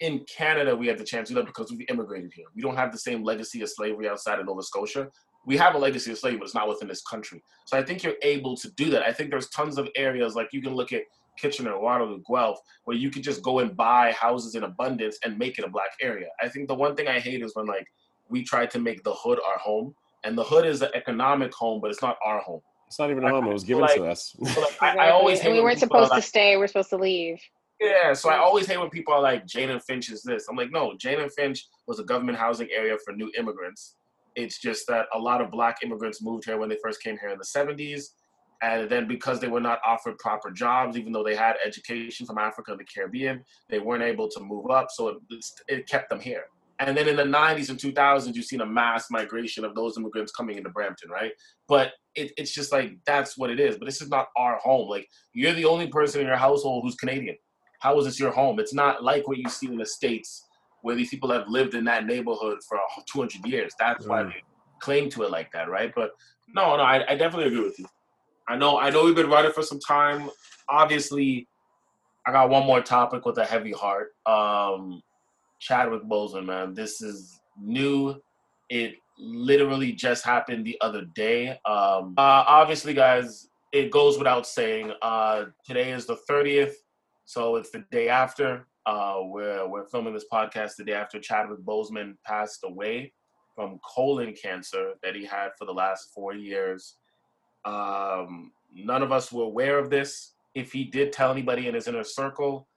in 0.00 0.24
Canada 0.24 0.74
we 0.76 0.86
have 0.86 0.98
the 0.98 1.04
chance 1.04 1.28
to 1.28 1.34
do 1.34 1.40
that 1.40 1.46
because 1.46 1.70
we've 1.70 1.86
immigrated 1.88 2.32
here. 2.34 2.46
We 2.54 2.62
don't 2.62 2.76
have 2.76 2.92
the 2.92 2.98
same 2.98 3.22
legacy 3.24 3.62
of 3.62 3.70
slavery 3.70 4.08
outside 4.08 4.38
of 4.38 4.46
Nova 4.46 4.62
Scotia. 4.62 5.08
We 5.46 5.56
have 5.56 5.74
a 5.74 5.78
legacy 5.78 6.10
of 6.10 6.18
slavery, 6.18 6.38
but 6.38 6.44
it's 6.46 6.54
not 6.54 6.68
within 6.68 6.88
this 6.88 7.02
country. 7.02 7.42
So 7.66 7.78
I 7.78 7.82
think 7.82 8.02
you're 8.02 8.14
able 8.22 8.56
to 8.56 8.70
do 8.72 8.90
that. 8.90 9.02
I 9.02 9.12
think 9.12 9.30
there's 9.30 9.48
tons 9.50 9.78
of 9.78 9.88
areas 9.96 10.34
like 10.34 10.48
you 10.52 10.60
can 10.60 10.74
look 10.74 10.92
at 10.92 11.02
Kitchener, 11.38 11.78
Waterloo, 11.78 12.22
Guelph, 12.28 12.58
where 12.84 12.96
you 12.96 13.10
could 13.10 13.22
just 13.22 13.42
go 13.42 13.60
and 13.60 13.76
buy 13.76 14.12
houses 14.12 14.54
in 14.54 14.64
abundance 14.64 15.18
and 15.24 15.38
make 15.38 15.58
it 15.58 15.64
a 15.64 15.68
black 15.68 15.90
area. 16.00 16.28
I 16.42 16.48
think 16.48 16.66
the 16.66 16.74
one 16.74 16.96
thing 16.96 17.08
I 17.08 17.20
hate 17.20 17.42
is 17.42 17.54
when 17.54 17.66
like 17.66 17.86
we 18.28 18.42
try 18.42 18.66
to 18.66 18.78
make 18.78 19.04
the 19.04 19.14
hood 19.14 19.38
our 19.46 19.58
home. 19.58 19.94
and 20.24 20.36
the 20.36 20.42
hood 20.42 20.66
is 20.66 20.82
an 20.82 20.88
economic 20.94 21.54
home, 21.54 21.80
but 21.80 21.90
it's 21.90 22.02
not 22.02 22.16
our 22.24 22.40
home. 22.40 22.60
It's 22.88 22.98
not 22.98 23.10
even 23.10 23.24
a 23.24 23.28
home. 23.28 23.46
It 23.46 23.52
was 23.52 23.64
given 23.64 23.82
like- 23.82 23.96
to 23.96 24.06
us. 24.06 24.34
So 24.54 24.60
like, 24.60 24.76
I, 24.82 24.96
I 24.96 25.10
always 25.10 25.38
hate 25.40 25.48
And 25.48 25.58
we 25.58 25.62
weren't 25.62 25.78
people 25.78 25.96
are 25.98 26.00
supposed 26.00 26.10
like, 26.10 26.22
to 26.22 26.28
stay. 26.28 26.56
We're 26.56 26.66
supposed 26.66 26.90
to 26.90 26.96
leave. 26.96 27.40
Yeah, 27.80 28.14
so 28.14 28.30
I 28.30 28.38
always 28.38 28.66
hate 28.66 28.78
when 28.78 28.88
people 28.88 29.12
are 29.12 29.20
like, 29.20 29.46
Jane 29.46 29.70
and 29.70 29.82
Finch 29.82 30.10
is 30.10 30.22
this. 30.22 30.46
I'm 30.48 30.56
like, 30.56 30.72
no, 30.72 30.94
Jane 30.96 31.20
and 31.20 31.32
Finch 31.32 31.66
was 31.86 31.98
a 31.98 32.04
government 32.04 32.38
housing 32.38 32.68
area 32.74 32.96
for 33.04 33.12
new 33.12 33.30
immigrants. 33.38 33.96
It's 34.34 34.58
just 34.58 34.86
that 34.88 35.06
a 35.14 35.18
lot 35.18 35.42
of 35.42 35.50
black 35.50 35.78
immigrants 35.82 36.22
moved 36.22 36.44
here 36.46 36.58
when 36.58 36.70
they 36.70 36.78
first 36.82 37.02
came 37.02 37.18
here 37.18 37.30
in 37.30 37.38
the 37.38 37.44
70s. 37.44 38.04
And 38.62 38.88
then 38.88 39.06
because 39.06 39.40
they 39.40 39.48
were 39.48 39.60
not 39.60 39.80
offered 39.86 40.18
proper 40.18 40.50
jobs, 40.50 40.96
even 40.96 41.12
though 41.12 41.22
they 41.22 41.36
had 41.36 41.56
education 41.64 42.24
from 42.24 42.38
Africa 42.38 42.70
and 42.70 42.80
the 42.80 42.84
Caribbean, 42.84 43.44
they 43.68 43.78
weren't 43.78 44.02
able 44.02 44.28
to 44.30 44.40
move 44.40 44.70
up. 44.70 44.88
So 44.90 45.08
it, 45.08 45.44
it 45.68 45.88
kept 45.88 46.08
them 46.08 46.20
here. 46.20 46.44
And 46.78 46.96
then 46.96 47.08
in 47.08 47.16
the 47.16 47.22
90s 47.22 47.68
and 47.68 47.78
2000s, 47.78 48.34
you've 48.34 48.44
seen 48.44 48.62
a 48.62 48.66
mass 48.66 49.10
migration 49.10 49.64
of 49.64 49.74
those 49.74 49.98
immigrants 49.98 50.32
coming 50.32 50.56
into 50.56 50.70
Brampton, 50.70 51.10
right? 51.10 51.32
But 51.68 51.92
it, 52.14 52.32
it's 52.38 52.52
just 52.52 52.72
like, 52.72 52.92
that's 53.06 53.36
what 53.36 53.50
it 53.50 53.60
is. 53.60 53.76
But 53.76 53.86
this 53.86 54.00
is 54.00 54.08
not 54.08 54.28
our 54.36 54.58
home. 54.58 54.88
Like, 54.88 55.08
you're 55.34 55.52
the 55.52 55.64
only 55.66 55.88
person 55.88 56.22
in 56.22 56.26
your 56.26 56.36
household 56.36 56.84
who's 56.84 56.94
Canadian 56.94 57.36
how 57.80 57.98
is 57.98 58.04
this 58.06 58.18
your 58.20 58.30
home? 58.32 58.58
It's 58.58 58.74
not 58.74 59.02
like 59.04 59.26
what 59.28 59.38
you 59.38 59.48
see 59.48 59.66
in 59.66 59.76
the 59.76 59.86
states 59.86 60.44
where 60.82 60.94
these 60.94 61.08
people 61.10 61.30
have 61.30 61.48
lived 61.48 61.74
in 61.74 61.84
that 61.84 62.06
neighborhood 62.06 62.58
for 62.68 62.78
200 63.12 63.44
years. 63.46 63.72
That's 63.78 64.06
why 64.06 64.22
Mm. 64.22 64.28
they 64.32 64.42
claim 64.80 65.08
to 65.10 65.22
it 65.24 65.30
like 65.30 65.50
that, 65.52 65.68
right? 65.68 65.92
But 65.94 66.10
no, 66.54 66.76
no, 66.76 66.82
I, 66.82 67.04
I 67.10 67.16
definitely 67.16 67.48
agree 67.48 67.64
with 67.64 67.78
you. 67.78 67.86
I 68.48 68.56
know, 68.56 68.78
I 68.78 68.90
know 68.90 69.04
we've 69.04 69.14
been 69.16 69.30
running 69.30 69.52
for 69.52 69.62
some 69.62 69.80
time. 69.80 70.30
Obviously, 70.68 71.48
I 72.26 72.32
got 72.32 72.50
one 72.50 72.66
more 72.66 72.80
topic 72.82 73.24
with 73.24 73.38
a 73.38 73.44
heavy 73.44 73.72
heart. 73.72 74.10
Um, 74.26 75.02
Chadwick 75.58 76.02
Boseman, 76.04 76.44
man, 76.46 76.74
this 76.74 77.00
is 77.02 77.40
new. 77.60 78.20
It 78.68 78.94
literally 79.18 79.92
just 79.92 80.24
happened 80.24 80.64
the 80.66 80.76
other 80.80 81.06
day. 81.14 81.50
Um, 81.64 82.14
uh, 82.18 82.44
obviously, 82.46 82.94
guys, 82.94 83.48
it 83.72 83.90
goes 83.90 84.18
without 84.18 84.46
saying. 84.46 84.92
Uh, 85.02 85.46
today 85.64 85.90
is 85.92 86.06
the 86.06 86.18
30th. 86.28 86.74
So 87.26 87.56
it's 87.56 87.70
the 87.70 87.84
day 87.90 88.08
after. 88.08 88.68
Uh, 88.86 89.18
we're 89.22 89.68
we're 89.68 89.88
filming 89.88 90.14
this 90.14 90.26
podcast 90.32 90.76
the 90.76 90.84
day 90.84 90.92
after 90.92 91.18
Chadwick 91.18 91.58
Boseman 91.58 92.14
passed 92.24 92.60
away 92.62 93.12
from 93.52 93.80
colon 93.84 94.32
cancer 94.40 94.92
that 95.02 95.16
he 95.16 95.24
had 95.24 95.48
for 95.58 95.64
the 95.64 95.72
last 95.72 96.14
four 96.14 96.34
years. 96.34 96.94
Um, 97.64 98.52
none 98.72 99.02
of 99.02 99.10
us 99.10 99.32
were 99.32 99.42
aware 99.42 99.76
of 99.78 99.90
this. 99.90 100.34
If 100.54 100.72
he 100.72 100.84
did 100.84 101.12
tell 101.12 101.32
anybody 101.32 101.66
in 101.66 101.74
his 101.74 101.88
inner 101.88 102.04
circle, 102.04 102.68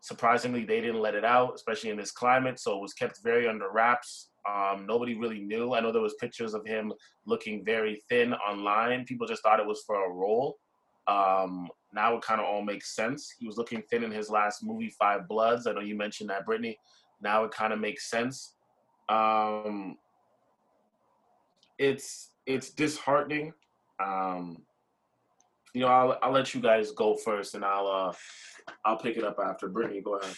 surprisingly, 0.00 0.64
they 0.64 0.80
didn't 0.80 1.00
let 1.00 1.16
it 1.16 1.24
out, 1.24 1.54
especially 1.56 1.90
in 1.90 1.96
this 1.96 2.12
climate. 2.12 2.60
So 2.60 2.76
it 2.76 2.80
was 2.80 2.94
kept 2.94 3.20
very 3.24 3.48
under 3.48 3.68
wraps. 3.72 4.30
Um, 4.48 4.86
nobody 4.86 5.14
really 5.14 5.40
knew. 5.40 5.74
I 5.74 5.80
know 5.80 5.90
there 5.90 6.00
was 6.00 6.14
pictures 6.20 6.54
of 6.54 6.64
him 6.64 6.92
looking 7.26 7.64
very 7.64 8.00
thin 8.08 8.32
online. 8.32 9.06
People 9.06 9.26
just 9.26 9.42
thought 9.42 9.58
it 9.58 9.66
was 9.66 9.82
for 9.84 10.06
a 10.06 10.12
role. 10.12 10.58
Um, 11.06 11.68
now 11.92 12.16
it 12.16 12.22
kind 12.22 12.40
of 12.40 12.46
all 12.46 12.62
makes 12.62 12.94
sense. 12.94 13.34
He 13.38 13.46
was 13.46 13.56
looking 13.56 13.82
thin 13.82 14.04
in 14.04 14.10
his 14.10 14.30
last 14.30 14.62
movie, 14.64 14.90
Five 14.90 15.28
Bloods. 15.28 15.66
I 15.66 15.72
know 15.72 15.80
you 15.80 15.96
mentioned 15.96 16.30
that, 16.30 16.46
Brittany. 16.46 16.78
Now 17.20 17.44
it 17.44 17.50
kind 17.50 17.72
of 17.72 17.78
makes 17.78 18.10
sense. 18.10 18.54
Um, 19.08 19.98
it's 21.78 22.30
it's 22.46 22.70
disheartening. 22.70 23.52
Um, 24.02 24.62
you 25.74 25.80
know, 25.82 25.88
I'll 25.88 26.18
I'll 26.22 26.32
let 26.32 26.54
you 26.54 26.60
guys 26.60 26.92
go 26.92 27.16
first, 27.16 27.54
and 27.54 27.64
I'll 27.64 27.86
uh 27.86 28.12
I'll 28.84 28.98
pick 28.98 29.16
it 29.16 29.24
up 29.24 29.38
after. 29.44 29.68
Brittany, 29.68 30.00
go 30.00 30.16
ahead. 30.16 30.34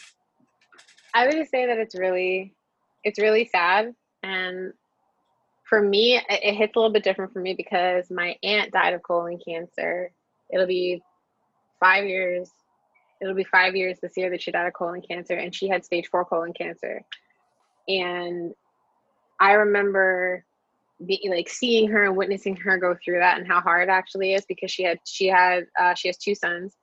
I 1.14 1.26
would 1.26 1.34
just 1.34 1.50
say 1.50 1.66
that 1.66 1.78
it's 1.78 1.94
really, 1.94 2.54
it's 3.04 3.20
really 3.20 3.44
sad, 3.46 3.94
and 4.22 4.72
for 5.68 5.80
me, 5.80 6.16
it, 6.16 6.24
it 6.28 6.54
hits 6.54 6.74
a 6.74 6.78
little 6.78 6.92
bit 6.92 7.04
different 7.04 7.32
for 7.32 7.40
me 7.40 7.54
because 7.54 8.10
my 8.10 8.36
aunt 8.42 8.72
died 8.72 8.94
of 8.94 9.02
colon 9.02 9.38
cancer. 9.46 10.10
It'll 10.52 10.66
be 10.66 11.02
five 11.80 12.06
years. 12.06 12.50
It'll 13.20 13.34
be 13.34 13.44
five 13.44 13.74
years 13.74 13.98
this 14.00 14.12
year 14.16 14.30
that 14.30 14.42
she 14.42 14.50
died 14.50 14.66
of 14.66 14.72
colon 14.72 15.02
cancer, 15.02 15.34
and 15.34 15.54
she 15.54 15.68
had 15.68 15.84
stage 15.84 16.08
four 16.08 16.24
colon 16.24 16.52
cancer. 16.52 17.02
And 17.88 18.54
I 19.40 19.52
remember 19.52 20.44
be, 21.04 21.26
like 21.28 21.48
seeing 21.48 21.88
her 21.88 22.04
and 22.04 22.16
witnessing 22.16 22.56
her 22.56 22.78
go 22.78 22.96
through 23.04 23.18
that 23.18 23.38
and 23.38 23.46
how 23.46 23.60
hard 23.60 23.88
it 23.88 23.92
actually 23.92 24.34
is 24.34 24.44
because 24.46 24.70
she 24.70 24.82
had 24.82 24.98
she 25.04 25.26
had 25.26 25.66
uh, 25.80 25.94
she 25.94 26.08
has 26.08 26.16
two 26.16 26.34
sons 26.34 26.76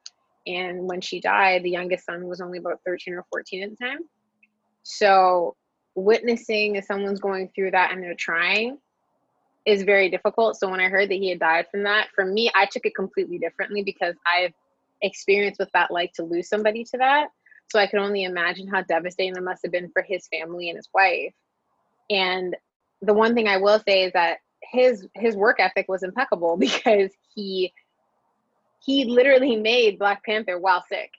and 0.47 0.87
when 0.87 1.01
she 1.01 1.19
died 1.19 1.63
the 1.63 1.69
youngest 1.69 2.05
son 2.05 2.27
was 2.27 2.41
only 2.41 2.57
about 2.57 2.79
13 2.85 3.13
or 3.13 3.25
14 3.29 3.63
at 3.63 3.69
the 3.69 3.75
time 3.77 3.99
so 4.83 5.55
witnessing 5.95 6.75
if 6.75 6.85
someone's 6.85 7.19
going 7.19 7.49
through 7.55 7.71
that 7.71 7.91
and 7.91 8.03
they're 8.03 8.15
trying 8.15 8.77
is 9.65 9.83
very 9.83 10.09
difficult 10.09 10.55
so 10.55 10.69
when 10.69 10.79
i 10.79 10.89
heard 10.89 11.09
that 11.09 11.15
he 11.15 11.29
had 11.29 11.39
died 11.39 11.65
from 11.69 11.83
that 11.83 12.07
for 12.15 12.25
me 12.25 12.49
i 12.55 12.65
took 12.65 12.85
it 12.85 12.95
completely 12.95 13.37
differently 13.37 13.83
because 13.83 14.15
i've 14.25 14.53
experienced 15.01 15.59
what 15.59 15.69
that 15.73 15.91
like 15.91 16.11
to 16.13 16.23
lose 16.23 16.47
somebody 16.47 16.83
to 16.83 16.97
that 16.97 17.27
so 17.69 17.79
i 17.79 17.87
can 17.87 17.99
only 17.99 18.23
imagine 18.23 18.67
how 18.67 18.81
devastating 18.81 19.35
it 19.35 19.43
must 19.43 19.61
have 19.63 19.71
been 19.71 19.89
for 19.91 20.01
his 20.01 20.27
family 20.27 20.69
and 20.69 20.77
his 20.77 20.89
wife 20.93 21.33
and 22.09 22.55
the 23.01 23.13
one 23.13 23.33
thing 23.33 23.47
I 23.47 23.57
will 23.57 23.79
say 23.87 24.03
is 24.03 24.13
that 24.13 24.39
his 24.61 25.07
his 25.15 25.35
work 25.35 25.59
ethic 25.59 25.87
was 25.87 26.03
impeccable 26.03 26.57
because 26.59 27.11
he 27.33 27.73
he 28.83 29.05
literally 29.05 29.55
made 29.55 29.99
Black 29.99 30.23
Panther 30.23 30.59
while 30.59 30.83
sick. 30.89 31.11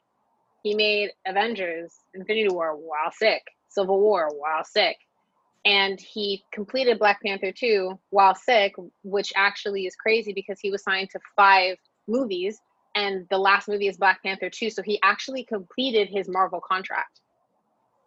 He 0.63 0.75
made 0.75 1.11
Avengers, 1.27 1.93
Infinity 2.15 2.49
War 2.49 2.77
while 2.77 3.13
sick, 3.13 3.43
Civil 3.69 4.01
War 4.01 4.31
while 4.37 4.65
sick. 4.65 4.97
And 5.65 6.01
he 6.01 6.45
completed 6.53 6.99
Black 6.99 7.23
Panther 7.23 7.53
2 7.53 7.99
while 8.11 8.35
sick, 8.35 8.75
which 9.05 9.33
actually 9.37 9.87
is 9.87 9.95
crazy 9.95 10.33
because 10.33 10.59
he 10.61 10.71
was 10.71 10.83
signed 10.83 11.11
to 11.11 11.21
five 11.37 11.77
movies 12.09 12.59
and 12.95 13.27
the 13.31 13.39
last 13.39 13.69
movie 13.69 13.89
is 13.89 13.97
Black 13.97 14.23
Panther 14.23 14.51
2. 14.51 14.71
So 14.71 14.83
he 14.83 14.99
actually 15.03 15.45
completed 15.45 16.09
his 16.09 16.29
Marvel 16.29 16.61
contract. 16.61 17.21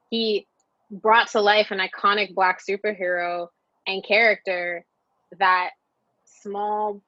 He 0.10 0.48
brought 0.92 1.30
to 1.30 1.42
life 1.42 1.72
an 1.72 1.80
iconic 1.80 2.36
black 2.36 2.60
superhero 2.64 3.48
and 3.88 4.04
character 4.04 4.86
that 5.40 5.72
small 6.26 7.02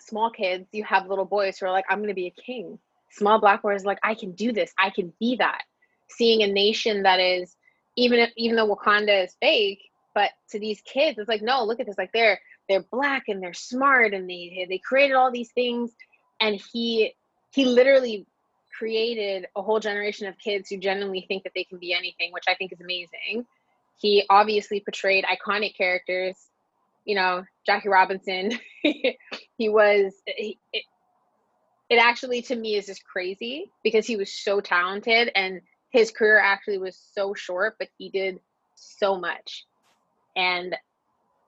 small 0.00 0.30
kids 0.30 0.66
you 0.72 0.84
have 0.84 1.06
little 1.06 1.24
boys 1.24 1.56
who 1.56 1.66
are 1.66 1.72
like 1.72 1.84
i'm 1.88 1.98
going 1.98 2.08
to 2.08 2.14
be 2.14 2.26
a 2.26 2.42
king 2.42 2.78
small 3.10 3.40
black 3.40 3.62
boys 3.62 3.84
like 3.84 3.98
i 4.02 4.14
can 4.14 4.32
do 4.32 4.52
this 4.52 4.72
i 4.78 4.90
can 4.90 5.12
be 5.20 5.36
that 5.36 5.62
seeing 6.10 6.42
a 6.42 6.52
nation 6.52 7.04
that 7.04 7.20
is 7.20 7.56
even 7.96 8.18
if 8.18 8.30
even 8.36 8.56
though 8.56 8.74
wakanda 8.74 9.24
is 9.24 9.34
fake 9.40 9.80
but 10.14 10.30
to 10.50 10.58
these 10.58 10.80
kids 10.82 11.18
it's 11.18 11.28
like 11.28 11.42
no 11.42 11.64
look 11.64 11.80
at 11.80 11.86
this 11.86 11.98
like 11.98 12.12
they're 12.12 12.40
they're 12.68 12.84
black 12.90 13.24
and 13.28 13.42
they're 13.42 13.54
smart 13.54 14.14
and 14.14 14.28
they 14.28 14.66
they 14.68 14.78
created 14.78 15.14
all 15.14 15.30
these 15.30 15.52
things. 15.52 15.92
And 16.40 16.60
he 16.72 17.14
he 17.52 17.64
literally 17.64 18.26
created 18.76 19.46
a 19.54 19.62
whole 19.62 19.80
generation 19.80 20.26
of 20.26 20.38
kids 20.38 20.68
who 20.68 20.78
genuinely 20.78 21.24
think 21.28 21.44
that 21.44 21.52
they 21.54 21.62
can 21.62 21.78
be 21.78 21.92
anything 21.92 22.32
which 22.32 22.44
i 22.48 22.54
think 22.54 22.72
is 22.72 22.80
amazing. 22.80 23.46
He 23.96 24.24
obviously 24.28 24.80
portrayed 24.80 25.24
iconic 25.24 25.76
characters 25.76 26.36
you 27.04 27.14
know 27.14 27.44
jackie 27.66 27.88
robinson. 27.88 28.58
He 29.56 29.68
was 29.68 30.12
he, 30.26 30.58
it, 30.72 30.84
it 31.88 31.96
actually 31.96 32.42
to 32.42 32.56
me 32.56 32.74
is 32.74 32.86
just 32.86 33.04
crazy 33.04 33.70
because 33.84 34.04
he 34.04 34.16
was 34.16 34.32
so 34.32 34.60
talented 34.60 35.30
and 35.36 35.60
his 35.94 36.10
career 36.10 36.38
actually 36.38 36.78
was 36.78 36.98
so 37.14 37.32
short 37.34 37.76
but 37.78 37.88
he 37.96 38.10
did 38.10 38.38
so 38.74 39.18
much 39.18 39.64
and 40.36 40.76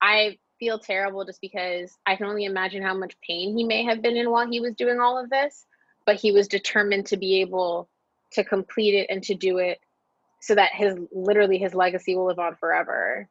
i 0.01 0.39
feel 0.59 0.79
terrible 0.79 1.25
just 1.25 1.41
because 1.41 1.99
i 2.07 2.17
can 2.17 2.27
only 2.27 2.45
imagine 2.45 2.83
how 2.83 2.97
much 2.97 3.15
pain 3.27 3.57
he 3.57 3.65
may 3.65 3.85
have 3.85 4.01
been 4.01 4.17
in 4.17 4.31
while 4.31 4.49
he 4.49 4.61
was 4.61 4.75
doing 4.75 5.01
all 5.01 5.23
of 5.23 5.29
this 5.29 5.67
but 6.07 6.17
he 6.17 6.33
was 6.33 6.49
determined 6.49 7.05
to 7.05 7.17
be 7.17 7.41
able 7.41 7.89
to 8.33 8.45
complete 8.45 8.95
it 8.95 9.09
and 9.11 9.23
to 9.23 9.35
do 9.35 9.59
it 9.59 9.81
so 10.41 10.55
that 10.55 10.73
his 10.73 10.97
literally 11.13 11.59
his 11.59 11.75
legacy 11.75 12.15
will 12.15 12.27
live 12.27 12.39
on 12.39 12.55
forever. 12.57 13.29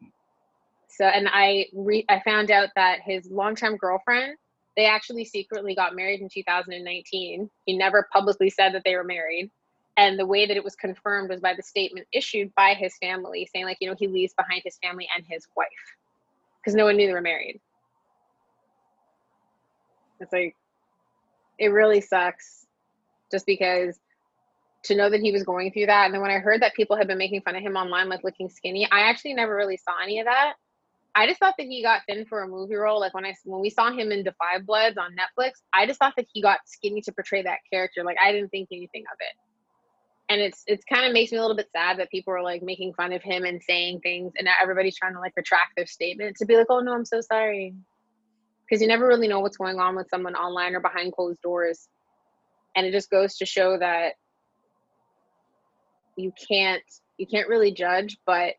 So 0.89 1.05
and 1.05 1.27
I 1.31 1.67
re, 1.73 2.05
I 2.09 2.21
found 2.25 2.51
out 2.51 2.69
that 2.75 2.99
his 3.03 3.29
longtime 3.31 3.77
girlfriend 3.77 4.35
they 4.75 4.85
actually 4.85 5.23
secretly 5.23 5.73
got 5.73 5.95
married 5.95 6.19
in 6.19 6.27
2019. 6.27 7.49
He 7.65 7.77
never 7.77 8.09
publicly 8.11 8.49
said 8.49 8.73
that 8.73 8.81
they 8.83 8.95
were 8.95 9.05
married. 9.05 9.49
And 9.97 10.19
the 10.19 10.25
way 10.25 10.45
that 10.45 10.57
it 10.57 10.63
was 10.63 10.75
confirmed 10.75 11.29
was 11.29 11.39
by 11.39 11.53
the 11.53 11.63
statement 11.63 12.07
issued 12.11 12.53
by 12.55 12.73
his 12.73 12.97
family 12.97 13.47
saying 13.53 13.65
like, 13.65 13.77
you 13.79 13.89
know, 13.89 13.95
he 13.97 14.07
leaves 14.07 14.33
behind 14.33 14.61
his 14.65 14.77
family 14.83 15.07
and 15.15 15.25
his 15.27 15.47
wife. 15.55 15.67
Because 16.59 16.75
no 16.75 16.85
one 16.85 16.97
knew 16.97 17.07
they 17.07 17.13
were 17.13 17.21
married. 17.21 17.61
It's 20.19 20.33
like 20.33 20.55
it 21.59 21.67
really 21.67 22.01
sucks 22.01 22.65
just 23.31 23.45
because 23.45 23.99
to 24.83 24.95
know 24.95 25.09
that 25.09 25.21
he 25.21 25.31
was 25.31 25.43
going 25.43 25.71
through 25.71 25.87
that. 25.87 26.05
And 26.05 26.13
then 26.13 26.21
when 26.21 26.31
I 26.31 26.39
heard 26.39 26.61
that 26.61 26.75
people 26.75 26.95
had 26.95 27.07
been 27.07 27.17
making 27.17 27.41
fun 27.41 27.55
of 27.55 27.61
him 27.61 27.75
online, 27.75 28.09
like 28.09 28.23
looking 28.23 28.49
skinny, 28.49 28.89
I 28.91 29.01
actually 29.01 29.33
never 29.33 29.55
really 29.55 29.77
saw 29.77 29.93
any 30.03 30.19
of 30.19 30.25
that. 30.25 30.53
I 31.15 31.27
just 31.27 31.39
thought 31.39 31.55
that 31.57 31.65
he 31.65 31.81
got 31.81 32.01
thin 32.07 32.25
for 32.25 32.43
a 32.43 32.47
movie 32.47 32.75
role. 32.75 32.99
Like 32.99 33.13
when 33.13 33.25
I 33.25 33.33
when 33.45 33.61
we 33.61 33.69
saw 33.69 33.89
him 33.89 34.11
in 34.11 34.23
Da 34.23 34.31
5 34.53 34.65
Bloods 34.65 34.97
on 34.97 35.15
Netflix, 35.15 35.53
I 35.73 35.85
just 35.85 35.97
thought 35.97 36.13
that 36.17 36.27
he 36.31 36.41
got 36.41 36.59
skinny 36.65 37.01
to 37.01 37.11
portray 37.13 37.41
that 37.43 37.59
character. 37.71 38.03
Like 38.03 38.17
I 38.23 38.31
didn't 38.33 38.49
think 38.49 38.67
anything 38.71 39.03
of 39.11 39.17
it. 39.21 39.54
And 40.29 40.41
it's 40.41 40.63
it's 40.65 40.83
kind 40.85 41.05
of 41.05 41.13
makes 41.13 41.31
me 41.31 41.37
a 41.37 41.41
little 41.41 41.55
bit 41.55 41.69
sad 41.71 41.99
that 41.99 42.09
people 42.09 42.33
are 42.33 42.41
like 42.41 42.63
making 42.63 42.93
fun 42.93 43.13
of 43.13 43.21
him 43.21 43.43
and 43.43 43.61
saying 43.61 43.99
things 44.01 44.33
and 44.37 44.45
now 44.45 44.53
everybody's 44.61 44.97
trying 44.97 45.13
to 45.13 45.19
like 45.19 45.33
retract 45.35 45.75
their 45.75 45.85
statement 45.85 46.35
to 46.37 46.45
be 46.45 46.55
like 46.55 46.67
oh 46.69 46.79
no 46.79 46.93
i'm 46.93 47.05
so 47.05 47.21
sorry. 47.21 47.73
Because 48.67 48.81
you 48.81 48.87
never 48.87 49.07
really 49.07 49.27
know 49.27 49.41
what's 49.41 49.57
going 49.57 49.79
on 49.79 49.95
with 49.95 50.09
someone 50.09 50.33
online 50.33 50.73
or 50.73 50.79
behind 50.79 51.13
closed 51.13 51.39
doors. 51.43 51.87
And 52.75 52.83
it 52.83 52.91
just 52.91 53.11
goes 53.11 53.37
to 53.37 53.45
show 53.45 53.77
that 53.77 54.13
you 56.17 56.33
can't 56.49 56.81
you 57.17 57.27
can't 57.27 57.47
really 57.47 57.71
judge 57.71 58.17
but 58.25 58.55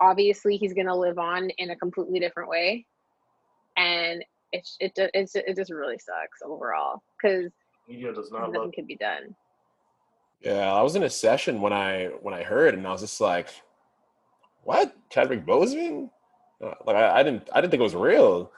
obviously 0.00 0.56
he's 0.56 0.72
going 0.72 0.86
to 0.86 0.94
live 0.94 1.18
on 1.18 1.50
in 1.58 1.70
a 1.70 1.76
completely 1.76 2.18
different 2.18 2.48
way. 2.48 2.86
And 3.76 4.24
it's 4.52 4.76
it, 4.80 4.92
it's 4.96 5.34
it 5.34 5.56
just 5.56 5.70
really 5.70 5.98
sucks 5.98 6.40
overall 6.44 7.02
because 7.20 7.52
Media 7.88 8.12
does 8.12 8.30
not 8.30 8.46
nothing 8.46 8.60
love. 8.60 8.72
can 8.72 8.86
be 8.86 8.96
done 8.96 9.34
Yeah, 10.44 10.72
I 10.72 10.82
was 10.82 10.94
in 10.94 11.02
a 11.02 11.10
session 11.10 11.62
when 11.62 11.72
I 11.72 12.10
when 12.20 12.34
I 12.34 12.42
heard, 12.42 12.74
and 12.74 12.86
I 12.86 12.92
was 12.92 13.00
just 13.00 13.20
like, 13.20 13.48
"What? 14.62 14.94
Chadwick 15.08 15.46
Boseman? 15.46 16.10
Uh, 16.62 16.74
Like 16.86 16.96
I, 16.96 17.20
I 17.20 17.22
didn't 17.22 17.48
I 17.52 17.60
didn't 17.60 17.70
think 17.70 17.80
it 17.80 17.84
was 17.84 17.94
real. 17.94 18.52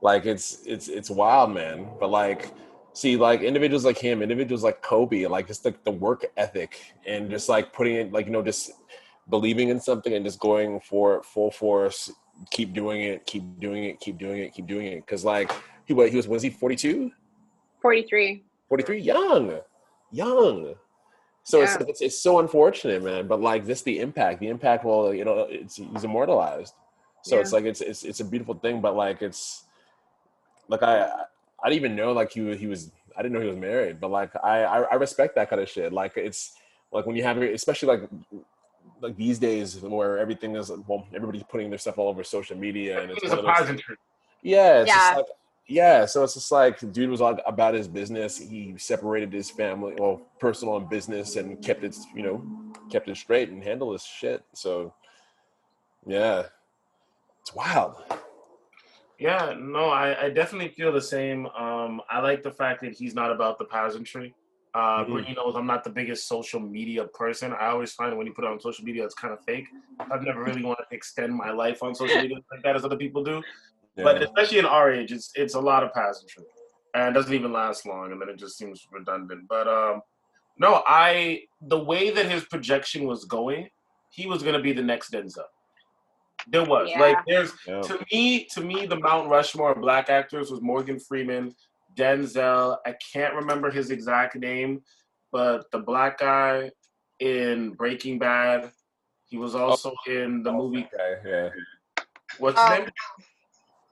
Like 0.00 0.24
it's 0.24 0.62
it's 0.64 0.88
it's 0.88 1.10
wild, 1.10 1.52
man. 1.52 1.88
But 2.00 2.10
like, 2.10 2.52
see, 2.94 3.16
like 3.16 3.42
individuals 3.42 3.84
like 3.84 3.98
him, 3.98 4.22
individuals 4.22 4.64
like 4.64 4.80
Kobe, 4.80 5.26
like 5.26 5.46
just 5.46 5.64
like 5.66 5.84
the 5.84 5.90
work 5.90 6.24
ethic 6.38 6.94
and 7.06 7.30
just 7.30 7.50
like 7.50 7.72
putting 7.72 7.96
it, 7.96 8.12
like 8.12 8.26
you 8.26 8.32
know, 8.32 8.42
just 8.42 8.72
believing 9.28 9.68
in 9.68 9.78
something 9.78 10.14
and 10.14 10.24
just 10.24 10.40
going 10.40 10.80
for 10.80 11.16
it 11.16 11.24
full 11.26 11.50
force, 11.50 12.10
keep 12.50 12.72
doing 12.72 13.02
it, 13.02 13.26
keep 13.26 13.42
doing 13.60 13.84
it, 13.84 14.00
keep 14.00 14.16
doing 14.16 14.38
it, 14.38 14.54
keep 14.54 14.66
doing 14.66 14.86
it. 14.86 15.04
Because 15.04 15.22
like 15.22 15.52
he 15.84 15.92
what 15.92 16.08
he 16.08 16.16
was 16.16 16.28
was 16.28 16.42
he 16.42 16.48
forty 16.48 16.76
two? 16.76 17.12
43 17.82 18.42
43 18.68 18.98
young 19.00 19.60
young 20.10 20.74
so 21.50 21.62
it's, 21.62 21.74
Yeah. 21.78 21.86
it's 21.90 22.00
it's 22.06 22.18
so 22.26 22.32
unfortunate 22.44 23.00
man 23.08 23.22
but 23.30 23.40
like 23.40 23.62
this 23.70 23.80
the 23.82 23.96
impact 24.06 24.40
the 24.40 24.48
impact 24.48 24.84
will 24.84 25.14
you 25.14 25.24
know 25.24 25.46
it's 25.48 25.76
he's 25.76 26.04
immortalized 26.10 26.74
so 27.22 27.38
it's 27.42 27.52
like 27.56 27.64
it's 27.64 27.80
it's 27.90 28.02
it's 28.10 28.20
a 28.20 28.24
beautiful 28.32 28.54
thing 28.64 28.80
but 28.86 28.94
like 29.04 29.18
it's 29.28 29.42
like 30.72 30.82
i 30.82 30.94
i 31.62 31.64
didn't 31.68 31.78
even 31.84 31.94
know 32.00 32.10
like 32.20 32.30
he 32.32 32.40
he 32.62 32.66
was 32.66 32.90
i 33.16 33.22
didn't 33.22 33.32
know 33.34 33.40
he 33.46 33.52
was 33.54 33.56
married 33.70 34.00
but 34.02 34.10
like 34.10 34.30
i 34.42 34.56
i, 34.74 34.76
I 34.92 34.94
respect 35.06 35.34
that 35.36 35.48
kind 35.50 35.62
of 35.62 35.68
shit 35.68 35.92
like 35.92 36.12
it's 36.16 36.40
like 36.92 37.06
when 37.06 37.14
you 37.16 37.22
have 37.22 37.36
especially 37.60 37.88
like 37.94 38.02
like 39.00 39.16
these 39.16 39.38
days 39.38 39.76
where 39.80 40.18
everything 40.18 40.56
is 40.56 40.70
well 40.88 41.06
everybody's 41.14 41.44
putting 41.52 41.68
their 41.70 41.78
stuff 41.78 41.96
all 41.98 42.08
over 42.08 42.24
social 42.24 42.56
media 42.56 43.00
and 43.02 43.10
it's 43.12 43.22
It's 43.22 43.32
a 43.32 43.38
of 43.38 43.68
those- 43.68 43.80
yeah, 44.42 44.80
it's 44.80 44.88
Yeah. 44.88 44.94
just 44.96 45.16
like 45.16 45.26
yeah, 45.66 46.06
so 46.06 46.22
it's 46.22 46.34
just 46.34 46.52
like 46.52 46.78
dude 46.92 47.10
was 47.10 47.20
all 47.20 47.38
about 47.46 47.74
his 47.74 47.88
business. 47.88 48.38
He 48.38 48.74
separated 48.78 49.32
his 49.32 49.50
family, 49.50 49.94
well, 49.98 50.20
personal 50.38 50.76
and 50.76 50.88
business, 50.88 51.36
and 51.36 51.60
kept 51.62 51.82
it, 51.84 51.96
you 52.14 52.22
know, 52.22 52.44
kept 52.90 53.08
it 53.08 53.16
straight 53.16 53.48
and 53.50 53.62
handled 53.62 53.94
his 53.94 54.04
shit. 54.04 54.44
So 54.54 54.94
yeah, 56.06 56.44
it's 57.40 57.54
wild. 57.54 57.96
Yeah, 59.18 59.54
no, 59.58 59.86
I, 59.86 60.26
I 60.26 60.30
definitely 60.30 60.68
feel 60.68 60.92
the 60.92 61.00
same. 61.00 61.46
Um, 61.46 62.02
I 62.10 62.20
like 62.20 62.42
the 62.42 62.50
fact 62.50 62.82
that 62.82 62.92
he's 62.92 63.14
not 63.14 63.32
about 63.32 63.58
the 63.58 63.64
pageantry. 63.64 64.34
Uh, 64.74 65.04
Mhm. 65.04 65.10
Brittany 65.10 65.34
knows 65.34 65.56
I'm 65.56 65.66
not 65.66 65.84
the 65.84 65.90
biggest 65.90 66.28
social 66.28 66.60
media 66.60 67.06
person. 67.06 67.54
I 67.54 67.68
always 67.68 67.94
find 67.94 68.16
when 68.18 68.26
you 68.26 68.34
put 68.34 68.44
it 68.44 68.50
on 68.50 68.60
social 68.60 68.84
media, 68.84 69.04
it's 69.04 69.14
kind 69.14 69.32
of 69.32 69.42
fake. 69.44 69.66
I've 69.98 70.22
never 70.22 70.44
really 70.44 70.62
wanted 70.62 70.84
to 70.90 70.94
extend 70.94 71.34
my 71.34 71.50
life 71.50 71.82
on 71.82 71.94
social 71.94 72.20
media 72.20 72.36
like 72.52 72.62
that 72.62 72.76
as 72.76 72.84
other 72.84 72.98
people 72.98 73.24
do. 73.24 73.42
But 74.04 74.22
especially 74.22 74.58
in 74.58 74.66
our 74.66 74.92
age, 74.92 75.12
it's 75.12 75.30
it's 75.34 75.54
a 75.54 75.60
lot 75.60 75.82
of 75.82 75.92
pageantry, 75.92 76.44
and 76.94 77.08
it 77.08 77.18
doesn't 77.18 77.32
even 77.34 77.52
last 77.52 77.86
long, 77.86 78.12
and 78.12 78.20
then 78.20 78.28
it 78.28 78.36
just 78.38 78.58
seems 78.58 78.86
redundant. 78.92 79.48
But 79.48 79.66
um, 79.68 80.02
no, 80.58 80.82
I 80.86 81.42
the 81.62 81.78
way 81.78 82.10
that 82.10 82.26
his 82.30 82.44
projection 82.44 83.06
was 83.06 83.24
going, 83.24 83.68
he 84.10 84.26
was 84.26 84.42
gonna 84.42 84.60
be 84.60 84.72
the 84.72 84.82
next 84.82 85.12
Denzel. 85.12 85.44
There 86.48 86.64
was 86.64 86.90
Yeah. 86.90 87.00
like 87.00 87.18
there's 87.26 87.52
Yeah. 87.66 87.80
to 87.82 88.04
me 88.12 88.44
to 88.52 88.60
me 88.60 88.86
the 88.86 88.96
Mount 89.00 89.28
Rushmore 89.30 89.72
of 89.72 89.80
black 89.80 90.10
actors 90.10 90.50
was 90.50 90.60
Morgan 90.60 91.00
Freeman, 91.00 91.54
Denzel. 91.94 92.78
I 92.84 92.94
can't 93.12 93.34
remember 93.34 93.70
his 93.70 93.90
exact 93.90 94.36
name, 94.36 94.82
but 95.32 95.70
the 95.72 95.78
black 95.78 96.18
guy 96.18 96.70
in 97.18 97.72
Breaking 97.72 98.18
Bad. 98.18 98.70
He 99.28 99.38
was 99.38 99.54
also 99.56 99.92
in 100.06 100.42
the 100.44 100.52
movie 100.52 100.86
Okay, 100.94 101.18
yeah. 101.24 101.48
What's 102.38 102.60
his 102.60 102.70
Oh. 102.70 102.74
name? 102.78 102.88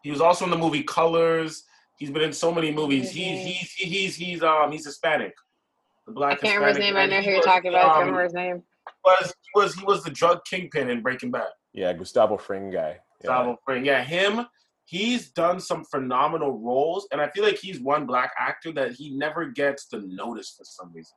He 0.05 0.11
was 0.11 0.21
also 0.21 0.45
in 0.45 0.51
the 0.51 0.59
movie 0.59 0.83
Colors. 0.85 1.65
He's 1.99 2.11
been 2.11 2.23
in 2.23 2.33
so 2.33 2.53
many 2.53 2.71
movies. 2.71 3.11
He's 3.11 3.39
Mhm. 3.41 3.45
he's 3.47 3.71
he's 3.73 4.17
he's 4.17 4.43
um 4.43 4.71
he's 4.71 4.85
Hispanic. 4.85 5.35
The 6.07 6.21
i 6.21 6.35
can't 6.35 6.43
remember 6.61 6.69
his 6.69 6.79
name 6.79 6.97
i 6.97 7.07
man. 7.07 7.11
know 7.11 7.23
who 7.23 7.31
you're 7.31 7.43
talking 7.43 7.71
about 7.71 7.87
i 7.87 7.89
can't 7.89 7.95
um, 7.95 8.01
remember 8.01 8.25
his 8.25 8.35
name 8.35 8.63
Was 9.07 9.35
was 9.55 9.75
he 9.75 9.85
was 9.87 10.05
the 10.05 10.11
drug 10.11 10.45
kingpin 10.45 10.91
in 10.91 11.01
Breaking 11.01 11.31
Bad? 11.31 11.49
Yeah, 11.73 11.95
Gustavo 11.95 12.37
Fring 12.37 12.71
guy. 12.71 12.91
Yeah. 13.23 13.29
Gustavo 13.29 13.57
Fring. 13.65 13.85
Yeah, 13.87 14.05
him. 14.05 14.47
He's 14.85 15.31
done 15.31 15.59
some 15.61 15.83
phenomenal 15.87 16.53
roles, 16.61 17.09
and 17.11 17.19
I 17.23 17.31
feel 17.31 17.43
like 17.43 17.57
he's 17.57 17.81
one 17.81 18.05
black 18.05 18.33
actor 18.39 18.71
that 18.73 18.93
he 18.93 19.17
never 19.17 19.47
gets 19.47 19.87
the 19.87 20.01
notice 20.07 20.55
for 20.59 20.65
some 20.65 20.93
reason. 20.93 21.17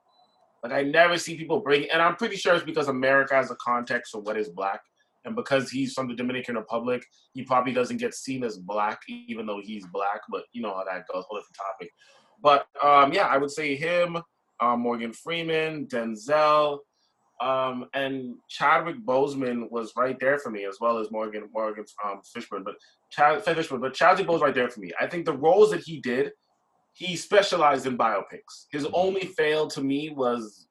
Like 0.62 0.72
I 0.72 0.82
never 0.84 1.18
see 1.18 1.36
people 1.36 1.60
bring, 1.60 1.90
and 1.90 2.00
I'm 2.00 2.16
pretty 2.16 2.36
sure 2.36 2.54
it's 2.54 2.64
because 2.64 2.88
America 2.88 3.34
has 3.34 3.50
a 3.50 3.56
context 3.56 4.12
for 4.12 4.20
what 4.22 4.38
is 4.38 4.48
black, 4.48 4.80
and 5.28 5.36
because 5.36 5.70
he's 5.70 5.92
from 5.92 6.08
the 6.08 6.14
Dominican 6.14 6.56
Republic, 6.56 7.04
he 7.34 7.42
probably 7.42 7.72
doesn't 7.72 7.98
get 7.98 8.14
seen 8.14 8.42
as 8.42 8.56
black, 8.56 9.00
even 9.08 9.46
though 9.46 9.60
he's 9.62 9.86
black. 9.92 10.20
But 10.30 10.44
you 10.52 10.62
know 10.62 10.74
how 10.74 10.84
that 10.84 11.04
goes. 11.12 11.24
Whole 11.28 11.38
different 11.38 11.56
topic. 11.56 11.90
But 12.42 12.66
um, 12.82 13.12
yeah, 13.12 13.26
I 13.26 13.36
would 13.36 13.50
say 13.50 13.76
him, 13.76 14.16
um, 14.60 14.80
Morgan 14.80 15.12
Freeman, 15.12 15.86
Denzel, 15.86 16.78
um, 17.40 17.86
and 17.94 18.34
Chadwick 18.48 19.04
Boseman 19.04 19.70
was 19.70 19.92
right 19.96 20.18
there 20.18 20.38
for 20.38 20.50
me, 20.50 20.64
as 20.64 20.78
well 20.80 20.98
as 20.98 21.10
Morgan 21.10 21.48
Morgan 21.52 21.84
um, 22.04 22.20
Fishburne. 22.34 22.64
But 22.64 22.74
Chad 23.10 23.44
Fishburne, 23.44 23.80
but 23.80 23.94
Chadwick 23.94 24.26
Boseman 24.26 24.32
was 24.32 24.42
right 24.42 24.54
there 24.54 24.70
for 24.70 24.80
me. 24.80 24.90
I 25.00 25.06
think 25.06 25.24
the 25.24 25.36
roles 25.36 25.70
that 25.70 25.80
he 25.80 26.00
did, 26.00 26.32
he 26.94 27.16
specialized 27.16 27.86
in 27.86 27.96
biopics. 27.96 28.66
His 28.72 28.84
Mhm. 28.84 28.90
only 28.94 29.26
fail 29.26 29.68
to 29.68 29.80
me 29.82 30.10
was 30.10 30.68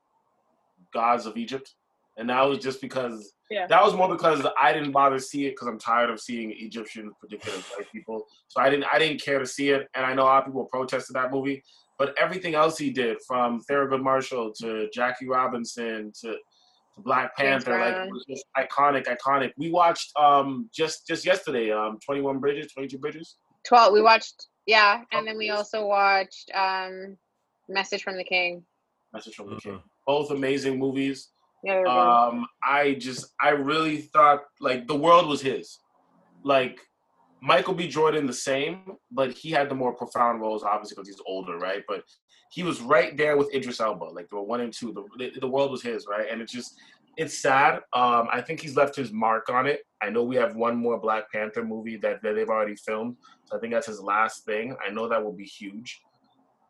Gods 0.93 1.25
of 1.25 1.37
Egypt, 1.37 1.73
and 2.17 2.29
that 2.29 2.41
was 2.41 2.59
just 2.59 2.81
because 2.81 3.33
Yeah. 3.49 3.67
that 3.67 3.83
was 3.83 3.93
more 3.93 4.09
because 4.09 4.45
I 4.59 4.73
didn't 4.73 4.91
bother 4.91 5.17
to 5.17 5.21
see 5.21 5.45
it 5.45 5.51
because 5.51 5.67
I'm 5.67 5.79
tired 5.79 6.09
of 6.09 6.19
seeing 6.19 6.51
Egyptian, 6.51 7.13
predicted 7.19 7.53
as 7.53 7.63
white 7.77 7.89
people. 7.91 8.25
So 8.49 8.59
I 8.61 8.69
didn't 8.69 8.85
I 8.91 8.99
didn't 8.99 9.21
care 9.21 9.39
to 9.39 9.45
see 9.45 9.69
it, 9.69 9.87
and 9.93 10.05
I 10.05 10.13
know 10.13 10.23
a 10.23 10.25
lot 10.25 10.39
of 10.39 10.45
people 10.47 10.65
protested 10.65 11.15
that 11.15 11.31
movie. 11.31 11.63
But 11.99 12.15
everything 12.19 12.53
else 12.53 12.77
he 12.77 12.91
did, 12.91 13.17
from 13.27 13.61
Thurgood 13.67 14.03
Marshall 14.03 14.53
to 14.61 14.87
Jackie 14.93 15.27
Robinson 15.27 16.11
to, 16.21 16.33
to 16.33 16.37
Black 16.99 17.35
James 17.37 17.63
Panther, 17.63 17.79
like 17.79 18.07
it 18.07 18.11
was 18.11 18.25
just 18.29 18.45
iconic, 18.55 19.05
iconic. 19.07 19.51
We 19.57 19.71
watched 19.71 20.11
um 20.17 20.69
just 20.73 21.07
just 21.07 21.25
yesterday, 21.25 21.71
um, 21.71 21.97
Twenty 22.05 22.21
One 22.21 22.39
Bridges, 22.39 22.71
Twenty 22.73 22.87
Two 22.89 22.97
Bridges. 22.99 23.37
12 23.67 23.91
we 23.91 24.01
watched 24.01 24.47
yeah 24.65 25.01
and 25.11 25.27
then 25.27 25.37
we 25.37 25.49
also 25.49 25.85
watched 25.85 26.49
um 26.55 27.17
message 27.67 28.01
from 28.01 28.15
the 28.15 28.23
king 28.23 28.63
Message 29.13 29.35
from 29.35 29.49
the 29.49 29.55
Mhm. 29.55 29.61
King. 29.63 29.83
Both 30.05 30.31
amazing 30.31 30.79
movies. 30.79 31.31
Yeah 31.67 31.73
they 31.73 31.79
were 31.79 31.85
good. 31.85 31.91
um 31.91 32.47
i 32.63 32.93
just 32.93 33.33
i 33.41 33.49
really 33.49 33.97
thought 33.97 34.41
like 34.59 34.87
the 34.87 34.95
world 34.95 35.27
was 35.27 35.41
his. 35.41 35.79
Like 36.43 36.79
michael 37.41 37.73
b. 37.73 37.87
Jordan 37.87 38.25
the 38.25 38.33
same 38.33 38.93
but 39.11 39.31
he 39.31 39.51
had 39.51 39.69
the 39.69 39.75
more 39.75 39.93
profound 39.93 40.41
roles 40.41 40.63
obviously 40.63 40.95
because 40.95 41.09
he's 41.09 41.21
older 41.25 41.57
right? 41.57 41.83
But 41.87 42.03
he 42.51 42.63
was 42.63 42.79
right 42.81 43.17
there 43.17 43.35
with 43.37 43.53
idris 43.53 43.81
elba 43.81 44.05
like 44.05 44.29
they 44.29 44.37
were 44.37 44.43
one 44.43 44.61
and 44.61 44.73
two 44.73 44.93
the, 44.93 45.03
the, 45.19 45.39
the 45.39 45.47
world 45.47 45.71
was 45.71 45.81
his 45.81 46.07
right? 46.07 46.27
And 46.31 46.41
it's 46.41 46.53
just 46.53 46.79
it's 47.17 47.37
sad. 47.37 47.73
Um 47.93 48.27
i 48.31 48.41
think 48.41 48.61
he's 48.61 48.77
left 48.77 48.95
his 48.95 49.11
mark 49.11 49.49
on 49.49 49.67
it. 49.67 49.81
I 50.01 50.09
know 50.09 50.23
we 50.23 50.37
have 50.37 50.55
one 50.55 50.77
more 50.77 50.99
black 50.99 51.29
panther 51.31 51.63
movie 51.65 51.97
that, 51.97 52.21
that 52.23 52.35
they've 52.35 52.49
already 52.49 52.75
filmed 52.75 53.17
so 53.45 53.57
i 53.57 53.59
think 53.59 53.73
that's 53.73 53.87
his 53.87 54.01
last 54.13 54.45
thing. 54.45 54.75
I 54.85 54.89
know 54.91 55.07
that 55.09 55.23
will 55.23 55.37
be 55.45 55.49
huge. 55.61 56.01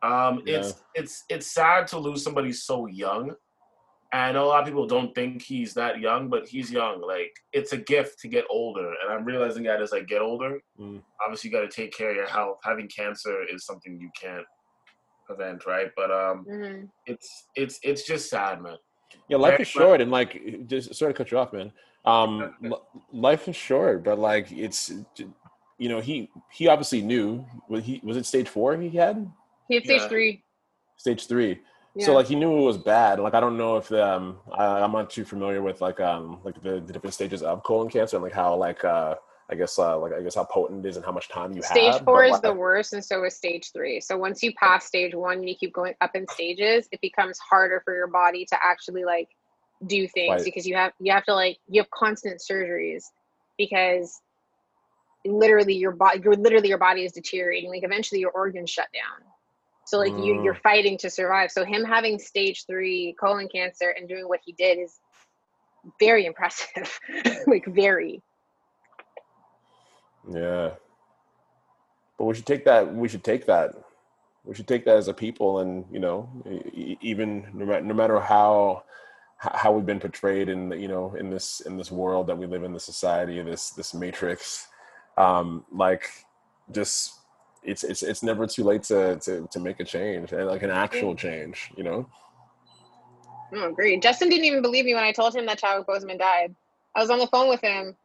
Um 0.02 0.41
it's 0.45 0.74
it's 0.95 1.24
it's 1.30 1.48
sad 1.60 1.88
to 1.88 1.98
lose 1.99 2.24
somebody 2.24 2.52
so 2.52 2.88
young 2.88 3.36
and 4.14 4.38
a 4.38 4.44
lot 4.44 4.62
of 4.62 4.66
people 4.66 4.88
don't 4.88 5.14
think 5.14 5.42
he's 5.42 5.74
that 5.74 6.00
young, 6.00 6.30
but 6.30 6.48
he's 6.48 6.72
young. 6.72 7.02
Like 7.02 7.34
it's 7.52 7.74
a 7.74 7.78
gift 7.78 8.20
to 8.20 8.28
get 8.28 8.46
older, 8.50 8.88
and 8.88 9.12
I'm 9.12 9.26
realizing 9.26 9.64
that 9.64 9.82
as 9.82 9.94
I 9.94 10.02
get 10.02 10.22
older. 10.22 10.60
Mm. 10.80 11.02
Obviously, 11.24 11.50
you 11.50 11.56
got 11.56 11.70
to 11.70 11.76
take 11.76 11.92
care 11.96 12.12
of 12.12 12.16
your 12.16 12.28
health. 12.28 12.58
Having 12.64 12.90
cancer 12.90 13.44
is 13.44 13.66
something 13.66 14.00
you 14.00 14.10
can't 14.20 14.46
prevent, 15.26 15.66
right? 15.66 15.92
But 15.96 16.12
um, 16.12 16.46
Mhm. 16.46 16.90
it's 17.06 17.48
it's 17.56 17.80
it's 17.84 18.04
just 18.04 18.30
sad, 18.30 18.62
man. 18.62 18.78
Yeah, 19.30 19.38
life 19.38 19.60
is 19.60 19.68
short, 19.68 20.02
and 20.02 20.12
like, 20.12 20.68
just 20.68 20.94
sorry 20.96 21.14
to 21.14 21.18
cut 21.18 21.32
you 21.32 21.38
off, 21.38 21.54
man. 21.54 21.72
Um, 22.06 22.54
life 23.12 23.48
is 23.50 23.56
short, 23.56 24.04
but 24.04 24.18
like, 24.18 24.52
it's, 24.52 24.92
you 25.78 25.90
know, 25.90 26.00
he 26.00 26.30
he 26.52 26.68
obviously 26.68 27.02
knew. 27.02 27.46
Was 27.68 27.84
he 27.84 28.00
was 28.04 28.16
it 28.16 28.26
stage 28.26 28.48
four 28.48 28.76
he 28.78 28.90
had? 28.90 29.30
he 29.68 29.76
had 29.76 29.84
stage 29.84 30.02
yeah. 30.02 30.08
three 30.08 30.44
Stage 30.98 31.28
three. 31.28 31.60
Yeah. 31.98 32.06
So 32.06 32.14
like 32.14 32.28
he 32.28 32.36
knew 32.36 32.57
it 32.57 32.64
was 32.64 32.78
bad. 32.78 33.19
Like 33.19 33.34
I 33.34 33.40
don't 33.40 33.57
know 33.57 33.78
if 33.78 33.91
um 33.91 34.38
I, 34.52 34.65
I'm 34.65 34.91
not 34.91 35.10
too 35.10 35.26
familiar 35.26 35.61
with 35.61 35.82
like 35.82 35.99
um 35.99 36.40
like 36.44 36.61
the, 36.61 36.80
the 36.80 36.94
different 36.94 37.14
stages 37.14 37.41
of 37.41 37.64
colon 37.64 37.90
cancer 37.90 38.18
and 38.18 38.24
like 38.24 38.34
how 38.34 38.56
like 38.56 38.84
uh 38.86 39.15
I 39.49 39.56
guess 39.56 39.80
uh, 39.80 39.98
like 39.98 40.11
I 40.14 40.22
guess 40.22 40.36
how 40.36 40.44
potent 40.44 40.86
it 40.86 40.90
is 40.90 40.98
and 40.98 41.06
how 41.06 41.14
much 41.14 41.30
time 41.30 41.53
you 41.53 41.61
have 41.61 41.72
Stage 41.72 42.03
four 42.03 42.18
but, 42.18 42.26
is 42.26 42.32
like, 42.34 42.41
the 42.41 42.53
worst, 42.53 42.91
and 42.91 43.03
so 43.03 43.24
is 43.24 43.36
stage 43.36 43.72
three. 43.72 44.02
So 44.02 44.18
once 44.18 44.44
you 44.44 44.53
pass 44.56 44.86
stage 44.86 45.15
one, 45.15 45.38
and 45.38 45.48
you 45.48 45.56
keep 45.56 45.74
going 45.74 45.94
up 46.02 46.11
in 46.15 46.28
stages. 46.28 46.90
It 46.91 46.99
becomes 47.02 47.40
harder 47.40 47.82
for 47.86 47.95
your 47.95 48.07
body 48.07 48.45
to 48.45 48.57
actually 48.61 49.06
like 49.06 49.30
do 49.86 50.07
things 50.07 50.36
Right. 50.36 50.44
because 50.44 50.68
you 50.68 50.76
have 50.76 50.91
you 50.99 51.14
have 51.14 51.24
to 51.26 51.34
like 51.34 51.60
you 51.69 51.82
have 51.82 51.90
constant 51.91 52.41
surgeries 52.41 53.06
because 53.57 54.22
literally 55.26 55.76
your 55.76 55.91
body, 55.91 56.19
your 56.24 56.36
literally 56.36 56.69
your 56.69 56.78
body 56.78 57.06
is 57.06 57.14
deteriorating. 57.14 57.69
Like 57.69 57.84
eventually 57.84 58.19
your 58.19 58.32
organs 58.32 58.69
shut 58.69 58.88
down. 58.94 59.26
So 59.88 59.97
like 59.97 60.11
you 60.11 60.43
you're 60.43 60.53
fighting 60.53 60.97
to 60.97 61.09
survive. 61.09 61.49
So 61.49 61.64
him 61.64 61.85
having 61.85 62.19
stage 62.19 62.65
three 62.68 63.15
colon 63.18 63.47
cancer 63.47 63.95
and 63.97 64.07
doing 64.07 64.27
what 64.27 64.41
he 64.45 64.51
did 64.51 64.77
is 64.80 64.99
very 65.97 66.26
impressive. 66.26 66.99
like 67.47 67.65
very. 67.68 68.22
Yeah. 70.30 70.72
But 72.18 72.26
we 72.26 72.35
should 72.35 72.45
take 72.45 72.65
that. 72.65 72.93
We 72.93 73.07
should 73.07 73.23
take 73.23 73.45
that. 73.45 73.76
We 74.43 74.55
should 74.55 74.68
take 74.68 74.84
that 74.85 74.97
as 74.97 75.07
a 75.07 75.14
people, 75.14 75.59
and 75.59 75.85
you 75.89 75.99
know, 75.99 76.30
even 77.01 77.47
no 77.53 77.65
matter, 77.65 77.81
no 77.85 77.93
matter 77.93 78.19
how 78.19 78.84
how 79.38 79.72
we've 79.72 79.85
been 79.85 79.99
portrayed 79.99 80.49
in 80.49 80.69
the- 80.69 80.77
you 80.77 80.88
know 80.88 81.15
in 81.15 81.30
this 81.30 81.61
in 81.61 81.77
this 81.77 81.91
world 81.91 82.27
that 82.27 82.38
we 82.38 82.45
live 82.45 82.64
in, 82.64 82.73
the 82.73 82.80
society, 82.80 83.41
this 83.41 83.69
this 83.69 83.93
matrix, 83.93 84.68
um, 85.18 85.64
like 85.72 86.09
just 86.73 87.16
it's 87.68 87.84
it's 87.84 88.02
it's 88.02 88.23
never 88.23 88.48
too 88.48 88.64
late 88.64 88.84
to 88.84 89.18
to 89.18 89.48
to 89.52 89.60
make 89.60 89.80
a 89.80 89.84
change 89.84 90.31
and 90.31 90.48
like 90.48 90.64
an 90.64 90.72
actual 90.72 91.15
change. 91.15 91.69
You 91.77 91.84
know. 91.84 92.10
Oh, 93.53 93.72
great. 93.72 94.02
Justin 94.02 94.30
didn't 94.30 94.45
even 94.45 94.61
believe 94.61 94.85
me 94.85 94.94
when 94.94 95.03
I 95.03 95.11
told 95.11 95.35
him 95.35 95.45
that 95.45 95.60
Chadwick 95.60 95.88
Boseman 95.88 96.18
died. 96.19 96.53
I 96.95 97.02
was 97.02 97.10
on 97.10 97.19
the 97.19 97.27
phone 97.27 97.49
with 97.49 97.61
him 97.61 97.95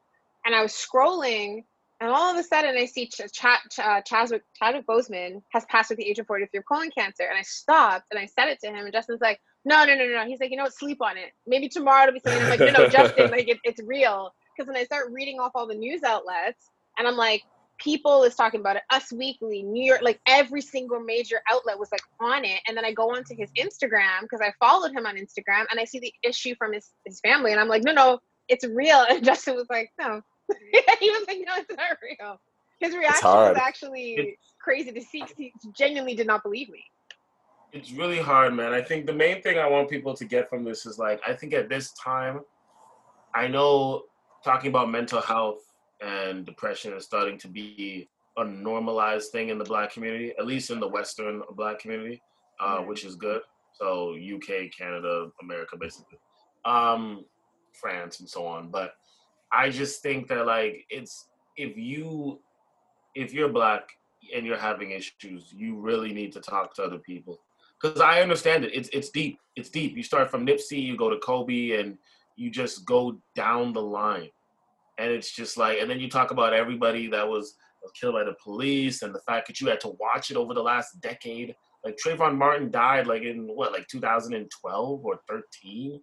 and 0.45 0.55
I 0.55 0.63
was 0.63 0.73
scrolling, 0.73 1.65
and 2.01 2.11
all 2.11 2.31
of 2.31 2.37
a 2.37 2.43
sudden 2.43 2.77
I 2.77 2.87
see 2.87 3.07
Ch- 3.07 3.23
Ch- 3.33 3.69
Ch- 3.71 3.79
uh, 3.79 4.03
Chadwick, 4.03 4.43
Chadwick 4.57 4.87
Boseman 4.87 5.43
has 5.51 5.65
passed 5.67 5.91
at 5.91 5.97
the 5.97 6.05
age 6.05 6.19
of 6.19 6.27
43 6.27 6.59
of 6.59 6.65
colon 6.67 6.91
cancer. 6.97 7.25
And 7.29 7.39
I 7.39 7.43
stopped 7.43 8.07
and 8.11 8.21
I 8.21 8.27
said 8.27 8.49
it 8.49 8.61
to 8.61 8.69
him, 8.69 8.85
and 8.85 8.93
Justin's 8.93 9.21
like, 9.21 9.41
no, 9.65 9.85
no, 9.85 9.95
no, 9.95 10.07
no. 10.07 10.27
He's 10.27 10.41
like, 10.41 10.51
you 10.51 10.57
know 10.57 10.65
what? 10.65 10.75
Sleep 10.75 11.01
on 11.01 11.17
it. 11.17 11.33
Maybe 11.47 11.69
tomorrow 11.69 12.03
it'll 12.05 12.15
be 12.15 12.21
something. 12.21 12.43
I'm 12.43 12.51
like, 12.51 12.61
no, 12.61 12.85
no, 12.85 12.89
Justin, 12.89 13.31
like 13.31 13.49
it, 13.49 13.59
it's 13.65 13.81
real. 13.83 14.33
Because 14.57 14.69
when 14.69 14.77
I 14.77 14.85
start 14.85 15.11
reading 15.13 15.39
off 15.41 15.53
all 15.55 15.67
the 15.67 15.75
news 15.75 16.03
outlets, 16.03 16.71
and 16.99 17.07
I'm 17.07 17.17
like, 17.17 17.43
People 17.83 18.23
is 18.23 18.35
talking 18.37 18.61
about 18.61 18.77
it. 18.77 18.83
Us 18.91 19.13
Weekly, 19.13 19.63
New 19.63 19.83
York, 19.85 20.03
like 20.03 20.21
every 20.29 20.61
single 20.61 21.01
major 21.01 21.41
outlet 21.51 21.79
was 21.79 21.89
like 21.91 22.03
on 22.21 22.45
it. 22.45 22.61
And 22.69 22.77
then 22.77 22.85
I 22.85 22.93
go 22.93 23.11
onto 23.15 23.35
his 23.37 23.51
Instagram 23.59 24.23
because 24.23 24.41
I 24.41 24.53
followed 24.61 24.93
him 24.93 25.05
on 25.07 25.17
Instagram, 25.17 25.65
and 25.71 25.81
I 25.81 25.85
see 25.85 25.99
the 25.99 26.13
issue 26.23 26.55
from 26.57 26.73
his 26.73 26.91
his 27.05 27.19
family, 27.21 27.51
and 27.53 27.61
I'm 27.61 27.69
like, 27.69 27.83
no, 27.83 27.93
no, 27.93 28.19
it's 28.49 28.65
real. 28.65 29.05
And 29.11 29.25
Justin 29.25 29.57
was 29.57 29.67
like, 29.69 29.91
no. 30.01 30.21
he 31.01 31.11
was 31.11 31.25
like, 31.27 31.39
no, 31.47 31.55
it's 31.57 31.71
not 31.71 31.97
real. 32.03 32.41
His 32.81 32.95
reaction 32.97 33.29
was 33.29 33.47
hard. 33.47 33.57
actually 33.57 34.39
crazy 34.61 34.93
to 34.93 35.01
see. 35.01 35.21
'cause 35.21 35.35
He 35.37 35.53
genuinely 35.77 36.15
did 36.15 36.27
not 36.27 36.43
believe 36.43 36.69
me. 36.69 36.85
It's 37.73 37.91
really 37.93 38.19
hard, 38.19 38.53
man. 38.55 38.73
I 38.75 38.83
think 38.83 39.07
the 39.07 39.15
main 39.15 39.41
thing 39.41 39.59
I 39.59 39.67
want 39.67 39.89
people 39.89 40.15
to 40.15 40.25
get 40.25 40.51
from 40.51 40.63
this 40.63 40.85
is 40.85 40.99
like, 40.99 41.21
I 41.27 41.33
think 41.33 41.55
at 41.55 41.69
this 41.71 41.93
time, 41.93 42.41
I 43.35 43.49
know 43.49 44.03
talking 44.45 44.69
about 44.69 44.91
mental 44.91 45.21
health 45.23 45.61
and 46.03 46.45
depression 46.45 46.93
is 46.95 47.05
starting 47.05 47.39
to 47.39 47.49
be 47.49 48.09
a 48.37 48.45
normalized 48.45 49.31
thing 49.31 49.51
in 49.51 49.59
the 49.59 49.65
black 49.65 49.93
community, 49.93 50.33
at 50.39 50.47
least 50.47 50.71
in 50.71 50.81
the 50.81 50.89
Western 50.89 51.43
black 51.55 51.79
community, 51.79 52.21
uh, 52.61 52.79
which 52.79 53.05
is 53.05 53.15
good. 53.15 53.43
So 53.75 54.15
UK, 54.15 54.71
Canada, 54.77 55.29
America, 55.43 55.77
basically, 55.79 56.19
um, 56.65 57.25
France, 57.73 58.21
and 58.21 58.29
so 58.29 58.47
on. 58.47 58.69
But 58.71 58.95
I 59.53 59.71
just 59.71 60.03
think 60.03 60.29
that 60.29 60.47
like 60.47 60.85
it's 60.91 61.29
if 61.57 61.77
you 61.77 62.41
if 63.15 63.33
you're 63.33 63.49
black 63.49 63.89
and 64.35 64.47
you're 64.47 64.57
having 64.57 64.93
issues, 64.93 65.53
you 65.53 65.79
really 65.79 66.13
need 66.13 66.33
to 66.33 66.41
talk 66.41 66.75
to 66.75 66.83
other 66.83 66.99
people 66.99 67.41
because 67.81 68.01
I 68.01 68.21
understand 68.21 68.65
it. 68.65 68.75
It's 68.75 68.89
it's 68.93 69.11
deep. 69.11 69.39
It's 69.57 69.71
deep. 69.71 69.97
You 69.97 70.03
start 70.03 70.31
from 70.31 70.47
Nipsey, 70.47 70.83
you 70.83 70.97
go 70.97 71.11
to 71.11 71.19
Kobe, 71.19 71.73
and 71.73 71.99
you 72.37 72.51
just 72.51 72.85
go 72.85 73.19
down 73.35 73.73
the 73.73 73.83
line, 73.83 74.31
and 74.99 75.11
it's 75.11 75.33
just 75.33 75.57
like, 75.57 75.79
and 75.81 75.91
then 75.91 76.01
you 76.01 76.09
talk 76.09 76.31
about 76.31 76.53
everybody 76.53 77.09
that 77.09 77.27
was, 77.29 77.55
killed 78.01 78.15
by 78.15 78.23
the 78.23 78.37
police, 78.43 79.03
and 79.03 79.13
the 79.13 79.21
fact 79.27 79.49
that 79.49 79.61
you 79.61 79.67
had 79.67 79.81
to 79.81 79.89
watch 79.99 80.31
it 80.31 80.37
over 80.37 80.55
the 80.55 80.63
last 80.63 81.01
decade. 81.01 81.53
Like 81.85 81.97
Trayvon 81.97 82.37
Martin 82.37 82.71
died 82.71 83.09
like 83.09 83.23
in 83.23 83.49
what, 83.49 83.73
like 83.73 83.89
2012 83.89 85.05
or 85.05 85.21
13. 85.29 86.01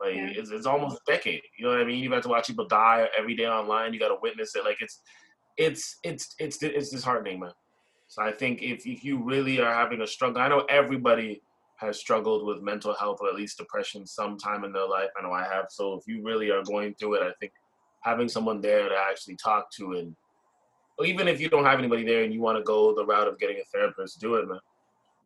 Like 0.00 0.14
Yeah. 0.16 0.26
it's, 0.34 0.50
it's 0.50 0.66
almost 0.66 0.96
a 0.96 1.12
decade. 1.12 1.42
You 1.56 1.66
know 1.66 1.72
what 1.72 1.82
I 1.82 1.84
mean? 1.84 2.02
You've 2.02 2.12
had 2.12 2.24
to 2.24 2.28
watch 2.28 2.48
people 2.48 2.66
die 2.66 3.06
every 3.16 3.36
day 3.36 3.46
online. 3.46 3.94
You 3.94 4.00
got 4.00 4.08
to 4.08 4.16
witness 4.20 4.56
it. 4.56 4.64
Like 4.64 4.78
it's, 4.80 5.00
it's, 5.56 5.98
it's, 6.02 6.34
it's, 6.40 6.60
it's 6.62 6.90
disheartening, 6.90 7.38
man. 7.38 7.52
So 8.08 8.22
I 8.22 8.32
think 8.32 8.60
if, 8.60 8.84
if 8.84 9.04
you 9.04 9.22
really 9.22 9.60
are 9.60 9.72
having 9.72 10.00
a 10.00 10.06
struggle, 10.08 10.42
I 10.42 10.48
know 10.48 10.64
everybody 10.68 11.42
has 11.76 12.00
struggled 12.00 12.44
with 12.44 12.60
mental 12.60 12.94
health 12.94 13.18
or 13.20 13.28
at 13.28 13.36
least 13.36 13.56
depression 13.56 14.04
sometime 14.04 14.64
in 14.64 14.72
their 14.72 14.88
life. 14.88 15.10
I 15.16 15.22
know 15.22 15.32
I 15.32 15.44
have. 15.44 15.66
So 15.70 15.94
if 15.94 16.08
you 16.08 16.24
really 16.24 16.50
are 16.50 16.64
going 16.64 16.94
through 16.94 17.14
it, 17.14 17.22
I 17.22 17.30
think 17.38 17.52
having 18.02 18.28
someone 18.28 18.60
there 18.60 18.88
to 18.88 18.96
actually 18.96 19.36
talk 19.36 19.70
to 19.72 19.92
and 19.92 20.14
or 20.98 21.06
even 21.06 21.28
if 21.28 21.40
you 21.40 21.48
don't 21.48 21.64
have 21.64 21.78
anybody 21.78 22.04
there 22.04 22.24
and 22.24 22.34
you 22.34 22.40
want 22.40 22.58
to 22.58 22.62
go 22.62 22.94
the 22.94 23.04
route 23.04 23.26
of 23.26 23.38
getting 23.38 23.56
a 23.56 23.64
therapist, 23.72 24.20
do 24.20 24.34
it, 24.34 24.46
man. 24.46 24.60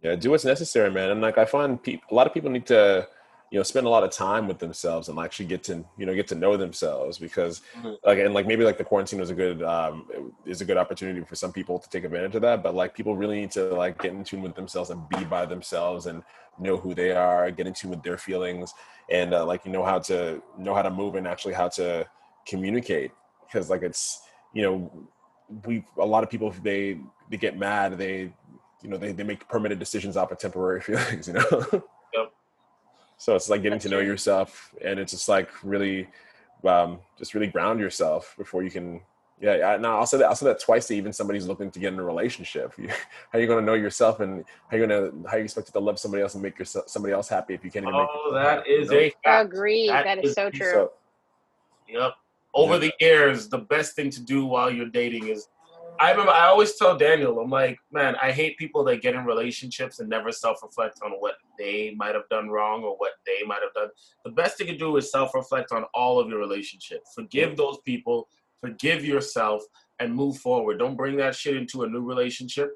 Yeah, 0.02 0.14
do 0.14 0.30
what's 0.30 0.44
necessary, 0.44 0.90
man. 0.90 1.10
And 1.10 1.20
like 1.20 1.36
I 1.36 1.44
find 1.44 1.82
people, 1.82 2.04
a 2.10 2.14
lot 2.14 2.28
of 2.28 2.34
people 2.34 2.50
need 2.50 2.66
to, 2.66 3.08
you 3.50 3.58
know, 3.58 3.64
spend 3.64 3.86
a 3.86 3.90
lot 3.90 4.04
of 4.04 4.10
time 4.10 4.46
with 4.46 4.58
themselves 4.58 5.08
and 5.08 5.18
actually 5.18 5.46
get 5.46 5.64
to, 5.64 5.84
you 5.96 6.06
know, 6.06 6.14
get 6.14 6.28
to 6.28 6.34
know 6.36 6.56
themselves 6.56 7.18
because, 7.18 7.62
Mhm. 7.76 7.96
like, 8.04 8.18
and 8.18 8.34
like 8.34 8.46
maybe 8.46 8.64
like 8.64 8.78
the 8.78 8.84
quarantine 8.84 9.18
was 9.18 9.30
a 9.30 9.34
good, 9.34 9.62
um, 9.64 10.32
is 10.44 10.60
a 10.60 10.64
good 10.64 10.76
opportunity 10.76 11.20
for 11.24 11.34
some 11.34 11.52
people 11.52 11.80
to 11.80 11.88
take 11.88 12.04
advantage 12.04 12.36
of 12.36 12.42
that. 12.42 12.62
But 12.62 12.74
like 12.76 12.94
people 12.94 13.16
really 13.16 13.40
need 13.40 13.50
to 13.52 13.74
like 13.74 14.00
get 14.00 14.12
in 14.12 14.22
tune 14.22 14.42
with 14.42 14.54
themselves 14.54 14.90
and 14.90 15.08
be 15.08 15.24
by 15.24 15.44
themselves 15.46 16.06
and 16.06 16.22
know 16.58 16.76
who 16.76 16.94
they 16.94 17.10
are, 17.10 17.50
get 17.50 17.66
in 17.66 17.72
tune 17.74 17.90
with 17.90 18.02
their 18.04 18.18
feelings, 18.18 18.74
and 19.10 19.34
uh, 19.34 19.44
like 19.44 19.64
you 19.64 19.72
know 19.72 19.84
how 19.84 19.98
to 20.00 20.40
know 20.56 20.74
how 20.74 20.82
to 20.82 20.90
move 20.90 21.16
and 21.16 21.26
actually 21.26 21.54
how 21.54 21.68
to 21.68 22.06
communicate 22.46 23.10
because 23.46 23.70
like 23.70 23.82
it's 23.82 24.22
you 24.52 24.62
know 24.62 25.08
we 25.66 25.84
a 25.98 26.04
lot 26.04 26.22
of 26.22 26.30
people 26.30 26.52
they 26.62 26.98
they 27.30 27.36
get 27.36 27.58
mad 27.58 27.96
they 27.98 28.32
you 28.82 28.88
know 28.90 28.96
they, 28.96 29.12
they 29.12 29.22
make 29.24 29.46
permanent 29.48 29.78
decisions 29.78 30.16
off 30.16 30.30
of 30.32 30.38
temporary 30.38 30.80
feelings 30.88 31.28
you 31.28 31.34
know 31.34 31.66
Yep. 32.14 32.32
so 33.16 33.34
it's 33.34 33.48
like 33.50 33.62
getting 33.62 33.76
That's 33.76 33.84
to 33.84 33.90
know 33.90 33.98
true. 33.98 34.06
yourself 34.06 34.74
and 34.84 34.98
it's 34.98 35.12
just 35.12 35.28
like 35.28 35.50
really 35.62 36.08
um 36.66 36.98
just 37.18 37.34
really 37.34 37.46
ground 37.46 37.80
yourself 37.80 38.34
before 38.38 38.62
you 38.62 38.70
can 38.70 39.00
yeah 39.40 39.74
I, 39.74 39.76
no 39.76 39.96
i'll 39.96 40.06
say 40.06 40.18
that 40.18 40.26
i'll 40.26 40.34
say 40.36 40.46
that 40.46 40.60
twice 40.60 40.86
to 40.88 40.94
even 40.96 41.12
somebody's 41.12 41.46
looking 41.46 41.70
to 41.70 41.78
get 41.78 41.92
in 41.92 41.98
a 41.98 42.04
relationship 42.04 42.72
you, 42.78 42.88
how 42.88 42.94
are 43.38 43.40
you 43.40 43.46
going 43.46 43.58
to 43.60 43.66
know 43.66 43.74
yourself 43.74 44.20
and 44.20 44.44
how 44.70 44.76
you 44.76 44.86
going 44.86 45.12
to 45.22 45.28
how 45.28 45.36
you 45.36 45.44
expect 45.44 45.72
to 45.72 45.78
love 45.78 45.98
somebody 45.98 46.22
else 46.22 46.34
and 46.34 46.42
make 46.42 46.58
yourself 46.58 46.88
somebody 46.88 47.12
else 47.12 47.28
happy 47.28 47.52
if 47.54 47.64
you 47.64 47.70
can't 47.70 47.84
even 47.84 47.96
make 47.96 48.08
Oh, 48.08 48.28
yourself 48.28 48.34
that 48.34 48.56
happy, 48.58 48.70
you 48.70 48.84
know? 48.86 48.92
a 48.98 49.14
fact. 49.24 49.44
Agreed. 49.46 49.88
That 49.90 50.04
that 50.04 50.18
is 50.24 50.30
is 50.30 50.34
so 50.34 50.50
true. 50.50 50.70
so 50.72 50.92
Yep. 51.88 52.12
Over 52.54 52.74
Yeah. 52.74 52.78
the 52.78 52.92
years, 53.00 53.48
the 53.48 53.58
best 53.58 53.96
thing 53.96 54.10
to 54.10 54.22
do 54.22 54.46
while 54.46 54.70
you're 54.70 54.88
dating 54.88 55.28
is 55.28 55.48
I 56.00 56.10
remember 56.10 56.32
I 56.32 56.46
always 56.46 56.74
tell 56.74 56.96
Daniel, 56.98 57.38
I'm 57.38 57.50
like, 57.50 57.78
man, 57.92 58.16
I 58.20 58.32
hate 58.32 58.56
people 58.58 58.82
that 58.84 59.00
get 59.00 59.14
in 59.14 59.24
relationships 59.24 60.00
and 60.00 60.08
never 60.08 60.32
self 60.32 60.60
reflect 60.62 60.98
on 61.04 61.12
what 61.12 61.36
they 61.56 61.94
might 61.96 62.14
have 62.16 62.28
done 62.30 62.48
wrong 62.48 62.82
or 62.82 62.96
what 62.96 63.12
they 63.24 63.46
might 63.46 63.60
have 63.62 63.72
done. 63.74 63.90
The 64.24 64.32
best 64.32 64.58
thing 64.58 64.66
to 64.68 64.76
do 64.76 64.96
is 64.96 65.10
self 65.12 65.34
reflect 65.34 65.70
on 65.70 65.84
all 65.94 66.18
of 66.18 66.28
your 66.28 66.38
relationships. 66.38 67.12
Forgive 67.14 67.56
those 67.56 67.78
people, 67.84 68.28
forgive 68.60 69.04
yourself, 69.04 69.62
and 70.00 70.12
move 70.12 70.38
forward. 70.38 70.78
Don't 70.78 70.96
bring 70.96 71.16
that 71.18 71.36
shit 71.36 71.56
into 71.56 71.84
a 71.84 71.88
new 71.88 72.02
relationship. 72.02 72.70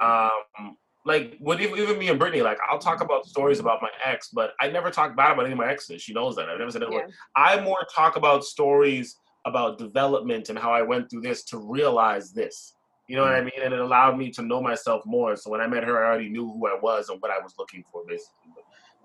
Um, 0.00 0.76
like 1.08 1.38
with 1.40 1.60
even 1.60 1.78
even 1.78 1.98
me 1.98 2.08
and 2.08 2.18
Brittany, 2.18 2.42
like 2.42 2.58
I'll 2.68 2.78
talk 2.78 3.00
about 3.00 3.24
stories 3.24 3.60
about 3.60 3.80
my 3.80 3.88
ex, 4.04 4.28
but 4.28 4.52
I 4.60 4.68
never 4.68 4.90
talk 4.90 5.16
bad 5.16 5.32
about 5.32 5.46
any 5.46 5.52
of 5.52 5.58
my 5.58 5.70
exes. 5.70 6.02
She 6.02 6.12
knows 6.12 6.36
that. 6.36 6.50
I've 6.50 6.58
never 6.58 6.70
said 6.70 6.82
that. 6.82 6.92
Yeah. 6.92 7.06
I 7.34 7.60
more 7.62 7.86
talk 7.92 8.16
about 8.16 8.44
stories 8.44 9.16
about 9.46 9.78
development 9.78 10.50
and 10.50 10.58
how 10.58 10.70
I 10.70 10.82
went 10.82 11.08
through 11.08 11.22
this 11.22 11.44
to 11.44 11.58
realize 11.58 12.32
this. 12.32 12.74
You 13.06 13.16
know 13.16 13.22
what 13.22 13.32
I 13.32 13.40
mean? 13.40 13.60
And 13.64 13.72
it 13.72 13.80
allowed 13.80 14.18
me 14.18 14.30
to 14.32 14.42
know 14.42 14.60
myself 14.60 15.02
more. 15.06 15.34
So 15.34 15.50
when 15.50 15.62
I 15.62 15.66
met 15.66 15.82
her, 15.82 16.04
I 16.04 16.08
already 16.08 16.28
knew 16.28 16.44
who 16.44 16.66
I 16.66 16.78
was 16.78 17.08
and 17.08 17.18
what 17.22 17.30
I 17.30 17.38
was 17.42 17.54
looking 17.58 17.82
for, 17.90 18.04
basically. 18.06 18.50
But, 18.54 18.64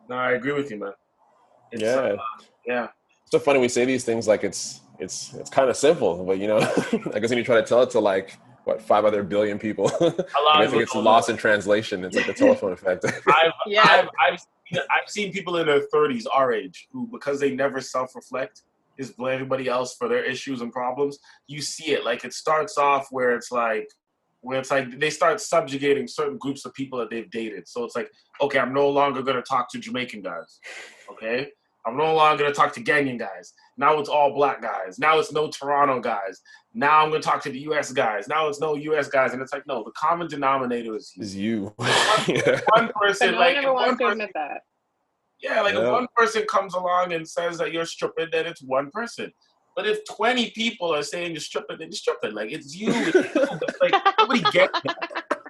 no, 0.10 0.18
I 0.18 0.34
agree 0.34 0.52
with 0.52 0.70
you, 0.70 0.80
man. 0.80 0.92
It's, 1.72 1.82
yeah 1.82 1.96
uh, 1.96 2.18
yeah. 2.68 2.88
it's 3.22 3.32
so 3.32 3.40
funny 3.40 3.60
we 3.60 3.68
say 3.68 3.84
these 3.84 4.04
things 4.04 4.28
like 4.28 4.44
it's 4.44 4.82
it's 5.00 5.34
it's 5.34 5.50
kind 5.50 5.70
of 5.72 5.76
simple 5.76 6.24
but 6.24 6.38
you 6.38 6.46
know 6.46 6.60
i 7.16 7.20
guess 7.20 7.30
when 7.32 7.40
you 7.40 7.44
try 7.44 7.56
to 7.56 7.64
tell 7.64 7.82
it 7.82 7.90
to 7.90 8.00
like 8.00 8.38
what 8.64 8.82
five 8.82 9.06
other 9.06 9.24
billion 9.24 9.60
people 9.60 9.88
A 10.02 10.02
lot 10.02 10.18
I 10.54 10.64
of 10.64 10.72
think 10.72 10.84
it's 10.84 10.92
people 10.92 11.04
lost 11.04 11.28
don't 11.28 11.36
in 11.36 11.40
translation. 11.40 12.04
It's 12.04 12.16
like 12.16 12.28
the 12.28 12.34
telephone 12.34 12.74
effect. 12.78 13.06
I've, 13.28 13.52
Yeah. 13.68 13.82
I've, 13.84 14.10
I've, 14.20 14.40
seen, 14.40 14.82
I've 14.90 15.10
seen 15.10 15.32
people 15.32 15.58
in 15.58 15.68
their 15.68 15.82
30s, 15.94 16.26
our 16.34 16.54
age, 16.54 16.88
who, 16.92 17.08
because 17.08 17.40
they 17.40 17.56
never 17.56 17.82
self 17.82 18.16
reflect, 18.16 18.62
just 19.00 19.18
blame 19.18 19.36
everybody 19.36 19.68
else 19.68 19.96
for 19.96 20.08
their 20.08 20.24
issues 20.24 20.62
and 20.62 20.72
problems. 20.72 21.20
You 21.48 21.62
see 21.62 21.92
it. 21.92 22.06
Like, 22.06 22.24
it 22.24 22.34
starts 22.34 22.78
off 22.78 23.08
where 23.12 23.36
it's 23.36 23.52
like, 23.52 23.88
where 24.42 24.60
it's 24.60 24.72
like 24.72 25.00
they 25.00 25.10
start 25.10 25.40
subjugating 25.40 26.06
certain 26.06 26.38
groups 26.38 26.66
of 26.66 26.74
people 26.74 27.00
that 27.00 27.10
they've 27.10 27.30
dated. 27.32 27.68
So 27.68 27.86
it's 27.86 27.96
like, 27.96 28.12
okay, 28.42 28.60
I'm 28.60 28.74
no 28.74 28.90
longer 28.90 29.22
going 29.22 29.38
to 29.38 29.42
talk 29.42 29.72
to 29.72 29.80
Jamaican 29.80 30.22
guys. 30.22 30.60
Okay. 31.12 31.50
I'm 31.86 31.98
no 31.98 32.14
longer 32.16 32.44
gonna 32.44 32.56
talk 32.56 32.74
to 32.74 32.84
Ghanaian 32.84 33.20
guys. 33.20 33.54
Now 33.78 34.00
it's 34.00 34.10
all 34.10 34.34
black 34.34 34.62
guys. 34.62 35.00
Now 35.00 35.18
it's 35.20 35.32
no 35.32 35.50
Toronto 35.50 36.00
guys. 36.00 36.42
Now 36.74 37.04
I'm 37.04 37.10
gonna 37.10 37.22
talk 37.22 37.42
to 37.44 37.50
the 37.50 37.60
US 37.72 37.92
guys. 37.92 38.28
Now 38.28 38.48
it's 38.48 38.60
no 38.60 38.76
US 38.76 39.08
guys. 39.08 39.34
And 39.34 39.42
it's 39.42 39.54
like, 39.54 39.66
no, 39.68 39.84
the 39.84 39.92
common 39.92 40.28
denominator 40.28 40.96
is 40.96 41.12
you. 41.16 41.24
Is 41.24 41.36
you. 41.36 41.74
One 41.78 42.92
person, 42.96 43.32
no 43.34 43.40
like 43.40 43.64
one 43.66 43.74
one 43.74 43.90
to 43.90 43.96
person, 43.96 44.12
admit 44.12 44.30
that. 44.36 44.62
yeah, 45.42 45.62
like 45.62 45.74
Yeah. 45.74 45.86
if 45.86 45.92
one 45.92 46.08
person 46.16 46.46
comes 46.48 46.74
along 46.76 47.14
and 47.14 47.28
says 47.28 47.58
that 47.58 47.72
you're 47.72 47.86
stripping, 47.86 48.28
then 48.32 48.46
it's 48.46 48.62
one 48.62 48.90
person. 48.92 49.32
But 49.76 49.88
if 49.88 50.06
20 50.06 50.52
people 50.52 50.94
are 50.94 51.02
saying 51.02 51.32
you're 51.32 51.40
stripping, 51.42 51.80
then 51.80 51.88
you're 51.88 51.98
stripping. 51.98 52.34
Like 52.34 52.52
it's 52.52 52.76
you. 52.76 52.92
It's 52.94 53.16
you. 53.16 53.22
It's 53.34 53.82
like 53.82 53.94
nobody 54.20 54.42
gets 54.52 54.80
that. 54.84 54.98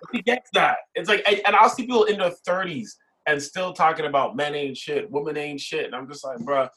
Nobody 0.06 0.24
gets 0.24 0.50
that. 0.54 0.78
It's 0.96 1.10
like, 1.10 1.24
and, 1.28 1.42
and 1.46 1.56
I'll 1.58 1.70
see 1.70 1.84
people 1.84 2.06
in 2.06 2.20
their 2.20 2.32
30s 2.48 2.92
and 3.28 3.42
still 3.42 3.74
talking 3.74 4.06
about 4.06 4.36
men 4.38 4.56
ain't 4.56 4.78
shit, 4.78 5.10
women 5.12 5.36
ain't 5.38 5.60
shit. 5.60 5.86
And 5.86 5.96
I'm 5.96 6.08
just 6.10 6.24
like, 6.26 6.38
bruh, 6.40 6.70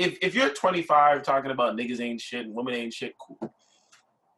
if, 0.00 0.16
if 0.22 0.34
you're 0.34 0.48
25 0.48 1.22
talking 1.22 1.50
about 1.50 1.76
niggas 1.76 2.00
ain't 2.00 2.22
shit 2.22 2.46
and 2.46 2.54
women 2.54 2.74
ain't 2.74 2.94
shit, 2.94 3.14
cool. 3.18 3.52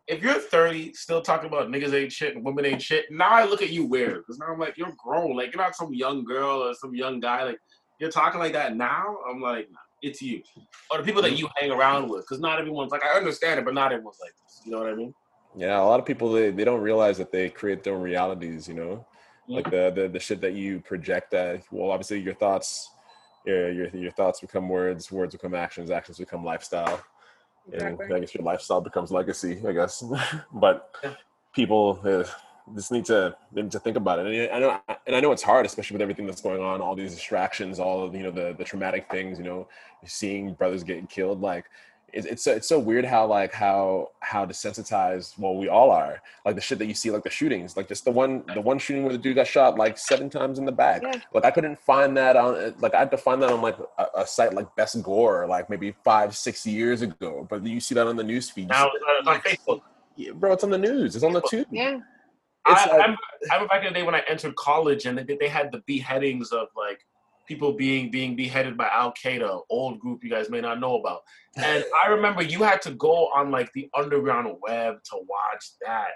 If 0.09 0.21
you're 0.21 0.35
30 0.35 0.93
still 0.95 1.23
talking 1.23 1.47
about 1.47 1.69
niggas 1.69 1.95
ain't 1.95 2.13
shit 2.13 2.35
and 2.35 2.45
women 2.45 2.67
ain't 2.67 2.83
shit, 2.83 3.05
now 3.13 3.31
I 3.31 3.45
look 3.45 3.63
at 3.63 3.71
you 3.71 3.85
weird. 3.87 4.17
Because 4.17 4.41
now 4.41 4.47
I'm 4.47 4.59
like, 4.59 4.77
you're 4.77 4.93
grown. 4.99 5.37
Like, 5.37 5.55
you're 5.55 5.63
not 5.63 5.77
some 5.77 5.95
young 5.95 6.25
girl 6.25 6.65
or 6.65 6.75
some 6.75 6.97
young 6.97 7.21
guy. 7.21 7.45
Like, 7.45 7.61
you're 8.01 8.11
talking 8.11 8.41
like 8.41 8.55
that 8.55 8.77
now? 8.77 9.19
I'm 9.31 9.41
like, 9.41 9.71
nah, 9.71 9.79
it's 10.03 10.21
you. 10.21 10.43
Or 10.91 10.99
the 10.99 11.05
people 11.05 11.23
that 11.23 11.39
you 11.39 11.49
hang 11.55 11.71
around 11.71 12.09
with. 12.09 12.23
Because 12.23 12.41
not 12.41 12.59
everyone's 12.59 12.91
like, 12.91 13.05
I 13.05 13.17
understand 13.17 13.61
it, 13.61 13.65
but 13.65 13.73
not 13.73 13.93
everyone's 13.93 14.19
like 14.21 14.35
this. 14.45 14.63
You 14.65 14.73
know 14.73 14.81
what 14.81 14.89
I 14.89 14.95
mean? 14.97 15.15
Yeah, 15.55 15.81
a 15.81 15.85
lot 15.85 16.01
of 16.01 16.07
people 16.07 16.33
they, 16.33 16.51
they 16.51 16.65
don't 16.65 16.81
realize 16.81 17.19
that 17.19 17.31
they 17.31 17.49
create 17.49 17.85
their 17.85 17.95
own 17.95 18.03
realities, 18.03 18.67
you 18.67 18.75
know? 18.75 19.07
Like 19.49 19.71
the, 19.71 19.93
the 19.95 20.09
the 20.09 20.21
shit 20.21 20.41
that 20.41 20.55
you 20.55 20.81
project 20.81 21.33
that 21.33 21.65
well 21.71 21.91
obviously 21.91 22.21
your 22.21 22.33
thoughts 22.33 22.91
your 23.45 23.73
your, 23.73 23.89
your 23.89 24.13
thoughts 24.13 24.41
become 24.41 24.69
words, 24.69 25.11
words 25.11 25.35
become 25.35 25.55
actions, 25.55 25.91
actions 25.91 26.19
become 26.19 26.45
lifestyle. 26.45 27.03
Exactly. 27.73 28.07
And 28.07 28.15
I 28.15 28.21
guess 28.21 28.35
your 28.35 28.45
lifestyle 28.45 28.81
becomes 28.81 29.11
legacy, 29.11 29.61
I 29.67 29.73
guess. 29.73 30.03
but 30.53 30.95
Yeah. 31.03 31.15
people 31.55 32.01
uh, 32.05 32.25
just 32.75 32.93
need 32.93 33.05
to 33.07 33.37
need 33.53 33.71
to 33.71 33.79
think 33.79 33.97
about 33.97 34.19
it. 34.19 34.27
And 34.27 34.53
I 34.53 34.59
know 34.59 34.81
and 35.07 35.17
I 35.17 35.21
know 35.21 35.33
it's 35.33 35.43
hard, 35.43 35.67
especially 35.67 35.95
with 35.95 36.03
everything 36.03 36.27
that's 36.27 36.41
going 36.41 36.63
on, 36.63 36.81
all 36.81 36.95
these 36.95 37.15
distractions, 37.15 37.79
all 37.79 38.05
of 38.05 38.15
you 38.15 38.23
know 38.23 38.31
the 38.31 38.55
the 38.57 38.65
traumatic 38.65 39.11
things, 39.11 39.39
you 39.39 39.45
know, 39.45 39.69
seeing 40.05 40.55
brothers 40.55 40.83
getting 40.83 41.07
killed. 41.07 41.41
Like 41.41 41.67
it's 42.13 42.27
it's 42.27 42.45
so, 42.45 42.53
it's 42.53 42.69
so 42.69 42.79
weird 42.79 43.05
how 43.05 43.27
like 43.27 43.53
how 43.53 44.11
how 44.21 44.45
desensitized 44.45 45.39
well 45.39 45.57
we 45.57 45.69
all 45.69 45.91
are. 45.91 46.21
Like 46.45 46.57
the 46.57 46.61
shit 46.61 46.79
that 46.79 46.87
you 46.87 46.95
see, 46.95 47.11
like 47.11 47.25
the 47.25 47.31
shootings, 47.31 47.77
like 47.77 47.89
just 47.89 48.05
the 48.05 48.11
one 48.11 48.45
the 48.55 48.61
one 48.61 48.79
shooting 48.79 49.03
where 49.03 49.13
the 49.13 49.19
dude 49.19 49.37
got 49.37 49.47
shot 49.47 49.77
like 49.79 49.97
seven 49.97 50.29
times 50.29 50.59
in 50.59 50.65
the 50.67 50.73
back. 50.73 51.03
Yeah. 51.03 51.21
Like 51.33 51.45
I 51.45 51.51
couldn't 51.51 51.79
find 51.79 52.17
that 52.17 52.37
on 52.37 52.75
like 52.81 52.95
I 52.95 52.99
had 52.99 53.11
to 53.13 53.17
find 53.17 53.43
that 53.43 53.51
on 53.51 53.63
like 53.63 53.79
a, 53.99 54.07
a 54.17 54.27
site 54.27 54.53
like 54.53 54.75
Best 54.77 55.03
Gore 55.03 55.47
like 55.47 55.71
maybe 55.71 55.95
five 56.05 56.37
six 56.37 56.67
years 56.67 57.03
ago. 57.03 57.47
But 57.49 57.65
you 57.65 57.81
see 57.81 57.95
that 57.95 58.07
on 58.07 58.17
the 58.17 58.25
news 58.25 58.51
feed. 58.51 58.69
Now 58.69 58.85
see 58.85 58.91
it's 58.95 59.29
on 59.29 59.41
Facebook. 59.41 59.81
yeah, 60.17 60.33
bro, 60.33 60.53
it's 60.53 60.65
on 60.65 60.71
the 60.71 60.79
news. 60.79 61.15
It's 61.17 61.25
on 61.25 61.33
the 61.33 61.43
tube. 61.43 61.67
Yeah. 61.71 61.99
It's 62.69 62.81
I, 62.83 62.85
like- 62.85 62.91
I, 62.91 62.97
remember, 62.97 63.19
I 63.51 63.55
remember 63.55 63.69
back 63.69 63.87
in 63.87 63.93
the 63.93 63.99
day 63.99 64.03
when 64.05 64.15
I 64.15 64.23
entered 64.29 64.55
college 64.57 65.07
and 65.07 65.19
they, 65.19 65.37
they 65.41 65.49
had 65.49 65.73
the 65.73 65.83
beheadings 65.87 66.53
of 66.53 66.69
like 66.77 67.05
people 67.47 67.73
being 67.73 68.11
being 68.11 68.37
beheaded 68.37 68.77
by 68.77 68.89
Al 68.93 69.13
Qaeda, 69.13 69.63
old 69.69 69.99
group 69.99 70.23
you 70.25 70.31
guys 70.31 70.51
may 70.51 70.61
not 70.61 70.81
know 70.81 70.97
about. 70.97 71.21
And 71.57 71.85
I 72.05 72.09
remember 72.09 72.43
you 72.43 72.63
had 72.63 72.81
to 72.83 72.93
go 72.93 73.29
on 73.35 73.51
like 73.51 73.73
the 73.73 73.89
underground 73.97 74.57
web 74.63 75.03
to 75.11 75.17
watch 75.17 75.65
that. 75.85 76.09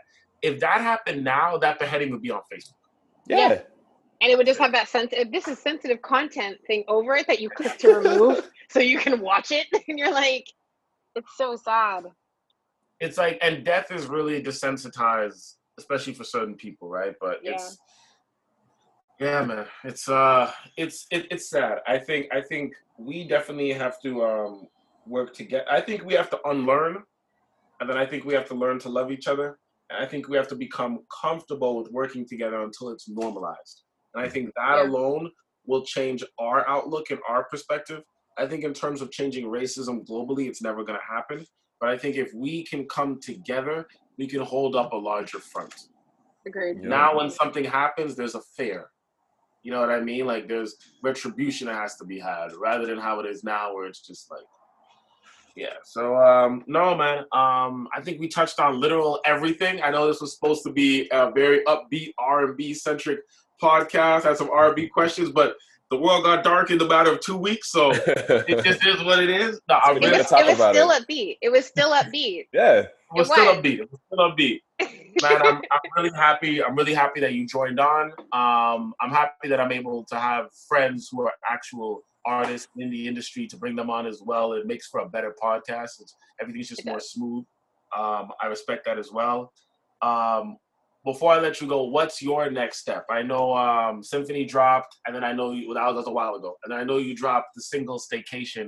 If 0.42 0.60
that 0.60 0.80
happened 0.80 1.24
now, 1.24 1.56
that 1.58 1.78
beheading 1.78 2.10
would 2.10 2.22
be 2.22 2.30
on 2.30 2.40
Facebook. 2.52 2.74
Yeah. 3.28 3.48
Yeah. 3.48 3.60
And 4.22 4.30
it 4.30 4.38
would 4.38 4.46
just 4.46 4.60
have 4.60 4.72
that 4.72 4.88
sense 4.88 5.10
if 5.12 5.30
this 5.30 5.46
is 5.46 5.58
sensitive 5.58 6.00
content 6.00 6.58
thing 6.66 6.84
over 6.88 7.16
it 7.16 7.26
that 7.26 7.40
you 7.40 7.50
click 7.50 7.76
to 7.78 7.96
remove 7.96 8.48
so 8.70 8.80
you 8.80 8.98
can 8.98 9.20
watch 9.20 9.50
it. 9.50 9.66
And 9.88 9.98
you're 9.98 10.12
like, 10.12 10.46
it's 11.14 11.36
so 11.36 11.56
sad. 11.56 12.04
It's 12.98 13.18
like, 13.18 13.38
and 13.42 13.62
death 13.64 13.90
is 13.90 14.06
really 14.06 14.42
desensitized, 14.42 15.56
especially 15.78 16.14
for 16.14 16.24
certain 16.24 16.54
people, 16.54 16.88
right? 16.88 17.14
But 17.20 17.40
Yeah. 17.42 17.52
it's, 17.52 17.78
yeah, 19.18 19.42
man, 19.44 19.66
it's 19.84 20.08
uh, 20.08 20.50
it's 20.76 21.06
it, 21.10 21.26
it's 21.30 21.48
sad. 21.50 21.78
I 21.86 21.98
think 21.98 22.26
I 22.32 22.40
think 22.40 22.74
we 22.98 23.26
definitely 23.26 23.72
have 23.72 24.00
to 24.02 24.24
um 24.24 24.68
work 25.06 25.34
together. 25.34 25.64
I 25.70 25.80
think 25.80 26.04
we 26.04 26.14
have 26.14 26.30
to 26.30 26.40
unlearn, 26.48 27.02
and 27.80 27.88
then 27.88 27.96
I 27.96 28.06
think 28.06 28.24
we 28.24 28.34
have 28.34 28.48
to 28.48 28.54
learn 28.54 28.78
to 28.80 28.88
love 28.88 29.10
each 29.10 29.28
other. 29.28 29.58
And 29.90 30.04
I 30.04 30.06
think 30.06 30.28
we 30.28 30.36
have 30.36 30.48
to 30.48 30.56
become 30.56 31.00
comfortable 31.22 31.78
with 31.78 31.92
working 31.92 32.26
together 32.26 32.62
until 32.62 32.90
it's 32.90 33.08
normalized. 33.08 33.82
And 34.14 34.24
I 34.24 34.28
think 34.28 34.50
that 34.56 34.76
Yeah. 34.76 34.88
alone 34.88 35.30
will 35.64 35.84
change 35.84 36.24
our 36.38 36.68
outlook 36.68 37.10
and 37.10 37.20
our 37.28 37.44
perspective. 37.44 38.02
I 38.36 38.46
think 38.46 38.64
in 38.64 38.74
terms 38.74 39.00
of 39.00 39.10
changing 39.12 39.46
racism 39.46 40.04
globally, 40.04 40.48
it's 40.48 40.60
never 40.60 40.84
going 40.84 40.98
to 40.98 41.14
happen. 41.14 41.46
But 41.80 41.90
I 41.90 41.96
think 41.98 42.16
if 42.16 42.32
we 42.34 42.64
can 42.64 42.86
come 42.88 43.20
together, 43.20 43.86
we 44.18 44.26
can 44.26 44.40
hold 44.40 44.74
up 44.74 44.92
a 44.92 44.96
larger 44.96 45.38
front. 45.38 45.74
Agreed. 46.46 46.78
Yeah. 46.82 46.88
Now, 46.88 47.16
when 47.16 47.30
something 47.30 47.64
happens, 47.64 48.16
there's 48.16 48.34
a 48.34 48.40
fair. 48.56 48.90
You 49.66 49.72
know 49.72 49.80
what 49.80 49.90
I 49.90 50.00
mean? 50.00 50.26
Like 50.26 50.46
there's 50.46 50.76
retribution 51.02 51.66
that 51.66 51.74
has 51.74 51.96
to 51.96 52.04
be 52.04 52.20
had, 52.20 52.52
rather 52.56 52.86
than 52.86 52.98
how 52.98 53.18
it 53.18 53.26
is 53.26 53.42
now, 53.42 53.74
where 53.74 53.86
it's 53.86 54.00
just 54.00 54.30
like, 54.30 54.44
yeah. 55.56 55.74
So 55.82 56.14
um, 56.16 56.62
no, 56.68 56.94
man. 56.94 57.24
Um, 57.32 57.88
I 57.92 58.00
think 58.00 58.20
we 58.20 58.28
touched 58.28 58.60
on 58.60 58.80
literal 58.80 59.18
everything. 59.24 59.82
I 59.82 59.90
know 59.90 60.06
this 60.06 60.20
was 60.20 60.32
supposed 60.34 60.62
to 60.66 60.70
be 60.72 61.08
a 61.10 61.32
very 61.32 61.64
upbeat 61.64 62.12
R 62.16 62.44
and 62.44 62.56
B 62.56 62.74
centric 62.74 63.18
podcast. 63.60 64.22
Had 64.22 64.36
some 64.36 64.50
R 64.50 64.66
and 64.68 64.76
B 64.76 64.86
questions, 64.86 65.30
but 65.30 65.56
the 65.90 65.96
world 65.96 66.22
got 66.22 66.44
dark 66.44 66.70
in 66.70 66.78
the 66.78 66.86
matter 66.86 67.10
of 67.10 67.20
two 67.20 67.36
weeks, 67.36 67.72
so 67.72 67.90
it 67.94 68.62
just 68.64 68.86
is 68.86 69.02
what 69.02 69.18
it 69.20 69.30
is. 69.30 69.60
No, 69.68 69.76
I 69.82 69.90
We're 69.92 69.96
It 69.96 70.00
gonna 70.00 70.06
really, 70.12 70.18
was, 70.18 70.28
talk 70.28 70.40
it 70.42 70.46
was 70.46 70.54
about 70.56 70.74
still 70.76 70.90
it. 70.92 71.02
upbeat. 71.08 71.38
It 71.42 71.50
was 71.50 71.66
still 71.66 71.90
upbeat. 71.90 72.46
yeah. 72.52 72.72
it 72.82 72.90
was 73.14 73.28
It 73.28 73.32
still 73.32 73.46
was. 73.46 73.56
upbeat. 73.58 73.78
It 73.80 73.90
was 73.90 74.00
still 74.06 74.18
upbeat. 74.30 74.60
man, 75.22 75.42
I'm, 75.42 75.56
I'm 75.70 75.80
really 75.96 76.14
happy. 76.14 76.62
I'm 76.62 76.74
really 76.74 76.94
happy 76.94 77.20
that 77.20 77.32
you 77.32 77.46
joined 77.46 77.80
on. 77.80 78.12
Um, 78.32 78.94
I'm 79.00 79.10
happy 79.10 79.48
that 79.48 79.60
I'm 79.60 79.72
able 79.72 80.04
to 80.04 80.16
have 80.16 80.46
friends 80.68 81.08
who 81.10 81.22
are 81.22 81.32
actual 81.48 82.02
artists 82.24 82.68
in 82.76 82.90
the 82.90 83.06
industry 83.06 83.46
to 83.46 83.56
bring 83.56 83.76
them 83.76 83.90
on 83.90 84.06
as 84.06 84.20
well. 84.24 84.52
It 84.52 84.66
makes 84.66 84.88
for 84.88 85.00
a 85.00 85.08
better 85.08 85.34
podcast. 85.42 86.00
It's, 86.00 86.14
everything's 86.40 86.68
just 86.68 86.84
more 86.84 87.00
smooth. 87.00 87.44
Um, 87.96 88.30
I 88.42 88.46
respect 88.48 88.84
that 88.86 88.98
as 88.98 89.12
well. 89.12 89.52
Um, 90.02 90.56
before 91.04 91.32
I 91.32 91.38
let 91.38 91.60
you 91.60 91.68
go, 91.68 91.84
what's 91.84 92.20
your 92.20 92.50
next 92.50 92.78
step? 92.78 93.06
I 93.08 93.22
know 93.22 93.56
um, 93.56 94.02
Symphony 94.02 94.44
dropped, 94.44 94.96
and 95.06 95.14
then 95.14 95.22
I 95.22 95.32
know 95.32 95.52
you, 95.52 95.72
that 95.72 95.94
was 95.94 96.08
a 96.08 96.10
while 96.10 96.34
ago, 96.34 96.56
and 96.64 96.74
I 96.74 96.82
know 96.82 96.98
you 96.98 97.14
dropped 97.14 97.54
the 97.54 97.62
single 97.62 97.98
Staycation. 97.98 98.66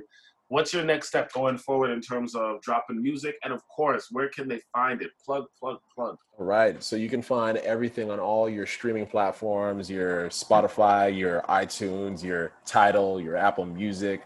What's 0.51 0.73
your 0.73 0.83
next 0.83 1.09
step 1.09 1.31
going 1.33 1.59
forward 1.59 1.91
in 1.91 2.01
terms 2.01 2.35
of 2.35 2.63
dropping 2.63 3.03
music? 3.03 3.37
And 3.45 3.53
of 3.53 3.63
course, 3.69 4.09
where 4.11 4.29
can 4.31 4.49
they 4.49 4.61
find 4.73 5.03
it? 5.03 5.11
Plug, 5.25 5.45
plug, 5.61 5.79
plug. 5.95 6.17
All 6.39 6.47
right. 6.47 6.83
So 6.83 6.97
you 6.97 7.11
can 7.11 7.21
find 7.21 7.59
everything 7.59 8.11
on 8.11 8.19
all 8.19 8.49
your 8.49 8.65
streaming 8.65 9.05
platforms, 9.05 9.91
your 9.91 10.31
Spotify, 10.31 11.15
your 11.17 11.43
iTunes, 11.43 12.25
your 12.25 12.53
Tidal, 12.65 13.21
your 13.21 13.37
Apple 13.37 13.67
Music, 13.67 14.23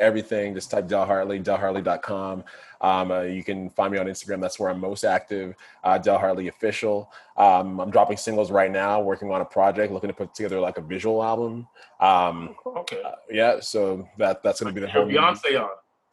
everything. 0.00 0.54
Just 0.54 0.70
type 0.70 0.86
Del 0.86 1.06
Hartley, 1.06 1.40
delhartley.com. 1.40 2.44
Um, 2.80 3.10
uh, 3.10 3.22
you 3.22 3.42
can 3.42 3.70
find 3.70 3.92
me 3.92 3.98
on 3.98 4.06
Instagram. 4.06 4.40
That's 4.40 4.58
where 4.58 4.70
I'm 4.70 4.80
most 4.80 5.04
active. 5.04 5.54
Uh, 5.82 5.98
Del 5.98 6.18
Hartley 6.18 6.48
Official. 6.48 7.10
Um, 7.36 7.80
I'm 7.80 7.90
dropping 7.90 8.16
singles 8.16 8.50
right 8.50 8.70
now, 8.70 9.00
working 9.00 9.30
on 9.30 9.40
a 9.40 9.44
project, 9.44 9.92
looking 9.92 10.08
to 10.08 10.14
put 10.14 10.34
together 10.34 10.60
like 10.60 10.78
a 10.78 10.82
visual 10.82 11.22
album. 11.22 11.66
Um, 12.00 12.54
Okay. 12.66 13.00
uh, 13.02 13.12
yeah. 13.30 13.60
So 13.60 14.08
that 14.18 14.42
that's 14.42 14.60
going 14.60 14.74
to 14.74 14.80
be 14.80 14.84
the 14.84 14.90
whole. 14.92 15.06
Beyonce 15.06 15.60
on. 15.60 15.70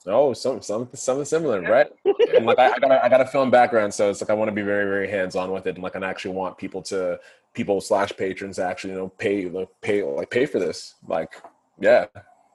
Oh, 0.07 0.33
some 0.33 0.61
something 0.61 0.95
something 0.97 1.25
similar, 1.25 1.61
right? 1.61 1.87
and 2.35 2.45
like 2.45 2.57
I, 2.57 2.71
I 2.71 2.79
got 2.79 2.91
a, 2.91 3.05
I 3.05 3.09
got 3.09 3.21
a 3.21 3.25
film 3.25 3.51
background, 3.51 3.93
so 3.93 4.09
it's 4.09 4.19
like 4.19 4.31
I 4.31 4.33
want 4.33 4.47
to 4.47 4.51
be 4.51 4.63
very 4.63 4.85
very 4.85 5.07
hands 5.07 5.35
on 5.35 5.51
with 5.51 5.67
it, 5.67 5.75
and 5.75 5.83
like 5.83 5.95
I 5.95 6.03
actually 6.09 6.33
want 6.33 6.57
people 6.57 6.81
to 6.83 7.19
people 7.53 7.79
slash 7.81 8.11
patrons 8.17 8.57
actually 8.57 8.93
you 8.93 8.99
know 8.99 9.09
pay 9.09 9.47
like 9.47 9.69
pay 9.81 10.01
like 10.01 10.31
pay 10.31 10.47
for 10.47 10.57
this, 10.57 10.95
like 11.07 11.35
yeah. 11.79 12.07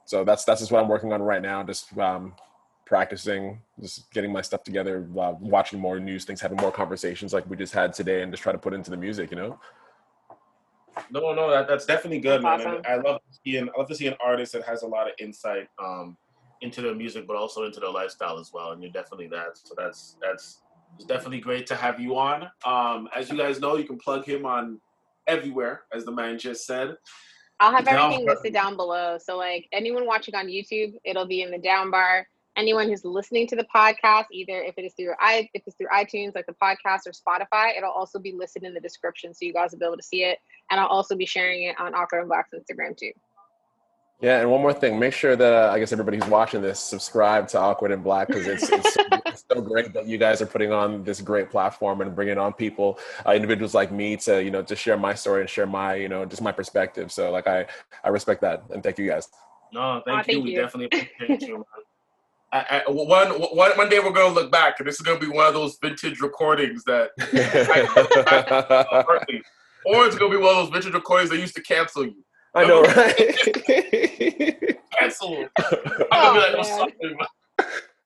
So 0.07 0.23
that's 0.23 0.45
that's 0.45 0.61
just 0.61 0.71
what 0.71 0.81
I'm 0.81 0.87
working 0.87 1.11
on 1.11 1.21
right 1.21 1.41
now, 1.41 1.61
just 1.63 1.95
um, 1.97 2.33
practicing, 2.85 3.59
just 3.81 4.09
getting 4.11 4.31
my 4.31 4.41
stuff 4.41 4.63
together, 4.63 5.05
uh, 5.19 5.33
watching 5.39 5.79
more 5.79 5.99
news 5.99 6.23
things, 6.23 6.39
having 6.39 6.57
more 6.57 6.71
conversations 6.71 7.33
like 7.33 7.47
we 7.49 7.57
just 7.57 7.73
had 7.73 7.91
today, 7.93 8.21
and 8.21 8.31
just 8.31 8.41
try 8.41 8.53
to 8.53 8.57
put 8.57 8.73
into 8.73 8.89
the 8.89 8.95
music, 8.95 9.31
you 9.31 9.37
know. 9.37 9.59
No, 11.11 11.33
no, 11.33 11.51
that, 11.51 11.67
that's 11.67 11.85
definitely 11.85 12.19
good, 12.19 12.41
That's 12.41 12.63
man. 12.63 12.75
And 12.77 12.87
I 12.87 12.95
love 12.95 13.19
seeing 13.43 13.67
I 13.67 13.77
love 13.77 13.89
to 13.89 13.95
see 13.95 14.07
an 14.07 14.15
artist 14.23 14.53
that 14.53 14.63
has 14.63 14.83
a 14.83 14.87
lot 14.87 15.07
of 15.07 15.13
insight 15.19 15.67
um, 15.77 16.15
into 16.61 16.81
their 16.81 16.95
music, 16.95 17.27
but 17.27 17.35
also 17.35 17.65
into 17.65 17.81
their 17.81 17.91
lifestyle 17.91 18.39
as 18.39 18.51
well. 18.53 18.71
And 18.71 18.81
you're 18.81 18.93
definitely 18.93 19.27
that. 19.27 19.57
So 19.57 19.75
that's 19.77 20.15
that's 20.21 20.61
it's 20.95 21.05
definitely 21.05 21.41
great 21.41 21.67
to 21.67 21.75
have 21.75 21.99
you 21.99 22.17
on. 22.17 22.43
Um, 22.65 23.09
as 23.13 23.29
you 23.29 23.37
guys 23.37 23.59
know, 23.59 23.75
you 23.75 23.83
can 23.83 23.97
plug 23.97 24.23
him 24.23 24.45
on 24.45 24.79
everywhere, 25.27 25.81
as 25.93 26.05
the 26.05 26.13
man 26.13 26.39
just 26.39 26.65
said. 26.65 26.95
I'll 27.59 27.71
have 27.71 27.87
everything 27.87 28.25
listed 28.25 28.53
down 28.53 28.75
below. 28.75 29.17
So 29.17 29.37
like 29.37 29.67
anyone 29.71 30.05
watching 30.05 30.35
on 30.35 30.47
YouTube, 30.47 30.93
it'll 31.03 31.25
be 31.25 31.41
in 31.41 31.51
the 31.51 31.57
down 31.57 31.91
bar. 31.91 32.27
Anyone 32.55 32.87
who's 32.87 33.05
listening 33.05 33.45
to 33.47 33.55
the 33.55 33.65
podcast, 33.73 34.25
either 34.31 34.63
if 34.63 34.75
it 34.77 34.81
is 34.83 34.93
through 34.93 35.13
i 35.19 35.47
if 35.53 35.61
it's 35.65 35.75
through 35.75 35.89
iTunes, 35.93 36.33
like 36.33 36.47
the 36.47 36.55
podcast 36.61 37.01
or 37.05 37.11
Spotify, 37.11 37.77
it'll 37.77 37.91
also 37.91 38.17
be 38.17 38.31
listed 38.31 38.63
in 38.63 38.73
the 38.73 38.79
description 38.79 39.33
so 39.33 39.45
you 39.45 39.53
guys 39.53 39.71
will 39.71 39.79
be 39.79 39.85
able 39.85 39.97
to 39.97 40.03
see 40.03 40.23
it. 40.23 40.39
And 40.71 40.79
I'll 40.79 40.87
also 40.87 41.15
be 41.15 41.25
sharing 41.25 41.63
it 41.63 41.79
on 41.79 41.93
Awkward 41.93 42.19
and 42.19 42.27
Black's 42.29 42.53
Instagram 42.53 42.97
too. 42.97 43.11
Yeah, 44.19 44.39
and 44.39 44.49
one 44.49 44.61
more 44.61 44.73
thing. 44.73 44.97
Make 44.97 45.13
sure 45.13 45.35
that 45.35 45.53
uh, 45.53 45.71
I 45.71 45.77
guess 45.77 45.91
everybody 45.91 46.17
who's 46.17 46.27
watching 46.27 46.59
this 46.61 46.79
subscribe 46.79 47.47
to 47.49 47.59
Awkward 47.59 47.91
and 47.91 48.03
Black 48.03 48.27
because 48.27 48.47
it's, 48.47 48.67
it's, 48.67 48.93
so, 48.95 49.01
it's, 49.27 49.45
so, 49.47 49.61
great 49.61 49.93
that 49.93 50.07
you 50.07 50.17
guys 50.17 50.41
are 50.41 50.47
putting 50.47 50.71
on 50.71 51.03
this 51.03 51.21
great 51.21 51.51
platform 51.51 52.01
and 52.01 52.15
bringing 52.15 52.39
on 52.39 52.53
people, 52.53 52.97
uh, 53.27 53.33
individuals 53.33 53.75
like 53.75 53.91
me 53.91 54.17
to 54.17 54.43
you 54.43 54.49
know 54.49 54.63
to 54.63 54.75
share 54.75 54.97
my 54.97 55.13
story 55.13 55.41
and 55.41 55.49
share 55.49 55.67
my 55.67 55.93
you 55.93 56.09
know 56.09 56.25
just 56.25 56.41
my 56.41 56.51
perspective. 56.51 57.11
So 57.11 57.29
like 57.29 57.45
I 57.45 57.67
I 58.03 58.09
respect 58.09 58.41
that 58.41 58.63
and 58.71 58.81
thank 58.81 58.97
you 58.97 59.07
guys. 59.07 59.29
No, 59.71 60.01
thank, 60.03 60.19
oh, 60.19 60.23
thank 60.23 60.27
you. 60.29 60.37
you. 60.37 60.43
We 60.43 60.55
definitely 60.55 60.99
appreciate 60.99 61.41
you. 61.47 61.63
I, 62.53 62.83
I, 62.87 62.89
one, 62.89 63.29
one, 63.29 63.71
one 63.77 63.89
day 63.89 63.99
we're 63.99 64.13
gonna 64.13 64.33
look 64.33 64.49
back, 64.51 64.79
and 64.79 64.87
this 64.87 64.95
is 64.95 65.01
gonna 65.01 65.19
be 65.19 65.27
one 65.27 65.45
of 65.45 65.53
those 65.53 65.77
vintage 65.81 66.21
recordings 66.21 66.83
that, 66.85 67.09
I, 67.19 69.03
or 69.85 70.05
it's 70.05 70.17
gonna 70.17 70.31
be 70.31 70.37
one 70.37 70.55
of 70.55 70.55
those 70.55 70.69
vintage 70.69 70.93
recordings 70.93 71.29
that 71.29 71.39
used 71.39 71.55
to 71.55 71.61
cancel 71.61 72.05
you. 72.05 72.23
I 72.57 72.65
know, 72.65 72.81
right? 72.81 74.77
cancel. 74.99 75.47
I'm 76.11 76.35
gonna 76.35 76.51
be 76.51 76.57
like, 76.57 76.65
something. 76.65 77.17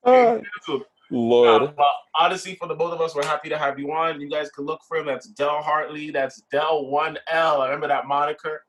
Oh, 0.04 0.42
Lord. 1.12 1.64
Uh, 1.64 1.84
honestly, 2.20 2.56
for 2.56 2.68
the 2.68 2.76
both 2.76 2.94
of 2.94 3.02
us, 3.02 3.16
we're 3.16 3.26
happy 3.26 3.50
to 3.50 3.58
have 3.58 3.78
you 3.78 3.92
on. 3.92 4.22
You 4.22 4.30
guys 4.30 4.50
can 4.50 4.66
look 4.66 4.82
for 4.88 4.98
him. 4.98 5.06
That's 5.06 5.28
Del 5.28 5.62
Hartley. 5.62 6.10
That's 6.12 6.42
Del 6.52 6.88
One 6.88 7.18
L. 7.30 7.62
I 7.62 7.66
remember 7.66 7.88
that 7.88 8.08
moniker. 8.08 8.64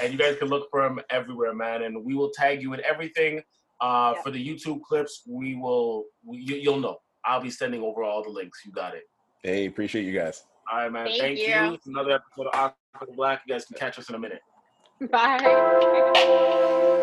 And 0.00 0.12
you 0.12 0.18
guys 0.18 0.36
can 0.38 0.48
look 0.48 0.68
for 0.70 0.84
him 0.84 1.00
everywhere, 1.10 1.54
man. 1.54 1.82
And 1.82 2.04
we 2.04 2.14
will 2.14 2.30
tag 2.30 2.62
you 2.62 2.72
in 2.72 2.80
everything. 2.84 3.42
Uh, 3.80 4.14
yeah. 4.16 4.22
For 4.22 4.30
the 4.30 4.44
YouTube 4.44 4.82
clips, 4.82 5.22
we 5.26 5.54
will. 5.56 6.04
We, 6.24 6.38
you, 6.38 6.70
will 6.70 6.80
know. 6.80 6.98
I'll 7.24 7.40
be 7.40 7.50
sending 7.50 7.82
over 7.82 8.02
all 8.02 8.22
the 8.22 8.30
links. 8.30 8.62
You 8.64 8.72
got 8.72 8.94
it. 8.94 9.04
Hey, 9.42 9.66
appreciate 9.66 10.04
you 10.04 10.12
guys. 10.12 10.44
All 10.70 10.78
right, 10.78 10.92
man. 10.92 11.06
Thank, 11.06 11.20
Thank 11.20 11.38
you. 11.38 11.46
you. 11.46 11.78
Another 11.86 12.12
episode 12.12 12.48
of 12.52 12.72
Awkward 12.94 13.16
Black. 13.16 13.42
You 13.46 13.54
guys 13.54 13.64
can 13.64 13.76
catch 13.76 13.98
us 13.98 14.08
in 14.08 14.14
a 14.14 14.18
minute. 14.18 14.40
Bye. 15.00 16.94